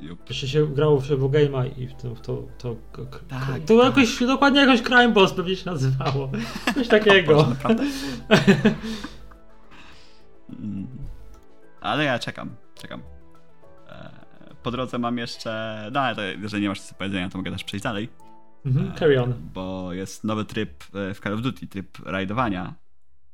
Jup. 0.03 0.29
Jeszcze 0.29 0.47
się 0.47 0.67
grało 0.67 0.99
w 0.99 1.07
Game'a 1.09 1.79
i 1.79 1.87
w 1.87 1.93
tym, 1.93 2.15
w 2.15 2.21
to, 2.21 2.43
to, 2.57 2.75
to, 2.91 3.05
Tak, 3.05 3.19
to 3.67 3.77
tak. 3.77 3.85
jakoś, 3.85 4.19
dokładnie 4.19 4.59
jakoś 4.59 4.81
Crime 4.81 5.09
Boss 5.09 5.33
pewnie 5.33 5.55
się 5.55 5.65
nazywało. 5.71 6.31
Coś 6.75 6.87
takiego. 6.87 7.47
Mm. 10.59 10.87
Ale 11.81 12.03
ja 12.03 12.19
czekam, 12.19 12.49
czekam. 12.75 13.01
E, 13.89 14.09
Po 14.63 14.71
drodze 14.71 14.97
mam 14.97 15.17
jeszcze. 15.17 15.89
No, 15.93 15.99
ale 15.99 16.15
to, 16.15 16.21
jeżeli 16.21 16.63
nie 16.63 16.69
masz 16.69 16.79
nic 16.79 16.89
do 16.89 16.95
powiedzenia, 16.97 17.29
to 17.29 17.37
mogę 17.37 17.51
też 17.51 17.63
przejść 17.63 17.83
dalej. 17.83 18.09
Mhm, 18.65 18.93
carry 18.95 19.21
on. 19.21 19.33
Bo 19.53 19.93
jest 19.93 20.23
nowy 20.23 20.45
tryb 20.45 20.83
e, 20.95 21.13
w 21.13 21.19
Call 21.19 21.33
of 21.33 21.41
Duty, 21.41 21.67
tryb 21.67 21.97
rajdowania. 22.05 22.73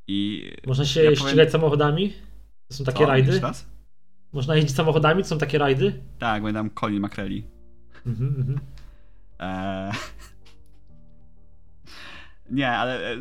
I. 0.08 0.52
Można 0.68 0.86
się 0.86 1.04
ja 1.04 1.12
powiem- 1.12 1.28
ścigać 1.28 1.52
samochodami? 1.52 2.14
To 2.68 2.74
są 2.74 2.84
takie 2.84 3.00
Co? 3.00 3.06
rajdy? 3.06 3.28
Jeszcze 3.32 3.48
raz? 3.48 3.66
Można 4.34 4.56
jeździć 4.56 4.76
samochodami? 4.76 5.24
Są 5.24 5.38
takie 5.38 5.58
rajdy? 5.58 6.02
Tak, 6.20 6.44
będę 6.44 6.70
Colin 6.80 7.04
McCready. 7.06 7.44
Mhm, 8.06 8.36
mhm. 8.38 8.60
Eee... 9.40 9.94
Nie, 12.52 12.70
ale 12.72 13.12
e, 13.14 13.18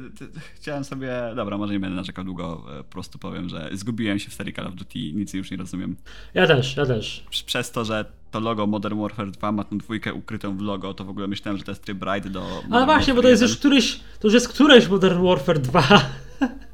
chciałem 0.55 0.85
sobie. 0.85 1.12
Dobra, 1.37 1.59
może 1.59 1.73
nie 1.73 1.81
będę 1.81 1.97
narzekał 1.97 2.25
długo. 2.25 2.65
e, 2.78 2.85
Po 2.85 2.91
prostu 2.91 3.19
powiem, 3.19 3.49
że 3.49 3.70
zgubiłem 3.73 4.19
się 4.19 4.31
w 4.31 4.35
serii 4.35 4.55
Call 4.55 4.67
of 4.67 4.75
Duty 4.75 4.99
i 4.99 5.15
nic 5.15 5.35
już 5.35 5.51
nie 5.51 5.57
rozumiem. 5.57 5.97
Ja 6.35 6.47
też, 6.47 6.77
ja 6.77 6.87
też. 6.87 7.25
Prz- 7.31 7.45
Przez 7.45 7.70
to, 7.73 7.85
że 7.85 8.05
to 8.31 8.41
logo 8.41 8.67
Modern 8.67 9.01
Warfare 9.01 9.31
2 9.31 9.53
ma 9.53 9.65
tą 9.65 9.78
dwójkę 9.78 10.15
ukrytą 10.15 10.57
w 10.57 10.61
logo, 10.61 10.95
to 10.95 11.05
w 11.05 11.09
ogóle 11.11 11.27
myślałem, 11.28 11.59
że 11.59 11.65
to 11.65 11.70
jest 11.70 11.85
tryb 11.85 12.03
ride 12.15 12.31
do. 12.31 12.41
Modern 12.41 12.73
Ale 12.73 12.85
właśnie, 12.85 13.15
bo 13.15 13.23
to 13.23 13.28
Warfare 13.28 13.31
jest 13.31 13.43
1. 13.43 13.49
już 13.49 13.59
któryś, 13.59 14.01
to 14.20 14.27
już 14.27 14.35
jest 14.35 14.49
któreś 14.49 14.89
Modern 14.89 15.25
Warfare 15.27 15.59
2. 15.61 15.83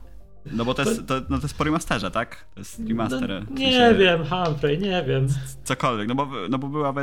No 0.53 0.65
bo 0.65 0.75
to 0.75 0.83
jest, 0.83 1.07
to, 1.07 1.15
no 1.29 1.39
to 1.39 1.43
jest 1.43 1.59
po 1.59 1.65
remasterze, 1.65 2.11
tak? 2.11 2.47
To 2.55 2.61
jest 2.61 2.81
remaster. 2.89 3.45
No, 3.51 3.57
nie 3.61 3.73
sensie 3.73 3.99
wiem, 3.99 4.25
Humphrey, 4.25 4.79
nie 4.79 5.05
wiem. 5.09 5.29
Cokolwiek, 5.65 6.09
no 6.09 6.15
bo, 6.15 6.29
no 6.51 6.59
bo 6.59 6.69
była 6.69 6.95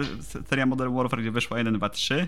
seria 0.50 0.66
Modern 0.66 0.96
Warfare, 0.96 1.20
gdzie 1.22 1.32
wyszła 1.32 1.58
1, 1.58 1.74
2, 1.74 1.90
3. 1.90 2.28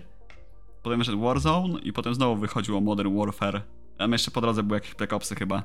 Potem 0.84 1.00
wyszedł 1.00 1.20
Warzone 1.22 1.80
i 1.80 1.94
potem 1.94 2.16
znowu 2.16 2.36
wychodziło 2.36 2.82
Modern 2.82 3.18
Warfare. 3.18 3.62
Tam 3.98 4.12
jeszcze 4.12 4.32
po 4.32 4.42
drodze 4.42 4.64
były 4.64 4.78
jakieś 4.78 4.96
Black 4.96 5.14
Opsy 5.14 5.36
chyba. 5.36 5.64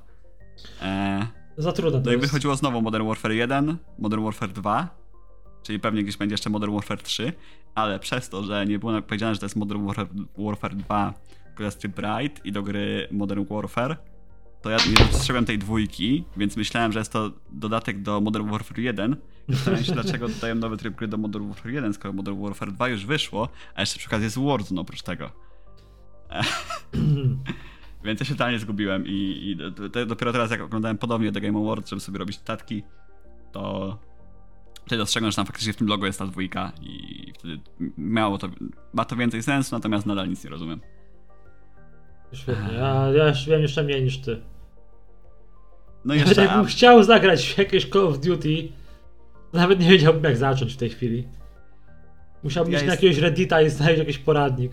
Eee, 0.82 1.26
Za 1.56 1.72
trudne 1.72 2.00
to 2.00 2.10
no 2.10 2.16
i 2.16 2.16
wychodziło 2.16 2.56
znowu 2.56 2.82
Modern 2.82 3.06
Warfare 3.06 3.32
1, 3.32 3.76
Modern 3.98 4.24
Warfare 4.24 4.52
2, 4.52 4.88
czyli 5.62 5.80
pewnie 5.80 6.02
gdzieś 6.02 6.16
będzie 6.16 6.32
jeszcze 6.32 6.50
Modern 6.50 6.74
Warfare 6.74 7.02
3, 7.02 7.32
ale 7.74 7.98
przez 7.98 8.28
to, 8.28 8.42
że 8.42 8.66
nie 8.66 8.78
było 8.78 9.02
powiedziane, 9.02 9.34
że 9.34 9.40
to 9.40 9.46
jest 9.46 9.56
Modern 9.56 9.86
Warfare, 9.86 10.08
Warfare 10.38 10.74
2, 10.76 11.14
tylko 11.44 11.62
jest 11.62 11.84
Ride 11.84 12.40
i 12.44 12.52
do 12.52 12.62
gry 12.62 13.08
Modern 13.10 13.44
Warfare, 13.50 13.96
to 14.62 14.70
ja 14.70 14.76
nie 14.76 15.06
dostrzegłem 15.12 15.44
tej 15.44 15.58
dwójki, 15.58 16.24
więc 16.36 16.56
myślałem, 16.56 16.92
że 16.92 16.98
jest 16.98 17.12
to 17.12 17.30
dodatek 17.50 18.02
do 18.02 18.20
Modern 18.20 18.50
Warfare 18.50 18.78
1. 18.78 19.16
Zastanawiam 19.48 19.84
się, 19.84 19.92
dlaczego 19.92 20.28
dodają 20.28 20.54
nowy 20.54 20.76
tryb 20.76 20.94
gry 20.94 21.08
do 21.08 21.18
Modern 21.18 21.48
Warfare 21.48 21.72
1, 21.72 21.94
skoro 21.94 22.14
Modern 22.14 22.42
Warfare 22.42 22.72
2 22.72 22.88
już 22.88 23.06
wyszło, 23.06 23.48
a 23.74 23.80
jeszcze 23.80 23.98
przy 23.98 24.08
okazji 24.08 24.24
jest 24.24 24.38
Warzone 24.38 24.80
oprócz 24.80 25.02
tego. 25.02 25.30
Więc 28.04 28.20
ja 28.20 28.26
się 28.26 28.34
totalnie 28.34 28.58
zgubiłem 28.58 29.06
i, 29.06 29.40
i 29.50 29.56
do- 29.56 29.70
do- 29.70 30.06
dopiero 30.06 30.32
teraz 30.32 30.50
jak 30.50 30.60
oglądałem 30.60 30.98
podobnie 30.98 31.32
The 31.32 31.40
Game 31.40 31.58
Awards, 31.58 31.90
żeby 31.90 32.00
sobie 32.00 32.18
robić 32.18 32.38
tatki, 32.38 32.82
to 33.52 33.98
wtedy 34.86 34.98
dostrzegłem, 34.98 35.32
że 35.32 35.36
tam 35.36 35.46
faktycznie 35.46 35.72
w 35.72 35.76
tym 35.76 35.86
logo 35.88 36.06
jest 36.06 36.18
ta 36.18 36.26
dwójka 36.26 36.72
i 36.80 37.32
wtedy 37.38 37.60
miało 37.98 38.38
to, 38.38 38.48
ma 38.92 39.04
to 39.04 39.16
więcej 39.16 39.42
sensu, 39.42 39.76
natomiast 39.76 40.06
nadal 40.06 40.28
nic 40.28 40.44
nie 40.44 40.50
rozumiem. 40.50 40.80
Świetnie, 42.32 42.74
ja, 42.74 43.08
ja 43.14 43.28
już 43.28 43.46
wiem 43.46 43.62
jeszcze 43.62 43.82
mniej 43.82 44.02
niż 44.02 44.18
ty. 44.18 44.40
No 46.04 46.14
Nawet 46.14 46.26
jeszcze, 46.28 46.42
jakbym 46.42 46.60
a, 46.60 46.64
chciał 46.64 47.02
zagrać 47.02 47.46
w 47.54 47.58
jakieś 47.58 47.88
Call 47.90 48.06
of 48.06 48.18
Duty, 48.18 48.68
to 49.52 49.58
nawet 49.58 49.80
nie 49.80 49.88
wiedziałbym 49.88 50.24
jak 50.24 50.36
zacząć 50.36 50.74
w 50.74 50.76
tej 50.76 50.90
chwili. 50.90 51.28
Musiałbym 52.42 52.72
Ja 52.72 52.78
iść 52.78 52.86
na 52.86 52.92
jest- 52.92 53.02
jakiegoś 53.02 53.22
Reddita 53.22 53.62
i 53.62 53.70
znaleźć 53.70 53.98
jakiś 53.98 54.18
poradnik. 54.18 54.72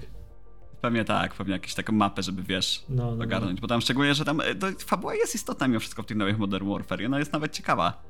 pewnie 0.82 1.06
tak, 1.06 1.34
pewnie 1.34 1.54
jakąś 1.54 1.74
taką 1.74 1.94
mapę, 1.94 2.24
żeby 2.24 2.44
wiesz, 2.44 2.84
No, 2.90 3.06
no, 3.06 3.16
no. 3.16 3.24
ogarnąć, 3.24 3.62
bo 3.62 3.68
tam 3.68 3.82
szczególnie, 3.82 4.14
że 4.14 4.26
tam 4.26 4.42
e, 4.42 4.56
to, 4.56 4.68
fabuła 4.86 5.16
jest 5.16 5.36
istotna 5.36 5.68
mimo 5.68 5.80
wszystko 5.80 6.04
w 6.04 6.06
tych 6.06 6.18
nowych 6.18 6.38
Modern 6.38 6.70
Warfare 6.70 7.02
i 7.02 7.06
ona 7.06 7.20
jest 7.20 7.34
nawet 7.34 7.52
ciekawa. 7.54 8.04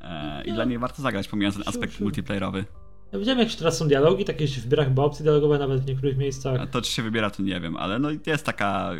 E, 0.00 0.42
I 0.44 0.48
No. 0.48 0.54
dla 0.54 0.64
niej 0.64 0.78
warto 0.78 1.02
zagrać, 1.02 1.28
pomijając 1.28 1.56
ten 1.56 1.68
aspekt 1.68 2.00
multiplayerowy. 2.00 2.64
Ja 3.14 3.20
widziałem 3.20 3.38
jak 3.38 3.52
teraz 3.52 3.78
są 3.78 3.88
dialogi, 3.88 4.24
takie 4.24 4.48
się 4.48 4.60
wybiera 4.60 4.84
chyba 4.84 5.02
opcje 5.02 5.22
dialogowe 5.22 5.58
nawet 5.58 5.80
w 5.80 5.86
niektórych 5.86 6.16
miejscach. 6.16 6.60
A 6.60 6.66
to 6.66 6.82
czy 6.82 6.92
się 6.92 7.02
wybiera, 7.02 7.30
to 7.30 7.42
nie 7.42 7.60
wiem, 7.60 7.76
ale 7.76 7.98
no 7.98 8.08
jest 8.26 8.46
taka, 8.46 8.90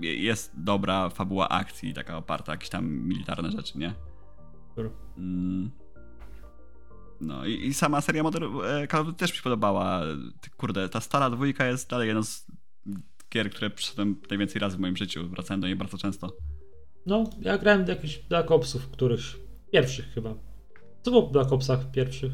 jest 0.00 0.52
dobra 0.56 1.08
fabuła 1.08 1.48
akcji, 1.48 1.94
taka 1.94 2.16
oparta 2.16 2.52
jakieś 2.52 2.68
tam 2.68 2.90
militarne 2.90 3.50
rzeczy, 3.50 3.78
nie? 3.78 3.94
Mm. 5.18 5.70
No 7.20 7.46
i, 7.46 7.66
i 7.66 7.74
sama 7.74 8.00
seria 8.00 8.22
Modern 8.22 8.44
e, 8.64 8.86
Call 8.86 9.00
of 9.00 9.06
Duty 9.06 9.18
też 9.18 9.30
mi 9.30 9.36
się 9.36 9.42
podobała. 9.42 10.02
Kurde, 10.56 10.88
ta 10.88 11.00
stara 11.00 11.30
dwójka 11.30 11.66
jest 11.66 11.90
dalej 11.90 12.06
jedną 12.06 12.24
z 12.24 12.46
gier, 13.30 13.50
które 13.50 13.70
przyszedłem 13.70 14.20
najwięcej 14.30 14.60
razy 14.60 14.76
w 14.76 14.80
moim 14.80 14.96
życiu. 14.96 15.28
Wracałem 15.28 15.60
do 15.60 15.66
niej 15.66 15.76
bardzo 15.76 15.98
często. 15.98 16.36
No, 17.06 17.24
ja 17.40 17.58
grałem 17.58 17.84
do 17.84 17.92
jakichś 17.92 18.18
Black 18.18 18.50
Opsów, 18.50 18.88
którychś 18.88 19.36
pierwszych 19.72 20.12
chyba. 20.14 20.34
Co 21.02 21.10
było 21.10 21.26
w 21.26 21.32
Black 21.32 21.52
Opsach 21.52 21.90
pierwszych? 21.90 22.32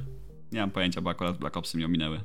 Nie 0.53 0.61
mam 0.61 0.71
pojęcia, 0.71 1.01
bo 1.01 1.11
akurat 1.11 1.39
Black 1.39 1.57
Opsy 1.57 1.77
mnie 1.77 1.87
ominęły. 1.87 2.21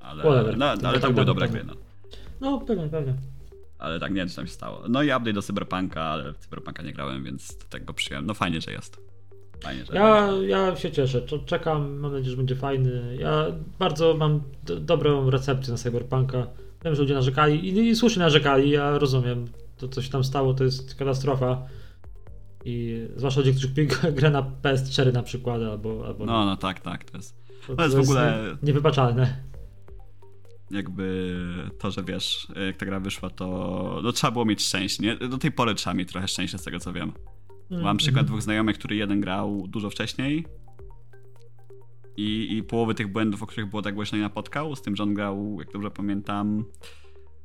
Ale, 0.00 0.22
Whatever. 0.22 0.58
no, 0.58 0.66
ale 0.66 0.78
tak 0.80 1.00
to 1.00 1.10
były 1.12 1.26
dobre 1.26 1.48
gry, 1.48 1.64
no. 1.64 1.74
No, 2.40 2.60
pewnie, 2.60 2.88
pewnie. 2.88 3.14
Ale 3.78 4.00
tak, 4.00 4.10
nie 4.10 4.16
wiem, 4.16 4.28
co 4.28 4.36
tam 4.36 4.46
się 4.46 4.52
stało. 4.52 4.82
No 4.88 5.02
i 5.02 5.06
update 5.06 5.32
do 5.32 5.42
Cyberpunka, 5.42 6.02
ale 6.02 6.32
w 6.32 6.36
Cyberpunka 6.38 6.82
nie 6.82 6.92
grałem, 6.92 7.24
więc 7.24 7.58
tego 7.58 7.92
przyjąłem. 7.94 8.26
No 8.26 8.34
fajnie, 8.34 8.60
że 8.60 8.72
jest. 8.72 9.00
Fajnie, 9.62 9.84
że 9.84 9.94
Ja, 9.94 10.28
ja 10.46 10.76
się 10.76 10.90
cieszę, 10.92 11.22
Cze- 11.22 11.38
czekam, 11.38 11.98
mam 11.98 12.12
nadzieję, 12.12 12.30
że 12.30 12.36
będzie 12.36 12.56
fajny. 12.56 13.16
Ja 13.20 13.46
bardzo 13.78 14.14
mam 14.14 14.42
dobrą 14.80 15.30
recepcję 15.30 15.72
na 15.72 15.78
Cyberpunka. 15.78 16.46
Wiem, 16.84 16.94
że 16.94 17.02
ludzie 17.02 17.14
narzekali 17.14 17.68
i, 17.68 17.88
i 17.88 17.96
słusznie 17.96 18.22
narzekali, 18.22 18.70
ja 18.70 18.98
rozumiem. 18.98 19.44
To, 19.78 19.88
co 19.88 20.02
się 20.02 20.10
tam 20.10 20.24
stało, 20.24 20.54
to 20.54 20.64
jest 20.64 20.94
katastrofa. 20.94 21.62
I 22.70 23.06
zwłaszcza 23.16 23.40
ludzie, 23.40 23.52
którzy 23.52 23.68
kupili 23.68 23.88
grę 24.18 24.30
na 24.30 24.42
PS4 24.62 25.12
na 25.12 25.22
przykład, 25.22 25.62
albo... 25.62 26.06
albo 26.06 26.26
No, 26.26 26.44
no 26.46 26.56
tak, 26.56 26.80
tak, 26.80 27.04
to 27.10 27.16
jest 27.16 27.36
to, 27.66 27.76
to 27.76 27.82
jest 27.82 27.96
w 27.96 28.00
ogóle- 28.00 28.56
nie- 28.62 28.66
niewybaczalne. 28.66 29.42
jakby 30.70 31.34
to, 31.78 31.90
że 31.90 32.02
wiesz, 32.02 32.48
jak 32.66 32.76
ta 32.76 32.86
gra 32.86 33.00
wyszła, 33.00 33.30
to 33.30 34.00
no, 34.02 34.12
trzeba 34.12 34.30
było 34.30 34.44
mieć 34.44 34.62
szczęście, 34.62 35.02
nie? 35.02 35.28
Do 35.28 35.38
tej 35.38 35.52
pory 35.52 35.74
trzeba 35.74 35.94
mieć 35.94 36.08
trochę 36.08 36.28
szczęścia 36.28 36.58
z 36.58 36.64
tego, 36.64 36.78
co 36.78 36.92
wiem. 36.92 37.12
Mam 37.70 37.96
przykład 37.96 38.26
dwóch 38.26 38.42
znajomych, 38.42 38.78
który 38.78 38.96
jeden 38.96 39.20
grał 39.20 39.66
dużo 39.68 39.90
wcześniej 39.90 40.46
i, 42.16 42.56
i 42.56 42.62
połowy 42.62 42.94
tych 42.94 43.12
błędów, 43.12 43.42
o 43.42 43.46
których 43.46 43.70
było 43.70 43.82
tak 43.82 43.94
głośno 43.94 44.18
nie 44.18 44.24
napotkał, 44.24 44.76
z 44.76 44.82
tym, 44.82 44.96
że 44.96 45.02
on 45.02 45.14
grał, 45.14 45.56
jak 45.58 45.72
dobrze 45.72 45.90
pamiętam, 45.90 46.64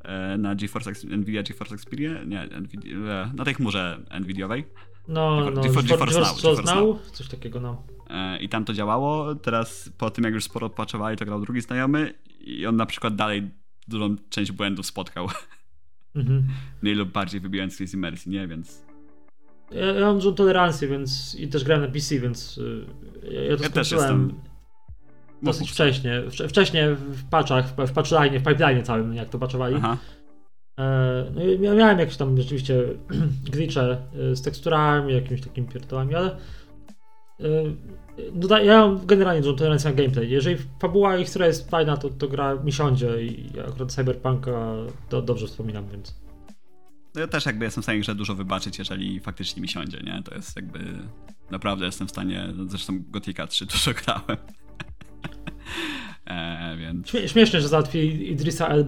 e, 0.01 0.37
na 0.37 0.55
GeForce, 0.55 0.91
Nvidia 1.17 1.43
GeForce 1.43 1.75
Xperia, 1.75 2.23
nie, 2.23 2.47
Nvidia, 2.61 2.97
e, 2.97 3.31
na 3.35 3.45
tej 3.45 3.53
chmurze 3.53 4.05
Nvidiowej 4.21 4.65
No, 5.07 5.37
GeForce- 5.41 5.53
no, 5.55 5.61
GeForce- 5.61 5.87
GeForce 5.87 6.19
Now, 6.19 6.35
GeForce 6.35 6.41
GeForce 6.63 6.75
Now, 6.75 7.01
coś 7.11 7.27
takiego, 7.27 7.59
no. 7.59 7.83
E, 8.09 8.37
i 8.39 8.49
tam 8.49 8.65
to 8.65 8.73
działało. 8.73 9.35
Teraz 9.35 9.89
po 9.97 10.09
tym, 10.09 10.23
jak 10.23 10.33
już 10.33 10.43
sporo 10.43 10.67
odpaczowali, 10.67 11.17
to 11.17 11.25
grał 11.25 11.41
drugi 11.41 11.61
znajomy 11.61 12.13
i 12.39 12.65
on 12.65 12.75
na 12.75 12.85
przykład 12.85 13.15
dalej 13.15 13.51
dużą 13.87 14.15
część 14.29 14.51
błędów 14.51 14.85
spotkał. 14.85 15.27
Mhm. 16.15 16.43
Mniej 16.81 16.95
lub 16.95 17.09
bardziej 17.11 17.39
wybijając 17.41 17.77
się 17.77 17.87
z 17.87 17.93
imersji, 17.93 18.31
nie? 18.31 18.47
Więc 18.47 18.85
Ja, 19.71 19.85
ja 19.85 20.05
mam 20.05 20.15
dużą 20.15 20.33
tolerancję, 20.33 20.87
więc 20.87 21.35
i 21.35 21.47
też 21.47 21.63
grałem 21.63 21.83
na 21.85 21.91
PC, 21.91 22.19
więc 22.19 22.57
y, 22.57 22.85
ja, 23.31 23.41
ja 23.43 23.57
to 23.57 23.63
Ja 23.63 23.69
też 23.69 23.91
jestem- 23.91 24.33
dosyć 25.41 25.71
wcześnie. 25.71 26.23
Wcze- 26.27 26.47
Wcześniej 26.47 26.95
w 26.95 27.29
patchach, 27.29 27.67
w, 27.75 27.87
w 27.87 27.91
patchline, 27.93 28.39
w 28.39 28.43
pipeline 28.43 28.83
całym, 28.83 29.13
jak 29.13 29.29
to 29.29 29.39
patchowali. 29.39 29.75
Aha. 29.75 29.97
E, 30.79 31.31
no 31.59 31.75
miałem 31.75 31.99
jakieś 31.99 32.17
tam 32.17 32.37
rzeczywiście 32.37 32.83
glitche 33.53 33.81
e, 34.31 34.35
z 34.35 34.41
teksturami, 34.41 35.13
jakimiś 35.13 35.41
takimi 35.41 35.67
pierdołami, 35.67 36.15
ale 36.15 36.37
no 38.33 38.57
ja 38.57 38.87
mam 38.87 39.05
generalnie 39.05 39.41
dużą 39.41 39.55
tolerancję 39.55 39.89
na 39.89 39.95
gameplay. 39.95 40.29
Jeżeli 40.29 40.57
fabuła 40.79 41.17
i 41.17 41.23
historia 41.23 41.47
jest 41.47 41.69
fajna, 41.69 41.97
to, 41.97 42.09
to 42.09 42.27
gra 42.27 42.55
mi 42.55 42.71
siądzie 42.71 43.23
i 43.23 43.49
akurat 43.69 43.91
Cyberpunka 43.91 44.73
do, 45.09 45.21
dobrze 45.21 45.47
wspominam, 45.47 45.89
więc 45.89 46.15
No 47.15 47.21
ja 47.21 47.27
też 47.27 47.45
jakby 47.45 47.65
jestem 47.65 47.81
w 47.81 47.85
stanie 47.85 47.99
grze 47.99 48.15
dużo 48.15 48.35
wybaczyć, 48.35 48.79
jeżeli 48.79 49.19
faktycznie 49.19 49.61
mi 49.61 49.67
siądzie, 49.67 49.99
nie? 50.03 50.23
To 50.23 50.35
jest 50.35 50.55
jakby... 50.55 50.79
Naprawdę 51.51 51.85
jestem 51.85 52.07
w 52.07 52.11
stanie... 52.11 52.53
Zresztą 52.67 53.03
Gotika 53.09 53.47
3 53.47 53.65
dużo 53.73 53.91
grałem. 53.93 54.37
e, 56.25 56.77
więc... 56.77 57.07
Śmie- 57.07 57.27
śmieszne, 57.27 57.61
że 57.61 57.67
załatwili 57.67 58.31
Idrisa 58.31 58.67
e, 58.67 58.83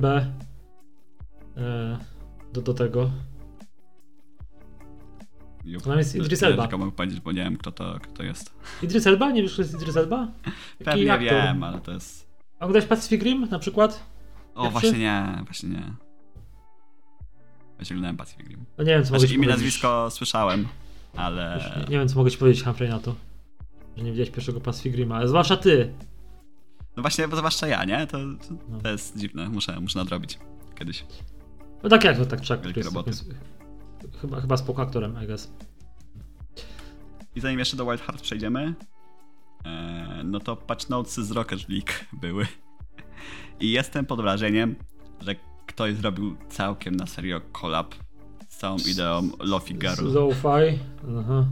do, 2.53 2.61
do 2.61 2.73
tego. 2.73 3.11
Jup. 5.65 5.83
To 5.83 5.89
nam 5.89 5.97
jest 5.99 6.15
Idris 6.15 6.43
Elba. 6.43 6.63
Tylko 6.63 6.77
mogę 6.77 6.91
powiedzieć, 6.91 7.19
bo 7.19 7.31
nie 7.31 7.43
wiem, 7.43 7.57
kto 7.57 7.71
to, 7.71 7.99
kto 8.01 8.13
to 8.13 8.23
jest. 8.23 8.53
Idris 8.83 9.07
Elba? 9.07 9.31
Nie 9.31 9.41
wiesz, 9.41 9.53
kto 9.53 9.61
jest 9.61 9.73
Idris 9.73 9.97
Elba? 9.97 10.27
Taki 10.43 10.85
Pewnie 10.85 11.13
aktor. 11.13 11.27
wiem, 11.29 11.63
ale 11.63 11.79
to 11.79 11.91
jest... 11.91 12.27
A 12.59 12.65
oglądałeś 12.65 12.85
Pacific 12.85 13.21
Rim 13.23 13.47
na 13.51 13.59
przykład? 13.59 14.03
O, 14.55 14.61
Pierwszy? 14.63 14.71
właśnie 14.71 14.99
nie, 14.99 15.43
właśnie 15.45 15.69
nie. 15.69 15.93
Właśnie 17.75 17.93
oglądałem 17.93 18.17
Pacific 18.17 18.47
Rim. 18.47 18.65
No 18.77 18.83
nie 18.83 18.89
wiem, 18.91 19.03
co 19.03 19.09
mogę 19.09 19.19
Znaczy 19.19 19.27
ci 19.27 19.35
imię, 19.35 19.43
powiedzieć. 19.47 19.63
nazwisko 19.63 20.09
słyszałem, 20.11 20.67
ale... 21.15 21.71
Nie, 21.77 21.81
nie 21.81 21.97
wiem, 21.99 22.07
co 22.07 22.15
mogę 22.15 22.31
ci 22.31 22.37
powiedzieć, 22.37 22.63
Humphrey, 22.63 22.89
na 22.89 22.99
to. 22.99 23.15
Że 23.97 24.03
nie 24.03 24.11
widziałeś 24.11 24.29
pierwszego 24.31 24.61
Pacific 24.61 24.95
Rima, 24.95 25.15
ale 25.15 25.27
zwłaszcza 25.27 25.57
ty. 25.57 25.93
No 26.97 27.01
właśnie, 27.03 27.27
bo 27.27 27.35
zwłaszcza 27.37 27.67
ja, 27.67 27.83
nie? 27.85 28.07
To, 28.07 28.17
to, 28.17 28.53
No. 28.69 28.79
to 28.81 28.89
jest 28.89 29.17
dziwne, 29.17 29.49
muszę, 29.49 29.79
muszę 29.79 29.99
nadrobić 29.99 30.39
kiedyś. 30.79 31.05
No 31.83 31.89
tak 31.89 32.03
jak 32.03 32.17
to 32.17 32.25
tak. 32.25 32.39
Wielkie 32.61 32.79
jest, 32.79 33.07
jest, 33.07 33.29
chyba, 34.21 34.41
chyba 34.41 34.57
spoko 34.57 34.81
aktorem, 34.81 35.17
I 35.23 35.27
guess. 35.27 35.51
I 37.35 37.39
zanim 37.39 37.59
jeszcze 37.59 37.77
do 37.77 37.85
Wild 37.85 38.01
Heart 38.01 38.21
przejdziemy, 38.21 38.73
e, 39.65 40.21
no 40.23 40.39
to 40.39 40.55
patch 40.55 40.89
notesy 40.89 41.25
z 41.25 41.31
Rocket 41.31 41.69
League 41.69 41.91
były. 42.13 42.47
I 43.59 43.71
jestem 43.71 44.05
pod 44.05 44.21
wrażeniem, 44.21 44.75
że 45.21 45.35
ktoś 45.65 45.95
zrobił 45.95 46.37
całkiem 46.49 46.95
na 46.95 47.05
serio 47.05 47.41
collab 47.51 47.95
z 48.49 48.57
całą 48.57 48.77
ideą 48.77 49.29
Lofi 49.39 49.75
Girl. 49.75 50.13
Lo-fi. 50.13 50.79
Aha. 51.19 51.45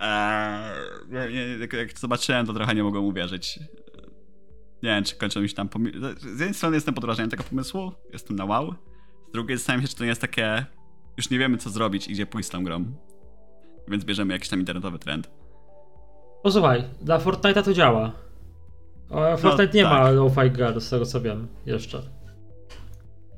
Eee, 0.00 0.70
nie, 1.08 1.32
nie, 1.32 1.58
jak, 1.58 1.72
jak 1.72 1.98
zobaczyłem, 1.98 2.46
to 2.46 2.52
trochę 2.52 2.74
nie 2.74 2.82
mogłem 2.82 3.04
uwierzyć. 3.04 3.58
Nie 4.84 4.90
wiem, 4.90 5.04
czy 5.04 5.16
kończą 5.16 5.40
mi 5.40 5.48
się 5.48 5.54
tam 5.54 5.68
Z 6.18 6.24
jednej 6.24 6.54
strony 6.54 6.76
jestem 6.76 6.94
pod 6.94 7.04
wrażeniem 7.04 7.30
tego 7.30 7.44
pomysłu, 7.44 7.92
jestem 8.12 8.36
na 8.36 8.44
wow. 8.44 8.74
Z 9.28 9.32
drugiej 9.32 9.56
zastanawiam 9.56 9.82
się, 9.82 9.88
czy 9.88 9.96
to 9.96 10.04
nie 10.04 10.08
jest 10.08 10.20
takie... 10.20 10.66
Już 11.16 11.30
nie 11.30 11.38
wiemy, 11.38 11.58
co 11.58 11.70
zrobić 11.70 12.08
i 12.08 12.12
gdzie 12.12 12.26
pójść 12.26 12.48
z 12.48 12.52
tą 12.52 12.64
grą. 12.64 12.84
Więc 13.88 14.04
bierzemy 14.04 14.32
jakiś 14.32 14.48
tam 14.48 14.60
internetowy 14.60 14.98
trend. 14.98 15.30
Posłuchaj, 16.42 16.84
dla 17.00 17.18
Fortnite'a 17.18 17.62
to 17.62 17.74
działa. 17.74 18.12
A 19.10 19.36
Fortnite 19.36 19.72
nie 19.74 19.82
tak. 19.82 19.92
ma 19.92 20.10
Lo-fi 20.10 20.50
Girl, 20.50 20.78
z 20.78 20.90
tego 20.90 21.06
co 21.06 21.20
wiem, 21.20 21.48
jeszcze. 21.66 22.02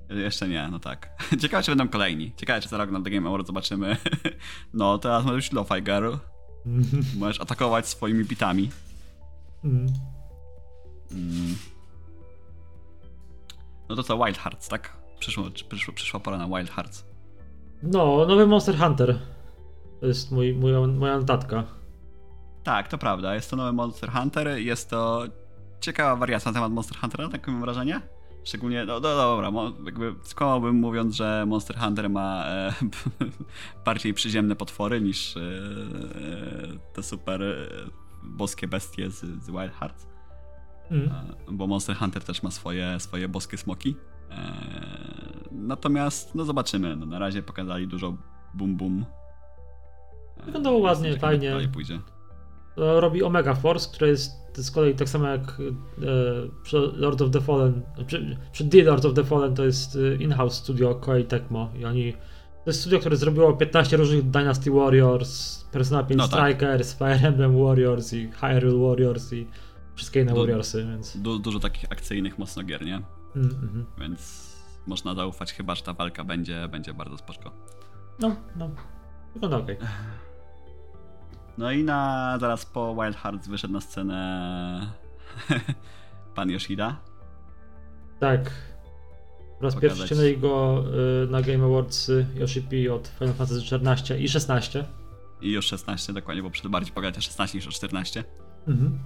Jeszcze 0.08 0.48
nie, 0.48 0.68
no 0.70 0.78
tak. 0.78 1.10
Ciekawe, 1.42 1.62
czy 1.62 1.70
będą 1.70 1.88
kolejni. 1.88 2.32
Ciekawe, 2.36 2.60
czy 2.60 2.68
za 2.68 2.76
rok 2.76 2.90
na 2.90 3.00
The 3.00 3.10
Game 3.10 3.28
Award 3.28 3.46
zobaczymy. 3.46 3.96
No, 4.74 4.98
teraz 4.98 5.24
może 5.24 5.36
być 5.36 5.52
Lo-Fi 5.52 5.82
Girl. 5.82 6.14
Możesz 7.20 7.40
atakować 7.40 7.88
swoimi 7.88 8.24
bitami. 8.24 8.70
Mm. 9.64 9.86
No 13.88 13.96
to 13.96 14.02
co, 14.02 14.24
Wild 14.24 14.38
Hearts, 14.38 14.68
tak? 14.68 14.96
Przyszło, 15.18 15.44
przyszło, 15.68 15.94
przyszła 15.94 16.20
pora 16.20 16.38
na 16.38 16.46
Wild 16.46 16.70
Hearts. 16.70 17.04
No, 17.82 18.26
nowy 18.28 18.46
Monster 18.46 18.78
Hunter. 18.78 19.18
To 20.00 20.06
jest 20.06 20.32
mój, 20.32 20.54
mój, 20.54 20.72
moja 20.72 21.18
notatka. 21.18 21.64
Tak, 22.62 22.88
to 22.88 22.98
prawda. 22.98 23.34
Jest 23.34 23.50
to 23.50 23.56
nowy 23.56 23.72
Monster 23.72 24.10
Hunter. 24.10 24.48
Jest 24.58 24.90
to 24.90 25.24
ciekawa 25.80 26.16
wariacja 26.16 26.50
na 26.50 26.54
temat 26.54 26.72
Monster 26.72 26.98
Huntera, 26.98 27.28
tak 27.28 27.48
mam 27.48 27.60
wrażenie. 27.60 28.00
Szczególnie, 28.44 28.84
no, 28.84 29.00
no 29.00 29.16
dobra, 29.16 29.50
jakby 29.84 30.14
skłamałbym 30.22 30.76
mówiąc, 30.76 31.14
że 31.14 31.44
Monster 31.46 31.78
Hunter 31.78 32.10
ma 32.10 32.44
e, 32.46 32.72
bardziej 33.86 34.14
przyziemne 34.14 34.56
potwory 34.56 35.00
niż 35.00 35.36
e, 35.36 35.40
e, 35.40 36.92
te 36.92 37.02
super 37.02 37.42
e, 37.42 37.68
boskie 38.22 38.68
bestie 38.68 39.10
z, 39.10 39.20
z 39.20 39.50
Wild 39.50 39.72
Hearts. 39.72 40.06
Mm. 40.90 41.10
E, 41.48 41.52
bo 41.52 41.66
Monster 41.66 41.96
Hunter 41.96 42.24
też 42.24 42.42
ma 42.42 42.50
swoje, 42.50 43.00
swoje 43.00 43.28
boskie 43.28 43.56
smoki. 43.56 43.96
E, 44.30 44.52
natomiast, 45.52 46.34
no 46.34 46.44
zobaczymy. 46.44 46.96
No, 46.96 47.06
na 47.06 47.18
razie 47.18 47.42
pokazali 47.42 47.88
dużo 47.88 48.16
bum 48.54 48.76
bum. 48.76 49.04
E, 50.36 50.44
Wyglądało 50.44 50.78
ładnie, 50.78 51.18
fajnie. 51.18 51.50
Dalej 51.50 51.68
pójdzie. 51.68 52.00
To 52.76 53.00
robi 53.00 53.22
Omega 53.22 53.54
Force, 53.54 53.88
które 53.92 54.10
jest 54.10 54.32
z 54.54 54.70
kolei 54.70 54.94
tak 54.94 55.08
samo 55.08 55.26
jak 55.26 55.58
przy 56.62 56.76
Lord 56.76 57.22
of 57.22 57.30
the 57.30 57.40
Fallen. 57.40 57.82
Przy, 58.06 58.36
przy 58.52 58.68
The 58.68 58.82
Lord 58.82 59.04
of 59.04 59.14
the 59.14 59.24
Fallen 59.24 59.54
to 59.54 59.64
jest 59.64 59.98
in-house 60.18 60.54
studio 60.54 60.94
Koei 60.94 61.24
Tecmo 61.24 61.70
i 61.80 61.84
oni. 61.84 62.12
To 62.64 62.70
jest 62.70 62.80
studio, 62.80 62.98
które 62.98 63.16
zrobiło 63.16 63.52
15 63.52 63.96
różnych 63.96 64.30
Dynasty 64.30 64.70
Warriors, 64.70 65.64
Persona 65.64 66.02
5 66.02 66.18
No 66.18 66.28
tak. 66.28 66.40
Strikers, 66.40 66.94
Fire 66.94 67.28
Emblem 67.28 67.64
Warriors 67.64 68.12
i 68.12 68.30
Hyrule 68.30 68.88
Warriors 68.88 69.32
i 69.32 69.46
wszystkie 69.96 70.20
inne 70.20 70.32
Du- 70.32 70.38
Warriorsy, 70.40 70.84
więc. 70.86 71.16
Du, 71.16 71.38
dużo 71.38 71.60
takich 71.60 71.92
akcyjnych 71.92 72.38
mocno 72.38 72.62
gier, 72.62 72.84
nie? 72.84 72.94
Mm, 73.36 73.50
mhm. 73.50 73.86
Więc 73.98 74.52
można 74.86 75.14
zaufać 75.14 75.52
chyba, 75.52 75.74
że 75.74 75.82
ta 75.82 75.92
walka 75.92 76.24
będzie, 76.24 76.68
będzie 76.68 76.94
bardzo 76.94 77.18
spoczko. 77.18 77.50
No, 78.18 78.36
no. 78.56 78.70
Wygląda 79.34 79.56
okej. 79.56 79.76
No 81.58 81.72
i 81.72 81.84
na 81.84 82.36
zaraz 82.40 82.66
po 82.66 82.94
Wild 83.02 83.16
Hearts 83.16 83.48
wyszedł 83.48 83.72
na 83.74 83.80
scenę 83.80 84.92
pan 86.34 86.50
Yoshida. 86.50 86.96
Tak. 88.20 88.50
Po 89.58 89.64
raz 89.64 89.74
Pokazać. 89.74 89.80
pierwszy 89.98 90.06
ściągnęli 90.06 90.38
go 90.38 90.84
y, 91.24 91.30
na 91.30 91.42
Game 91.42 91.64
Awards 91.64 92.08
y, 92.08 92.26
Yoshi 92.34 92.88
od 92.88 93.08
Final 93.08 93.34
Fantasy 93.34 93.76
XIV 93.76 94.20
i 94.20 94.28
16. 94.28 94.84
I 95.40 95.52
już 95.52 95.66
16 95.66 96.12
dokładnie, 96.12 96.42
bo 96.42 96.50
przed 96.50 96.66
bardziej 96.68 96.94
bogacie 96.94 97.22
16 97.22 97.58
niż 97.58 97.66
o 97.66 97.70
14. 97.70 98.24
Mhm. 98.68 98.98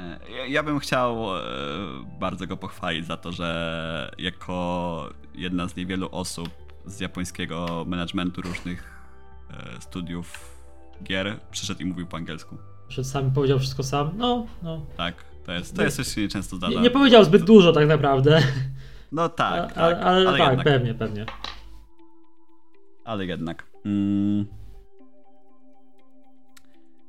E, 0.00 0.48
Ja, 0.48 0.62
bym 0.62 0.78
chciał 0.78 1.36
e, 1.38 1.40
bardzo 2.20 2.46
go 2.46 2.56
pochwalić 2.56 3.06
za 3.06 3.16
to, 3.16 3.32
że 3.32 4.14
jako 4.18 5.08
jedna 5.34 5.68
z 5.68 5.76
niewielu 5.76 6.08
osób 6.12 6.48
z 6.86 7.00
japońskiego 7.00 7.84
managementu 7.88 8.42
różnych 8.42 9.00
e, 9.50 9.80
studiów 9.80 10.56
gier 11.04 11.40
przyszedł 11.50 11.80
i 11.80 11.84
mówił 11.84 12.06
po 12.06 12.16
angielsku. 12.16 12.56
Przed 12.88 13.06
sam 13.06 13.30
powiedział 13.32 13.58
wszystko 13.58 13.82
sam. 13.82 14.10
No, 14.16 14.46
no. 14.62 14.86
Tak, 14.96 15.14
to 15.46 15.52
jest, 15.52 15.76
to 15.76 15.82
jest 15.82 15.96
coś, 15.96 16.06
co 16.06 16.14
się 16.14 16.20
nieczęsto 16.20 16.56
zdarza. 16.56 16.74
Nie, 16.74 16.80
nie 16.80 16.90
powiedział 16.90 17.24
zbyt 17.24 17.44
dużo 17.44 17.72
tak 17.72 17.88
naprawdę. 17.88 18.42
No 19.12 19.28
tak, 19.28 19.52
A- 19.64 19.66
tak, 19.66 19.76
ale, 19.78 20.00
ale, 20.00 20.28
ale, 20.28 20.38
tak, 20.38 20.48
jednak. 20.48 20.64
pewnie, 20.64 20.94
pewnie. 20.94 21.26
Ale 23.04 23.26
jednak. 23.26 23.66
Mm. 23.84 24.46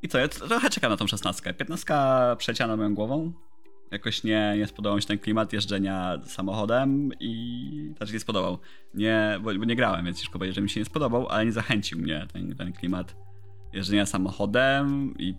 I 0.03 0.07
co, 0.07 0.17
ja 0.17 0.27
trochę 0.27 0.69
czekam 0.69 0.91
na 0.91 0.97
tą 0.97 1.07
szesnastkę. 1.07 1.53
Piętnastka 1.53 2.35
przeciana 2.39 2.77
moją 2.77 2.95
głową. 2.95 3.33
Jakoś 3.91 4.23
nie, 4.23 4.55
nie 4.57 4.67
spodobał 4.67 4.95
mi 4.95 5.01
się 5.01 5.07
ten 5.07 5.19
klimat 5.19 5.53
jeżdżenia 5.53 6.19
samochodem 6.25 7.11
i 7.19 7.93
znaczy 7.97 8.13
nie 8.13 8.19
spodobał. 8.19 8.57
Nie, 8.93 9.39
bo, 9.43 9.53
bo 9.53 9.65
nie 9.65 9.75
grałem, 9.75 10.05
więc 10.05 10.17
ciężko 10.17 10.33
powiedzieć, 10.39 10.55
że 10.55 10.61
mi 10.61 10.69
się 10.69 10.80
nie 10.80 10.85
spodobał, 10.85 11.27
ale 11.30 11.45
nie 11.45 11.51
zachęcił 11.51 11.99
mnie 11.99 12.27
ten, 12.33 12.55
ten 12.55 12.73
klimat 12.73 13.15
jeżdżenia 13.73 14.05
samochodem 14.05 15.13
i 15.19 15.35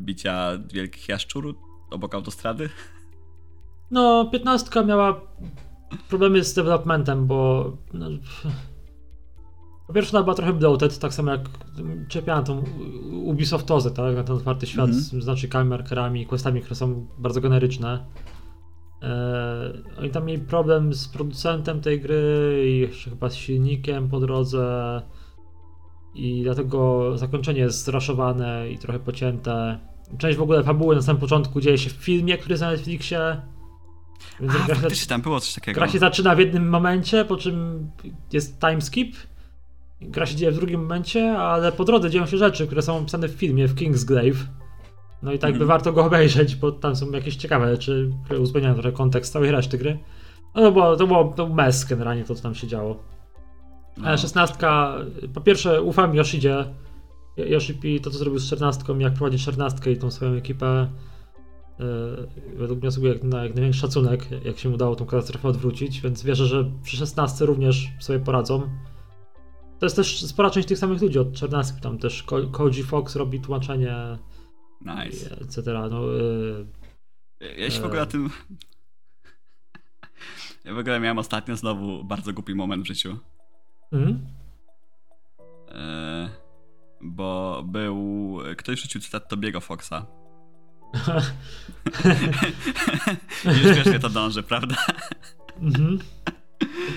bicia 0.00 0.50
wielkich 0.72 1.08
jaszczur 1.08 1.54
obok 1.90 2.14
autostrady. 2.14 2.68
No, 3.90 4.30
15 4.32 4.84
miała 4.84 5.20
problemy 6.08 6.44
z 6.44 6.54
developmentem, 6.54 7.26
bo 7.26 7.72
no, 7.92 8.06
po 9.88 9.92
pierwsze 9.94 10.16
ona 10.16 10.24
była 10.24 10.34
trochę 10.34 10.52
bloated, 10.52 10.98
tak 10.98 11.14
samo 11.14 11.30
jak 11.30 11.40
czepiałem 12.08 12.44
tą 12.44 12.64
Ubisoftozę, 13.12 13.90
tak, 13.90 14.16
na 14.16 14.24
ten 14.24 14.36
otwarty 14.36 14.66
świat 14.66 14.88
Mhm. 14.88 15.02
z 15.04 15.24
znacznikami, 15.24 15.70
markerami, 15.70 16.26
questami, 16.26 16.60
które 16.60 16.74
są 16.74 17.06
bardzo 17.18 17.40
generyczne. 17.40 18.06
Eee, 19.02 19.08
oni 19.98 20.10
tam 20.10 20.24
mieli 20.24 20.42
problem 20.42 20.94
z 20.94 21.08
producentem 21.08 21.80
tej 21.80 22.00
gry 22.00 22.64
i 22.66 22.78
jeszcze 22.78 23.10
chyba 23.10 23.30
z 23.30 23.34
silnikiem 23.34 24.08
po 24.08 24.20
drodze 24.20 25.02
i 26.14 26.42
dlatego 26.42 27.12
zakończenie 27.18 27.60
jest 27.60 27.84
zraszowane 27.84 28.70
i 28.70 28.78
trochę 28.78 28.98
pocięte. 28.98 29.78
Część 30.18 30.38
w 30.38 30.42
ogóle 30.42 30.64
fabuły 30.64 30.94
na 30.96 31.02
samym 31.02 31.20
początku 31.20 31.60
dzieje 31.60 31.78
się 31.78 31.90
w 31.90 31.92
filmie, 31.92 32.38
który 32.38 32.52
jest 32.52 32.62
na 32.62 32.70
Netflixie. 32.70 33.42
Więc 34.40 34.52
A, 34.52 34.66
gra 34.66 34.74
faktycznie 34.74 35.08
tam 35.08 35.22
było 35.22 35.40
coś 35.40 35.54
takiego. 35.54 35.78
Gra 35.80 35.88
się 35.88 35.98
zaczyna 35.98 36.34
w 36.34 36.38
jednym 36.38 36.68
momencie, 36.68 37.24
po 37.24 37.36
czym 37.36 37.88
jest 38.32 38.60
timeskip. 38.60 39.16
Gra 40.00 40.26
się 40.26 40.36
dzieje 40.36 40.52
w 40.52 40.54
drugim 40.54 40.80
momencie, 40.80 41.38
ale 41.38 41.72
po 41.72 41.84
drodze 41.84 42.10
dzieją 42.10 42.26
się 42.26 42.38
rzeczy, 42.38 42.66
które 42.66 42.82
są 42.82 42.98
opisane 42.98 43.28
w 43.28 43.32
filmie, 43.32 43.68
w 43.68 43.74
Kingsglaive. 43.74 44.46
No 45.22 45.32
i 45.32 45.38
tak 45.38 45.48
mm. 45.48 45.58
by 45.58 45.66
warto 45.66 45.92
go 45.92 46.04
obejrzeć, 46.04 46.56
bo 46.56 46.72
tam 46.72 46.96
są 46.96 47.10
jakieś 47.10 47.36
ciekawe 47.36 47.70
rzeczy, 47.70 48.10
które 48.24 48.40
uzupełniają 48.40 48.74
trochę 48.74 48.92
kontekst 48.92 49.32
całej 49.32 49.50
reszty 49.50 49.78
gry. 49.78 49.98
No 50.54 50.62
to 50.62 50.72
było, 50.72 50.96
to 50.96 51.06
było, 51.06 51.24
to 51.24 51.48
mes 51.48 51.84
generalnie 51.84 52.24
to, 52.24 52.34
co 52.34 52.42
tam 52.42 52.54
się 52.54 52.66
działo. 52.66 53.02
No. 53.96 54.08
Ale 54.08 54.18
szesnastka, 54.18 54.94
po 55.34 55.40
pierwsze 55.40 55.82
ufam 55.82 56.14
Yoshidzie. 56.14 56.64
Yoshi 57.36 58.00
to 58.00 58.10
co 58.10 58.18
zrobił 58.18 58.38
z 58.38 58.46
czternastką, 58.46 58.98
jak 58.98 59.14
prowadzi 59.14 59.38
czternastkę 59.38 59.92
i 59.92 59.96
tą 59.96 60.10
swoją 60.10 60.32
ekipę. 60.32 60.88
Yy, 61.78 61.86
według 62.56 62.80
mnie 62.80 62.90
sobie 62.90 63.08
jak, 63.08 63.22
na, 63.22 63.44
jak 63.44 63.54
największy 63.54 63.80
szacunek, 63.80 64.44
jak 64.44 64.58
się 64.58 64.70
udało 64.70 64.96
tą 64.96 65.06
katastrofę 65.06 65.48
odwrócić, 65.48 66.00
więc 66.00 66.22
wierzę, 66.22 66.46
że 66.46 66.70
przy 66.82 66.96
16 66.96 67.46
również 67.46 67.88
sobie 68.00 68.18
poradzą. 68.18 68.62
To 69.78 69.86
jest 69.86 69.96
też 69.96 70.26
spora 70.26 70.50
część 70.50 70.68
tych 70.68 70.78
samych 70.78 71.02
ludzi 71.02 71.18
od 71.18 71.34
14, 71.34 71.74
tam 71.80 71.98
też 71.98 72.24
Koji 72.52 72.82
Fox 72.82 73.16
robi 73.16 73.40
tłumaczenie 73.40 74.18
nice. 74.80 75.36
etc. 75.40 75.62
No, 75.90 76.02
yy, 76.06 76.66
ja 77.56 77.70
się 77.70 77.80
w 77.80 77.84
ogóle 77.84 78.00
na 78.00 78.06
tym... 78.06 78.30
Ja 80.64 80.74
w 80.74 80.78
ogóle 80.78 81.00
miałem 81.00 81.18
ostatnio 81.18 81.56
znowu 81.56 82.04
bardzo 82.04 82.32
głupi 82.32 82.54
moment 82.54 82.84
w 82.84 82.86
życiu. 82.86 83.18
Mhm. 83.92 84.26
E, 85.68 86.28
bo 87.00 87.62
był. 87.66 88.38
Ktoś 88.56 88.80
rzucił 88.80 89.00
cytat 89.00 89.28
Tobiego 89.28 89.60
Foxa. 89.60 89.92
Już 93.44 93.76
wiesz, 93.76 93.86
mnie 93.86 93.98
to 93.98 94.08
dąży, 94.08 94.42
prawda? 94.42 94.76
Mhm. 95.60 95.98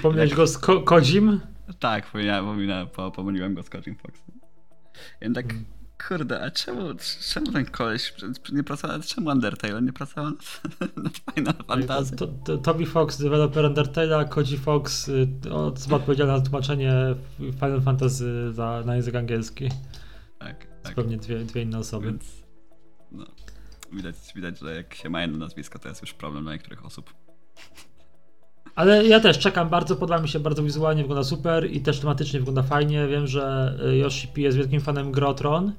Pomyliłeś 0.02 0.34
go 0.34 0.48
z 0.48 0.58
ko 0.58 0.82
Kodzim? 0.82 1.40
Tak, 1.80 2.06
pomyliłem, 2.06 2.88
pomyliłem 3.16 3.54
go 3.54 3.64
z 3.64 3.70
Kodzim 3.70 3.96
Foxem. 3.96 4.40
Tak. 5.34 5.46
Mhm 5.46 5.66
Kurde, 6.08 6.42
a 6.42 6.52
czemu, 6.52 6.82
czemu 7.34 7.52
ten 7.52 7.66
koleś 7.66 8.14
nie 8.52 8.64
pracował, 8.64 9.02
czemu 9.02 9.30
Undertale 9.30 9.82
nie 9.82 9.94
pracował 9.94 10.32
nad 10.96 11.18
Final 11.18 11.54
Fantasy? 11.68 12.16
To, 12.16 12.28
to, 12.28 12.58
Toby 12.58 12.86
Fox, 12.86 13.18
deweloper 13.18 13.66
Undertale'a, 13.66 14.30
Koji 14.30 14.58
Fox 14.58 15.08
y, 15.08 15.28
odpowiedzialny 15.92 16.34
za 16.38 16.42
tłumaczenie 16.42 16.94
Final 17.38 17.82
Fantasy 17.82 18.54
za, 18.54 18.84
na 18.86 18.96
język 18.96 19.16
angielski. 19.16 19.70
Tak, 20.40 20.68
tak. 20.84 20.96
Pewnie 20.96 21.18
dwie, 21.18 21.40
dwie 21.40 21.62
inne 21.62 21.80
osoby. 21.80 22.06
Więc, 22.06 22.44
no, 23.12 23.26
widać, 23.92 24.16
widać, 24.36 24.60
że 24.60 24.76
jak 24.76 24.94
się 24.94 25.10
ma 25.10 25.22
jedno 25.22 25.38
nazwisko, 25.38 25.80
to 25.80 25.90
jest 25.90 26.02
już 26.02 26.14
problem 26.14 26.44
dla 26.44 26.54
niektórych 26.54 26.86
osób. 26.86 27.14
Ale 28.76 29.08
ja 29.08 29.20
też 29.20 29.40
czekam 29.40 29.70
bardzo, 29.70 29.96
podoba 29.96 30.22
mi 30.22 30.30
się 30.30 30.40
bardzo 30.40 30.64
wizualnie, 30.64 31.02
wygląda 31.02 31.24
super 31.24 31.72
i 31.72 31.82
też 31.82 32.00
tematycznie 32.00 32.40
wygląda 32.40 32.64
fajnie. 32.64 33.08
Wiem, 33.08 33.28
że 33.28 33.76
y, 33.86 33.98
Yoshi 33.98 34.28
P 34.28 34.42
jest 34.42 34.58
wielkim 34.58 34.82
fanem 34.82 35.12
Grotron, 35.12 35.74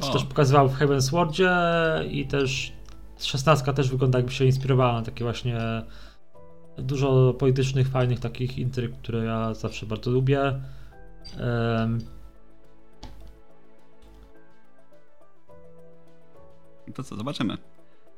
co 0.00 0.08
y, 0.08 0.12
też 0.12 0.24
pokazywał 0.24 0.68
w 0.68 0.78
Heaven's 0.78 1.00
Swordzie 1.00 1.52
i 2.10 2.26
też 2.26 2.72
16 3.18 3.72
też 3.72 3.90
wygląda 3.90 4.18
jakby 4.18 4.32
się 4.32 4.44
inspirowała 4.44 4.92
na 4.92 5.02
takie 5.02 5.24
właśnie 5.24 5.58
dużo 6.78 7.34
politycznych, 7.38 7.88
fajnych 7.88 8.20
takich 8.20 8.58
intryg, 8.58 8.96
które 8.96 9.24
ja 9.24 9.54
zawsze 9.54 9.86
bardzo 9.86 10.10
lubię. 10.10 10.60
Um, 11.40 11.98
to 16.94 17.02
co, 17.02 17.16
zobaczymy. 17.16 17.58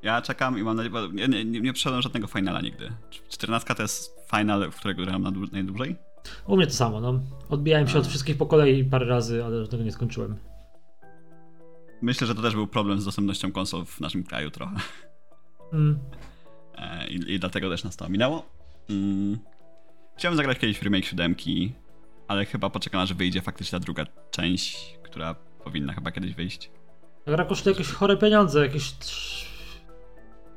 Ja 0.03 0.23
czekam 0.23 0.59
i 0.59 0.63
mam 0.63 0.77
nadzieję, 0.77 0.91
bo 0.91 1.07
nie, 1.07 1.29
nie, 1.29 1.45
nie 1.45 1.73
przeszedłem 1.73 2.03
żadnego 2.03 2.27
finala 2.27 2.61
nigdy. 2.61 2.93
14 3.29 3.75
to 3.75 3.83
jest 3.83 4.21
final, 4.37 4.71
w 4.71 4.77
którego 4.77 5.03
grałem 5.03 5.49
najdłużej? 5.53 5.97
U 6.47 6.57
mnie 6.57 6.67
to 6.67 6.73
samo, 6.73 7.01
no. 7.01 7.21
Odbijałem 7.49 7.89
się 7.89 7.97
A. 7.97 7.99
od 7.99 8.07
wszystkich 8.07 8.37
po 8.37 8.47
kolei 8.47 8.85
parę 8.85 9.07
razy, 9.07 9.45
ale 9.45 9.69
tego 9.69 9.83
nie 9.83 9.93
skończyłem. 9.93 10.37
Myślę, 12.03 12.27
że 12.27 12.35
to 12.35 12.43
też 12.43 12.55
był 12.55 12.67
problem 12.67 13.01
z 13.01 13.05
dostępnością 13.05 13.53
konsol 13.53 13.85
w 13.85 14.01
naszym 14.01 14.25
kraju 14.25 14.51
trochę. 14.51 14.77
Mm. 15.73 15.99
E, 16.79 17.09
I, 17.09 17.35
I, 17.35 17.39
dlatego 17.39 17.71
też 17.71 17.85
nas 17.85 17.97
to 17.97 18.09
minęło. 18.09 18.47
Mm. 18.91 19.39
Chciałem 20.17 20.37
zagrać 20.37 20.59
kiedyś 20.59 20.79
w 20.79 20.83
remake 20.83 21.05
7, 21.05 21.35
ale 22.29 22.45
chyba 22.45 22.71
poczekam, 22.71 23.01
aż 23.01 23.15
wyjdzie 23.15 23.43
faktycznie 23.43 23.79
ta 23.79 23.85
druga 23.85 24.07
część, 24.31 24.99
która 25.03 25.35
powinna 25.65 25.93
chyba 25.93 26.11
kiedyś 26.11 26.35
wyjść. 26.35 26.71
Gra 27.27 27.45
kosztuje 27.45 27.77
jakieś 27.77 27.93
chore 27.93 28.17
pieniądze, 28.17 28.67
jakieś 28.67 28.95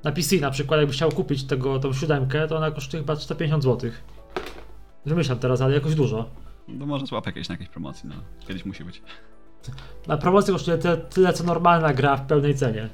na 0.04 0.12
PC 0.12 0.36
na 0.36 0.52
przykład, 0.52 0.80
jakbyś 0.80 0.96
chciał 0.96 1.12
kupić 1.12 1.44
tego, 1.44 1.80
tą 1.80 1.94
siódemkę, 1.94 2.48
to 2.48 2.58
ona 2.58 2.72
kosztuje 2.72 3.04
chyba 3.04 3.16
150 3.16 3.64
zł. 3.64 3.92
Wymyślam 5.06 5.40
teraz, 5.40 5.62
ale 5.62 5.74
jakoś 5.74 5.96
dużo. 5.96 6.30
No 6.68 6.86
może 6.86 7.06
złapę 7.06 7.30
jakieś 7.30 7.50
na 7.50 7.54
jakiejś 7.54 7.70
promocji, 7.70 8.10
no. 8.10 8.16
Kiedyś 8.48 8.66
musi 8.66 8.84
być. 8.84 9.02
Na 10.08 10.18
promocji 10.18 10.54
kosztuje 10.54 10.78
tyle, 10.78 10.98
tyle 10.98 11.34
co 11.34 11.44
normalna 11.44 11.94
gra 11.94 12.18
w 12.18 12.28
pełnej 12.28 12.56
cenie. 12.56 12.90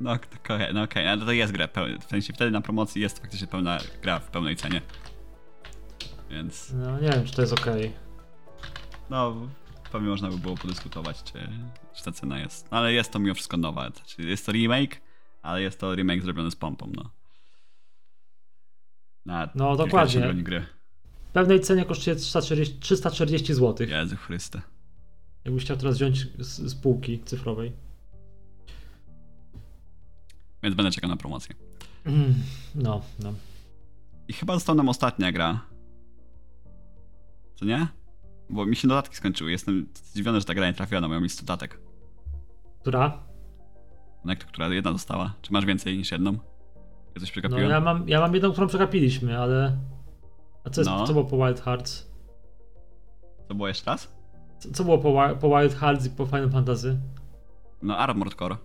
No 0.00 0.12
okej, 0.12 0.28
okay, 0.44 0.72
no 0.72 0.82
okej, 0.82 1.08
ale 1.08 1.24
to 1.24 1.32
jest 1.32 1.52
gra, 1.52 1.68
w 2.00 2.04
sensie 2.04 2.32
wtedy 2.32 2.50
na 2.50 2.60
promocji 2.60 3.02
jest 3.02 3.18
faktycznie 3.18 3.46
pełna 3.46 3.78
gra 4.02 4.18
w 4.18 4.30
pełnej 4.30 4.56
cenie. 4.56 4.80
Więc... 6.30 6.72
No 6.72 7.00
nie 7.00 7.10
wiem, 7.10 7.24
czy 7.24 7.34
to 7.34 7.40
jest 7.42 7.52
okej. 7.52 7.92
No, 9.10 9.34
pewnie 9.92 10.08
można 10.08 10.28
by 10.28 10.38
było 10.38 10.56
podyskutować, 10.56 11.22
czy, 11.22 11.48
czy 11.94 12.04
ta 12.04 12.12
cena 12.12 12.38
jest. 12.38 12.70
No, 12.70 12.78
ale 12.78 12.92
jest 12.92 13.12
to 13.12 13.18
mimo 13.18 13.34
wszystko 13.34 13.56
nowa. 13.56 13.90
Znaczy, 13.90 14.22
jest 14.22 14.46
to 14.46 14.52
remake, 14.52 15.00
ale 15.44 15.62
jest 15.62 15.80
to 15.80 15.94
remake 15.94 16.22
zrobiony 16.22 16.50
z 16.50 16.56
pompą, 16.56 16.92
no. 16.96 17.10
Na 19.26 19.48
no 19.54 19.76
dokładnie. 19.76 20.34
Gry. 20.34 20.66
W 21.28 21.32
pewnej 21.32 21.60
cenie 21.60 21.84
kosztuje 21.84 22.16
340, 22.16 22.78
340 22.78 23.54
zł. 23.54 23.86
Jezu 23.86 24.16
Chryste. 24.16 24.62
Jakbyś 25.44 25.64
chciał 25.64 25.76
teraz 25.76 25.96
wziąć 25.96 26.26
z, 26.38 26.60
z 26.60 26.74
półki 26.74 27.20
cyfrowej. 27.24 27.72
Więc 30.62 30.74
będę 30.74 30.90
czekał 30.92 31.10
na 31.10 31.16
promocję. 31.16 31.54
Mm, 32.04 32.34
no, 32.74 33.02
no. 33.22 33.34
I 34.28 34.32
chyba 34.32 34.54
została 34.54 34.76
nam 34.76 34.88
ostatnia 34.88 35.32
gra. 35.32 35.60
Co 37.54 37.64
nie? 37.64 37.86
Bo 38.50 38.66
mi 38.66 38.76
się 38.76 38.88
dodatki 38.88 39.16
skończyły. 39.16 39.50
Jestem 39.50 39.86
zdziwiony, 39.94 40.40
że 40.40 40.46
ta 40.46 40.54
gra 40.54 40.66
nie 40.66 40.74
trafiła 40.74 41.00
na 41.00 41.08
moją 41.08 41.20
listę 41.20 41.42
dodatek. 41.42 41.80
Która? 42.80 43.33
Która 44.48 44.68
jedna 44.68 44.92
została. 44.92 45.34
Czy 45.42 45.52
masz 45.52 45.64
więcej 45.64 45.98
niż 45.98 46.12
jedną? 46.12 46.32
Ja 47.14 47.20
coś 47.20 47.30
przegapiłem? 47.30 47.64
No 47.64 47.70
ja 47.70 47.80
mam, 47.80 48.08
ja 48.08 48.20
mam 48.20 48.34
jedną, 48.34 48.52
którą 48.52 48.66
przegapiliśmy, 48.66 49.38
ale... 49.38 49.76
A 50.64 50.70
co, 50.70 50.80
jest, 50.80 50.90
no. 50.90 51.06
co 51.06 51.12
było 51.12 51.24
po 51.24 51.46
Wild 51.46 51.60
Hearts? 51.60 52.10
Co 53.48 53.54
było 53.54 53.68
jeszcze 53.68 53.90
raz? 53.90 54.14
Co, 54.58 54.70
co 54.70 54.84
było 54.84 54.98
po, 54.98 55.36
po 55.40 55.58
Wild 55.58 55.74
Hearts 55.74 56.06
i 56.06 56.10
po 56.10 56.26
Final 56.26 56.50
Fantasy? 56.50 56.98
No 57.82 57.98
Armored 57.98 58.34
Core. 58.34 58.56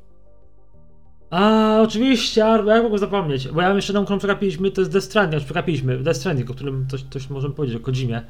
A, 1.29 1.77
oczywiście, 1.81 2.41
jak 2.41 2.83
mogę 2.83 2.97
zapomnieć? 2.97 3.47
Bo 3.47 3.61
ja 3.61 3.67
mam 3.67 3.77
jeszcze 3.77 3.93
jedną, 3.93 4.03
którą 4.03 4.19
przegapiliśmy, 4.19 4.71
to 4.71 4.81
jest 4.81 4.91
Death 4.91 5.05
Stranding, 5.05 5.33
już 5.33 5.45
przegapiliśmy. 5.45 5.97
Death 5.97 6.19
Stranding, 6.19 6.49
o 6.49 6.53
którym 6.53 6.87
coś, 6.87 7.03
coś 7.03 7.29
możemy 7.29 7.53
powiedzieć, 7.53 7.81
o 7.81 7.85
Kojimie. 7.85 8.21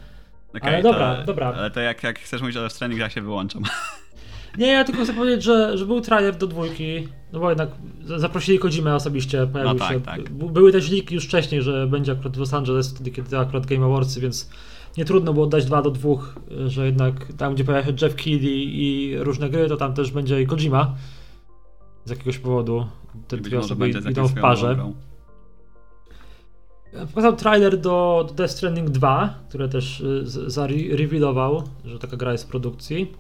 Okay, 0.58 0.74
ale 0.74 0.83
dobra, 0.83 1.16
to, 1.16 1.24
dobra. 1.24 1.53
Ale 1.58 1.72
to 1.72 1.80
jak, 1.80 2.03
jak 2.03 2.19
chcesz 2.19 2.41
mówić 2.41 2.58
o 2.58 2.61
Death 2.61 2.75
Stranding, 2.75 3.01
ja 3.01 3.09
się 3.09 3.22
wyłączam. 3.22 3.64
Nie, 4.58 4.68
ja 4.68 4.84
tylko 4.84 5.03
chcę 5.03 5.14
powiedzieć, 5.14 5.44
że, 5.44 5.78
że 5.78 5.86
był 5.86 6.02
trailer 6.02 6.36
do 6.36 6.48
dwójki, 6.48 7.08
no 7.34 7.40
bo 7.40 7.50
jednak 7.50 7.69
zaprosili 8.18 8.60
Kojimę 8.60 8.95
osobiście, 8.95 9.48
pojawił 9.48 9.74
no 9.74 9.80
tak, 9.80 9.94
się. 9.94 10.02
Tak. 10.02 10.30
Były 10.30 10.72
też 10.72 10.90
liki 10.90 11.16
już 11.16 11.26
wcześniej, 11.26 11.61
że 11.61 11.88
będzie 11.88 12.11
akurat 12.11 12.36
w 12.38 12.40
Los 12.40 12.53
Angeles, 12.53 12.90
wtedy 12.90 13.11
kiedy 13.11 13.38
akurat 13.38 13.66
Game 13.66 13.86
Awards, 13.86 14.18
więc 14.18 14.50
nie 14.98 15.06
trudno 15.06 15.34
było 15.34 15.48
dać 15.48 15.66
dwa 15.66 15.82
do 15.82 15.92
dwóch, 15.92 16.36
że 16.68 16.86
jednak 16.86 17.34
tam, 17.38 17.53
gdzie 17.53 17.64
pojawia 17.64 17.88
się 17.88 17.94
Jeff 18.02 18.16
Keighley 18.16 18.82
i 18.82 19.16
różne 19.18 19.50
gry, 19.50 19.68
to 19.68 19.78
tam 19.78 19.94
też 19.94 20.11
będzie 20.11 20.42
i 20.42 20.48
Kojima. 20.48 20.95
Z 22.06 22.10
jakiegoś 22.10 22.38
powodu 22.38 22.86
te 23.28 23.38
dwie 23.38 23.60
osoby 23.60 23.90
idą 23.90 24.28
w 24.28 24.42
parze. 24.42 24.92
Pokazał 27.08 27.36
trailer 27.36 27.78
do, 27.78 28.26
do 28.28 28.34
Death 28.34 28.53
Stranding 28.53 28.90
2, 28.90 29.34
które 29.50 29.69
też 29.69 30.00
y, 30.00 30.24
zarevealował, 30.26 31.64
że 31.86 32.00
taka 32.00 32.18
gra 32.18 32.32
jest 32.32 32.44
w 32.44 32.48
produkcji. 32.48 33.14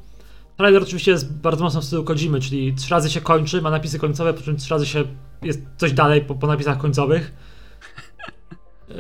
Trailer 0.59 0.83
oczywiście 0.83 1.11
jest 1.11 1.33
bardzo 1.41 1.63
mocno 1.63 1.81
w 1.81 1.85
stylu 1.85 2.03
Kojimy, 2.03 2.39
czyli 2.39 2.73
trzy 2.73 2.89
razy 2.91 3.09
się 3.09 3.21
kończy, 3.21 3.61
ma 3.61 3.69
napisy 3.69 3.99
końcowe, 3.99 4.33
po 4.33 4.41
czym 4.41 4.57
trzy 4.57 4.69
razy 4.69 4.85
się 4.85 5.03
jest 5.41 5.61
coś 5.77 5.93
dalej 5.93 6.21
po, 6.21 6.35
po 6.35 6.47
napisach 6.47 6.77
końcowych. 6.77 7.33
Yy, 8.89 8.95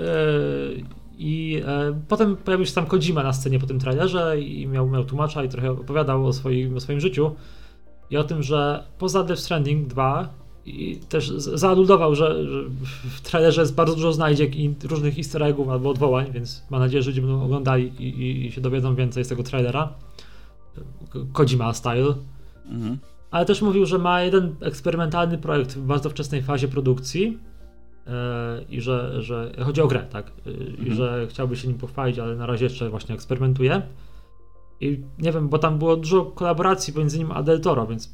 I 1.17 1.51
yy, 1.51 1.63
potem 2.07 2.37
pojawił 2.37 2.65
się 2.65 2.73
tam 2.73 2.85
Kojima 2.85 3.23
na 3.23 3.33
scenie 3.33 3.59
po 3.59 3.67
tym 3.67 3.79
trailerze 3.79 4.41
i 4.41 4.67
miał, 4.67 4.89
miał 4.89 5.05
tłumacza 5.05 5.43
i 5.43 5.49
trochę 5.49 5.71
opowiadał 5.71 6.25
o 6.25 6.33
swoim, 6.33 6.77
o 6.77 6.79
swoim 6.79 6.99
życiu 6.99 7.35
i 8.09 8.17
o 8.17 8.23
tym, 8.23 8.43
że 8.43 8.83
poza 8.97 9.23
Death 9.23 9.41
Stranding 9.41 9.87
2 9.87 10.33
i 10.65 10.99
też 11.09 11.29
zaaludował, 11.37 12.15
że, 12.15 12.45
że, 12.49 12.63
w 13.09 13.21
trailerze 13.21 13.61
jest 13.61 13.75
bardzo 13.75 13.95
dużo 13.95 14.13
znajdziek 14.13 14.55
i 14.55 14.75
różnych 14.83 15.17
easter 15.17 15.43
eggów 15.43 15.69
albo 15.69 15.89
odwołań, 15.89 16.31
więc 16.31 16.63
mam 16.69 16.81
nadzieję, 16.81 17.03
że 17.03 17.09
ludzie 17.09 17.21
będą 17.21 17.43
oglądali 17.43 17.91
i, 17.99 18.03
i, 18.03 18.45
i 18.45 18.51
się 18.51 18.61
dowiedzą 18.61 18.95
więcej 18.95 19.25
z 19.25 19.27
tego 19.27 19.43
trailera. 19.43 19.93
Kojima 21.33 21.73
style. 21.73 22.15
Mhm. 22.65 22.97
Ale 23.31 23.45
też 23.45 23.61
mówił, 23.61 23.85
że 23.85 23.97
ma 23.97 24.21
jeden 24.21 24.55
eksperymentalny 24.61 25.37
projekt 25.37 25.73
w 25.73 25.85
bardzo 25.85 26.09
wczesnej 26.09 26.41
fazie 26.41 26.67
produkcji 26.67 27.37
yy, 28.05 28.13
i 28.69 28.81
że, 28.81 29.23
że 29.23 29.51
chodzi 29.65 29.81
o 29.81 29.87
grę, 29.87 30.07
tak? 30.09 30.31
Yy, 30.45 30.53
mhm. 30.53 30.87
I 30.87 30.91
że 30.91 31.27
chciałby 31.29 31.55
się 31.55 31.67
nim 31.67 31.77
pochwalić, 31.77 32.19
ale 32.19 32.35
na 32.35 32.45
razie 32.45 32.65
jeszcze 32.65 32.89
właśnie 32.89 33.15
eksperymentuje. 33.15 33.81
I 34.81 35.03
nie 35.19 35.31
wiem, 35.31 35.49
bo 35.49 35.59
tam 35.59 35.79
było 35.79 35.95
dużo 35.95 36.25
kolaboracji 36.25 36.93
pomiędzy 36.93 37.17
nim 37.17 37.31
a 37.31 37.43
Del 37.43 37.61
Toro, 37.61 37.87
więc 37.87 38.13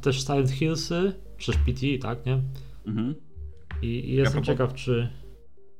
też 0.00 0.24
Silent 0.26 0.50
Hillsy, 0.50 1.12
czy 1.38 1.52
PT, 1.52 1.80
tak, 2.02 2.26
nie? 2.26 2.42
Mhm. 2.86 3.14
I, 3.82 3.86
i 3.86 4.14
jestem 4.14 4.38
ja 4.40 4.44
ciekaw, 4.44 4.74
czy... 4.74 5.08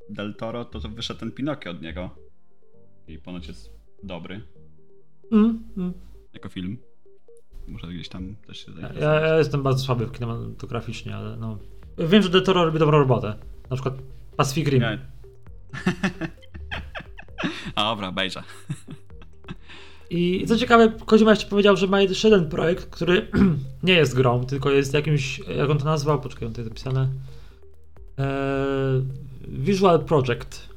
Del 0.09 0.35
Toro, 0.35 0.65
to, 0.65 0.79
to 0.79 0.89
wyszedł 0.89 1.19
ten 1.19 1.31
Pinokio 1.31 1.71
od 1.71 1.81
niego. 1.81 2.09
I 3.07 3.17
ponoć 3.17 3.47
jest 3.47 3.69
dobry. 4.03 4.41
Mm, 5.31 5.63
mm. 5.77 5.93
Jako 6.33 6.49
film. 6.49 6.77
Muszę 7.67 7.87
gdzieś 7.87 8.09
tam 8.09 8.35
też 8.47 8.65
się 8.65 8.71
ja, 8.99 9.13
ja 9.13 9.37
jestem 9.37 9.63
bardzo 9.63 9.83
słaby 9.83 10.05
w 10.05 10.11
kinematograficznie, 10.11 11.15
ale 11.15 11.37
no... 11.37 11.57
Wiem, 11.97 12.23
że 12.23 12.29
Del 12.29 12.43
Toro 12.43 12.65
robi 12.65 12.79
dobrą 12.79 12.99
robotę. 12.99 13.35
Na 13.69 13.75
przykład 13.75 13.95
Pacific 14.37 14.67
Rim. 14.67 14.81
Nie. 14.81 14.99
A 17.75 17.83
dobra, 17.83 18.07
obejrzę. 18.07 18.43
I 20.09 20.45
co 20.47 20.57
ciekawe, 20.57 20.91
Kozima 21.05 21.31
jeszcze 21.31 21.47
powiedział, 21.47 21.77
że 21.77 21.87
ma 21.87 22.01
jeszcze 22.01 22.29
jeden 22.29 22.49
projekt, 22.49 22.89
który 22.89 23.27
nie 23.83 23.93
jest 23.93 24.15
grą, 24.15 24.45
tylko 24.45 24.71
jest 24.71 24.93
jakimś, 24.93 25.39
jak 25.39 25.69
on 25.69 25.77
to 25.77 25.85
nazwał, 25.85 26.21
poczekaj, 26.21 26.47
on 26.47 26.53
tutaj 26.53 26.65
zapisane, 26.65 27.09
eee, 28.17 29.05
Visual 29.47 30.05
Project. 30.05 30.70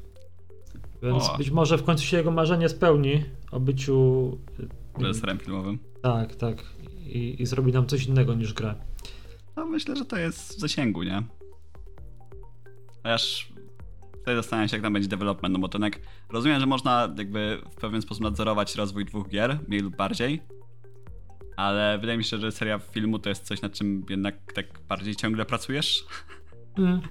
Więc 1.01 1.29
o. 1.29 1.37
być 1.37 1.51
może 1.51 1.77
w 1.77 1.83
końcu 1.83 2.03
się 2.03 2.17
jego 2.17 2.31
marzenie 2.31 2.69
spełni 2.69 3.23
o 3.51 3.59
byciu... 3.59 4.37
Reżyserem 4.99 5.37
filmowym. 5.37 5.79
Tak, 6.01 6.35
tak. 6.35 6.63
I, 7.05 7.41
I 7.41 7.45
zrobi 7.45 7.71
nam 7.71 7.87
coś 7.87 8.05
innego 8.05 8.33
niż 8.33 8.53
grę. 8.53 8.75
No 9.55 9.65
myślę, 9.65 9.95
że 9.95 10.05
to 10.05 10.17
jest 10.17 10.57
w 10.57 10.59
zasięgu, 10.59 11.03
nie? 11.03 11.23
Aż 13.03 13.55
Tutaj 14.25 14.35
zastanawiam 14.35 14.69
się, 14.69 14.75
jak 14.75 14.83
tam 14.83 14.93
będzie 14.93 15.09
development, 15.09 15.53
no 15.53 15.59
bo 15.59 15.67
ten 15.67 15.81
jak 15.81 15.99
rozumiem, 16.29 16.59
że 16.59 16.65
można 16.65 17.13
jakby 17.17 17.61
w 17.71 17.75
pewien 17.75 18.01
sposób 18.01 18.23
nadzorować 18.23 18.75
rozwój 18.75 19.05
dwóch 19.05 19.29
gier, 19.29 19.59
mniej 19.67 19.81
lub 19.81 19.95
bardziej, 19.95 20.41
ale 21.55 21.97
wydaje 21.97 22.17
mi 22.17 22.23
się, 22.23 22.37
że 22.37 22.51
seria 22.51 22.79
filmu 22.79 23.19
to 23.19 23.29
jest 23.29 23.43
coś, 23.43 23.61
nad 23.61 23.73
czym 23.73 24.05
jednak 24.09 24.53
tak 24.53 24.65
bardziej 24.89 25.15
ciągle 25.15 25.45
pracujesz. 25.45 26.05
Mm. 26.77 27.01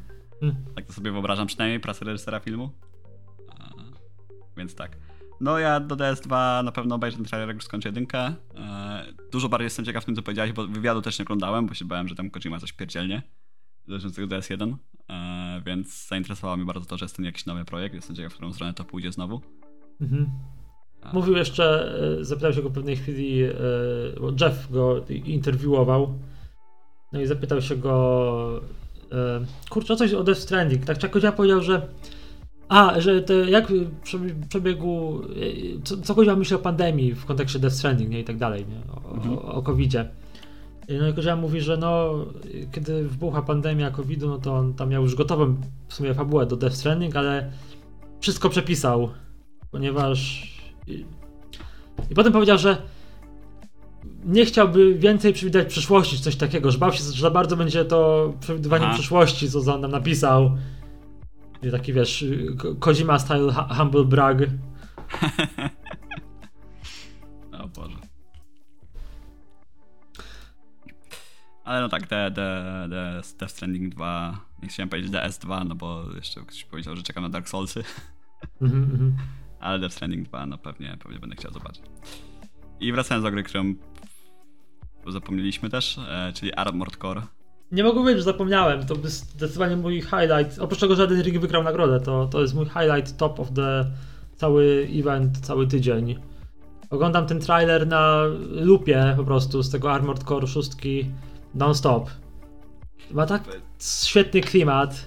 Mm. 0.43 0.57
Tak 0.75 0.87
to 0.87 0.93
sobie 0.93 1.13
wyobrażam, 1.13 1.47
przynajmniej 1.47 1.81
pracę 1.81 2.05
reżysera 2.05 2.41
filmu. 2.41 2.71
Więc 4.57 4.75
tak. 4.75 4.97
No 5.41 5.59
ja 5.59 5.81
do 5.81 5.97
DS2 5.97 6.65
na 6.65 6.73
pewno 6.73 6.95
obejrzę 6.95 7.17
ten 7.17 7.27
trailer, 7.27 7.49
jak 7.49 7.57
już 7.57 7.65
skończę 7.65 7.89
jedynkę. 7.89 8.35
E, 8.57 9.05
dużo 9.33 9.49
bardziej 9.49 9.65
jestem 9.65 9.85
ciekaw 9.85 10.03
w 10.03 10.07
tym, 10.07 10.17
co 10.17 10.23
powiedziałeś, 10.23 10.53
bo 10.53 10.67
wywiadu 10.67 11.03
też 11.03 11.19
nie 11.19 11.25
oglądałem, 11.25 11.67
bo 11.67 11.75
się 11.75 11.85
bałem, 11.85 12.09
że 12.09 12.15
tam 12.15 12.31
Kojima 12.31 12.59
coś 12.59 12.73
pierdzielnie 12.73 13.23
dotyczącego 13.89 14.37
DS1. 14.37 14.75
E, 15.11 15.63
więc 15.67 16.09
zainteresowało 16.09 16.57
mnie 16.57 16.67
bardzo 16.67 16.87
to, 16.87 16.99
że 16.99 17.05
jest 17.05 17.17
ten 17.17 17.25
jakiś 17.25 17.47
nowy 17.47 17.65
projekt. 17.65 17.95
Jestem 17.95 18.17
ciekaw, 18.17 18.33
w 18.33 18.35
którą 18.35 18.53
stronę 18.53 18.75
to 18.75 18.85
pójdzie 18.85 19.13
znowu. 19.13 19.41
Mhm. 20.01 20.31
Mówił 21.13 21.37
jeszcze, 21.37 21.95
e, 22.21 22.25
zapytał 22.25 22.53
się 22.53 22.63
go 22.63 22.69
w 22.69 22.73
pewnej 22.73 22.97
chwili, 22.97 23.43
e, 23.43 23.53
bo 24.21 24.31
Jeff 24.41 24.71
go 24.71 25.05
interwiował. 25.25 26.19
No 27.13 27.21
i 27.21 27.27
zapytał 27.27 27.63
się 27.63 27.77
go, 27.77 28.61
kurczę, 29.71 29.93
o 29.93 29.97
coś 29.97 30.13
o 30.13 30.25
Death 30.25 30.41
Stranding. 30.41 30.85
Tak 30.85 30.99
Czakodzia 30.99 31.33
powiedział, 31.33 31.63
że 31.63 31.89
a, 32.69 33.01
że 33.01 33.23
to 33.23 33.35
jak 33.35 33.73
przebiegł, 34.49 35.21
co, 35.85 35.97
co 35.97 36.15
Kozioł 36.15 36.37
myśli 36.37 36.57
o 36.57 36.59
pandemii 36.59 37.15
w 37.15 37.25
kontekście 37.25 37.59
Death 37.59 37.77
Stranding 37.77 38.11
nie? 38.11 38.21
i 38.21 38.25
tak 38.25 38.37
dalej, 38.37 38.67
nie? 38.69 38.93
O, 38.95 39.15
mhm. 39.15 39.39
o, 39.39 39.43
o 39.43 39.63
COVID-zie. 39.63 40.09
No 41.01 41.09
i 41.09 41.15
Kozioł 41.15 41.39
mówi, 41.39 41.61
że 41.61 41.77
no, 41.77 42.15
kiedy 42.73 43.09
wybuchła 43.09 43.43
pandemia 43.43 43.91
COVID-u, 43.91 44.29
no 44.29 44.39
to 44.39 44.57
on 44.57 44.75
tam 44.75 44.89
miał 44.89 45.03
już 45.03 45.15
gotową 45.15 45.57
w 45.89 45.95
sumie 45.95 46.15
fabułę 46.15 46.47
do 46.47 46.57
Death 46.57 46.77
Stranding, 46.77 47.17
ale 47.17 47.51
wszystko 48.21 48.49
przepisał, 48.49 49.09
ponieważ... 49.71 50.49
I, 50.87 51.05
i 52.11 52.15
potem 52.15 52.33
powiedział, 52.33 52.59
że 52.59 52.77
nie 54.25 54.45
chciałby 54.45 54.95
więcej 54.95 55.33
przewidywać 55.33 55.69
przyszłości, 55.69 56.19
coś 56.19 56.37
takiego, 56.37 56.71
że 56.71 56.79
bał 56.79 56.93
się, 56.93 57.05
że 57.05 57.23
za 57.23 57.31
bardzo 57.31 57.57
będzie 57.57 57.85
to 57.85 58.33
przewidywanie 58.41 58.85
Aha. 58.85 58.95
przyszłości, 58.95 59.51
co 59.51 59.75
on 59.75 59.81
nam 59.81 59.91
napisał. 59.91 60.51
I 61.67 61.71
taki, 61.71 61.93
wiesz, 61.93 62.25
Kozima 62.81 63.19
style 63.19 63.53
humble 63.53 64.05
brag. 64.05 64.39
o 67.63 67.69
Boże. 67.69 67.97
Ale 71.65 71.81
no 71.81 71.89
tak, 71.89 72.09
Death 73.39 73.53
Stranding 73.53 73.95
2, 73.95 74.41
nie 74.63 74.69
chciałem 74.69 74.89
powiedzieć 74.89 75.13
DS2, 75.13 75.67
no 75.69 75.75
bo 75.75 76.05
jeszcze 76.17 76.41
ktoś 76.41 76.65
powiedział, 76.65 76.97
że 76.97 77.03
czekam 77.03 77.23
na 77.23 77.29
Dark 77.29 77.49
Soulsy. 77.49 77.85
Mm 78.63 78.73
-hmm. 78.73 79.13
Ale 79.61 79.79
Death 79.79 79.95
Stranding 79.95 80.29
2, 80.29 80.47
no 80.47 80.59
pewnie, 80.59 80.97
pewnie 81.03 81.19
będę 81.19 81.37
chciał 81.37 81.53
zobaczyć. 81.53 81.83
I 82.81 82.93
wracając 82.93 83.25
do 83.25 83.31
gry, 83.31 83.43
którą 83.43 83.75
zapomnieliśmy 85.07 85.71
też, 85.71 85.99
e, 85.99 86.33
czyli 86.35 86.55
Armored 86.55 86.97
Core. 86.97 87.23
Nie 87.75 87.85
mogę 87.85 88.01
powiedzieć, 88.01 88.19
że 88.19 88.25
zapomniałem, 88.25 88.87
to 88.87 88.95
jest 88.95 89.31
zdecydowanie 89.31 89.77
mój 89.77 90.01
highlight. 90.01 90.59
Oprócz 90.59 90.81
tego, 90.81 90.97
że 90.97 91.03
jeden 91.03 91.23
rig 91.23 91.39
wygrał 91.41 91.63
nagrodę, 91.63 92.01
to, 92.01 92.27
to 92.27 92.43
jest 92.43 92.55
mój 92.55 92.67
highlight 92.67 93.17
top 93.17 93.41
of 93.41 93.53
the 93.53 93.85
cały 94.37 94.89
event, 94.93 95.39
cały 95.41 95.67
tydzień. 95.67 96.19
Oglądam 96.91 97.27
ten 97.27 97.41
trailer 97.41 97.87
na 97.87 98.23
lupie 98.51 99.15
po 99.17 99.25
prostu 99.25 99.63
z 99.63 99.71
tego 99.71 99.93
Armored 99.93 100.25
Core 100.25 100.47
6 100.47 100.71
non-stop. 101.55 102.11
Ma 103.11 103.27
tak 103.27 103.43
świetny 103.81 104.41
klimat. 104.41 105.07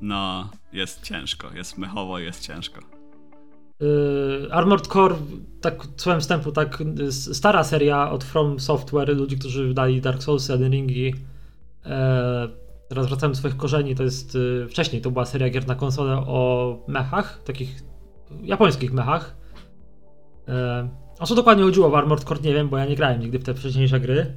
No, 0.00 0.48
jest 0.72 1.02
ciężko, 1.02 1.48
jest 1.54 1.78
mechowo, 1.78 2.18
jest 2.18 2.40
ciężko. 2.40 2.80
Yy, 3.80 4.48
Armored 4.52 4.86
Core, 4.86 5.16
tak 5.60 5.86
słowem 5.96 6.20
wstępu, 6.20 6.52
tak 6.52 6.78
stara 7.10 7.64
seria 7.64 8.10
od 8.10 8.24
From 8.24 8.60
Software, 8.60 9.16
ludzi, 9.16 9.38
którzy 9.38 9.68
wydali 9.68 10.00
Dark 10.00 10.22
Souls, 10.22 10.50
Elden 10.50 10.72
Ringi. 10.72 11.14
Yy, 11.84 11.90
teraz 12.88 13.06
wracamy 13.06 13.34
do 13.34 13.38
swoich 13.38 13.56
korzeni, 13.56 13.94
to 13.94 14.02
jest, 14.02 14.34
yy, 14.34 14.68
wcześniej 14.68 15.02
to 15.02 15.10
była 15.10 15.24
seria 15.24 15.50
gier 15.50 15.66
na 15.66 15.74
konsolę 15.74 16.16
o 16.16 16.78
mechach, 16.88 17.42
takich 17.42 17.82
japońskich 18.42 18.92
mechach. 18.92 19.36
Yy, 20.48 20.54
o 21.18 21.26
co 21.26 21.34
dokładnie 21.34 21.64
chodziło 21.64 21.90
w 21.90 21.94
Armored 21.94 22.24
Core 22.24 22.40
nie 22.40 22.54
wiem, 22.54 22.68
bo 22.68 22.78
ja 22.78 22.86
nie 22.86 22.96
grałem 22.96 23.20
nigdy 23.20 23.38
w 23.38 23.44
te 23.44 23.54
wcześniejsze 23.54 24.00
gry. 24.00 24.34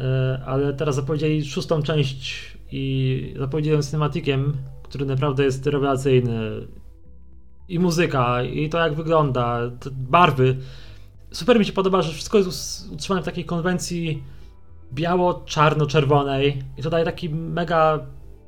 E, 0.00 0.42
ale 0.46 0.72
teraz 0.72 0.94
zapowiedzieli 0.94 1.44
szóstą 1.44 1.82
część 1.82 2.52
i 2.72 3.34
zapowiedzieli 3.38 3.82
cinematikiem, 3.82 4.56
który 4.82 5.06
naprawdę 5.06 5.44
jest 5.44 5.66
rewelacyjny. 5.66 6.66
I 7.68 7.78
muzyka, 7.78 8.42
i 8.42 8.68
to 8.68 8.78
jak 8.78 8.94
wygląda, 8.94 9.60
barwy. 9.92 10.56
Super 11.30 11.58
mi 11.58 11.64
się 11.64 11.72
podoba, 11.72 12.02
że 12.02 12.12
wszystko 12.12 12.38
jest 12.38 12.90
utrzymane 12.92 13.22
w 13.22 13.24
takiej 13.24 13.44
konwencji 13.44 14.22
biało-czarno-czerwonej 14.92 16.62
i 16.78 16.82
to 16.82 16.90
daje 16.90 17.04
taki 17.04 17.30
mega 17.30 17.98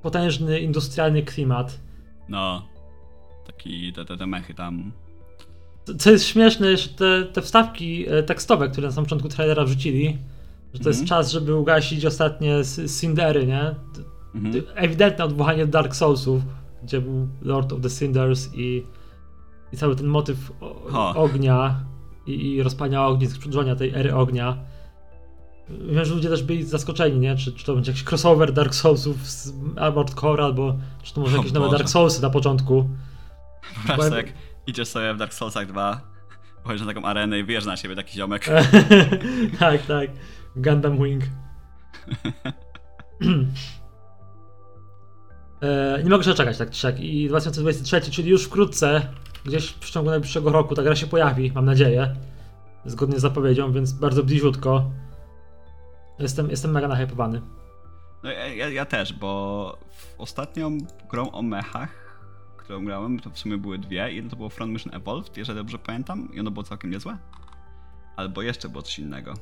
potężny, 0.02 0.60
industrialny 0.60 1.22
klimat. 1.22 1.80
No, 2.28 2.62
taki 3.46 3.92
te, 3.92 4.04
te, 4.04 4.16
te 4.16 4.26
mechy 4.26 4.54
tam. 4.54 4.92
Co 5.98 6.10
jest 6.10 6.26
śmieszne, 6.26 6.76
że 6.76 6.88
te, 6.88 7.22
te 7.24 7.42
wstawki 7.42 8.06
e, 8.08 8.22
tekstowe, 8.22 8.68
które 8.68 8.86
na 8.86 8.92
samym 8.92 9.04
początku 9.04 9.28
trailera 9.28 9.64
wrzucili, 9.64 10.18
że 10.74 10.80
to 10.80 10.88
jest 10.88 11.00
mhm. 11.00 11.08
czas, 11.08 11.32
żeby 11.32 11.54
ugasić 11.54 12.06
ostatnie 12.06 12.56
Cindery, 13.00 13.46
nie? 13.46 13.74
Mhm. 14.34 14.64
Ewidentne 14.74 15.24
odwołanie 15.24 15.66
do 15.66 15.72
Dark 15.72 15.96
Soulsów, 15.96 16.42
gdzie 16.82 17.00
był 17.00 17.28
Lord 17.42 17.72
of 17.72 17.80
the 17.80 17.90
Cinders 17.90 18.48
i, 18.54 18.82
i 19.72 19.76
cały 19.76 19.96
ten 19.96 20.06
motyw 20.06 20.52
o, 20.60 21.14
ognia 21.14 21.84
i, 22.26 22.52
i 22.52 22.62
rozpalania 22.62 23.08
przedrzonia 23.40 23.76
tej 23.76 23.94
ery 23.94 24.14
ognia. 24.14 24.56
Wiem, 25.70 26.04
że 26.04 26.14
ludzie 26.14 26.28
też 26.28 26.42
byli 26.42 26.64
zaskoczeni, 26.64 27.18
nie? 27.18 27.36
Czy, 27.36 27.52
czy 27.52 27.64
to 27.64 27.74
będzie 27.74 27.92
jakiś 27.92 28.04
crossover 28.10 28.52
Dark 28.52 28.74
Soulsów 28.74 29.30
z 29.30 29.52
Armored 29.76 30.14
Core, 30.14 30.44
albo 30.44 30.76
czy 31.02 31.14
to 31.14 31.20
może 31.20 31.36
jakieś 31.36 31.52
nowe 31.52 31.70
Dark 31.70 31.88
Soulsy 31.88 32.22
na 32.22 32.30
początku. 32.30 32.88
Wyobraź 33.86 34.12
jak 34.12 34.32
idziesz 34.66 34.88
sobie 34.88 35.14
w 35.14 35.16
Dark 35.16 35.34
Soulsach 35.34 35.66
2, 35.66 36.00
pojedziesz 36.64 36.86
na 36.86 36.94
taką 36.94 37.06
arenę 37.06 37.38
i 37.38 37.44
wyjeżdża 37.44 37.70
na 37.70 37.76
siebie 37.76 37.96
taki 37.96 38.16
ziomek. 38.16 38.46
tak, 39.58 39.86
tak. 39.86 40.10
Gundam 40.56 41.04
Wing. 41.04 41.24
e, 45.62 46.00
nie 46.04 46.10
mogę 46.10 46.24
się 46.24 46.34
czekać 46.34 46.58
tak 46.58 46.70
czy 46.70 46.80
siak. 46.80 47.00
I 47.00 47.28
2023, 47.28 48.10
czyli 48.10 48.30
już 48.30 48.44
wkrótce, 48.44 49.06
gdzieś 49.44 49.66
w 49.66 49.78
przeciągu 49.78 50.10
najbliższego 50.10 50.52
roku, 50.52 50.74
ta 50.74 50.82
gra 50.82 50.96
się 50.96 51.06
pojawi, 51.06 51.52
mam 51.54 51.64
nadzieję. 51.64 52.16
Zgodnie 52.84 53.18
z 53.18 53.22
zapowiedzią, 53.22 53.72
więc 53.72 53.92
bardzo 53.92 54.24
bliziutko. 54.24 54.90
Jestem, 56.20 56.50
jestem 56.50 56.70
mega 56.70 56.88
nahypowany. 56.88 57.42
No, 58.22 58.30
ja, 58.30 58.46
ja, 58.46 58.68
ja 58.68 58.84
też, 58.84 59.12
bo 59.12 59.78
ostatnią 60.18 60.78
grą 61.10 61.30
o 61.30 61.42
mechach, 61.42 62.20
którą 62.56 62.84
grałem, 62.84 63.20
to 63.20 63.30
w 63.30 63.38
sumie 63.38 63.58
były 63.58 63.78
dwie. 63.78 64.12
Jedno 64.12 64.30
to 64.30 64.36
było 64.36 64.48
Front 64.48 64.72
Mission 64.72 64.94
Evolved, 64.94 65.36
jeżeli 65.36 65.58
dobrze 65.58 65.78
pamiętam, 65.78 66.28
i 66.34 66.40
ono 66.40 66.50
było 66.50 66.64
całkiem 66.64 66.90
niezłe. 66.90 67.18
Albo 68.16 68.42
jeszcze 68.42 68.68
było 68.68 68.82
coś 68.82 68.98
innego. 68.98 69.34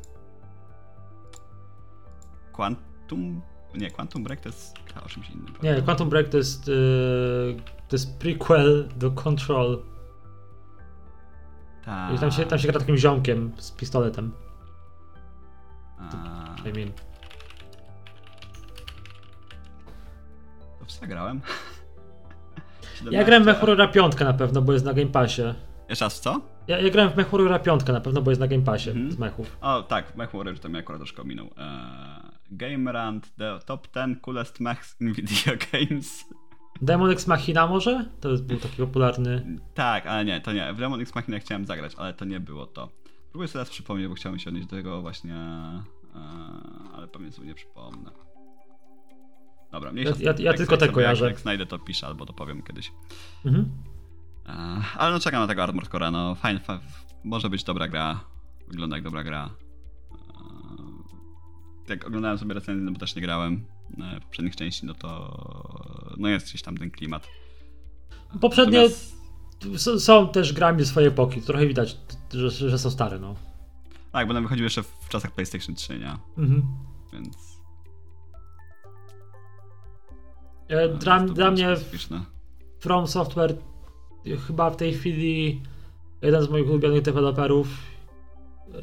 Quantum... 2.52 3.42
Nie, 3.74 3.90
Quantum 3.90 4.24
Break 4.24 4.40
to 4.40 4.48
jest 4.48 4.76
o 5.04 5.08
czymś 5.08 5.30
innym. 5.30 5.54
Nie, 5.62 5.82
Quantum 5.82 6.08
Break 6.08 6.28
to 6.28 6.36
jest, 6.36 6.68
yy, 6.68 7.56
to 7.88 7.96
jest 7.96 8.18
prequel 8.18 8.88
do 8.96 9.10
Control. 9.10 9.82
Ta... 11.84 12.12
I 12.12 12.18
tam 12.18 12.30
się, 12.30 12.46
tam 12.46 12.58
się 12.58 12.68
gra 12.68 12.80
takim 12.80 12.96
ziomkiem 12.96 13.52
z 13.58 13.72
pistoletem. 13.72 14.32
A... 16.00 16.68
I 16.68 16.72
mean. 16.72 16.92
To 20.78 20.84
w 20.84 21.08
grałem? 21.08 21.40
Ja 23.10 23.24
grałem 23.24 23.42
w 23.42 23.46
17. 23.46 23.52
MechWarriora 23.52 23.88
5 23.88 24.18
na 24.18 24.32
pewno, 24.32 24.62
bo 24.62 24.72
jest 24.72 24.84
na 24.84 24.94
Game 24.94 25.10
Passie. 25.10 25.42
Jeszcze 25.88 26.04
raz 26.04 26.16
w 26.18 26.20
co? 26.20 26.40
Ja, 26.68 26.80
ja 26.80 26.90
grałem 26.90 27.12
w 27.12 27.16
MechWarriora 27.16 27.58
5 27.58 27.86
na 27.86 28.00
pewno, 28.00 28.22
bo 28.22 28.30
jest 28.30 28.40
na 28.40 28.46
Game 28.48 28.62
Passie 28.62 28.90
Mhm. 28.90 29.12
z 29.12 29.18
mechów. 29.18 29.56
O, 29.60 29.82
tak, 29.82 30.16
Mech 30.16 30.32
Warrior 30.32 30.58
to 30.58 30.68
mnie 30.68 30.78
akurat 30.78 30.98
troszkę 31.00 31.22
ominął. 31.22 31.46
Eee, 31.46 32.22
Game 32.50 32.92
Rant, 32.92 33.34
the 33.36 33.58
top 33.66 33.88
10 33.94 34.18
coolest 34.22 34.60
mechs 34.60 35.00
in 35.00 35.12
video 35.12 35.54
games. 35.72 36.24
Demon 36.82 37.10
Ex 37.10 37.26
Machina 37.26 37.66
może? 37.66 38.04
To 38.20 38.28
jest- 38.30 38.44
był 38.44 38.58
taki 38.58 38.76
popularny. 38.76 39.58
Tak, 39.74 40.06
ale 40.06 40.24
nie, 40.24 40.40
to 40.40 40.52
nie. 40.52 40.72
W 40.72 40.76
Demon 40.78 41.00
X 41.00 41.14
Machina 41.14 41.38
chciałem 41.38 41.66
zagrać, 41.66 41.92
ale 41.96 42.14
to 42.14 42.24
nie 42.24 42.40
było 42.40 42.66
to. 42.66 42.88
Próbuję 43.30 43.48
sobie 43.48 43.52
teraz 43.52 43.70
przypomnieć, 43.70 44.08
bo 44.08 44.14
chciałem 44.14 44.38
się 44.38 44.50
odnieść 44.50 44.66
do 44.66 44.76
tego 44.76 45.02
właśnie, 45.02 45.34
eee, 45.34 46.22
ale 46.94 47.08
pewnie 47.08 47.32
sobie 47.32 47.48
nie 47.48 47.54
przypomnę. 47.54 48.10
Dobra, 49.72 49.92
mniejsza 49.92 50.14
Ja- 50.20 50.32
ja- 50.32 50.34
ja 50.38 50.54
tylko 50.54 50.76
te 50.76 50.88
kojarzę. 50.88 51.26
Jak 51.26 51.40
znajdę 51.40 51.66
to 51.66 51.78
piszę, 51.78 52.06
albo 52.06 52.26
to 52.26 52.32
powiem 52.32 52.62
kiedyś. 52.62 52.92
Mhm. 53.44 53.70
Eee, 54.46 54.82
ale 54.96 55.12
no 55.12 55.20
czekam 55.20 55.40
na 55.40 55.46
tego 55.46 55.62
Armored 55.62 55.90
Core'a, 55.90 56.12
no 56.12 56.34
fajnie, 56.34 56.60
fa- 56.60 56.80
może 57.24 57.50
być 57.50 57.64
dobra 57.64 57.88
gra. 57.88 58.20
Wygląda 58.68 58.96
jak 58.96 59.04
dobra 59.04 59.24
gra. 59.24 59.50
Eee, 60.10 61.88
jak 61.88 62.06
oglądałem 62.06 62.38
sobie 62.38 62.54
recenzję, 62.54 62.84
no 62.84 62.92
bo 62.92 62.98
też 62.98 63.16
nie 63.16 63.22
grałem 63.22 63.64
e, 64.16 64.20
poprzednich 64.20 64.56
części, 64.56 64.86
no 64.86 64.94
to 64.94 66.14
no 66.16 66.28
jest 66.28 66.46
gdzieś 66.48 66.62
tam 66.62 66.76
ten 66.76 66.90
klimat. 66.90 67.28
Poprzednie 68.40 68.78
Natomiast- 68.78 69.17
s- 69.74 70.04
są 70.04 70.28
też 70.28 70.52
grami 70.52 70.84
swoje 70.86 71.08
epoki. 71.08 71.42
Trochę 71.42 71.66
widać, 71.66 71.96
że, 72.32 72.50
że 72.50 72.78
są 72.78 72.90
stare, 72.90 73.18
no. 73.18 73.34
Tak, 74.12 74.26
będą 74.28 74.42
wychodziły 74.42 74.64
jeszcze 74.66 74.82
w 74.82 75.08
czasach 75.08 75.30
PlayStation 75.30 75.74
3, 75.74 75.98
nie? 75.98 76.16
Mhm. 76.38 76.62
Więc... 77.12 77.36
E, 80.68 80.88
Dla, 80.88 81.20
dla 81.20 81.50
mnie 81.50 81.76
specyficzne. 81.76 82.24
From 82.80 83.06
Software 83.06 83.56
e, 84.26 84.36
chyba 84.36 84.70
w 84.70 84.76
tej 84.76 84.94
chwili 84.94 85.62
jeden 86.22 86.42
z 86.42 86.48
moich 86.50 86.66
ulubionych 86.68 87.02
deweloperów. 87.02 87.68
E, 88.74 88.78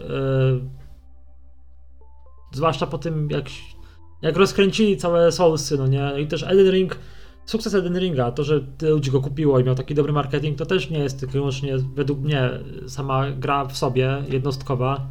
zwłaszcza 2.52 2.88
po 2.88 2.98
tym, 2.98 3.30
jak, 3.32 3.46
jak 4.22 4.38
rozkręcili 4.38 4.98
całe 4.98 5.32
Soulsy, 5.32 5.78
no 5.78 5.88
nie? 5.88 6.22
I 6.22 6.28
też 6.28 6.44
Elden 6.44 6.72
Ring, 6.72 6.98
sukces 7.46 7.74
Elden 7.74 8.00
Ringa, 8.00 8.32
to, 8.32 8.44
że 8.44 8.62
ludzi 8.82 9.12
go 9.12 9.22
kupiło 9.22 9.60
i 9.60 9.64
miał 9.64 9.76
taki 9.76 9.96
dobry 9.96 10.14
marketing, 10.14 10.58
to 10.58 10.66
też 10.66 10.90
nie 10.90 11.00
jest 11.00 11.20
tylko 11.20 11.34
wyłącznie 11.34 11.78
według 11.78 12.20
mnie 12.20 12.50
sama 12.88 13.32
gra 13.32 13.66
w 13.66 13.78
sobie, 13.78 14.24
jednostkowa. 14.30 15.08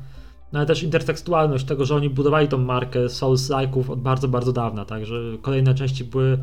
No 0.53 0.59
ale 0.59 0.67
też 0.67 0.83
intertekstualność 0.83 1.65
tego, 1.65 1.85
że 1.85 1.95
oni 1.95 2.11
budowali 2.11 2.49
tą 2.49 2.59
markę 2.59 2.99
Souls-like'ów 3.09 3.91
od 3.91 4.01
bardzo, 4.01 4.29
bardzo 4.29 4.53
dawna, 4.53 4.85
tak, 4.85 5.07
że 5.07 5.17
kolejne 5.43 5.75
części 5.75 6.05
były 6.05 6.39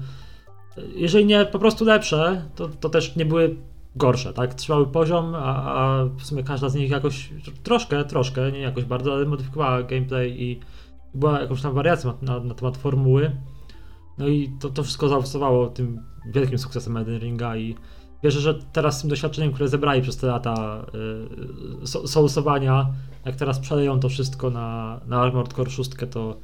jeżeli 0.96 1.26
nie 1.26 1.46
po 1.46 1.60
prostu 1.60 1.86
lepsze, 1.86 2.46
to, 2.56 2.68
to 2.68 2.90
też 2.90 3.16
nie 3.16 3.26
były 3.26 3.56
gorsze, 3.96 4.34
tak? 4.34 4.54
Trzymały 4.54 4.88
poziom, 4.88 5.36
a, 5.36 5.74
a 5.74 6.06
w 6.06 6.24
sumie 6.24 6.44
każda 6.44 6.70
z 6.70 6.76
nich 6.76 6.92
jakoś 6.92 7.30
troszkę, 7.64 8.06
troszkę, 8.06 8.52
nie 8.52 8.60
jakoś 8.60 8.86
bardzo, 8.86 9.14
ale 9.14 9.26
modyfikowała 9.26 9.84
gameplay 9.84 10.44
i 10.44 10.60
była 11.14 11.42
jakąś 11.42 11.62
tam 11.62 11.74
wariacją 11.74 12.14
na, 12.22 12.34
na, 12.34 12.44
na 12.44 12.54
temat 12.54 12.78
formuły. 12.78 13.32
No 14.22 14.28
i 14.28 14.50
to, 14.60 14.70
to 14.70 14.84
wszystko 14.84 15.10
zaowocowało 15.10 15.70
tym 15.70 16.06
wielkim 16.34 16.58
sukcesem 16.58 16.98
Elden 16.98 17.20
Ringa 17.20 17.58
i 17.58 17.76
wierzę, 18.24 18.40
że 18.40 18.54
teraz 18.54 18.98
z 18.98 19.02
tym 19.02 19.10
doświadczeniem, 19.10 19.54
które 19.54 19.70
zebrali 19.70 20.02
przez 20.02 20.18
te 20.18 20.28
lata 20.28 20.86
yy, 21.80 21.88
so- 21.88 22.08
soulsowania, 22.08 22.88
jak 23.26 23.36
teraz 23.36 23.60
przeleją 23.60 24.00
to 24.00 24.10
wszystko 24.10 24.50
na, 24.50 25.00
na 25.06 25.22
Armored 25.22 25.54
Core 25.54 25.70
6, 25.70 25.90
to, 26.12 26.40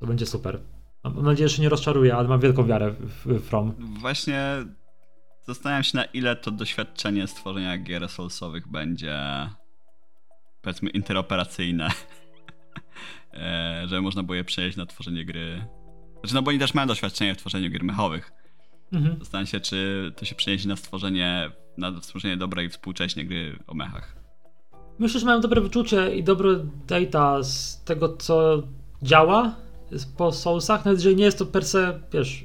to 0.00 0.06
będzie 0.06 0.26
super. 0.26 0.60
Mam 1.04 1.24
nadzieję, 1.24 1.48
że 1.48 1.62
nie 1.62 1.68
rozczaruję, 1.68 2.16
ale 2.16 2.28
mam 2.28 2.40
wielką 2.40 2.66
wiarę 2.66 2.90
w, 3.00 3.40
From. 3.40 3.74
Właśnie 4.00 4.64
zastanawiam 5.46 5.82
się 5.82 5.98
na 5.98 6.04
ile 6.04 6.36
to 6.36 6.50
doświadczenie 6.50 7.26
stworzenia 7.26 7.78
gier 7.78 8.08
Soulsowych 8.08 8.68
będzie 8.68 9.18
powiedzmy 10.62 10.90
interoperacyjne. 10.90 11.88
E, 13.32 13.82
Żeby 13.86 14.02
można 14.02 14.22
było 14.22 14.34
je 14.34 14.44
przenieść 14.44 14.76
na 14.76 14.86
tworzenie 14.86 15.24
gry. 15.24 15.66
Znaczy, 16.20 16.34
no 16.34 16.42
bo 16.42 16.48
oni 16.48 16.58
też 16.58 16.74
mają 16.74 16.88
doświadczenie 16.88 17.34
w 17.34 17.38
tworzeniu 17.38 17.70
gier 17.70 17.84
mechowych. 17.84 18.32
Mhm. 18.92 19.18
Zastanawiam 19.18 19.46
się, 19.46 19.60
czy 19.60 20.12
to 20.16 20.24
się 20.24 20.34
przeniesie 20.34 20.68
na 20.68 20.76
stworzenie, 20.76 21.50
na 21.78 22.00
stworzenie 22.00 22.36
dobrej 22.36 22.68
współcześnie 22.68 23.24
gry 23.24 23.58
o 23.66 23.74
mechach. 23.74 24.16
Myślę, 24.98 25.20
że 25.20 25.26
mają 25.26 25.40
dobre 25.40 25.60
wyczucie 25.60 26.16
i 26.16 26.24
dobre 26.24 26.50
data 26.86 27.42
z 27.42 27.84
tego, 27.84 28.16
co 28.16 28.62
działa 29.02 29.54
po 30.16 30.32
Soulsach. 30.32 30.84
Nawet 30.84 31.00
jeżeli 31.00 31.16
nie 31.16 31.24
jest 31.24 31.38
to 31.38 31.46
per 31.46 31.64
se, 31.64 32.00
wiesz, 32.12 32.44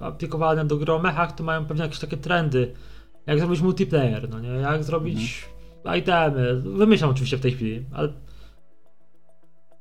aplikowane 0.00 0.64
do 0.64 0.76
gry 0.76 0.92
o 0.92 0.98
mechach, 0.98 1.32
to 1.32 1.44
mają 1.44 1.66
pewnie 1.66 1.82
jakieś 1.82 1.98
takie 1.98 2.16
trendy. 2.16 2.74
Jak 3.26 3.38
zrobić 3.38 3.60
multiplayer, 3.60 4.30
no 4.30 4.40
nie? 4.40 4.48
Jak 4.48 4.84
zrobić 4.84 5.44
itemy. 5.98 6.60
Wymyślam 6.60 7.10
oczywiście 7.10 7.36
w 7.36 7.40
tej 7.40 7.52
chwili, 7.52 7.84
ale 7.92 8.12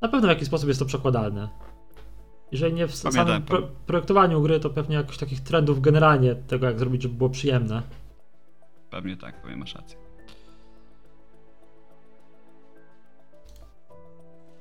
na 0.02 0.08
pewno 0.08 0.28
w 0.28 0.32
jakiś 0.32 0.48
sposób 0.48 0.68
jest 0.68 0.80
to 0.80 0.86
przekładalne. 0.86 1.50
Jeżeli 2.54 2.74
nie 2.74 2.88
w 2.88 3.02
Pamiętam, 3.02 3.28
samym 3.28 3.42
pro 3.42 3.62
projektowaniu 3.62 4.42
gry, 4.42 4.60
to 4.60 4.70
pewnie 4.70 4.96
jakichś 4.96 5.18
takich 5.18 5.40
trendów 5.40 5.82
generalnie 5.82 6.36
tego, 6.36 6.66
jak 6.66 6.80
zrobić, 6.80 7.02
żeby 7.02 7.16
było 7.16 7.30
przyjemne. 7.30 7.82
Pewnie 8.90 9.18
tak, 9.18 9.42
powiem, 9.42 9.60
masz 9.60 9.76
rację. 9.76 9.98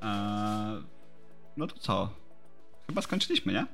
Eee, 0.01 0.83
no 1.57 1.67
to 1.67 1.79
co? 1.79 2.09
Chyba 2.87 3.01
skończyliśmy, 3.01 3.53
nie? 3.53 3.65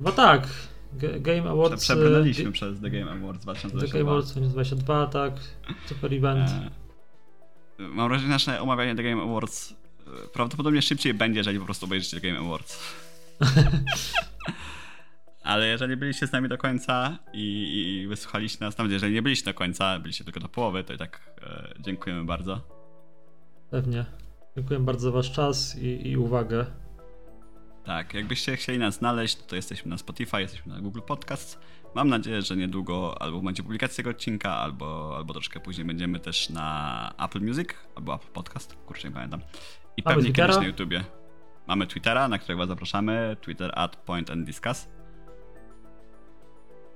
No 0.00 0.12
tak, 0.12 0.48
G- 0.92 1.20
Game 1.20 1.50
Awards... 1.50 1.82
przebrnęliśmy 1.82 2.52
przez 2.52 2.80
The 2.80 2.90
Game 2.90 3.10
Awards 3.12 3.38
The 3.40 3.44
2022. 3.44 3.98
Game 3.98 4.10
Awards 4.10 4.32
2022, 4.32 5.06
tak. 5.06 5.32
Super 5.86 6.14
event. 6.14 6.50
Eee, 6.50 7.88
mam 7.88 8.08
wrażenie, 8.08 8.26
że 8.26 8.32
nasze 8.34 8.60
omawianie 8.60 8.94
The 8.94 9.02
Game 9.02 9.22
Awards 9.22 9.72
e, 9.72 9.74
prawdopodobnie 10.32 10.82
szybciej 10.82 11.14
będzie, 11.14 11.40
jeżeli 11.40 11.58
po 11.58 11.64
prostu 11.64 11.86
obejrzycie 11.86 12.20
Game 12.20 12.38
Awards. 12.38 12.78
Ale 15.42 15.66
jeżeli 15.66 15.96
byliście 15.96 16.26
z 16.26 16.32
nami 16.32 16.48
do 16.48 16.58
końca 16.58 17.18
i, 17.32 18.02
i 18.02 18.08
wysłuchaliście 18.08 18.64
nas, 18.64 18.78
nawet 18.78 18.92
jeżeli 18.92 19.14
nie 19.14 19.22
byliście 19.22 19.44
do 19.44 19.54
końca, 19.54 19.98
byliście 19.98 20.24
tylko 20.24 20.40
do 20.40 20.48
połowy, 20.48 20.84
to 20.84 20.92
i 20.92 20.98
tak 20.98 21.20
e, 21.42 21.74
dziękujemy 21.80 22.24
bardzo. 22.24 22.60
Pewnie. 23.70 24.04
Dziękuję 24.56 24.80
bardzo 24.80 25.02
za 25.02 25.10
wasz 25.10 25.32
czas 25.32 25.78
i, 25.78 26.08
i 26.08 26.16
uwagę. 26.16 26.66
Tak, 27.84 28.14
jakbyście 28.14 28.56
chcieli 28.56 28.78
nas 28.78 28.94
znaleźć, 28.94 29.36
to 29.36 29.56
jesteśmy 29.56 29.90
na 29.90 29.98
Spotify, 29.98 30.40
jesteśmy 30.40 30.74
na 30.74 30.80
Google 30.80 31.00
Podcasts. 31.00 31.58
Mam 31.94 32.08
nadzieję, 32.08 32.42
że 32.42 32.56
niedługo 32.56 33.22
albo 33.22 33.40
będzie 33.40 33.62
publikacja 33.62 33.96
tego 33.96 34.10
odcinka, 34.10 34.56
albo, 34.56 35.16
albo 35.16 35.32
troszkę 35.32 35.60
później 35.60 35.86
będziemy 35.86 36.20
też 36.20 36.50
na 36.50 37.14
Apple 37.24 37.40
Music, 37.40 37.68
albo 37.94 38.14
Apple 38.14 38.32
Podcast, 38.32 38.76
kurczę 38.86 39.08
nie 39.08 39.14
pamiętam. 39.14 39.40
I 39.96 40.02
Mamy 40.02 40.14
pewnie 40.16 40.22
Twittera? 40.22 40.46
kiedyś 40.46 40.60
na 40.62 40.66
YouTubie. 40.66 41.04
Mamy 41.66 41.86
Twittera, 41.86 42.28
na 42.28 42.38
którego 42.38 42.58
was 42.58 42.68
zapraszamy, 42.68 43.36
Twitter 43.40 43.72
at 43.74 43.96
point 43.96 44.30
and 44.30 44.46
discuss. 44.46 44.88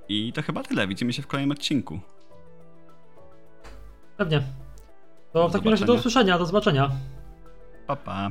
I 0.08 0.32
to 0.32 0.42
chyba 0.42 0.62
tyle, 0.62 0.88
widzimy 0.88 1.12
się 1.12 1.22
w 1.22 1.26
kolejnym 1.26 1.50
odcinku. 1.52 2.00
Pewnie. 4.16 4.42
To 5.32 5.48
w 5.48 5.52
takim 5.52 5.70
razie 5.70 5.84
do 5.84 5.94
usłyszenia, 5.94 6.38
do 6.38 6.46
zobaczenia. 6.46 6.90
Pa, 7.86 7.96
pa. 7.96 8.30